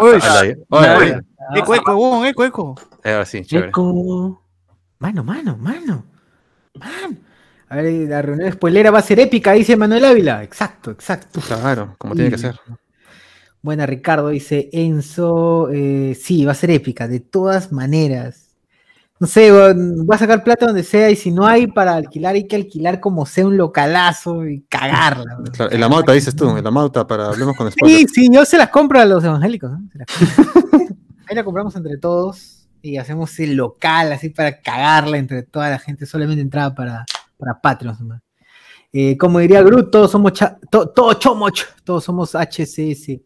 Eco, 1.55 1.75
eco, 1.75 2.25
eco, 2.27 2.45
eco. 2.45 2.75
Ahora 3.05 3.25
sí, 3.25 3.45
chévere. 3.45 3.69
Eco. 3.69 4.43
Mano, 4.99 5.25
mano, 5.25 5.57
mano. 5.59 6.05
Mano. 6.75 7.17
A 7.69 7.77
ver, 7.77 8.09
la 8.09 8.23
reunión 8.23 8.53
spoilera 8.53 8.91
va 8.91 8.99
a 8.99 9.03
ser 9.03 9.19
épica, 9.21 9.53
dice 9.53 9.77
Manuel 9.77 10.05
Ávila. 10.05 10.43
Exacto, 10.43 10.91
exacto. 10.91 11.41
Claro, 11.41 11.95
como 11.99 12.15
tiene 12.15 12.31
que 12.31 12.39
ser. 12.39 12.59
Buena, 13.62 13.87
Ricardo, 13.87 14.29
dice 14.29 14.69
Enzo. 14.73 15.69
eh, 15.73 16.17
sí, 16.21 16.45
va 16.45 16.53
a 16.53 16.57
ser 16.57 16.71
épica, 16.71 17.09
de 17.09 17.21
todas 17.21 17.73
maneras. 17.73 18.51
No 19.23 19.28
sé, 19.28 19.52
voy 19.52 20.17
a 20.17 20.18
sacar 20.18 20.42
plata 20.42 20.67
donde 20.67 20.83
sea 20.83 21.09
y 21.09 21.15
si 21.15 21.31
no 21.31 21.47
hay 21.47 21.68
para 21.68 21.94
alquilar, 21.94 22.34
hay 22.34 22.49
que 22.49 22.57
alquilar 22.57 22.99
como 22.99 23.25
sea 23.25 23.47
un 23.47 23.57
localazo 23.57 24.49
y 24.49 24.62
cagarla. 24.68 25.39
Claro, 25.52 25.70
en 25.73 25.81
la 25.81 25.89
mauta 25.89 26.10
dices 26.10 26.34
tú, 26.34 26.49
en 26.57 26.65
la 26.65 26.73
mauta 26.73 27.07
para 27.07 27.28
hablemos 27.28 27.57
con 27.57 27.68
Sí, 27.70 27.76
spoilers. 27.78 28.12
sí, 28.12 28.28
yo 28.33 28.44
se 28.44 28.59
las 28.59 28.70
compro 28.70 28.99
a 28.99 29.05
los 29.05 29.23
evangélicos. 29.23 29.70
¿no? 29.70 29.78
Ahí 31.28 31.36
la 31.36 31.44
compramos 31.44 31.76
entre 31.76 31.99
todos 31.99 32.67
y 32.83 32.97
hacemos 32.97 33.39
el 33.39 33.55
local 33.55 34.10
así 34.12 34.31
para 34.31 34.60
cagarla 34.60 35.18
entre 35.18 35.44
toda 35.44 35.70
la 35.70 35.78
gente. 35.78 36.05
Solamente 36.05 36.42
entrada 36.42 36.75
para, 36.75 37.05
para 37.39 37.60
Patreons. 37.60 38.01
nomás. 38.01 38.23
Eh, 38.92 39.17
como 39.17 39.39
diría 39.39 39.62
Groot, 39.62 39.92
todos 39.92 40.10
somos 40.10 40.33
cha- 40.33 40.59
to- 40.68 40.89
todos 40.89 41.20
chomoch, 41.20 41.60
todos 41.84 42.02
somos 42.02 42.34
HCS. 42.34 43.20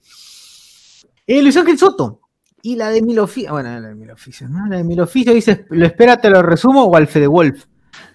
Eh, 1.27 1.43
Luis 1.43 1.57
Ángel 1.57 1.79
Soto. 1.79 2.21
Y 2.67 2.75
la 2.75 2.91
de 2.91 3.01
Mil 3.01 3.21
Oficios. 3.21 3.53
Bueno, 3.53 3.79
la 3.79 3.89
de 3.89 3.95
Mil 3.95 4.11
Oficios, 4.11 4.51
¿no? 4.51 4.67
La 4.67 4.79
de 4.79 4.83
Mil 4.83 5.01
Oficios 5.01 5.33
dice: 5.37 5.67
¿Lo 5.71 5.87
espera, 5.87 6.17
te 6.17 6.29
lo 6.29 6.43
resumo 6.43 6.83
o 6.83 6.97
al 6.97 7.07
Fede 7.07 7.29
Wolf? 7.29 7.65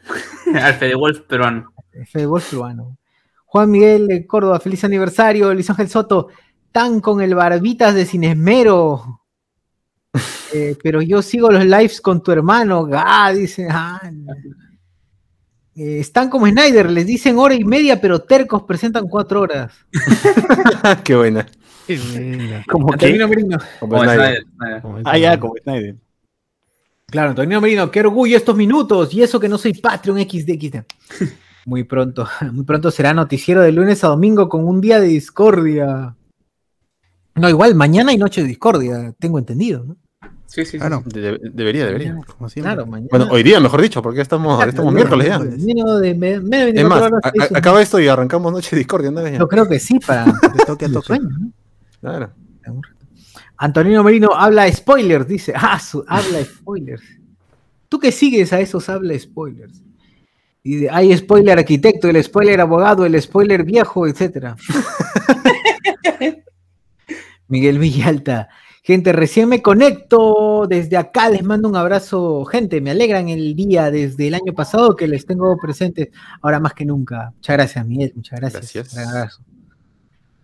Alfred 0.53 0.89
de 0.89 0.95
Wolf 0.95 1.21
peruano. 1.21 1.71
Fede 2.11 2.25
Wolf 2.25 2.49
peruano. 2.49 2.97
Juan 3.45 3.71
Miguel 3.71 4.07
de 4.07 4.27
Córdoba, 4.27 4.59
feliz 4.59 4.83
aniversario. 4.83 5.53
Luis 5.53 5.69
Ángel 5.69 5.87
Soto, 5.87 6.27
tan 6.73 6.99
con 6.99 7.21
el 7.21 7.33
barbitas 7.33 7.95
de 7.95 8.05
sin 8.05 8.25
esmero. 8.25 9.21
Eh, 10.53 10.75
pero 10.83 11.01
yo 11.01 11.21
sigo 11.21 11.49
los 11.49 11.63
lives 11.63 12.01
con 12.01 12.21
tu 12.21 12.33
hermano. 12.33 12.89
Ah, 12.91 13.31
dice. 13.31 13.69
ah. 13.71 14.01
Eh, 15.73 15.99
están 16.01 16.29
como 16.29 16.45
Snyder, 16.45 16.91
les 16.91 17.07
dicen 17.07 17.37
hora 17.37 17.55
y 17.55 17.63
media, 17.63 18.01
pero 18.01 18.19
tercos 18.19 18.63
presentan 18.63 19.07
cuatro 19.07 19.39
horas. 19.39 19.73
Qué 21.05 21.15
buena. 21.15 21.47
Como 22.67 22.87
que, 22.87 22.93
Antonino 22.93 23.27
Merino. 23.27 23.57
Como 23.79 23.95
Oh, 23.97 24.03
Snyder. 24.03 24.45
Ah, 25.05 25.17
ya, 25.17 25.39
como 25.39 25.55
Snyder. 25.63 25.95
Claro, 27.07 27.29
Antonio 27.31 27.59
Merino, 27.59 27.91
qué 27.91 27.99
orgullo 28.01 28.37
estos 28.37 28.55
minutos. 28.55 29.13
Y 29.13 29.21
eso 29.23 29.39
que 29.39 29.49
no 29.49 29.57
soy 29.57 29.73
Patreon 29.73 30.19
XD. 30.19 30.83
Muy 31.65 31.83
pronto, 31.83 32.27
muy 32.51 32.63
pronto 32.65 32.89
será 32.89 33.13
noticiero 33.13 33.61
de 33.61 33.71
lunes 33.71 34.03
a 34.03 34.07
domingo 34.07 34.49
con 34.49 34.67
un 34.67 34.81
día 34.81 34.99
de 34.99 35.05
discordia. 35.07 36.15
No, 37.35 37.49
igual 37.49 37.75
mañana 37.75 38.09
hay 38.11 38.17
noche 38.17 38.41
de 38.41 38.47
discordia, 38.47 39.13
tengo 39.19 39.37
entendido. 39.37 39.83
¿no? 39.85 39.95
Sí, 40.47 40.65
sí, 40.65 40.71
sí. 40.71 40.79
Claro, 40.79 41.03
De- 41.05 41.21
de- 41.21 41.39
debería, 41.53 41.85
debería. 41.85 42.17
como. 42.25 42.49
Claro, 42.49 42.87
mañana. 42.87 43.09
Bueno, 43.11 43.27
hoy 43.31 43.43
día, 43.43 43.59
mejor 43.59 43.79
dicho, 43.81 44.01
porque 44.01 44.21
estamos, 44.21 44.55
Claro, 44.55 44.69
estamos 44.71 44.91
miércoles 44.91 45.27
ya. 45.27 45.37
de, 45.37 46.15
me- 46.15 46.31
Es 46.33 46.49
24 46.49 47.09
más, 47.11 47.51
a- 47.51 47.57
acaba 47.57 47.79
esto 47.81 47.99
y 47.99 48.07
arrancamos 48.07 48.51
Noche 48.51 48.71
de 48.71 48.77
Discordia, 48.79 49.11
¿no? 49.11 49.25
Yo 49.27 49.47
creo 49.47 49.67
que 49.69 49.79
sí, 49.79 49.99
para 49.99 50.25
De 50.25 50.65
toque 50.65 50.85
a 50.85 50.91
toque. 50.91 51.05
sueños, 51.07 51.31
¿no? 51.39 51.51
Claro. 52.01 52.33
Antonino 53.57 54.03
Merino 54.03 54.31
habla 54.33 54.71
spoilers, 54.71 55.27
dice. 55.27 55.53
Ah, 55.55 55.79
su, 55.79 56.03
habla 56.07 56.43
spoilers. 56.43 57.03
¿Tú 57.87 57.99
que 57.99 58.11
sigues 58.11 58.51
a 58.53 58.59
esos 58.59 58.89
habla 58.89 59.17
spoilers? 59.17 59.81
Y 60.63 60.75
de- 60.77 60.89
hay 60.89 61.15
spoiler 61.17 61.57
arquitecto, 61.59 62.07
el 62.07 62.23
spoiler 62.23 62.59
abogado, 62.61 63.05
el 63.05 63.19
spoiler 63.21 63.63
viejo, 63.63 64.07
etcétera. 64.07 64.55
Miguel 67.47 67.79
Villalta. 67.79 68.49
Gente, 68.83 69.11
recién 69.11 69.47
me 69.49 69.61
conecto. 69.61 70.65
Desde 70.67 70.97
acá 70.97 71.29
les 71.29 71.43
mando 71.43 71.69
un 71.69 71.75
abrazo. 71.75 72.45
Gente, 72.45 72.81
me 72.81 72.91
alegran 72.91 73.29
el 73.29 73.55
día 73.55 73.91
desde 73.91 74.27
el 74.27 74.33
año 74.35 74.53
pasado 74.55 74.95
que 74.95 75.07
les 75.07 75.25
tengo 75.25 75.55
presentes 75.57 76.09
ahora 76.41 76.59
más 76.59 76.73
que 76.73 76.85
nunca. 76.85 77.31
Muchas 77.35 77.55
gracias, 77.57 77.85
Miguel. 77.85 78.13
Muchas 78.15 78.39
gracias. 78.39 78.73
Gracias. 78.95 79.41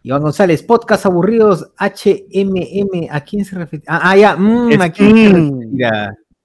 Iván 0.08 0.22
González, 0.22 0.64
podcast 0.64 1.06
aburridos, 1.06 1.70
HMM. 1.78 3.10
¿A 3.12 3.20
quién 3.20 3.44
se 3.44 3.58
refiere? 3.58 3.84
Ah, 3.90 4.00
ah, 4.12 4.16
ya. 4.16 4.38
mm, 4.38 4.72
Es- 4.72 4.80
¿A 4.80 4.90
quién 4.90 5.16
se 5.18 5.34
mm. 5.34 5.78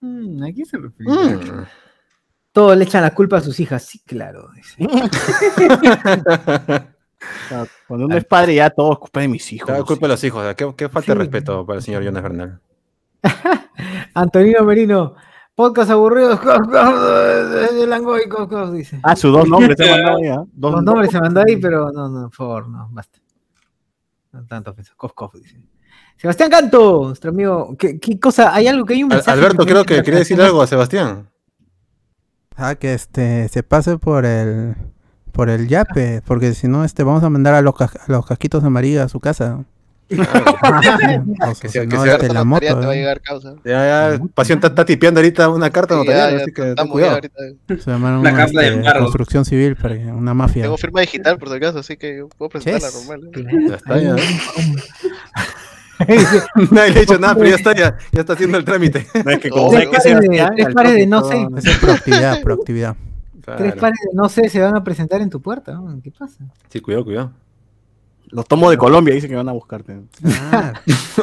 Mm, 0.00 0.42
¿A 0.42 0.52
quién 0.52 0.66
se 0.66 0.78
refiere? 0.78 1.12
Mm. 1.36 1.64
Todos 2.50 2.76
le 2.76 2.82
echan 2.82 3.02
la 3.02 3.14
culpa 3.14 3.36
a 3.36 3.40
sus 3.40 3.60
hijas. 3.60 3.84
Sí, 3.84 4.00
claro. 4.04 4.48
Cuando 7.86 8.06
uno 8.06 8.16
es 8.16 8.24
padre, 8.24 8.56
ya 8.56 8.68
todo 8.70 8.94
es 8.94 8.98
culpa 8.98 9.20
de 9.20 9.28
mis 9.28 9.52
hijos. 9.52 9.84
Culpa 9.84 10.06
de 10.06 10.12
los 10.14 10.24
hijos. 10.24 10.54
¿Qué, 10.56 10.74
qué 10.76 10.88
falta 10.88 11.12
de 11.12 11.18
respeto 11.20 11.64
para 11.64 11.76
el 11.76 11.84
señor 11.84 12.02
Jonas 12.02 12.22
Bernal? 12.24 12.60
Antonino 14.14 14.64
Merino, 14.64 15.14
podcast 15.54 15.92
aburridos. 15.92 16.40
de 16.42 17.86
Langoy, 17.86 18.22
dice. 18.72 18.98
Ah, 19.04 19.14
sus 19.14 19.32
dos 19.32 19.46
nombres 19.48 19.76
se 19.78 19.84
han 19.88 20.02
mandado 20.02 20.18
ya. 20.20 20.42
Dos 20.52 20.82
nombres 20.82 21.12
se 21.12 21.20
mandó 21.20 21.42
ahí, 21.46 21.58
pero 21.58 21.92
no, 21.92 22.08
no, 22.08 22.22
por 22.22 22.34
favor, 22.34 22.68
no, 22.68 22.88
basta. 22.90 23.20
No 24.32 24.46
tanto 24.46 24.70
ofensa. 24.70 24.92
Cof, 24.96 25.12
cof, 25.14 25.34
dice. 25.34 25.60
Sebastián 26.16 26.50
Canto, 26.50 27.04
nuestro 27.06 27.30
amigo. 27.30 27.76
¿Qué, 27.78 27.98
qué 27.98 28.18
cosa? 28.18 28.54
¿Hay 28.54 28.66
algo 28.66 28.86
que 28.86 28.94
hay 28.94 29.02
un 29.02 29.10
mensaje? 29.10 29.38
Alberto, 29.38 29.66
creo 29.66 29.84
que 29.84 30.02
quería 30.02 30.20
decir 30.20 30.40
algo 30.40 30.62
a 30.62 30.66
Sebastián. 30.66 31.28
Ah, 32.56 32.74
que 32.74 32.94
este 32.94 33.48
se 33.48 33.62
pase 33.62 33.98
por 33.98 34.24
el 34.24 34.74
por 35.32 35.48
el 35.48 35.68
yape, 35.68 36.22
porque 36.26 36.54
si 36.54 36.68
no 36.68 36.84
este 36.84 37.02
vamos 37.02 37.22
a 37.24 37.30
mandar 37.30 37.54
a 37.54 37.62
los, 37.62 37.74
a 37.80 37.90
los 38.06 38.26
casquitos 38.26 38.62
amarillos 38.64 39.02
a 39.02 39.08
su 39.08 39.20
casa. 39.20 39.64
Que 41.60 41.68
si 41.68 41.68
sea- 41.68 41.86
que 41.86 41.96
no, 41.96 42.02
sea- 42.04 42.14
este, 42.14 42.32
la 42.32 42.44
moto. 42.44 42.66
Te 42.66 42.72
va 42.74 42.90
a 42.90 42.94
¿eh? 42.94 42.98
llegar 42.98 43.20
causa. 43.20 43.54
Ya, 43.64 44.16
ya, 44.16 44.20
Pasión 44.34 44.58
está, 44.58 44.68
está 44.68 44.84
tipeando 44.84 45.20
ahorita 45.20 45.48
una 45.48 45.70
carta 45.70 45.94
Sí, 45.94 46.00
notarial, 46.00 46.30
ya, 46.30 46.36
ya, 46.38 46.42
así 46.42 46.52
que 46.52 46.74
ten 46.74 46.88
cuidado. 46.88 47.14
ahorita. 47.14 47.34
Se 47.68 47.90
llamaron 47.90 48.20
Una 48.20 48.30
una, 48.30 48.38
carta 48.38 48.60
de 48.60 48.66
este, 48.66 48.78
embargo. 48.78 49.00
construcción 49.04 49.44
civil 49.44 49.76
para 49.76 49.96
que- 49.96 50.04
una 50.06 50.34
mafia. 50.34 50.62
Tengo 50.62 50.76
firma 50.76 51.00
digital 51.00 51.38
por 51.38 51.48
si 51.48 51.54
acaso, 51.56 51.78
así 51.80 51.96
que 51.96 52.18
yo 52.18 52.28
puedo 52.28 52.48
presentarla 52.50 52.88
normal. 52.90 53.30
¿eh? 53.34 53.68
Ya 53.68 53.74
está, 53.76 54.00
ya. 54.00 54.16
Nadie 56.70 56.90
le 56.90 56.98
ha 56.98 57.00
dicho 57.00 57.18
nada, 57.18 57.34
pero 57.34 57.48
ya 57.48 57.56
está, 57.56 57.74
ya, 57.74 57.96
ya 58.10 58.20
está 58.20 58.32
haciendo 58.32 58.58
el 58.58 58.64
trámite. 58.64 59.06
No 59.24 59.30
es 59.30 59.38
que 59.38 59.50
como 59.50 59.66
como 59.66 59.78
hay 59.78 59.86
Tres 59.88 60.74
pares 60.74 60.92
de, 60.92 60.98
tres 60.98 61.08
no 61.08 61.24
sé. 61.24 61.46
Esa 61.58 61.70
es 61.70 61.78
proactividad, 61.78 62.42
proactividad. 62.42 62.96
Tres 63.44 63.56
Claro. 63.56 63.80
pares 63.80 63.98
de 64.08 64.16
no 64.16 64.28
sé 64.28 64.48
se 64.48 64.60
van 64.60 64.76
a 64.76 64.84
presentar 64.84 65.20
en 65.20 65.30
tu 65.30 65.40
puerta. 65.40 65.72
¿no? 65.72 66.00
¿Qué 66.02 66.10
pasa? 66.10 66.38
Sí, 66.70 66.80
cuidado, 66.80 67.04
cuidado. 67.04 67.32
Los 68.32 68.46
tomos 68.48 68.70
de 68.70 68.78
Colombia 68.78 69.14
dicen 69.14 69.30
que 69.30 69.36
van 69.36 69.48
a 69.48 69.52
buscarte. 69.52 70.00
Ah. 70.24 70.72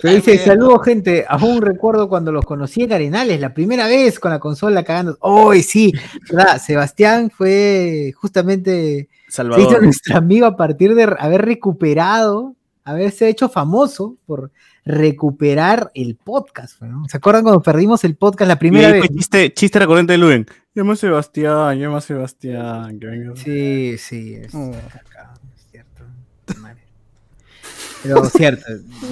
Pero 0.00 0.14
dice, 0.14 0.36
saludos 0.38 0.80
gente, 0.84 1.24
aún 1.28 1.62
recuerdo 1.62 2.08
cuando 2.08 2.32
los 2.32 2.44
conocí 2.44 2.82
en 2.82 2.92
Arenales, 2.92 3.38
la 3.40 3.54
primera 3.54 3.86
vez 3.86 4.18
con 4.18 4.30
la 4.32 4.40
consola 4.40 4.82
cagando. 4.82 5.16
¡Hoy 5.20 5.62
sí! 5.62 5.92
¿verdad? 6.30 6.58
Sebastián 6.60 7.30
fue 7.30 8.12
justamente 8.16 9.08
se 9.28 9.42
hizo 9.42 9.50
Salvador. 9.52 9.82
nuestro 9.84 10.16
amigo 10.16 10.46
a 10.46 10.56
partir 10.56 10.94
de 10.96 11.04
haber 11.18 11.42
recuperado, 11.44 12.56
haberse 12.84 13.28
hecho 13.28 13.48
famoso 13.48 14.16
por 14.26 14.50
recuperar 14.84 15.92
el 15.94 16.16
podcast. 16.16 16.80
¿no? 16.82 17.06
¿Se 17.08 17.18
acuerdan 17.18 17.44
cuando 17.44 17.62
perdimos 17.62 18.02
el 18.02 18.16
podcast 18.16 18.48
la 18.48 18.58
primera 18.58 18.88
Y 18.88 18.92
ahí 18.94 19.00
vez? 19.00 19.06
fue 19.06 19.16
chiste, 19.16 19.52
chiste 19.54 19.78
recurrente 19.78 20.14
de 20.14 20.18
Luen. 20.18 20.46
Llama 20.74 20.94
a 20.94 20.96
Sebastián, 20.96 21.78
llama 21.78 21.98
a 21.98 22.00
Sebastián. 22.00 22.98
Que 22.98 23.06
venga. 23.06 23.36
Sí, 23.36 23.96
sí, 23.98 24.34
es, 24.34 24.52
Oh. 24.54 24.72
acá. 24.72 25.31
Pero 28.02 28.24
cierto, 28.26 28.64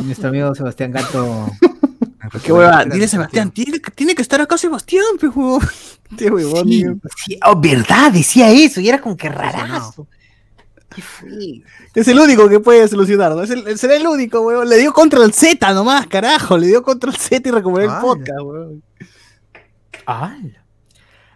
nuestro 0.04 0.28
amigo 0.28 0.54
Sebastián 0.54 0.90
Gato. 0.92 1.50
Qué 2.44 2.52
hueva. 2.52 2.84
Dile 2.84 3.08
Sebastián, 3.08 3.50
tiene, 3.50 3.80
que- 3.80 3.90
tiene 3.90 4.14
que 4.14 4.22
estar 4.22 4.40
acá 4.40 4.56
Sebastián, 4.58 5.04
pe 5.20 5.28
huevón. 5.28 5.60
Qué 6.16 6.30
huevón, 6.30 6.68
Sí, 6.68 7.38
oh, 7.46 7.60
verdad, 7.60 8.12
decía 8.12 8.50
eso, 8.50 8.80
y 8.80 8.88
era 8.88 9.00
como 9.00 9.16
que 9.16 9.28
rarazo. 9.28 10.06
Qué 10.94 11.02
feo. 11.02 11.62
Es 11.94 12.08
el 12.08 12.18
único 12.18 12.48
que 12.48 12.58
puede 12.60 12.86
solucionar, 12.88 13.32
¿no? 13.32 13.42
Es 13.42 13.50
el, 13.50 13.78
será 13.78 13.94
el 13.96 14.06
único, 14.06 14.40
huevón. 14.40 14.68
Le 14.68 14.76
dio 14.78 14.92
control 14.92 15.32
Z 15.32 15.72
nomás, 15.72 16.06
carajo. 16.08 16.58
Le 16.58 16.66
dio 16.66 16.82
control 16.82 17.14
Z 17.16 17.48
y 17.48 17.52
recuperó 17.52 17.84
el 17.86 17.90
Ay. 17.96 18.00
podcast, 18.02 18.40
huevón. 18.40 18.82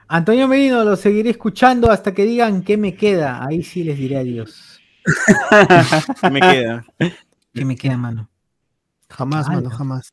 Antonio 0.09 0.49
Merino, 0.49 0.85
lo 0.85 0.97
seguiré 0.97 1.31
escuchando 1.31 1.91
hasta 1.91 2.13
que 2.13 2.25
digan 2.25 2.63
qué 2.63 2.77
me 2.77 2.95
queda. 2.95 3.45
Ahí 3.47 3.63
sí 3.63 3.85
les 3.85 3.97
diré 3.97 4.19
adiós. 4.19 4.81
¿Qué 6.21 6.31
me 6.31 6.41
queda? 6.41 6.85
¿Qué 7.55 7.65
me 7.65 7.77
queda, 7.77 7.97
mano? 7.97 8.29
Jamás, 9.09 9.49
mano, 9.49 9.71
jamás. 9.71 10.13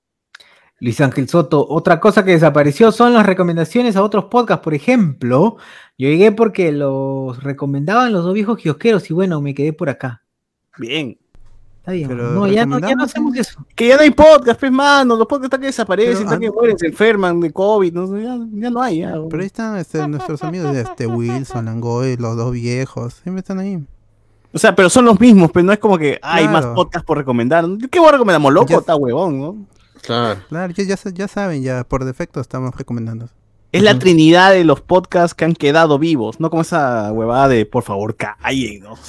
Luis 0.79 0.99
Ángel 1.01 1.27
Soto, 1.27 1.67
otra 1.67 1.99
cosa 1.99 2.25
que 2.25 2.31
desapareció 2.31 2.91
son 2.91 3.13
las 3.13 3.25
recomendaciones 3.25 3.95
a 3.95 4.03
otros 4.03 4.25
podcasts. 4.25 4.63
Por 4.63 4.73
ejemplo, 4.73 5.57
yo 5.97 6.07
llegué 6.07 6.31
porque 6.31 6.71
los 6.71 7.41
recomendaban 7.43 8.11
los 8.11 8.23
dos 8.23 8.33
viejos 8.33 8.57
kiosqueros 8.57 9.09
y 9.09 9.13
bueno, 9.13 9.41
me 9.41 9.53
quedé 9.53 9.73
por 9.73 9.89
acá. 9.89 10.23
Bien. 10.77 11.17
Está 11.77 11.91
bien. 11.93 12.07
Pero 12.07 12.31
No, 12.31 12.47
ya 12.47 12.65
no, 12.65 12.79
ya 12.79 12.95
no 12.95 13.03
hacemos 13.03 13.35
eso. 13.35 13.65
Que 13.75 13.87
ya 13.87 13.95
no 13.95 14.03
hay 14.03 14.11
podcast, 14.11 14.59
pues, 14.59 14.71
mano. 14.71 15.15
Los 15.15 15.27
podcasts 15.27 15.45
están 15.45 15.61
que 15.61 15.67
desaparecen, 15.67 16.13
Pero 16.13 16.25
están 16.25 16.39
que 16.39 16.51
mueren, 16.51 16.77
se 16.77 16.87
enferman 16.87 17.39
de 17.39 17.51
COVID. 17.51 17.93
No, 17.93 18.19
ya, 18.19 18.37
ya 18.51 18.69
no 18.69 18.81
hay, 18.81 18.99
ya. 18.99 19.13
Pero 19.29 19.41
ahí 19.41 19.47
están 19.47 19.77
este, 19.77 20.07
nuestros 20.07 20.43
amigos 20.43 20.73
de 20.73 20.81
este 20.81 21.07
Wilson, 21.07 21.65
Langoy, 21.65 22.17
los 22.17 22.37
dos 22.37 22.51
viejos. 22.51 23.15
Siempre 23.23 23.39
están 23.39 23.59
ahí. 23.59 23.83
O 24.53 24.59
sea, 24.59 24.75
pero 24.75 24.89
son 24.89 25.05
los 25.05 25.19
mismos, 25.19 25.49
pero 25.53 25.63
no 25.65 25.71
es 25.73 25.79
como 25.79 25.97
que 25.97 26.19
hay 26.21 26.47
más 26.47 26.65
podcasts 26.67 27.05
por 27.05 27.17
recomendar. 27.17 27.65
¿Qué 27.89 27.99
voy 27.99 28.09
a 28.09 28.13
recomendar? 28.13 28.41
Moloco, 28.41 28.67
Ya- 28.69 28.77
está 28.77 28.95
huevón, 28.95 29.39
¿no? 29.39 29.55
Claro. 30.01 30.39
Claro, 30.49 30.73
ya, 30.73 30.83
ya, 30.83 30.97
sa- 30.97 31.09
ya 31.11 31.27
saben, 31.27 31.63
ya 31.63 31.83
por 31.83 32.03
defecto 32.05 32.41
estamos 32.41 32.75
recomendando. 32.75 33.29
Es 33.71 33.81
la 33.83 33.97
trinidad 33.97 34.51
de 34.51 34.65
los 34.65 34.81
podcasts 34.81 35.33
que 35.33 35.45
han 35.45 35.53
quedado 35.53 35.97
vivos, 35.97 36.41
no 36.41 36.49
como 36.49 36.63
esa 36.63 37.09
huevada 37.13 37.47
de 37.47 37.65
por 37.65 37.83
favor 37.83 38.15
callen, 38.17 38.83
¿no? 38.83 38.95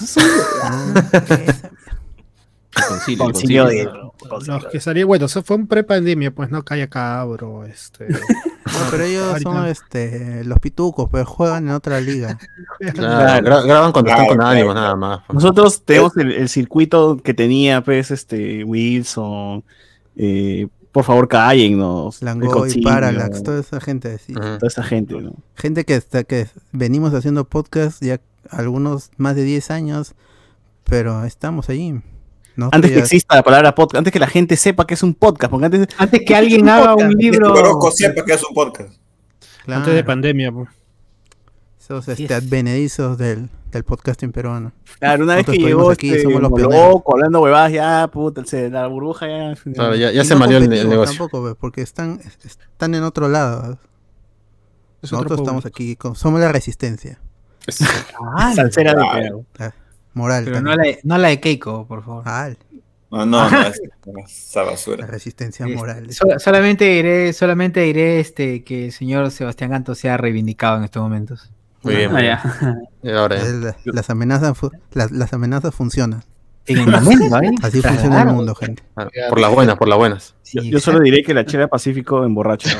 Concilio, 2.88 3.24
Concilio 3.24 3.64
concilio. 3.64 3.66
de- 3.66 4.46
Los 4.46 4.66
que 4.66 4.80
salían, 4.80 5.06
bueno, 5.06 5.26
eso 5.26 5.42
fue 5.42 5.56
un 5.56 5.66
pre-pandemia, 5.66 6.30
pues 6.34 6.50
no 6.50 6.64
calla 6.64 6.88
cabro, 6.88 7.64
este. 7.64 8.06
No, 8.66 8.78
pero 8.90 9.04
ellos 9.04 9.42
son 9.42 9.66
este, 9.66 10.44
los 10.44 10.58
pitucos, 10.60 11.08
pero 11.10 11.24
juegan 11.26 11.68
en 11.68 11.74
otra 11.74 12.00
liga. 12.00 12.38
Gra- 12.80 13.42
graban 13.64 13.92
cuando 13.92 14.10
están 14.10 14.26
con 14.26 14.42
ánimos, 14.42 14.74
nada 14.74 14.96
más. 14.96 15.20
Nosotros 15.32 15.82
tenemos 15.84 16.16
el, 16.16 16.32
el 16.32 16.48
circuito 16.48 17.16
que 17.16 17.34
tenía, 17.34 17.82
pues, 17.82 18.10
este, 18.10 18.64
Wilson, 18.64 19.64
eh, 20.16 20.68
por 20.92 21.04
favor 21.04 21.26
cállennos, 21.28 22.22
Langoy, 22.22 22.82
Parallax, 22.82 23.42
toda 23.42 23.60
esa 23.60 23.80
gente 23.80 24.12
así. 24.12 24.32
Toda 24.34 24.58
esa 24.66 24.82
gente, 24.82 25.14
¿no? 25.20 25.32
Gente 25.54 25.84
que 25.84 25.94
está 25.96 26.24
que 26.24 26.48
venimos 26.72 27.14
haciendo 27.14 27.44
podcast 27.44 28.02
ya 28.02 28.20
algunos 28.50 29.10
más 29.16 29.34
de 29.36 29.44
10 29.44 29.70
años, 29.70 30.14
pero 30.84 31.24
estamos 31.24 31.68
ahí. 31.70 32.00
Nosotros 32.56 32.76
Antes 32.76 32.90
que 32.92 32.98
exista 32.98 33.34
la 33.36 33.42
palabra 33.42 33.74
podcast, 33.74 33.98
antes 33.98 34.12
que 34.12 34.18
la 34.18 34.26
gente 34.26 34.56
sepa 34.56 34.86
que 34.86 34.94
es 34.94 35.02
un 35.02 35.14
podcast, 35.14 35.50
porque 35.50 35.66
antes 35.66 35.88
Antes 35.98 36.20
que 36.26 36.34
alguien 36.34 36.68
haga 36.68 36.94
un 36.94 37.10
libro. 37.12 37.52
Oroco 37.52 37.90
sepa 37.90 38.24
que 38.24 38.34
es 38.34 38.42
un 38.42 38.54
podcast. 38.54 38.94
claro, 39.64 39.80
Antes 39.80 39.94
de 39.94 40.04
pandemia, 40.04 40.52
pues. 40.52 40.68
esos 41.80 42.06
este, 42.08 42.24
es. 42.24 42.30
advenedizos 42.30 43.16
del, 43.18 43.48
del 43.70 43.84
podcasting 43.84 44.32
peruano. 44.32 44.72
Claro, 44.98 45.24
una 45.24 45.36
vez 45.36 45.46
Nosotros 45.46 45.56
que 45.64 45.68
llegó 45.68 45.90
aquí, 45.90 46.10
este 46.10 46.22
somos 46.24 46.42
los 46.42 46.52
pioneros. 46.52 47.02
hablando 47.12 47.40
huevadas, 47.40 47.72
ya, 47.72 48.08
puta, 48.12 48.44
se- 48.44 48.68
la 48.70 48.86
burbuja 48.86 49.26
ya... 49.26 49.54
Claro, 49.72 49.94
ya, 49.96 50.10
ya 50.12 50.24
se 50.24 50.34
no 50.34 50.40
malió 50.40 50.58
el, 50.58 50.72
el 50.72 50.88
negocio. 50.88 51.16
Tampoco, 51.18 51.40
pues, 51.42 51.54
porque 51.58 51.80
están, 51.82 52.20
están 52.44 52.94
en 52.94 53.02
otro 53.02 53.28
lado. 53.28 53.78
Es 55.00 55.12
otro 55.12 55.24
Nosotros 55.24 55.40
estamos 55.40 55.62
público. 55.62 55.76
aquí, 55.76 55.96
con- 55.96 56.14
somos 56.16 56.40
la 56.40 56.52
resistencia 56.52 57.18
Ah, 58.36 58.52
Salsera 58.54 58.92
de 58.92 58.98
Claro. 59.52 59.74
Moral. 60.14 60.44
pero 60.44 60.60
no 60.60 60.74
la, 60.74 60.84
no 61.02 61.18
la 61.18 61.28
de 61.28 61.40
Keiko, 61.40 61.86
por 61.86 62.04
favor. 62.04 62.22
Ah, 62.26 62.50
No, 63.10 63.26
no, 63.26 63.50
no, 63.50 63.60
es 63.66 63.80
esa 64.26 64.62
la 64.64 64.70
basura. 64.70 65.06
resistencia 65.06 65.66
Sí. 65.66 65.72
moral. 65.74 66.12
So- 66.12 66.38
solamente 66.38 66.84
diré, 66.86 67.32
solamente 67.32 67.80
diré 67.80 68.20
este 68.20 68.64
que 68.64 68.86
el 68.86 68.92
señor 68.92 69.30
Sebastián 69.30 69.70
Ganto 69.70 69.94
sea 69.94 70.16
reivindicado 70.16 70.78
en 70.78 70.84
estos 70.84 71.02
momentos. 71.02 71.50
Muy 71.82 71.96
bien. 71.96 72.10
Ah, 72.16 72.20
bien. 72.20 72.38
ya. 72.40 72.76
Y 73.02 73.10
ahora 73.16 73.36
ya. 73.36 73.76
Las, 73.84 74.08
amenazas, 74.08 74.56
las, 74.92 75.10
las 75.10 75.32
amenazas 75.32 75.74
funcionan. 75.74 76.22
En 76.66 76.78
el 76.78 76.86
momento, 76.86 77.42
¿eh? 77.42 77.50
Así 77.62 77.80
Claro. 77.80 77.94
funciona 77.96 78.22
el 78.22 78.28
mundo, 78.28 78.54
gente. 78.54 78.82
Claro, 78.94 79.10
Por 79.28 79.40
las 79.40 79.52
buenas, 79.52 79.76
por 79.76 79.88
las 79.88 79.98
buenas. 79.98 80.34
Sí, 80.42 80.58
Yo, 80.58 80.62
yo 80.72 80.80
solo 80.80 81.00
diré 81.00 81.22
que 81.22 81.34
la 81.34 81.44
chela 81.44 81.66
Pacífico 81.66 82.24
emborracha. 82.24 82.76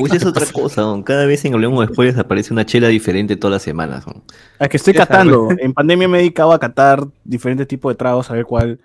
Uy, 0.00 0.10
es 0.14 0.24
otra 0.24 0.46
cosa, 0.46 0.82
¿no? 0.82 1.02
cada 1.04 1.24
vez 1.26 1.44
en 1.44 1.54
Hablemos 1.54 1.86
de 1.86 1.92
Spoilers 1.92 2.18
aparece 2.18 2.52
una 2.52 2.66
chela 2.66 2.88
diferente 2.88 3.36
todas 3.36 3.52
las 3.52 3.62
semanas. 3.62 4.06
¿no? 4.06 4.22
Es 4.58 4.68
que 4.68 4.76
estoy 4.76 4.94
catando. 4.94 5.48
En 5.58 5.72
pandemia 5.72 6.08
me 6.08 6.18
he 6.18 6.20
dedicado 6.22 6.52
a 6.52 6.58
catar 6.58 7.06
diferentes 7.24 7.66
tipos 7.66 7.92
de 7.92 7.96
tragos, 7.96 8.30
a 8.30 8.34
ver 8.34 8.44
cuál 8.44 8.80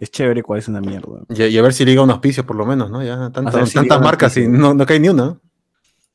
es 0.00 0.10
chévere 0.10 0.40
y 0.40 0.42
cuál 0.42 0.60
es 0.60 0.68
una 0.68 0.80
mierda. 0.80 1.20
Y, 1.28 1.42
y 1.42 1.58
a 1.58 1.62
ver 1.62 1.74
si 1.74 1.84
liga 1.84 2.02
un 2.02 2.10
auspicio, 2.10 2.46
por 2.46 2.56
lo 2.56 2.64
menos, 2.64 2.90
¿no? 2.90 3.02
Ya 3.04 3.30
tantas, 3.30 3.68
si 3.68 3.78
marcas 3.78 4.36
y 4.38 4.48
no, 4.48 4.72
no 4.72 4.86
cae 4.86 4.98
ni 5.00 5.10
una. 5.10 5.38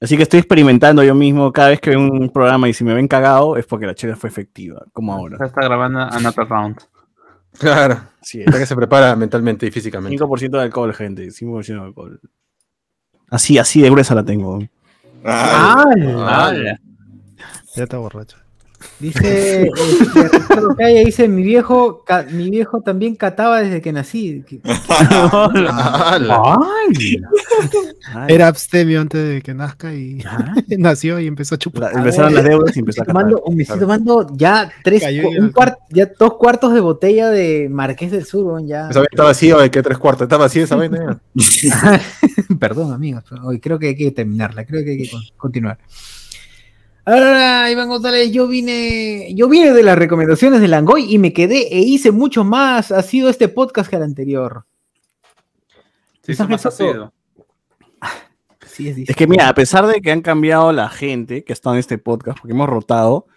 Así 0.02 0.18
que 0.18 0.24
estoy 0.24 0.40
experimentando 0.40 1.04
yo 1.04 1.16
mismo. 1.16 1.52
Cada 1.52 1.70
vez 1.70 1.80
que 1.80 1.92
veo 1.92 2.00
un 2.00 2.30
programa 2.30 2.68
y 2.68 2.74
si 2.74 2.84
me 2.84 2.94
ven 2.94 3.08
cagado, 3.08 3.58
es 3.58 3.66
porque 3.66 3.86
la 3.86 3.96
chela 3.96 4.16
fue 4.16 4.30
efectiva, 4.30 4.84
como 4.94 5.14
ahora. 5.14 5.38
Ya 5.40 5.46
está 5.46 5.62
grabando 5.62 6.00
Another 6.00 6.48
Round. 6.48 6.78
Claro. 7.58 8.02
Sí, 8.22 8.44
que 8.44 8.66
se 8.66 8.76
prepara 8.76 9.16
mentalmente 9.16 9.66
y 9.66 9.72
físicamente. 9.72 10.22
5% 10.22 10.50
de 10.50 10.62
alcohol, 10.62 10.94
gente. 10.94 11.28
5% 11.28 11.66
de 11.66 11.80
alcohol. 11.80 12.20
Así, 13.30 13.58
así 13.58 13.82
de 13.82 13.90
gruesa 13.90 14.14
la 14.16 14.24
tengo. 14.24 14.60
Ah, 15.24 15.86
¡Hala! 16.28 16.80
Ya 17.76 17.84
está 17.84 17.98
borracho. 17.98 18.38
Dice 19.00 19.70
Ricardo 20.32 20.76
Calle, 20.78 21.04
dice 21.06 21.28
mi 21.28 21.44
viejo, 21.44 22.04
ca- 22.06 22.26
mi 22.32 22.50
viejo 22.50 22.82
también 22.82 23.16
cataba 23.16 23.62
desde 23.62 23.82
que 23.82 23.92
nací. 23.92 24.44
Era 28.28 28.48
abstemio 28.48 29.02
antes 29.02 29.28
de 29.28 29.42
que 29.42 29.54
nazca 29.54 29.94
y 29.94 30.24
nació 30.78 31.20
y 31.20 31.28
empezó 31.28 31.56
a 31.56 31.58
La- 31.58 31.60
chupar. 31.60 31.92
empezaron 31.96 32.34
las 32.34 32.44
deudas 32.44 32.76
y 32.76 32.80
empezó 32.80 33.02
a 33.02 33.06
tomando, 33.06 33.44
me 33.52 33.64
estoy 33.64 33.80
tomando 33.80 34.28
ya 34.36 34.72
tres, 34.84 35.02
Cayó 35.04 35.30
un 35.30 35.52
cuart- 35.52 35.78
ya 35.90 36.10
dos 36.18 36.36
cuartos 36.36 36.74
de 36.74 36.80
botella 36.80 37.30
de 37.30 37.68
Marqués 37.70 38.12
del 38.12 38.26
Sur, 38.26 38.66
ya. 38.66 38.90
Esa 38.90 39.02
está 39.04 39.24
vacío, 39.24 39.60
¿de 39.60 39.72
qué 39.72 39.82
tres 39.82 39.98
cuartos? 39.98 40.24
Está 40.26 40.38
vacío 40.38 40.64
esa 40.64 40.76
vaina. 40.76 41.20
Perdón, 42.60 42.94
amigos, 42.94 43.24
pero 43.30 43.46
hoy 43.48 43.60
creo 43.60 43.80
que 43.80 43.88
hay 43.88 43.96
que 43.96 44.12
terminarla, 44.12 44.66
creo 44.66 44.84
que 44.84 44.92
hay 44.92 44.98
que 45.04 45.10
con- 45.10 45.22
continuar. 45.38 45.78
Ahora, 47.06 47.70
Iván 47.72 47.88
González, 47.90 48.32
yo 48.32 48.48
vine, 48.48 49.32
yo 49.36 49.48
vine 49.48 49.72
de 49.74 49.84
las 49.84 49.98
recomendaciones 49.98 50.60
de 50.60 50.68
Langoy 50.68 51.06
y 51.14 51.20
me 51.20 51.34
quedé 51.34 51.68
e 51.72 51.80
hice 51.80 52.12
mucho 52.12 52.44
más. 52.44 52.92
Ha 52.92 53.02
sido 53.04 53.30
este 53.30 53.48
podcast 53.48 53.90
que 53.90 53.96
el 53.98 54.04
anterior. 54.04 54.66
Se 56.24 56.32
hizo 56.32 56.44
más. 56.48 56.62
Sí, 58.68 58.90
es, 58.90 59.10
Es 59.10 59.16
que 59.16 59.28
mira, 59.28 59.48
a 59.48 59.54
pesar 59.54 59.86
de 59.88 60.02
que 60.02 60.12
han 60.12 60.22
cambiado 60.22 60.74
la 60.74 60.90
gente 60.90 61.44
que 61.44 61.54
ha 61.54 61.56
estado 61.56 61.76
en 61.76 61.80
este 61.80 61.98
podcast, 61.98 62.40
porque 62.40 62.54
hemos 62.54 62.68
rotado, 62.68 63.28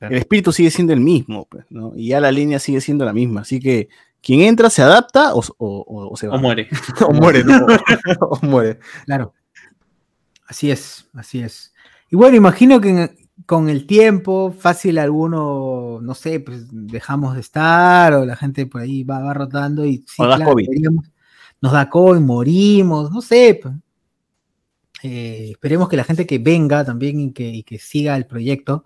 el 0.00 0.14
espíritu 0.18 0.50
sigue 0.52 0.70
siendo 0.72 0.92
el 0.92 0.98
mismo, 1.00 1.46
pues, 1.48 1.64
¿no? 1.70 1.92
Y 1.94 2.08
ya 2.08 2.20
la 2.20 2.32
línea 2.32 2.58
sigue 2.58 2.80
siendo 2.80 3.04
la 3.04 3.12
misma. 3.12 3.42
Así 3.42 3.60
que 3.60 3.88
quien 4.20 4.40
entra 4.40 4.68
se 4.68 4.82
adapta 4.82 5.32
o, 5.34 5.38
o- 5.38 5.44
o- 5.58 6.10
o 6.12 6.16
se 6.16 6.26
va. 6.26 6.34
O 6.34 6.38
muere. 6.40 6.68
O 7.06 7.12
muere, 7.12 7.44
¿no? 7.44 7.66
O 8.20 8.38
muere. 8.44 8.80
Claro. 9.06 9.32
Así 10.46 10.70
es, 10.72 11.08
así 11.14 11.40
es. 11.40 11.71
Y 12.12 12.16
bueno, 12.16 12.36
imagino 12.36 12.78
que 12.78 13.16
con 13.46 13.70
el 13.70 13.86
tiempo, 13.86 14.52
fácil 14.52 14.98
alguno, 14.98 15.98
no 16.02 16.14
sé, 16.14 16.40
pues 16.40 16.66
dejamos 16.70 17.32
de 17.34 17.40
estar 17.40 18.12
o 18.12 18.26
la 18.26 18.36
gente 18.36 18.66
por 18.66 18.82
ahí 18.82 19.02
va, 19.02 19.20
va 19.20 19.32
rotando 19.32 19.86
y 19.86 20.04
sí, 20.06 20.22
COVID. 20.44 20.66
nos 21.62 21.72
da 21.72 21.88
COVID, 21.88 22.20
morimos, 22.20 23.10
no 23.10 23.22
sé. 23.22 23.58
pues. 23.62 23.74
Eh, 25.02 25.48
esperemos 25.52 25.88
que 25.88 25.96
la 25.96 26.04
gente 26.04 26.26
que 26.26 26.38
venga 26.38 26.84
también 26.84 27.18
y 27.18 27.32
que, 27.32 27.48
y 27.48 27.62
que 27.62 27.78
siga 27.78 28.14
el 28.14 28.26
proyecto 28.26 28.84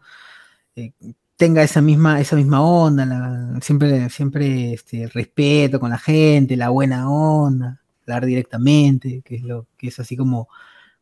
eh, 0.76 0.92
tenga 1.36 1.64
esa 1.64 1.82
misma, 1.82 2.20
esa 2.20 2.36
misma 2.36 2.62
onda, 2.62 3.04
la- 3.06 3.58
siempre, 3.60 4.08
siempre 4.08 4.72
este, 4.74 5.08
respeto 5.08 5.80
con 5.80 5.90
la 5.90 5.98
gente, 5.98 6.56
la 6.56 6.68
buena 6.68 7.10
onda, 7.10 7.80
hablar 8.02 8.24
directamente, 8.24 9.20
que 9.24 9.34
es 9.34 9.42
lo 9.42 9.66
que 9.76 9.88
es 9.88 9.98
así 9.98 10.16
como, 10.16 10.48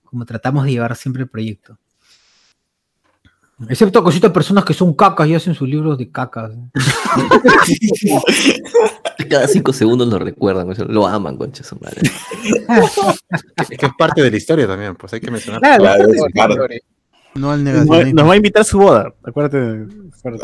como 0.05 0.25
tratamos 0.25 0.65
de 0.65 0.71
llevar 0.73 0.97
siempre 0.97 1.25
el 1.25 1.29
proyecto. 1.29 1.79
Excepto 3.69 4.03
cositas 4.03 4.33
personas 4.33 4.65
que 4.65 4.75
son 4.75 4.95
cacas 4.95 5.29
y 5.29 5.35
hacen 5.35 5.55
sus 5.55 5.69
libros 5.69 5.97
de 5.97 6.11
cacas. 6.11 6.51
Cada 9.31 9.47
cinco 9.49 9.73
segundos 9.73 10.09
lo 10.09 10.19
recuerdan, 10.19 10.69
lo 10.89 11.07
aman, 11.07 11.37
concha 11.37 11.63
su 11.63 11.77
madre. 11.77 12.01
Es 13.71 13.79
que 13.79 13.87
es 13.87 13.93
parte 13.99 14.23
de 14.23 14.31
la 14.31 14.37
historia 14.37 14.67
también, 14.67 14.95
pues 14.97 15.13
hay 15.13 15.21
que 15.21 15.31
mencionar. 15.31 15.61
Claro, 15.61 15.83
Claro, 15.85 16.09
es 16.13 16.23
claro. 16.33 16.55
No 17.37 17.51
al 17.51 17.65
negacionismo. 17.65 18.21
nos 18.21 18.29
va 18.29 18.33
a 18.33 18.37
invitar 18.37 18.61
a 18.63 18.65
su 18.65 18.79
boda. 18.79 19.13
Acuérdate. 19.25 19.87
Bueno, 20.23 20.39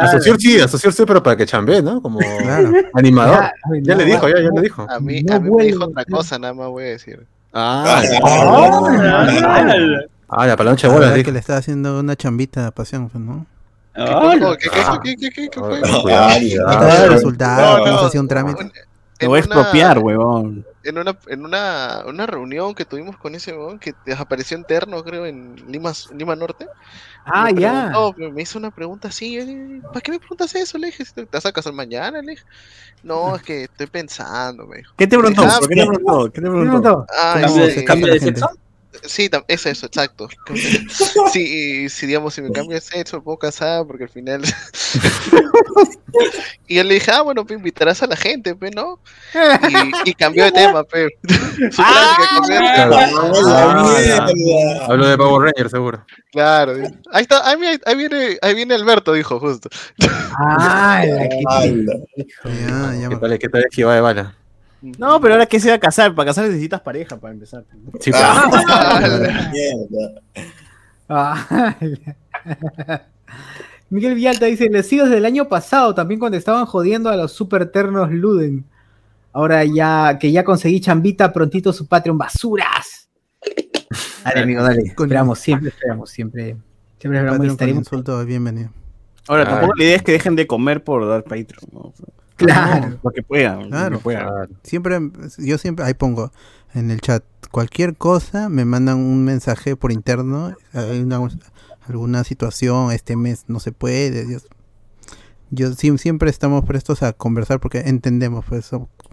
asociar 0.00 0.36
sí, 0.40 0.58
asociar 0.58 0.92
sí, 0.94 1.02
pero 1.06 1.22
para 1.22 1.36
que 1.36 1.44
chambee, 1.46 1.82
¿no? 1.82 2.00
Como 2.00 2.18
Claro. 2.18 2.72
animador. 2.94 3.42
Ya, 3.42 3.52
Ya 3.82 3.94
le 3.96 4.04
dijo, 4.06 4.28
ya, 4.28 4.36
ya 4.40 4.48
le 4.54 4.60
dijo. 4.62 4.86
A 4.88 4.98
mí, 4.98 5.22
No 5.22 5.34
a 5.34 5.40
mí 5.40 5.50
me 5.50 5.64
dijo 5.64 5.84
otra 5.84 6.04
cosa, 6.06 6.38
nada 6.38 6.54
más 6.54 6.68
voy 6.68 6.84
a 6.84 6.88
decir. 6.88 7.26
Ah, 7.52 8.00
¡Hala! 9.42 10.04
Ah, 10.30 10.46
la 10.46 10.56
palabra 10.56 10.80
de 10.80 10.88
La 10.88 10.94
bolas 10.94 11.22
que 11.24 11.32
le 11.32 11.38
está 11.38 11.56
haciendo 11.56 12.00
una 12.00 12.16
chambita 12.16 12.64
de 12.64 12.72
pasión, 12.72 13.08
pues, 13.08 13.22
¿no? 13.22 13.46
¿Qué, 13.94 14.00
¡Hala! 14.02 14.56
¿Qué, 14.56 15.16
qué, 15.16 15.30
qué, 15.30 15.48
qué, 15.50 15.60
fue? 15.60 15.80
Resultado, 17.08 18.06
hacía 18.06 18.20
un 18.20 18.28
trámite. 18.28 18.70
Te 19.18 19.26
En 19.26 19.30
voy 19.30 19.36
a 19.36 19.40
expropiar, 19.40 19.98
huevón. 19.98 20.64
En 20.82 20.96
una, 20.96 21.14
en 21.26 21.44
una, 21.44 22.04
una 22.06 22.26
reunión 22.26 22.74
que 22.74 22.86
tuvimos 22.86 23.18
con 23.18 23.34
ese 23.34 23.52
weón 23.52 23.78
que 23.78 23.92
desapareció 24.06 24.56
interno, 24.56 25.04
creo, 25.04 25.26
en 25.26 25.54
Lima, 25.68 25.92
Lima 26.16 26.34
Norte. 26.36 26.66
Ah, 27.26 27.50
me 27.52 27.60
ya. 27.60 27.90
preguntó, 27.92 28.14
me- 28.16 28.32
me 28.32 28.42
hizo 28.42 28.58
una 28.58 28.70
pregunta 28.70 29.08
así. 29.08 29.34
yo 29.34 29.44
dije, 29.44 29.82
¿Para 29.88 30.00
qué 30.00 30.12
me 30.12 30.18
preguntas 30.18 30.54
eso? 30.54 30.78
Le 30.78 30.86
dije, 30.86 31.04
¿te 31.14 31.26
vas 31.30 31.44
a 31.44 31.52
casar 31.52 31.74
mañana? 31.74 32.22
Le 32.22 32.30
dije, 32.30 32.44
no, 33.02 33.36
es 33.36 33.42
que 33.42 33.64
estoy 33.64 33.88
pensando, 33.88 34.66
me 34.66 34.78
dijo. 34.78 34.94
¿Qué 34.96 35.06
te 35.06 35.18
preguntó? 35.18 35.42
Ah, 35.44 35.58
¿Por 35.60 35.68
¿Qué 35.68 35.74
te 35.74 35.86
preguntó? 35.86 36.24
¿Qué 36.24 36.30
te 36.30 36.32
¿Qué 36.32 36.40
me 36.40 36.48
preguntó? 36.50 36.80
preguntó? 36.80 37.06
Ay, 37.22 37.44
¿Cómo 37.44 37.66
sí, 37.66 37.70
se 37.72 37.84
¿Cambio 37.84 38.06
la 38.06 38.14
de 38.14 38.20
gente? 38.20 38.40
sexo? 38.40 38.56
Sí, 39.04 39.30
es 39.48 39.66
eso, 39.66 39.86
exacto. 39.86 40.28
Sí, 41.32 41.84
y 41.84 41.88
si 41.88 42.06
digamos, 42.06 42.34
si 42.34 42.42
me 42.42 42.50
cambio 42.50 42.74
de 42.74 42.80
sexo, 42.80 43.18
me 43.18 43.22
puedo 43.22 43.38
casar, 43.38 43.86
porque 43.86 44.04
al 44.04 44.10
final. 44.10 44.42
y 46.66 46.76
yo 46.76 46.84
le 46.84 46.94
dije, 46.94 47.10
ah, 47.12 47.22
bueno, 47.22 47.44
pues 47.46 47.56
invitarás 47.58 48.02
a 48.02 48.06
la 48.06 48.16
gente, 48.16 48.54
pues, 48.56 48.74
¿no? 48.74 48.98
Y, 50.04 50.10
y 50.10 50.14
cambió 50.14 50.44
de 50.44 50.52
tema, 50.52 50.82
pues. 50.84 51.08
Cambió 51.76 52.58
de 52.58 52.74
tema. 52.74 53.08
Ah, 53.46 54.26
Hablo 54.88 55.06
de 55.06 55.16
Power 55.16 55.52
Ranger, 55.52 55.70
seguro. 55.70 56.04
Claro. 56.32 56.72
Ahí 57.12 57.22
está, 57.22 57.48
ahí, 57.48 57.56
viene- 57.58 57.80
ahí 57.86 57.96
viene, 57.96 58.38
ahí 58.42 58.54
viene 58.54 58.74
Alberto, 58.74 59.12
dijo, 59.12 59.38
justo. 59.38 59.68
Ah, 60.36 61.04
la 61.06 61.28
¿Qué 63.08 63.16
tal, 63.20 63.38
qué 63.38 63.48
tal 63.48 63.60
esquivada 63.62 63.94
de 63.96 64.00
bala? 64.00 64.34
No, 64.82 65.20
pero 65.20 65.34
ahora 65.34 65.46
que 65.46 65.60
se 65.60 65.68
va 65.68 65.74
a 65.76 65.80
casar. 65.80 66.14
Para 66.14 66.26
casar 66.30 66.46
necesitas 66.46 66.80
pareja 66.80 67.16
para 67.18 67.34
empezar. 67.34 67.64
Sí. 68.00 68.10
Mierda. 69.52 70.22
Ah, 71.12 71.74
Miguel 73.90 74.14
Villalta 74.14 74.46
dice, 74.46 74.68
les 74.70 74.86
sigo 74.86 75.02
desde 75.02 75.18
el 75.18 75.24
año 75.24 75.48
pasado, 75.48 75.92
también 75.92 76.20
cuando 76.20 76.38
estaban 76.38 76.64
jodiendo 76.66 77.10
a 77.10 77.16
los 77.16 77.32
super 77.32 77.66
ternos 77.72 78.12
Luden. 78.12 78.64
Ahora 79.32 79.64
ya 79.64 80.16
que 80.20 80.30
ya 80.30 80.44
conseguí 80.44 80.80
chambita, 80.80 81.32
prontito 81.32 81.72
su 81.72 81.88
Patreon, 81.88 82.16
basuras. 82.16 83.08
Dale, 84.24 84.40
amigo, 84.42 84.62
dale. 84.62 84.82
Esperamos, 84.82 85.40
siempre 85.40 85.70
esperamos, 85.70 86.10
siempre. 86.10 86.56
Siempre 87.00 87.18
esperamos 87.18 87.46
estaremos. 87.48 87.80
insulto, 87.80 88.24
bienvenido. 88.24 88.70
Ahora, 89.26 89.42
Ah. 89.42 89.46
tampoco 89.50 89.72
la 89.76 89.84
idea 89.84 89.96
es 89.96 90.02
que 90.02 90.12
dejen 90.12 90.36
de 90.36 90.46
comer 90.46 90.84
por 90.84 91.08
dar 91.08 91.24
Patreon. 91.24 91.64
¿no? 91.72 91.92
Claro. 92.46 92.98
Lo 93.02 93.10
que 93.10 93.22
puedan. 93.22 93.68
Claro. 93.70 94.00
Lo 94.02 94.08
que. 94.10 94.54
Siempre, 94.62 94.98
yo 95.38 95.58
siempre, 95.58 95.84
ahí 95.84 95.94
pongo 95.94 96.32
en 96.74 96.90
el 96.90 97.00
chat, 97.00 97.24
cualquier 97.50 97.96
cosa, 97.96 98.48
me 98.48 98.64
mandan 98.64 98.98
un 98.98 99.24
mensaje 99.24 99.76
por 99.76 99.92
interno, 99.92 100.54
hay 100.72 101.00
una- 101.00 101.20
alguna 101.88 102.22
situación, 102.24 102.92
este 102.92 103.16
mes 103.16 103.44
no 103.48 103.58
se 103.60 103.72
puede, 103.72 104.24
Dios. 104.26 104.46
Yo 105.50 105.70
siem- 105.72 105.98
siempre 105.98 106.30
estamos 106.30 106.64
prestos 106.64 107.02
a 107.02 107.12
conversar 107.12 107.58
porque 107.58 107.80
entendemos, 107.80 108.44
pues 108.48 108.70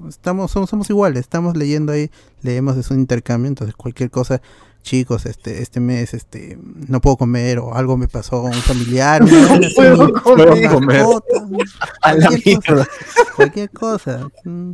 estamos, 0.07 0.51
somos, 0.51 0.69
somos 0.69 0.87
iguales, 0.91 1.21
estamos 1.21 1.57
leyendo 1.57 1.91
ahí, 1.93 2.11
leemos, 2.43 2.77
es 2.77 2.91
un 2.91 2.99
intercambio, 2.99 3.47
entonces 3.47 3.75
cualquier 3.75 4.11
cosa, 4.11 4.39
chicos, 4.87 5.25
este, 5.25 5.61
este 5.61 5.79
mes, 5.79 6.13
este, 6.13 6.57
no 6.87 7.01
puedo 7.01 7.17
comer 7.17 7.59
o 7.59 7.75
algo 7.75 7.97
me 7.97 8.07
pasó, 8.07 8.41
un 8.43 8.53
familiar, 8.53 9.21
una 9.23 9.47
vaina 9.47 9.67
así, 9.67 9.75
puedo 9.75 10.13
comer. 10.23 10.49
una 10.49 10.69
comer. 10.69 10.97
mascota, 11.03 11.35
A 12.01 12.13
la 12.13 12.27
cualquier 12.27 12.59
cosa, 12.63 12.87
cualquier 13.35 13.69
cosa. 13.69 14.29
mm. 14.45 14.71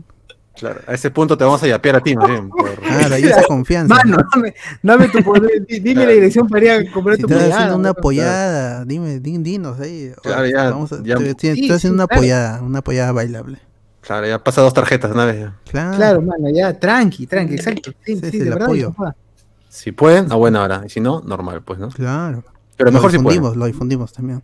Claro, 0.56 0.82
a 0.85 0.93
ese 0.93 1.09
punto 1.09 1.35
te 1.35 1.43
vamos 1.43 1.64
a 1.64 1.67
yapear 1.67 1.95
a 1.95 2.00
ti, 2.00 2.16
más 2.16 2.30
bien. 2.30 2.48
por- 2.50 2.75
Claro, 2.80 3.16
hay 3.16 3.24
esa 3.24 3.42
confianza. 3.43 3.95
Mano, 3.95 4.17
dame, 4.35 4.53
dame 4.83 5.09
tu 5.09 5.24
poder, 5.24 5.66
di- 5.67 5.80
dime 5.80 6.06
la 6.06 6.11
dirección 6.11 6.48
para 6.48 6.64
ir 6.64 6.72
a 6.72 6.92
comprar 6.93 7.16
Si 7.16 7.24
tu 7.24 7.27
estás 7.27 7.42
pollada, 7.42 7.56
haciendo 7.56 7.77
una 7.80 7.90
apoyada, 7.90 8.85
dime, 8.85 9.19
di- 9.19 9.38
dinos 9.40 9.80
ahí. 9.80 10.11
Claro, 10.22 10.45
ya- 10.45 10.69
vamos 10.69 10.92
a- 10.93 11.01
ya- 11.03 11.16
estoy, 11.16 11.30
estoy- 11.30 11.56
Sí, 11.56 11.61
estoy 11.61 11.75
haciendo 11.75 11.80
sí, 11.80 11.90
una 12.03 12.08
claro. 12.08 12.19
apoyada, 12.19 12.61
una 12.61 12.80
apoyada 12.80 13.11
bailable. 13.11 13.58
Claro, 14.01 14.27
ya 14.27 14.43
pasa 14.43 14.61
dos 14.61 14.74
tarjetas 14.75 15.11
una 15.11 15.25
vez. 15.25 15.40
ya. 15.40 15.56
Claro, 15.72 15.98
Claro, 15.98 16.22
mano, 16.22 16.50
ya, 16.53 16.77
tranqui, 16.80 17.25
tranqui, 17.25 17.56
exacto. 17.56 17.90
Sí, 18.06 18.16
Sí, 18.16 18.22
sí, 18.22 18.32
sí, 18.32 18.38
de 18.38 18.43
el 18.43 18.50
verdad. 18.51 18.66
apoyo. 18.66 18.92
papá. 18.93 19.16
Si 19.74 19.92
pueden, 19.92 20.32
a 20.32 20.35
buena 20.35 20.61
hora. 20.61 20.84
Y 20.85 20.90
si 20.90 21.00
no, 21.00 21.22
normal, 21.22 21.64
pues, 21.64 21.80
¿no? 21.80 21.90
claro. 21.90 22.43
Pero 22.77 22.90
lo 22.92 22.93
mejor 22.93 23.11
si 23.11 23.18
pueden. 23.18 23.40
difundimos, 23.40 23.58
lo 23.58 23.66
difundimos 23.66 24.14
también. 24.14 24.43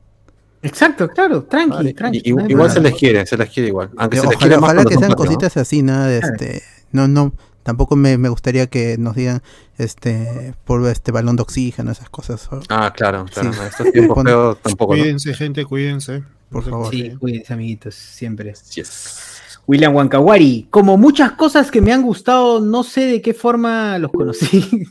Exacto, 0.61 1.08
claro, 1.08 1.43
tranqui, 1.43 1.69
Vale, 1.75 1.93
tranqui. 1.93 2.22
y- 2.25 2.30
igual 2.51 2.69
se 2.72 2.80
les 2.82 2.95
quiere, 2.95 3.25
se 3.25 3.38
les 3.38 3.49
quiere 3.49 3.69
igual. 3.69 3.90
Aunque 3.98 4.17
se 4.17 4.24
les 4.27 4.35
ojalá 4.35 4.40
quiere 4.40 4.56
más 4.56 4.64
ojalá 4.64 4.83
cuando 4.83 4.90
que 4.90 4.98
sean 5.06 5.14
cositas 5.14 5.58
así, 5.58 5.82
nada 5.83 6.08
de 6.08 6.17
este. 6.17 6.64
No, 6.91 7.08
no, 7.08 7.32
tampoco 7.64 7.95
me, 7.95 8.17
me 8.17 8.27
gustaría 8.30 8.67
que 8.67 8.98
nos 8.98 9.16
digan 9.16 9.41
este 9.77 10.53
por 10.66 10.85
este 10.88 11.11
balón 11.11 11.35
de 11.38 11.43
oxígeno, 11.43 11.91
esas 11.91 12.09
cosas. 12.09 12.49
Ah, 12.69 12.91
claro, 12.95 13.25
claro. 13.32 13.53
Sí. 13.53 13.59
Estos 13.67 13.91
tiempos 13.91 14.24
feos 14.24 14.58
tampoco, 14.61 14.95
¿no? 14.95 15.01
Cuídense, 15.01 15.33
gente, 15.33 15.64
cuídense. 15.66 16.24
Por 16.49 16.64
favor. 16.64 16.90
Sí, 16.90 17.11
cuídense, 17.19 17.53
amiguitos, 17.53 17.95
siempre. 17.95 18.53
Yes. 18.74 19.41
William 19.67 19.95
Wankawari, 19.95 20.67
como 20.72 20.98
muchas 20.98 21.33
cosas 21.33 21.69
que 21.69 21.80
me 21.82 21.93
han 21.93 22.01
gustado, 22.01 22.59
no 22.59 22.83
sé 22.83 23.01
de 23.01 23.22
qué 23.22 23.33
forma 23.35 23.98
los 23.99 24.11
conocí. 24.11 24.88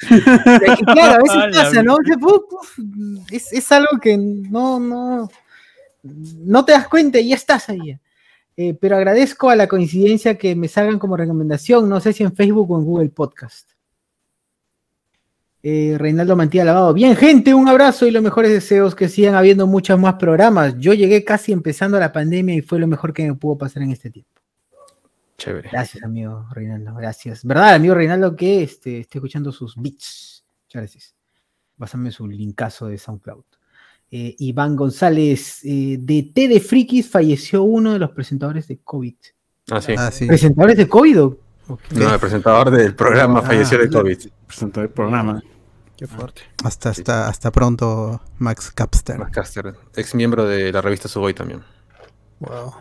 Es 0.00 0.78
que, 0.78 0.84
claro, 0.84 1.14
a 1.14 1.18
veces 1.18 1.56
pasa, 1.62 1.82
¿no? 1.82 1.96
Es 3.30 3.72
algo 3.72 3.98
que 4.00 4.16
no, 4.16 4.80
no, 4.80 5.28
no 6.02 6.64
te 6.64 6.72
das 6.72 6.88
cuenta 6.88 7.18
y 7.18 7.28
ya 7.28 7.36
estás 7.36 7.68
ahí. 7.68 7.98
Eh, 8.56 8.74
pero 8.80 8.96
agradezco 8.96 9.50
a 9.50 9.56
la 9.56 9.66
coincidencia 9.66 10.38
que 10.38 10.54
me 10.54 10.68
salgan 10.68 10.98
como 10.98 11.16
recomendación, 11.16 11.88
no 11.88 12.00
sé 12.00 12.12
si 12.12 12.22
en 12.22 12.34
Facebook 12.34 12.70
o 12.70 12.78
en 12.78 12.84
Google 12.84 13.08
Podcast. 13.08 13.70
Eh, 15.66 15.96
Reinaldo 15.98 16.36
Mantilla 16.36 16.64
Lavado. 16.64 16.92
Bien, 16.92 17.16
gente, 17.16 17.54
un 17.54 17.66
abrazo 17.68 18.06
y 18.06 18.10
los 18.10 18.22
mejores 18.22 18.52
deseos 18.52 18.94
que 18.94 19.08
sigan 19.08 19.34
habiendo 19.34 19.66
muchos 19.66 19.98
más 19.98 20.14
programas. 20.14 20.78
Yo 20.78 20.92
llegué 20.92 21.24
casi 21.24 21.52
empezando 21.52 21.98
la 21.98 22.12
pandemia 22.12 22.54
y 22.54 22.60
fue 22.60 22.78
lo 22.78 22.86
mejor 22.86 23.14
que 23.14 23.26
me 23.26 23.34
pudo 23.34 23.56
pasar 23.56 23.82
en 23.82 23.90
este 23.90 24.10
tiempo. 24.10 24.33
Chévere. 25.36 25.68
Gracias, 25.70 26.02
amigo 26.04 26.46
Reinaldo, 26.52 26.94
gracias. 26.94 27.44
¿Verdad, 27.44 27.74
amigo 27.74 27.94
Reinaldo, 27.94 28.36
que 28.36 28.62
este, 28.62 29.00
esté 29.00 29.18
escuchando 29.18 29.52
sus 29.52 29.76
beats? 29.76 30.44
Muchas 30.66 30.82
gracias. 30.82 31.14
Pásame 31.76 32.10
su 32.10 32.26
linkazo 32.28 32.86
de 32.86 32.98
SoundCloud. 32.98 33.44
Eh, 34.10 34.36
Iván 34.38 34.76
González, 34.76 35.64
eh, 35.64 35.96
de 35.98 36.30
T 36.34 36.46
de 36.46 36.60
Frikis, 36.60 37.10
falleció 37.10 37.64
uno 37.64 37.92
de 37.92 37.98
los 37.98 38.12
presentadores 38.12 38.68
de 38.68 38.78
COVID. 38.78 39.16
Ah, 39.70 39.80
sí. 39.80 39.94
Ah, 39.98 40.10
sí. 40.12 40.26
¿Presentadores 40.26 40.76
de 40.76 40.88
COVID? 40.88 41.22
o-? 41.22 41.38
No, 41.94 42.14
el 42.14 42.20
presentador 42.20 42.70
del 42.70 42.94
programa 42.94 43.40
Ah, 43.40 43.42
falleció 43.42 43.78
de 43.78 43.88
COVID. 43.88 44.18
Presentó 44.46 44.82
el 44.82 44.90
programa. 44.90 45.42
Qué 45.96 46.06
fuerte. 46.06 46.42
Hasta, 46.62 46.90
hasta, 46.90 47.28
hasta 47.28 47.50
pronto, 47.50 48.20
Max 48.38 48.70
Capster. 48.70 49.18
Max 49.18 49.32
Caster, 49.32 49.74
ex 49.96 50.14
miembro 50.14 50.44
de 50.44 50.72
la 50.72 50.80
revista 50.80 51.08
Suboy 51.08 51.34
también. 51.34 51.62
Wow. 52.40 52.74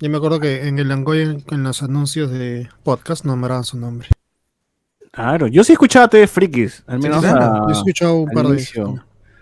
Yo 0.00 0.08
me 0.10 0.16
acuerdo 0.16 0.40
que 0.40 0.66
en 0.66 0.78
el 0.78 0.88
Langoy, 0.88 1.20
en, 1.20 1.44
en 1.50 1.62
los 1.62 1.82
anuncios 1.82 2.30
de 2.30 2.68
podcast, 2.82 3.24
nombraban 3.24 3.64
su 3.64 3.78
nombre. 3.78 4.08
Claro, 5.12 5.46
yo 5.48 5.62
sí 5.64 5.72
escuchaba 5.72 6.08
TV 6.08 6.26
Frikis. 6.26 6.84
Al 6.86 7.00
menos 7.00 7.24
a- 7.24 7.64
yo 7.64 7.68
he 7.68 7.72
escuchado 7.72 8.14
un 8.16 8.30
par 8.30 8.46
de. 8.48 8.58
Sí, 8.60 8.72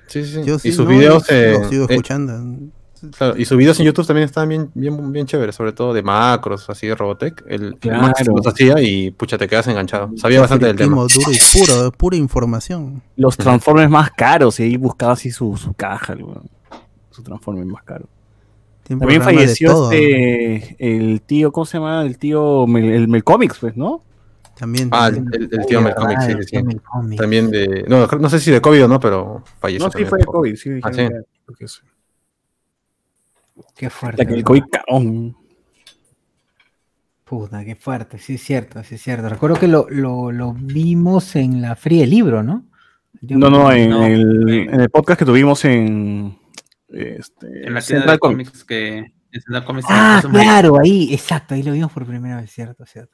sí, 0.08 0.24
sí. 0.24 0.42
Yo 0.44 0.58
sí, 0.58 0.68
y 0.68 0.72
sus 0.72 0.86
no, 0.86 0.90
videos. 0.90 1.24
eh, 1.30 1.58
sigo 1.68 1.84
eh, 1.84 1.86
escuchando. 1.90 2.70
claro, 3.16 3.36
y 3.36 3.44
sus 3.44 3.56
videos 3.58 3.78
en 3.78 3.86
YouTube 3.86 4.06
también 4.06 4.24
estaban 4.24 4.48
bien, 4.48 4.70
bien, 4.74 5.12
bien 5.12 5.26
chéveres, 5.26 5.54
sobre 5.54 5.72
todo 5.72 5.92
de 5.92 6.02
macros, 6.02 6.68
así 6.70 6.86
de 6.86 6.94
Robotech. 6.94 7.44
El, 7.46 7.76
el 7.80 7.92
Max 7.92 8.14
Claro. 8.22 8.32
los 8.38 8.46
hacía 8.46 8.80
y 8.80 9.10
pucha, 9.10 9.36
te 9.38 9.46
quedas 9.46 9.68
enganchado. 9.68 10.10
Sabía 10.16 10.40
bastante 10.40 10.66
del 10.66 10.76
tema. 10.76 10.96
Duro 10.96 11.30
y 11.30 11.38
puro, 11.58 11.92
pura 11.92 12.16
información. 12.16 13.02
Los 13.16 13.36
Transformers 13.36 13.90
más 13.90 14.10
caros 14.12 14.58
y 14.58 14.64
ahí 14.64 14.76
buscaba 14.78 15.12
así 15.12 15.30
su, 15.30 15.56
su 15.56 15.74
caja, 15.74 16.14
el 16.14 16.24
weón. 16.24 16.48
su 17.10 17.22
Transformer 17.22 17.66
más 17.66 17.82
caro. 17.84 18.08
Tiene 18.88 19.00
También 19.00 19.22
falleció 19.22 19.68
todo. 19.70 19.92
este, 19.92 20.76
el 20.78 21.20
tío, 21.22 21.52
¿cómo 21.52 21.64
se 21.66 21.76
llama? 21.78 22.02
El 22.02 22.18
tío, 22.18 22.66
Mel- 22.66 22.90
el 22.90 23.06
Melcomics, 23.06 23.58
pues, 23.58 23.76
¿no? 23.76 24.02
También. 24.58 24.88
Ah, 24.90 25.08
el, 25.08 25.18
el- 25.32 25.48
el 25.52 25.66
tío 25.66 25.80
Melcomic, 25.80 26.20
sí, 26.22 26.32
Ah, 26.34 26.40
sí. 27.10 27.16
También 27.16 27.50
de. 27.50 27.84
No, 27.86 28.06
no 28.06 28.28
sé 28.30 28.40
si 28.40 28.50
de 28.50 28.60
COVID 28.60 28.86
o 28.86 28.88
no, 28.88 28.98
pero 28.98 29.44
falleció. 29.60 29.86
No, 29.86 29.90
sí 29.90 29.92
también 29.92 30.08
fue 30.08 30.18
de 30.18 30.24
por- 30.24 30.34
COVID, 30.36 30.56
sí. 30.56 30.70
Ah, 30.82 30.92
sí. 30.92 31.06
Qué 33.76 33.90
fuerte. 33.90 34.26
Que 34.26 34.34
el 34.34 34.42
COVID 34.44 34.64
caón. 34.70 35.36
Puta, 37.24 37.62
qué 37.64 37.76
fuerte, 37.76 38.18
sí 38.18 38.34
es 38.34 38.42
cierto, 38.42 38.82
sí 38.84 38.94
es 38.94 39.02
cierto. 39.02 39.28
Recuerdo 39.28 39.58
que 39.58 39.68
lo, 39.68 39.86
lo, 39.90 40.32
lo 40.32 40.54
vimos 40.54 41.36
en 41.36 41.60
la 41.60 41.76
Fría 41.76 42.00
del 42.00 42.10
Libro, 42.10 42.42
¿no? 42.42 42.64
No, 43.20 43.50
no, 43.50 43.70
en, 43.72 43.90
No, 43.90 44.06
el, 44.06 44.48
en 44.72 44.80
el 44.80 44.88
podcast 44.90 45.18
que 45.18 45.24
tuvimos 45.26 45.64
en. 45.66 46.38
Este, 46.88 47.66
En 47.66 47.74
la 47.74 47.80
tienda 47.80 48.12
de 48.12 48.18
Comics. 48.18 48.50
cómics 48.50 48.64
que. 48.64 48.98
En 49.30 49.42
Central 49.42 49.64
Comics 49.66 49.86
Ah, 49.90 50.22
claro, 50.30 50.78
ahí, 50.80 51.12
exacto, 51.12 51.54
ahí 51.54 51.62
lo 51.62 51.72
vimos 51.72 51.92
por 51.92 52.06
primera 52.06 52.40
vez, 52.40 52.50
cierto, 52.50 52.86
cierto. 52.86 53.12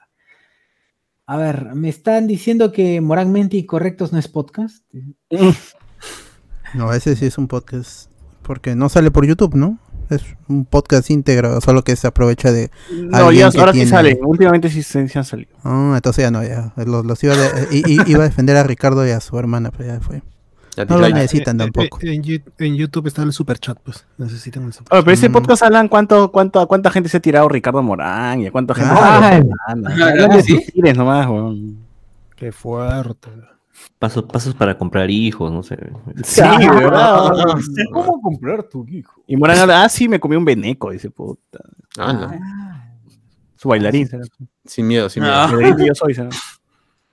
A 1.27 1.37
ver, 1.37 1.75
me 1.75 1.89
están 1.89 2.27
diciendo 2.29 2.71
que 2.71 3.01
moralmente 3.01 3.57
incorrectos 3.57 4.13
no 4.13 4.19
es 4.19 4.29
podcast. 4.29 4.85
No, 6.75 6.93
ese 6.93 7.17
sí 7.17 7.27
es 7.27 7.39
un 7.39 7.49
podcast. 7.49 8.11
Porque 8.43 8.75
no 8.75 8.89
sale 8.89 9.11
por 9.11 9.27
YouTube, 9.27 9.55
¿no? 9.55 9.79
Es 10.11 10.23
un 10.49 10.67
podcast 10.67 11.09
íntegro, 11.11 11.61
solo 11.63 11.83
que 11.83 11.97
se 11.97 12.07
aprovecha 12.07 12.53
de. 12.53 12.71
No, 12.93 13.33
ya, 13.33 13.51
que 13.51 13.59
ahora 13.59 13.73
tiene- 13.73 13.87
sí 13.87 13.91
sale. 13.91 14.19
Últimamente 14.23 14.69
sí, 14.69 14.83
se 14.83 15.09
sí 15.09 15.19
han 15.19 15.25
salido. 15.25 15.57
Ah, 15.65 15.95
entonces 15.97 16.23
ya 16.25 16.31
no, 16.31 16.43
ya. 16.45 16.75
Los, 16.77 17.07
los 17.07 17.25
iba, 17.25 17.33
a 17.33 17.37
de- 17.39 17.69
i- 17.75 17.85
i- 17.95 18.01
iba 18.07 18.21
a 18.23 18.29
defender 18.29 18.57
a 18.59 18.63
Ricardo 18.65 19.07
y 19.07 19.11
a 19.11 19.21
su 19.21 19.39
hermana, 19.39 19.71
pero 19.71 19.95
ya 19.95 20.01
fue. 20.01 20.23
No 20.89 20.99
lo 20.99 21.09
necesitan 21.09 21.57
tampoco. 21.59 21.99
En, 22.03 22.23
en 22.59 22.77
YouTube 22.77 23.07
está 23.07 23.23
el 23.23 23.33
super 23.33 23.59
chat, 23.59 23.79
pues. 23.83 24.07
Necesitan 24.19 24.65
el 24.65 24.73
super 24.73 24.93
Oye, 24.93 25.03
pero 25.05 25.15
ese 25.15 25.29
Mm. 25.29 25.33
podcast 25.33 25.63
hablan 25.63 25.89
cuánto, 25.89 26.31
cuánto, 26.33 26.61
a 26.61 26.67
cuánta 26.67 26.91
gente 26.91 27.09
se 27.09 27.17
ha 27.17 27.21
tirado 27.21 27.49
Ricardo 27.49 27.83
Morán 27.83 28.41
y 28.41 28.47
a 28.47 28.53
cuánta 28.53 28.75
gente. 28.75 28.91
Ah, 28.95 29.41
Hablan 29.69 30.31
de 30.31 30.43
¿sí? 30.43 30.65
nomás, 30.97 31.27
weón. 31.29 31.79
Qué 32.37 32.51
fuerte. 32.53 33.29
Pasos, 33.99 34.25
pasos 34.25 34.55
para 34.55 34.77
comprar 34.79 35.11
hijos, 35.11 35.51
no 35.53 35.63
sé. 35.63 35.77
Sí, 36.25 36.43
¿verdad? 36.43 37.31
¿Cómo 37.93 38.21
comprar 38.21 38.63
tu 38.65 38.87
hijo? 38.89 39.23
Y 39.27 39.37
Morán 39.37 39.59
habla, 39.59 39.85
ah, 39.85 39.89
sí, 39.89 40.09
me 40.09 40.19
comí 40.21 40.37
un 40.37 40.45
veneco, 40.45 40.91
dice 40.91 41.11
puta. 41.11 41.61
Ah, 41.99 42.13
no. 42.13 42.33
Su 43.57 43.69
bailarín, 43.69 44.07
será. 44.07 44.25
Sin 44.65 44.87
miedo, 44.87 45.09
sin 45.09 45.23
miedo. 45.23 45.35
Ah. 45.37 45.51
Yo 45.87 45.95
soy, 45.95 46.15
será. 46.15 46.29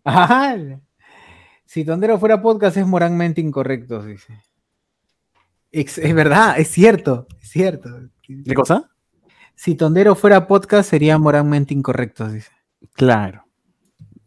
Ah, 0.05 0.55
si 1.71 1.85
Tondero 1.85 2.19
fuera 2.19 2.41
podcast 2.41 2.75
es 2.75 2.85
moralmente 2.85 3.39
incorrecto, 3.39 4.03
dice. 4.03 4.43
Es 5.71 6.13
verdad, 6.13 6.59
es 6.59 6.67
cierto, 6.67 7.27
es 7.41 7.49
cierto. 7.49 7.89
¿Qué 8.21 8.53
cosa? 8.53 8.89
Si 9.55 9.75
Tondero 9.75 10.15
fuera 10.15 10.47
podcast 10.47 10.89
sería 10.89 11.17
moralmente 11.17 11.73
incorrecto, 11.73 12.27
dice. 12.27 12.51
Claro. 12.91 13.45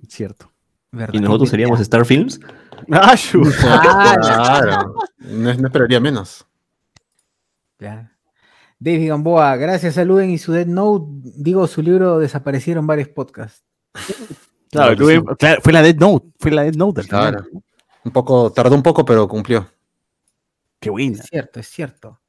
Cierto. 0.09 0.51
¿Verdad? 0.91 1.13
Y 1.13 1.21
nosotros 1.21 1.51
seríamos 1.51 1.81
Star 1.81 2.07
Films. 2.07 2.41
Ah. 2.91 3.15
Ah, 3.63 4.17
Claro. 4.19 4.95
No, 5.19 5.55
no 5.55 5.67
esperaría 5.67 6.01
menos. 6.01 6.47
Claro. 7.77 8.09
David 8.79 9.09
Gamboa, 9.11 9.55
gracias 9.57 9.99
a 9.99 10.05
Luen 10.05 10.31
y 10.31 10.39
su 10.39 10.53
Dead 10.53 10.67
Note, 10.67 11.07
digo, 11.37 11.67
su 11.67 11.83
libro 11.83 12.19
desaparecieron 12.19 12.87
varios 12.87 13.09
podcasts. 13.09 13.67
Claro, 14.75 14.97
tuve- 14.97 15.37
claro, 15.39 15.61
fue 15.63 15.73
la 15.73 15.83
Dead 15.83 15.97
Note. 15.97 16.27
Fue 16.39 16.51
la 16.51 16.63
Dead 16.65 16.75
Note 16.75 17.03
final. 17.03 17.49
Un 18.05 18.13
poco, 18.13 18.53
tardó 18.53 18.75
un 18.75 18.83
poco, 18.83 19.05
pero 19.05 19.27
cumplió. 19.27 19.67
Qué 20.81 20.91
buena. 20.91 21.19
Es 21.21 21.27
cierto, 21.31 21.61
es 21.61 21.69
cierto. 21.69 22.21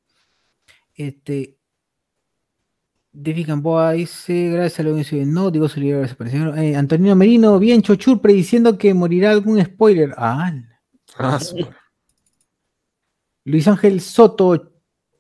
Este. 0.94 1.58
David 3.18 3.48
Gamboa 3.48 3.94
dice, 3.94 4.50
gracias 4.50 4.86
a 4.86 5.04
su 5.04 5.16
Dead 5.16 5.26
Note, 5.26 5.54
digo, 5.54 5.70
su 5.70 5.80
libro. 5.80 6.04
Eh, 6.56 6.76
Antonino 6.76 7.16
Merino, 7.16 7.58
bien 7.60 7.82
chochur, 7.82 8.20
prediciendo 8.22 8.78
que 8.78 8.94
morirá 8.94 9.32
algún 9.32 9.64
spoiler. 9.64 10.14
Ah, 10.18 10.52
Ah, 11.18 11.40
Luis 13.46 13.68
Ángel 13.68 14.02
Soto 14.02 14.74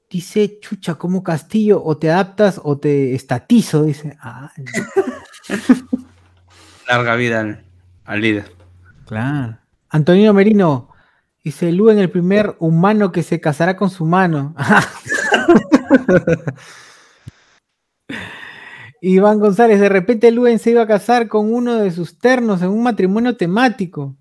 dice, 0.10 0.60
chucha, 0.60 0.95
como 0.95 1.24
Castillo, 1.24 1.82
o 1.84 1.98
te 1.98 2.10
adaptas 2.12 2.60
o 2.64 2.78
te 2.78 3.14
estatizo, 3.16 3.84
dice. 3.84 4.18
Ah, 4.20 4.52
Larga 6.88 7.16
vida 7.16 7.40
al, 7.42 7.64
al 8.06 8.22
líder. 8.22 8.52
claro. 9.08 9.58
Antonino 9.90 10.34
Merino 10.34 10.90
dice, 11.44 11.72
Luen 11.72 12.00
el 12.00 12.10
primer 12.10 12.56
humano 12.60 13.12
que 13.14 13.24
se 13.24 13.40
casará 13.40 13.78
con 13.78 13.90
su 13.90 14.06
mano. 14.06 14.54
Iván 19.02 19.40
González, 19.40 19.80
de 19.80 19.90
repente 19.90 20.32
Luen 20.32 20.60
se 20.60 20.72
iba 20.72 20.82
a 20.82 20.88
casar 20.88 21.28
con 21.28 21.54
uno 21.54 21.76
de 21.76 21.92
sus 21.92 22.18
ternos 22.18 22.62
en 22.62 22.70
un 22.70 22.84
matrimonio 22.84 23.38
temático. 23.38 24.16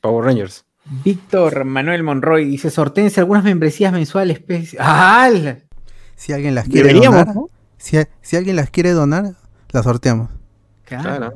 Power 0.00 0.24
Rangers. 0.24 0.64
Víctor 1.04 1.64
Manuel 1.64 2.02
Monroy 2.02 2.44
dice, 2.44 2.70
sortense 2.70 3.20
algunas 3.20 3.44
membresías 3.44 3.92
mensuales. 3.92 4.40
pe-". 4.40 4.66
¡Ah! 4.78 5.30
Si 6.16 6.32
alguien 6.32 6.54
las 6.54 6.66
quiere 6.68 6.88
Deberíamos, 6.88 7.20
donar, 7.20 7.34
¿no? 7.36 7.48
si, 7.76 7.98
si 8.20 8.36
alguien 8.36 8.56
las 8.56 8.70
quiere 8.70 8.90
donar, 8.92 9.34
las 9.70 9.84
sorteamos. 9.84 10.30
Claro. 10.84 11.34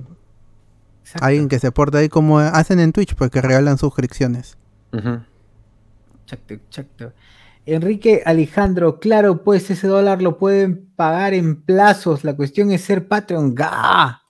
Alguien 1.20 1.49
que 1.49 1.58
se 1.58 1.70
porta 1.70 1.99
ahí 1.99 2.08
como 2.08 2.39
hacen 2.39 2.81
en 2.81 2.92
Twitch, 2.92 3.15
porque 3.15 3.41
regalan 3.41 3.78
suscripciones. 3.78 4.58
Ujú. 4.92 5.20
Exacto, 6.25 6.55
exacto. 6.55 7.12
Enrique 7.65 8.23
Alejandro, 8.25 9.00
claro, 9.00 9.42
pues 9.42 9.70
ese 9.70 9.89
dólar 9.89 10.23
lo 10.23 10.39
pueden 10.39 10.92
pagar 10.94 11.34
en 11.34 11.62
plazos. 11.62 12.25
La 12.25 12.34
cuestión 12.34 12.70
es 12.70 12.83
ser 12.83 13.08
Patreon. 13.08 13.55
¡Ga! 13.55 14.23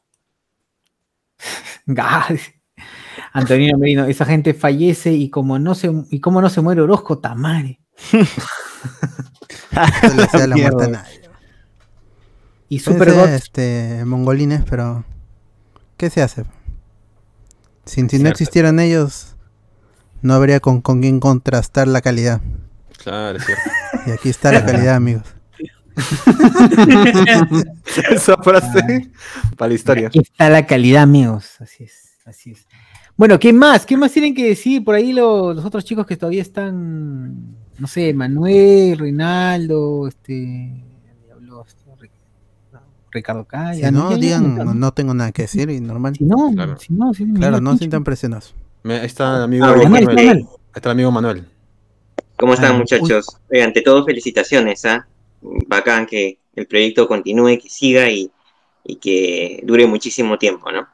¡Ga! 1.87 2.27
Antonino 3.33 3.77
Merino, 3.79 4.05
esa 4.07 4.25
gente 4.25 4.55
fallece 4.55 5.13
y 5.13 5.29
como 5.29 5.59
no 5.59 5.75
se, 5.75 5.91
y 6.11 6.21
como 6.21 6.41
no 6.41 6.49
se 6.49 6.63
muere 6.63 6.81
Orozco 6.81 7.19
Tamare. 7.19 7.81
No 9.77 10.15
le 10.15 10.27
sea 10.29 10.47
la 10.47 10.57
muerte 10.57 10.85
a 10.85 10.89
nadie. 10.89 11.26
Y 12.69 12.81
Super 12.81 13.13
God, 13.13 13.29
este, 13.29 14.05
mongolines, 14.05 14.63
pero 14.69 15.05
¿qué 15.97 16.11
se 16.11 16.23
hace? 16.23 16.45
Si, 17.85 18.09
si 18.09 18.19
no 18.19 18.29
existieran 18.29 18.81
ellos, 18.81 19.37
no 20.23 20.35
habría 20.35 20.59
con, 20.59 20.81
con 20.81 21.01
quién 21.01 21.21
contrastar 21.21 21.87
la 21.87 22.01
calidad. 22.01 22.41
Claro, 22.99 23.39
es 23.39 23.45
cierto. 23.45 23.63
Y 24.07 24.11
aquí 24.11 24.29
está 24.29 24.51
la 24.51 24.65
calidad, 24.65 24.95
amigos. 24.97 25.23
Esa 28.11 28.37
frase 28.37 29.11
para 29.57 29.69
la 29.69 29.75
historia. 29.75 30.09
aquí 30.09 30.19
está 30.19 30.51
la 30.51 30.67
calidad, 30.67 31.05
amigos. 31.05 31.57
Así 31.61 31.85
es, 31.85 32.19
así 32.25 32.51
es. 32.51 32.67
Bueno, 33.17 33.39
¿qué 33.39 33.53
más? 33.53 33.87
¿Qué 33.87 33.97
más 33.97 34.13
tienen 34.13 34.35
que 34.35 34.49
decir 34.49 34.85
por 34.85 34.95
ahí 34.95 35.13
los, 35.13 35.57
los 35.57 35.65
otros 35.65 35.85
chicos 35.85 36.07
que 36.07 36.17
todavía 36.17 36.43
están, 36.43 37.57
no 37.79 37.87
sé, 37.87 38.13
Manuel, 38.13 38.99
Reinaldo, 38.99 40.09
este, 40.09 40.85
Ricardo 43.17 43.43
Si 43.43 43.49
Calla. 43.49 43.91
no, 43.91 44.11
ya- 44.11 44.17
ya- 44.17 44.21
digan, 44.39 44.55
no, 44.57 44.75
no 44.75 44.93
tengo 44.93 45.15
nada 45.15 45.33
que 45.33 45.43
decir 45.43 45.69
y 45.71 45.81
normal. 45.81 46.15
Si 46.17 46.25
no, 46.25 46.51
Claro. 46.53 46.77
si 46.79 46.93
no, 46.93 47.13
si 47.15 47.25
no, 47.25 47.39
Claro, 47.41 47.61
no 47.61 47.77
sientan 47.77 48.05
presionados. 48.05 48.55
Ahí 48.85 49.07
está 49.07 49.37
el 49.39 49.43
amigo 49.45 49.65
Ah, 49.65 49.75
Manuel, 49.77 50.05
Manuel. 50.07 50.29
Ahí 50.39 50.47
está 50.77 50.89
el 50.91 50.93
amigo 50.93 51.11
Manuel. 51.11 51.45
¿Cómo 52.37 52.55
están, 52.55 52.75
Ah, 52.75 52.79
muchachos? 52.79 53.27
Oye, 53.51 53.63
ante 53.63 53.81
todo, 53.83 54.05
felicitaciones, 54.05 54.85
¿ah? 54.85 55.07
Bacán 55.43 56.07
que 56.07 56.39
el 56.55 56.67
proyecto 56.67 57.09
continúe, 57.09 57.59
que 57.59 57.69
siga 57.69 58.11
y, 58.11 58.31
y 58.85 58.97
que 58.97 59.61
dure 59.65 59.87
muchísimo 59.87 60.39
tiempo, 60.39 60.71
¿no? 60.71 60.87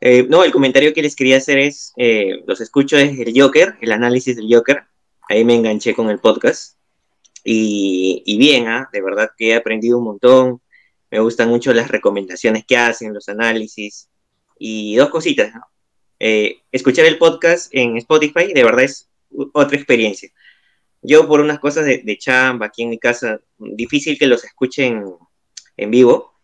Eh, 0.00 0.24
no, 0.28 0.44
el 0.44 0.52
comentario 0.52 0.94
que 0.94 1.02
les 1.02 1.16
quería 1.16 1.38
hacer 1.38 1.58
es, 1.58 1.92
eh, 1.96 2.42
los 2.46 2.60
escucho 2.60 2.96
desde 2.96 3.22
el 3.28 3.40
Joker, 3.40 3.74
el 3.80 3.90
análisis 3.92 4.36
del 4.36 4.46
Joker, 4.48 4.84
ahí 5.28 5.44
me 5.44 5.54
enganché 5.56 5.94
con 5.94 6.08
el 6.10 6.20
podcast, 6.20 6.76
y, 7.44 8.22
y 8.24 8.38
bien, 8.38 8.68
¿ah? 8.68 8.88
De 8.92 9.00
verdad 9.02 9.30
que 9.36 9.50
he 9.50 9.54
aprendido 9.56 9.98
un 9.98 10.04
montón, 10.04 10.60
me 11.10 11.20
gustan 11.20 11.48
mucho 11.48 11.72
las 11.72 11.88
recomendaciones 11.88 12.64
que 12.66 12.76
hacen, 12.76 13.14
los 13.14 13.28
análisis, 13.28 14.08
y 14.58 14.96
dos 14.96 15.10
cositas, 15.10 15.54
¿no? 15.54 15.62
Eh, 16.20 16.62
escuchar 16.72 17.04
el 17.04 17.18
podcast 17.18 17.72
en 17.72 17.96
Spotify, 17.96 18.52
de 18.52 18.64
verdad 18.64 18.84
es 18.84 19.08
otra 19.52 19.76
experiencia. 19.76 20.30
Yo 21.00 21.28
por 21.28 21.40
unas 21.40 21.60
cosas 21.60 21.84
de, 21.84 21.98
de 21.98 22.18
chamba 22.18 22.66
aquí 22.66 22.82
en 22.82 22.90
mi 22.90 22.98
casa, 22.98 23.40
difícil 23.56 24.18
que 24.18 24.26
los 24.26 24.44
escuchen 24.44 25.04
en 25.76 25.90
vivo, 25.90 26.34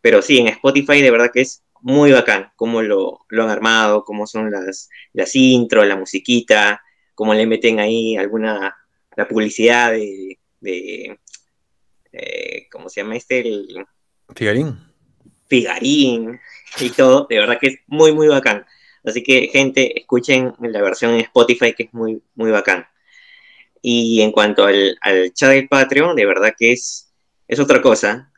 pero 0.00 0.20
sí, 0.20 0.38
en 0.38 0.48
Spotify 0.48 1.00
de 1.00 1.10
verdad 1.12 1.30
que 1.32 1.42
es 1.42 1.62
muy 1.82 2.10
bacán 2.10 2.50
cómo 2.56 2.82
lo, 2.82 3.20
lo 3.28 3.44
han 3.44 3.50
armado, 3.50 4.04
cómo 4.04 4.26
son 4.26 4.50
las, 4.50 4.88
las 5.12 5.34
intros, 5.36 5.86
la 5.86 5.96
musiquita, 5.96 6.82
cómo 7.14 7.32
le 7.34 7.46
meten 7.46 7.78
ahí 7.78 8.16
alguna, 8.16 8.76
la 9.16 9.28
publicidad 9.28 9.92
de, 9.92 10.38
de 10.60 11.18
eh, 12.12 12.66
¿cómo 12.70 12.88
se 12.88 13.02
llama 13.02 13.16
este? 13.16 13.40
El 13.40 13.86
Figarín. 14.34 14.78
Figarín 15.48 16.40
y 16.80 16.90
todo, 16.90 17.26
de 17.28 17.38
verdad 17.38 17.58
que 17.60 17.66
es 17.68 17.78
muy, 17.86 18.12
muy 18.12 18.28
bacán. 18.28 18.66
Así 19.04 19.22
que, 19.22 19.48
gente, 19.48 19.98
escuchen 19.98 20.54
la 20.60 20.82
versión 20.82 21.12
en 21.12 21.20
Spotify 21.20 21.74
que 21.74 21.84
es 21.84 21.94
muy, 21.94 22.22
muy 22.34 22.50
bacán. 22.50 22.86
Y 23.82 24.20
en 24.20 24.32
cuanto 24.32 24.64
al, 24.64 24.98
al 25.00 25.32
chat 25.32 25.50
del 25.50 25.68
Patreon, 25.68 26.14
de 26.16 26.26
verdad 26.26 26.54
que 26.56 26.72
es, 26.72 27.12
es 27.48 27.58
otra 27.60 27.80
cosa. 27.80 28.32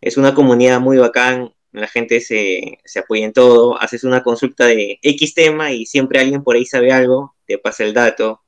Es 0.00 0.16
una 0.16 0.34
comunidad 0.34 0.80
muy 0.80 0.98
bacán, 0.98 1.52
la 1.72 1.86
gente 1.86 2.20
se, 2.20 2.78
se 2.84 2.98
apoya 3.00 3.24
en 3.26 3.32
todo, 3.32 3.80
haces 3.80 4.04
una 4.04 4.22
consulta 4.22 4.66
de 4.66 4.98
X 5.02 5.34
tema 5.34 5.72
y 5.72 5.86
siempre 5.86 6.20
alguien 6.20 6.42
por 6.42 6.56
ahí 6.56 6.64
sabe 6.64 6.92
algo, 6.92 7.36
te 7.46 7.58
pasa 7.58 7.84
el 7.84 7.94
dato, 7.94 8.42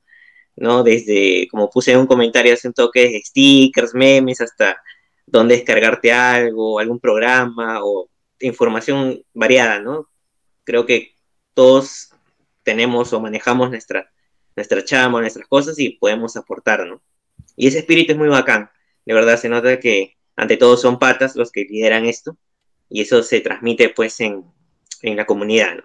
¿no? 0.55 0.83
Desde, 0.83 1.47
como 1.49 1.69
puse 1.69 1.91
en 1.91 1.99
un 1.99 2.07
comentario 2.07 2.53
hace 2.53 2.67
un 2.67 2.73
toque, 2.73 3.09
de 3.09 3.21
stickers, 3.23 3.93
memes, 3.93 4.41
hasta 4.41 4.81
dónde 5.31 5.55
descargarte 5.55 6.11
algo, 6.11 6.79
algún 6.79 6.99
programa 6.99 7.83
o 7.83 8.09
información 8.39 9.23
variada, 9.33 9.79
¿no? 9.79 10.09
Creo 10.63 10.85
que 10.85 11.15
todos 11.53 12.09
tenemos 12.63 13.13
o 13.13 13.21
manejamos 13.21 13.69
nuestra, 13.69 14.11
nuestra 14.55 14.83
chama, 14.83 15.21
nuestras 15.21 15.47
cosas 15.47 15.79
y 15.79 15.91
podemos 15.91 16.35
aportar, 16.35 16.85
¿no? 16.85 17.01
Y 17.55 17.67
ese 17.67 17.79
espíritu 17.79 18.11
es 18.11 18.17
muy 18.17 18.27
bacán. 18.27 18.69
De 19.05 19.13
verdad 19.13 19.37
se 19.37 19.49
nota 19.49 19.79
que 19.79 20.17
ante 20.35 20.57
todo 20.57 20.77
son 20.77 20.99
patas 20.99 21.35
los 21.35 21.51
que 21.51 21.63
lideran 21.63 22.05
esto 22.05 22.37
y 22.89 23.01
eso 23.01 23.23
se 23.23 23.39
transmite 23.39 23.89
pues 23.89 24.19
en, 24.19 24.43
en 25.01 25.15
la 25.15 25.25
comunidad, 25.25 25.77
¿no? 25.77 25.83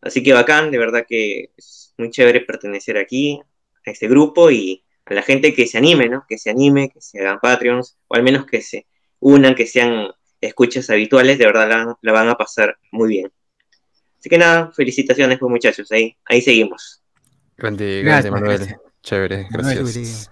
Así 0.00 0.22
que 0.22 0.34
bacán, 0.34 0.70
de 0.70 0.78
verdad 0.78 1.06
que 1.08 1.50
es 1.56 1.94
muy 1.96 2.10
chévere 2.10 2.40
pertenecer 2.40 2.98
aquí, 2.98 3.40
a 3.86 3.90
este 3.90 4.08
grupo 4.08 4.50
y 4.50 4.83
a 5.06 5.14
la 5.14 5.22
gente 5.22 5.54
que 5.54 5.66
se 5.66 5.78
anime, 5.78 6.08
¿no? 6.08 6.24
Que 6.28 6.38
se 6.38 6.50
anime, 6.50 6.90
que 6.90 7.00
se 7.00 7.20
hagan 7.20 7.38
Patreons, 7.40 7.96
o 8.08 8.14
al 8.16 8.22
menos 8.22 8.46
que 8.46 8.60
se 8.62 8.86
unan, 9.20 9.54
que 9.54 9.66
sean 9.66 10.08
escuchas 10.40 10.88
habituales, 10.90 11.38
de 11.38 11.46
verdad 11.46 11.68
la, 11.68 11.98
la 12.00 12.12
van 12.12 12.28
a 12.28 12.34
pasar 12.36 12.76
muy 12.92 13.08
bien. 13.08 13.32
Así 14.18 14.28
que 14.28 14.38
nada, 14.38 14.70
felicitaciones 14.72 15.38
pues 15.38 15.50
muchachos, 15.50 15.90
ahí, 15.92 16.16
ahí 16.26 16.40
seguimos. 16.40 17.02
Grande, 17.56 18.02
Gracias, 18.02 18.24
grande 18.24 18.30
Manuel. 18.40 18.58
gracias. 18.58 18.80
Chévere, 19.02 19.46
gracias. 19.50 20.30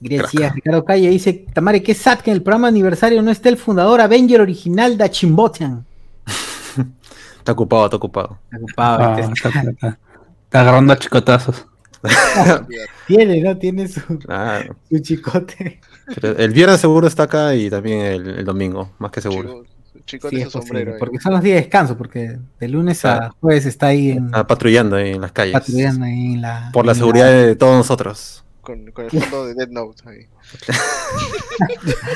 Gracias, 0.00 0.54
Ricardo 0.54 0.84
Calle 0.84 1.08
dice, 1.08 1.32
Tamare, 1.54 1.82
qué 1.82 1.94
sad 1.94 2.20
que 2.20 2.30
en 2.30 2.36
el 2.36 2.42
programa 2.42 2.68
aniversario 2.68 3.22
no 3.22 3.30
esté 3.30 3.48
el 3.48 3.56
fundador 3.56 4.00
Avenger 4.00 4.40
original 4.42 4.98
de 4.98 5.10
Chimbotian. 5.10 5.86
Está 7.38 7.52
ocupado, 7.52 7.84
está 7.86 7.96
ocupado. 7.96 8.38
Está 8.52 8.56
ocupado, 8.58 9.04
Ah, 9.04 9.16
¿viste? 9.16 9.32
está, 9.48 9.48
está- 9.70 9.98
está 10.44 10.60
agarrando 10.60 10.92
a 10.92 10.98
chicotazos. 10.98 11.66
Tiene, 13.06 13.40
¿no? 13.40 13.56
Tiene 13.56 13.88
su, 13.88 14.00
Claro. 14.18 14.76
su 14.90 14.98
chicote. 15.00 15.80
Pero 16.20 16.36
el 16.38 16.50
viernes 16.52 16.80
seguro 16.80 17.06
está 17.06 17.24
acá 17.24 17.54
y 17.54 17.68
también 17.70 18.00
el, 18.00 18.28
el 18.38 18.44
domingo, 18.44 18.90
más 18.98 19.10
que 19.10 19.20
seguro. 19.20 19.64
Chico 20.04 20.28
Sí, 20.30 20.36
es 20.36 20.44
posible, 20.52 20.66
sombrero. 20.82 20.94
porque 21.00 21.18
son 21.18 21.32
los 21.32 21.42
días 21.42 21.56
de 21.56 21.60
descanso, 21.62 21.96
porque 21.98 22.38
de 22.60 22.68
lunes 22.68 23.04
a 23.04 23.30
jueves 23.40 23.66
está 23.66 23.88
ahí 23.88 24.12
en, 24.12 24.26
Está 24.26 24.46
patrullando 24.46 24.94
ahí 24.96 25.10
en 25.12 25.20
las 25.20 25.32
calles. 25.32 25.52
patrullando 25.54 26.04
ahí 26.04 26.34
en 26.34 26.42
la... 26.42 26.70
Por 26.72 26.86
la 26.86 26.92
en 26.92 26.98
seguridad 26.98 27.26
de 27.32 27.56
todos 27.56 27.76
nosotros. 27.76 28.44
Con, 28.60 28.90
con 28.92 29.04
el 29.06 29.10
fondo 29.10 29.46
de 29.46 29.54
Dead 29.54 29.68
Note 29.68 30.02
ahí. 30.08 30.28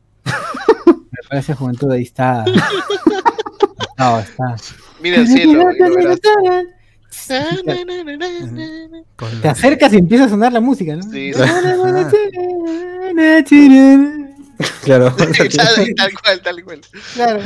Palacio 1.28 1.55
de 1.55 1.58
Juventud 1.58 1.91
ahí 1.92 2.02
está. 2.02 2.44
No, 3.97 4.18
está. 4.18 4.57
Mira 5.05 5.18
el 5.18 5.28
cielo. 5.28 5.50
y 5.52 5.55
lo 5.78 5.94
verás. 5.94 6.18
Con 9.16 9.31
Te 9.41 9.47
la- 9.47 9.52
acercas 9.52 9.92
y 9.92 9.99
empieza 9.99 10.24
a 10.24 10.28
sonar 10.31 10.52
la 10.52 10.60
música, 10.60 10.97
¿no? 10.97 11.02
Sí, 11.02 11.31
Claro, 14.83 15.15
tal, 15.16 15.28
tal 15.97 16.12
cual, 16.23 16.41
tal 16.42 16.65
cual. 16.65 16.81
Claro. 17.15 17.41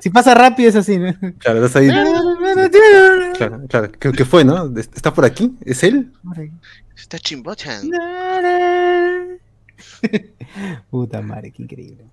Si 0.00 0.08
pasa 0.10 0.34
rápido 0.34 0.68
es 0.70 0.76
así, 0.76 0.96
¿no? 0.96 1.12
claro, 1.38 1.66
estás 1.66 1.82
ahí. 1.82 1.88
Claro, 3.36 3.62
claro. 3.68 3.92
¿Qué, 3.98 4.12
qué 4.12 4.24
fue, 4.24 4.44
no? 4.44 4.72
¿Está 4.78 5.12
por 5.12 5.24
aquí? 5.24 5.54
¿Es 5.64 5.82
él? 5.82 6.10
Está 6.96 7.18
chimbochan. 7.18 7.90
Puta 10.90 11.20
madre, 11.20 11.50
qué 11.50 11.62
increíble. 11.62 12.04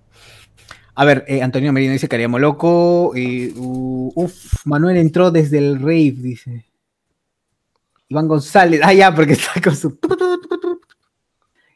A 0.98 1.04
ver, 1.04 1.24
eh, 1.28 1.42
Antonio 1.42 1.72
Merino 1.74 1.92
dice 1.92 2.08
que 2.08 2.16
haríamos 2.16 2.40
loco. 2.40 3.12
eh, 3.14 3.52
uf, 3.54 4.64
Manuel 4.64 4.96
entró 4.96 5.30
desde 5.30 5.58
el 5.58 5.78
rave, 5.78 6.14
dice. 6.16 6.64
Iván 8.08 8.26
González, 8.26 8.80
ah, 8.82 8.94
ya, 8.94 9.14
porque 9.14 9.32
está 9.34 9.60
con 9.60 9.76
su. 9.76 9.98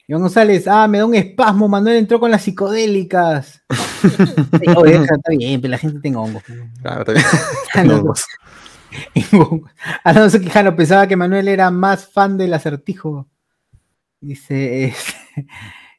Iván 0.09 0.23
González, 0.23 0.67
ah, 0.67 0.89
me 0.89 0.99
da 0.99 1.05
un 1.05 1.15
espasmo. 1.15 1.69
Manuel 1.69 1.99
entró 1.99 2.19
con 2.19 2.31
las 2.31 2.43
psicodélicas. 2.43 3.63
Está 4.53 5.31
bien, 5.37 5.61
pero 5.61 5.71
la 5.71 5.79
gente 5.79 6.01
tenga 6.01 6.21
hongos. 6.21 6.43
Claro, 6.81 7.05
también. 7.05 7.27
Alonso, 7.75 8.25
Alonso 10.05 10.41
Quijano 10.41 10.75
pensaba 10.75 11.07
que 11.07 11.17
Manuel 11.17 11.49
era 11.49 11.71
más 11.71 12.09
fan 12.11 12.39
del 12.39 12.55
acertijo. 12.55 13.29
Dice 14.21 14.85
eh, 14.85 14.95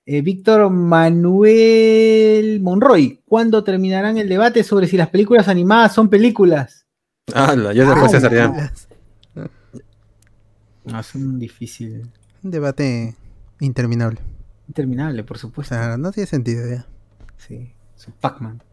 eh, 0.06 0.22
Víctor 0.22 0.70
Manuel 0.70 2.60
Monroy. 2.62 3.22
¿Cuándo 3.26 3.64
terminarán 3.64 4.18
el 4.18 4.28
debate 4.30 4.64
sobre 4.64 4.88
si 4.88 4.98
las 4.98 5.10
películas 5.10 5.48
animadas 5.48 5.94
son 5.94 6.10
películas? 6.10 6.86
Ah, 7.34 7.56
la- 7.56 7.74
ya 7.74 7.88
se 7.88 7.96
fue 8.00 8.10
César 8.10 8.34
ya. 8.34 8.72
No, 10.84 11.00
es 11.00 11.16
un 11.16 11.38
difícil. 11.40 12.10
Un 12.44 12.52
debate 12.52 13.16
interminable. 13.60 14.20
Interminable, 14.68 15.24
por 15.24 15.38
O 15.38 15.40
supuesto. 15.40 15.76
sea, 15.76 15.98
no 15.98 16.12
tiene 16.12 16.28
sentido 16.28 16.68
ya. 16.68 16.86
Sí, 17.38 17.72
su 17.96 18.12
Pac-Man. 18.12 18.64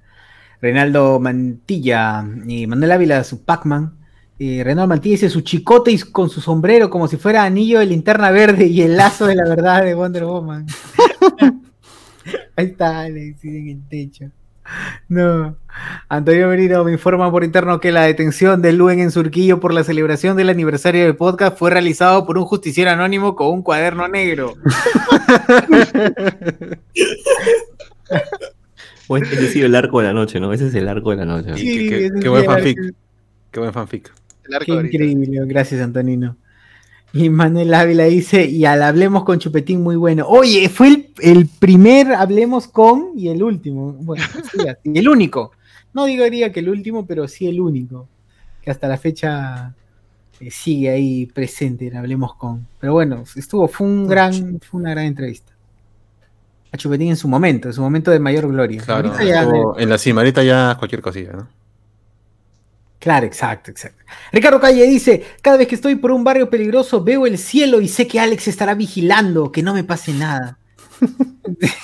Reinaldo 0.60 1.20
Mantilla 1.20 2.24
y 2.46 2.66
Manuel 2.66 2.92
Ávila, 2.92 3.22
su 3.24 3.44
Pac-Man. 3.44 3.97
Y 4.38 4.62
Reinaldo 4.62 4.88
Mantilla 4.88 5.14
dice 5.14 5.30
su 5.30 5.40
chicote 5.40 5.90
y 5.90 5.98
con 5.98 6.30
su 6.30 6.40
sombrero 6.40 6.88
como 6.90 7.08
si 7.08 7.16
fuera 7.16 7.42
anillo 7.42 7.80
de 7.80 7.86
linterna 7.86 8.30
verde 8.30 8.66
y 8.66 8.82
el 8.82 8.96
lazo 8.96 9.26
de 9.26 9.34
la 9.34 9.48
verdad 9.48 9.82
de 9.84 9.94
Wonder 9.94 10.24
Woman. 10.24 10.66
Ahí 12.56 12.66
está 12.66 13.00
Alex, 13.00 13.44
en 13.44 13.68
el 13.68 13.88
techo. 13.88 14.26
No. 15.08 15.56
Antonio 16.10 16.46
Merino 16.48 16.84
me 16.84 16.92
informa 16.92 17.30
por 17.30 17.42
interno 17.42 17.80
que 17.80 17.90
la 17.90 18.02
detención 18.02 18.60
de 18.60 18.72
Luen 18.74 19.00
en 19.00 19.10
Surquillo 19.10 19.60
por 19.60 19.72
la 19.72 19.82
celebración 19.82 20.36
del 20.36 20.50
aniversario 20.50 21.02
del 21.04 21.16
podcast 21.16 21.56
fue 21.58 21.70
realizado 21.70 22.26
por 22.26 22.36
un 22.36 22.44
justiciero 22.44 22.90
anónimo 22.90 23.34
con 23.34 23.48
un 23.48 23.62
cuaderno 23.62 24.06
negro. 24.08 24.54
O 29.08 29.16
ese 29.16 29.36
ha 29.46 29.48
sido 29.50 29.66
el 29.66 29.74
arco 29.74 30.00
de 30.00 30.06
la 30.08 30.12
noche, 30.12 30.38
¿no? 30.38 30.52
Ese 30.52 30.66
es 30.68 30.74
el 30.74 30.86
arco 30.88 31.10
de 31.10 31.16
la 31.16 31.24
noche. 31.24 31.54
Sí, 31.56 31.88
qué- 31.88 32.10
qué- 32.14 32.20
qué 32.20 32.28
buen 32.28 32.44
fanfic. 32.44 32.78
Qué 33.50 33.60
buen 33.60 33.72
fanfic. 33.72 34.12
El 34.48 34.54
arco 34.54 34.66
Qué 34.66 34.72
ahorita. 34.72 34.96
increíble, 34.96 35.40
gracias 35.46 35.80
Antonino. 35.82 36.36
Y 37.12 37.30
Manuel 37.30 37.72
Ávila 37.72 38.04
dice, 38.04 38.44
y 38.44 38.64
al 38.66 38.82
Hablemos 38.82 39.24
con 39.24 39.38
Chupetín 39.38 39.82
muy 39.82 39.96
bueno. 39.96 40.26
Oye, 40.28 40.68
fue 40.68 40.88
el, 40.88 41.08
el 41.20 41.46
primer 41.46 42.12
Hablemos 42.12 42.68
con 42.68 43.12
y 43.16 43.28
el 43.28 43.42
último. 43.42 43.92
Bueno, 43.94 44.24
sí, 44.52 44.68
así, 44.68 44.90
el 44.94 45.08
único. 45.08 45.52
No 45.94 46.04
diría 46.04 46.52
que 46.52 46.60
el 46.60 46.68
último, 46.68 47.06
pero 47.06 47.26
sí 47.26 47.46
el 47.48 47.60
único. 47.60 48.06
Que 48.60 48.70
hasta 48.70 48.88
la 48.88 48.98
fecha 48.98 49.74
eh, 50.40 50.50
sigue 50.50 50.90
ahí 50.90 51.24
presente 51.26 51.86
en 51.86 51.96
Hablemos 51.96 52.34
con. 52.34 52.66
Pero 52.78 52.92
bueno, 52.92 53.24
estuvo, 53.36 53.66
fue 53.68 53.86
un 53.86 54.06
gran, 54.06 54.60
fue 54.60 54.78
una 54.80 54.90
gran 54.90 55.06
entrevista. 55.06 55.52
a 56.70 56.76
Chupetín 56.76 57.08
en 57.08 57.16
su 57.16 57.26
momento, 57.26 57.68
en 57.68 57.74
su 57.74 57.80
momento 57.80 58.10
de 58.10 58.18
mayor 58.20 58.46
gloria. 58.48 58.82
Claro, 58.82 59.14
ya- 59.18 59.48
en 59.82 59.88
la 59.88 59.96
cima, 59.96 60.20
ahorita 60.20 60.42
ya 60.44 60.76
cualquier 60.78 61.00
cosilla, 61.00 61.32
¿no? 61.32 61.48
Claro, 62.98 63.26
exacto, 63.26 63.70
exacto. 63.70 64.02
Ricardo 64.32 64.60
Calle 64.60 64.84
dice, 64.86 65.24
cada 65.40 65.56
vez 65.56 65.68
que 65.68 65.76
estoy 65.76 65.94
por 65.96 66.10
un 66.10 66.24
barrio 66.24 66.50
peligroso 66.50 67.04
veo 67.04 67.26
el 67.26 67.38
cielo 67.38 67.80
y 67.80 67.88
sé 67.88 68.08
que 68.08 68.18
Alex 68.18 68.48
estará 68.48 68.74
vigilando, 68.74 69.52
que 69.52 69.62
no 69.62 69.72
me 69.74 69.84
pase 69.84 70.12
nada. 70.12 70.58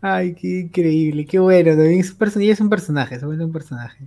Ay, 0.00 0.34
qué 0.34 0.60
increíble, 0.60 1.26
qué 1.26 1.38
bueno. 1.38 1.70
También 1.72 2.00
es 2.00 2.10
un 2.10 2.16
personaje, 2.18 2.50
es 2.52 2.60
un 2.60 2.70
personaje, 2.70 3.18
un 3.44 3.52
personaje. 3.52 4.04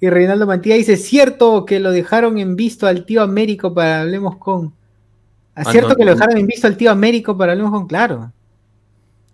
Y 0.00 0.08
Reinaldo 0.10 0.46
Mantilla 0.46 0.76
dice, 0.76 0.96
cierto 0.96 1.64
que 1.64 1.80
lo 1.80 1.90
dejaron 1.90 2.38
en 2.38 2.56
visto 2.56 2.86
al 2.86 3.04
tío 3.04 3.22
Américo 3.22 3.74
para 3.74 4.02
Hablemos 4.02 4.36
con. 4.36 4.66
¿Es 5.56 5.66
Ah, 5.66 5.72
cierto 5.72 5.90
no, 5.90 5.96
que 5.96 6.04
lo 6.04 6.12
dejaron 6.12 6.38
en 6.38 6.46
visto 6.46 6.66
al 6.66 6.76
tío 6.76 6.90
Américo 6.90 7.36
para 7.36 7.52
Hablemos 7.52 7.72
con? 7.72 7.88
Claro. 7.88 8.32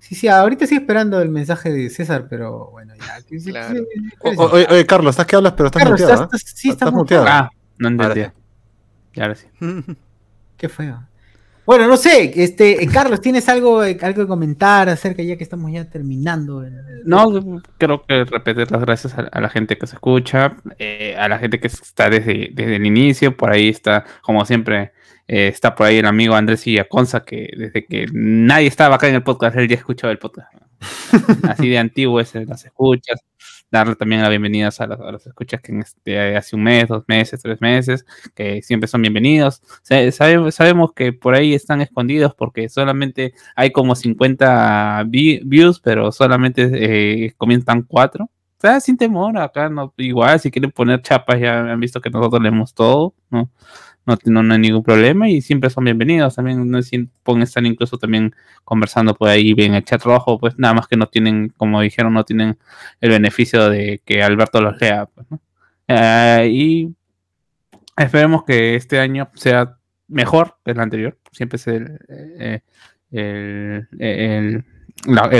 Sí, 0.06 0.14
sí, 0.14 0.28
ahorita 0.28 0.64
estoy 0.64 0.78
esperando 0.78 1.20
el 1.22 1.30
mensaje 1.30 1.72
de 1.72 1.88
César, 1.88 2.26
pero 2.28 2.68
bueno, 2.72 2.92
ya. 2.94 3.18
Claro. 3.50 3.84
Oye, 4.20 4.66
oye, 4.70 4.84
Carlos, 4.86 5.10
estás 5.14 5.26
que 5.26 5.36
hablas, 5.36 5.54
pero 5.54 5.68
estás 5.68 5.82
Carlos, 5.82 5.98
muteado. 6.00 6.24
estás- 6.24 6.42
¿ah? 6.44 6.52
sí, 6.54 6.68
estás 6.68 6.92
muteado. 6.92 7.24
Ah, 7.26 7.50
no 7.78 7.88
Ahora 7.88 8.04
entendía. 8.04 8.34
Y 9.14 9.20
ahora 9.22 9.34
sí. 9.34 9.46
Qué 10.58 10.68
feo. 10.68 11.02
Bueno, 11.66 11.86
no 11.88 11.96
sé, 11.96 12.30
este, 12.36 12.84
eh, 12.84 12.86
Carlos, 12.92 13.22
¿tienes 13.22 13.48
algo, 13.48 13.82
eh, 13.82 13.96
algo 14.02 14.22
que 14.24 14.28
comentar 14.28 14.86
acerca 14.90 15.22
ya 15.22 15.38
que 15.38 15.44
estamos 15.44 15.72
ya 15.72 15.88
terminando? 15.88 16.62
el- 16.62 17.02
No, 17.06 17.62
creo 17.78 18.04
que 18.06 18.24
repetir 18.24 18.70
las 18.70 18.82
gracias 18.82 19.14
a, 19.16 19.22
a 19.22 19.40
la 19.40 19.48
gente 19.48 19.78
que 19.78 19.86
se 19.86 19.94
escucha, 19.94 20.56
eh, 20.78 21.16
a 21.18 21.26
la 21.28 21.38
gente 21.38 21.58
que 21.60 21.68
está 21.68 22.10
desde, 22.10 22.50
desde 22.52 22.76
el 22.76 22.84
inicio, 22.84 23.34
por 23.34 23.50
ahí 23.50 23.70
está, 23.70 24.04
como 24.20 24.44
siempre, 24.44 24.92
eh, 25.28 25.48
está 25.48 25.74
por 25.74 25.86
ahí 25.86 25.96
el 25.98 26.06
amigo 26.06 26.34
Andrés 26.34 26.64
Villaconza, 26.64 27.24
que 27.24 27.50
desde 27.56 27.86
que 27.86 28.06
nadie 28.12 28.66
estaba 28.68 28.96
acá 28.96 29.08
en 29.08 29.14
el 29.16 29.22
podcast, 29.22 29.56
él 29.56 29.68
ya 29.68 29.76
escuchaba 29.76 30.12
el 30.12 30.18
podcast. 30.18 30.52
Así 31.48 31.68
de 31.68 31.78
antiguo 31.78 32.20
es 32.20 32.34
el- 32.34 32.46
las 32.46 32.64
escuchas. 32.64 33.20
Darle 33.70 33.96
también 33.96 34.20
las 34.20 34.30
bienvenidas 34.30 34.80
a 34.80 34.86
las, 34.86 35.00
a 35.00 35.10
las 35.10 35.26
escuchas 35.26 35.60
que 35.60 35.72
en 35.72 35.80
este, 35.80 36.36
hace 36.36 36.54
un 36.54 36.62
mes, 36.62 36.86
dos 36.86 37.02
meses, 37.08 37.40
tres 37.42 37.60
meses, 37.60 38.04
que 38.34 38.62
siempre 38.62 38.86
son 38.86 39.02
bienvenidos. 39.02 39.62
Sabe- 39.82 40.12
sabemos 40.52 40.92
que 40.92 41.12
por 41.12 41.34
ahí 41.34 41.54
están 41.54 41.80
escondidos 41.80 42.34
porque 42.36 42.68
solamente 42.68 43.32
hay 43.56 43.72
como 43.72 43.96
50 43.96 45.04
vi- 45.08 45.40
views, 45.44 45.80
pero 45.80 46.12
solamente 46.12 46.70
eh, 47.26 47.32
comienzan 47.36 47.82
cuatro. 47.82 48.24
O 48.26 48.60
sea, 48.60 48.80
sin 48.80 48.96
temor, 48.96 49.36
acá 49.38 49.68
no, 49.68 49.92
igual, 49.96 50.38
si 50.40 50.50
quieren 50.50 50.70
poner 50.70 51.02
chapas, 51.02 51.40
ya 51.40 51.58
han 51.60 51.80
visto 51.80 52.00
que 52.00 52.10
nosotros 52.10 52.40
leemos 52.42 52.72
todo, 52.74 53.14
¿no? 53.30 53.50
No, 54.06 54.42
no, 54.42 54.52
hay 54.52 54.58
ningún 54.60 54.82
problema 54.82 55.30
y 55.30 55.40
siempre 55.40 55.70
son 55.70 55.84
bienvenidos. 55.84 56.34
También 56.36 56.70
no 56.70 56.78
pueden 57.22 57.42
estar 57.42 57.64
incluso 57.64 57.96
también 57.96 58.34
conversando 58.62 59.14
por 59.14 59.30
ahí 59.30 59.54
en 59.56 59.74
el 59.74 59.84
chat 59.84 60.02
rojo, 60.02 60.38
pues 60.38 60.58
nada 60.58 60.74
más 60.74 60.86
que 60.88 60.96
no 60.96 61.06
tienen, 61.06 61.48
como 61.56 61.80
dijeron, 61.80 62.12
no 62.12 62.24
tienen 62.24 62.58
el 63.00 63.10
beneficio 63.10 63.68
de 63.70 64.02
que 64.04 64.22
Alberto 64.22 64.60
los 64.60 64.78
lea. 64.80 65.06
Pues, 65.06 65.26
¿no? 65.30 65.40
Eh, 65.88 66.48
y 66.52 66.94
esperemos 67.96 68.44
que 68.44 68.74
este 68.74 68.98
año 69.00 69.30
sea 69.34 69.76
mejor 70.08 70.58
que 70.64 70.72
el 70.72 70.80
anterior. 70.80 71.18
Siempre 71.32 71.56
es 71.56 71.66
el, 71.66 71.98
eh, 72.08 72.60
el, 73.10 73.88
el- 73.98 74.64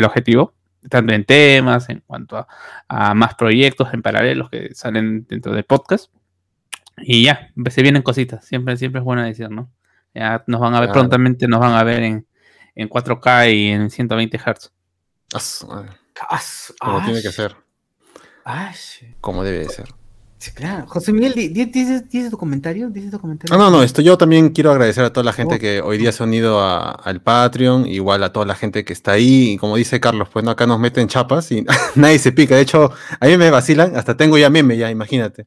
objetivo, 0.04 0.54
tanto 0.88 1.12
en 1.12 1.24
temas, 1.24 1.88
en 1.90 2.02
cuanto 2.06 2.46
a, 2.88 3.14
más 3.14 3.34
proyectos 3.34 3.92
en 3.92 4.02
paralelos 4.02 4.48
que 4.50 4.74
salen 4.74 5.26
dentro 5.28 5.52
del 5.52 5.64
podcast. 5.64 6.10
Y 6.98 7.24
ya, 7.24 7.50
se 7.70 7.82
vienen 7.82 8.02
cositas. 8.02 8.44
Siempre, 8.44 8.76
siempre 8.76 9.00
es 9.00 9.04
buena 9.04 9.24
decir, 9.24 9.50
¿no? 9.50 9.70
Ya 10.14 10.44
nos 10.46 10.60
van 10.60 10.74
a 10.74 10.80
ver 10.80 10.88
Claro. 10.90 11.00
prontamente, 11.00 11.48
nos 11.48 11.60
van 11.60 11.72
a 11.74 11.82
ver 11.82 12.02
en, 12.04 12.26
en 12.76 12.88
4K 12.88 13.52
y 13.52 13.66
en 13.68 13.90
120 13.90 14.38
Hz. 14.38 14.70
As- 16.28 16.72
Como 16.80 17.02
tiene 17.04 17.20
que 17.22 17.32
ser, 17.32 17.56
as- 18.44 19.00
como 19.20 19.42
debe 19.42 19.58
de 19.60 19.68
ser. 19.68 19.88
sí, 20.38 20.52
claro. 20.52 20.86
José 20.86 21.12
Miguel, 21.12 21.32
di- 21.34 21.48
di- 21.48 21.64
¿dices, 21.64 22.08
dices 22.08 22.30
tu 22.30 22.38
comentario? 22.38 22.88
¿Dices 22.90 23.10
tu 23.10 23.18
comentario? 23.18 23.52
Ah, 23.54 23.58
no, 23.58 23.70
no, 23.70 23.82
esto 23.82 24.00
yo 24.00 24.16
también 24.16 24.50
quiero 24.50 24.70
agradecer 24.70 25.02
a 25.04 25.12
toda 25.12 25.24
la 25.24 25.32
gente 25.32 25.56
Oh. 25.56 25.58
que 25.58 25.80
hoy 25.80 25.98
día 25.98 26.12
se 26.12 26.22
ha 26.22 26.26
unido 26.26 26.60
a- 26.60 26.90
al 26.92 27.20
Patreon, 27.20 27.86
igual 27.88 28.22
a 28.22 28.32
toda 28.32 28.46
la 28.46 28.54
gente 28.54 28.84
que 28.84 28.92
está 28.92 29.12
ahí, 29.12 29.52
y 29.52 29.56
como 29.58 29.74
dice 29.76 29.98
Carlos, 29.98 30.28
pues 30.32 30.44
no, 30.44 30.52
acá 30.52 30.66
nos 30.68 30.78
meten 30.78 31.08
chapas 31.08 31.50
y 31.50 31.64
nadie 31.96 32.18
se 32.20 32.30
pica, 32.30 32.54
de 32.54 32.60
hecho, 32.62 32.92
a 33.18 33.26
mí 33.26 33.36
me 33.36 33.50
vacilan, 33.50 33.96
hasta 33.96 34.16
tengo 34.16 34.38
ya 34.38 34.50
meme, 34.50 34.76
ya, 34.76 34.90
imagínate. 34.90 35.46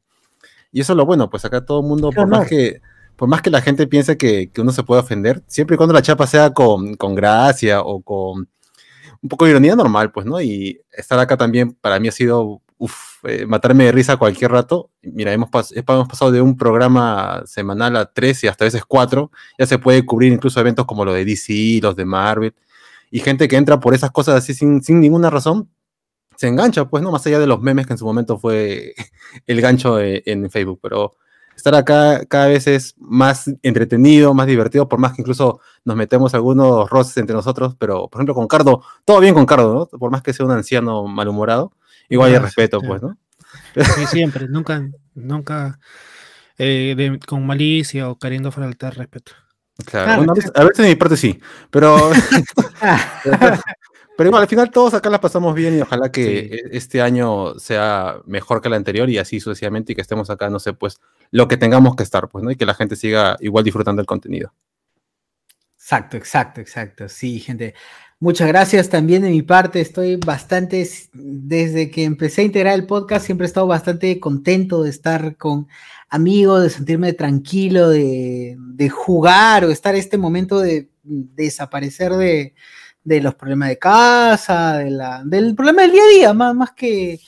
Y 0.72 0.80
eso 0.80 0.92
es 0.92 0.96
lo 0.96 1.06
bueno, 1.06 1.30
pues 1.30 1.44
acá 1.44 1.64
todo 1.64 1.80
el 1.80 1.86
mundo, 1.86 2.10
por 2.10 2.26
más 2.38 2.48
que, 2.48 2.80
por 3.16 3.28
más 3.28 3.42
que 3.42 3.50
la 3.50 3.60
gente 3.62 3.86
piense 3.86 4.16
que, 4.16 4.50
que 4.50 4.60
uno 4.60 4.70
se 4.72 4.82
puede 4.82 5.00
ofender, 5.00 5.42
siempre 5.46 5.74
y 5.74 5.76
cuando 5.76 5.92
la 5.94 6.02
chapa 6.02 6.26
sea 6.26 6.50
con, 6.52 6.94
con 6.94 7.14
gracia 7.14 7.80
o 7.82 8.00
con 8.02 8.48
un 9.20 9.28
poco 9.28 9.44
de 9.46 9.52
ironía 9.52 9.74
normal, 9.74 10.12
pues, 10.12 10.26
¿no? 10.26 10.40
Y 10.40 10.80
estar 10.92 11.18
acá 11.18 11.36
también 11.36 11.72
para 11.80 11.98
mí 11.98 12.06
ha 12.08 12.12
sido, 12.12 12.62
uff, 12.76 13.24
matarme 13.48 13.84
de 13.84 13.92
risa 13.92 14.16
cualquier 14.16 14.52
rato. 14.52 14.90
Mira, 15.02 15.32
hemos, 15.32 15.50
pas- 15.50 15.72
hemos 15.74 16.08
pasado 16.08 16.30
de 16.30 16.40
un 16.40 16.56
programa 16.56 17.42
semanal 17.44 17.96
a 17.96 18.06
tres 18.12 18.44
y 18.44 18.46
hasta 18.46 18.64
a 18.64 18.66
veces 18.66 18.84
cuatro. 18.86 19.32
Ya 19.58 19.66
se 19.66 19.78
puede 19.78 20.06
cubrir 20.06 20.32
incluso 20.32 20.60
eventos 20.60 20.86
como 20.86 21.04
los 21.04 21.14
de 21.16 21.24
DC, 21.24 21.80
los 21.82 21.96
de 21.96 22.04
Marvel. 22.04 22.54
Y 23.10 23.18
gente 23.20 23.48
que 23.48 23.56
entra 23.56 23.80
por 23.80 23.94
esas 23.94 24.12
cosas 24.12 24.36
así 24.36 24.54
sin, 24.54 24.82
sin 24.84 25.00
ninguna 25.00 25.30
razón, 25.30 25.68
se 26.38 26.46
engancha, 26.46 26.84
pues, 26.88 27.02
¿no? 27.02 27.10
Más 27.10 27.26
allá 27.26 27.40
de 27.40 27.48
los 27.48 27.60
memes 27.60 27.84
que 27.88 27.94
en 27.94 27.98
su 27.98 28.04
momento 28.06 28.38
fue 28.38 28.94
el 29.46 29.60
gancho 29.60 29.98
en 30.00 30.48
Facebook. 30.50 30.78
Pero 30.80 31.16
estar 31.56 31.74
acá 31.74 32.24
cada 32.26 32.46
vez 32.46 32.68
es 32.68 32.94
más 32.98 33.50
entretenido, 33.62 34.32
más 34.34 34.46
divertido, 34.46 34.88
por 34.88 35.00
más 35.00 35.14
que 35.14 35.22
incluso 35.22 35.58
nos 35.84 35.96
metemos 35.96 36.32
algunos 36.34 36.88
roces 36.88 37.16
entre 37.16 37.34
nosotros, 37.34 37.74
pero 37.76 38.06
por 38.08 38.20
ejemplo 38.20 38.34
con 38.36 38.46
Cardo, 38.46 38.84
todo 39.04 39.18
bien 39.18 39.34
con 39.34 39.46
Cardo, 39.46 39.88
¿no? 39.92 39.98
Por 39.98 40.12
más 40.12 40.22
que 40.22 40.32
sea 40.32 40.46
un 40.46 40.52
anciano 40.52 41.04
malhumorado, 41.08 41.72
igual 42.08 42.30
hay 42.32 42.38
respeto, 42.38 42.78
claro. 42.78 43.16
pues, 43.74 43.88
¿no? 43.88 43.94
Sí, 43.96 44.06
siempre, 44.06 44.46
nunca, 44.48 44.88
nunca 45.16 45.80
eh, 46.58 46.94
de- 46.96 47.18
con 47.26 47.44
malicia 47.44 48.08
o 48.08 48.16
queriendo 48.16 48.52
faltar 48.52 48.96
respeto. 48.96 49.32
Claro, 49.84 50.06
Claro, 50.06 50.16
bueno, 50.18 50.32
a 50.32 50.34
veces- 50.36 50.52
a 50.54 50.62
veces 50.64 50.82
de 50.84 50.88
mi 50.90 50.94
parte 50.94 51.16
sí, 51.16 51.40
pero, 51.70 52.10
pero 54.18 54.30
igual 54.30 54.42
al 54.42 54.48
final 54.48 54.72
todos 54.72 54.94
acá 54.94 55.08
la 55.10 55.20
pasamos 55.20 55.54
bien 55.54 55.78
y 55.78 55.80
ojalá 55.80 56.10
que 56.10 56.24
Sí. 56.24 56.56
e- 56.56 56.76
este 56.76 57.00
año 57.00 57.56
sea 57.60 58.16
mejor 58.26 58.60
que 58.60 58.66
el 58.66 58.74
anterior 58.74 59.08
y 59.08 59.16
así 59.18 59.38
sucesivamente 59.38 59.92
y 59.92 59.94
que 59.94 60.00
estemos 60.02 60.28
acá, 60.28 60.50
no 60.50 60.58
sé, 60.58 60.72
pues 60.72 60.98
lo 61.30 61.46
que 61.46 61.56
tengamos 61.56 61.94
que 61.94 62.02
estar, 62.02 62.28
pues, 62.28 62.42
¿no? 62.42 62.50
Y 62.50 62.56
que 62.56 62.66
la 62.66 62.74
gente 62.74 62.96
siga 62.96 63.36
igual 63.38 63.62
disfrutando 63.62 64.00
el 64.02 64.06
contenido. 64.06 64.52
Exacto, 65.76 66.16
exacto, 66.16 66.60
exacto. 66.60 67.08
Sí, 67.08 67.38
gente. 67.38 67.74
Muchas 68.18 68.48
gracias 68.48 68.88
también 68.88 69.22
de 69.22 69.30
mi 69.30 69.42
parte. 69.42 69.80
Estoy 69.80 70.16
bastante, 70.16 70.84
desde 71.12 71.88
que 71.92 72.02
empecé 72.02 72.40
a 72.42 72.44
integrar 72.46 72.74
el 72.74 72.86
podcast, 72.86 73.24
siempre 73.24 73.44
he 73.44 73.48
estado 73.48 73.68
bastante 73.68 74.18
contento 74.18 74.82
de 74.82 74.90
estar 74.90 75.36
con 75.36 75.68
amigos, 76.08 76.64
de 76.64 76.70
sentirme 76.70 77.12
tranquilo, 77.12 77.88
de, 77.88 78.56
de 78.58 78.88
jugar 78.88 79.64
o 79.64 79.70
estar 79.70 79.94
este 79.94 80.18
momento 80.18 80.58
de 80.58 80.90
desaparecer 81.04 82.12
de, 82.14 82.54
de 83.04 83.20
los 83.20 83.34
problemas 83.34 83.68
de 83.70 83.78
casa, 83.78 84.78
de 84.78 84.90
la, 84.90 85.22
del 85.24 85.54
problema 85.54 85.82
del 85.82 85.92
día 85.92 86.02
a 86.02 86.14
día, 86.14 86.32
más, 86.34 86.54
más, 86.54 86.72
que, 86.72 87.20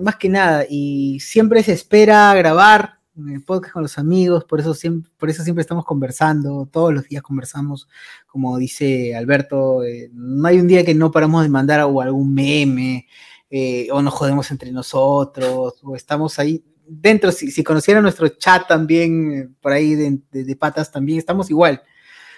más 0.00 0.16
que 0.16 0.28
nada. 0.28 0.64
Y 0.68 1.20
siempre 1.20 1.62
se 1.62 1.72
espera 1.72 2.34
grabar 2.34 2.98
el 3.14 3.42
podcast 3.44 3.74
con 3.74 3.82
los 3.82 3.98
amigos, 3.98 4.44
por 4.44 4.58
eso 4.58 4.72
siempre, 4.72 5.10
por 5.18 5.28
eso 5.28 5.42
siempre 5.44 5.60
estamos 5.60 5.84
conversando, 5.84 6.66
todos 6.72 6.94
los 6.94 7.04
días 7.08 7.22
conversamos, 7.22 7.86
como 8.26 8.56
dice 8.56 9.14
Alberto, 9.14 9.84
eh, 9.84 10.10
no 10.14 10.48
hay 10.48 10.58
un 10.58 10.66
día 10.66 10.82
que 10.82 10.94
no 10.94 11.10
paramos 11.10 11.42
de 11.42 11.50
mandar 11.50 11.78
algún 11.80 12.32
meme, 12.32 13.06
eh, 13.50 13.86
o 13.92 14.00
nos 14.00 14.14
jodemos 14.14 14.50
entre 14.50 14.72
nosotros, 14.72 15.74
o 15.82 15.94
estamos 15.94 16.38
ahí 16.38 16.64
dentro, 16.86 17.30
si, 17.32 17.50
si 17.50 17.62
conocieran 17.62 18.02
nuestro 18.02 18.28
chat 18.28 18.66
también, 18.66 19.32
eh, 19.32 19.48
por 19.60 19.72
ahí 19.72 19.94
de- 19.94 20.18
de 20.30 20.56
patas 20.56 20.90
también, 20.90 21.18
estamos 21.18 21.50
igual. 21.50 21.82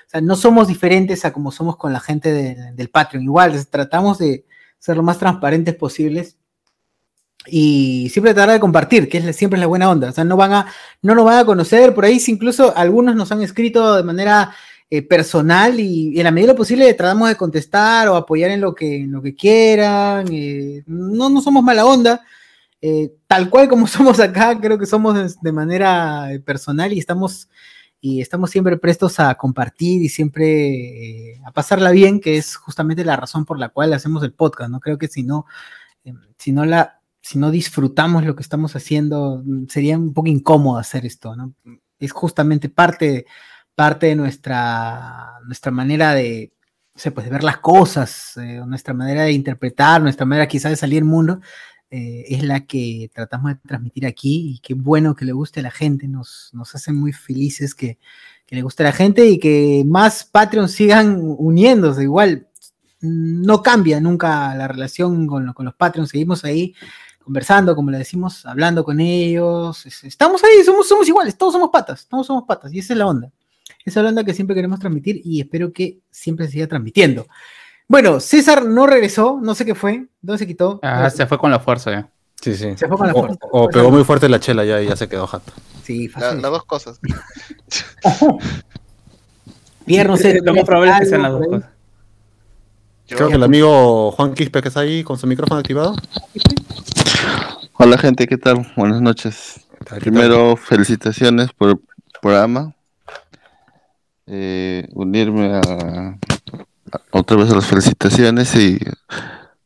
O 0.07 0.11
sea, 0.11 0.21
no 0.21 0.37
somos 0.37 0.69
diferentes 0.69 1.25
a 1.25 1.33
como 1.33 1.51
somos 1.53 1.77
con 1.77 1.93
la 1.93 2.01
gente 2.01 2.33
de- 2.33 2.73
del 2.73 2.91
Patreon, 2.91 3.25
igual, 3.25 3.67
tratamos 3.69 4.19
de 4.19 4.45
ser 4.79 4.97
lo 4.97 5.03
más 5.03 5.19
transparentes 5.19 5.75
posibles 5.75 6.37
y 7.47 8.09
siempre 8.11 8.33
tratar 8.33 8.55
de 8.55 8.61
compartir, 8.61 9.09
que 9.09 9.19
es 9.19 9.37
siempre 9.37 9.59
es 9.59 9.61
la 9.61 9.67
buena 9.67 9.91
onda. 9.91 10.09
O 10.09 10.13
sea, 10.13 10.25
no 10.25 10.37
van 10.37 10.53
a, 10.53 10.67
no 11.03 11.15
nos 11.15 11.25
van 11.27 11.39
a 11.39 11.45
conocer, 11.45 11.95
por 11.95 12.05
ahí 12.05 12.19
incluso 12.29 12.75
algunos 12.77 13.15
nos 13.17 13.31
han 13.33 13.43
escrito 13.43 13.97
de 13.97 14.03
manera 14.03 14.55
eh, 14.91 15.03
personal 15.03 15.79
y, 15.81 16.11
y 16.15 16.19
en 16.19 16.25
la 16.25 16.31
medida 16.31 16.53
lo 16.53 16.57
posible 16.59 16.93
tratamos 16.95 17.29
de 17.29 17.37
contestar 17.37 18.09
o 18.09 18.17
apoyar 18.17 18.51
en 18.51 18.61
lo 18.63 18.75
que, 18.75 19.05
lo 19.09 19.21
que 19.23 19.35
quieran. 19.35 20.27
eh, 20.33 20.83
no, 20.87 21.29
no 21.31 21.41
somos 21.43 21.63
mala 21.63 21.85
onda. 21.87 22.23
eh, 22.81 23.13
tal 23.27 23.51
cual 23.51 23.69
como 23.69 23.87
somos 23.89 24.21
acá, 24.21 24.59
creo 24.61 24.79
que 24.79 24.87
somos 24.87 25.37
de, 25.43 25.53
manera 25.53 26.29
personal 26.45 26.93
y 26.93 26.99
estamos, 26.99 27.49
y 28.07 28.21
estamos 28.21 28.51
siempre 28.51 28.77
prestos 28.77 29.19
a 29.19 29.35
compartir 29.37 30.03
y 30.03 30.11
siempre 30.11 31.31
eh, 31.31 31.41
a 31.43 31.53
pasarla 31.53 31.91
bien, 31.91 32.21
que 32.21 32.37
es 32.37 32.55
justamente 32.55 33.03
la 33.03 33.17
razón 33.17 33.47
por 33.47 33.59
la 33.59 33.71
cual 33.71 33.95
hacemos 33.95 34.23
el 34.23 34.35
podcast. 34.35 34.71
No 34.71 34.79
creo 34.79 34.99
que 34.99 35.09
si 35.09 35.23
no, 35.23 35.47
eh, 36.05 36.13
si 36.37 36.53
no 36.53 36.67
la, 36.67 37.01
si 37.23 37.39
no 37.39 37.51
disfrutamos 37.51 38.23
lo 38.23 38.37
que 38.37 38.43
estamos 38.43 38.77
haciendo, 38.77 39.41
mm, 39.43 39.69
sería 39.69 39.97
un 39.97 40.13
poco 40.13 40.29
incómodo 40.29 40.77
hacer 40.77 41.07
esto, 41.07 41.35
¿no? 41.35 41.55
Es 41.99 42.13
justamente 42.13 42.69
parte, 42.69 43.25
parte 43.75 44.09
de 44.09 44.17
nuestra, 44.17 45.39
nuestra 45.47 45.73
manera 45.73 46.13
de, 46.13 46.53
pues, 46.93 47.25
de 47.25 47.31
ver 47.31 47.43
las 47.43 47.57
cosas, 47.57 48.37
eh, 48.37 48.61
nuestra 48.67 48.93
manera 48.93 49.23
de 49.23 49.33
interpretar, 49.33 50.03
nuestra 50.03 50.27
manera 50.27 50.47
quizás 50.47 50.73
de 50.73 50.77
salir 50.77 50.99
al 50.99 51.09
mundo, 51.09 51.41
eh, 51.91 52.25
es 52.29 52.43
la 52.43 52.67
que 52.67 53.11
tratamos 53.15 53.53
de 53.53 53.59
transmitir 53.67 54.07
aquí 54.07 54.55
y 54.55 54.59
qué 54.61 54.75
bueno 54.75 55.15
que 55.15 55.25
le 55.25 55.33
guste 55.33 55.61
a 55.61 55.65
la 55.65 55.71
gente, 55.71 56.09
nos, 56.09 56.51
nos 56.53 56.75
hace 56.75 56.93
muy 56.93 57.13
felices 57.13 57.75
que, 57.75 57.99
que 58.47 58.57
le 58.57 58.63
guste 58.63 58.83
a 58.83 58.87
la 58.87 58.93
gente 58.93 59.27
y 59.27 59.39
que 59.39 59.85
más 59.87 60.25
Patreons 60.25 60.73
sigan 60.73 61.19
uniéndose, 61.21 62.03
igual 62.03 62.49
no 63.01 63.63
cambia 63.63 64.01
nunca 64.01 64.55
la 64.55 64.67
relación 64.67 65.27
con, 65.27 65.53
con 65.53 65.67
los 65.67 65.75
Patreons, 65.75 66.11
seguimos 66.11 66.45
ahí 66.45 66.75
conversando, 67.23 67.75
como 67.75 67.91
le 67.91 67.99
decimos, 67.99 68.45
hablando 68.47 68.85
con 68.85 69.01
ellos, 69.01 69.87
es- 69.87 70.05
estamos 70.05 70.43
ahí, 70.45 70.63
somos, 70.65 70.89
somos 70.89 71.07
iguales, 71.09 71.37
todos 71.39 71.53
somos 71.55 71.71
patas, 71.71 72.07
todos 72.09 72.27
somos 72.27 72.45
patas, 72.45 72.73
y 72.73 72.81
esa 72.81 72.93
es 72.95 72.99
la 72.99 73.07
onda. 73.07 73.31
Esa 73.85 74.01
es 74.01 74.05
la 74.05 74.09
onda 74.11 74.25
que 74.25 74.35
siempre 74.35 74.55
queremos 74.57 74.79
transmitir 74.81 75.21
y 75.25 75.41
espero 75.41 75.73
que 75.73 76.01
siempre 76.11 76.47
se 76.47 76.53
siga 76.53 76.67
transmitiendo. 76.67 77.27
Bueno, 77.89 78.19
César 78.21 78.65
no 78.65 78.87
regresó, 78.87 79.39
no 79.43 79.55
sé 79.55 79.65
qué 79.67 79.75
fue, 79.75 80.07
¿dónde 80.23 80.39
se 80.39 80.47
quitó? 80.47 80.81
Ah, 80.83 81.11
se 81.11 81.27
fue 81.27 81.39
con 81.39 81.51
la 81.51 81.61
fuerza 81.61 81.91
ya. 81.91 82.09
Sí, 82.41 82.55
sí. 82.57 82.77
Se 82.77 82.89
fue 82.89 82.97
con 82.97 83.07
la 83.07 83.13
O- 83.13 83.21
fuerza. 83.21 83.39
O, 83.51 83.69
pegó 83.69 83.91
muy 83.91 84.05
fuerte 84.05 84.29
la 84.29 84.41
chela 84.41 84.65
ya 84.65 84.81
y 84.83 84.89
ya 84.89 84.97
se 84.97 85.09
quedó 85.09 85.27
jato. 85.27 85.53
Sí, 85.83 86.09
La- 86.17 86.33
las 86.35 86.43
dos 86.51 86.65
cosas. 86.65 86.99
Pierre, 89.87 90.09
no 90.09 90.17
sé, 90.17 90.41
Lo 90.43 90.55
más 90.55 90.65
probable 90.65 90.93
es 90.93 90.99
que 91.01 91.07
sean 91.07 91.23
las 91.23 91.33
dos 91.33 91.47
cosas. 91.47 91.71
Creo 93.07 93.29
que 93.29 93.35
el 93.35 93.43
amigo 93.43 94.11
Juan 94.13 94.33
Quispe 94.33 94.63
que 94.63 94.69
está 94.69 94.81
ahí 94.81 95.05
con 95.05 95.19
su 95.19 95.27
micrófono 95.27 95.61
activado. 95.61 95.95
Hola 97.75 97.99
gente, 97.99 98.27
¿qué 98.27 98.39
tal? 98.39 98.67
Buenas 98.77 99.03
noches. 99.03 99.67
Primero, 100.01 100.57
felicitaciones 100.57 101.53
por 101.53 101.69
el 101.71 101.77
programa. 102.23 102.75
Eh, 104.27 104.89
unirme 104.95 105.55
a- 105.57 106.17
otra 107.11 107.37
vez 107.37 107.51
las 107.51 107.67
felicitaciones 107.67 108.55
y 108.55 108.79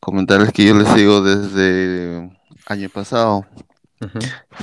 comentarles 0.01 0.53
que 0.53 0.65
yo 0.65 0.75
les 0.75 0.89
sigo 0.89 1.23
desde 1.23 2.31
año 2.67 2.89
pasado 2.89 3.47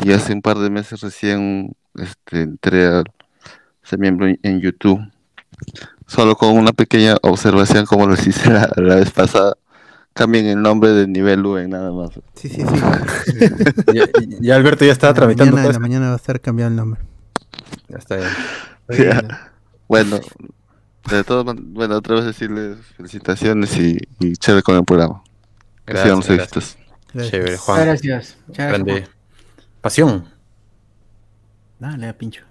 y 0.03 0.11
hace 0.13 0.33
un 0.33 0.41
par 0.41 0.57
de 0.59 0.69
meses 0.69 1.01
recién 1.01 1.75
este, 1.95 2.41
entré 2.41 2.87
a 2.87 3.03
ser 3.83 3.99
miembro 3.99 4.27
en- 4.27 4.59
YouTube. 4.61 4.99
Solo 6.07 6.35
con 6.35 6.55
una 6.57 6.71
pequeña 6.71 7.15
observación 7.21 7.85
como 7.85 8.07
les 8.07 8.25
hice 8.27 8.49
la, 8.51 8.69
la 8.75 8.95
vez 8.95 9.11
pasada. 9.11 9.55
Cambien 10.13 10.45
el 10.45 10.61
nombre 10.61 10.91
de 10.91 11.07
nivel 11.07 11.45
U 11.45 11.57
en 11.57 11.71
nada 11.71 11.91
más. 11.91 12.11
Sí, 12.35 12.47
sí, 12.47 12.61
sí. 12.61 13.43
ya, 13.93 14.05
ya 14.39 14.55
Alberto 14.55 14.85
ya 14.85 14.93
estaba 14.93 15.11
la 15.11 15.15
tramitando 15.15 15.57
mañana, 15.57 15.73
la 15.73 15.79
mañana 15.79 16.07
va 16.07 16.13
a 16.13 16.15
estar 16.17 16.39
cambiado 16.39 16.69
el 16.69 16.77
nombre. 16.77 17.01
Ya 17.89 17.97
está 17.97 18.15
bien. 18.17 18.29
Ya. 18.97 19.51
Bueno, 19.89 20.19
de 21.09 21.24
todo, 21.24 21.43
bueno, 21.43 21.95
otra 21.95 22.16
vez 22.16 22.25
decirles 22.25 22.77
felicitaciones 22.98 23.77
y, 23.77 23.98
y 24.19 24.34
chévere 24.35 24.64
con 24.64 24.75
el 24.75 24.84
programa. 24.84 25.24
Gracias, 25.85 26.03
sigan 26.03 26.17
los 26.17 26.27
gracias. 26.27 26.58
éxitos. 26.58 27.30
Chévere, 27.30 27.58
Juan. 27.58 27.80
Muchas 27.80 28.01
gracias. 28.01 28.38
Gracias, 28.48 28.67
Grande. 28.67 29.08
Pasión. 29.82 30.27
Dale, 31.80 32.14
pincho. 32.14 32.43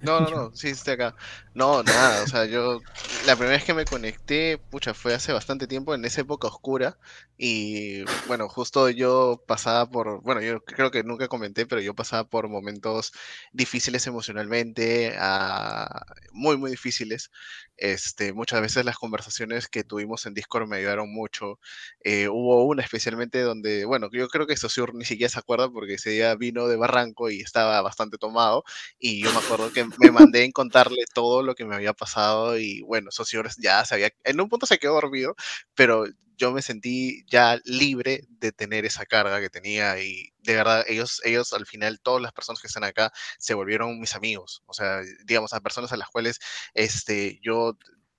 No, 0.00 0.20
no, 0.20 0.30
no, 0.30 0.50
sí, 0.54 0.68
estoy 0.68 0.94
acá. 0.94 1.14
No, 1.56 1.82
nada, 1.82 2.22
o 2.22 2.26
sea, 2.26 2.44
yo 2.44 2.82
la 3.24 3.34
primera 3.34 3.56
vez 3.56 3.64
que 3.64 3.72
me 3.72 3.86
conecté, 3.86 4.58
pucha, 4.58 4.92
fue 4.92 5.14
hace 5.14 5.32
bastante 5.32 5.66
tiempo, 5.66 5.94
en 5.94 6.04
esa 6.04 6.20
época 6.20 6.48
oscura, 6.48 6.98
y 7.38 8.02
bueno, 8.26 8.46
justo 8.50 8.90
yo 8.90 9.42
pasaba 9.46 9.88
por, 9.88 10.20
bueno, 10.22 10.42
yo 10.42 10.62
creo 10.62 10.90
que 10.90 11.02
nunca 11.02 11.28
comenté, 11.28 11.64
pero 11.64 11.80
yo 11.80 11.94
pasaba 11.94 12.24
por 12.28 12.48
momentos 12.50 13.12
difíciles 13.52 14.06
emocionalmente, 14.06 15.16
ah, 15.18 16.04
muy, 16.30 16.58
muy 16.58 16.70
difíciles. 16.70 17.30
Este, 17.78 18.32
muchas 18.32 18.62
veces 18.62 18.86
las 18.86 18.96
conversaciones 18.96 19.68
que 19.68 19.84
tuvimos 19.84 20.24
en 20.24 20.32
Discord 20.32 20.66
me 20.66 20.76
ayudaron 20.78 21.12
mucho. 21.12 21.58
Eh, 22.00 22.28
hubo 22.28 22.64
una 22.64 22.82
especialmente 22.82 23.40
donde, 23.42 23.84
bueno, 23.84 24.08
yo 24.12 24.28
creo 24.28 24.46
que 24.46 24.56
Sosur 24.56 24.94
ni 24.94 25.04
siquiera 25.04 25.30
se 25.30 25.38
acuerda 25.38 25.70
porque 25.70 25.94
ese 25.94 26.10
día 26.10 26.34
vino 26.36 26.68
de 26.68 26.76
Barranco 26.76 27.28
y 27.30 27.40
estaba 27.40 27.80
bastante 27.82 28.16
tomado, 28.18 28.64
y 28.98 29.22
yo 29.22 29.30
me 29.32 29.38
acuerdo 29.38 29.72
que 29.72 29.84
me 29.98 30.10
mandé 30.10 30.44
en 30.44 30.52
contarle 30.52 31.04
todo 31.12 31.42
lo 31.46 31.54
que 31.54 31.64
me 31.64 31.74
había 31.74 31.92
pasado 31.94 32.58
y 32.58 32.82
bueno, 32.82 33.10
Socior 33.10 33.48
ya 33.58 33.84
sabía, 33.84 34.10
en 34.24 34.40
un 34.40 34.48
punto 34.48 34.66
se 34.66 34.78
quedó 34.78 34.94
dormido, 34.94 35.34
pero 35.74 36.06
yo 36.36 36.52
me 36.52 36.62
sentí 36.62 37.24
ya 37.30 37.58
libre 37.64 38.24
de 38.28 38.52
tener 38.52 38.84
esa 38.84 39.06
carga 39.06 39.40
que 39.40 39.48
tenía 39.50 39.98
y 40.00 40.32
de 40.38 40.54
verdad 40.54 40.84
ellos, 40.88 41.20
ellos 41.24 41.52
al 41.52 41.66
final, 41.66 42.00
todas 42.00 42.22
las 42.22 42.32
personas 42.32 42.60
que 42.60 42.66
están 42.68 42.84
acá 42.84 43.12
se 43.38 43.54
volvieron 43.54 43.98
mis 44.00 44.14
amigos, 44.14 44.62
o 44.66 44.74
sea, 44.74 45.00
digamos, 45.24 45.52
a 45.52 45.60
personas 45.60 45.92
a 45.92 45.96
las 45.96 46.08
cuales 46.08 46.38
este, 46.74 47.38
yo 47.42 47.78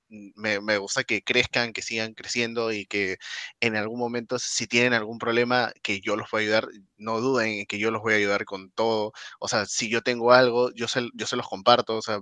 me, 0.10 0.77
gusta 0.77 1.03
que 1.03 1.22
crezcan, 1.24 1.74
que 1.74 1.82
sigan 1.82 2.14
creciendo 2.14 2.72
y 2.72 2.86
que 2.86 3.18
en 3.60 3.76
algún 3.76 4.00
momento, 4.00 4.40
si 4.40 4.68
tienen 4.68 4.94
algún 4.94 5.19
problema, 5.19 5.72
que 5.84 6.00
yo 6.02 6.16
los 6.16 6.30
pueda 6.30 6.44
ayudar, 6.44 6.68
no 6.98 7.19
duden 7.22 7.60
en 7.60 7.66
que 7.66 7.80
yo 7.80 7.92
los 7.92 8.02
voy 8.02 8.14
a 8.14 8.18
ayudar 8.18 8.45
con 8.45 8.72
todo. 8.72 9.14
O 9.40 9.48
sea, 9.48 9.66
si 9.66 9.90
yo 9.90 10.02
tengo 10.02 10.34
algo, 10.34 10.72
yo 10.74 10.88
se, 10.88 11.10
yo 11.14 11.27
se 11.27 11.36
los 11.36 11.48
comparto. 11.48 11.98
O 11.98 12.02
sea, 12.02 12.19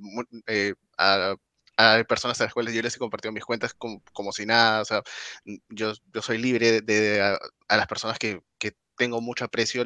eh, 0.48 0.74
a, 0.98 1.36
personas 2.08 2.40
a 2.42 2.46
las 2.46 2.54
cuales 2.54 2.74
yo 2.74 2.82
les 2.82 2.96
he 2.96 3.00
compartido 3.00 3.32
mis 3.32 3.46
cuentas 3.46 3.74
como, 3.74 4.02
como 4.14 4.32
si 4.32 4.46
nada. 4.46 4.82
O 4.82 4.86
sea, 4.86 5.02
yo, 5.70 5.94
yo 6.14 6.22
soy 6.22 6.38
libre 6.38 6.82
de, 6.82 7.22
a, 7.22 7.38
a 7.68 7.78
las 7.78 7.88
personas 7.88 8.18
que, 8.20 8.42
que 8.58 8.74
tengo 8.98 9.22
mucho 9.22 9.46
aprecio, 9.46 9.84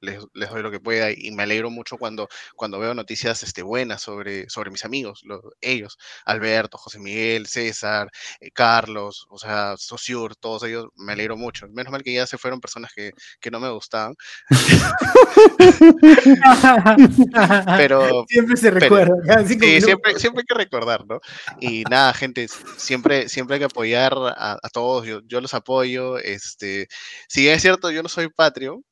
les, 0.00 0.18
les 0.34 0.50
doy 0.50 0.62
lo 0.62 0.70
que 0.70 0.80
pueda 0.80 1.10
y 1.10 1.30
me 1.32 1.42
alegro 1.44 1.70
mucho 1.70 1.96
cuando, 1.98 2.28
cuando 2.54 2.78
veo 2.78 2.94
noticias 2.94 3.42
este, 3.42 3.62
buenas 3.62 4.02
sobre, 4.02 4.48
sobre 4.48 4.70
mis 4.70 4.84
amigos, 4.84 5.20
lo- 5.24 5.52
ellos, 5.60 5.98
Alberto, 6.24 6.78
José 6.78 6.98
Miguel, 6.98 7.46
César, 7.46 8.08
eh, 8.40 8.50
Carlos, 8.52 9.26
o 9.30 9.38
sea, 9.38 9.74
Sociur, 9.76 10.36
todos 10.36 10.62
ellos, 10.64 10.86
me 10.96 11.12
alegro 11.12 11.36
mucho. 11.36 11.66
Menos 11.68 11.92
mal 11.92 12.02
que 12.02 12.12
ya 12.14 12.26
se 12.26 12.38
fueron 12.38 12.60
personas 12.60 12.92
que, 12.94 13.12
que 13.40 13.50
no 13.50 13.60
me 13.60 13.70
gustaban. 13.70 14.14
pero 17.76 18.24
Siempre 18.28 18.56
se 18.56 18.72
pero- 18.72 18.80
recuerda, 18.80 19.44
sí, 19.46 19.58
siempre, 19.80 20.18
siempre 20.18 20.40
hay 20.42 20.46
que 20.46 20.54
recordar, 20.54 21.04
¿no? 21.06 21.20
Y 21.60 21.84
nada, 21.84 22.12
gente, 22.14 22.46
siempre, 22.76 23.28
siempre 23.28 23.54
hay 23.54 23.60
que 23.60 23.66
apoyar 23.66 24.14
a, 24.16 24.58
a 24.62 24.68
todos, 24.72 25.06
yo, 25.06 25.20
yo 25.26 25.40
los 25.40 25.54
apoyo, 25.54 26.18
este, 26.18 26.88
si 27.28 27.48
es 27.48 27.62
cierto, 27.62 27.90
yo 27.90 28.02
no 28.02 28.08
soy 28.08 28.28
Patreon, 28.28 28.84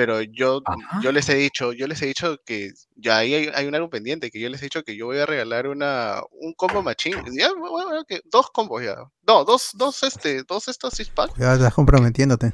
pero 0.00 0.22
yo, 0.22 0.62
yo 1.02 1.12
les 1.12 1.28
he 1.28 1.34
dicho, 1.34 1.74
yo 1.74 1.86
les 1.86 2.00
he 2.00 2.06
dicho 2.06 2.38
que 2.46 2.70
ya 2.96 3.18
ahí 3.18 3.34
hay, 3.34 3.50
hay 3.54 3.66
un 3.66 3.74
algo 3.74 3.90
pendiente, 3.90 4.30
que 4.30 4.40
yo 4.40 4.48
les 4.48 4.62
he 4.62 4.64
dicho 4.64 4.82
que 4.82 4.96
yo 4.96 5.04
voy 5.04 5.18
a 5.18 5.26
regalar 5.26 5.66
una, 5.66 6.22
un 6.40 6.54
combo 6.54 6.82
machín, 6.82 7.16
ya, 7.38 7.50
bueno, 7.52 7.70
bueno, 7.86 8.04
que 8.08 8.22
dos 8.24 8.46
combos 8.50 8.82
ya, 8.82 8.94
no, 9.26 9.44
dos, 9.44 9.72
dos, 9.74 10.02
este, 10.02 10.42
dos 10.44 10.68
estos 10.68 10.94
six 10.94 11.10
pack, 11.10 11.32
Ya 11.38 11.52
estás 11.52 11.74
comprometiendo,te 11.74 12.50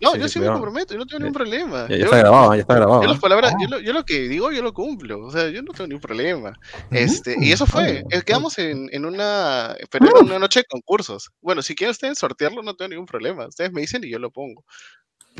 no, 0.00 0.12
Sí, 0.12 0.18
yo 0.20 0.28
sí 0.28 0.40
me 0.40 0.46
comprometo, 0.46 0.94
yo 0.94 0.98
no 0.98 1.06
tengo 1.06 1.20
ningún 1.20 1.34
problema. 1.34 1.86
Ya, 1.88 1.96
ya 1.96 1.96
Yo- 1.98 2.04
está 2.04 2.18
grabado, 2.18 2.54
ya 2.54 2.60
está 2.60 2.74
grabado. 2.74 3.02
yo 3.02 3.08
¿eh? 3.08 3.10
las 3.12 3.20
palabras, 3.20 3.52
yo 3.60 3.68
lo, 3.68 3.80
yo 3.80 3.92
lo 3.92 4.04
que 4.04 4.28
digo, 4.28 4.52
yo 4.52 4.62
lo 4.62 4.72
cumplo. 4.72 5.24
O 5.26 5.30
sea, 5.32 5.48
yo 5.50 5.60
no 5.62 5.72
tengo 5.72 5.88
ningún 5.88 6.00
problema. 6.00 6.52
Este, 6.92 7.34
y 7.40 7.50
eso 7.50 7.66
fue. 7.66 8.04
eh, 8.10 8.22
Quedamos 8.24 8.58
en, 8.60 8.88
en 8.92 9.04
una. 9.04 9.74
Pero 9.90 10.06
era 10.06 10.20
una 10.20 10.38
noche 10.38 10.60
de 10.60 10.66
concursos. 10.66 11.30
Bueno, 11.40 11.62
si 11.62 11.74
quieren 11.74 11.90
ustedes 11.90 12.16
sortearlo, 12.16 12.62
no 12.62 12.76
tengo 12.76 12.90
ningún 12.90 13.06
problema. 13.06 13.48
Ustedes 13.48 13.72
me 13.72 13.80
dicen 13.80 14.04
y 14.04 14.08
yo 14.10 14.20
lo 14.20 14.30
pongo. 14.30 14.64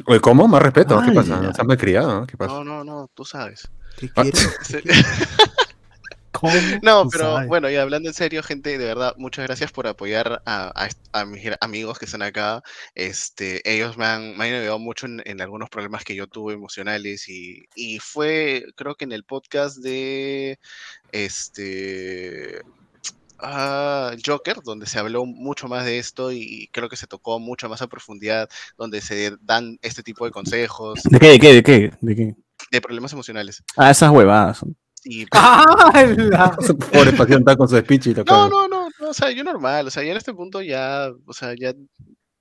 Oye, 0.07 0.21
¿cómo? 0.21 0.47
Más 0.49 0.63
respeto. 0.63 1.01
¿Qué 1.05 1.13
pasa? 1.13 1.41
No 1.41 1.53
seas 1.53 1.67
malcriado, 1.67 2.21
¿no? 2.21 2.27
¿Qué 2.27 2.37
pasa? 2.37 2.53
No, 2.55 2.65
no, 2.65 2.85
no, 2.85 3.11
tú 3.15 3.25
sabes. 3.25 3.69
¿Qué 3.99 4.11
Ah, 4.17 4.23
quieres? 4.23 4.57
Sí. 4.63 4.79
No, 6.83 7.09
pero 7.11 7.33
sabes. 7.33 7.49
bueno, 7.49 7.69
y 7.69 7.75
hablando 7.75 8.09
en 8.09 8.15
serio, 8.15 8.45
gente, 8.45 8.79
de 8.79 8.85
verdad, 8.85 9.13
muchas 9.17 9.45
gracias 9.47 9.73
por 9.73 9.89
apoyar 9.89 10.41
a, 10.47 10.71
a 10.81 10.87
est- 10.87 11.09
a 11.13 11.25
mis 11.25 11.45
amigos 11.61 11.99
que 11.99 12.05
están 12.05 12.23
acá. 12.23 12.63
Este, 12.95 13.61
ellos 13.69 13.97
me 13.97 14.05
han, 14.07 14.37
me 14.37 14.45
han 14.47 14.55
ayudado 14.55 14.79
mucho 14.79 15.07
en, 15.07 15.21
en 15.25 15.41
algunos 15.41 15.69
problemas 15.69 16.05
que 16.05 16.15
yo 16.15 16.29
tuve 16.29 16.55
emocionales 16.55 17.29
y, 17.29 17.65
y 17.75 17.99
fue, 17.99 18.67
creo 18.77 18.95
que 18.95 19.05
en 19.05 19.11
el 19.13 19.25
podcast 19.25 19.79
de 19.79 20.61
este 21.11 22.63
ah, 23.39 24.13
Joker, 24.25 24.57
donde 24.65 24.87
se 24.87 24.99
habló 24.99 25.25
mucho 25.25 25.69
más 25.69 25.85
de 25.85 25.99
esto 25.99 26.33
y 26.33 26.69
creo 26.73 26.89
que 26.89 26.97
se 26.97 27.07
tocó 27.07 27.39
mucho 27.39 27.69
más 27.69 27.83
a 27.83 27.87
profundidad, 27.87 28.49
donde 28.77 29.01
se 29.01 29.37
dan 29.41 29.79
este 29.83 30.03
tipo 30.03 30.25
de 30.25 30.31
consejos 30.31 31.01
¿De 31.05 31.19
qué? 31.19 31.29
¿De 31.29 31.39
qué? 31.39 31.53
¿De 31.55 31.63
qué? 31.63 31.93
¿De 32.01 32.17
qué? 32.17 32.35
de 32.71 32.81
problemas 32.81 33.13
emocionales. 33.13 33.63
Ah, 33.77 33.91
esas 33.91 34.11
huevadas. 34.11 34.65
Y, 35.05 35.27
Pobre 36.93 37.13
pasión 37.13 37.41
está 37.41 37.57
con 37.57 37.69
su 37.69 37.79
speech 37.79 38.09
y 38.09 38.15
lo 38.15 38.25
No, 38.25 38.49
no, 38.49 38.69
no, 38.69 38.89
no, 39.01 39.09
o 39.11 39.15
sea, 39.15 39.31
yo 39.31 39.45
normal, 39.45 39.87
o 39.87 39.91
sea, 39.91 40.03
ya 40.03 40.11
en 40.11 40.17
este 40.17 40.35
punto 40.35 40.61
ya, 40.61 41.09
o 41.25 41.33
sea, 41.33 41.55
ya, 41.59 41.73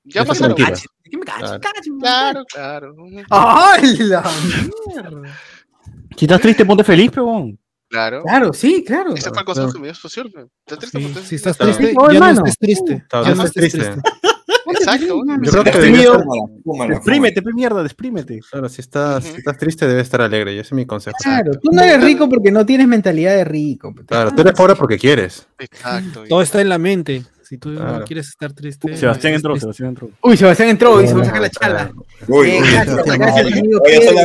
ya 0.03 0.25
pasaron. 0.25 0.55
¿Qué 0.55 1.17
me 1.17 1.23
cachas? 1.23 1.59
Claro, 1.99 2.43
claro. 2.45 2.95
¡Ay, 3.29 3.95
la 3.99 4.23
mierda! 4.87 5.37
Si 6.17 6.25
estás 6.25 6.41
triste, 6.41 6.65
ponte 6.65 6.83
feliz, 6.83 7.11
peón. 7.11 7.57
Claro. 7.89 8.21
Claro, 8.23 8.53
sí, 8.53 8.83
claro. 8.85 9.13
Ese 9.15 9.29
fue 9.29 9.39
el 9.39 9.45
consejo 9.45 9.71
que 9.71 9.79
me 9.79 9.87
dio 9.87 9.95
Socio. 9.95 10.23
Estás 10.65 10.91
triste, 10.91 11.21
Si 11.23 11.35
estás 11.35 11.57
triste, 11.57 11.93
Oh, 11.97 12.11
ya 12.11 12.19
no 12.19 12.45
estés 12.45 12.57
triste. 12.57 12.93
Está- 12.95 13.23
Ya 13.23 13.29
no 13.29 13.35
no 13.35 13.43
estés 13.45 13.71
triste. 13.71 14.01
Exacto. 14.69 15.21
Yo 15.41 15.51
creo 15.51 15.63
que 15.63 16.87
Desprímete, 16.89 17.41
pe 17.41 17.53
mierda, 17.53 17.81
desprímete. 17.83 18.39
Claro, 18.51 18.67
si 18.67 18.81
estás, 18.81 19.23
si 19.23 19.37
estás 19.37 19.57
triste, 19.57 19.87
debes 19.87 20.03
estar 20.03 20.21
alegre. 20.21 20.53
Y 20.53 20.59
ese 20.59 20.67
es 20.67 20.73
mi 20.73 20.85
consejo. 20.85 21.15
Claro, 21.23 21.51
tú 21.53 21.69
no 21.71 21.81
eres 21.81 22.03
rico 22.03 22.27
porque 22.29 22.51
no 22.51 22.65
tienes 22.65 22.87
mentalidad 22.87 23.33
de 23.35 23.45
rico. 23.45 23.93
Claro, 24.05 24.33
tú 24.35 24.41
eres 24.41 24.53
pobre 24.53 24.75
porque 24.75 24.97
quieres. 24.97 25.47
Exacto. 25.57 26.23
Todo 26.27 26.41
está 26.41 26.59
en 26.61 26.67
la 26.69 26.77
mente. 26.77 27.23
Si 27.43 27.57
tú 27.57 27.73
Claro. 27.73 27.99
no 27.99 28.05
quieres 28.05 28.27
estar 28.27 28.51
triste. 28.51 28.97
Sebastián 28.97 29.31
es 29.33 29.37
entró, 29.37 29.51
triste. 29.53 29.63
Sebastián 29.67 29.89
entró. 29.89 30.09
Uy, 30.21 30.35
Sebastián 30.35 30.67
entró 30.69 31.01
y 31.01 31.07
se 31.07 31.13
va 31.13 31.21
a 31.21 31.25
sacar 31.25 31.41
la 31.41 31.49
chala. 31.49 31.91
Uy, 32.27 32.47
uy, 32.47 32.69
gracias, 32.73 32.97
uy, 33.05 33.11
uy, 33.11 33.59
amigo 33.59 33.79
oye, 33.81 33.99
Pierre, 33.99 34.03
esa 34.03 34.09
es 34.09 34.15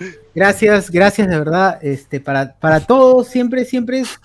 la 0.00 0.14
gracias. 0.34 0.90
Gracias, 0.90 1.28
de 1.28 1.38
verdad, 1.38 1.78
este, 1.82 2.20
para, 2.20 2.54
para 2.54 2.80
todos, 2.80 3.28
siempre, 3.28 3.64
siempre 3.64 4.00
es 4.00 4.20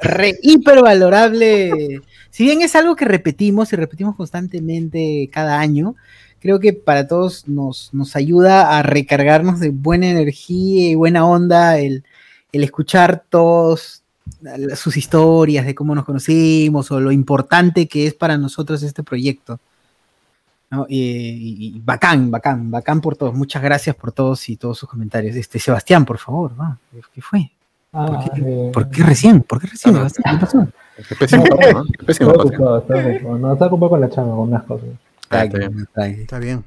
re, 0.00 0.38
hiper 0.42 0.82
valorable. 0.82 2.00
Si 2.30 2.44
bien 2.44 2.62
es 2.62 2.76
algo 2.76 2.96
que 2.96 3.04
repetimos 3.04 3.72
y 3.72 3.76
repetimos 3.76 4.16
constantemente 4.16 5.28
cada 5.32 5.58
año, 5.58 5.96
creo 6.40 6.60
que 6.60 6.72
para 6.72 7.06
todos 7.06 7.48
nos, 7.48 7.90
nos 7.92 8.16
ayuda 8.16 8.78
a 8.78 8.82
recargarnos 8.82 9.60
de 9.60 9.70
buena 9.70 10.08
energía 10.08 10.90
y 10.90 10.94
buena 10.94 11.26
onda 11.26 11.78
el, 11.78 12.04
el 12.52 12.64
escuchar 12.64 13.24
todos 13.28 14.02
sus 14.76 14.96
historias 14.96 15.66
de 15.66 15.74
cómo 15.74 15.94
nos 15.94 16.04
conocimos 16.04 16.90
o 16.90 17.00
lo 17.00 17.12
importante 17.12 17.88
que 17.88 18.06
es 18.06 18.14
para 18.14 18.38
nosotros 18.38 18.82
este 18.82 19.02
proyecto. 19.02 19.58
¿No? 20.70 20.86
Y, 20.88 20.98
y- 21.00 21.76
y 21.76 21.80
bacán, 21.84 22.30
bacán, 22.30 22.70
bacán 22.70 23.00
por 23.00 23.16
todos. 23.16 23.34
Muchas 23.34 23.62
gracias 23.62 23.96
por 23.96 24.12
todos 24.12 24.48
y 24.48 24.56
todos 24.56 24.78
sus 24.78 24.88
comentarios. 24.88 25.34
Este, 25.36 25.58
Sebastián, 25.58 26.04
por 26.04 26.18
favor, 26.18 26.52
va, 26.60 26.78
¿qué- 26.92 27.00
¿qué 27.14 27.22
fue? 27.22 27.50
¿Por 27.90 28.18
qué, 28.18 28.30
eh, 28.44 28.70
por 28.72 28.90
qué 28.90 29.02
recién? 29.02 29.42
¿Por 29.42 29.60
qué 29.60 29.66
recién, 29.68 29.94
Sebastián? 29.94 30.34
¿Qué 30.38 30.40
pasó? 30.44 30.68
Qué 31.08 31.14
pésimo, 31.14 31.44
¿no? 31.44 31.84
Qué 31.84 32.04
pésimo 32.04 32.30
Estaba 32.30 32.44
podcast. 32.44 32.60
ocupado. 32.60 33.38
No, 33.38 33.52
ocupado 33.52 33.90
con 33.90 34.00
la 34.00 34.10
chamba, 34.10 34.30
con 34.36 34.48
unas 34.48 34.62
cosas. 34.64 34.88
Ah, 35.30 35.44
está 35.44 35.58
bien. 35.58 36.20
Está 36.20 36.38
bien. 36.38 36.64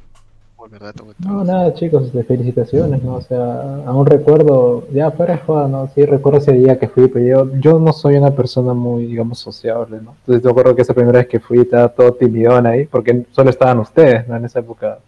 No, 1.20 1.44
nada, 1.44 1.74
chicos, 1.74 2.12
felicitaciones, 2.28 3.04
¿no? 3.04 3.16
O 3.16 3.22
sea, 3.22 3.84
aún 3.86 4.06
recuerdo, 4.06 4.88
ya 4.94 5.12
fuera 5.12 5.34
de 5.34 5.40
joda, 5.42 5.68
¿no? 5.68 5.90
Sí, 5.94 6.06
recuerdo 6.06 6.40
ese 6.40 6.54
día 6.54 6.80
que 6.80 6.88
fui, 6.88 7.08
pero 7.10 7.26
yo, 7.46 7.60
yo 7.60 7.80
no 7.80 7.92
soy 7.92 8.16
una 8.16 8.32
persona 8.32 8.74
muy, 8.74 9.06
digamos, 9.06 9.40
sociable, 9.40 10.00
¿no? 10.02 10.16
Entonces, 10.22 10.44
yo 10.44 10.50
recuerdo 10.50 10.76
que 10.76 10.82
esa 10.84 10.94
primera 10.94 11.20
vez 11.20 11.28
que 11.28 11.40
fui 11.40 11.60
estaba 11.60 11.90
todo 11.90 12.14
timidón 12.14 12.66
ahí, 12.68 12.86
porque 12.86 13.26
solo 13.32 13.50
estaban 13.50 13.80
ustedes, 13.80 14.28
¿no? 14.28 14.36
En 14.38 14.46
esa 14.46 14.60
época 14.60 15.00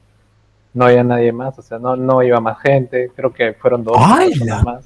no 0.73 0.85
había 0.85 1.03
nadie 1.03 1.31
más, 1.31 1.57
o 1.57 1.61
sea, 1.61 1.79
no, 1.79 1.95
no 1.95 2.21
iba 2.23 2.39
más 2.41 2.59
gente, 2.61 3.11
creo 3.15 3.31
que 3.31 3.53
fueron 3.53 3.83
dos 3.83 3.95
personas 4.29 4.63
más. 4.65 4.85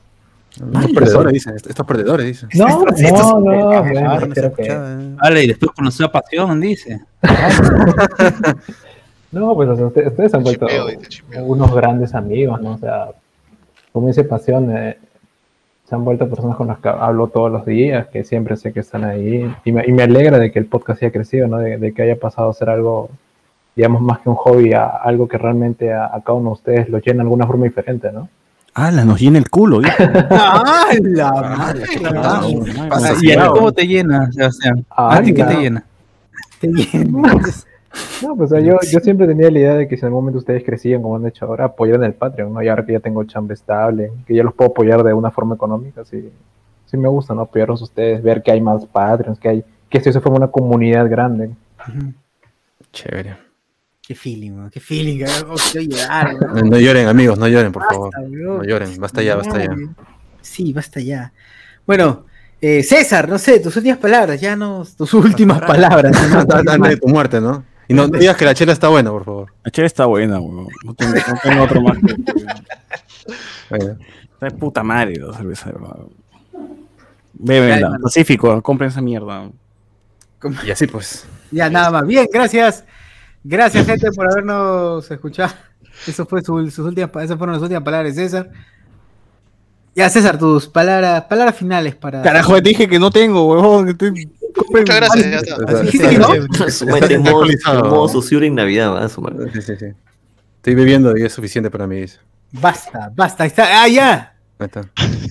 Estos 0.57 0.91
perdedores 0.93 1.33
dicen, 1.33 1.56
estos 1.56 1.85
perdedores 1.85 2.25
dicen. 2.25 2.49
No, 2.56 2.67
no, 2.83 3.39
no, 3.39 4.19
no 4.19 4.33
que- 4.56 5.15
Vale, 5.22 5.43
y 5.43 5.47
después 5.47 5.72
conoció 5.75 6.07
a 6.07 6.11
Pasión, 6.11 6.59
dice. 6.59 6.99
No, 9.31 9.53
pues 9.56 9.69
o 9.69 9.75
sea, 9.75 9.85
ustedes, 9.88 10.07
ustedes 10.07 10.31
se 10.31 10.38
han 10.38 10.43
vuelto 10.43 10.67
unos 11.41 11.75
grandes 11.75 12.15
amigos, 12.15 12.61
¿no? 12.61 12.73
O 12.73 12.77
sea, 12.77 13.09
como 13.91 14.07
dice 14.07 14.23
Pasión, 14.23 14.75
eh, 14.75 14.97
se 15.88 15.95
han 15.95 16.06
vuelto 16.06 16.30
personas 16.30 16.56
con 16.56 16.67
las 16.67 16.80
que 16.80 16.89
hablo 16.89 17.27
todos 17.27 17.51
los 17.51 17.65
días, 17.65 18.07
que 18.07 18.23
siempre 18.23 18.57
sé 18.57 18.73
que 18.73 18.81
están 18.81 19.03
ahí. 19.03 19.53
Y 19.65 19.72
me, 19.72 19.85
y 19.85 19.91
me 19.91 20.03
alegra 20.03 20.38
de 20.38 20.51
que 20.51 20.59
el 20.59 20.65
podcast 20.65 21.01
haya 21.01 21.11
crecido, 21.11 21.47
¿no? 21.47 21.57
De, 21.57 21.77
de 21.77 21.93
que 21.93 22.01
haya 22.01 22.19
pasado 22.19 22.49
a 22.49 22.53
ser 22.53 22.69
algo, 22.69 23.09
digamos, 23.75 24.01
más 24.01 24.19
que 24.19 24.30
un 24.30 24.35
hobby, 24.35 24.73
a 24.73 24.85
algo 24.85 25.27
que 25.27 25.38
realmente 25.38 25.93
a, 25.93 26.06
a 26.06 26.22
cada 26.22 26.33
uno 26.33 26.49
de 26.49 26.53
ustedes 26.53 26.89
lo 26.89 26.99
llena 26.99 27.17
de 27.17 27.22
alguna 27.22 27.47
forma 27.47 27.65
diferente, 27.65 28.11
¿no? 28.11 28.30
¡Hala, 28.73 29.03
nos 29.06 29.19
llena 29.19 29.39
el 29.39 29.49
culo! 29.49 29.80
dice. 29.80 29.91
¡Ah, 30.30 30.89
la 31.01 31.31
madre! 31.31 31.85
¿Y 33.23 33.31
a 33.31 33.43
ti 33.43 33.49
cómo 33.49 33.72
te 33.72 33.88
llena, 33.88 34.31
Sebastián? 34.31 34.85
¿A 34.91 35.19
ti 35.22 35.33
qué 35.33 35.43
te 35.43 35.56
llena? 35.56 35.83
Te 36.61 36.67
llena. 36.67 37.33
No, 38.22 38.35
pues 38.35 38.51
o 38.51 38.56
sea, 38.56 38.59
yo, 38.64 38.77
yo 38.91 38.99
siempre 38.99 39.27
tenía 39.27 39.49
la 39.51 39.59
idea 39.59 39.74
de 39.75 39.88
que 39.88 39.95
si 39.95 40.01
en 40.01 40.07
algún 40.07 40.24
momento 40.24 40.40
ustedes 40.40 40.64
crecían 40.64 41.01
como 41.01 41.16
han 41.16 41.25
hecho 41.25 41.45
ahora, 41.45 41.66
apoyar 41.66 41.98
en 41.98 42.03
el 42.03 42.14
Patreon, 42.14 42.53
¿no? 42.53 42.61
Y 42.61 42.67
ahora 42.67 42.85
que 42.85 42.93
ya 42.93 42.99
tengo 42.99 43.24
chamba 43.24 43.53
estable, 43.53 44.11
que 44.25 44.35
ya 44.35 44.43
los 44.43 44.53
puedo 44.53 44.72
apoyar 44.72 45.03
de 45.03 45.14
una 45.14 45.32
forma 45.32 45.56
económica, 45.56 46.03
sí, 46.03 46.30
sí 46.85 46.98
me 46.98 47.07
gusta, 47.07 47.33
¿no? 47.33 47.41
Apoyarlos 47.41 47.82
a 47.82 47.85
ustedes, 47.85 48.24
ver 48.24 48.41
que 48.41 48.51
hay 48.51 48.61
más 48.61 48.85
Patreons, 48.85 49.40
que 49.40 49.49
hay, 49.49 49.64
que 49.90 49.98
esto 49.98 50.11
se 50.11 50.19
forma 50.19 50.38
una 50.38 50.51
comunidad 50.51 51.09
grande. 51.09 51.51
Chévere. 52.91 53.38
Qué 54.01 54.16
feeling, 54.16 54.51
weón, 54.51 54.69
qué 54.69 54.80
feeling. 54.80 55.17
quiero 55.17 55.88
llorar. 55.90 56.33
No, 56.40 56.61
no 56.61 56.80
lloren, 56.80 57.07
amigos, 57.07 57.38
no 57.38 57.48
lloren, 57.48 57.72
por 57.72 57.83
favor. 57.83 58.09
No 58.30 58.64
lloren, 58.64 58.98
basta 58.99 59.22
ya, 59.22 59.35
basta 59.35 59.64
ya. 59.64 59.75
Sí, 60.41 60.72
basta 60.72 61.01
ya. 61.01 61.33
Bueno, 61.85 62.25
eh, 62.61 62.83
César, 62.83 63.27
no 63.27 63.38
sé, 63.38 63.59
tus 63.59 63.75
últimas 63.75 63.99
palabras, 63.99 64.40
ya 64.40 64.56
no, 64.56 64.85
tus 64.98 65.14
últimas 65.14 65.59
palabras. 65.61 66.11
¿no? 66.32 66.40
Antes 66.56 66.90
de 66.90 66.98
tu 66.98 67.07
muerte, 67.07 67.41
¿no? 67.41 67.64
Y 67.88 67.93
no 67.93 68.07
digas 68.07 68.35
que 68.38 68.45
la 68.45 68.53
chela 68.53 68.74
está 68.74 68.90
buena, 68.90 69.11
por 69.11 69.24
favor. 69.25 69.53
La 69.64 69.72
chela 69.72 69.88
está 69.88 70.06
buena, 70.06 70.40
weón. 70.40 70.67
No 70.83 70.93
tengo, 70.93 71.14
no 71.16 71.40
tengo 71.41 71.64
otro 71.64 71.82
más. 71.82 71.98
que- 71.98 72.16
Bueno. 73.69 73.98
Está 74.33 74.45
de 74.45 74.51
puta 74.51 74.83
madre 74.83 75.16
la 75.16 75.33
cerveza. 75.33 75.72
Beben, 77.33 77.83
Ay, 77.85 77.91
Pacífico, 78.01 78.61
compren 78.61 78.90
esa 78.90 79.01
mierda. 79.01 79.49
Y 80.66 80.72
así 80.72 80.88
pues. 80.88 81.25
Ya, 81.51 81.69
nada 81.69 81.90
más. 81.91 82.06
Bien, 82.06 82.27
gracias. 82.32 82.83
Gracias, 83.43 83.85
gente, 83.85 84.11
por 84.11 84.30
habernos 84.32 85.09
escuchado. 85.09 85.53
Eso 86.06 86.25
fue 86.25 86.41
su- 86.43 86.69
sus 86.69 86.85
últimas, 86.85 87.09
pa- 87.09 87.24
esas 87.24 87.38
fueron 87.38 87.53
las 87.56 87.61
últimas 87.64 87.83
palabras 87.83 88.16
de 88.16 88.22
César. 88.24 88.49
Ya, 89.95 90.09
César, 90.09 90.38
tus 90.38 90.67
palabras, 90.67 91.24
palabras 91.24 91.56
finales 91.56 91.95
para. 91.95 92.22
Carajo, 92.22 92.53
te 92.61 92.69
dije 92.69 92.88
que 92.88 92.99
no 92.99 93.09
tengo, 93.09 93.48
weón. 93.48 93.85
que 93.85 93.91
estoy- 93.91 94.30
Muchas 94.69 94.95
gracias, 94.95 95.43
no. 96.19 96.69
Su 96.69 96.85
madre, 96.88 97.16
en 97.16 97.22
modo, 97.24 97.45
en 97.45 97.90
modo 97.90 98.08
Saussure 98.08 98.48
en 98.48 98.56
Navidad, 98.56 98.93
¿verdad? 98.93 99.09
Su 99.09 99.22
madre. 99.22 99.51
Sí, 99.53 99.61
sí, 99.61 99.74
sí. 99.77 99.85
Estoy 100.58 100.76
bebiendo 100.76 101.16
y 101.17 101.24
es 101.24 101.34
suficiente 101.34 101.69
para 101.69 101.88
mí. 101.88 102.01
dice. 102.01 102.19
Basta, 102.51 103.11
basta. 103.16 103.43
ahí 103.43 103.48
Está, 103.48 103.84
ah, 103.84 103.88
ya. 103.88 104.35
Ahí 104.59 104.66
está. 104.66 104.82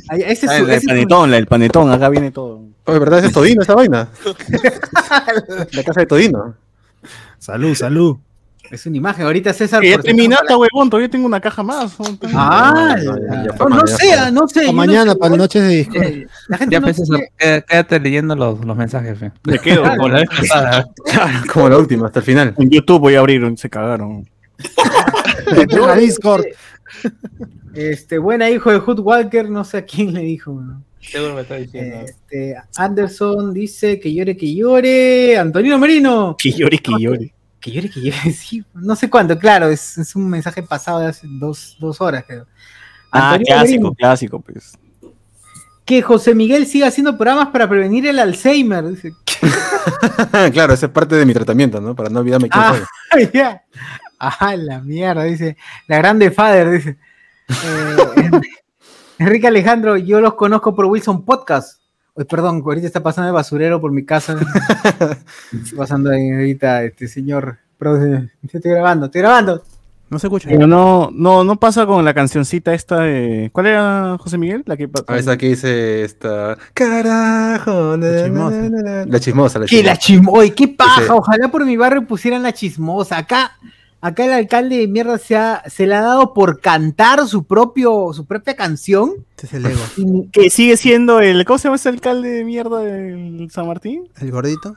Ah, 0.08 0.16
ya, 0.16 0.26
Ese 0.26 0.46
es 0.46 0.52
Ah, 0.52 0.58
el, 0.58 0.70
ese 0.70 0.86
panetón, 0.86 1.34
el 1.34 1.46
panetón, 1.46 1.90
acá 1.90 2.08
viene 2.08 2.30
todo. 2.30 2.62
Oye, 2.84 2.98
¿verdad? 2.98 3.24
¿Es 3.24 3.32
Todino 3.34 3.62
esta 3.62 3.74
vaina? 3.74 4.08
La 5.72 5.82
casa 5.82 6.00
de 6.00 6.06
Todino. 6.06 6.54
Salud, 7.38 7.74
salud. 7.74 8.16
Es 8.70 8.86
una 8.86 8.96
imagen. 8.96 9.24
Ahorita 9.26 9.52
César. 9.52 9.80
Que 9.80 9.90
ya 9.90 9.96
por- 9.96 10.04
terminaste, 10.04 10.54
huevón, 10.54 10.90
todavía 10.90 11.08
tengo 11.10 11.26
una 11.26 11.40
caja 11.40 11.62
más. 11.62 11.96
Ah, 12.34 12.96
No, 13.04 13.16
ya- 13.16 13.44
ya 13.44 13.52
no, 13.58 13.68
no 13.68 13.76
mañana. 13.76 13.86
sé, 13.86 14.32
no 14.32 14.48
sé. 14.48 14.60
Pa' 14.60 14.66
yo 14.66 14.66
no 14.68 14.72
mañana, 14.72 15.12
sé, 15.12 15.18
para 15.18 15.30
la 15.30 15.36
noche 15.36 15.60
de 15.60 15.80
eh, 15.80 16.26
La 16.48 16.58
gente 16.58 16.72
Ya 16.74 16.80
no 16.80 16.86
pensé, 16.86 17.04
sé. 17.06 17.64
quédate, 17.68 18.00
leyendo 18.00 18.34
los, 18.36 18.64
los 18.64 18.76
mensajes, 18.76 19.18
fe. 19.18 19.32
Me 19.44 19.58
quedo. 19.58 19.82
Como 19.96 20.08
la 20.08 20.20
vez 20.20 20.28
pasada. 20.28 20.86
Como 21.52 21.68
la 21.68 21.78
última, 21.78 22.06
hasta 22.06 22.20
el 22.20 22.24
final. 22.24 22.54
En 22.58 22.70
YouTube 22.70 23.00
voy 23.00 23.14
a 23.14 23.20
abrir, 23.20 23.42
se 23.56 23.70
cagaron. 23.70 24.28
A 25.88 25.96
Discord. 25.96 26.44
Este, 27.74 28.18
buena 28.18 28.48
hijo 28.50 28.70
de 28.70 28.78
Hood 28.78 29.00
Walker, 29.00 29.48
no 29.50 29.64
sé 29.64 29.78
a 29.78 29.84
quién 29.84 30.12
le 30.14 30.20
dijo. 30.22 30.52
¿no? 30.52 30.82
Seguro 31.00 31.34
me 31.34 31.42
está 31.42 31.56
diciendo. 31.56 32.00
Este, 32.04 32.56
Anderson 32.76 33.52
dice 33.52 34.00
que 34.00 34.12
llore, 34.12 34.36
que 34.36 34.54
llore. 34.54 35.36
Antonino 35.38 35.78
Merino. 35.78 36.36
Que 36.38 36.50
llore, 36.52 36.78
que 36.78 36.92
llore. 36.98 37.32
Que 37.66 37.72
llore, 37.72 37.90
que 37.90 38.00
llore, 38.00 38.30
sí. 38.32 38.64
No 38.74 38.94
sé 38.94 39.10
cuánto, 39.10 39.36
claro, 39.36 39.68
es, 39.68 39.98
es 39.98 40.14
un 40.14 40.30
mensaje 40.30 40.62
pasado 40.62 41.00
de 41.00 41.08
hace 41.08 41.26
dos, 41.28 41.76
dos 41.80 42.00
horas, 42.00 42.22
creo. 42.24 42.46
Ah, 43.10 43.36
clásico, 43.44 43.92
clásico, 43.92 44.40
pues. 44.40 44.78
que 45.84 46.00
José 46.00 46.32
Miguel 46.32 46.64
siga 46.68 46.86
haciendo 46.86 47.16
programas 47.18 47.48
para 47.48 47.68
prevenir 47.68 48.06
el 48.06 48.20
Alzheimer. 48.20 48.86
Dice. 48.88 49.14
claro, 50.52 50.74
esa 50.74 50.86
es 50.86 50.92
parte 50.92 51.16
de 51.16 51.26
mi 51.26 51.34
tratamiento, 51.34 51.80
¿no? 51.80 51.96
Para 51.96 52.08
no 52.08 52.20
olvidarme 52.20 52.48
quién 52.48 52.64
Ah, 52.64 52.76
soy. 53.10 53.30
ya. 53.34 53.64
Ah, 54.20 54.54
la 54.56 54.80
mierda, 54.80 55.24
dice. 55.24 55.56
La 55.88 55.98
grande 55.98 56.30
Father, 56.30 56.70
dice. 56.70 56.98
Eh, 57.48 58.30
Enrique 59.18 59.48
Alejandro, 59.48 59.96
yo 59.96 60.20
los 60.20 60.34
conozco 60.34 60.72
por 60.72 60.84
Wilson 60.84 61.24
Podcast. 61.24 61.80
Uy, 62.16 62.24
perdón, 62.24 62.62
ahorita 62.64 62.86
está 62.86 63.02
pasando 63.02 63.28
el 63.28 63.34
basurero 63.34 63.80
por 63.80 63.92
mi 63.92 64.04
casa. 64.04 64.36
está 65.52 65.76
pasando 65.76 66.10
ahí 66.10 66.30
ahorita, 66.30 66.82
este 66.84 67.08
señor. 67.08 67.58
Perdón, 67.78 68.30
estoy 68.42 68.70
grabando, 68.70 69.06
estoy 69.06 69.20
grabando. 69.20 69.62
No 70.08 70.18
se 70.20 70.28
escucha. 70.28 70.48
Pero 70.48 70.68
no, 70.68 71.10
no, 71.12 71.42
no 71.42 71.56
pasa 71.56 71.84
con 71.84 72.04
la 72.04 72.14
cancioncita 72.14 72.72
esta 72.72 73.00
de. 73.00 73.50
¿Cuál 73.52 73.66
era, 73.66 74.16
José 74.20 74.38
Miguel? 74.38 74.62
La 74.64 74.76
que 74.76 74.88
Ah, 75.08 75.16
esa 75.18 75.36
que 75.36 75.48
dice 75.48 76.04
esta. 76.04 76.56
Carajo. 76.74 77.96
na, 77.96 78.22
chismosa. 78.22 79.04
La 79.06 79.20
chismosa, 79.20 79.58
la 79.58 79.66
Que 79.66 79.82
la 79.82 79.96
chismosa. 79.96 79.98
chismosa, 79.98 80.38
oye, 80.38 80.54
qué 80.54 80.68
paja, 80.68 81.02
Ese- 81.02 81.12
ojalá 81.12 81.48
por 81.48 81.66
mi 81.66 81.76
barrio 81.76 82.06
pusieran 82.06 82.42
la 82.44 82.52
chismosa. 82.52 83.18
Acá, 83.18 83.58
acá 84.00 84.24
el 84.24 84.32
alcalde 84.32 84.76
de 84.78 84.88
mierda 84.88 85.18
se, 85.18 85.36
ha- 85.36 85.62
se 85.66 85.86
le 85.86 85.94
ha 85.94 86.00
dado 86.00 86.32
por 86.34 86.60
cantar 86.60 87.26
su 87.26 87.44
propio, 87.44 88.12
su 88.12 88.24
propia 88.26 88.54
canción. 88.54 89.10
Este 89.30 89.46
es 89.46 89.54
el 89.54 89.66
ego. 89.66 89.80
Y- 89.96 90.28
Que 90.28 90.50
sigue 90.50 90.76
siendo 90.76 91.20
el. 91.20 91.44
¿Cómo 91.44 91.58
se 91.58 91.64
llama 91.64 91.76
ese 91.76 91.88
alcalde 91.88 92.28
de 92.28 92.44
mierda 92.44 92.80
del 92.80 93.48
San 93.50 93.66
Martín? 93.66 94.08
El 94.20 94.30
gordito. 94.30 94.76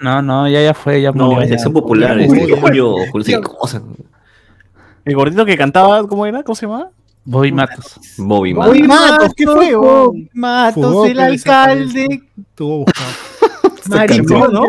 No, 0.00 0.22
no, 0.22 0.48
ya, 0.48 0.62
ya 0.62 0.72
fue, 0.74 1.02
ya 1.02 1.12
No, 1.12 1.26
murió, 1.26 1.42
es 1.42 1.50
ya. 1.50 1.56
que 1.56 1.62
son 1.62 1.72
populares. 1.74 2.30
Uy, 2.30 2.50
Julio, 2.58 2.96
Julio, 3.12 3.24
sí, 3.24 3.34
cosa. 3.42 3.82
El 5.04 5.14
gordito 5.14 5.44
que 5.44 5.56
cantaba, 5.58 6.06
¿cómo 6.06 6.24
era? 6.26 6.42
¿Cómo 6.42 6.54
se 6.56 6.66
llama? 6.66 6.90
Bobby 7.24 7.52
Matos. 7.52 8.00
Bobby 8.16 8.54
Man. 8.54 8.68
Bobby 8.68 8.82
Matos, 8.82 9.32
¿qué 9.36 9.44
fue? 9.46 9.74
Bobby 9.74 10.30
Matos, 10.32 10.86
Fugó, 10.86 11.04
el 11.04 11.20
alcalde. 11.20 12.22
Estuvo 12.38 12.78
buscado. 12.78 13.10
Maricón, 13.88 14.52
¿no? 14.52 14.62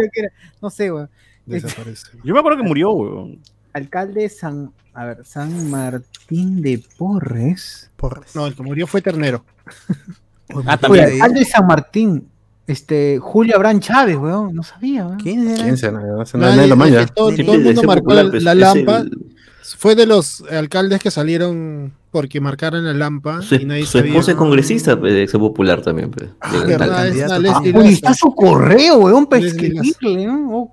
No 0.61 0.69
sé, 0.69 0.91
weón. 0.91 1.09
Desaparece. 1.45 2.07
Yo 2.23 2.33
me 2.33 2.39
acuerdo 2.39 2.57
que 2.61 2.67
murió, 2.67 2.91
weón. 2.91 3.39
Alcalde 3.73 4.27
San, 4.29 4.71
a 4.93 5.05
ver, 5.05 5.25
San 5.25 5.69
Martín 5.69 6.61
de 6.61 6.83
Porres. 6.97 7.89
No, 8.35 8.47
el 8.47 8.55
que 8.55 8.63
murió 8.63 8.87
fue 8.87 9.01
Ternero. 9.01 9.43
Ah, 10.65 10.77
Oye, 10.89 11.01
alcalde 11.13 11.39
de 11.39 11.45
San 11.45 11.65
Martín, 11.65 12.27
este, 12.67 13.19
Julio 13.21 13.55
Abraham 13.55 13.79
Chávez, 13.79 14.17
weón, 14.17 14.53
no 14.53 14.63
sabía, 14.63 15.05
weón. 15.07 15.17
¿Quién 15.17 15.47
era? 15.47 15.63
¿Quién 15.63 15.77
será? 15.77 16.01
No 16.01 16.25
sé, 16.25 16.37
Nadie- 16.37 16.67
lo 16.67 16.75
manja. 16.75 16.99
es 17.03 17.05
que 17.07 17.13
todo, 17.13 17.29
todo 17.37 17.53
el 17.53 17.63
mundo 17.63 17.83
marcó 17.83 18.03
popular, 18.03 18.25
la, 18.41 18.53
lampa. 18.53 18.97
el- 18.97 19.30
Fue 19.77 19.95
de 19.95 20.05
los 20.05 20.43
alcaldes 20.51 20.99
que 21.01 21.11
salieron 21.11 21.93
porque 22.11 22.41
marcaron 22.41 22.83
la 22.83 22.93
lampa 22.93 23.41
Su, 23.41 23.55
y 23.55 23.65
nadie 23.65 23.85
su 23.85 23.93
sabía. 23.99 24.11
esposa 24.11 24.31
es 24.31 24.37
congresista, 24.37 24.99
pues, 24.99 25.13
de 25.13 25.23
Acción 25.23 25.41
Popular 25.41 25.81
también. 25.81 26.11
Pues, 26.11 26.29
Ah, 26.41 26.51
de- 26.57 26.65
verdad, 26.77 27.07
es 27.07 27.15
una 27.25 27.39
Leslie 27.39 27.71
Laza. 27.73 27.89
está 27.89 28.13
su 28.13 28.35
correo, 28.35 28.97
weón, 28.97 29.27
para. 29.27 29.45
Oh, 30.49 30.71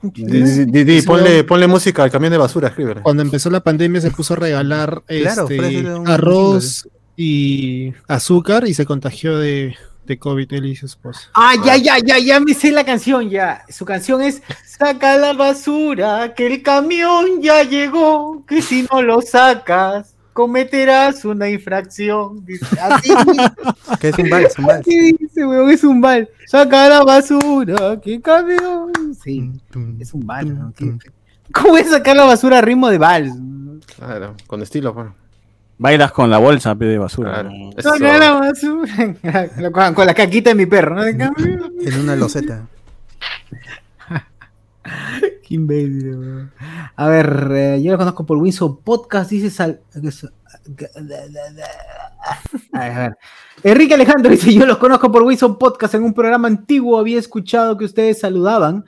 ponle, 1.06 1.44
ponle 1.44 1.66
música 1.66 2.02
al 2.02 2.10
camión 2.10 2.32
de 2.32 2.38
basura, 2.38 2.68
escríbele. 2.68 3.02
Cuando 3.02 3.22
empezó 3.22 3.50
la 3.50 3.60
pandemia 3.62 4.00
se 4.00 4.10
puso 4.10 4.34
a 4.34 4.36
regalar 4.36 5.02
Claro, 5.06 5.48
este, 5.48 5.86
arroz 6.06 6.88
y 7.16 7.92
azúcar 8.06 8.66
y 8.68 8.74
se 8.74 8.84
contagió 8.86 9.38
de, 9.38 9.74
de 10.08 10.18
COVID 10.18 10.52
él 10.54 10.66
y 10.66 10.74
su 10.76 10.86
esposa. 10.86 11.28
Ah, 11.34 11.54
ya, 11.64 11.76
ya, 11.76 11.98
ya, 11.98 12.18
ya 12.18 12.40
me 12.40 12.54
sé 12.54 12.70
la 12.72 12.84
canción, 12.84 13.28
ya. 13.30 13.62
Su 13.68 13.84
canción 13.84 14.22
es 14.22 14.42
Saca 14.66 15.16
la 15.16 15.32
basura, 15.34 16.34
que 16.34 16.46
el 16.46 16.62
camión 16.62 17.40
ya 17.40 17.62
llegó, 17.62 18.44
que 18.46 18.62
si 18.62 18.86
no 18.90 19.02
lo 19.02 19.20
sacas, 19.22 20.14
cometerás 20.32 21.24
una 21.24 21.48
infracción. 21.50 22.44
Dice, 22.46 22.66
así, 22.80 23.10
Que 24.00 24.08
es 24.08 24.18
un 24.18 24.30
vals, 24.30 24.58
un 24.58 24.66
vals. 24.66 24.80
así 24.80 25.12
dice, 25.18 25.46
weón, 25.46 25.70
es 25.70 25.84
un 25.84 26.00
bal. 26.00 26.28
Saca 26.46 26.88
la 26.88 27.02
basura, 27.02 28.00
que 28.00 28.14
el 28.14 28.22
camión. 28.22 28.92
Sí, 29.22 29.50
es 30.00 30.14
un 30.14 30.26
bal. 30.26 30.58
¿no? 30.58 30.72
¿Qué- 30.76 30.96
¿Cómo 31.52 31.76
es 31.78 31.88
sacar 31.90 32.14
la 32.16 32.24
basura 32.24 32.58
a 32.58 32.60
ritmo 32.60 32.88
de 32.88 32.98
vals? 32.98 33.32
Claro, 33.96 34.34
con 34.46 34.62
estilo, 34.62 34.94
pues. 34.94 35.08
Bailas 35.78 36.10
con 36.10 36.28
la 36.28 36.38
bolsa 36.38 36.74
de 36.74 36.98
basura. 36.98 37.48
Claro. 37.98 38.40
basura. 38.40 39.14
con, 39.72 39.94
con 39.94 40.06
la 40.06 40.14
caquita 40.14 40.50
de 40.50 40.56
mi 40.56 40.66
perro, 40.66 40.96
¿no? 40.96 41.04
En 41.04 42.00
una 42.00 42.16
loseta. 42.16 42.66
Qué 45.46 45.54
imbécil. 45.54 46.50
A 46.96 47.08
ver, 47.08 47.52
eh, 47.52 47.80
yo 47.82 47.92
lo 47.92 47.98
conozco 47.98 48.26
por 48.26 48.38
Winson 48.38 48.78
Podcast, 48.78 49.30
dice 49.30 49.50
Sal... 49.50 49.80
A 49.94 50.00
ver, 50.00 50.14
a 52.72 52.98
ver. 52.98 53.16
Enrique 53.62 53.94
Alejandro 53.94 54.30
dice, 54.30 54.52
yo 54.52 54.66
los 54.66 54.78
conozco 54.78 55.10
por 55.12 55.22
Winson 55.22 55.58
Podcast, 55.58 55.94
en 55.94 56.02
un 56.02 56.12
programa 56.12 56.48
antiguo 56.48 56.98
había 56.98 57.18
escuchado 57.18 57.78
que 57.78 57.84
ustedes 57.84 58.18
saludaban 58.18 58.84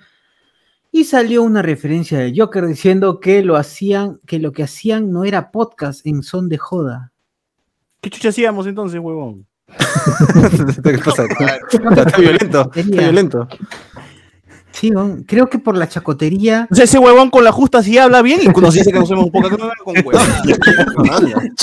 y 0.92 1.04
salió 1.04 1.42
una 1.42 1.62
referencia 1.62 2.18
de 2.18 2.34
Joker 2.36 2.66
diciendo 2.66 3.20
que 3.20 3.42
lo 3.42 3.56
hacían, 3.56 4.20
que 4.26 4.38
lo 4.38 4.52
que 4.52 4.64
hacían 4.64 5.12
no 5.12 5.24
era 5.24 5.50
podcast 5.50 6.06
en 6.06 6.22
son 6.22 6.48
de 6.48 6.58
joda. 6.58 7.12
¿Qué 8.00 8.10
chucha 8.10 8.30
hacíamos 8.30 8.66
entonces, 8.66 9.00
huevón? 9.00 9.46
¿Qué 10.82 10.98
pasa? 10.98 11.24
Está, 11.70 12.18
violento, 12.18 12.70
está 12.74 13.02
violento. 13.02 13.48
Sí, 14.72 14.90
weón, 14.90 15.24
creo 15.24 15.48
que 15.48 15.58
por 15.58 15.76
la 15.76 15.88
chacotería. 15.88 16.68
O 16.70 16.74
sea, 16.74 16.84
ese 16.84 16.98
huevón 16.98 17.30
con 17.30 17.44
la 17.44 17.52
justa 17.52 17.82
sí 17.82 17.98
habla 17.98 18.22
bien 18.22 18.40
y 18.42 18.46
nos 18.46 18.74
dice 18.74 18.92
que 18.92 18.98
no 18.98 19.06
somos 19.06 19.26
un 19.26 19.32
poco 19.32 19.50
con 19.84 19.94
huevón. 20.04 20.26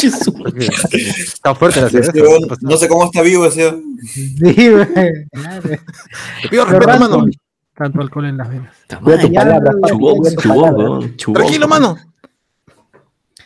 Está 0.91 1.55
fuerte 1.55 1.81
la 1.81 1.89
cerveza. 1.89 2.13
No 2.61 2.77
sé 2.77 2.87
cómo 2.87 3.05
está 3.05 3.21
vivo 3.21 3.45
ese. 3.45 3.73
Sí. 4.05 4.35
Te 4.39 6.49
pido 6.49 6.65
respeto, 6.65 6.99
mano. 6.99 7.25
Tanto 7.77 8.01
alcohol 8.01 8.25
en 8.25 8.37
las 8.37 8.49
venas. 8.49 8.75
Cuida 9.03 9.19
tu 9.21 9.31
palabra. 9.31 9.71
Tranquilo, 11.33 11.67
mano. 11.67 11.95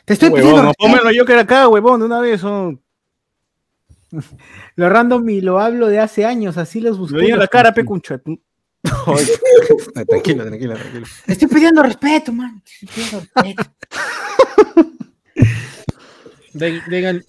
Te 0.05 0.13
estoy 0.13 0.29
Huevón, 0.29 0.41
pidiendo 0.41 0.63
no, 0.63 0.73
pónmelo 0.77 1.11
yo 1.11 1.25
que 1.25 1.33
era 1.33 1.41
acá, 1.41 1.67
huevón, 1.67 1.99
de 1.99 2.05
una 2.05 2.21
vez. 2.21 2.41
oh. 2.45 2.73
lo 4.75 4.89
random 4.89 5.29
y 5.29 5.41
lo 5.41 5.59
hablo 5.59 5.87
de 5.87 5.99
hace 5.99 6.25
años, 6.25 6.57
así 6.57 6.79
los 6.79 6.97
busqué. 6.97 7.17
Lo 7.17 7.21
di 7.21 7.31
en 7.31 7.39
la 7.39 7.47
cara, 7.47 7.73
pe, 7.73 7.83
concha. 7.83 8.21
Tranquilo, 10.07 10.45
tranquilo, 10.45 10.75
tranquilo. 10.75 11.05
Te 11.25 11.33
estoy 11.33 11.47
pidiendo 11.49 11.83
respeto, 11.83 12.31
man. 12.31 12.63
Te 12.63 12.85
estoy 12.85 13.03
pidiendo 13.03 13.27
respeto. 13.33 13.69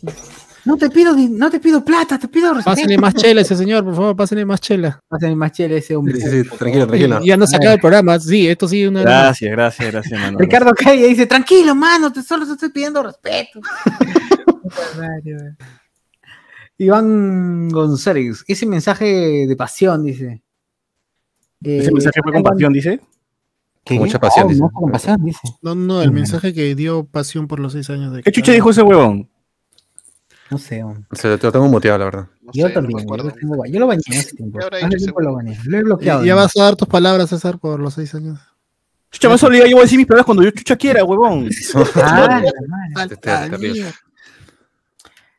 No 0.65 0.76
te 0.76 0.89
pido, 0.91 1.16
no 1.16 1.50
te 1.50 1.58
pido 1.58 1.84
plata, 1.84 2.18
te 2.18 2.28
pido 2.28 2.55
respeto. 2.55 2.70
Pásenle 2.76 2.97
más 2.97 3.15
chela 3.15 3.41
ese 3.41 3.57
señor, 3.57 3.84
por 3.84 3.97
favor, 3.97 4.15
pásenle 4.16 4.44
más 4.44 4.60
chela. 4.60 5.00
Pásenle 5.08 5.34
más 5.34 5.50
chela 5.52 5.74
ese 5.74 5.97
hombre. 5.97 6.15
Sí, 6.20 6.31
sí, 6.31 6.42
sí, 6.44 6.49
tranquilo, 6.57 6.86
tranquilo. 6.86 7.20
Ya 7.24 7.36
no 7.36 7.47
se 7.49 7.57
acaba 7.57 7.74
el 7.74 7.81
programa, 7.81 8.18
sí, 8.20 8.47
esto 8.47 8.68
sigue 8.68 8.86
una. 8.89 9.02
Gracias, 9.02 9.50
gracias, 9.50 9.91
gracias, 9.91 10.20
mano. 10.20 10.39
Ricardo 10.39 10.70
Calle 10.73 11.08
dice, 11.08 11.26
tranquilo, 11.26 11.74
mano, 11.74 12.12
te 12.12 12.23
solo 12.23 12.47
te 12.47 12.52
estoy 12.52 12.68
pidiendo 12.70 13.02
respeto. 13.02 13.60
Iván 16.78 17.68
González, 17.68 18.44
ese 18.47 18.66
mensaje 18.66 19.47
de 19.47 19.57
pasión, 19.57 20.05
dice. 20.05 20.42
Ese 21.60 21.89
Eh, 21.89 21.92
mensaje 21.92 22.20
fue 22.23 22.32
con 22.32 22.42
pasión, 22.42 22.73
dice. 22.73 23.00
¿qué? 23.84 23.97
Con 23.97 24.07
mucha 24.07 24.18
pasión, 24.18 24.47
No, 24.47 24.50
dice. 24.50 24.60
no 24.62 24.70
fue 24.70 24.81
con 24.82 24.92
pasión, 24.92 25.24
dice. 25.24 25.41
No, 25.60 25.74
no, 25.74 26.02
el 26.02 26.12
mensaje 26.12 26.52
que 26.55 26.74
dio 26.74 27.05
pasión 27.05 27.47
por 27.47 27.60
los 27.60 27.73
seis 27.73 27.89
años 27.91 28.12
de. 28.12 28.23
¿Qué 28.23 28.32
chucha 28.32 28.52
dijo 28.52 28.70
ese 28.70 28.82
huevón? 28.82 29.28
No 30.52 30.58
sé, 30.58 30.82
hombre. 30.84 31.05
Se 31.12 31.28
lo 31.28 31.39
te 31.39 31.47
lo 31.47 31.52
tengo 31.52 31.66
muteado, 31.68 31.98
la 31.98 32.05
verdad. 32.05 32.26
No 32.42 32.50
Yo 32.52 32.66
sé, 32.66 32.68
no 32.68 32.74
también, 32.81 32.97
me 32.98 33.16
yo, 33.16 33.24
lo 33.24 33.31
tengo- 33.32 33.64
yo 33.66 33.81
lo 33.81 33.86
bañé 33.86 34.02
hace 34.10 34.32
tiempo. 34.36 34.58
¿Qué 34.58 34.64
habrá 34.66 34.78
Hace 34.86 34.97
tiempo 34.98 35.20
lo 35.22 35.34
bañé. 35.34 35.58
Lo 35.64 35.78
he 35.78 35.82
bloqueado. 35.82 36.20
Ya, 36.20 36.26
ya 36.26 36.34
vas 36.34 36.56
a 36.58 36.62
dar 36.64 36.76
tus 36.76 36.89
palabras, 36.89 37.31
César, 37.31 37.58
por 37.58 37.81
los 37.81 37.94
seis 37.94 38.14
años. 38.14 38.39
Chucha, 39.10 39.28
me 39.28 39.34
olvidado, 39.34 39.68
yo 39.70 39.76
voy 39.76 39.81
a 39.82 39.84
decir 39.84 39.98
mis 39.98 40.06
palabras 40.06 40.26
cuando 40.26 40.42
yo 40.42 40.50
chucha 40.50 40.76
quiera, 40.76 41.05
huevón. 41.05 41.48
Ah, 41.97 42.42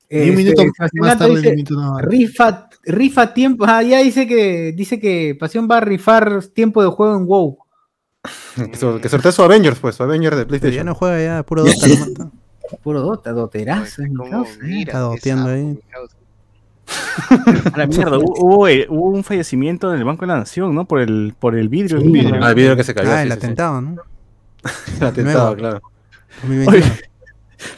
un 0.10 0.20
Este, 0.20 0.32
minuto 0.36 0.64
más 0.78 0.92
Gato 0.94 1.18
tarde, 1.20 1.36
dice, 1.36 1.50
un 1.50 1.56
minuto 1.56 1.74
no. 1.76 1.98
rifa, 2.00 2.70
rifa 2.84 3.34
tiempo. 3.34 3.66
Ah, 3.68 3.82
ya 3.82 4.00
dice 4.00 4.28
que 4.28 4.74
dice 4.76 5.00
que 5.00 5.36
Pasión 5.40 5.68
va 5.70 5.78
a 5.78 5.82
rifar 5.82 6.44
tiempo 6.48 6.84
de 6.84 6.90
juego 6.90 7.16
en 7.18 7.26
WoW. 7.26 7.58
Que, 8.56 8.78
so- 8.78 9.02
que 9.02 9.10
sortee 9.10 9.32
su 9.32 9.42
Avengers, 9.44 9.80
pues, 9.80 9.96
su 9.96 10.04
Avengers 10.04 10.38
de 10.38 10.46
Pero 10.46 10.56
ya 10.58 10.60
PlayStation. 10.60 10.86
no 10.86 10.96
juega 10.96 11.22
ya, 11.24 11.44
puro 11.44 11.64
Dota. 11.64 12.32
Puro 12.82 13.02
Dota, 13.02 13.32
Doterazo. 13.32 14.02
mi 14.04 14.14
¿Cómo 14.14 14.30
causa, 14.30 14.54
eh. 14.54 14.60
mira 14.64 14.80
Está 14.92 15.00
doteando 15.00 15.50
ahí. 15.50 15.80
A 17.74 17.78
la 17.78 17.88
mierda, 17.88 18.18
hubo, 18.18 18.34
hubo, 18.38 18.68
eh, 18.68 18.86
hubo 18.90 19.10
un 19.10 19.24
fallecimiento 19.24 19.94
en 19.94 20.00
el 20.00 20.06
Banco 20.06 20.22
de 20.22 20.28
la 20.28 20.40
Nación, 20.40 20.76
¿no? 20.76 20.86
Por 20.86 21.00
el, 21.00 21.34
por 21.40 21.56
el 21.56 21.70
vidrio. 21.70 22.00
Sí, 22.00 22.06
el 22.06 22.12
vidrio. 22.12 22.44
Ah, 22.44 22.50
el 22.50 22.56
video 22.56 22.76
que 22.76 22.84
se 22.84 22.94
cayó. 22.94 23.12
Ah, 23.12 23.18
sí, 23.18 23.22
el 23.24 23.32
sí, 23.32 23.34
sí. 23.40 23.46
atentado, 23.46 23.82
¿no? 23.82 24.02
El 25.00 25.08
atentado, 25.08 25.56
claro. 25.56 25.82
2021. 26.42 26.78
Oye, 26.78 27.02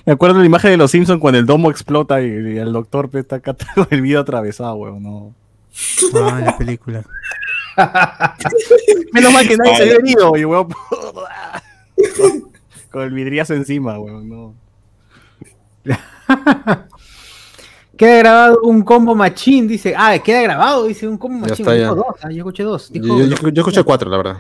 me 0.05 0.13
acuerdo 0.13 0.35
de 0.35 0.41
la 0.41 0.45
imagen 0.47 0.71
de 0.71 0.77
los 0.77 0.91
Simpsons 0.91 1.19
cuando 1.19 1.39
el 1.39 1.45
domo 1.45 1.69
explota 1.71 2.21
y, 2.21 2.25
y 2.25 2.57
el 2.57 2.71
doctor 2.73 3.09
está 3.13 3.37
acá 3.37 3.55
con 3.75 3.87
el 3.89 4.01
vidrio 4.01 4.19
atravesado, 4.19 4.75
weón. 4.75 5.03
No. 5.03 5.35
Ah, 6.15 6.41
la 6.43 6.57
película. 6.57 7.03
Menos 9.13 9.33
mal 9.33 9.47
que 9.47 9.57
nadie 9.57 9.75
se 9.75 9.83
había 9.83 9.95
herido, 9.95 10.37
y 10.37 10.45
weón. 10.45 10.67
con 12.91 13.01
el 13.01 13.13
vidriazo 13.13 13.53
encima, 13.53 13.99
weón. 13.99 14.29
No. 14.29 14.55
Queda 17.97 18.17
grabado 18.17 18.59
un 18.63 18.83
combo 18.83 19.15
machín, 19.15 19.67
dice. 19.69 19.93
Ah, 19.97 20.17
queda 20.19 20.41
grabado, 20.41 20.85
dice 20.85 21.07
un 21.07 21.17
combo 21.17 21.45
Ya 21.45 21.51
machín. 21.51 21.65
está, 21.65 21.75
ya. 21.77 21.83
Dijo 21.83 21.95
dos, 21.95 22.05
ah, 22.23 22.29
yo 22.29 22.37
escuché 22.39 22.63
dos. 22.63 22.89
Yo, 22.91 23.01
Dijo- 23.01 23.19
yo- 23.19 23.25
yo- 23.27 23.49
yo 23.49 23.61
escuché 23.61 23.83
cuatro, 23.85 24.09
la 24.09 24.17
verdad. 24.17 24.37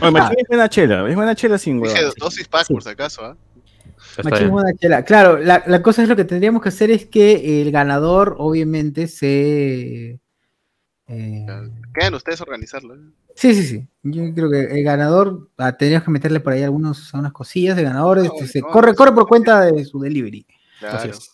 Oye, 0.00 0.10
Machín 0.12 0.38
es 0.38 0.48
buena 0.48 0.68
chela, 0.68 1.08
es 1.08 1.14
buena 1.16 1.34
chela 1.34 1.58
sin 1.58 1.80
Dije 1.80 2.00
dosis 2.18 2.46
pack, 2.48 2.68
por 2.68 2.82
si 2.82 2.88
acaso, 2.90 3.24
¿ah? 3.24 3.36
Machín 4.22 4.46
ya. 4.46 4.52
buena 4.52 4.72
chela. 4.74 5.04
Claro, 5.04 5.38
la, 5.38 5.64
la 5.66 5.82
cosa 5.82 6.02
es 6.02 6.08
lo 6.08 6.14
que 6.16 6.24
tendríamos 6.24 6.62
que 6.62 6.68
hacer 6.68 6.90
es 6.92 7.06
que 7.06 7.60
el 7.62 7.72
ganador, 7.72 8.36
obviamente, 8.38 9.08
se. 9.08 10.20
eh, 11.08 11.46
Quedan 11.94 12.14
ustedes 12.14 12.40
organizarlo. 12.40 12.94
¿eh? 12.94 12.98
Sí, 13.34 13.54
sí, 13.54 13.62
sí. 13.64 13.88
Yo 14.04 14.32
creo 14.34 14.48
que 14.50 14.60
el 14.78 14.84
ganador, 14.84 15.50
ah, 15.58 15.72
tendríamos 15.76 16.04
que 16.04 16.10
meterle 16.12 16.38
por 16.40 16.52
ahí 16.52 16.62
algunos, 16.62 17.12
unas 17.14 17.32
cosillas 17.32 17.76
de 17.76 17.82
ganador. 17.82 18.18
este, 18.18 18.46
se 18.46 18.60
no, 18.60 18.68
corre, 18.68 18.90
no, 18.92 18.96
corre 18.96 19.12
por 19.12 19.26
cuenta 19.26 19.62
de 19.62 19.84
su 19.84 19.98
delivery. 20.00 20.46
Claro. 20.78 20.98
Así 20.98 21.08
es. 21.08 21.30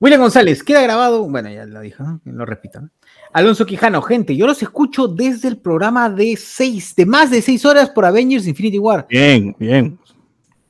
William 0.00 0.20
González, 0.20 0.62
queda 0.62 0.80
grabado. 0.82 1.28
Bueno, 1.28 1.50
ya 1.50 1.66
lo 1.66 1.80
dijo, 1.80 2.04
¿no? 2.04 2.20
lo 2.24 2.46
repito. 2.46 2.80
¿no? 2.80 2.90
Alonso 3.32 3.66
Quijano, 3.66 4.00
gente, 4.00 4.36
yo 4.36 4.46
los 4.46 4.62
escucho 4.62 5.08
desde 5.08 5.48
el 5.48 5.58
programa 5.58 6.08
de 6.08 6.36
seis, 6.36 6.94
de 6.94 7.04
más 7.04 7.30
de 7.30 7.42
seis 7.42 7.64
horas 7.64 7.90
por 7.90 8.04
Avengers 8.04 8.46
Infinity 8.46 8.78
War. 8.78 9.06
Bien, 9.08 9.56
bien. 9.58 9.98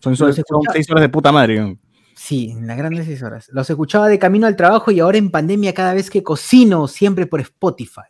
Son, 0.01 0.17
son- 0.17 0.33
seis 0.33 0.91
horas 0.91 1.03
de 1.03 1.09
puta 1.11 1.31
madre. 1.31 1.77
Sí, 2.15 2.51
en 2.51 2.67
las 2.67 2.79
grandes 2.79 3.05
seis 3.07 3.23
horas. 3.23 3.49
Los 3.53 3.69
escuchaba 3.69 4.09
de 4.09 4.19
camino 4.19 4.47
al 4.47 4.57
trabajo 4.57 4.91
y 4.91 5.01
ahora 5.01 5.19
en 5.19 5.31
pandemia 5.31 5.75
cada 5.75 5.93
vez 5.93 6.09
que 6.09 6.23
cocino, 6.23 6.89
siempre 6.89 7.27
por 7.27 7.41
Spotify. 7.41 8.01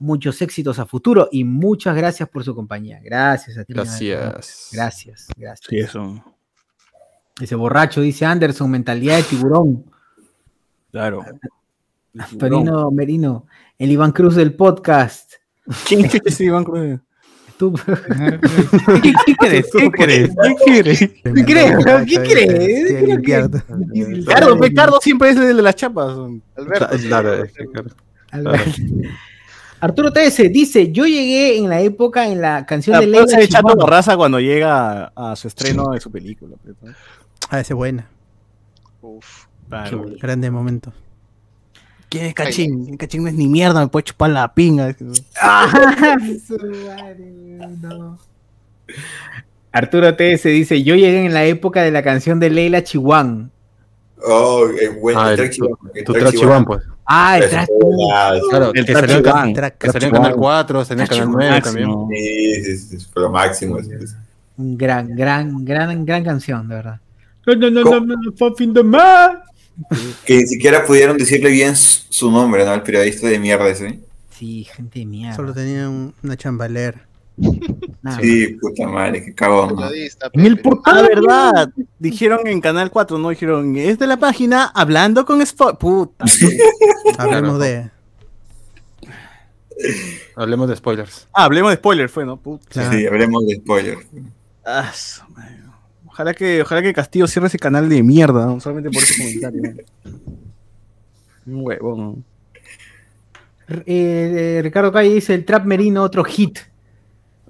Muchos 0.00 0.42
éxitos 0.42 0.80
a 0.80 0.86
futuro 0.86 1.28
y 1.30 1.44
muchas 1.44 1.94
gracias 1.94 2.28
por 2.28 2.42
su 2.42 2.54
compañía. 2.54 2.98
Gracias 3.02 3.56
a 3.56 3.64
ti. 3.64 3.72
Gracias. 3.74 4.70
Gracias, 4.72 5.28
gracias. 5.36 5.66
Sí, 5.70 5.78
eso. 5.78 6.24
Ese 7.40 7.54
borracho, 7.54 8.00
dice 8.00 8.24
Anderson, 8.24 8.70
mentalidad 8.70 9.16
de 9.16 9.22
tiburón. 9.22 9.84
Claro. 10.90 11.24
Antonino 12.18 12.90
Merino, 12.90 13.46
el 13.78 13.90
Iván 13.90 14.12
Cruz 14.12 14.34
del 14.34 14.54
podcast. 14.54 15.32
¿Quién 15.88 16.04
es 16.04 16.40
Iván 16.40 16.64
Cruz? 16.64 17.00
tú. 17.62 17.72
¿Qué, 19.02 19.12
qué 19.26 19.34
crees? 19.36 19.66
¿Qué 19.72 19.90
crees? 19.90 20.30
¿Qué 20.30 20.82
crees? 20.82 20.98
¿Qué 20.98 21.44
crees? 21.44 21.84
weón? 21.84 22.06
¿Qué 22.06 22.16
crees? 22.16 22.88
Sí, 22.88 23.06
limpiar. 23.06 23.50
Cardo, 24.26 24.58
pe, 24.58 24.74
Cardo 24.74 24.98
siempre 25.00 25.30
es 25.30 25.36
el 25.36 25.56
de 25.56 25.62
las 25.62 25.76
chapas. 25.76 26.16
Alberto. 26.56 26.88
Claro, 27.06 27.44
es 27.44 27.52
que, 27.52 27.66
claro. 27.66 27.90
Arturo 29.80 30.12
TS 30.12 30.52
dice, 30.52 30.92
yo 30.92 31.06
llegué 31.06 31.58
en 31.58 31.68
la 31.68 31.80
época 31.80 32.28
en 32.28 32.40
la 32.40 32.64
canción 32.66 32.94
La 32.94 33.00
de 33.00 33.06
Leila 33.08 33.26
ser 33.26 33.48
Chato. 33.48 33.74
Borraza 33.76 34.16
cuando 34.16 34.38
llega 34.38 35.12
a, 35.14 35.32
a 35.32 35.36
su 35.36 35.48
estreno 35.48 35.90
de 35.90 36.00
su 36.00 36.10
película. 36.10 36.56
pe, 36.64 36.72
¿no? 36.80 36.92
Ah, 37.52 37.60
ese 37.60 37.74
es 37.74 37.76
buena. 37.76 38.08
Uf. 39.02 39.44
Claro. 39.68 40.06
Grande 40.18 40.50
momento. 40.50 40.90
¿Quién 42.08 42.24
es 42.24 42.34
Cachín? 42.34 42.96
Cachín 42.96 43.22
no 43.22 43.28
es 43.28 43.34
ni 43.34 43.46
mierda, 43.46 43.78
me 43.80 43.88
puede 43.88 44.04
chupar 44.04 44.30
la 44.30 44.54
pinga. 44.54 44.96
Ah, 45.40 45.70
no. 47.82 48.18
Arturo 49.70 50.14
TS 50.16 50.44
dice, 50.44 50.82
yo 50.82 50.94
llegué 50.94 51.26
en 51.26 51.34
la 51.34 51.44
época 51.44 51.82
de 51.82 51.90
la 51.90 52.02
canción 52.02 52.40
de 52.40 52.48
Leila 52.48 52.82
Chihuahua. 52.82 53.48
Oh, 54.24 54.66
es 54.68 54.98
bueno. 54.98 55.20
Ah, 55.20 55.30
el 55.32 55.36
track 55.36 55.52
el 55.94 56.04
Tu 56.04 56.12
track 56.12 56.22
track 56.24 56.34
chihuahua. 56.34 56.58
Chihuahua, 56.58 56.64
pues. 56.64 56.82
Ah, 57.04 57.38
el 57.38 57.50
trash. 57.50 57.68
ah, 58.14 58.34
Claro, 58.48 58.72
El 58.74 58.86
que 58.86 58.92
salió 58.94 59.16
en, 59.18 59.22
Canal 60.12 60.34
4, 60.36 60.84
salió 60.86 61.02
en 61.02 61.08
Canal 61.08 61.30
9 61.30 61.60
también. 61.60 61.90
Sí, 62.10 62.64
sí, 62.64 62.78
sí, 62.78 63.06
fue 63.12 63.22
lo 63.22 63.30
máximo. 63.30 63.78
sí, 63.82 63.90
sí. 64.06 64.14
Un 64.56 64.78
gran, 64.78 65.14
gran, 65.14 65.62
gran, 65.66 66.06
gran 66.06 66.24
canción, 66.24 66.66
de 66.66 66.74
verdad. 66.76 67.00
No, 67.46 67.54
no, 67.56 67.70
no, 67.70 67.82
no, 67.84 68.00
no, 68.00 68.16
no, 68.16 68.32
fucking 68.36 68.72
the 68.74 68.82
man. 68.82 69.38
Que 70.24 70.36
ni 70.36 70.46
siquiera 70.46 70.84
pudieron 70.84 71.16
decirle 71.16 71.50
bien 71.50 71.74
su 71.76 72.30
nombre, 72.30 72.64
¿no? 72.64 72.74
El 72.74 72.82
periodista 72.82 73.26
de 73.26 73.38
mierda 73.38 73.68
ese. 73.68 74.00
Sí, 74.30 74.64
gente 74.64 75.00
de 75.00 75.06
mierda. 75.06 75.36
Solo 75.36 75.52
tenía 75.54 75.88
un- 75.88 76.14
una 76.22 76.36
chambalera. 76.36 77.06
Nada. 78.02 78.20
Sí, 78.20 78.48
puta 78.60 78.86
madre, 78.86 79.24
qué 79.24 79.34
cagón. 79.34 79.74
¿no? 79.74 79.88
En 80.32 80.46
el 80.46 80.60
portal, 80.60 81.08
verdad. 81.08 81.70
Dijeron 81.98 82.46
en 82.46 82.60
Canal 82.60 82.90
4, 82.90 83.16
¿no? 83.18 83.30
Dijeron, 83.30 83.74
es 83.76 83.98
de 83.98 84.06
la 84.06 84.18
página 84.18 84.66
Hablando 84.66 85.24
con 85.24 85.40
Spot. 85.40 85.78
Puta. 85.78 86.24
Hablemos 87.18 87.58
de. 87.58 87.90
Hablemos 90.36 90.68
de 90.68 90.76
spoilers. 90.76 91.26
Ah, 91.32 91.44
hablemos 91.44 91.70
de 91.70 91.76
spoilers, 91.76 92.12
fue, 92.12 92.24
¿no? 92.26 92.36
Puta. 92.36 92.90
Sí, 92.90 93.06
hablemos 93.06 93.46
de 93.46 93.56
spoiler. 93.56 93.98
Ah, 94.64 94.92
su 94.94 95.22
madre. 95.32 95.61
Ojalá 96.22 96.34
que, 96.34 96.62
ojalá 96.62 96.82
que 96.82 96.94
Castillo 96.94 97.26
cierre 97.26 97.48
ese 97.48 97.58
canal 97.58 97.88
de 97.88 98.00
mierda, 98.00 98.46
¿no? 98.46 98.60
solamente 98.60 98.90
por 98.90 99.02
ese 99.02 99.18
comentario. 99.40 99.84
Un 101.46 101.66
huevón. 101.66 102.24
Eh, 103.68 103.82
eh, 103.86 104.60
Ricardo 104.62 104.92
Calle 104.92 105.14
dice, 105.14 105.34
el 105.34 105.44
Trap 105.44 105.64
Merino, 105.64 106.00
otro 106.02 106.22
hit. 106.22 106.60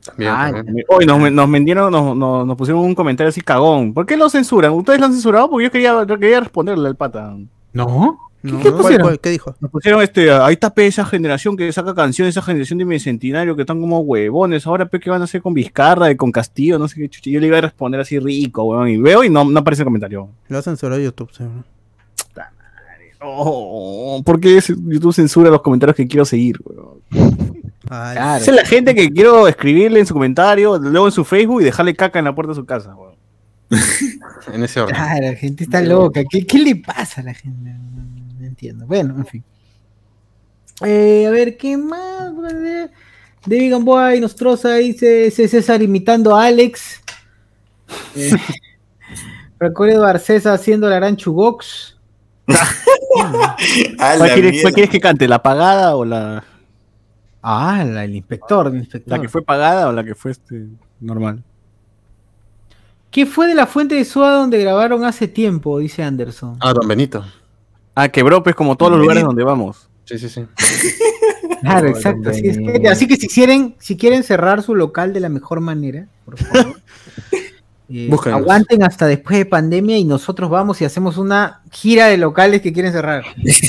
También, 0.03 0.33
Ah, 0.35 0.51
también. 0.51 0.87
Hoy 0.89 1.05
nos, 1.05 1.31
nos 1.31 1.51
vendieron, 1.51 1.93
nos, 1.93 2.17
nos, 2.17 2.47
nos 2.47 2.57
pusieron 2.57 2.83
un 2.83 2.95
comentario 2.95 3.29
así 3.29 3.43
cagón. 3.43 3.93
¿Por 3.93 4.07
qué 4.07 4.17
lo 4.17 4.31
censuran? 4.31 4.73
¿Ustedes 4.73 4.99
lo 4.99 5.07
han 5.07 5.13
censurado? 5.13 5.51
Porque 5.51 5.65
yo 5.65 5.71
quería, 5.71 6.05
yo 6.07 6.19
quería 6.19 6.41
responderle 6.41 6.89
al 6.89 6.97
pata. 6.97 7.37
¿No? 7.75 8.19
No, 8.43 8.59
qué 8.61 8.71
¿cuál- 8.71 8.83
pusieron? 8.83 9.07
cuál- 9.07 9.21
¿Qué 9.21 9.31
dijo? 9.31 9.55
Nos 9.61 9.71
pusieron 9.71 10.03
este, 10.03 10.33
ahí 10.33 10.55
está 10.55 10.71
pe, 10.75 10.87
esa 10.87 11.05
generación 11.05 11.57
que 11.57 11.71
saca 11.73 11.95
canciones, 11.95 12.35
esa 12.37 12.43
generación 12.43 12.79
de 12.81 12.85
bicentenario 12.85 13.55
que 13.55 13.63
están 13.63 13.81
como 13.81 14.01
huevones. 14.01 14.67
Ahora 14.67 14.87
pe, 14.87 14.99
¿qué 14.99 15.11
van 15.11 15.21
a 15.21 15.25
hacer 15.25 15.43
con 15.43 15.55
Vizcarra 15.55 16.11
y 16.11 16.17
con 16.17 16.33
Castillo? 16.33 16.79
No 16.79 16.89
sé 16.89 16.97
qué 17.01 17.09
chucha. 17.09 17.31
Yo 17.31 17.39
le 17.41 17.47
iba 17.47 17.59
a 17.59 17.61
responder 17.61 18.01
así 18.01 18.19
rico, 18.19 18.65
huevón. 18.65 18.89
Y 18.89 18.97
veo 18.97 19.23
y 19.25 19.31
no, 19.31 19.45
no 19.45 19.61
aparece 19.61 19.83
el 19.83 19.87
comentario. 19.87 20.29
Lo 20.49 20.59
ha 20.59 20.63
censurado 20.63 21.01
YouTube, 21.01 21.31
seguro. 21.33 21.65
Oh, 23.25 24.21
¿Por 24.25 24.41
qué 24.41 24.59
YouTube 24.61 25.15
censura 25.15 25.49
los 25.49 25.63
comentarios 25.63 25.95
que 25.97 26.09
quiero 26.09 26.25
seguir, 26.25 26.59
huevón? 26.65 26.99
Ay, 27.89 28.17
Claro. 28.17 28.43
Esa 28.43 28.51
es 28.51 28.57
la 28.57 28.65
gente 28.65 28.95
que 28.97 29.11
quiero 29.13 29.47
escribirle 29.47 30.01
en 30.01 30.07
su 30.07 30.15
comentario, 30.15 30.77
luego 30.79 31.07
en 31.07 31.13
su 31.13 31.25
Facebook 31.25 31.61
y 31.61 31.65
dejarle 31.65 31.95
caca 31.95 32.19
en 32.19 32.25
la 32.25 32.35
puerta 32.35 32.51
de 32.51 32.57
su 32.57 32.65
casa, 32.65 32.95
huevón. 32.97 33.15
En 34.53 34.65
ese 34.65 34.81
orden. 34.81 34.97
Ah, 34.99 35.19
la 35.21 35.35
gente 35.35 35.63
está 35.65 35.81
loca. 35.83 36.23
¿Qué, 36.29 36.45
qué 36.45 36.59
le 36.59 36.75
pasa 36.77 37.21
a 37.21 37.25
la 37.25 37.35
gente? 37.35 37.71
Entiendo. 38.53 38.87
Bueno, 38.87 39.15
en 39.17 39.25
fin. 39.25 39.45
Eh, 40.85 41.25
a 41.27 41.31
ver, 41.31 41.57
¿qué 41.57 41.75
más? 41.79 42.33
David 43.47 43.71
Gamboa 43.71 44.15
y 44.15 44.21
Nostroza 44.21 44.75
dice 44.75 45.31
César 45.31 45.81
imitando 45.81 46.37
a 46.37 46.45
Alex. 46.45 47.01
Eh, 48.15 48.31
Recuerdo 49.59 50.03
Barcesa 50.03 50.53
haciendo 50.53 50.91
la 50.91 50.97
gran 50.97 51.17
Chugox. 51.17 51.97
Ah, 52.47 53.57
¿Cuál 54.19 54.33
quieres, 54.35 54.61
cuál 54.61 54.75
quieres 54.75 54.91
que 54.91 55.01
cante? 55.01 55.27
¿La 55.27 55.43
pagada 55.43 55.97
o 55.97 56.05
la, 56.05 56.45
Ah, 57.41 57.83
la, 57.85 58.05
el 58.05 58.15
inspector, 58.15 58.67
el 58.67 58.77
inspector. 58.77 59.17
la 59.17 59.23
que 59.23 59.31
fue 59.31 59.43
pagada 59.43 59.89
o 59.89 59.93
la 59.93 60.05
que 60.05 60.15
fue 60.15 60.33
este, 60.33 60.67
normal? 61.01 61.43
¿Qué 63.11 63.25
fue 63.25 63.47
de 63.47 63.55
la 63.55 63.67
fuente 63.67 63.95
de 63.95 64.05
Suá 64.05 64.33
donde 64.33 64.59
grabaron 64.59 65.07
hace 65.07 65.27
tiempo? 65.27 65.79
Dice 65.79 66.03
Anderson. 66.03 66.59
Ah, 66.61 66.75
Don 66.75 66.87
Benito. 66.87 67.25
Ah, 67.95 68.09
quebró 68.09 68.43
pues 68.43 68.55
como 68.55 68.77
todos 68.77 68.93
los 68.93 69.01
lugares 69.01 69.23
donde 69.23 69.45
vamos. 69.45 69.89
Sí, 70.05 70.19
sí, 70.19 70.29
sí. 70.29 70.45
Claro, 71.61 71.89
exacto. 71.89 72.31
Así, 72.31 72.49
es 72.49 72.59
que- 72.59 72.89
así 72.89 73.07
que 73.07 73.17
si 73.17 73.29
quieren, 73.29 73.75
si 73.79 73.97
quieren 73.97 74.23
cerrar 74.25 74.63
su 74.63 74.75
local 74.75 75.13
de 75.13 75.21
la 75.21 75.29
mejor 75.29 75.61
manera, 75.61 76.07
por 76.25 76.37
favor, 76.39 76.81
eh, 77.89 78.11
aguanten 78.33 78.83
hasta 78.83 79.07
después 79.07 79.39
de 79.39 79.47
pandemia 79.47 79.97
y 79.99 80.05
nosotros 80.05 80.51
vamos 80.51 80.81
y 80.81 80.85
hacemos 80.85 81.19
una 81.19 81.61
gira 81.71 82.07
de 82.07 82.17
locales 82.17 82.63
que 82.63 82.73
quieren 82.73 82.93
cerrar. 82.93 83.25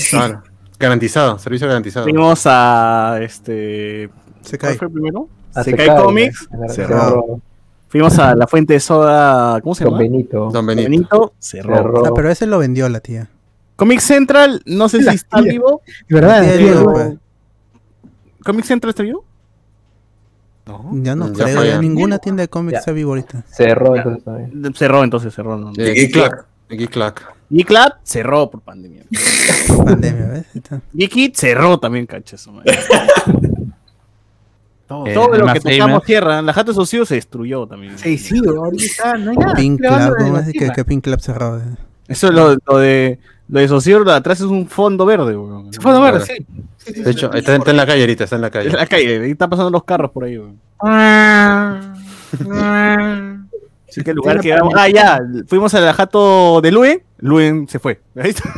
Claro. 0.09 0.41
Garantizado, 0.79 1.37
servicio 1.39 1.67
garantizado. 1.67 2.05
Fuimos 2.05 2.41
a 2.45 3.19
este. 3.21 4.09
Se 4.41 4.57
¿Cuál 4.57 4.71
cae. 4.71 4.77
fue 4.77 4.87
el 4.87 4.93
primero? 4.93 5.29
Ah, 5.53 5.63
Se 5.63 5.71
se 5.71 5.77
cae 5.77 5.87
cae, 5.87 6.03
Comics. 6.03 6.49
Cerró. 6.69 7.39
Fuimos 7.87 8.17
a 8.17 8.33
la 8.35 8.47
fuente 8.47 8.73
de 8.73 8.79
soda. 8.79 9.61
¿Cómo 9.61 9.75
se 9.75 9.83
Don 9.83 9.93
llama? 9.93 10.01
Benito. 10.03 10.49
Don 10.51 10.65
Benito. 10.65 10.89
Benito. 10.89 11.33
Cerró. 11.37 11.75
Cerró. 11.75 12.05
Ah, 12.07 12.11
pero 12.15 12.29
ese 12.31 12.47
lo 12.47 12.57
vendió 12.57 12.89
la 12.89 12.99
tía. 13.01 13.29
Comic 13.75 13.99
Central, 13.99 14.61
no 14.65 14.89
sé 14.89 15.03
si 15.03 15.15
está 15.15 15.41
tía. 15.41 15.51
vivo. 15.51 15.81
De 16.07 16.15
verdad, 16.15 16.43
Sí, 16.57 16.65
pues, 16.83 17.13
¿Comic 18.43 18.65
Central 18.65 18.89
está 18.89 19.03
vivo? 19.03 19.23
Ya 20.93 21.13
no 21.15 21.27
Ya 21.33 21.43
creo, 21.43 21.57
fue, 21.57 21.67
ya 21.67 21.73
ya. 21.75 21.81
ninguna 21.81 22.19
tienda 22.19 22.41
de 22.41 22.47
cómics 22.47 22.79
está 22.79 22.91
vivo 22.93 23.11
ahorita. 23.11 23.43
Cerró 23.49 23.95
entonces. 23.97 24.77
Cerró 24.77 25.03
entonces, 25.03 25.33
cerró. 25.33 25.57
¿no? 25.57 25.73
Geek 25.73 25.95
Geek-Clack. 26.13 26.45
Geek-Clack. 26.69 27.21
Y 27.49 27.63
Club 27.65 27.93
cerró 28.03 28.49
por 28.49 28.61
pandemia. 28.61 29.03
Pandemia, 29.85 30.25
¿ves? 30.27 30.45
Está. 30.55 30.81
Geekit 30.93 31.35
cerró 31.35 31.77
también, 31.79 32.05
cachas. 32.05 32.47
Todo, 34.87 35.07
Eh, 35.07 35.13
todo 35.13 35.37
lo 35.37 35.53
que 35.53 35.59
tocamos 35.59 36.03
tierra. 36.03 36.41
La 36.41 36.53
Jato 36.53 36.73
Socio 36.73 37.05
se 37.05 37.15
destruyó 37.15 37.65
también. 37.67 37.97
Sí, 37.97 38.17
sí, 38.17 38.41
ahorita 38.45 39.17
no 39.17 39.31
hay 39.31 39.37
nada. 39.37 39.53
Pink 39.55 39.79
Club, 39.79 40.15
¿cómo 40.17 40.37
es 40.39 40.51
que, 40.51 40.69
que 40.71 40.85
Pink 40.85 41.03
Club 41.03 41.19
cerrado? 41.21 41.59
eh. 41.59 41.75
Eso 42.07 42.27
es 42.27 42.33
lo, 42.33 42.57
lo 42.65 42.77
de 42.79 43.19
lo 43.49 43.59
de 43.59 43.67
Socio, 43.67 44.03
de 44.03 44.13
atrás 44.13 44.39
es 44.39 44.45
un 44.45 44.67
fondo 44.67 45.05
verde, 45.05 45.35
weón. 45.37 45.71
Se 45.73 45.79
fue 45.81 45.91
a 45.95 45.99
ver, 45.99 46.11
Claro. 46.21 46.25
sí. 46.25 46.33
Sí, 46.77 46.93
sí, 46.93 47.01
De 47.03 47.11
hecho, 47.11 47.31
está, 47.33 47.55
está 47.55 47.71
en 47.71 47.77
la 47.77 47.85
calle 47.85 48.01
ahorita, 48.01 48.23
está 48.25 48.35
en 48.35 48.41
la 48.41 48.47
En 48.47 48.53
calle. 48.53 48.69
la 48.71 48.85
calle, 48.87 49.23
ahí 49.23 49.31
están 49.31 49.49
pasando 49.49 49.69
los 49.71 49.83
carros 49.85 50.11
por 50.11 50.23
ahí, 50.25 50.37
weón. 50.37 50.59
Así 53.89 54.03
que 54.03 54.09
el 54.11 54.15
lugar 54.17 54.39
que 54.39 54.51
vamos. 54.53 54.73
Ah, 54.75 54.89
ya, 54.89 55.19
fuimos 55.47 55.73
a 55.75 55.79
la 55.79 55.93
jato 55.93 56.61
de 56.61 56.71
Luen, 56.71 57.03
Luen 57.19 57.67
se 57.67 57.79
fue. 57.79 58.01
Ahí 58.15 58.31
está. 58.31 58.49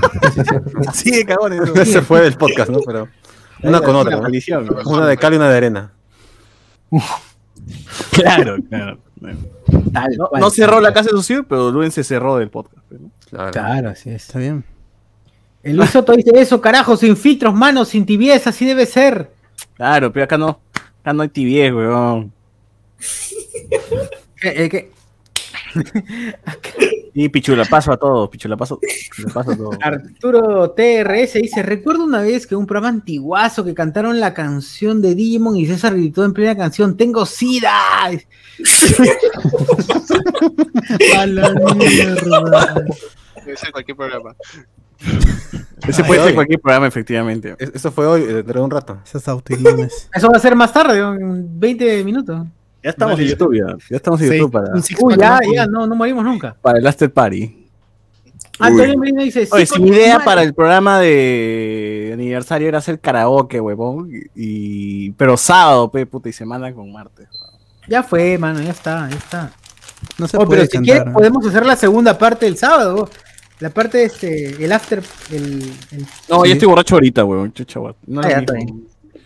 Así 0.87 1.11
de 1.11 1.25
cagones. 1.25 1.61
¿no? 1.75 1.85
Se 1.85 2.01
fue 2.01 2.21
del 2.21 2.33
podcast, 2.35 2.69
¿no? 2.69 2.79
Pero 2.85 3.07
una 3.63 3.81
con 3.81 3.95
otra. 3.95 4.17
Una. 4.17 4.29
Una 4.85 5.07
de 5.07 5.17
cal 5.17 5.33
y 5.33 5.35
una 5.37 5.49
de 5.49 5.57
arena. 5.57 5.91
Claro, 8.11 8.57
claro. 8.69 8.97
No, 10.39 10.49
cerró 10.49 10.79
la 10.79 10.93
casa 10.93 11.09
de 11.09 11.17
Socio, 11.17 11.45
pero 11.47 11.71
Luen 11.71 11.91
se 11.91 12.03
cerró 12.03 12.37
del 12.37 12.49
podcast. 12.49 12.77
¿no? 12.91 13.09
Claro. 13.29 13.51
Claro, 13.51 13.89
así 13.89 14.09
es. 14.09 14.25
Está 14.27 14.39
bien. 14.39 14.63
El 15.65 15.75
Luis 15.77 15.89
Soto 15.89 16.13
dice 16.13 16.29
eso, 16.35 16.61
carajo, 16.61 16.95
sin 16.95 17.17
filtros, 17.17 17.55
manos, 17.55 17.89
sin 17.89 18.05
tibieza, 18.05 18.51
así 18.51 18.65
debe 18.65 18.85
ser. 18.85 19.31
Claro, 19.73 20.13
pero 20.13 20.25
acá 20.25 20.37
no. 20.37 20.59
Acá 21.01 21.11
no 21.11 21.23
hay 21.23 21.29
tibiez, 21.29 21.73
weón. 21.73 22.31
¿Qué, 24.39 24.63
eh, 24.63 24.69
qué? 24.69 24.91
Y 27.15 27.29
Pichula, 27.29 27.65
paso 27.65 27.91
a 27.91 27.97
todo, 27.97 28.29
Pichula, 28.29 28.55
paso, 28.55 28.79
paso 29.33 29.51
a 29.51 29.57
todo. 29.57 29.71
Arturo 29.81 30.69
TRS 30.69 31.33
dice, 31.33 31.63
recuerdo 31.63 32.03
una 32.03 32.21
vez 32.21 32.45
que 32.45 32.55
un 32.55 32.67
programa 32.67 32.89
antiguazo 32.89 33.65
que 33.65 33.73
cantaron 33.73 34.19
la 34.19 34.35
canción 34.35 35.01
de 35.01 35.15
Digimon 35.15 35.55
y 35.55 35.65
César 35.65 35.95
gritó 35.95 36.23
en 36.25 36.33
plena 36.33 36.55
canción, 36.55 36.95
tengo 36.95 37.25
sida. 37.25 37.73
A 41.17 41.25
la 41.25 41.51
mierda. 41.75 42.85
Debe 43.43 43.57
ser 43.57 43.71
cualquier 43.71 43.97
programa. 43.97 44.35
Ese 45.87 46.03
puede 46.03 46.23
ser 46.23 46.33
cualquier 46.33 46.59
programa, 46.59 46.87
efectivamente. 46.87 47.55
Es- 47.59 47.71
Eso 47.75 47.91
fue 47.91 48.07
hoy, 48.07 48.21
eh, 48.23 48.33
dentro 48.35 48.59
de 48.59 48.65
un 48.65 48.71
rato. 48.71 48.97
Esas 49.05 49.27
autoinmunes. 49.27 50.09
Eso 50.15 50.27
va 50.29 50.37
a 50.37 50.39
ser 50.39 50.55
más 50.55 50.73
tarde, 50.73 50.97
en 50.99 51.59
20 51.59 52.03
minutos. 52.03 52.45
Ya 52.83 52.89
estamos 52.91 53.19
en 53.19 53.25
YouTube, 53.27 53.55
ya. 53.57 53.75
Ya 53.89 53.97
estamos 53.97 54.21
en 54.21 54.29
Sí, 54.29 54.37
YouTube 54.37 54.51
para, 54.51 54.73
un 54.73 54.83
six 54.83 54.99
Uy, 55.01 55.15
pack, 55.15 55.43
ya, 55.45 55.53
ya, 55.53 55.65
no, 55.67 55.87
no 55.87 55.95
morimos 55.95 56.23
nunca. 56.23 56.55
para 56.61 56.77
el 56.79 56.85
After 56.87 57.11
Party. 57.11 57.63
Antonio 58.59 58.97
Medina 58.97 59.23
dice, 59.23 59.47
Oye, 59.51 59.65
si 59.65 59.81
mi 59.81 59.89
idea 59.89 60.23
para 60.23 60.41
el 60.41 60.53
programa 60.53 60.99
de 60.99 62.11
aniversario 62.13 62.67
era 62.69 62.77
hacer 62.77 62.99
karaoke, 62.99 63.59
huevón. 63.59 64.09
Y, 64.35 65.11
pero 65.11 65.35
sábado, 65.35 65.91
pe, 65.91 66.05
puta, 66.05 66.29
y 66.29 66.33
semana 66.33 66.73
con 66.73 66.91
martes. 66.91 67.27
Ya 67.87 68.01
fue, 68.01 68.37
mano, 68.37 68.61
ya 68.61 68.71
está, 68.71 69.09
ya 69.09 69.17
está. 69.17 69.51
No 70.17 70.27
se 70.27 70.37
Oh, 70.37 70.45
puede 70.45 70.61
pero 70.67 70.71
si 70.71 70.77
quieres 70.79 71.11
podemos 71.13 71.45
hacer 71.45 71.65
la 71.65 71.75
segunda 71.75 72.17
parte 72.17 72.47
el 72.47 72.57
sábado. 72.57 73.09
La 73.59 73.69
parte 73.69 73.99
de 73.99 74.03
este, 74.05 74.63
el 74.65 74.71
after, 74.71 75.01
el, 75.31 75.63
el- 75.91 76.05
No, 76.29 76.41
Sí. 76.41 76.47
ya 76.49 76.53
estoy 76.53 76.67
borracho 76.67 76.95
ahorita, 76.95 77.23
weón. 77.23 77.53
Chucha, 77.53 77.79
weón. 77.79 77.95
No 78.05 78.21
Ah, 78.21 78.29
ya. 78.29 78.43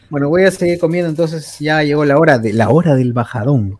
Bueno, 0.10 0.30
voy 0.30 0.44
a 0.44 0.52
seguir 0.52 0.80
comiendo, 0.80 1.10
entonces 1.10 1.58
ya 1.60 1.84
llegó 1.84 2.04
la 2.06 2.18
hora 2.18 2.38
de 2.40 2.54
la 2.54 2.70
hora 2.70 2.96
del 2.96 3.14
bajadón. 3.14 3.78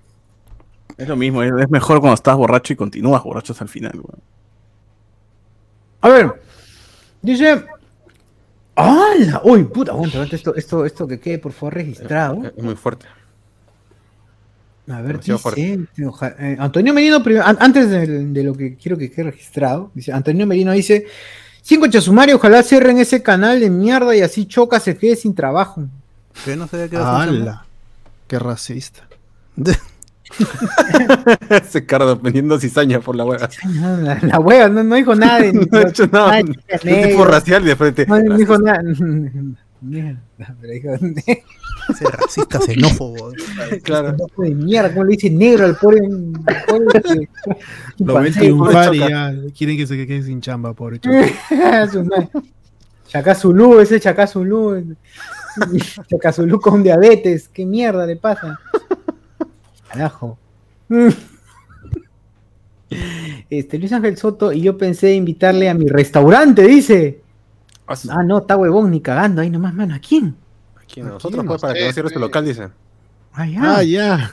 Es 0.98 1.08
lo 1.08 1.16
mismo, 1.16 1.42
es, 1.44 1.52
es 1.60 1.70
mejor 1.70 2.00
cuando 2.00 2.16
estás 2.16 2.36
borracho 2.36 2.74
y 2.74 2.76
continúas 2.76 3.24
borracho 3.24 3.54
hasta 3.54 3.64
el 3.64 3.70
final, 3.70 3.94
weón. 3.96 4.20
A 6.02 6.10
ver, 6.10 6.42
dice. 7.22 7.66
¡Hala! 8.76 9.42
Uy, 9.44 9.66
puta, 9.66 9.92
aguanta, 9.92 10.18
aguanta, 10.18 10.36
esto, 10.36 10.56
esto, 10.56 10.86
esto 10.86 11.06
que 11.08 11.20
quede 11.20 11.38
por 11.40 11.52
favor 11.52 11.74
registrado. 11.76 12.42
Es 12.56 12.64
muy 12.64 12.76
fuerte. 12.76 13.06
A 14.90 15.02
ver, 15.02 15.20
dice, 15.20 15.34
oja- 16.06 16.36
eh, 16.40 16.58
Antonio 16.60 16.94
Merino, 16.94 17.22
antes 17.60 17.90
de, 17.90 18.08
de 18.26 18.44
lo 18.44 18.54
que 18.56 18.76
quiero 18.76 18.98
que 18.98 19.12
quede 19.12 19.26
registrado, 19.32 19.92
dice, 19.94 20.12
Antonio 20.12 20.48
Merino 20.48 20.72
dice, 20.72 21.06
cinco 21.62 21.88
chasumario, 21.88 22.38
ojalá 22.38 22.64
cierren 22.64 22.98
ese 22.98 23.22
canal 23.22 23.60
de 23.60 23.70
mierda 23.70 24.16
y 24.16 24.22
así 24.22 24.46
Choca 24.46 24.80
se 24.80 24.98
quede 24.98 25.16
sin 25.16 25.36
trabajo. 25.36 25.82
No 25.82 26.68
que 26.68 26.82
era 26.82 26.90
sin 26.90 26.98
¡Hala! 27.02 27.66
¡Qué 28.28 28.40
racista! 28.40 29.08
Ese 31.50 31.86
cardo 31.86 32.16
vendiendo 32.18 32.60
cizaña 32.60 33.00
por 33.00 33.16
la 33.16 33.26
hueva. 33.26 33.50
La, 34.02 34.20
la 34.22 34.40
hueva 34.40 34.70
no, 34.70 34.84
no 34.84 34.96
dijo 34.96 35.16
nada 35.16 35.42
de 35.42 35.54
No 35.72 35.78
ha 35.80 35.82
hecho 35.90 36.08
nada. 36.08 36.28
nada 36.28 36.38
de 36.38 36.44
Un 36.44 36.54
chicas 36.54 36.82
tipo 36.82 37.26
racial 37.26 37.66
de 37.66 37.76
frente. 37.76 38.06
No, 38.06 38.20
no 38.20 38.38
dijo 38.38 38.58
nada. 38.58 38.82
Ese 41.90 42.06
racista 42.06 42.60
xenófobo. 42.66 43.34
Claro. 43.84 44.12
Xenófobo 44.12 44.44
de 44.44 44.56
mierda, 44.56 44.94
¿cómo 44.94 45.06
le 45.06 45.12
dice 45.12 45.30
negro 45.30 45.66
al 45.66 45.76
pobre? 45.76 46.02
pobre 46.68 47.30
Lo 47.98 48.14
ven 48.16 48.34
triunfar 48.34 48.96
y 48.96 49.00
ya 49.00 49.34
quieren 49.58 49.78
que 49.78 49.88
se 49.88 50.08
quede 50.08 50.24
sin 50.24 50.42
chamba, 50.42 50.74
pobre. 50.74 51.00
Chacazulú, 53.08 53.80
ese 53.80 54.00
Chacazulú. 54.00 54.96
Chacazulú 56.08 56.60
con 56.60 56.84
diabetes. 56.84 57.50
¿Qué 57.50 57.66
mierda 57.66 58.06
le 58.06 58.16
pasa? 58.16 58.60
Carajo. 59.88 60.38
Este, 63.50 63.80
Luis 63.80 63.92
Ángel 63.94 64.18
Soto, 64.18 64.52
y 64.52 64.62
yo 64.62 64.78
pensé 64.78 65.16
invitarle 65.16 65.70
a 65.70 65.74
mi 65.74 65.88
restaurante, 65.88 66.64
dice. 66.64 67.22
Ah, 67.88 68.24
no, 68.24 68.40
está 68.40 68.56
huevón, 68.56 68.92
ni 68.92 69.02
cagando 69.02 69.42
ahí 69.42 69.50
nomás, 69.50 69.74
mano. 69.74 69.96
¿A 69.96 70.00
quién? 70.00 70.36
Aquí 70.90 71.02
nosotros, 71.02 71.46
pues, 71.46 71.62
para 71.62 71.74
que 71.76 71.86
no 71.86 71.94
cierres 71.94 72.14
tu 72.14 72.20
local, 72.20 72.44
dicen. 72.44 72.72
Ah, 73.34 73.46
ya. 73.46 73.78
Ah, 73.78 73.84
ya. 73.84 74.32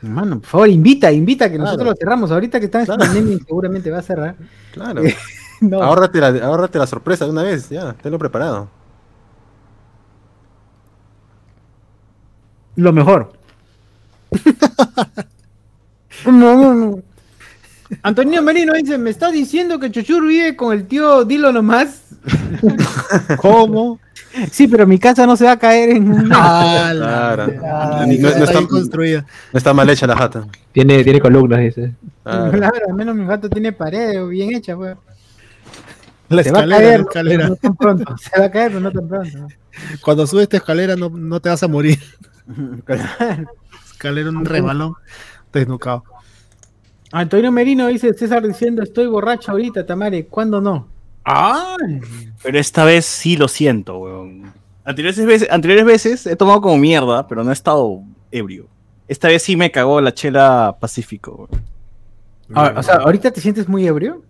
Hermano, 0.00 0.38
por 0.38 0.48
favor, 0.48 0.68
invita, 0.68 1.10
invita, 1.10 1.50
que 1.50 1.58
nosotros 1.58 1.78
Claro. 1.82 1.90
lo 1.90 1.96
cerramos. 1.96 2.30
Ahorita 2.30 2.60
que 2.60 2.66
está 2.66 2.80
en 2.80 2.86
pandemia, 2.86 3.38
seguramente 3.44 3.90
va 3.90 3.98
a 3.98 4.02
cerrar. 4.02 4.36
Claro. 4.72 5.02
No. 5.58 5.82
Ahórrate, 5.82 6.20
la, 6.20 6.28
ahórrate 6.46 6.78
la 6.78 6.86
sorpresa 6.86 7.24
de 7.24 7.30
una 7.30 7.42
vez, 7.42 7.70
ya, 7.70 7.94
tenlo 7.94 8.18
preparado. 8.18 8.68
Lo 12.76 12.92
mejor. 12.92 13.32
No, 16.26 16.32
no, 16.56 16.74
no. 16.74 17.02
Antonio 18.02 18.42
Merino 18.42 18.72
dice, 18.74 18.98
¿me 18.98 19.10
estás 19.10 19.32
diciendo 19.32 19.78
que 19.78 19.90
Chuchur 19.90 20.26
vive 20.26 20.56
con 20.56 20.72
el 20.72 20.86
tío 20.86 21.24
Dilo 21.24 21.52
nomás? 21.52 22.02
¿Cómo? 23.38 23.98
Sí, 24.50 24.68
pero 24.68 24.86
mi 24.86 24.98
casa 24.98 25.26
no 25.26 25.36
se 25.36 25.44
va 25.44 25.52
a 25.52 25.58
caer 25.58 25.90
en. 25.90 26.30
Ah, 26.32 26.90
Claro. 26.92 27.44
Ay, 28.00 28.08
Ni- 28.08 28.18
no, 28.18 28.22
no 28.22 28.28
está 28.28 28.44
está, 28.44 28.58
bien 28.58 28.66
construida. 28.68 29.26
no 29.52 29.58
está 29.58 29.72
mal 29.72 29.88
hecha 29.88 30.06
la 30.06 30.16
jata. 30.16 30.46
Tiene, 30.72 31.02
tiene 31.04 31.20
columnas, 31.20 31.60
dice. 31.60 31.92
Claro. 32.22 32.50
Claro, 32.58 32.86
al 32.88 32.94
menos 32.94 33.14
mi 33.14 33.24
gato 33.26 33.48
tiene 33.48 33.72
pared 33.72 34.26
bien 34.26 34.54
hecha, 34.54 34.76
pues. 34.76 34.96
La 36.28 36.42
Se 36.42 36.50
va 36.50 36.58
a 36.58 36.62
escalera, 36.64 36.80
caer, 36.80 36.98
la 37.00 37.06
escalera. 37.06 37.48
no 37.48 37.56
tan 37.56 37.76
pronto. 37.76 38.16
Se 38.18 38.38
va 38.40 38.46
a 38.46 38.50
caer, 38.50 38.68
pero 38.72 38.80
no 38.80 38.90
tan 38.92 39.08
pronto. 39.08 39.38
Cuando 40.02 40.26
subes 40.26 40.42
esta 40.44 40.56
escalera 40.58 40.96
no, 40.96 41.08
no 41.08 41.40
te 41.40 41.48
vas 41.48 41.62
a 41.62 41.68
morir. 41.68 41.98
Escalera 43.92 44.30
un 44.30 44.44
rebalón 44.44 44.94
desnucado. 45.52 46.04
Antonio 47.20 47.50
Merino 47.50 47.86
dice, 47.86 48.12
César 48.14 48.46
diciendo, 48.46 48.82
estoy 48.82 49.06
borracho 49.06 49.52
ahorita, 49.52 49.86
Tamare, 49.86 50.26
¿cuándo 50.26 50.60
no? 50.60 50.86
¡Ay! 51.24 52.00
Pero 52.42 52.58
esta 52.58 52.84
vez 52.84 53.06
sí 53.06 53.36
lo 53.36 53.48
siento, 53.48 53.98
weón. 53.98 54.52
Anteriores 54.84 55.24
veces, 55.24 55.48
anteriores 55.50 55.84
veces 55.86 56.26
he 56.26 56.36
tomado 56.36 56.60
como 56.60 56.76
mierda, 56.76 57.26
pero 57.26 57.42
no 57.42 57.50
he 57.50 57.52
estado 57.54 58.02
ebrio. 58.30 58.66
Esta 59.08 59.28
vez 59.28 59.42
sí 59.42 59.56
me 59.56 59.70
cagó 59.70 60.00
la 60.00 60.12
chela 60.12 60.76
Pacífico, 60.78 61.48
weón. 61.50 61.64
Ah, 62.54 62.74
o 62.76 62.82
sea, 62.82 62.96
¿ahorita 62.96 63.30
te 63.30 63.40
sientes 63.40 63.66
muy 63.68 63.86
ebrio? 63.86 64.22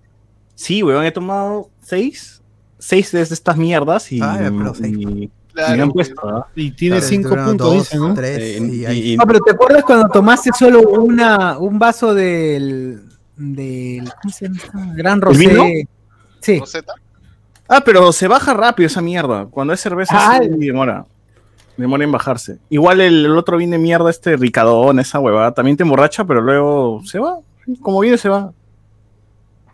Sí, 0.55 0.83
weón, 0.83 1.05
he 1.05 1.11
tomado 1.13 1.69
seis. 1.83 2.41
Seis 2.79 3.11
de 3.11 3.21
estas 3.23 3.57
mierdas 3.57 4.13
y, 4.13 4.21
Ay, 4.23 4.51
pero 4.57 4.75
seis. 4.75 4.97
y- 4.97 5.31
Claro, 5.57 5.75
y 5.75 5.77
me 5.79 5.83
han 5.85 5.91
puesto. 5.93 6.47
Y 6.55 6.71
tiene 6.73 6.97
Claro, 6.97 7.09
cinco 7.09 7.29
tuvieron 7.31 7.47
puntos, 7.49 7.67
dos, 7.75 7.83
dice, 7.85 7.97
¿no? 7.97 8.15
tres, 8.15 8.39
Eh, 8.39 8.59
y 8.61 8.75
y- 8.83 8.87
ahí- 8.87 9.13
y- 9.13 9.17
No, 9.17 9.27
pero 9.27 9.41
¿te 9.41 9.51
acuerdas 9.53 9.85
cuando 9.85 10.09
tomaste 10.09 10.51
solo 10.59 10.81
una, 10.83 11.59
un 11.59 11.79
vaso 11.79 12.15
del, 12.15 13.01
del 13.37 14.13
¿cómo 14.23 14.33
se 14.35 14.45
llama? 14.47 14.59
esta? 14.63 14.95
Gran 14.95 15.21
Rosé? 15.21 15.39
vino? 15.49 15.65
Sí. 16.41 16.61
Ah, 17.69 17.81
pero 17.85 18.13
se 18.13 18.29
baja 18.29 18.55
rápido 18.55 18.87
esa 18.87 19.01
mierda. 19.03 19.47
Cuando 19.47 19.73
es 19.73 19.81
cerveza 19.81 20.15
Ah, 20.17 20.39
sí 20.43 20.49
demora. 20.51 21.05
Demora 21.77 22.05
en 22.05 22.13
bajarse. 22.13 22.59
Igual 22.71 23.01
el, 23.01 23.27
el 23.27 23.37
otro 23.37 23.57
viene 23.57 23.79
mierda, 23.79 24.09
este 24.11 24.37
ricadón, 24.37 25.01
esa 25.01 25.19
huevada. 25.19 25.53
También 25.53 25.77
te 25.77 25.83
emborracha, 25.83 26.25
pero 26.25 26.41
luego 26.41 27.01
se 27.05 27.19
va. 27.19 27.39
Como 27.83 28.01
viene, 28.01 28.17
se 28.19 28.29
va. 28.29 28.53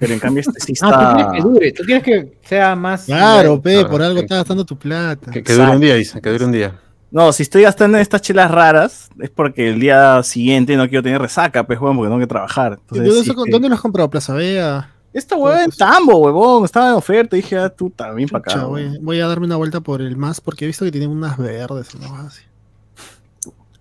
Pero 0.02 0.14
en 0.14 0.20
cambio 0.20 0.40
este 0.40 0.58
sí 0.60 0.72
Ah, 0.82 0.88
tú 0.88 0.94
está... 0.94 1.14
quieres 1.16 1.32
que 1.32 1.48
dure, 1.48 1.72
tú 1.72 1.82
quieres 1.84 2.02
que 2.02 2.38
sea 2.44 2.74
más... 2.74 3.04
Claro, 3.06 3.62
pe, 3.62 3.74
Claro, 3.74 3.88
por 3.90 4.02
algo 4.02 4.16
que- 4.16 4.22
estás 4.22 4.38
gastando 4.38 4.64
tu 4.64 4.76
plata. 4.76 5.30
Que, 5.30 5.42
que 5.42 5.52
dure 5.54 5.70
un 5.70 5.80
día, 5.80 5.94
dice, 5.94 6.20
que 6.20 6.30
dure 6.30 6.44
un 6.44 6.52
día. 6.52 6.74
No, 7.12 7.30
si 7.32 7.42
estoy 7.44 7.62
gastando 7.62 7.98
en 7.98 8.02
estas 8.02 8.22
chelas 8.22 8.50
raras, 8.50 9.10
es 9.20 9.30
porque 9.30 9.68
el 9.68 9.78
día 9.78 10.22
siguiente 10.22 10.76
no 10.76 10.88
quiero 10.88 11.02
tener 11.02 11.20
resaca, 11.20 11.64
pues, 11.66 11.78
porque 11.78 12.02
tengo 12.02 12.18
que 12.18 12.26
trabajar. 12.26 12.72
¿Y 12.72 12.80
Entonces, 12.80 13.06
¿Dónde, 13.06 13.22
sí 13.24 13.30
eso- 13.30 13.44
que- 13.44 13.50
¿Dónde 13.50 13.68
lo 13.68 13.74
has 13.76 13.80
comprado? 13.80 14.10
Plaza 14.10 14.34
Vea. 14.34 14.88
Esta 15.12 15.36
huevada 15.36 15.64
en 15.64 15.70
Tambo, 15.70 16.16
huevón, 16.20 16.64
estaba 16.64 16.88
en 16.88 16.94
oferta. 16.94 17.36
Dije, 17.36 17.58
ah, 17.58 17.68
tú 17.68 17.90
también 17.90 18.30
para 18.30 18.38
acá. 18.54 18.64
Voy 18.64 19.20
a 19.20 19.26
darme 19.26 19.44
una 19.44 19.56
vuelta 19.56 19.80
por 19.80 20.00
el 20.00 20.16
más 20.16 20.40
porque 20.40 20.64
he 20.64 20.66
visto 20.66 20.86
que 20.86 20.90
tienen 20.90 21.10
unas 21.10 21.36
verdes. 21.36 21.94
¿no? 22.00 22.16
Así. 22.16 22.40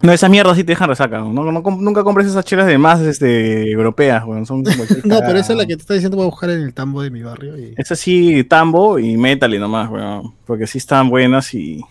No, 0.01 0.11
esas 0.11 0.29
mierdas 0.29 0.57
sí 0.57 0.63
te 0.63 0.71
dejan 0.71 0.89
resaca. 0.89 1.19
No, 1.19 1.29
nunca 1.51 2.03
compres 2.03 2.27
esas 2.27 2.43
chelas 2.43 2.65
de 2.67 2.77
más 2.77 2.99
este, 3.01 3.69
europeas. 3.71 4.23
Son 4.47 4.63
como 4.63 4.83
No, 5.03 5.19
pero 5.19 5.37
esa 5.37 5.53
es 5.53 5.57
la 5.57 5.65
que 5.65 5.75
te 5.75 5.81
está 5.81 5.93
diciendo 5.93 6.17
voy 6.17 6.25
a 6.25 6.29
buscar 6.29 6.49
en 6.49 6.61
el 6.61 6.73
tambo 6.73 7.01
de 7.03 7.11
mi 7.11 7.21
barrio. 7.21 7.57
Y... 7.57 7.73
Es 7.77 7.91
así, 7.91 8.43
Tambo 8.43 8.97
y 8.99 9.15
Metal 9.17 9.53
y 9.53 9.59
nomás, 9.59 9.89
weón. 9.91 10.33
Porque 10.45 10.65
sí 10.67 10.79
están 10.79 11.09
buenas 11.09 11.53
y. 11.53 11.81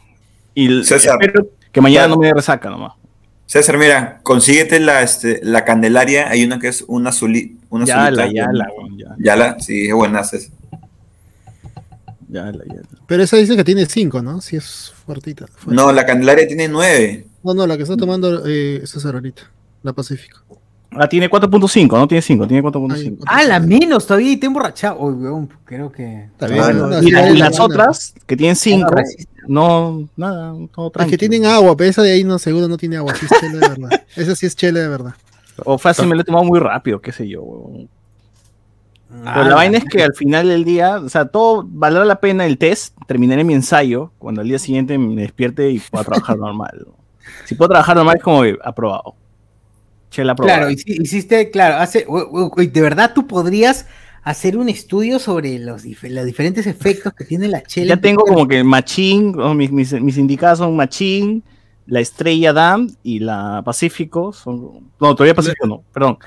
y 0.55 0.83
César. 0.85 1.19
espero 1.21 1.49
que 1.71 1.81
mañana 1.81 2.07
Claro. 2.07 2.15
no 2.17 2.21
me 2.21 2.27
dé 2.27 2.35
resaca 2.35 2.69
nomás. 2.69 2.95
César, 3.47 3.79
mira, 3.79 4.21
consíguete 4.23 4.79
la, 4.81 5.03
este, 5.03 5.41
la 5.43 5.65
Candelaria. 5.65 6.29
Hay 6.31 6.45
una 6.45 6.59
que 6.59 6.69
es 6.69 6.85
una 6.89 7.11
azuli, 7.11 7.59
una 7.69 7.85
Ya 7.85 8.05
azulita. 8.07 8.27
la, 8.27 8.33
ya 8.33 8.49
la, 8.53 8.69
weón, 8.77 8.99
ya. 8.99 9.07
Ya 9.19 9.37
la, 9.37 9.59
sí, 9.61 9.87
es 9.89 9.95
buena. 9.95 10.23
César. 10.25 10.53
Ya 12.29 12.45
la, 12.47 12.65
ya 12.65 12.75
la. 12.75 12.83
Pero 13.07 13.23
esa 13.23 13.37
dice 13.37 13.57
que 13.57 13.65
tiene 13.65 13.87
cinco, 13.87 14.23
¿no? 14.23 14.41
Sí 14.41 14.57
es 14.57 14.93
fuertita. 15.05 15.47
fuerte. 15.49 15.75
No, 15.81 15.93
la 15.93 16.07
Candelaria 16.07 16.47
tiene 16.47 16.69
nueve. 16.69 17.27
No, 17.43 17.55
no, 17.55 17.67
la 17.67 17.77
que 17.77 17.85
está 17.85 17.97
tomando 17.97 18.43
eh, 18.47 18.83
César 18.85 19.15
ahorita. 19.15 19.43
La 19.83 19.93
Pacífico. 19.93 20.41
Ah, 20.93 21.09
tiene 21.09 21.31
4.5, 21.31 21.89
no 21.99 22.09
tiene 22.09 22.21
5, 22.21 22.49
tiene 22.49 22.63
4.5. 22.69 23.19
Ah, 23.27 23.45
la 23.45 23.61
menos 23.61 24.07
todavía 24.07 24.33
y 24.33 24.37
te 24.37 24.47
he 24.47 24.49
emborrachado. 24.49 24.99
Uy, 25.01 25.15
weón, 25.15 25.49
creo 25.65 25.91
que... 25.93 26.25
Está 26.25 26.49
bien, 26.49 26.61
Ah, 26.63 26.73
no, 26.73 27.03
y, 27.03 27.11
la- 27.13 27.31
las 27.31 27.61
otras, 27.61 28.13
que 28.27 28.37
tienen 28.37 28.57
5, 28.57 28.91
No 28.91 28.97
resiste. 28.97 29.33
no, 29.47 30.09
nada, 30.17 30.53
todo 30.75 30.91
Las 30.97 31.07
que 31.07 31.17
tienen 31.17 31.47
agua, 31.47 31.77
pero 31.77 31.89
esa 31.91 32.03
de 32.03 32.11
ahí 32.13 32.25
no, 32.25 32.41
seguro 32.41 32.67
no 32.67 32.77
tiene 32.77 32.97
agua. 32.97 33.15
Sí 33.15 33.25
es 33.25 33.41
chela 33.41 33.59
de 33.61 33.69
verdad. 33.69 34.03
Esa 34.17 34.35
sí 34.35 34.47
es 34.47 34.57
chela 34.57 34.81
de 34.81 34.89
verdad. 34.89 35.15
O 35.65 35.79
fácil 35.79 36.09
me 36.09 36.17
lo 36.17 36.23
he 36.23 36.25
tomado 36.25 36.45
muy 36.45 36.59
rápido, 36.59 37.01
qué 37.01 37.13
sé 37.13 37.29
yo, 37.29 37.43
weón. 37.43 37.89
Ah, 39.25 39.33
Pero 39.37 39.51
la 39.51 39.55
vaina 39.57 39.79
es 39.79 39.85
que 39.85 40.03
al 40.03 40.15
final 40.15 40.49
del 40.49 40.65
día, 40.65 40.99
o 40.99 41.09
sea, 41.09 41.27
todo 41.27 41.65
valdrá 41.69 42.05
la 42.05 42.21
pena 42.21 42.47
el 42.47 42.59
test, 42.59 42.97
terminaré 43.07 43.45
mi 43.45 43.55
ensayo, 43.55 44.11
cuando 44.19 44.41
al 44.41 44.49
día 44.49 44.59
siguiente 44.59 44.99
me 44.99 45.21
despierte 45.23 45.71
y 45.71 45.79
pueda 45.79 46.05
trabajar 46.05 46.37
normal. 46.39 46.87
Si 47.51 47.57
puedo 47.57 47.71
trabajar 47.71 47.97
normal 47.97 48.15
es 48.17 48.23
como 48.23 48.45
aprobado. 48.63 49.17
Chela 50.09 50.35
aprobada. 50.35 50.59
Claro, 50.59 50.71
hici- 50.71 51.03
hiciste, 51.03 51.51
claro, 51.51 51.79
hace, 51.79 52.07
de 52.57 52.81
verdad 52.81 53.11
tú 53.13 53.27
podrías 53.27 53.87
hacer 54.23 54.57
un 54.57 54.69
estudio 54.69 55.19
sobre 55.19 55.59
los, 55.59 55.83
los 55.85 56.25
diferentes 56.25 56.69
efectos 56.69 57.13
que 57.13 57.25
tiene 57.25 57.49
la 57.49 57.61
chela. 57.67 57.97
ya 57.97 58.01
tengo 58.01 58.23
como 58.23 58.47
que 58.47 58.63
Machín, 58.63 59.35
mis, 59.57 59.73
mis, 59.73 59.93
mis 60.01 60.17
indicados 60.17 60.59
son 60.61 60.77
Machín, 60.77 61.43
la 61.87 61.99
Estrella 61.99 62.53
Dam 62.53 62.89
y 63.03 63.19
la 63.19 63.63
Pacífico. 63.65 64.33
Son, 64.33 64.93
no, 65.01 65.15
todavía 65.17 65.35
Pacífico 65.35 65.67
no, 65.67 65.83
perdón. 65.93 66.19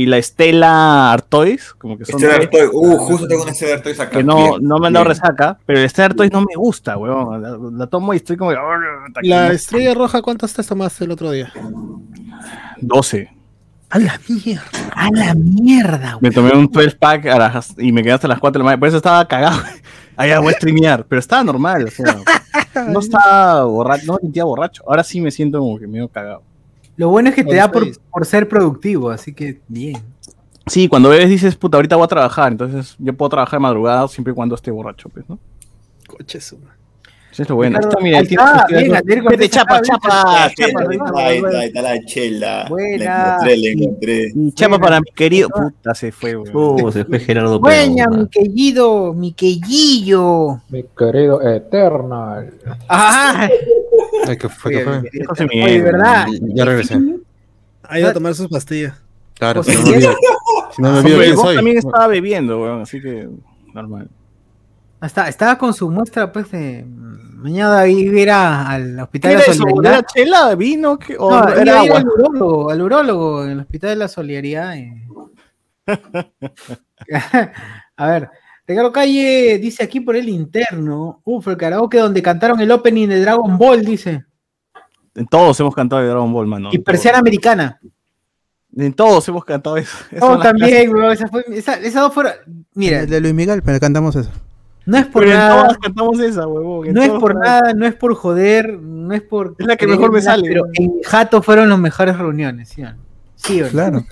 Y 0.00 0.06
la 0.06 0.18
Estela 0.18 1.12
Artois, 1.12 1.74
como 1.74 1.98
que 1.98 2.04
son 2.04 2.22
Estela 2.22 2.34
tres 2.48 2.62
Artois. 2.62 2.70
Uh, 2.72 2.96
justo 2.98 3.26
tengo 3.26 3.42
una 3.42 3.50
Estela 3.50 3.74
Artois 3.74 3.98
acá. 3.98 4.10
que 4.10 4.22
no, 4.22 4.36
Bien, 4.36 4.52
no 4.62 4.78
me 4.78 4.86
han 4.86 4.92
dado 4.92 5.06
resaca, 5.06 5.58
pero 5.66 5.80
el 5.80 5.86
Estela 5.86 6.06
Artois 6.06 6.30
no 6.30 6.40
me 6.42 6.54
gusta, 6.56 6.96
weón. 6.96 7.42
La, 7.42 7.56
la 7.78 7.86
tomo 7.88 8.12
y 8.14 8.18
estoy 8.18 8.36
como 8.36 8.50
que, 8.52 8.56
"Oh, 8.58 9.20
La 9.22 9.48
no". 9.48 9.52
estrella 9.54 9.94
roja, 9.94 10.22
¿cuántas 10.22 10.52
te 10.54 10.62
tomaste 10.62 11.04
el 11.04 11.10
otro 11.10 11.30
día? 11.32 11.52
12. 12.80 13.30
A 13.90 13.98
la 13.98 14.20
mierda. 14.28 14.62
A 14.94 15.10
la 15.10 15.34
mierda, 15.34 16.18
Me 16.20 16.30
tomé 16.30 16.52
un 16.52 16.70
12 16.70 16.90
pack 16.96 17.26
a 17.26 17.38
las- 17.38 17.74
y 17.78 17.90
me 17.90 18.02
quedé 18.02 18.12
hasta 18.12 18.28
las 18.28 18.38
4 18.38 18.58
de 18.58 18.62
la 18.62 18.64
mañana. 18.66 18.80
Por 18.80 18.88
eso 18.88 18.98
estaba 18.98 19.26
cagado. 19.26 19.58
Ahí 20.16 20.30
voy 20.38 20.52
a 20.52 20.56
streamear. 20.56 21.04
Pero 21.06 21.20
estaba 21.20 21.42
normal. 21.44 21.84
O 21.86 21.90
sea, 21.90 22.18
no 22.88 23.00
estaba 23.00 23.64
borracho. 23.64 24.06
No 24.06 24.12
me 24.14 24.20
sentía 24.20 24.44
borracho. 24.44 24.82
Ahora 24.86 25.02
sí 25.02 25.20
me 25.20 25.30
siento 25.30 25.58
como 25.60 25.78
que 25.78 25.86
medio 25.86 26.08
cagado. 26.08 26.42
Lo 26.98 27.10
bueno 27.10 27.28
es 27.28 27.36
que 27.36 27.44
te 27.44 27.54
da 27.54 27.70
por, 27.70 27.86
por 28.10 28.26
ser 28.26 28.48
productivo, 28.48 29.08
así 29.10 29.32
que 29.32 29.60
bien. 29.68 30.02
Sí, 30.66 30.88
cuando 30.88 31.10
bebes 31.10 31.30
dices, 31.30 31.54
puta, 31.54 31.78
ahorita 31.78 31.94
voy 31.94 32.04
a 32.04 32.08
trabajar. 32.08 32.50
Entonces 32.50 32.96
yo 32.98 33.16
puedo 33.16 33.30
trabajar 33.30 33.60
de 33.60 33.62
madrugada 33.62 34.08
siempre 34.08 34.32
y 34.32 34.34
cuando 34.34 34.56
esté 34.56 34.72
borracho, 34.72 35.08
pues, 35.08 35.26
¿no? 35.28 35.38
Coche 36.08 36.40
suma. 36.40 36.76
Eso 37.30 37.42
es 37.42 37.48
lo 37.48 37.56
bueno. 37.56 37.78
Ricardo, 37.78 37.90
Está, 37.98 38.02
mira, 38.02 38.18
ahí 38.18 38.24
el 38.24 38.30
está, 38.32 38.66
bien, 38.68 38.94
Ander 38.96 39.16
Vete, 39.16 39.22
Cortés 39.22 39.50
chapa, 39.50 39.80
chapa, 39.82 40.44
Ahí 40.44 40.54
chapa, 40.54 40.82
está, 40.92 41.58
ahí 41.58 41.66
está, 41.66 41.82
la 41.82 42.04
chela. 42.04 42.66
Buena. 42.68 43.04
La 43.04 43.26
encontré, 43.34 43.56
la 43.56 43.68
encontré. 43.70 44.32
Y 44.34 44.52
chapa 44.52 44.78
para 44.78 45.00
mi 45.00 45.10
querido. 45.14 45.48
Puta, 45.50 45.94
se 45.94 46.10
fue, 46.10 46.36
weón. 46.36 46.50
Oh, 46.54 46.90
se 46.90 47.04
fue 47.04 47.20
Gerardo 47.20 47.60
Buena, 47.60 48.08
mi 48.08 48.28
querido, 48.28 49.12
mi 49.14 49.32
quellillo. 49.32 50.60
Mi 50.70 50.84
querido 50.96 51.40
Eternal. 51.42 52.54
Ah, 52.88 53.48
Ay, 54.26 54.36
¿qué 54.36 54.48
fue? 54.48 54.72
¿Qué 54.72 54.84
fue? 54.84 55.46
Oye. 55.64 55.82
¿verdad? 55.82 56.26
Ya 56.54 56.64
regresé. 56.64 56.98
Ha 57.82 57.98
ido 58.00 58.08
a 58.08 58.12
tomar 58.12 58.34
sus 58.34 58.48
pastillas. 58.48 58.94
Claro, 59.34 59.62
si 59.62 59.72
no 59.72 59.82
me 59.82 59.90
olvido. 59.90 60.14
Si 60.74 60.82
no 60.82 60.92
me 60.92 60.98
olvido 60.98 61.14
Hombre, 61.14 61.26
quién 61.26 61.36
soy. 61.38 61.56
también 61.56 61.78
estaba 61.78 62.06
bebiendo, 62.08 62.60
weón, 62.60 62.82
así 62.82 63.00
que 63.00 63.28
normal. 63.72 64.08
Está, 65.00 65.28
estaba 65.28 65.56
con 65.58 65.72
su 65.74 65.88
muestra, 65.90 66.32
pues, 66.32 66.50
de 66.50 66.84
mañana 66.86 67.86
iba 67.86 68.12
a 68.16 68.20
ir 68.20 68.30
a- 68.30 68.68
al 68.70 68.98
hospital 69.00 69.30
¿Qué 69.32 69.36
de 69.38 69.46
la 69.48 69.54
solidaridad. 69.54 69.92
¿Era 69.92 70.02
chela, 70.02 70.54
vino? 70.56 70.98
¿O 71.18 71.30
No, 71.30 71.48
era 71.48 71.62
iba 71.62 71.80
a 71.80 71.84
ir 71.84 71.90
agua? 71.92 71.98
al 72.00 72.08
urólogo, 72.08 72.70
al 72.70 72.82
urólogo 72.82 73.44
en 73.44 73.50
el 73.50 73.60
hospital 73.60 73.90
de 73.90 73.96
la 73.96 74.08
solidaridad. 74.08 74.76
eh. 74.76 75.04
a 77.96 78.06
ver, 78.08 78.28
Ricardo 78.66 78.92
Calle 78.92 79.58
dice 79.58 79.84
aquí 79.84 80.00
por 80.00 80.16
el 80.16 80.28
interno. 80.28 81.20
Uf, 81.24 81.46
el 81.48 81.56
karaoke 81.56 81.98
donde 81.98 82.20
cantaron 82.22 82.60
el 82.60 82.70
opening 82.70 83.08
de 83.08 83.20
Dragon 83.20 83.56
Ball, 83.56 83.84
dice. 83.84 84.24
En 85.14 85.26
todos 85.26 85.58
hemos 85.60 85.74
cantado 85.74 86.02
de 86.02 86.08
Dragon 86.08 86.32
Ball, 86.32 86.46
mano. 86.46 86.70
Y 86.72 86.78
persiana 86.78 87.18
americana. 87.18 87.78
todos. 87.80 87.92
En 88.76 88.92
todos 88.92 89.28
hemos 89.28 89.44
cantado 89.44 89.76
eso. 89.76 89.96
Oh, 90.20 90.38
también, 90.38 90.90
bro. 90.90 91.10
Esa 91.10 91.26
fue, 91.28 91.44
esa, 91.52 91.74
esas 91.74 92.02
dos 92.02 92.12
fueron. 92.12 92.32
Mira, 92.74 93.00
El 93.00 93.10
de 93.10 93.20
Luis 93.20 93.34
Miguel, 93.34 93.62
pero 93.62 93.80
cantamos 93.80 94.14
eso. 94.16 94.30
No 94.88 94.96
es 94.96 95.04
por 95.04 95.24
Pero 95.24 95.36
nada. 95.36 95.62
todas 95.64 95.78
cantamos 95.78 96.18
esa, 96.18 96.46
huevón. 96.46 96.86
en 96.86 96.94
No 96.94 97.02
es 97.02 97.10
por 97.10 97.34
nada, 97.34 97.74
no 97.74 97.86
es 97.86 97.94
por 97.94 98.14
joder, 98.14 98.78
no 98.80 99.12
es 99.12 99.20
por. 99.20 99.54
Es 99.58 99.66
la 99.66 99.76
que 99.76 99.86
mejor 99.86 100.10
me 100.10 100.22
sale, 100.22 100.48
Pero 100.48 100.64
en 100.72 101.02
Jato 101.02 101.42
fueron 101.42 101.68
las 101.68 101.78
mejores 101.78 102.16
reuniones, 102.16 102.70
¿sí 102.70 102.82
o 102.82 102.92
no? 102.92 102.96
Sí, 103.34 103.60
o 103.60 103.64
no? 103.66 103.70
Claro. 103.70 104.06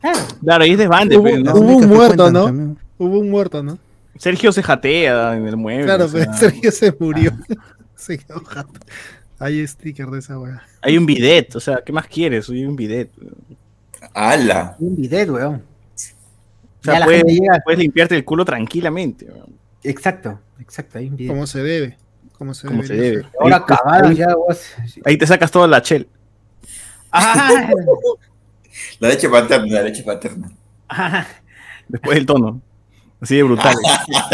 Claro. 0.00 0.18
Claro, 0.42 0.66
y 0.66 0.72
es 0.72 0.78
de 0.78 0.88
bande, 0.88 1.16
Hubo, 1.16 1.22
pues, 1.22 1.40
¿no? 1.40 1.54
hubo 1.54 1.76
un 1.76 1.86
muerto, 1.86 2.16
cuentan 2.16 2.32
¿no? 2.32 2.44
también. 2.46 2.78
Hubo 2.98 3.18
un 3.20 3.30
muerto, 3.30 3.62
¿no? 3.62 3.78
Sergio 4.16 4.50
se 4.50 4.64
jatea 4.64 5.36
en 5.36 5.46
el 5.46 5.56
mueble. 5.56 5.84
Claro, 5.84 6.06
o 6.06 6.08
sea, 6.08 6.24
pero 6.24 6.32
Sergio 6.38 6.72
se 6.72 6.92
murió. 6.98 7.30
se 7.94 8.18
quedó 8.18 8.42
jato. 8.44 8.80
Hay 9.38 9.64
sticker 9.64 10.08
de 10.08 10.18
esa 10.18 10.40
weá. 10.40 10.60
Hay 10.82 10.98
un 10.98 11.06
bidet, 11.06 11.54
o 11.54 11.60
sea, 11.60 11.82
¿qué 11.86 11.92
más 11.92 12.08
quieres? 12.08 12.50
Hay 12.50 12.64
un 12.64 12.74
bidet. 12.74 13.12
¡Hala! 14.12 14.74
Un 14.80 14.96
bidet, 14.96 15.30
weón. 15.30 15.62
O 16.80 16.82
sea, 16.82 17.04
puedes, 17.04 17.24
puedes 17.62 17.78
limpiarte 17.78 18.16
el 18.16 18.24
culo 18.24 18.44
tranquilamente. 18.44 19.26
weón. 19.26 19.59
Exacto, 19.82 20.40
exacto, 20.60 20.98
hay 20.98 21.08
un. 21.08 21.26
Como 21.26 21.46
se 21.46 21.62
debe. 21.62 21.96
Como 22.32 22.54
se 22.54 22.66
Como 22.66 22.82
debe. 22.82 22.94
se 22.96 23.00
debe. 23.02 23.26
Ahora 23.40 23.56
Ahí- 23.56 23.62
acabados 23.62 24.10
ahí- 24.10 24.16
ya, 24.16 24.34
vos. 24.34 24.74
Ahí 25.04 25.16
te 25.18 25.26
sacas 25.26 25.50
toda 25.50 25.66
la 25.66 25.80
chel. 25.82 26.08
Ah, 27.12 27.68
La 29.00 29.08
leche 29.08 29.28
paterna, 29.28 29.66
la 29.74 29.82
leche 29.82 30.02
paterna. 30.02 30.50
ah, 30.88 31.26
Después 31.88 32.14
del 32.16 32.24
tono. 32.26 32.62
Así 33.20 33.36
de 33.36 33.42
brutal. 33.42 33.74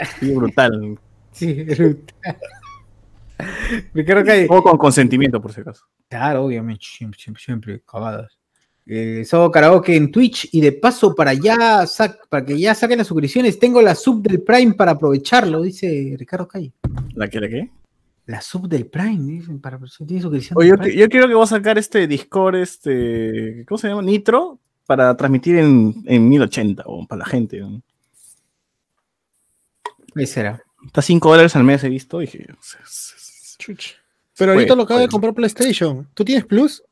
Así 0.00 0.26
de 0.26 0.34
brutal. 0.34 0.98
sí, 1.32 1.52
brutal. 1.64 2.38
Ricardo 3.92 4.24
Calle. 4.24 4.46
O 4.48 4.62
con 4.62 4.78
consentimiento, 4.78 5.40
por 5.42 5.52
si 5.52 5.60
acaso. 5.60 5.84
Claro, 6.08 6.44
obviamente, 6.44 6.84
siempre, 6.86 7.18
siempre, 7.20 7.42
siempre, 7.42 7.82
cagadas. 7.90 8.38
Eh, 8.86 9.24
Sobo 9.24 9.50
Karaoke 9.50 9.96
en 9.96 10.10
Twitch 10.10 10.48
y 10.52 10.60
de 10.60 10.72
paso 10.72 11.14
para 11.14 11.32
ya 11.32 11.84
para 12.28 12.44
que 12.44 12.58
ya 12.58 12.74
saquen 12.74 12.98
las 12.98 13.06
suscripciones, 13.06 13.58
tengo 13.58 13.80
la 13.80 13.94
sub 13.94 14.22
del 14.22 14.42
Prime 14.42 14.74
para 14.74 14.92
aprovecharlo, 14.92 15.62
dice 15.62 16.14
Ricardo 16.18 16.46
Calle. 16.46 16.72
¿La 17.14 17.28
que 17.28 17.40
la 17.40 17.48
qué? 17.48 17.70
La 18.26 18.40
sub 18.42 18.68
del 18.68 18.86
Prime, 18.86 19.38
dicen, 19.38 19.60
para 19.60 19.78
tiene 20.06 20.20
suscripción. 20.20 20.58
Oye, 20.58 20.68
yo, 20.68 20.76
Prime. 20.76 20.96
yo 20.96 21.08
quiero 21.08 21.28
que 21.28 21.34
vos 21.34 21.50
a 21.52 21.56
sacar 21.56 21.78
este 21.78 22.06
Discord, 22.06 22.56
este. 22.56 23.64
¿Cómo 23.66 23.78
se 23.78 23.88
llama? 23.88 24.02
Nitro, 24.02 24.58
para 24.86 25.16
transmitir 25.16 25.56
en, 25.56 25.94
en 26.06 26.28
1080 26.28 26.82
o 26.86 27.06
para 27.06 27.20
la 27.20 27.26
gente. 27.26 27.60
¿no? 27.60 27.82
Ahí 30.14 30.26
será. 30.26 30.62
Está 30.86 31.00
5 31.00 31.28
dólares 31.28 31.56
al 31.56 31.64
mes, 31.64 31.82
he 31.84 31.88
visto. 31.88 32.18
Dije, 32.18 32.46
Chuch. 33.58 33.94
Pero 34.36 34.52
ahorita 34.52 34.74
lo 34.74 34.82
acaba 34.82 35.00
de 35.00 35.08
comprar 35.08 35.32
PlayStation. 35.32 36.06
¿Tú 36.12 36.24
tienes 36.24 36.44
Plus? 36.44 36.82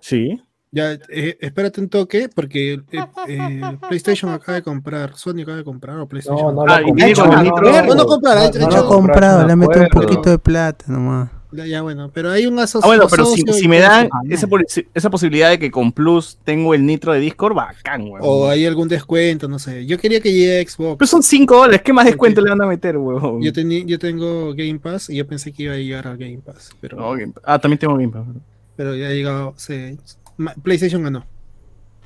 sí. 0.00 0.40
Ya, 0.72 0.92
eh, 1.08 1.38
espérate 1.40 1.80
un 1.80 1.88
toque, 1.88 2.28
porque 2.34 2.74
eh, 2.74 2.80
eh, 3.28 3.60
PlayStation 3.88 4.30
acaba 4.32 4.56
de 4.56 4.62
comprar, 4.62 5.16
Sony 5.16 5.42
acaba 5.42 5.56
de 5.58 5.64
comprar, 5.64 5.98
o 5.98 6.06
PlayStation. 6.08 6.54
No, 6.54 6.64
no 6.66 6.72
Ah, 6.72 6.80
lo. 6.80 6.88
No, 6.88 7.94
no 7.94 8.06
comprar, 8.06 8.36
ha 8.38 8.42
No, 8.42 8.48
hecho- 8.48 8.58
no 8.58 8.68
Lo 8.70 8.76
lo 8.76 8.88
comprado, 8.88 9.46
le 9.46 9.52
ha 9.52 9.56
metido 9.56 9.82
un 9.82 9.88
poquito 9.88 10.30
de 10.30 10.38
plata 10.38 10.84
nomás. 10.88 11.30
Ya, 11.52 11.64
ya, 11.64 11.80
bueno, 11.80 12.10
pero 12.12 12.30
hay 12.32 12.44
un 12.44 12.58
aso- 12.58 12.80
Ah, 12.82 12.88
bueno, 12.88 13.06
pero 13.08 13.24
si, 13.24 13.68
me 13.68 13.78
dan 13.78 14.10
esa, 14.28 14.46
posi- 14.46 14.86
esa 14.92 15.08
posibilidad 15.08 15.48
de 15.48 15.58
que 15.58 15.70
con 15.70 15.92
Plus 15.92 16.36
tengo 16.44 16.74
el 16.74 16.84
nitro 16.84 17.12
de 17.12 17.20
Discord, 17.20 17.54
bacán, 17.54 18.02
weón. 18.02 18.18
O 18.20 18.48
hay 18.48 18.66
algún 18.66 18.88
descuento, 18.88 19.48
no 19.48 19.58
sé. 19.58 19.86
Yo 19.86 19.96
quería 19.96 20.20
que 20.20 20.32
llegue 20.32 20.60
a 20.60 20.68
Xbox. 20.68 20.98
Pero 20.98 21.06
son 21.06 21.22
5 21.22 21.56
dólares, 21.56 21.80
¿qué 21.82 21.92
más 21.92 22.04
descuento 22.04 22.40
le 22.42 22.50
van 22.50 22.60
a 22.60 22.66
meter, 22.66 22.98
weón? 22.98 23.40
Yo, 23.40 23.52
yo 23.52 23.98
tengo 23.98 24.52
Game 24.54 24.78
Pass 24.80 25.08
y 25.08 25.16
yo 25.16 25.26
pensé 25.26 25.52
que 25.52 25.62
iba 25.62 25.74
a 25.74 25.76
llegar 25.76 26.06
al 26.08 26.18
Game 26.18 26.40
Pass. 26.44 26.70
Pero, 26.80 26.98
No, 26.98 27.12
Game- 27.12 27.32
Ah, 27.44 27.58
también 27.58 27.78
tengo 27.78 27.94
Game 27.94 28.08
Pass. 28.08 28.24
pero 28.74 28.94
ya 28.94 29.06
ha 29.06 29.10
llegado. 29.10 29.54
ma- 29.54 29.94
PlayStation 30.62 31.02
ganó. 31.02 31.26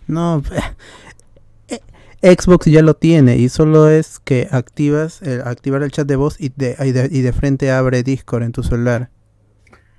No, 0.06 0.42
eh, 1.68 2.36
Xbox 2.36 2.66
ya 2.66 2.82
lo 2.82 2.94
tiene 2.94 3.36
y 3.36 3.48
solo 3.48 3.88
es 3.88 4.18
que 4.18 4.48
activas 4.50 5.22
el, 5.22 5.42
activar 5.42 5.82
el 5.82 5.90
chat 5.90 6.06
de 6.06 6.16
voz 6.16 6.40
y 6.40 6.50
de, 6.54 6.76
y 6.80 6.92
de, 6.92 7.08
y 7.10 7.22
de 7.22 7.32
frente 7.32 7.70
abre 7.70 8.02
Discord 8.02 8.42
en 8.42 8.52
tu 8.52 8.62
celular. 8.62 9.10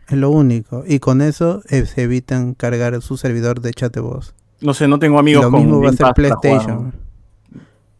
Es 0.08 0.18
lo 0.18 0.30
único. 0.30 0.84
Y 0.86 1.00
con 1.00 1.22
eso 1.22 1.62
eh, 1.70 1.86
se 1.86 2.04
evitan 2.04 2.54
cargar 2.54 3.02
su 3.02 3.16
servidor 3.16 3.62
de 3.62 3.74
chat 3.74 3.94
de 3.94 4.02
voz. 4.02 4.36
No 4.60 4.74
sé, 4.74 4.88
no 4.88 5.00
tengo 5.00 5.18
amigos 5.18 5.46
lo 5.46 5.52
con 5.52 5.62
mismo 5.62 5.82
va 5.82 5.90
a 5.90 5.94
ser 5.94 6.14
PlayStation. 6.14 6.94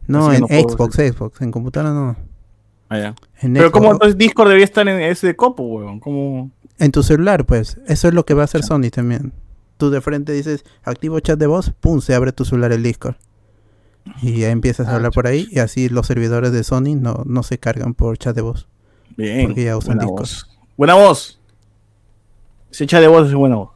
No, 0.06 0.28
Así 0.28 0.36
en 0.36 0.42
no 0.42 0.68
Xbox, 0.68 0.96
Xbox. 0.96 1.40
En 1.40 1.50
computadora 1.50 1.92
no. 1.94 2.16
Ah, 2.88 2.98
ya. 2.98 3.14
En 3.40 3.54
Pero 3.54 3.68
Xbox. 3.68 3.72
¿cómo 3.72 3.92
entonces 3.92 4.18
Discord 4.18 4.48
debería 4.48 4.64
estar 4.64 4.86
en 4.86 5.00
ese 5.00 5.34
copo, 5.34 5.62
weón? 5.62 6.00
¿Cómo? 6.00 6.50
En 6.78 6.92
tu 6.92 7.02
celular, 7.02 7.46
pues. 7.46 7.78
Eso 7.86 8.08
es 8.08 8.14
lo 8.14 8.26
que 8.26 8.34
va 8.34 8.42
a 8.42 8.44
hacer 8.44 8.62
Sony 8.62 8.90
también. 8.92 9.32
Tú 9.82 9.90
de 9.90 10.00
frente 10.00 10.32
dices, 10.32 10.64
activo 10.84 11.18
chat 11.18 11.36
de 11.40 11.48
voz, 11.48 11.72
pum, 11.80 12.00
se 12.00 12.14
abre 12.14 12.30
tu 12.30 12.44
celular 12.44 12.70
el 12.70 12.84
Discord. 12.84 13.16
Y 14.22 14.38
ya 14.38 14.50
empiezas 14.50 14.86
a 14.86 14.92
Ah, 14.92 14.94
hablar 14.94 15.10
por 15.10 15.26
ahí 15.26 15.48
y 15.50 15.58
así 15.58 15.88
los 15.88 16.06
servidores 16.06 16.52
de 16.52 16.62
Sony 16.62 16.94
no, 16.96 17.24
no 17.26 17.42
se 17.42 17.58
cargan 17.58 17.92
por 17.92 18.16
chat 18.16 18.36
de 18.36 18.42
voz. 18.42 18.68
Bien. 19.16 19.46
Porque 19.46 19.64
ya 19.64 19.76
usan 19.76 19.96
buena 19.96 20.02
Discord. 20.02 20.20
voz. 20.20 20.46
Buena 20.76 20.94
voz. 20.94 21.40
Se 22.70 22.84
echa 22.84 23.00
de 23.00 23.08
voz 23.08 23.26
es 23.26 23.34
buena 23.34 23.56
voz. 23.56 23.70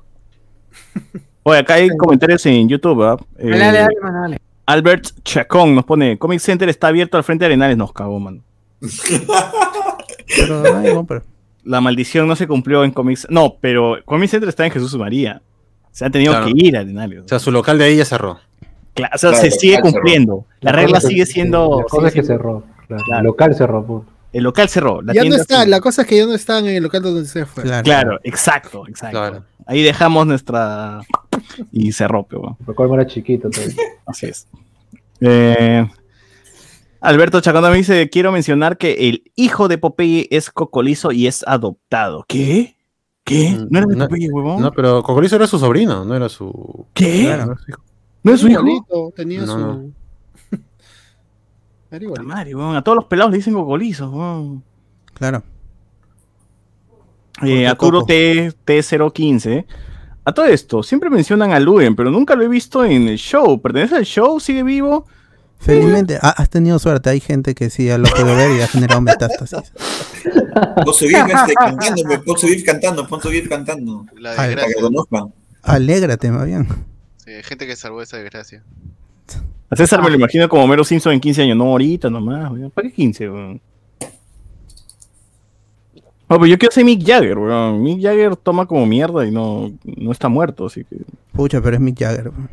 Oye, 1.42 1.58
acá 1.58 1.74
hay 1.74 1.88
comentarios 1.96 2.46
en 2.46 2.68
YouTube, 2.68 2.98
¿verdad? 3.00 3.18
Eh, 3.38 3.50
Dale, 3.50 3.58
dale, 3.58 3.78
dale, 3.80 3.94
mano, 4.00 4.20
dale. 4.22 4.40
Albert 4.66 5.08
Chacón 5.24 5.74
nos 5.74 5.84
pone, 5.84 6.16
Comic 6.18 6.38
Center 6.38 6.68
está 6.68 6.86
abierto 6.86 7.16
al 7.16 7.24
frente 7.24 7.42
de 7.42 7.46
Arenales, 7.46 7.76
nos 7.76 7.92
cagó, 7.92 8.20
mano. 8.20 8.44
Pero 10.36 10.76
ay, 10.76 10.94
compra. 10.94 11.24
La 11.64 11.80
maldición 11.80 12.28
no 12.28 12.36
se 12.36 12.46
cumplió 12.46 12.84
en 12.84 12.92
Comics. 12.92 13.26
No, 13.28 13.56
pero 13.60 13.96
Comic 14.04 14.30
Center 14.30 14.48
está 14.48 14.64
en 14.64 14.70
Jesús 14.70 14.94
María. 14.96 15.42
Se 15.96 16.04
han 16.04 16.12
tenido 16.12 16.32
Claro. 16.32 16.46
que 16.46 16.52
ir 16.54 16.76
a 16.76 16.80
Arenales. 16.80 17.20
O 17.24 17.28
sea, 17.28 17.38
su 17.38 17.50
local 17.50 17.78
de 17.78 17.84
ahí 17.86 17.96
ya 17.96 18.04
cerró. 18.04 18.32
O 18.32 18.38
sea, 18.94 19.08
Claro, 19.08 19.36
se 19.38 19.50
sigue 19.50 19.76
cerró. 19.76 19.90
cumpliendo. 19.90 20.44
La 20.60 20.70
La 20.72 20.76
regla 20.76 21.00
sigue 21.00 21.24
siendo. 21.24 21.78
La 21.78 21.84
cosa 21.84 21.96
sigue 21.96 22.08
es 22.08 22.14
que 22.14 22.22
cerró. 22.22 22.64
claro. 22.86 23.02
Claro. 23.06 23.20
El 23.20 23.26
local 23.26 23.54
cerró, 23.54 23.86
puto. 23.86 24.06
El 24.30 24.42
local 24.44 24.68
cerró. 24.68 25.00
La 25.00 25.14
ya 25.14 25.24
no 25.24 25.36
está, 25.36 25.64
la 25.64 25.80
cosa 25.80 26.02
es 26.02 26.08
que 26.08 26.18
ya 26.18 26.26
no 26.26 26.34
están 26.34 26.66
en 26.66 26.76
el 26.76 26.82
local 26.82 27.02
donde 27.02 27.24
se 27.24 27.46
fue. 27.46 27.62
Claro. 27.62 27.82
Claro, 27.82 28.20
exacto, 28.24 28.86
exacto. 28.86 29.16
Claro. 29.18 29.44
Ahí 29.64 29.82
dejamos 29.82 30.26
nuestra. 30.26 31.00
Y 31.72 31.92
cerró, 31.92 32.24
pero 32.28 32.58
bueno, 32.76 32.94
era 32.96 33.06
chiquito. 33.06 33.48
todo. 33.48 33.64
así 34.06 34.26
es. 34.26 34.46
Eh, 35.22 35.88
Alberto 37.00 37.40
Chacón 37.40 37.70
me 37.70 37.76
dice: 37.78 38.10
Quiero 38.10 38.32
mencionar 38.32 38.76
que 38.76 39.08
el 39.08 39.22
hijo 39.34 39.68
de 39.68 39.78
Popeye 39.78 40.28
es 40.30 40.50
cocolizo 40.50 41.10
y 41.12 41.26
es 41.26 41.42
adoptado. 41.46 42.26
¿Qué? 42.28 42.75
¿Qué? 43.26 43.58
¿No 43.70 43.78
era 43.78 43.86
de 43.88 43.96
No, 43.96 44.06
Popeye, 44.08 44.30
huevón? 44.30 44.62
No, 44.62 44.70
pero 44.70 45.02
Cocorizo 45.02 45.34
era 45.34 45.48
su 45.48 45.58
sobrino, 45.58 46.04
no 46.04 46.14
era 46.14 46.28
su. 46.28 46.86
¿Qué? 46.94 47.24
Claro. 47.24 47.46
no 47.46 47.52
era 47.52 47.60
su 47.60 47.68
hijo. 47.70 47.82
¿No 48.22 48.32
es 48.32 48.40
su 48.40 48.48
hijo? 48.48 48.60
Igualito, 48.60 49.12
tenía 49.16 49.40
No, 49.40 49.46
su. 49.52 49.58
no. 49.58 49.90
Era 51.90 52.04
igualito. 52.04 52.28
madre, 52.28 52.54
huevón, 52.54 52.76
A 52.76 52.82
todos 52.82 52.96
los 52.96 53.04
pelados 53.06 53.32
le 53.32 53.38
dicen 53.38 53.54
cocolizo, 53.54 54.08
huevón. 54.10 54.62
Claro. 55.14 55.42
Eh, 57.42 57.66
Arturo? 57.66 58.04
T, 58.04 58.52
T015. 58.64 59.66
A 60.24 60.32
todo 60.32 60.46
esto, 60.46 60.82
siempre 60.84 61.10
mencionan 61.10 61.52
a 61.52 61.58
Luen, 61.60 61.94
pero 61.96 62.10
nunca 62.10 62.34
lo 62.36 62.44
he 62.44 62.48
visto 62.48 62.84
en 62.84 63.08
el 63.08 63.16
show. 63.18 63.60
¿Pertenece 63.60 63.96
al 63.96 64.04
show? 64.04 64.38
¿Sigue 64.40 64.62
vivo? 64.62 65.06
Felizmente, 65.58 66.18
ha- 66.20 66.30
has 66.30 66.48
tenido 66.48 66.78
suerte. 66.78 67.10
Hay 67.10 67.20
gente 67.20 67.54
que 67.54 67.70
sí 67.70 67.88
lo 67.88 68.08
puede 68.08 68.34
ver 68.36 68.58
y 68.58 68.60
ha 68.62 68.68
generado 68.68 69.00
metástasis. 69.00 69.72
Pon 70.84 70.94
su 70.94 71.06
GIF 71.06 71.18
este, 71.26 71.54
cantando, 71.54 72.22
pues, 72.24 72.62
cantando, 72.64 73.06
pon 73.08 73.20
su 73.20 73.30
GIF 73.30 73.48
cantando. 73.48 74.06
La 74.18 74.30
desgracia. 74.30 74.76
Alégrate, 75.62 76.30
más 76.30 76.46
bien. 76.46 76.68
Sí, 77.24 77.30
hay 77.32 77.42
gente 77.42 77.66
que 77.66 77.74
salvó 77.74 78.02
esa 78.02 78.16
desgracia. 78.18 78.62
A 79.70 79.74
César 79.74 80.00
me 80.00 80.10
lo 80.10 80.14
imagino 80.14 80.48
como 80.48 80.66
Mero 80.68 80.84
Simpson 80.84 81.12
en 81.14 81.20
15 81.20 81.42
años. 81.42 81.56
No, 81.56 81.64
ahorita 81.64 82.08
nomás. 82.08 82.52
weón. 82.52 82.70
¿Para 82.70 82.88
qué 82.88 82.94
15, 82.94 83.28
weón? 83.30 83.60
No, 86.28 86.36
pero 86.38 86.46
yo 86.46 86.58
quiero 86.58 86.72
ser 86.72 86.84
Mick 86.84 87.04
Jagger, 87.04 87.38
weón. 87.38 87.82
Mick 87.82 88.00
Jagger 88.02 88.36
toma 88.36 88.66
como 88.66 88.86
mierda 88.86 89.26
y 89.26 89.30
no, 89.30 89.72
no 89.84 90.12
está 90.12 90.28
muerto, 90.28 90.66
así 90.66 90.84
que... 90.84 90.96
Pucha, 91.32 91.60
pero 91.60 91.76
es 91.76 91.80
Mick 91.82 91.98
Jagger. 91.98 92.30
¿Por 92.30 92.48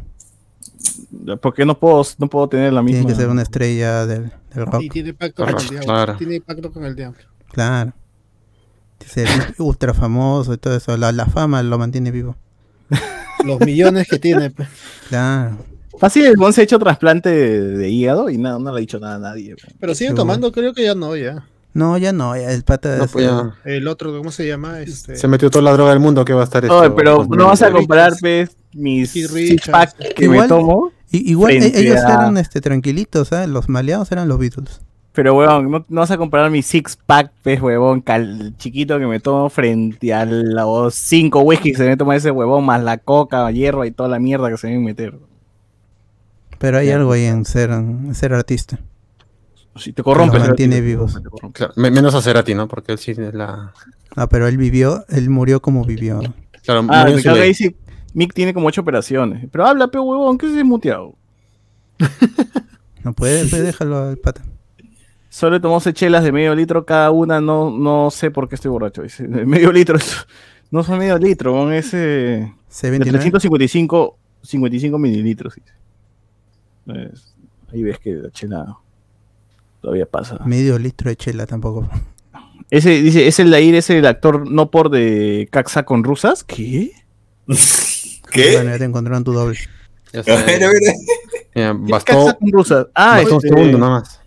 qué 1.56 1.66
no 1.66 1.78
puedo, 1.78 2.04
no 2.18 2.28
puedo 2.30 2.48
tener 2.50 2.74
la 2.74 2.82
misma...? 2.82 3.00
Tiene 3.02 3.14
que 3.14 3.20
ser 3.22 3.30
una 3.30 3.42
estrella 3.42 4.06
del, 4.06 4.32
del 4.54 4.66
rock. 4.66 4.82
Y 4.84 4.90
tiene 4.90 5.14
pacto 5.14 5.46
con 5.46 5.56
el 5.56 5.70
diablo. 5.70 5.86
Claro. 5.86 6.18
Tiene 6.18 6.42
pacto 6.42 6.72
con 6.72 6.86
el 6.86 6.96
diablo. 6.96 7.20
Claro. 7.52 7.94
Ser 9.06 9.28
ultra 9.60 9.94
famoso 9.94 10.54
y 10.54 10.58
todo 10.58 10.76
eso. 10.76 10.96
La, 10.98 11.12
la 11.12 11.26
fama 11.26 11.62
lo 11.64 11.78
mantiene 11.78 12.12
vivo. 12.12 12.36
Los 13.44 13.60
millones 13.60 14.08
que 14.08 14.20
tiene. 14.20 14.50
pues. 14.52 14.70
Claro. 15.10 15.58
Fácil, 16.00 16.26
el 16.26 16.38
Bon 16.38 16.52
se 16.54 16.62
ha 16.62 16.64
hecho 16.64 16.80
trasplante 16.80 17.30
de, 17.30 17.62
de 17.78 17.90
hígado 17.90 18.30
y 18.30 18.38
nada, 18.38 18.58
no 18.58 18.72
le 18.72 18.78
ha 18.78 18.82
dicho 18.82 19.00
nada 19.00 19.16
a 19.16 19.20
nadie. 19.20 19.56
Pero 19.80 19.94
siguen 19.94 20.12
Seguro. 20.12 20.22
tomando, 20.24 20.52
creo 20.52 20.74
que 20.74 20.84
ya 20.84 20.96
no, 20.96 21.16
ya. 21.16 21.46
No, 21.74 21.98
ya 21.98 22.14
no. 22.14 22.36
ya 22.36 22.52
el 22.52 22.64
pata 22.64 22.98
No, 22.98 23.04
es- 23.06 23.12
pues 23.12 23.26
ya. 23.26 23.52
El 23.66 23.88
otro, 23.88 24.16
¿cómo 24.18 24.32
se 24.32 24.48
llama? 24.48 24.80
Este... 24.82 25.16
Se 25.16 25.28
metió 25.28 25.50
toda 25.50 25.64
la 25.64 25.74
droga 25.74 25.90
del 25.92 26.00
mundo 26.00 26.24
que 26.24 26.34
va 26.34 26.42
a 26.42 26.44
estar 26.44 26.64
esto, 26.64 26.96
pero 26.96 27.26
pues, 27.26 27.30
no 27.30 27.48
vas 27.48 27.62
a 27.64 27.72
comparar, 27.72 28.14
pues, 28.20 28.56
mis 28.74 29.10
six 29.12 29.68
pack 29.70 29.96
que 30.16 30.30
me 30.30 30.48
tomo. 30.48 30.92
igual 31.12 31.54
e- 31.54 31.72
ellos 31.80 31.98
a- 32.04 32.14
eran 32.14 32.38
este, 32.38 32.62
tranquilitos, 32.62 33.30
¿sabes? 33.30 33.50
Los 33.50 33.70
maleados 33.70 34.12
eran 34.12 34.28
los 34.28 34.38
Beatles. 34.40 34.82
Pero, 35.14 35.36
weón, 35.36 35.70
no, 35.70 35.86
no 35.90 36.02
vas 36.02 36.10
a 36.10 36.18
comparar 36.18 36.50
mi 36.50 36.64
six 36.64 36.96
pack, 36.96 37.32
pues, 37.44 37.62
huevón, 37.62 38.02
cal- 38.02 38.54
chiquito 38.58 38.98
que 38.98 39.06
me 39.06 39.20
tomo 39.20 39.48
frente 39.50 40.12
a 40.14 40.26
los 40.26 40.96
cinco 40.96 41.42
whisky 41.42 41.72
que 41.72 41.78
se 41.78 41.88
me 41.88 41.98
toma 41.98 42.16
ese 42.16 42.32
huevón, 42.32 42.66
más 42.66 42.84
la 42.84 42.98
coca, 42.98 43.50
hierro 43.52 43.86
y 43.86 43.92
toda 43.92 44.10
la 44.10 44.18
mierda 44.20 44.50
que 44.50 44.58
se 44.58 44.68
me 44.70 44.80
meter. 44.80 45.16
Pero 46.58 46.78
hay 46.78 46.90
algo 46.92 47.12
ahí 47.12 47.26
en 47.26 47.46
ser, 47.46 47.70
en 47.72 48.16
ser 48.16 48.34
artista. 48.34 48.80
Si 49.76 49.92
te 49.94 50.04
corrompes, 50.04 50.40
Los 50.40 50.50
mantiene. 50.50 50.98
Claro, 51.54 51.74
menos 51.78 52.14
a 52.14 52.22
Cerati, 52.22 52.54
¿no? 52.54 52.68
Porque 52.68 52.92
él 52.92 52.98
sí 53.00 53.12
es 53.12 53.18
la. 53.34 53.74
Ah, 54.16 54.28
pero 54.28 54.48
él 54.48 54.58
vivió, 54.58 55.06
él 55.10 55.30
murió 55.30 55.62
como 55.62 55.84
vivió. 55.84 56.22
Claro, 56.64 56.86
Ah, 56.90 57.06
me 57.06 57.40
ahí 57.42 57.54
sí. 57.54 57.76
Mick 58.14 58.34
tiene 58.34 58.54
como 58.54 58.68
ocho 58.68 58.82
operaciones. 58.82 59.48
Pero 59.52 59.66
habla, 59.66 59.88
pe 59.88 59.98
huevón, 60.00 60.38
¿qué 60.38 60.52
se 60.52 60.60
ha 60.60 60.64
muteado? 60.64 61.16
No 63.04 63.14
puede, 63.14 63.46
pues 63.48 63.64
déjalo 63.64 63.98
al 64.10 64.18
pata. 64.18 64.44
Solo 65.30 65.60
tomó 65.60 65.80
chelas 65.82 66.24
de 66.24 66.32
medio 66.32 66.54
litro 66.54 66.86
cada 66.86 67.10
una, 67.10 67.42
no, 67.42 67.72
no 67.72 68.12
sé 68.12 68.30
por 68.30 68.48
qué 68.48 68.56
estoy 68.56 68.70
borracho. 68.70 69.02
Dice, 69.02 69.28
de 69.28 69.46
medio 69.48 69.72
litro, 69.72 69.98
es- 69.98 70.28
no 70.72 70.84
son 70.84 71.00
medio 71.00 71.18
litro, 71.18 71.72
es 71.72 71.92
de 71.92 72.54
C29. 72.70 73.00
355 73.10 74.18
55 74.44 75.00
mililitros. 75.00 75.56
dice. 75.56 75.74
Pues, 76.86 77.34
ahí 77.72 77.82
ves 77.82 77.98
que 77.98 78.12
la 78.14 78.30
chela 78.30 78.78
todavía 79.84 80.06
pasa. 80.06 80.40
Medio 80.46 80.80
litro 80.80 81.10
de 81.10 81.18
chela 81.18 81.46
tampoco. 81.46 81.88
Ese, 82.72 83.02
dice, 83.02 83.28
es 83.28 83.38
el 83.40 83.52
Lair, 83.52 83.76
es 83.76 83.90
el 83.90 84.06
actor 84.08 84.50
no 84.50 84.72
por 84.72 84.90
de 84.90 85.50
Caxa 85.52 85.84
con 85.84 86.04
rusas. 86.04 86.44
¿Qué? 86.44 86.92
Bueno, 88.36 88.72
ya 88.72 88.80
te 88.80 88.86
encontraron 88.86 89.24
tu 89.24 89.32
doble. 89.32 89.60
Ya 90.12 90.24
sé. 90.24 90.32
A 90.32 90.42
ver, 90.44 90.64
a 90.64 90.70
ver. 90.70 90.80
Mira, 91.54 91.78
¿Qué 91.86 91.92
bastó, 91.92 92.14
Caxa 92.26 92.34
con 92.40 92.52
rusas? 92.52 92.88
Ah, 92.96 93.18
bastó 93.18 93.36
un 93.36 93.46
este, 93.46 93.50
segundo 93.50 93.78
nada 93.78 93.92
más. 94.00 94.20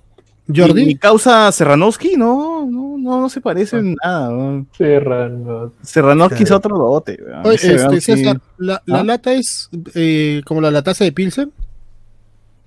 Jordi. 0.54 0.82
Mi, 0.82 0.86
mi 0.86 0.94
causa 0.96 1.50
Serranowski, 1.50 2.16
no, 2.16 2.64
no, 2.70 2.96
no, 2.98 3.20
no 3.22 3.28
se 3.28 3.40
parece 3.40 3.78
en 3.78 3.96
nada. 4.04 4.28
weón. 4.28 4.68
Serrano. 4.78 5.72
Serranowski 5.82 6.44
es 6.44 6.50
otro 6.52 6.76
lote. 6.76 7.18
Oye, 7.42 7.54
este, 7.56 8.00
sí- 8.00 8.00
César, 8.00 8.40
la, 8.58 8.80
la 8.86 9.00
¿Ah? 9.00 9.04
lata 9.04 9.32
es 9.32 9.68
eh, 9.96 10.42
como 10.44 10.60
la 10.60 10.70
lataza 10.70 11.02
de 11.02 11.10
Pilsen. 11.10 11.50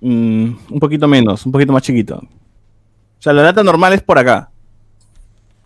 Mm, 0.02 0.50
un 0.72 0.80
poquito 0.80 1.08
menos, 1.08 1.46
un 1.46 1.52
poquito 1.52 1.72
más 1.72 1.82
chiquito. 1.82 2.20
O 3.20 3.22
sea, 3.22 3.32
la 3.32 3.42
lata 3.42 3.62
normal 3.62 3.92
es 3.92 4.02
por 4.02 4.18
acá. 4.18 4.50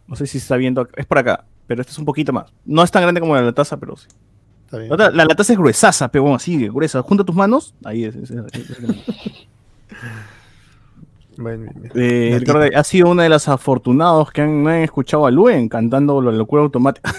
No 0.06 0.16
sé 0.16 0.26
si 0.26 0.38
está 0.38 0.56
viendo, 0.56 0.86
es 0.96 1.06
por 1.06 1.18
acá, 1.18 1.44
pero 1.66 1.80
este 1.80 1.92
es 1.92 1.98
un 1.98 2.04
poquito 2.04 2.32
más. 2.32 2.52
No 2.66 2.82
es 2.82 2.90
tan 2.90 3.02
grande 3.02 3.20
como 3.20 3.34
la 3.36 3.42
lataza, 3.42 3.76
pero 3.78 3.96
sí. 3.96 4.08
Está 4.66 4.78
bien. 4.78 4.90
La, 4.96 5.24
lataza 5.24 5.52
es 5.52 5.58
gruesaza, 5.58 6.08
pero 6.08 6.22
bueno, 6.22 6.36
así, 6.36 6.68
gruesa. 6.68 7.00
Junta 7.02 7.24
tus 7.24 7.34
manos, 7.34 7.74
ahí 7.84 8.04
es. 8.04 8.14
es- 8.16 8.30
es- 8.30 8.70
es- 8.70 9.46
Bueno. 11.36 11.70
Eh, 11.94 12.36
Ricardo, 12.38 12.64
ha 12.76 12.84
sido 12.84 13.08
una 13.10 13.24
de 13.24 13.28
las 13.28 13.48
afortunados 13.48 14.30
que 14.30 14.40
han, 14.42 14.66
han 14.68 14.82
escuchado 14.82 15.26
a 15.26 15.30
Luen 15.32 15.68
cantando 15.68 16.20
La 16.22 16.30
locura 16.32 16.62
automática. 16.62 17.12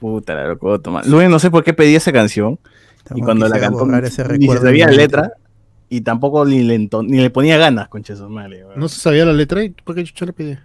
Puta, 0.00 0.34
la 0.34 0.48
locura 0.48 0.74
automática. 0.74 1.10
Luen, 1.10 1.30
no 1.30 1.38
sé 1.38 1.50
por 1.50 1.62
qué 1.64 1.74
pedí 1.74 1.94
esa 1.94 2.12
canción. 2.12 2.58
Y 3.14 3.20
cuando 3.22 3.48
la 3.48 3.58
cantó, 3.60 3.86
ni 3.86 4.48
se 4.48 4.58
sabía 4.58 4.86
la 4.86 4.92
letra. 4.92 5.32
Y 5.90 6.02
tampoco 6.02 6.44
ni 6.44 6.62
le, 6.62 6.76
ento- 6.78 7.04
ni 7.06 7.18
le 7.18 7.30
ponía 7.30 7.56
ganas, 7.56 7.88
de 7.90 8.16
su 8.16 8.28
madre. 8.28 8.64
weón. 8.64 8.78
No 8.78 8.88
se 8.88 9.00
sabía 9.00 9.24
la 9.24 9.32
letra 9.32 9.62
y 9.64 9.70
¿por 9.70 9.94
qué 9.94 10.04
chucha 10.04 10.26
le 10.26 10.32
pedí? 10.34 10.58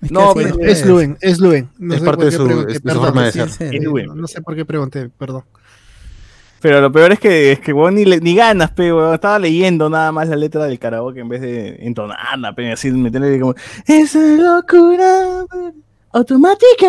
Es 0.00 0.10
No, 0.10 0.32
pero 0.34 0.58
es, 0.60 0.80
Es 0.80 0.86
Luen, 0.86 1.18
es 1.20 1.38
Luen. 1.40 1.68
No 1.78 1.94
Es 1.94 2.00
parte 2.00 2.24
de 2.24 2.32
su- 2.32 2.48
es 2.48 2.66
de 2.66 2.74
su 2.74 2.80
perdón. 2.82 3.04
forma 3.04 3.24
de 3.26 3.32
Sí, 3.32 3.38
ser. 3.40 3.50
sí, 3.50 3.76
Es 3.76 3.84
Luen. 3.84 4.06
no, 4.06 4.14
no 4.14 4.26
sé 4.26 4.40
por 4.40 4.54
qué 4.56 4.64
pregunté, 4.64 5.10
perdón. 5.10 5.42
Pero 6.62 6.80
lo 6.82 6.90
peor 6.92 7.12
es 7.12 7.18
que, 7.20 7.52
es 7.52 7.60
que 7.60 7.72
weón, 7.74 7.94
ni, 7.96 8.04
le- 8.06 8.20
ni 8.20 8.34
ganas, 8.34 8.70
pe, 8.70 8.92
weón. 8.92 9.12
Estaba 9.14 9.38
leyendo 9.38 9.90
nada 9.90 10.10
más 10.12 10.26
la 10.28 10.36
letra 10.36 10.64
del 10.64 10.78
karaoke 10.78 11.20
en 11.20 11.28
vez 11.28 11.40
de 11.42 11.76
entonarla, 11.80 12.54
pe, 12.54 12.72
así 12.72 12.90
meterle 12.92 13.38
como, 13.40 13.54
esa 13.86 14.18
locura 14.20 15.44
automática. 16.12 16.86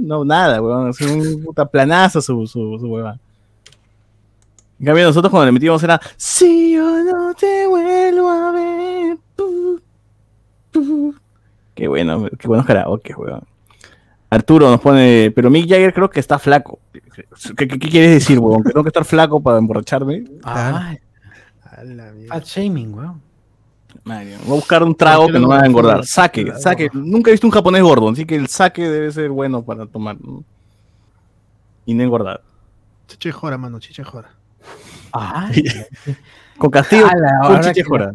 No, 0.00 0.24
nada, 0.24 0.60
weón. 0.62 0.90
Es 0.90 1.00
un 1.02 1.42
puta 1.44 1.66
planazo 1.66 2.20
su, 2.22 2.46
su, 2.46 2.78
su 2.80 2.86
hueva. 2.86 3.18
En 4.84 4.86
cambio, 4.88 5.06
nosotros 5.06 5.30
cuando 5.30 5.46
le 5.46 5.52
metíamos 5.52 5.82
era, 5.82 5.98
si 6.14 6.74
yo 6.74 7.02
no 7.04 7.32
te 7.32 7.66
vuelvo 7.66 8.28
a 8.28 8.52
ver. 8.52 9.16
pu, 9.34 9.80
pu". 10.70 11.14
Qué 11.74 11.88
bueno, 11.88 12.28
qué 12.38 12.46
buenos 12.46 12.66
karaoke, 12.66 13.14
weón. 13.14 13.40
Arturo 14.28 14.68
nos 14.68 14.82
pone, 14.82 15.32
pero 15.34 15.48
Mick 15.48 15.66
Jagger 15.70 15.94
creo 15.94 16.10
que 16.10 16.20
está 16.20 16.38
flaco. 16.38 16.80
¿Qué, 16.92 17.00
qué- 17.56 17.66
qué 17.78 17.88
quieres 17.88 18.10
decir, 18.10 18.38
weón? 18.38 18.62
¿Que 18.62 18.72
tengo 18.72 18.84
que 18.84 18.88
estar 18.90 19.06
flaco 19.06 19.40
para 19.42 19.56
emborracharme? 19.56 20.24
Ah, 20.42 20.94
A 21.62 21.82
la 21.84 22.12
mierda. 22.12 22.34
fat 22.34 22.44
shaming, 22.44 22.92
weón. 22.92 23.22
Madre, 24.04 24.36
voy 24.44 24.52
a 24.52 24.54
buscar 24.56 24.82
un 24.82 24.94
trago 24.94 25.28
que 25.28 25.32
no 25.38 25.48
me 25.48 25.54
va 25.56 25.62
a 25.62 25.66
engordar. 25.66 26.04
Saque, 26.04 26.52
saque. 26.60 26.90
Nunca 26.92 27.30
he 27.30 27.32
visto 27.32 27.46
un 27.46 27.52
japonés 27.54 27.82
gordo, 27.82 28.10
así 28.10 28.26
que 28.26 28.36
el 28.36 28.48
saque 28.48 28.86
debe 28.86 29.10
ser 29.10 29.30
bueno 29.30 29.62
para 29.64 29.86
tomar. 29.86 30.18
Y 31.86 31.94
no 31.94 32.02
engordar. 32.02 32.42
Chiche 33.06 33.32
jora, 33.32 33.56
mano, 33.56 33.78
chiche 33.80 34.04
Ay, 35.12 35.64
Con 36.58 36.70
castigo, 36.70 37.06
Ala, 37.06 37.38
con 37.42 37.46
ahora 37.56 37.60
chiche 37.62 37.82
que- 37.82 37.88
jora. 37.88 38.12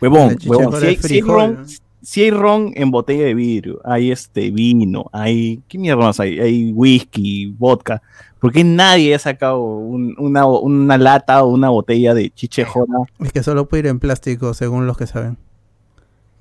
Huevón, 0.00 0.36
huevón. 0.46 0.80
Si 0.80 0.86
hay, 0.86 0.96
si 0.96 1.14
hay 1.14 1.20
ron, 1.22 1.54
¿no? 1.54 1.64
si 2.02 2.22
hay 2.22 2.30
ron 2.30 2.72
en 2.76 2.90
botella 2.90 3.24
de 3.24 3.34
vidrio, 3.34 3.80
hay 3.84 4.12
este 4.12 4.50
vino, 4.50 5.06
hay. 5.12 5.60
¿Qué 5.68 5.76
mierda 5.78 6.04
más 6.04 6.20
hay? 6.20 6.38
Hay 6.38 6.72
whisky, 6.72 7.46
vodka. 7.58 8.00
¿Por 8.40 8.52
qué 8.52 8.62
nadie 8.62 9.14
ha 9.16 9.18
sacado 9.18 9.60
un- 9.60 10.14
una, 10.18 10.46
una 10.46 10.96
lata 10.98 11.42
o 11.42 11.48
una 11.48 11.70
botella 11.70 12.14
de 12.14 12.30
chiche 12.30 12.64
jora? 12.64 12.98
Es 13.18 13.32
que 13.32 13.42
solo 13.42 13.68
puede 13.68 13.80
ir 13.80 13.86
en 13.88 13.98
plástico, 13.98 14.54
según 14.54 14.86
los 14.86 14.96
que 14.96 15.08
saben. 15.08 15.36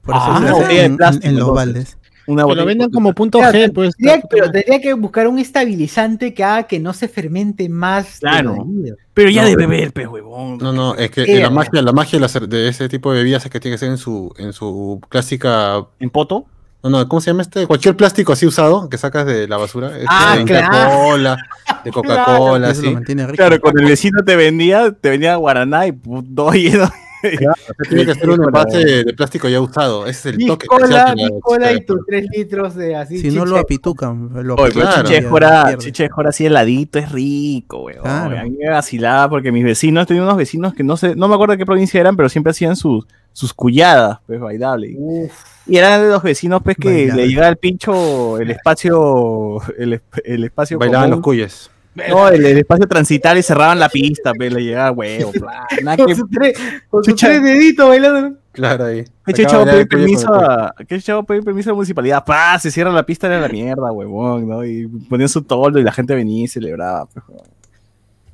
Por 0.04 0.16
eso 0.16 0.24
Ah, 0.26 0.38
se 0.38 0.44
una 0.44 0.54
botella 0.54 0.80
en, 0.86 0.92
en- 0.92 0.98
plástico, 0.98 1.28
en 1.28 1.40
los 1.40 1.54
baldes. 1.54 1.98
Una 2.28 2.46
Que 2.46 2.56
lo 2.56 2.66
vendan 2.66 2.92
como 2.92 3.14
punto 3.14 3.40
Claro, 3.40 3.58
G, 3.58 3.72
pues. 3.74 3.96
tendría- 3.96 4.22
pero 4.30 4.52
tendría 4.52 4.82
que 4.82 4.94
buscar 4.94 5.28
un 5.28 5.40
estabilizante 5.40 6.34
que 6.34 6.44
haga 6.44 6.64
que 6.64 6.80
no 6.80 6.94
se 6.94 7.08
fermente 7.08 7.70
más. 7.70 8.20
Claro. 8.20 8.68
Pero 9.14 9.30
ya 9.30 9.44
No, 9.44 9.48
de 9.50 9.56
beber, 9.56 9.94
pe 9.94 10.06
huevón. 10.08 10.58
No, 10.58 10.74
no, 10.74 10.94
es 10.96 11.10
que 11.10 11.24
Eh, 11.24 11.42
la 11.42 11.50
magia, 11.50 11.82
la 11.82 11.94
magia 11.94 12.18
de, 12.18 12.22
la 12.22 12.28
cer- 12.28 12.48
de 12.48 12.68
ese 12.68 12.90
tipo 12.90 13.12
de 13.12 13.20
bebidas 13.20 13.46
es 13.46 13.52
que 13.52 13.60
tiene 13.60 13.76
que 13.76 13.80
ser 13.80 13.90
en 13.90 13.98
su, 13.98 14.34
en 14.38 14.54
su 14.54 15.00
clásica. 15.10 15.86
¿En 16.00 16.10
poto? 16.10 16.46
No, 16.84 16.92
no, 16.92 17.08
¿cómo 17.08 17.20
se 17.22 17.32
llama 17.32 17.42
este? 17.42 17.66
Cualquier 17.66 17.96
plástico 17.98 18.34
así 18.34 18.46
usado 18.46 18.88
que 18.88 18.98
sacas 18.98 19.26
de 19.26 19.48
la 19.48 19.58
basura. 19.58 19.88
Este, 19.96 20.06
Ah, 20.08 20.36
de 20.38 20.44
claro. 20.46 20.68
Coca-Cola, 20.68 21.38
de 21.86 21.92
Coca-Cola, 21.92 22.70
Eso 22.72 22.82
lo 22.82 22.88
así. 22.88 22.94
mantiene 22.94 23.24
rico. 23.26 23.36
Claro, 23.38 23.60
cuando 23.62 23.82
el 23.82 23.88
vecino 23.88 24.24
te 24.24 24.36
vendía, 24.36 24.92
te 24.92 25.10
vendía 25.10 25.36
guaraná 25.38 25.88
y 25.88 25.94
todo 25.94 26.52
lleno. 26.54 26.90
Claro, 27.22 27.54
tiene 27.90 28.06
que 28.06 28.14
ser 28.16 28.30
un 28.30 28.44
envase 28.44 28.78
de, 28.86 29.04
de 29.04 29.14
plástico 29.14 29.50
ya 29.50 29.60
usado. 29.62 30.06
Ese 30.06 30.30
es 30.30 30.36
el 30.38 30.46
toque 30.46 30.68
Cola, 30.68 31.14
la 31.16 31.30
cola 31.42 31.74
y 31.74 31.82
tus 31.86 32.06
3 32.06 32.26
litros 32.36 32.76
de 32.76 32.96
así. 32.96 33.20
Si 33.20 33.30
no 33.32 33.44
lo 33.46 33.52
chiche. 33.56 33.60
apitucan, 33.62 34.30
lo 34.44 34.56
Oye, 34.56 34.72
Claro. 34.74 35.04
chiche 35.04 35.22
ya 35.22 35.30
jora, 35.30 35.64
pierde. 35.68 35.84
chiche 35.84 36.10
jora 36.10 36.30
así 36.30 36.46
heladito 36.46 37.00
es 37.00 37.12
rico, 37.12 37.84
weón. 37.86 38.02
Claro. 38.02 38.38
A 38.40 38.44
mí 38.44 38.52
me 38.52 38.70
vacilaba 38.70 39.30
porque 39.30 39.52
mis 39.52 39.64
vecinos, 39.64 40.06
tenía 40.08 40.24
unos 40.24 40.38
vecinos 40.38 40.74
que 40.74 40.84
no 40.84 40.96
sé, 40.98 41.16
no 41.16 41.28
me 41.28 41.36
acuerdo 41.36 41.54
de 41.54 41.58
qué 41.58 41.66
provincia 41.66 42.00
eran, 42.00 42.16
pero 42.16 42.30
siempre 42.30 42.52
hacían 42.52 42.76
sus, 42.76 43.06
sus 43.34 43.54
cuyadas, 43.54 44.20
pues, 44.28 44.40
bailables. 44.40 44.96
Y 45.66 45.76
eran 45.78 46.02
de 46.02 46.10
los 46.10 46.24
vecinos, 46.24 46.62
pues, 46.64 46.78
que 46.78 46.90
Bailable. 46.90 47.22
le 47.24 47.28
llegaba 47.30 47.48
al 47.48 47.58
pincho 47.58 48.38
el 48.40 48.52
espacio, 48.52 49.60
el, 49.78 50.02
el 50.24 50.44
espacio 50.44 50.78
Bailaban 50.80 51.10
los 51.10 51.20
común 51.20 51.24
cuyes. 51.24 51.70
No, 52.10 52.28
el, 52.30 52.46
el 52.46 52.58
espacio 52.60 52.88
transitar 52.88 53.38
y 53.38 53.44
cerraban 53.44 53.80
la 53.80 53.90
pista, 53.90 54.34
pe, 54.34 54.50
le 54.50 54.62
llegaba 54.64 54.92
huevo. 54.92 55.32
Con 55.98 56.08
que- 56.08 56.16
sus 56.16 56.30
tres, 56.30 56.54
con 56.90 57.04
sus 57.04 57.16
tres 57.16 57.42
deditos 57.44 57.88
bailando. 57.90 58.38
Claro, 58.52 58.86
ahí. 58.86 59.04
¿Qué 59.26 59.46
chavo 59.46 59.66
de 59.66 59.72
pedir 59.72 59.88
permiso 59.88 60.34
a, 60.34 60.74
qué 60.88 61.00
chavo 61.00 61.24
pedir 61.24 61.44
permiso 61.44 61.70
a 61.70 61.72
la 61.72 61.76
municipalidad? 61.76 62.24
¡Pah! 62.26 62.58
Se 62.60 62.72
cierra 62.72 62.92
la 62.92 63.04
pista, 63.06 63.28
era 63.28 63.40
la 63.40 63.48
mierda, 63.50 63.92
huevón, 63.92 64.48
¿no? 64.48 64.66
Y 64.66 64.88
ponían 64.88 65.30
su 65.30 65.44
toldo 65.44 65.78
y 65.80 65.84
la 65.84 65.92
gente 65.92 66.16
venía 66.16 66.46
y 66.46 66.48
celebraba. 66.48 67.08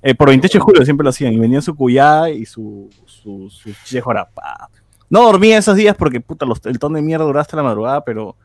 Eh, 0.01 0.15
por 0.15 0.27
28 0.29 0.57
de 0.57 0.61
julio 0.61 0.83
siempre 0.85 1.03
lo 1.03 1.09
hacían, 1.09 1.33
y 1.33 1.39
venían 1.39 1.61
su 1.61 1.75
cuyá 1.75 2.29
y 2.29 2.45
su, 2.45 2.89
su, 3.05 3.49
su. 3.49 3.71
No 5.09 5.23
dormía 5.23 5.57
esos 5.57 5.75
días 5.75 5.95
porque, 5.95 6.19
puta, 6.21 6.45
los- 6.45 6.65
el 6.65 6.79
ton 6.79 6.93
de 6.93 7.01
mierda 7.01 7.25
duraba 7.25 7.41
hasta 7.41 7.55
la 7.57 7.63
madrugada, 7.63 8.03
pero 8.03 8.35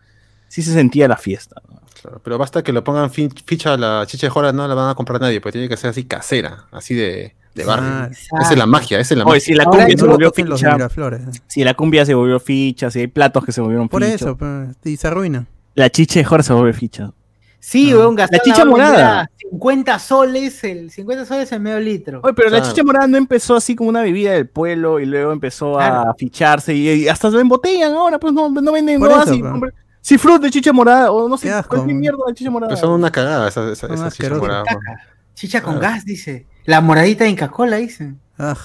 sí 0.49 0.63
se 0.63 0.73
sentía 0.73 1.07
la 1.09 1.17
fiesta. 1.17 1.61
¿no? 1.71 1.81
Claro, 2.01 2.21
pero 2.23 2.39
basta 2.39 2.63
que 2.63 2.73
lo 2.73 2.83
pongan 2.85 3.11
fin- 3.11 3.33
ficha 3.45 3.75
a 3.75 3.77
la 3.77 4.05
chicha 4.07 4.27
de 4.27 4.31
Jora, 4.31 4.53
no 4.53 4.67
la 4.69 4.75
van 4.75 4.91
a 4.91 4.95
comprar 4.95 5.21
nadie, 5.21 5.41
porque 5.41 5.53
tiene 5.53 5.69
que 5.69 5.77
ser 5.77 5.91
así 5.91 6.05
casera, 6.05 6.67
así 6.71 6.95
de, 6.95 7.35
de 7.55 7.65
barrio. 7.65 7.89
Ah, 7.89 8.09
esa 8.13 8.53
es 8.53 8.59
la 8.59 8.67
magia, 8.67 9.01
esa 9.01 9.15
es 9.15 9.19
la 9.19 9.25
Oye, 9.25 9.33
magia. 9.41 9.41
si 9.47 9.55
la 9.55 9.65
cumbia 9.65 9.97
se 9.99 10.07
volvió 10.07 10.31
ficha, 10.33 10.73
Miraflores. 10.75 11.23
si 11.49 11.65
la 11.65 11.75
cumbia 11.75 12.07
se 12.07 12.15
volvió 12.15 12.39
ficha, 12.39 12.91
si 12.91 13.01
hay 13.01 13.07
platos 13.09 13.45
que 13.45 13.51
se 13.53 13.61
volvieron 13.61 13.89
Por 13.89 14.03
ficha, 14.05 14.15
eso, 14.15 14.39
y 14.85 14.97
se 14.97 15.07
arruina. 15.09 15.47
la 15.75 15.91
chicha 15.91 16.21
de 16.21 16.25
Jora 16.25 16.43
se 16.45 16.53
vuelve 16.53 16.73
ficha. 16.73 17.13
Sí, 17.61 17.93
weón, 17.93 18.15
gastaron 18.15 18.45
chicha 18.45 18.59
ahora 18.59 18.71
morada. 18.71 19.31
50 19.51 19.99
soles, 19.99 20.63
el 20.63 20.93
50 20.93 21.25
soles 21.27 21.51
el 21.51 21.59
medio 21.59 21.81
litro. 21.81 22.21
Oye, 22.23 22.33
pero 22.35 22.51
la 22.51 22.63
chicha 22.63 22.85
morada 22.85 23.09
no 23.09 23.17
empezó 23.17 23.57
así 23.57 23.75
como 23.75 23.91
una 23.91 24.03
bebida 24.03 24.31
del 24.33 24.47
pueblo 24.49 25.01
y 25.01 25.07
luego 25.07 25.33
empezó 25.33 25.75
Claro. 25.75 26.11
a 26.11 26.15
ficharse 26.15 26.73
y, 26.77 26.89
y 26.89 27.09
hasta 27.09 27.29
lo 27.31 27.41
embotellan 27.41 27.93
ahora, 27.95 28.21
pues 28.21 28.33
no, 28.33 28.49
no 28.49 28.73
venden 28.73 29.01
Por 29.01 29.11
no 29.11 29.17
así. 29.17 29.43
pero- 29.43 29.73
Si 30.09 30.17
fruta 30.17 30.47
de 30.47 30.51
chicha 30.51 30.73
morada 30.73 31.13
o 31.13 31.29
no 31.29 31.37
sé, 31.37 31.49
Qué 31.49 31.53
asco, 31.53 31.69
cualquier 31.69 31.95
man. 31.97 32.01
mierda 32.01 32.19
de 32.29 32.33
chicha 32.35 32.51
morada. 32.51 32.69
Pero 32.71 32.81
son 32.81 32.93
una 32.93 33.11
cagada 33.11 33.47
esa, 33.47 33.71
esa, 33.71 33.93
esa 33.93 34.11
chicha 34.11 34.35
morada. 34.37 34.65
Caca. 34.65 35.03
Chicha 35.35 35.61
con 35.61 35.79
Claro. 35.79 35.95
gas, 35.97 36.07
dice. 36.07 36.47
La 36.65 36.81
moradita 36.81 37.25
de 37.25 37.31
Inca-Cola, 37.31 37.77
dice. 37.77 38.15
Ah. 38.39 38.57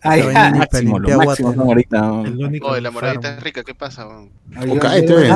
Ay, 0.00 0.22
máximo, 0.56 0.98
lo 0.98 1.18
máximo, 1.18 1.52
no. 1.52 1.64
Oye, 1.66 2.80
la 2.80 2.90
moradita 2.90 3.36
es 3.36 3.42
rica, 3.42 3.62
¿qué 3.64 3.74
pasa? 3.74 4.06
O 4.06 4.30
ah, 4.56 4.60
Cáete, 4.64 4.78
cáete, 4.78 5.14
oye. 5.14 5.28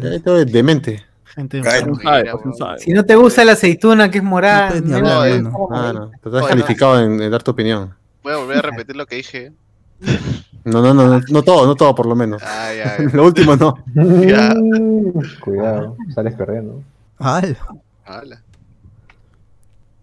Cáete, 0.00 0.30
oye, 0.30 0.44
demente. 0.46 1.04
Gente. 1.24 1.58
No 1.58 1.64
pues, 1.64 2.46
no 2.46 2.52
sabe. 2.54 2.78
Si 2.78 2.90
no 2.94 3.04
te 3.04 3.16
gusta 3.16 3.44
la 3.44 3.52
aceituna 3.52 4.10
que 4.10 4.16
es 4.16 4.24
morada, 4.24 4.70
menos- 4.80 4.94
hablar, 4.94 5.28
eh, 5.28 5.42
mano. 5.42 5.68
Ah, 5.70 5.92
no. 5.92 6.08
Te 6.08 6.16
estás 6.16 6.42
Oye, 6.42 6.48
calificado 6.48 7.02
en, 7.04 7.20
en 7.20 7.30
dar 7.30 7.42
tu 7.42 7.50
opinión. 7.50 7.94
Voy 8.22 8.32
a 8.32 8.36
volver 8.38 8.56
a 8.56 8.62
repetir 8.62 8.96
lo 8.96 9.04
que 9.04 9.16
dije. 9.16 9.52
No, 10.64 10.82
no, 10.82 10.92
no, 10.92 11.06
no, 11.08 11.20
no 11.30 11.42
todo, 11.42 11.66
no 11.66 11.74
todo 11.74 11.94
por 11.94 12.06
lo 12.06 12.14
menos. 12.14 12.42
Ah, 12.44 12.70
ya, 12.74 12.98
ya. 13.10 13.16
lo 13.16 13.24
último 13.24 13.56
no. 13.56 13.76
Ya. 14.26 14.54
Cuidado, 15.40 15.96
sales 16.14 16.34
corriendo. 16.34 16.82
¡Hala! 17.18 17.56
Hala. 18.04 18.42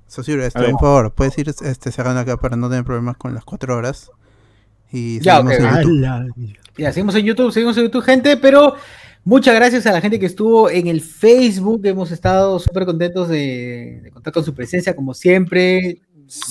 Socio, 0.08 0.42
este, 0.42 0.60
A 0.60 0.62
ver. 0.62 0.72
por 0.72 0.82
favor, 0.82 1.12
puedes 1.14 1.38
ir 1.38 1.50
este, 1.50 1.92
cerrando 1.92 2.22
acá 2.22 2.38
para 2.38 2.56
no 2.56 2.70
tener 2.70 2.86
problemas 2.86 3.18
con 3.18 3.34
las 3.34 3.44
cuatro 3.44 3.76
horas. 3.76 4.12
Y 4.92 5.20
Ya, 5.20 5.38
seguimos 5.38 5.56
ok. 5.56 5.60
en 5.60 5.76
YouTube. 5.82 6.06
Ala. 6.06 6.28
Ya, 6.78 6.92
seguimos 6.94 7.16
en 7.16 7.26
YouTube, 7.26 7.52
seguimos 7.52 7.78
en 7.78 7.84
YouTube, 7.84 8.04
gente, 8.04 8.38
pero 8.38 8.76
muchas 9.24 9.56
gracias 9.56 9.86
a 9.88 9.92
la 9.92 10.02
gente 10.02 10.20
que 10.20 10.26
estuvo 10.26 10.70
en 10.70 10.88
el 10.88 11.02
Facebook. 11.02 11.82
Hemos 11.86 12.12
estado 12.12 12.60
súper 12.60 12.86
contentos 12.86 13.28
de, 13.28 14.02
de 14.04 14.12
contar 14.12 14.34
con 14.34 14.44
su 14.44 14.54
presencia, 14.54 14.96
como 14.96 15.14
siempre. 15.14 16.02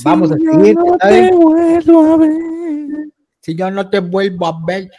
Vamos 0.05 0.31
a 0.31 0.36
seguir. 0.36 0.76
¿saben? 1.00 3.12
Si 3.44 3.55
yo 3.55 3.70
no 3.70 3.90
te 3.90 4.00
vuelvo 4.00 4.47
a 4.47 4.58
ver. 4.66 4.90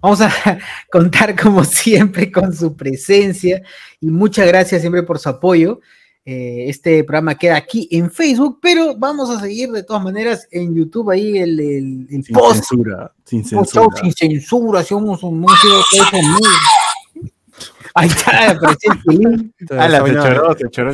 Vamos 0.00 0.20
a 0.20 0.30
contar 0.90 1.38
como 1.38 1.64
siempre 1.64 2.30
con 2.30 2.54
su 2.54 2.76
presencia 2.76 3.62
y 4.00 4.06
muchas 4.06 4.46
gracias 4.46 4.80
siempre 4.80 5.02
por 5.02 5.18
su 5.18 5.28
apoyo. 5.28 5.80
Eh, 6.24 6.66
este 6.68 7.02
programa 7.02 7.34
queda 7.34 7.56
aquí 7.56 7.88
en 7.90 8.10
Facebook, 8.10 8.60
pero 8.62 8.94
vamos 8.96 9.30
a 9.30 9.40
seguir 9.40 9.70
de 9.72 9.82
todas 9.82 10.02
maneras 10.02 10.46
en 10.50 10.74
YouTube 10.74 11.10
ahí 11.10 11.38
el, 11.38 11.58
el, 11.58 12.06
el 12.10 12.24
Sin 12.24 12.34
post 12.34 12.56
censura, 12.56 13.12
sin 13.24 13.44
censura. 13.44 13.96
sin 14.00 14.12
censura, 14.12 14.84
somos 14.84 15.22
un 15.22 15.40
músico. 15.40 15.82
Ahí 17.94 18.08
está. 18.08 18.56
Ah, 19.76 19.88
la 19.88 20.06
se 20.06 20.12
choró, 20.14 20.56
se 20.56 20.70
choró 20.70 20.92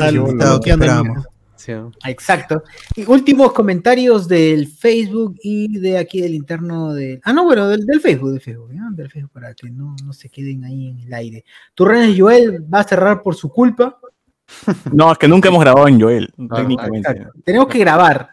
Exacto. 2.04 2.62
Y 2.94 3.04
últimos 3.10 3.52
comentarios 3.52 4.28
del 4.28 4.66
Facebook 4.68 5.36
y 5.42 5.78
de 5.78 5.98
aquí 5.98 6.20
del 6.20 6.34
interno 6.34 6.92
de. 6.94 7.20
Ah, 7.24 7.32
no, 7.32 7.44
bueno, 7.44 7.68
del, 7.68 7.84
del 7.86 8.00
Facebook, 8.00 8.30
del 8.32 8.40
Facebook. 8.40 8.70
Del 8.92 9.10
Facebook 9.10 9.30
para 9.32 9.54
que 9.54 9.70
no, 9.70 9.94
no 10.04 10.12
se 10.12 10.28
queden 10.28 10.64
ahí 10.64 10.88
en 10.88 11.00
el 11.00 11.12
aire. 11.14 11.44
Turrenes 11.74 12.14
Joel 12.18 12.64
va 12.72 12.80
a 12.80 12.84
cerrar 12.84 13.22
por 13.22 13.34
su 13.34 13.48
culpa. 13.50 13.98
No, 14.92 15.10
es 15.10 15.18
que 15.18 15.26
nunca 15.26 15.48
hemos 15.48 15.60
grabado 15.60 15.88
en 15.88 16.00
Joel, 16.00 16.32
Ah, 16.50 16.56
técnicamente. 16.56 17.10
Exacto. 17.10 17.40
Tenemos 17.44 17.66
que 17.68 17.78
grabar. 17.80 18.28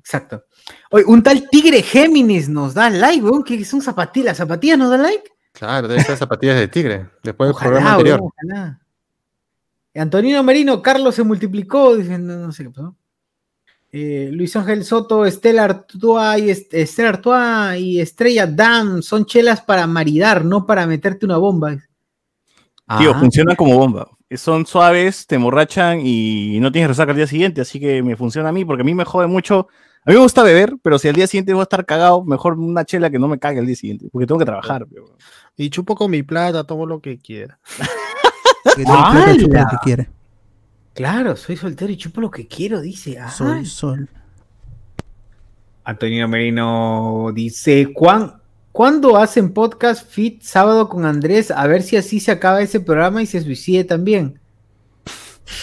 Exacto. 0.00 0.44
Oye, 0.90 1.04
un 1.06 1.22
tal 1.22 1.48
Tigre 1.48 1.82
Géminis 1.82 2.48
nos 2.48 2.74
da 2.74 2.90
like, 2.90 3.22
weón, 3.22 3.44
que 3.44 3.64
son 3.64 3.80
zapatillas. 3.82 4.26
¿Las 4.26 4.36
zapatillas 4.38 4.78
nos 4.78 4.90
da 4.90 4.96
like? 4.96 5.30
Claro, 5.52 5.86
debe 5.88 6.02
ser 6.02 6.16
zapatillas 6.16 6.56
de 6.58 6.68
tigre. 6.68 7.08
Después 7.22 7.48
del 7.48 7.54
Ojalá, 7.54 7.70
programa 7.70 7.92
anterior. 7.92 8.20
weón, 8.20 8.32
ojalá. 8.36 8.80
Antonino 9.94 10.42
Merino, 10.42 10.80
Carlos 10.82 11.14
se 11.14 11.22
multiplicó, 11.24 11.96
dicen, 11.96 12.26
no, 12.26 12.36
no 12.36 12.52
sé 12.52 12.64
qué 12.64 12.70
pasó. 12.70 12.94
Eh, 13.90 14.28
Luis 14.32 14.54
Ángel 14.54 14.84
Soto, 14.84 15.24
Estela 15.24 15.64
Artois 15.64 16.42
y 16.42 16.50
Est- 16.50 16.74
Estela 16.74 17.08
Artois 17.08 17.80
y 17.80 18.00
Estrella 18.00 18.46
Dam 18.46 19.00
son 19.02 19.24
chelas 19.24 19.62
para 19.62 19.86
maridar, 19.86 20.44
no 20.44 20.66
para 20.66 20.86
meterte 20.86 21.24
una 21.24 21.38
bomba. 21.38 21.70
Tío, 22.98 23.12
Ah. 23.14 23.18
funcionan 23.18 23.56
como 23.56 23.76
bomba. 23.78 24.08
Son 24.36 24.66
suaves, 24.66 25.26
te 25.26 25.36
emborrachan 25.36 26.00
y 26.04 26.58
no 26.60 26.70
tienes 26.70 26.88
resaca 26.88 27.12
al 27.12 27.16
día 27.16 27.26
siguiente, 27.26 27.62
así 27.62 27.80
que 27.80 28.02
me 28.02 28.14
funciona 28.14 28.50
a 28.50 28.52
mí, 28.52 28.64
porque 28.66 28.82
a 28.82 28.84
mí 28.84 28.94
me 28.94 29.06
jode 29.06 29.26
mucho. 29.26 29.68
A 30.04 30.10
mí 30.10 30.16
me 30.16 30.22
gusta 30.22 30.42
beber, 30.42 30.74
pero 30.82 30.98
si 30.98 31.08
al 31.08 31.14
día 31.14 31.26
siguiente 31.26 31.54
voy 31.54 31.60
a 31.60 31.62
estar 31.64 31.84
cagado, 31.86 32.22
mejor 32.24 32.58
una 32.58 32.84
chela 32.84 33.08
que 33.10 33.18
no 33.18 33.26
me 33.26 33.38
cague 33.38 33.58
al 33.60 33.66
día 33.66 33.74
siguiente, 33.76 34.08
porque 34.12 34.26
tengo 34.26 34.38
que 34.38 34.44
trabajar. 34.44 34.86
pero- 34.86 35.16
Y 35.56 35.70
chupo 35.70 35.96
con 35.96 36.10
mi 36.10 36.22
plata, 36.22 36.64
tomo 36.64 36.84
lo 36.86 37.00
que 37.00 37.18
quiera. 37.18 37.58
Que 38.76 38.84
tiene 38.84 39.00
plata, 39.10 39.36
chupa 39.36 39.54
lo 39.54 39.60
¡Hala! 39.60 39.70
que 39.70 39.76
quiere. 39.82 40.08
Claro, 40.94 41.36
soy 41.36 41.56
soltero 41.56 41.92
y 41.92 41.96
chupo 41.96 42.20
lo 42.20 42.30
que 42.30 42.46
quiero, 42.46 42.80
dice. 42.80 43.18
Ah. 43.18 43.30
Sol, 43.30 43.64
sol. 43.66 44.08
Antonino 45.84 46.28
Merino 46.28 47.30
dice, 47.34 47.92
¿cuán, 47.94 48.42
¿cuándo 48.72 49.16
hacen 49.16 49.54
podcast 49.54 50.06
fit 50.06 50.42
sábado 50.42 50.88
con 50.88 51.06
Andrés? 51.06 51.50
A 51.50 51.66
ver 51.66 51.82
si 51.82 51.96
así 51.96 52.20
se 52.20 52.30
acaba 52.30 52.60
ese 52.60 52.80
programa 52.80 53.22
y 53.22 53.26
se 53.26 53.40
suicide 53.40 53.84
también. 53.84 54.38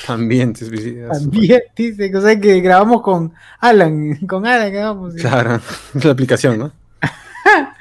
También 0.07 0.53
te 0.53 0.65
suicidas. 0.65 1.19
También, 1.19 1.61
dice, 1.75 2.15
o 2.15 2.21
sea 2.21 2.39
que 2.39 2.59
grabamos 2.61 3.01
con 3.01 3.33
Alan, 3.59 4.15
con 4.27 4.45
Alan 4.47 4.71
grabamos. 4.71 5.13
¿sí? 5.13 5.19
Claro, 5.19 5.61
la 6.03 6.11
aplicación, 6.11 6.57
¿no? 6.57 6.71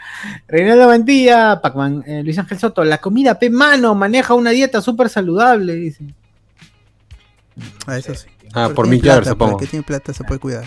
Reinaldo 0.49 0.87
Mantilla, 0.89 1.61
Pacman, 1.61 2.03
eh, 2.07 2.23
Luis 2.23 2.39
Ángel 2.39 2.59
Soto, 2.59 2.85
la 2.85 2.99
comida 2.99 3.39
P 3.39 3.51
mano 3.51 3.95
maneja 3.95 4.35
una 4.35 4.51
dieta 4.51 4.81
súper 4.81 5.09
saludable, 5.09 5.75
dice. 5.75 6.05
Ah, 7.87 7.97
eso 7.99 8.15
sí. 8.15 8.27
Ah, 8.53 8.71
por 8.75 8.87
Jagger, 8.87 9.01
plata, 9.03 9.31
supongo. 9.31 9.53
porque 9.53 9.67
tiene 9.67 9.83
plata 9.85 10.13
se 10.13 10.25
puede 10.25 10.41
cuidar. 10.41 10.65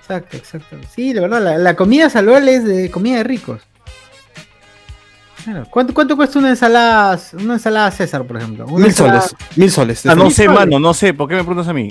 Exacto, 0.00 0.36
exacto. 0.36 0.76
Sí, 0.94 1.12
la 1.14 1.22
verdad, 1.22 1.42
la, 1.42 1.58
la 1.58 1.76
comida 1.76 2.08
saludable 2.10 2.54
es 2.56 2.64
de 2.64 2.90
comida 2.90 3.18
de 3.18 3.24
ricos. 3.24 3.62
Claro. 5.44 5.66
¿Cuánto, 5.70 5.94
cuánto 5.94 6.16
cuesta 6.16 6.38
una 6.38 6.50
ensalada, 6.50 7.18
una 7.34 7.54
ensalada 7.54 7.90
César, 7.90 8.26
por 8.26 8.36
ejemplo? 8.36 8.66
Una 8.66 8.76
Mil 8.78 8.86
ensalada- 8.88 9.22
soles. 9.22 9.56
Mil 9.56 9.70
soles. 9.70 10.06
Ah, 10.06 10.14
no 10.14 10.28
sé, 10.30 10.44
soles. 10.44 10.60
mano, 10.60 10.78
no 10.78 10.92
sé. 10.92 11.14
¿Por 11.14 11.28
qué 11.28 11.34
me 11.36 11.44
preguntas 11.44 11.68
a 11.68 11.72
mí? 11.72 11.90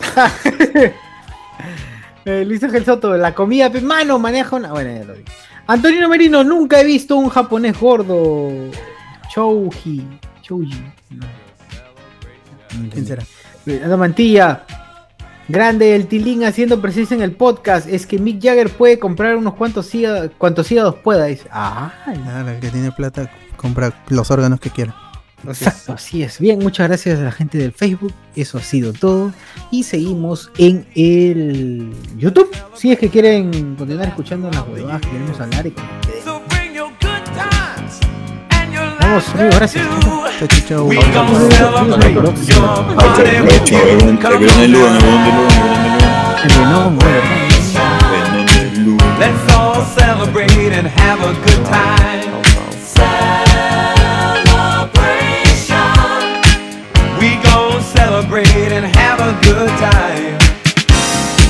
Eh, 2.26 2.44
Luis 2.44 2.62
Ángel 2.62 2.84
Soto, 2.84 3.16
la 3.16 3.34
comida, 3.34 3.70
pe, 3.72 3.80
mano, 3.80 4.18
maneja 4.18 4.54
una. 4.54 4.70
Bueno, 4.72 4.90
ya 4.94 5.04
lo 5.04 5.14
vi. 5.14 5.24
Antonino 5.70 6.08
Merino, 6.08 6.42
nunca 6.42 6.80
he 6.80 6.84
visto 6.84 7.14
un 7.14 7.28
japonés 7.28 7.78
gordo. 7.78 8.50
Chouji. 9.32 10.04
Chouji. 10.42 10.84
No. 11.10 11.26
¿Quién 12.92 13.06
será? 13.06 13.22
Ana 13.84 13.96
Mantilla. 13.96 14.64
Grande 15.46 15.94
el 15.94 16.08
Tilín 16.08 16.42
haciendo 16.42 16.80
presencia 16.82 17.14
en 17.14 17.22
el 17.22 17.36
podcast. 17.36 17.88
Es 17.88 18.04
que 18.04 18.18
Mick 18.18 18.42
Jagger 18.42 18.70
puede 18.70 18.98
comprar 18.98 19.36
unos 19.36 19.54
cuantos 19.54 19.94
hígados, 19.94 20.32
cuantos 20.38 20.72
hígados 20.72 20.96
pueda. 20.96 21.26
Dice. 21.26 21.46
Ah, 21.52 21.92
el 22.08 22.58
que 22.58 22.70
tiene 22.70 22.90
plata 22.90 23.30
compra 23.56 23.92
los 24.08 24.28
órganos 24.32 24.58
que 24.58 24.70
quiera. 24.70 24.96
Exacto, 25.46 25.92
así 25.92 26.22
es. 26.22 26.38
Bien, 26.38 26.58
muchas 26.58 26.88
gracias 26.88 27.18
a 27.18 27.22
la 27.22 27.32
gente 27.32 27.58
del 27.58 27.72
Facebook. 27.72 28.12
Eso 28.36 28.58
ha 28.58 28.62
sido 28.62 28.92
todo. 28.92 29.32
Y 29.70 29.82
seguimos 29.82 30.50
en 30.58 30.86
el 30.94 31.92
YouTube. 32.16 32.50
Si 32.74 32.92
es 32.92 32.98
que 32.98 33.08
quieren 33.08 33.76
continuar 33.76 34.08
escuchando 34.08 34.50
las 34.50 34.66
huevadas 34.68 35.00
que 35.00 35.10
queremos 35.10 35.40
hablar 35.40 35.66
y 35.66 35.74
Vamos, 39.00 39.28
amigos, 39.34 39.56
gracias. 39.56 39.86
Chau. 40.68 40.88
Let's 49.18 49.52
all 49.52 49.84
celebrate 49.84 50.72
and 50.72 50.86
have 50.86 51.20
a 51.20 51.34
good 51.44 51.66
time. 51.66 52.19
celebrate 58.50 58.72
and 58.72 58.86
have 58.96 59.20
a 59.20 59.32
good 59.44 59.68
time. 59.78 60.38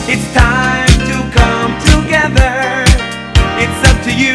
It's 0.09 0.33
time 0.35 0.89
to 1.09 1.17
come 1.39 1.73
together. 1.93 2.85
It's 3.63 3.81
up 3.89 4.03
to 4.05 4.13
you. 4.13 4.35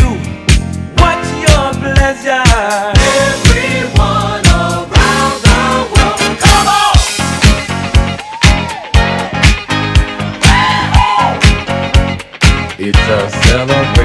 What's 0.98 1.30
your 1.45 1.74
pleasure? 1.82 2.44
It's 12.77 13.00
a 13.10 13.30
celebration. 13.48 14.05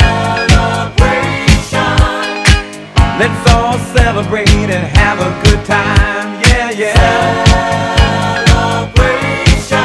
Let's 3.21 3.53
all 3.53 3.77
celebrate 3.95 4.49
and 4.49 4.97
have 4.97 5.19
a 5.19 5.29
good 5.45 5.63
time. 5.63 6.41
Yeah, 6.41 6.71
yeah. 6.71 6.95
Celebration. 8.49 9.77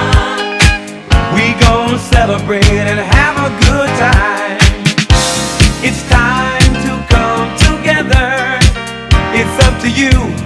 We 1.36 1.52
gon' 1.60 1.98
celebrate 1.98 2.64
and 2.64 2.98
have 2.98 3.36
a 3.36 3.50
good 3.68 3.90
time. 4.00 4.56
It's 5.84 6.02
time 6.08 6.72
to 6.86 6.92
come 7.12 7.52
together. 7.58 8.56
It's 9.36 9.56
up 9.66 9.82
to 9.82 9.90
you. 9.90 10.45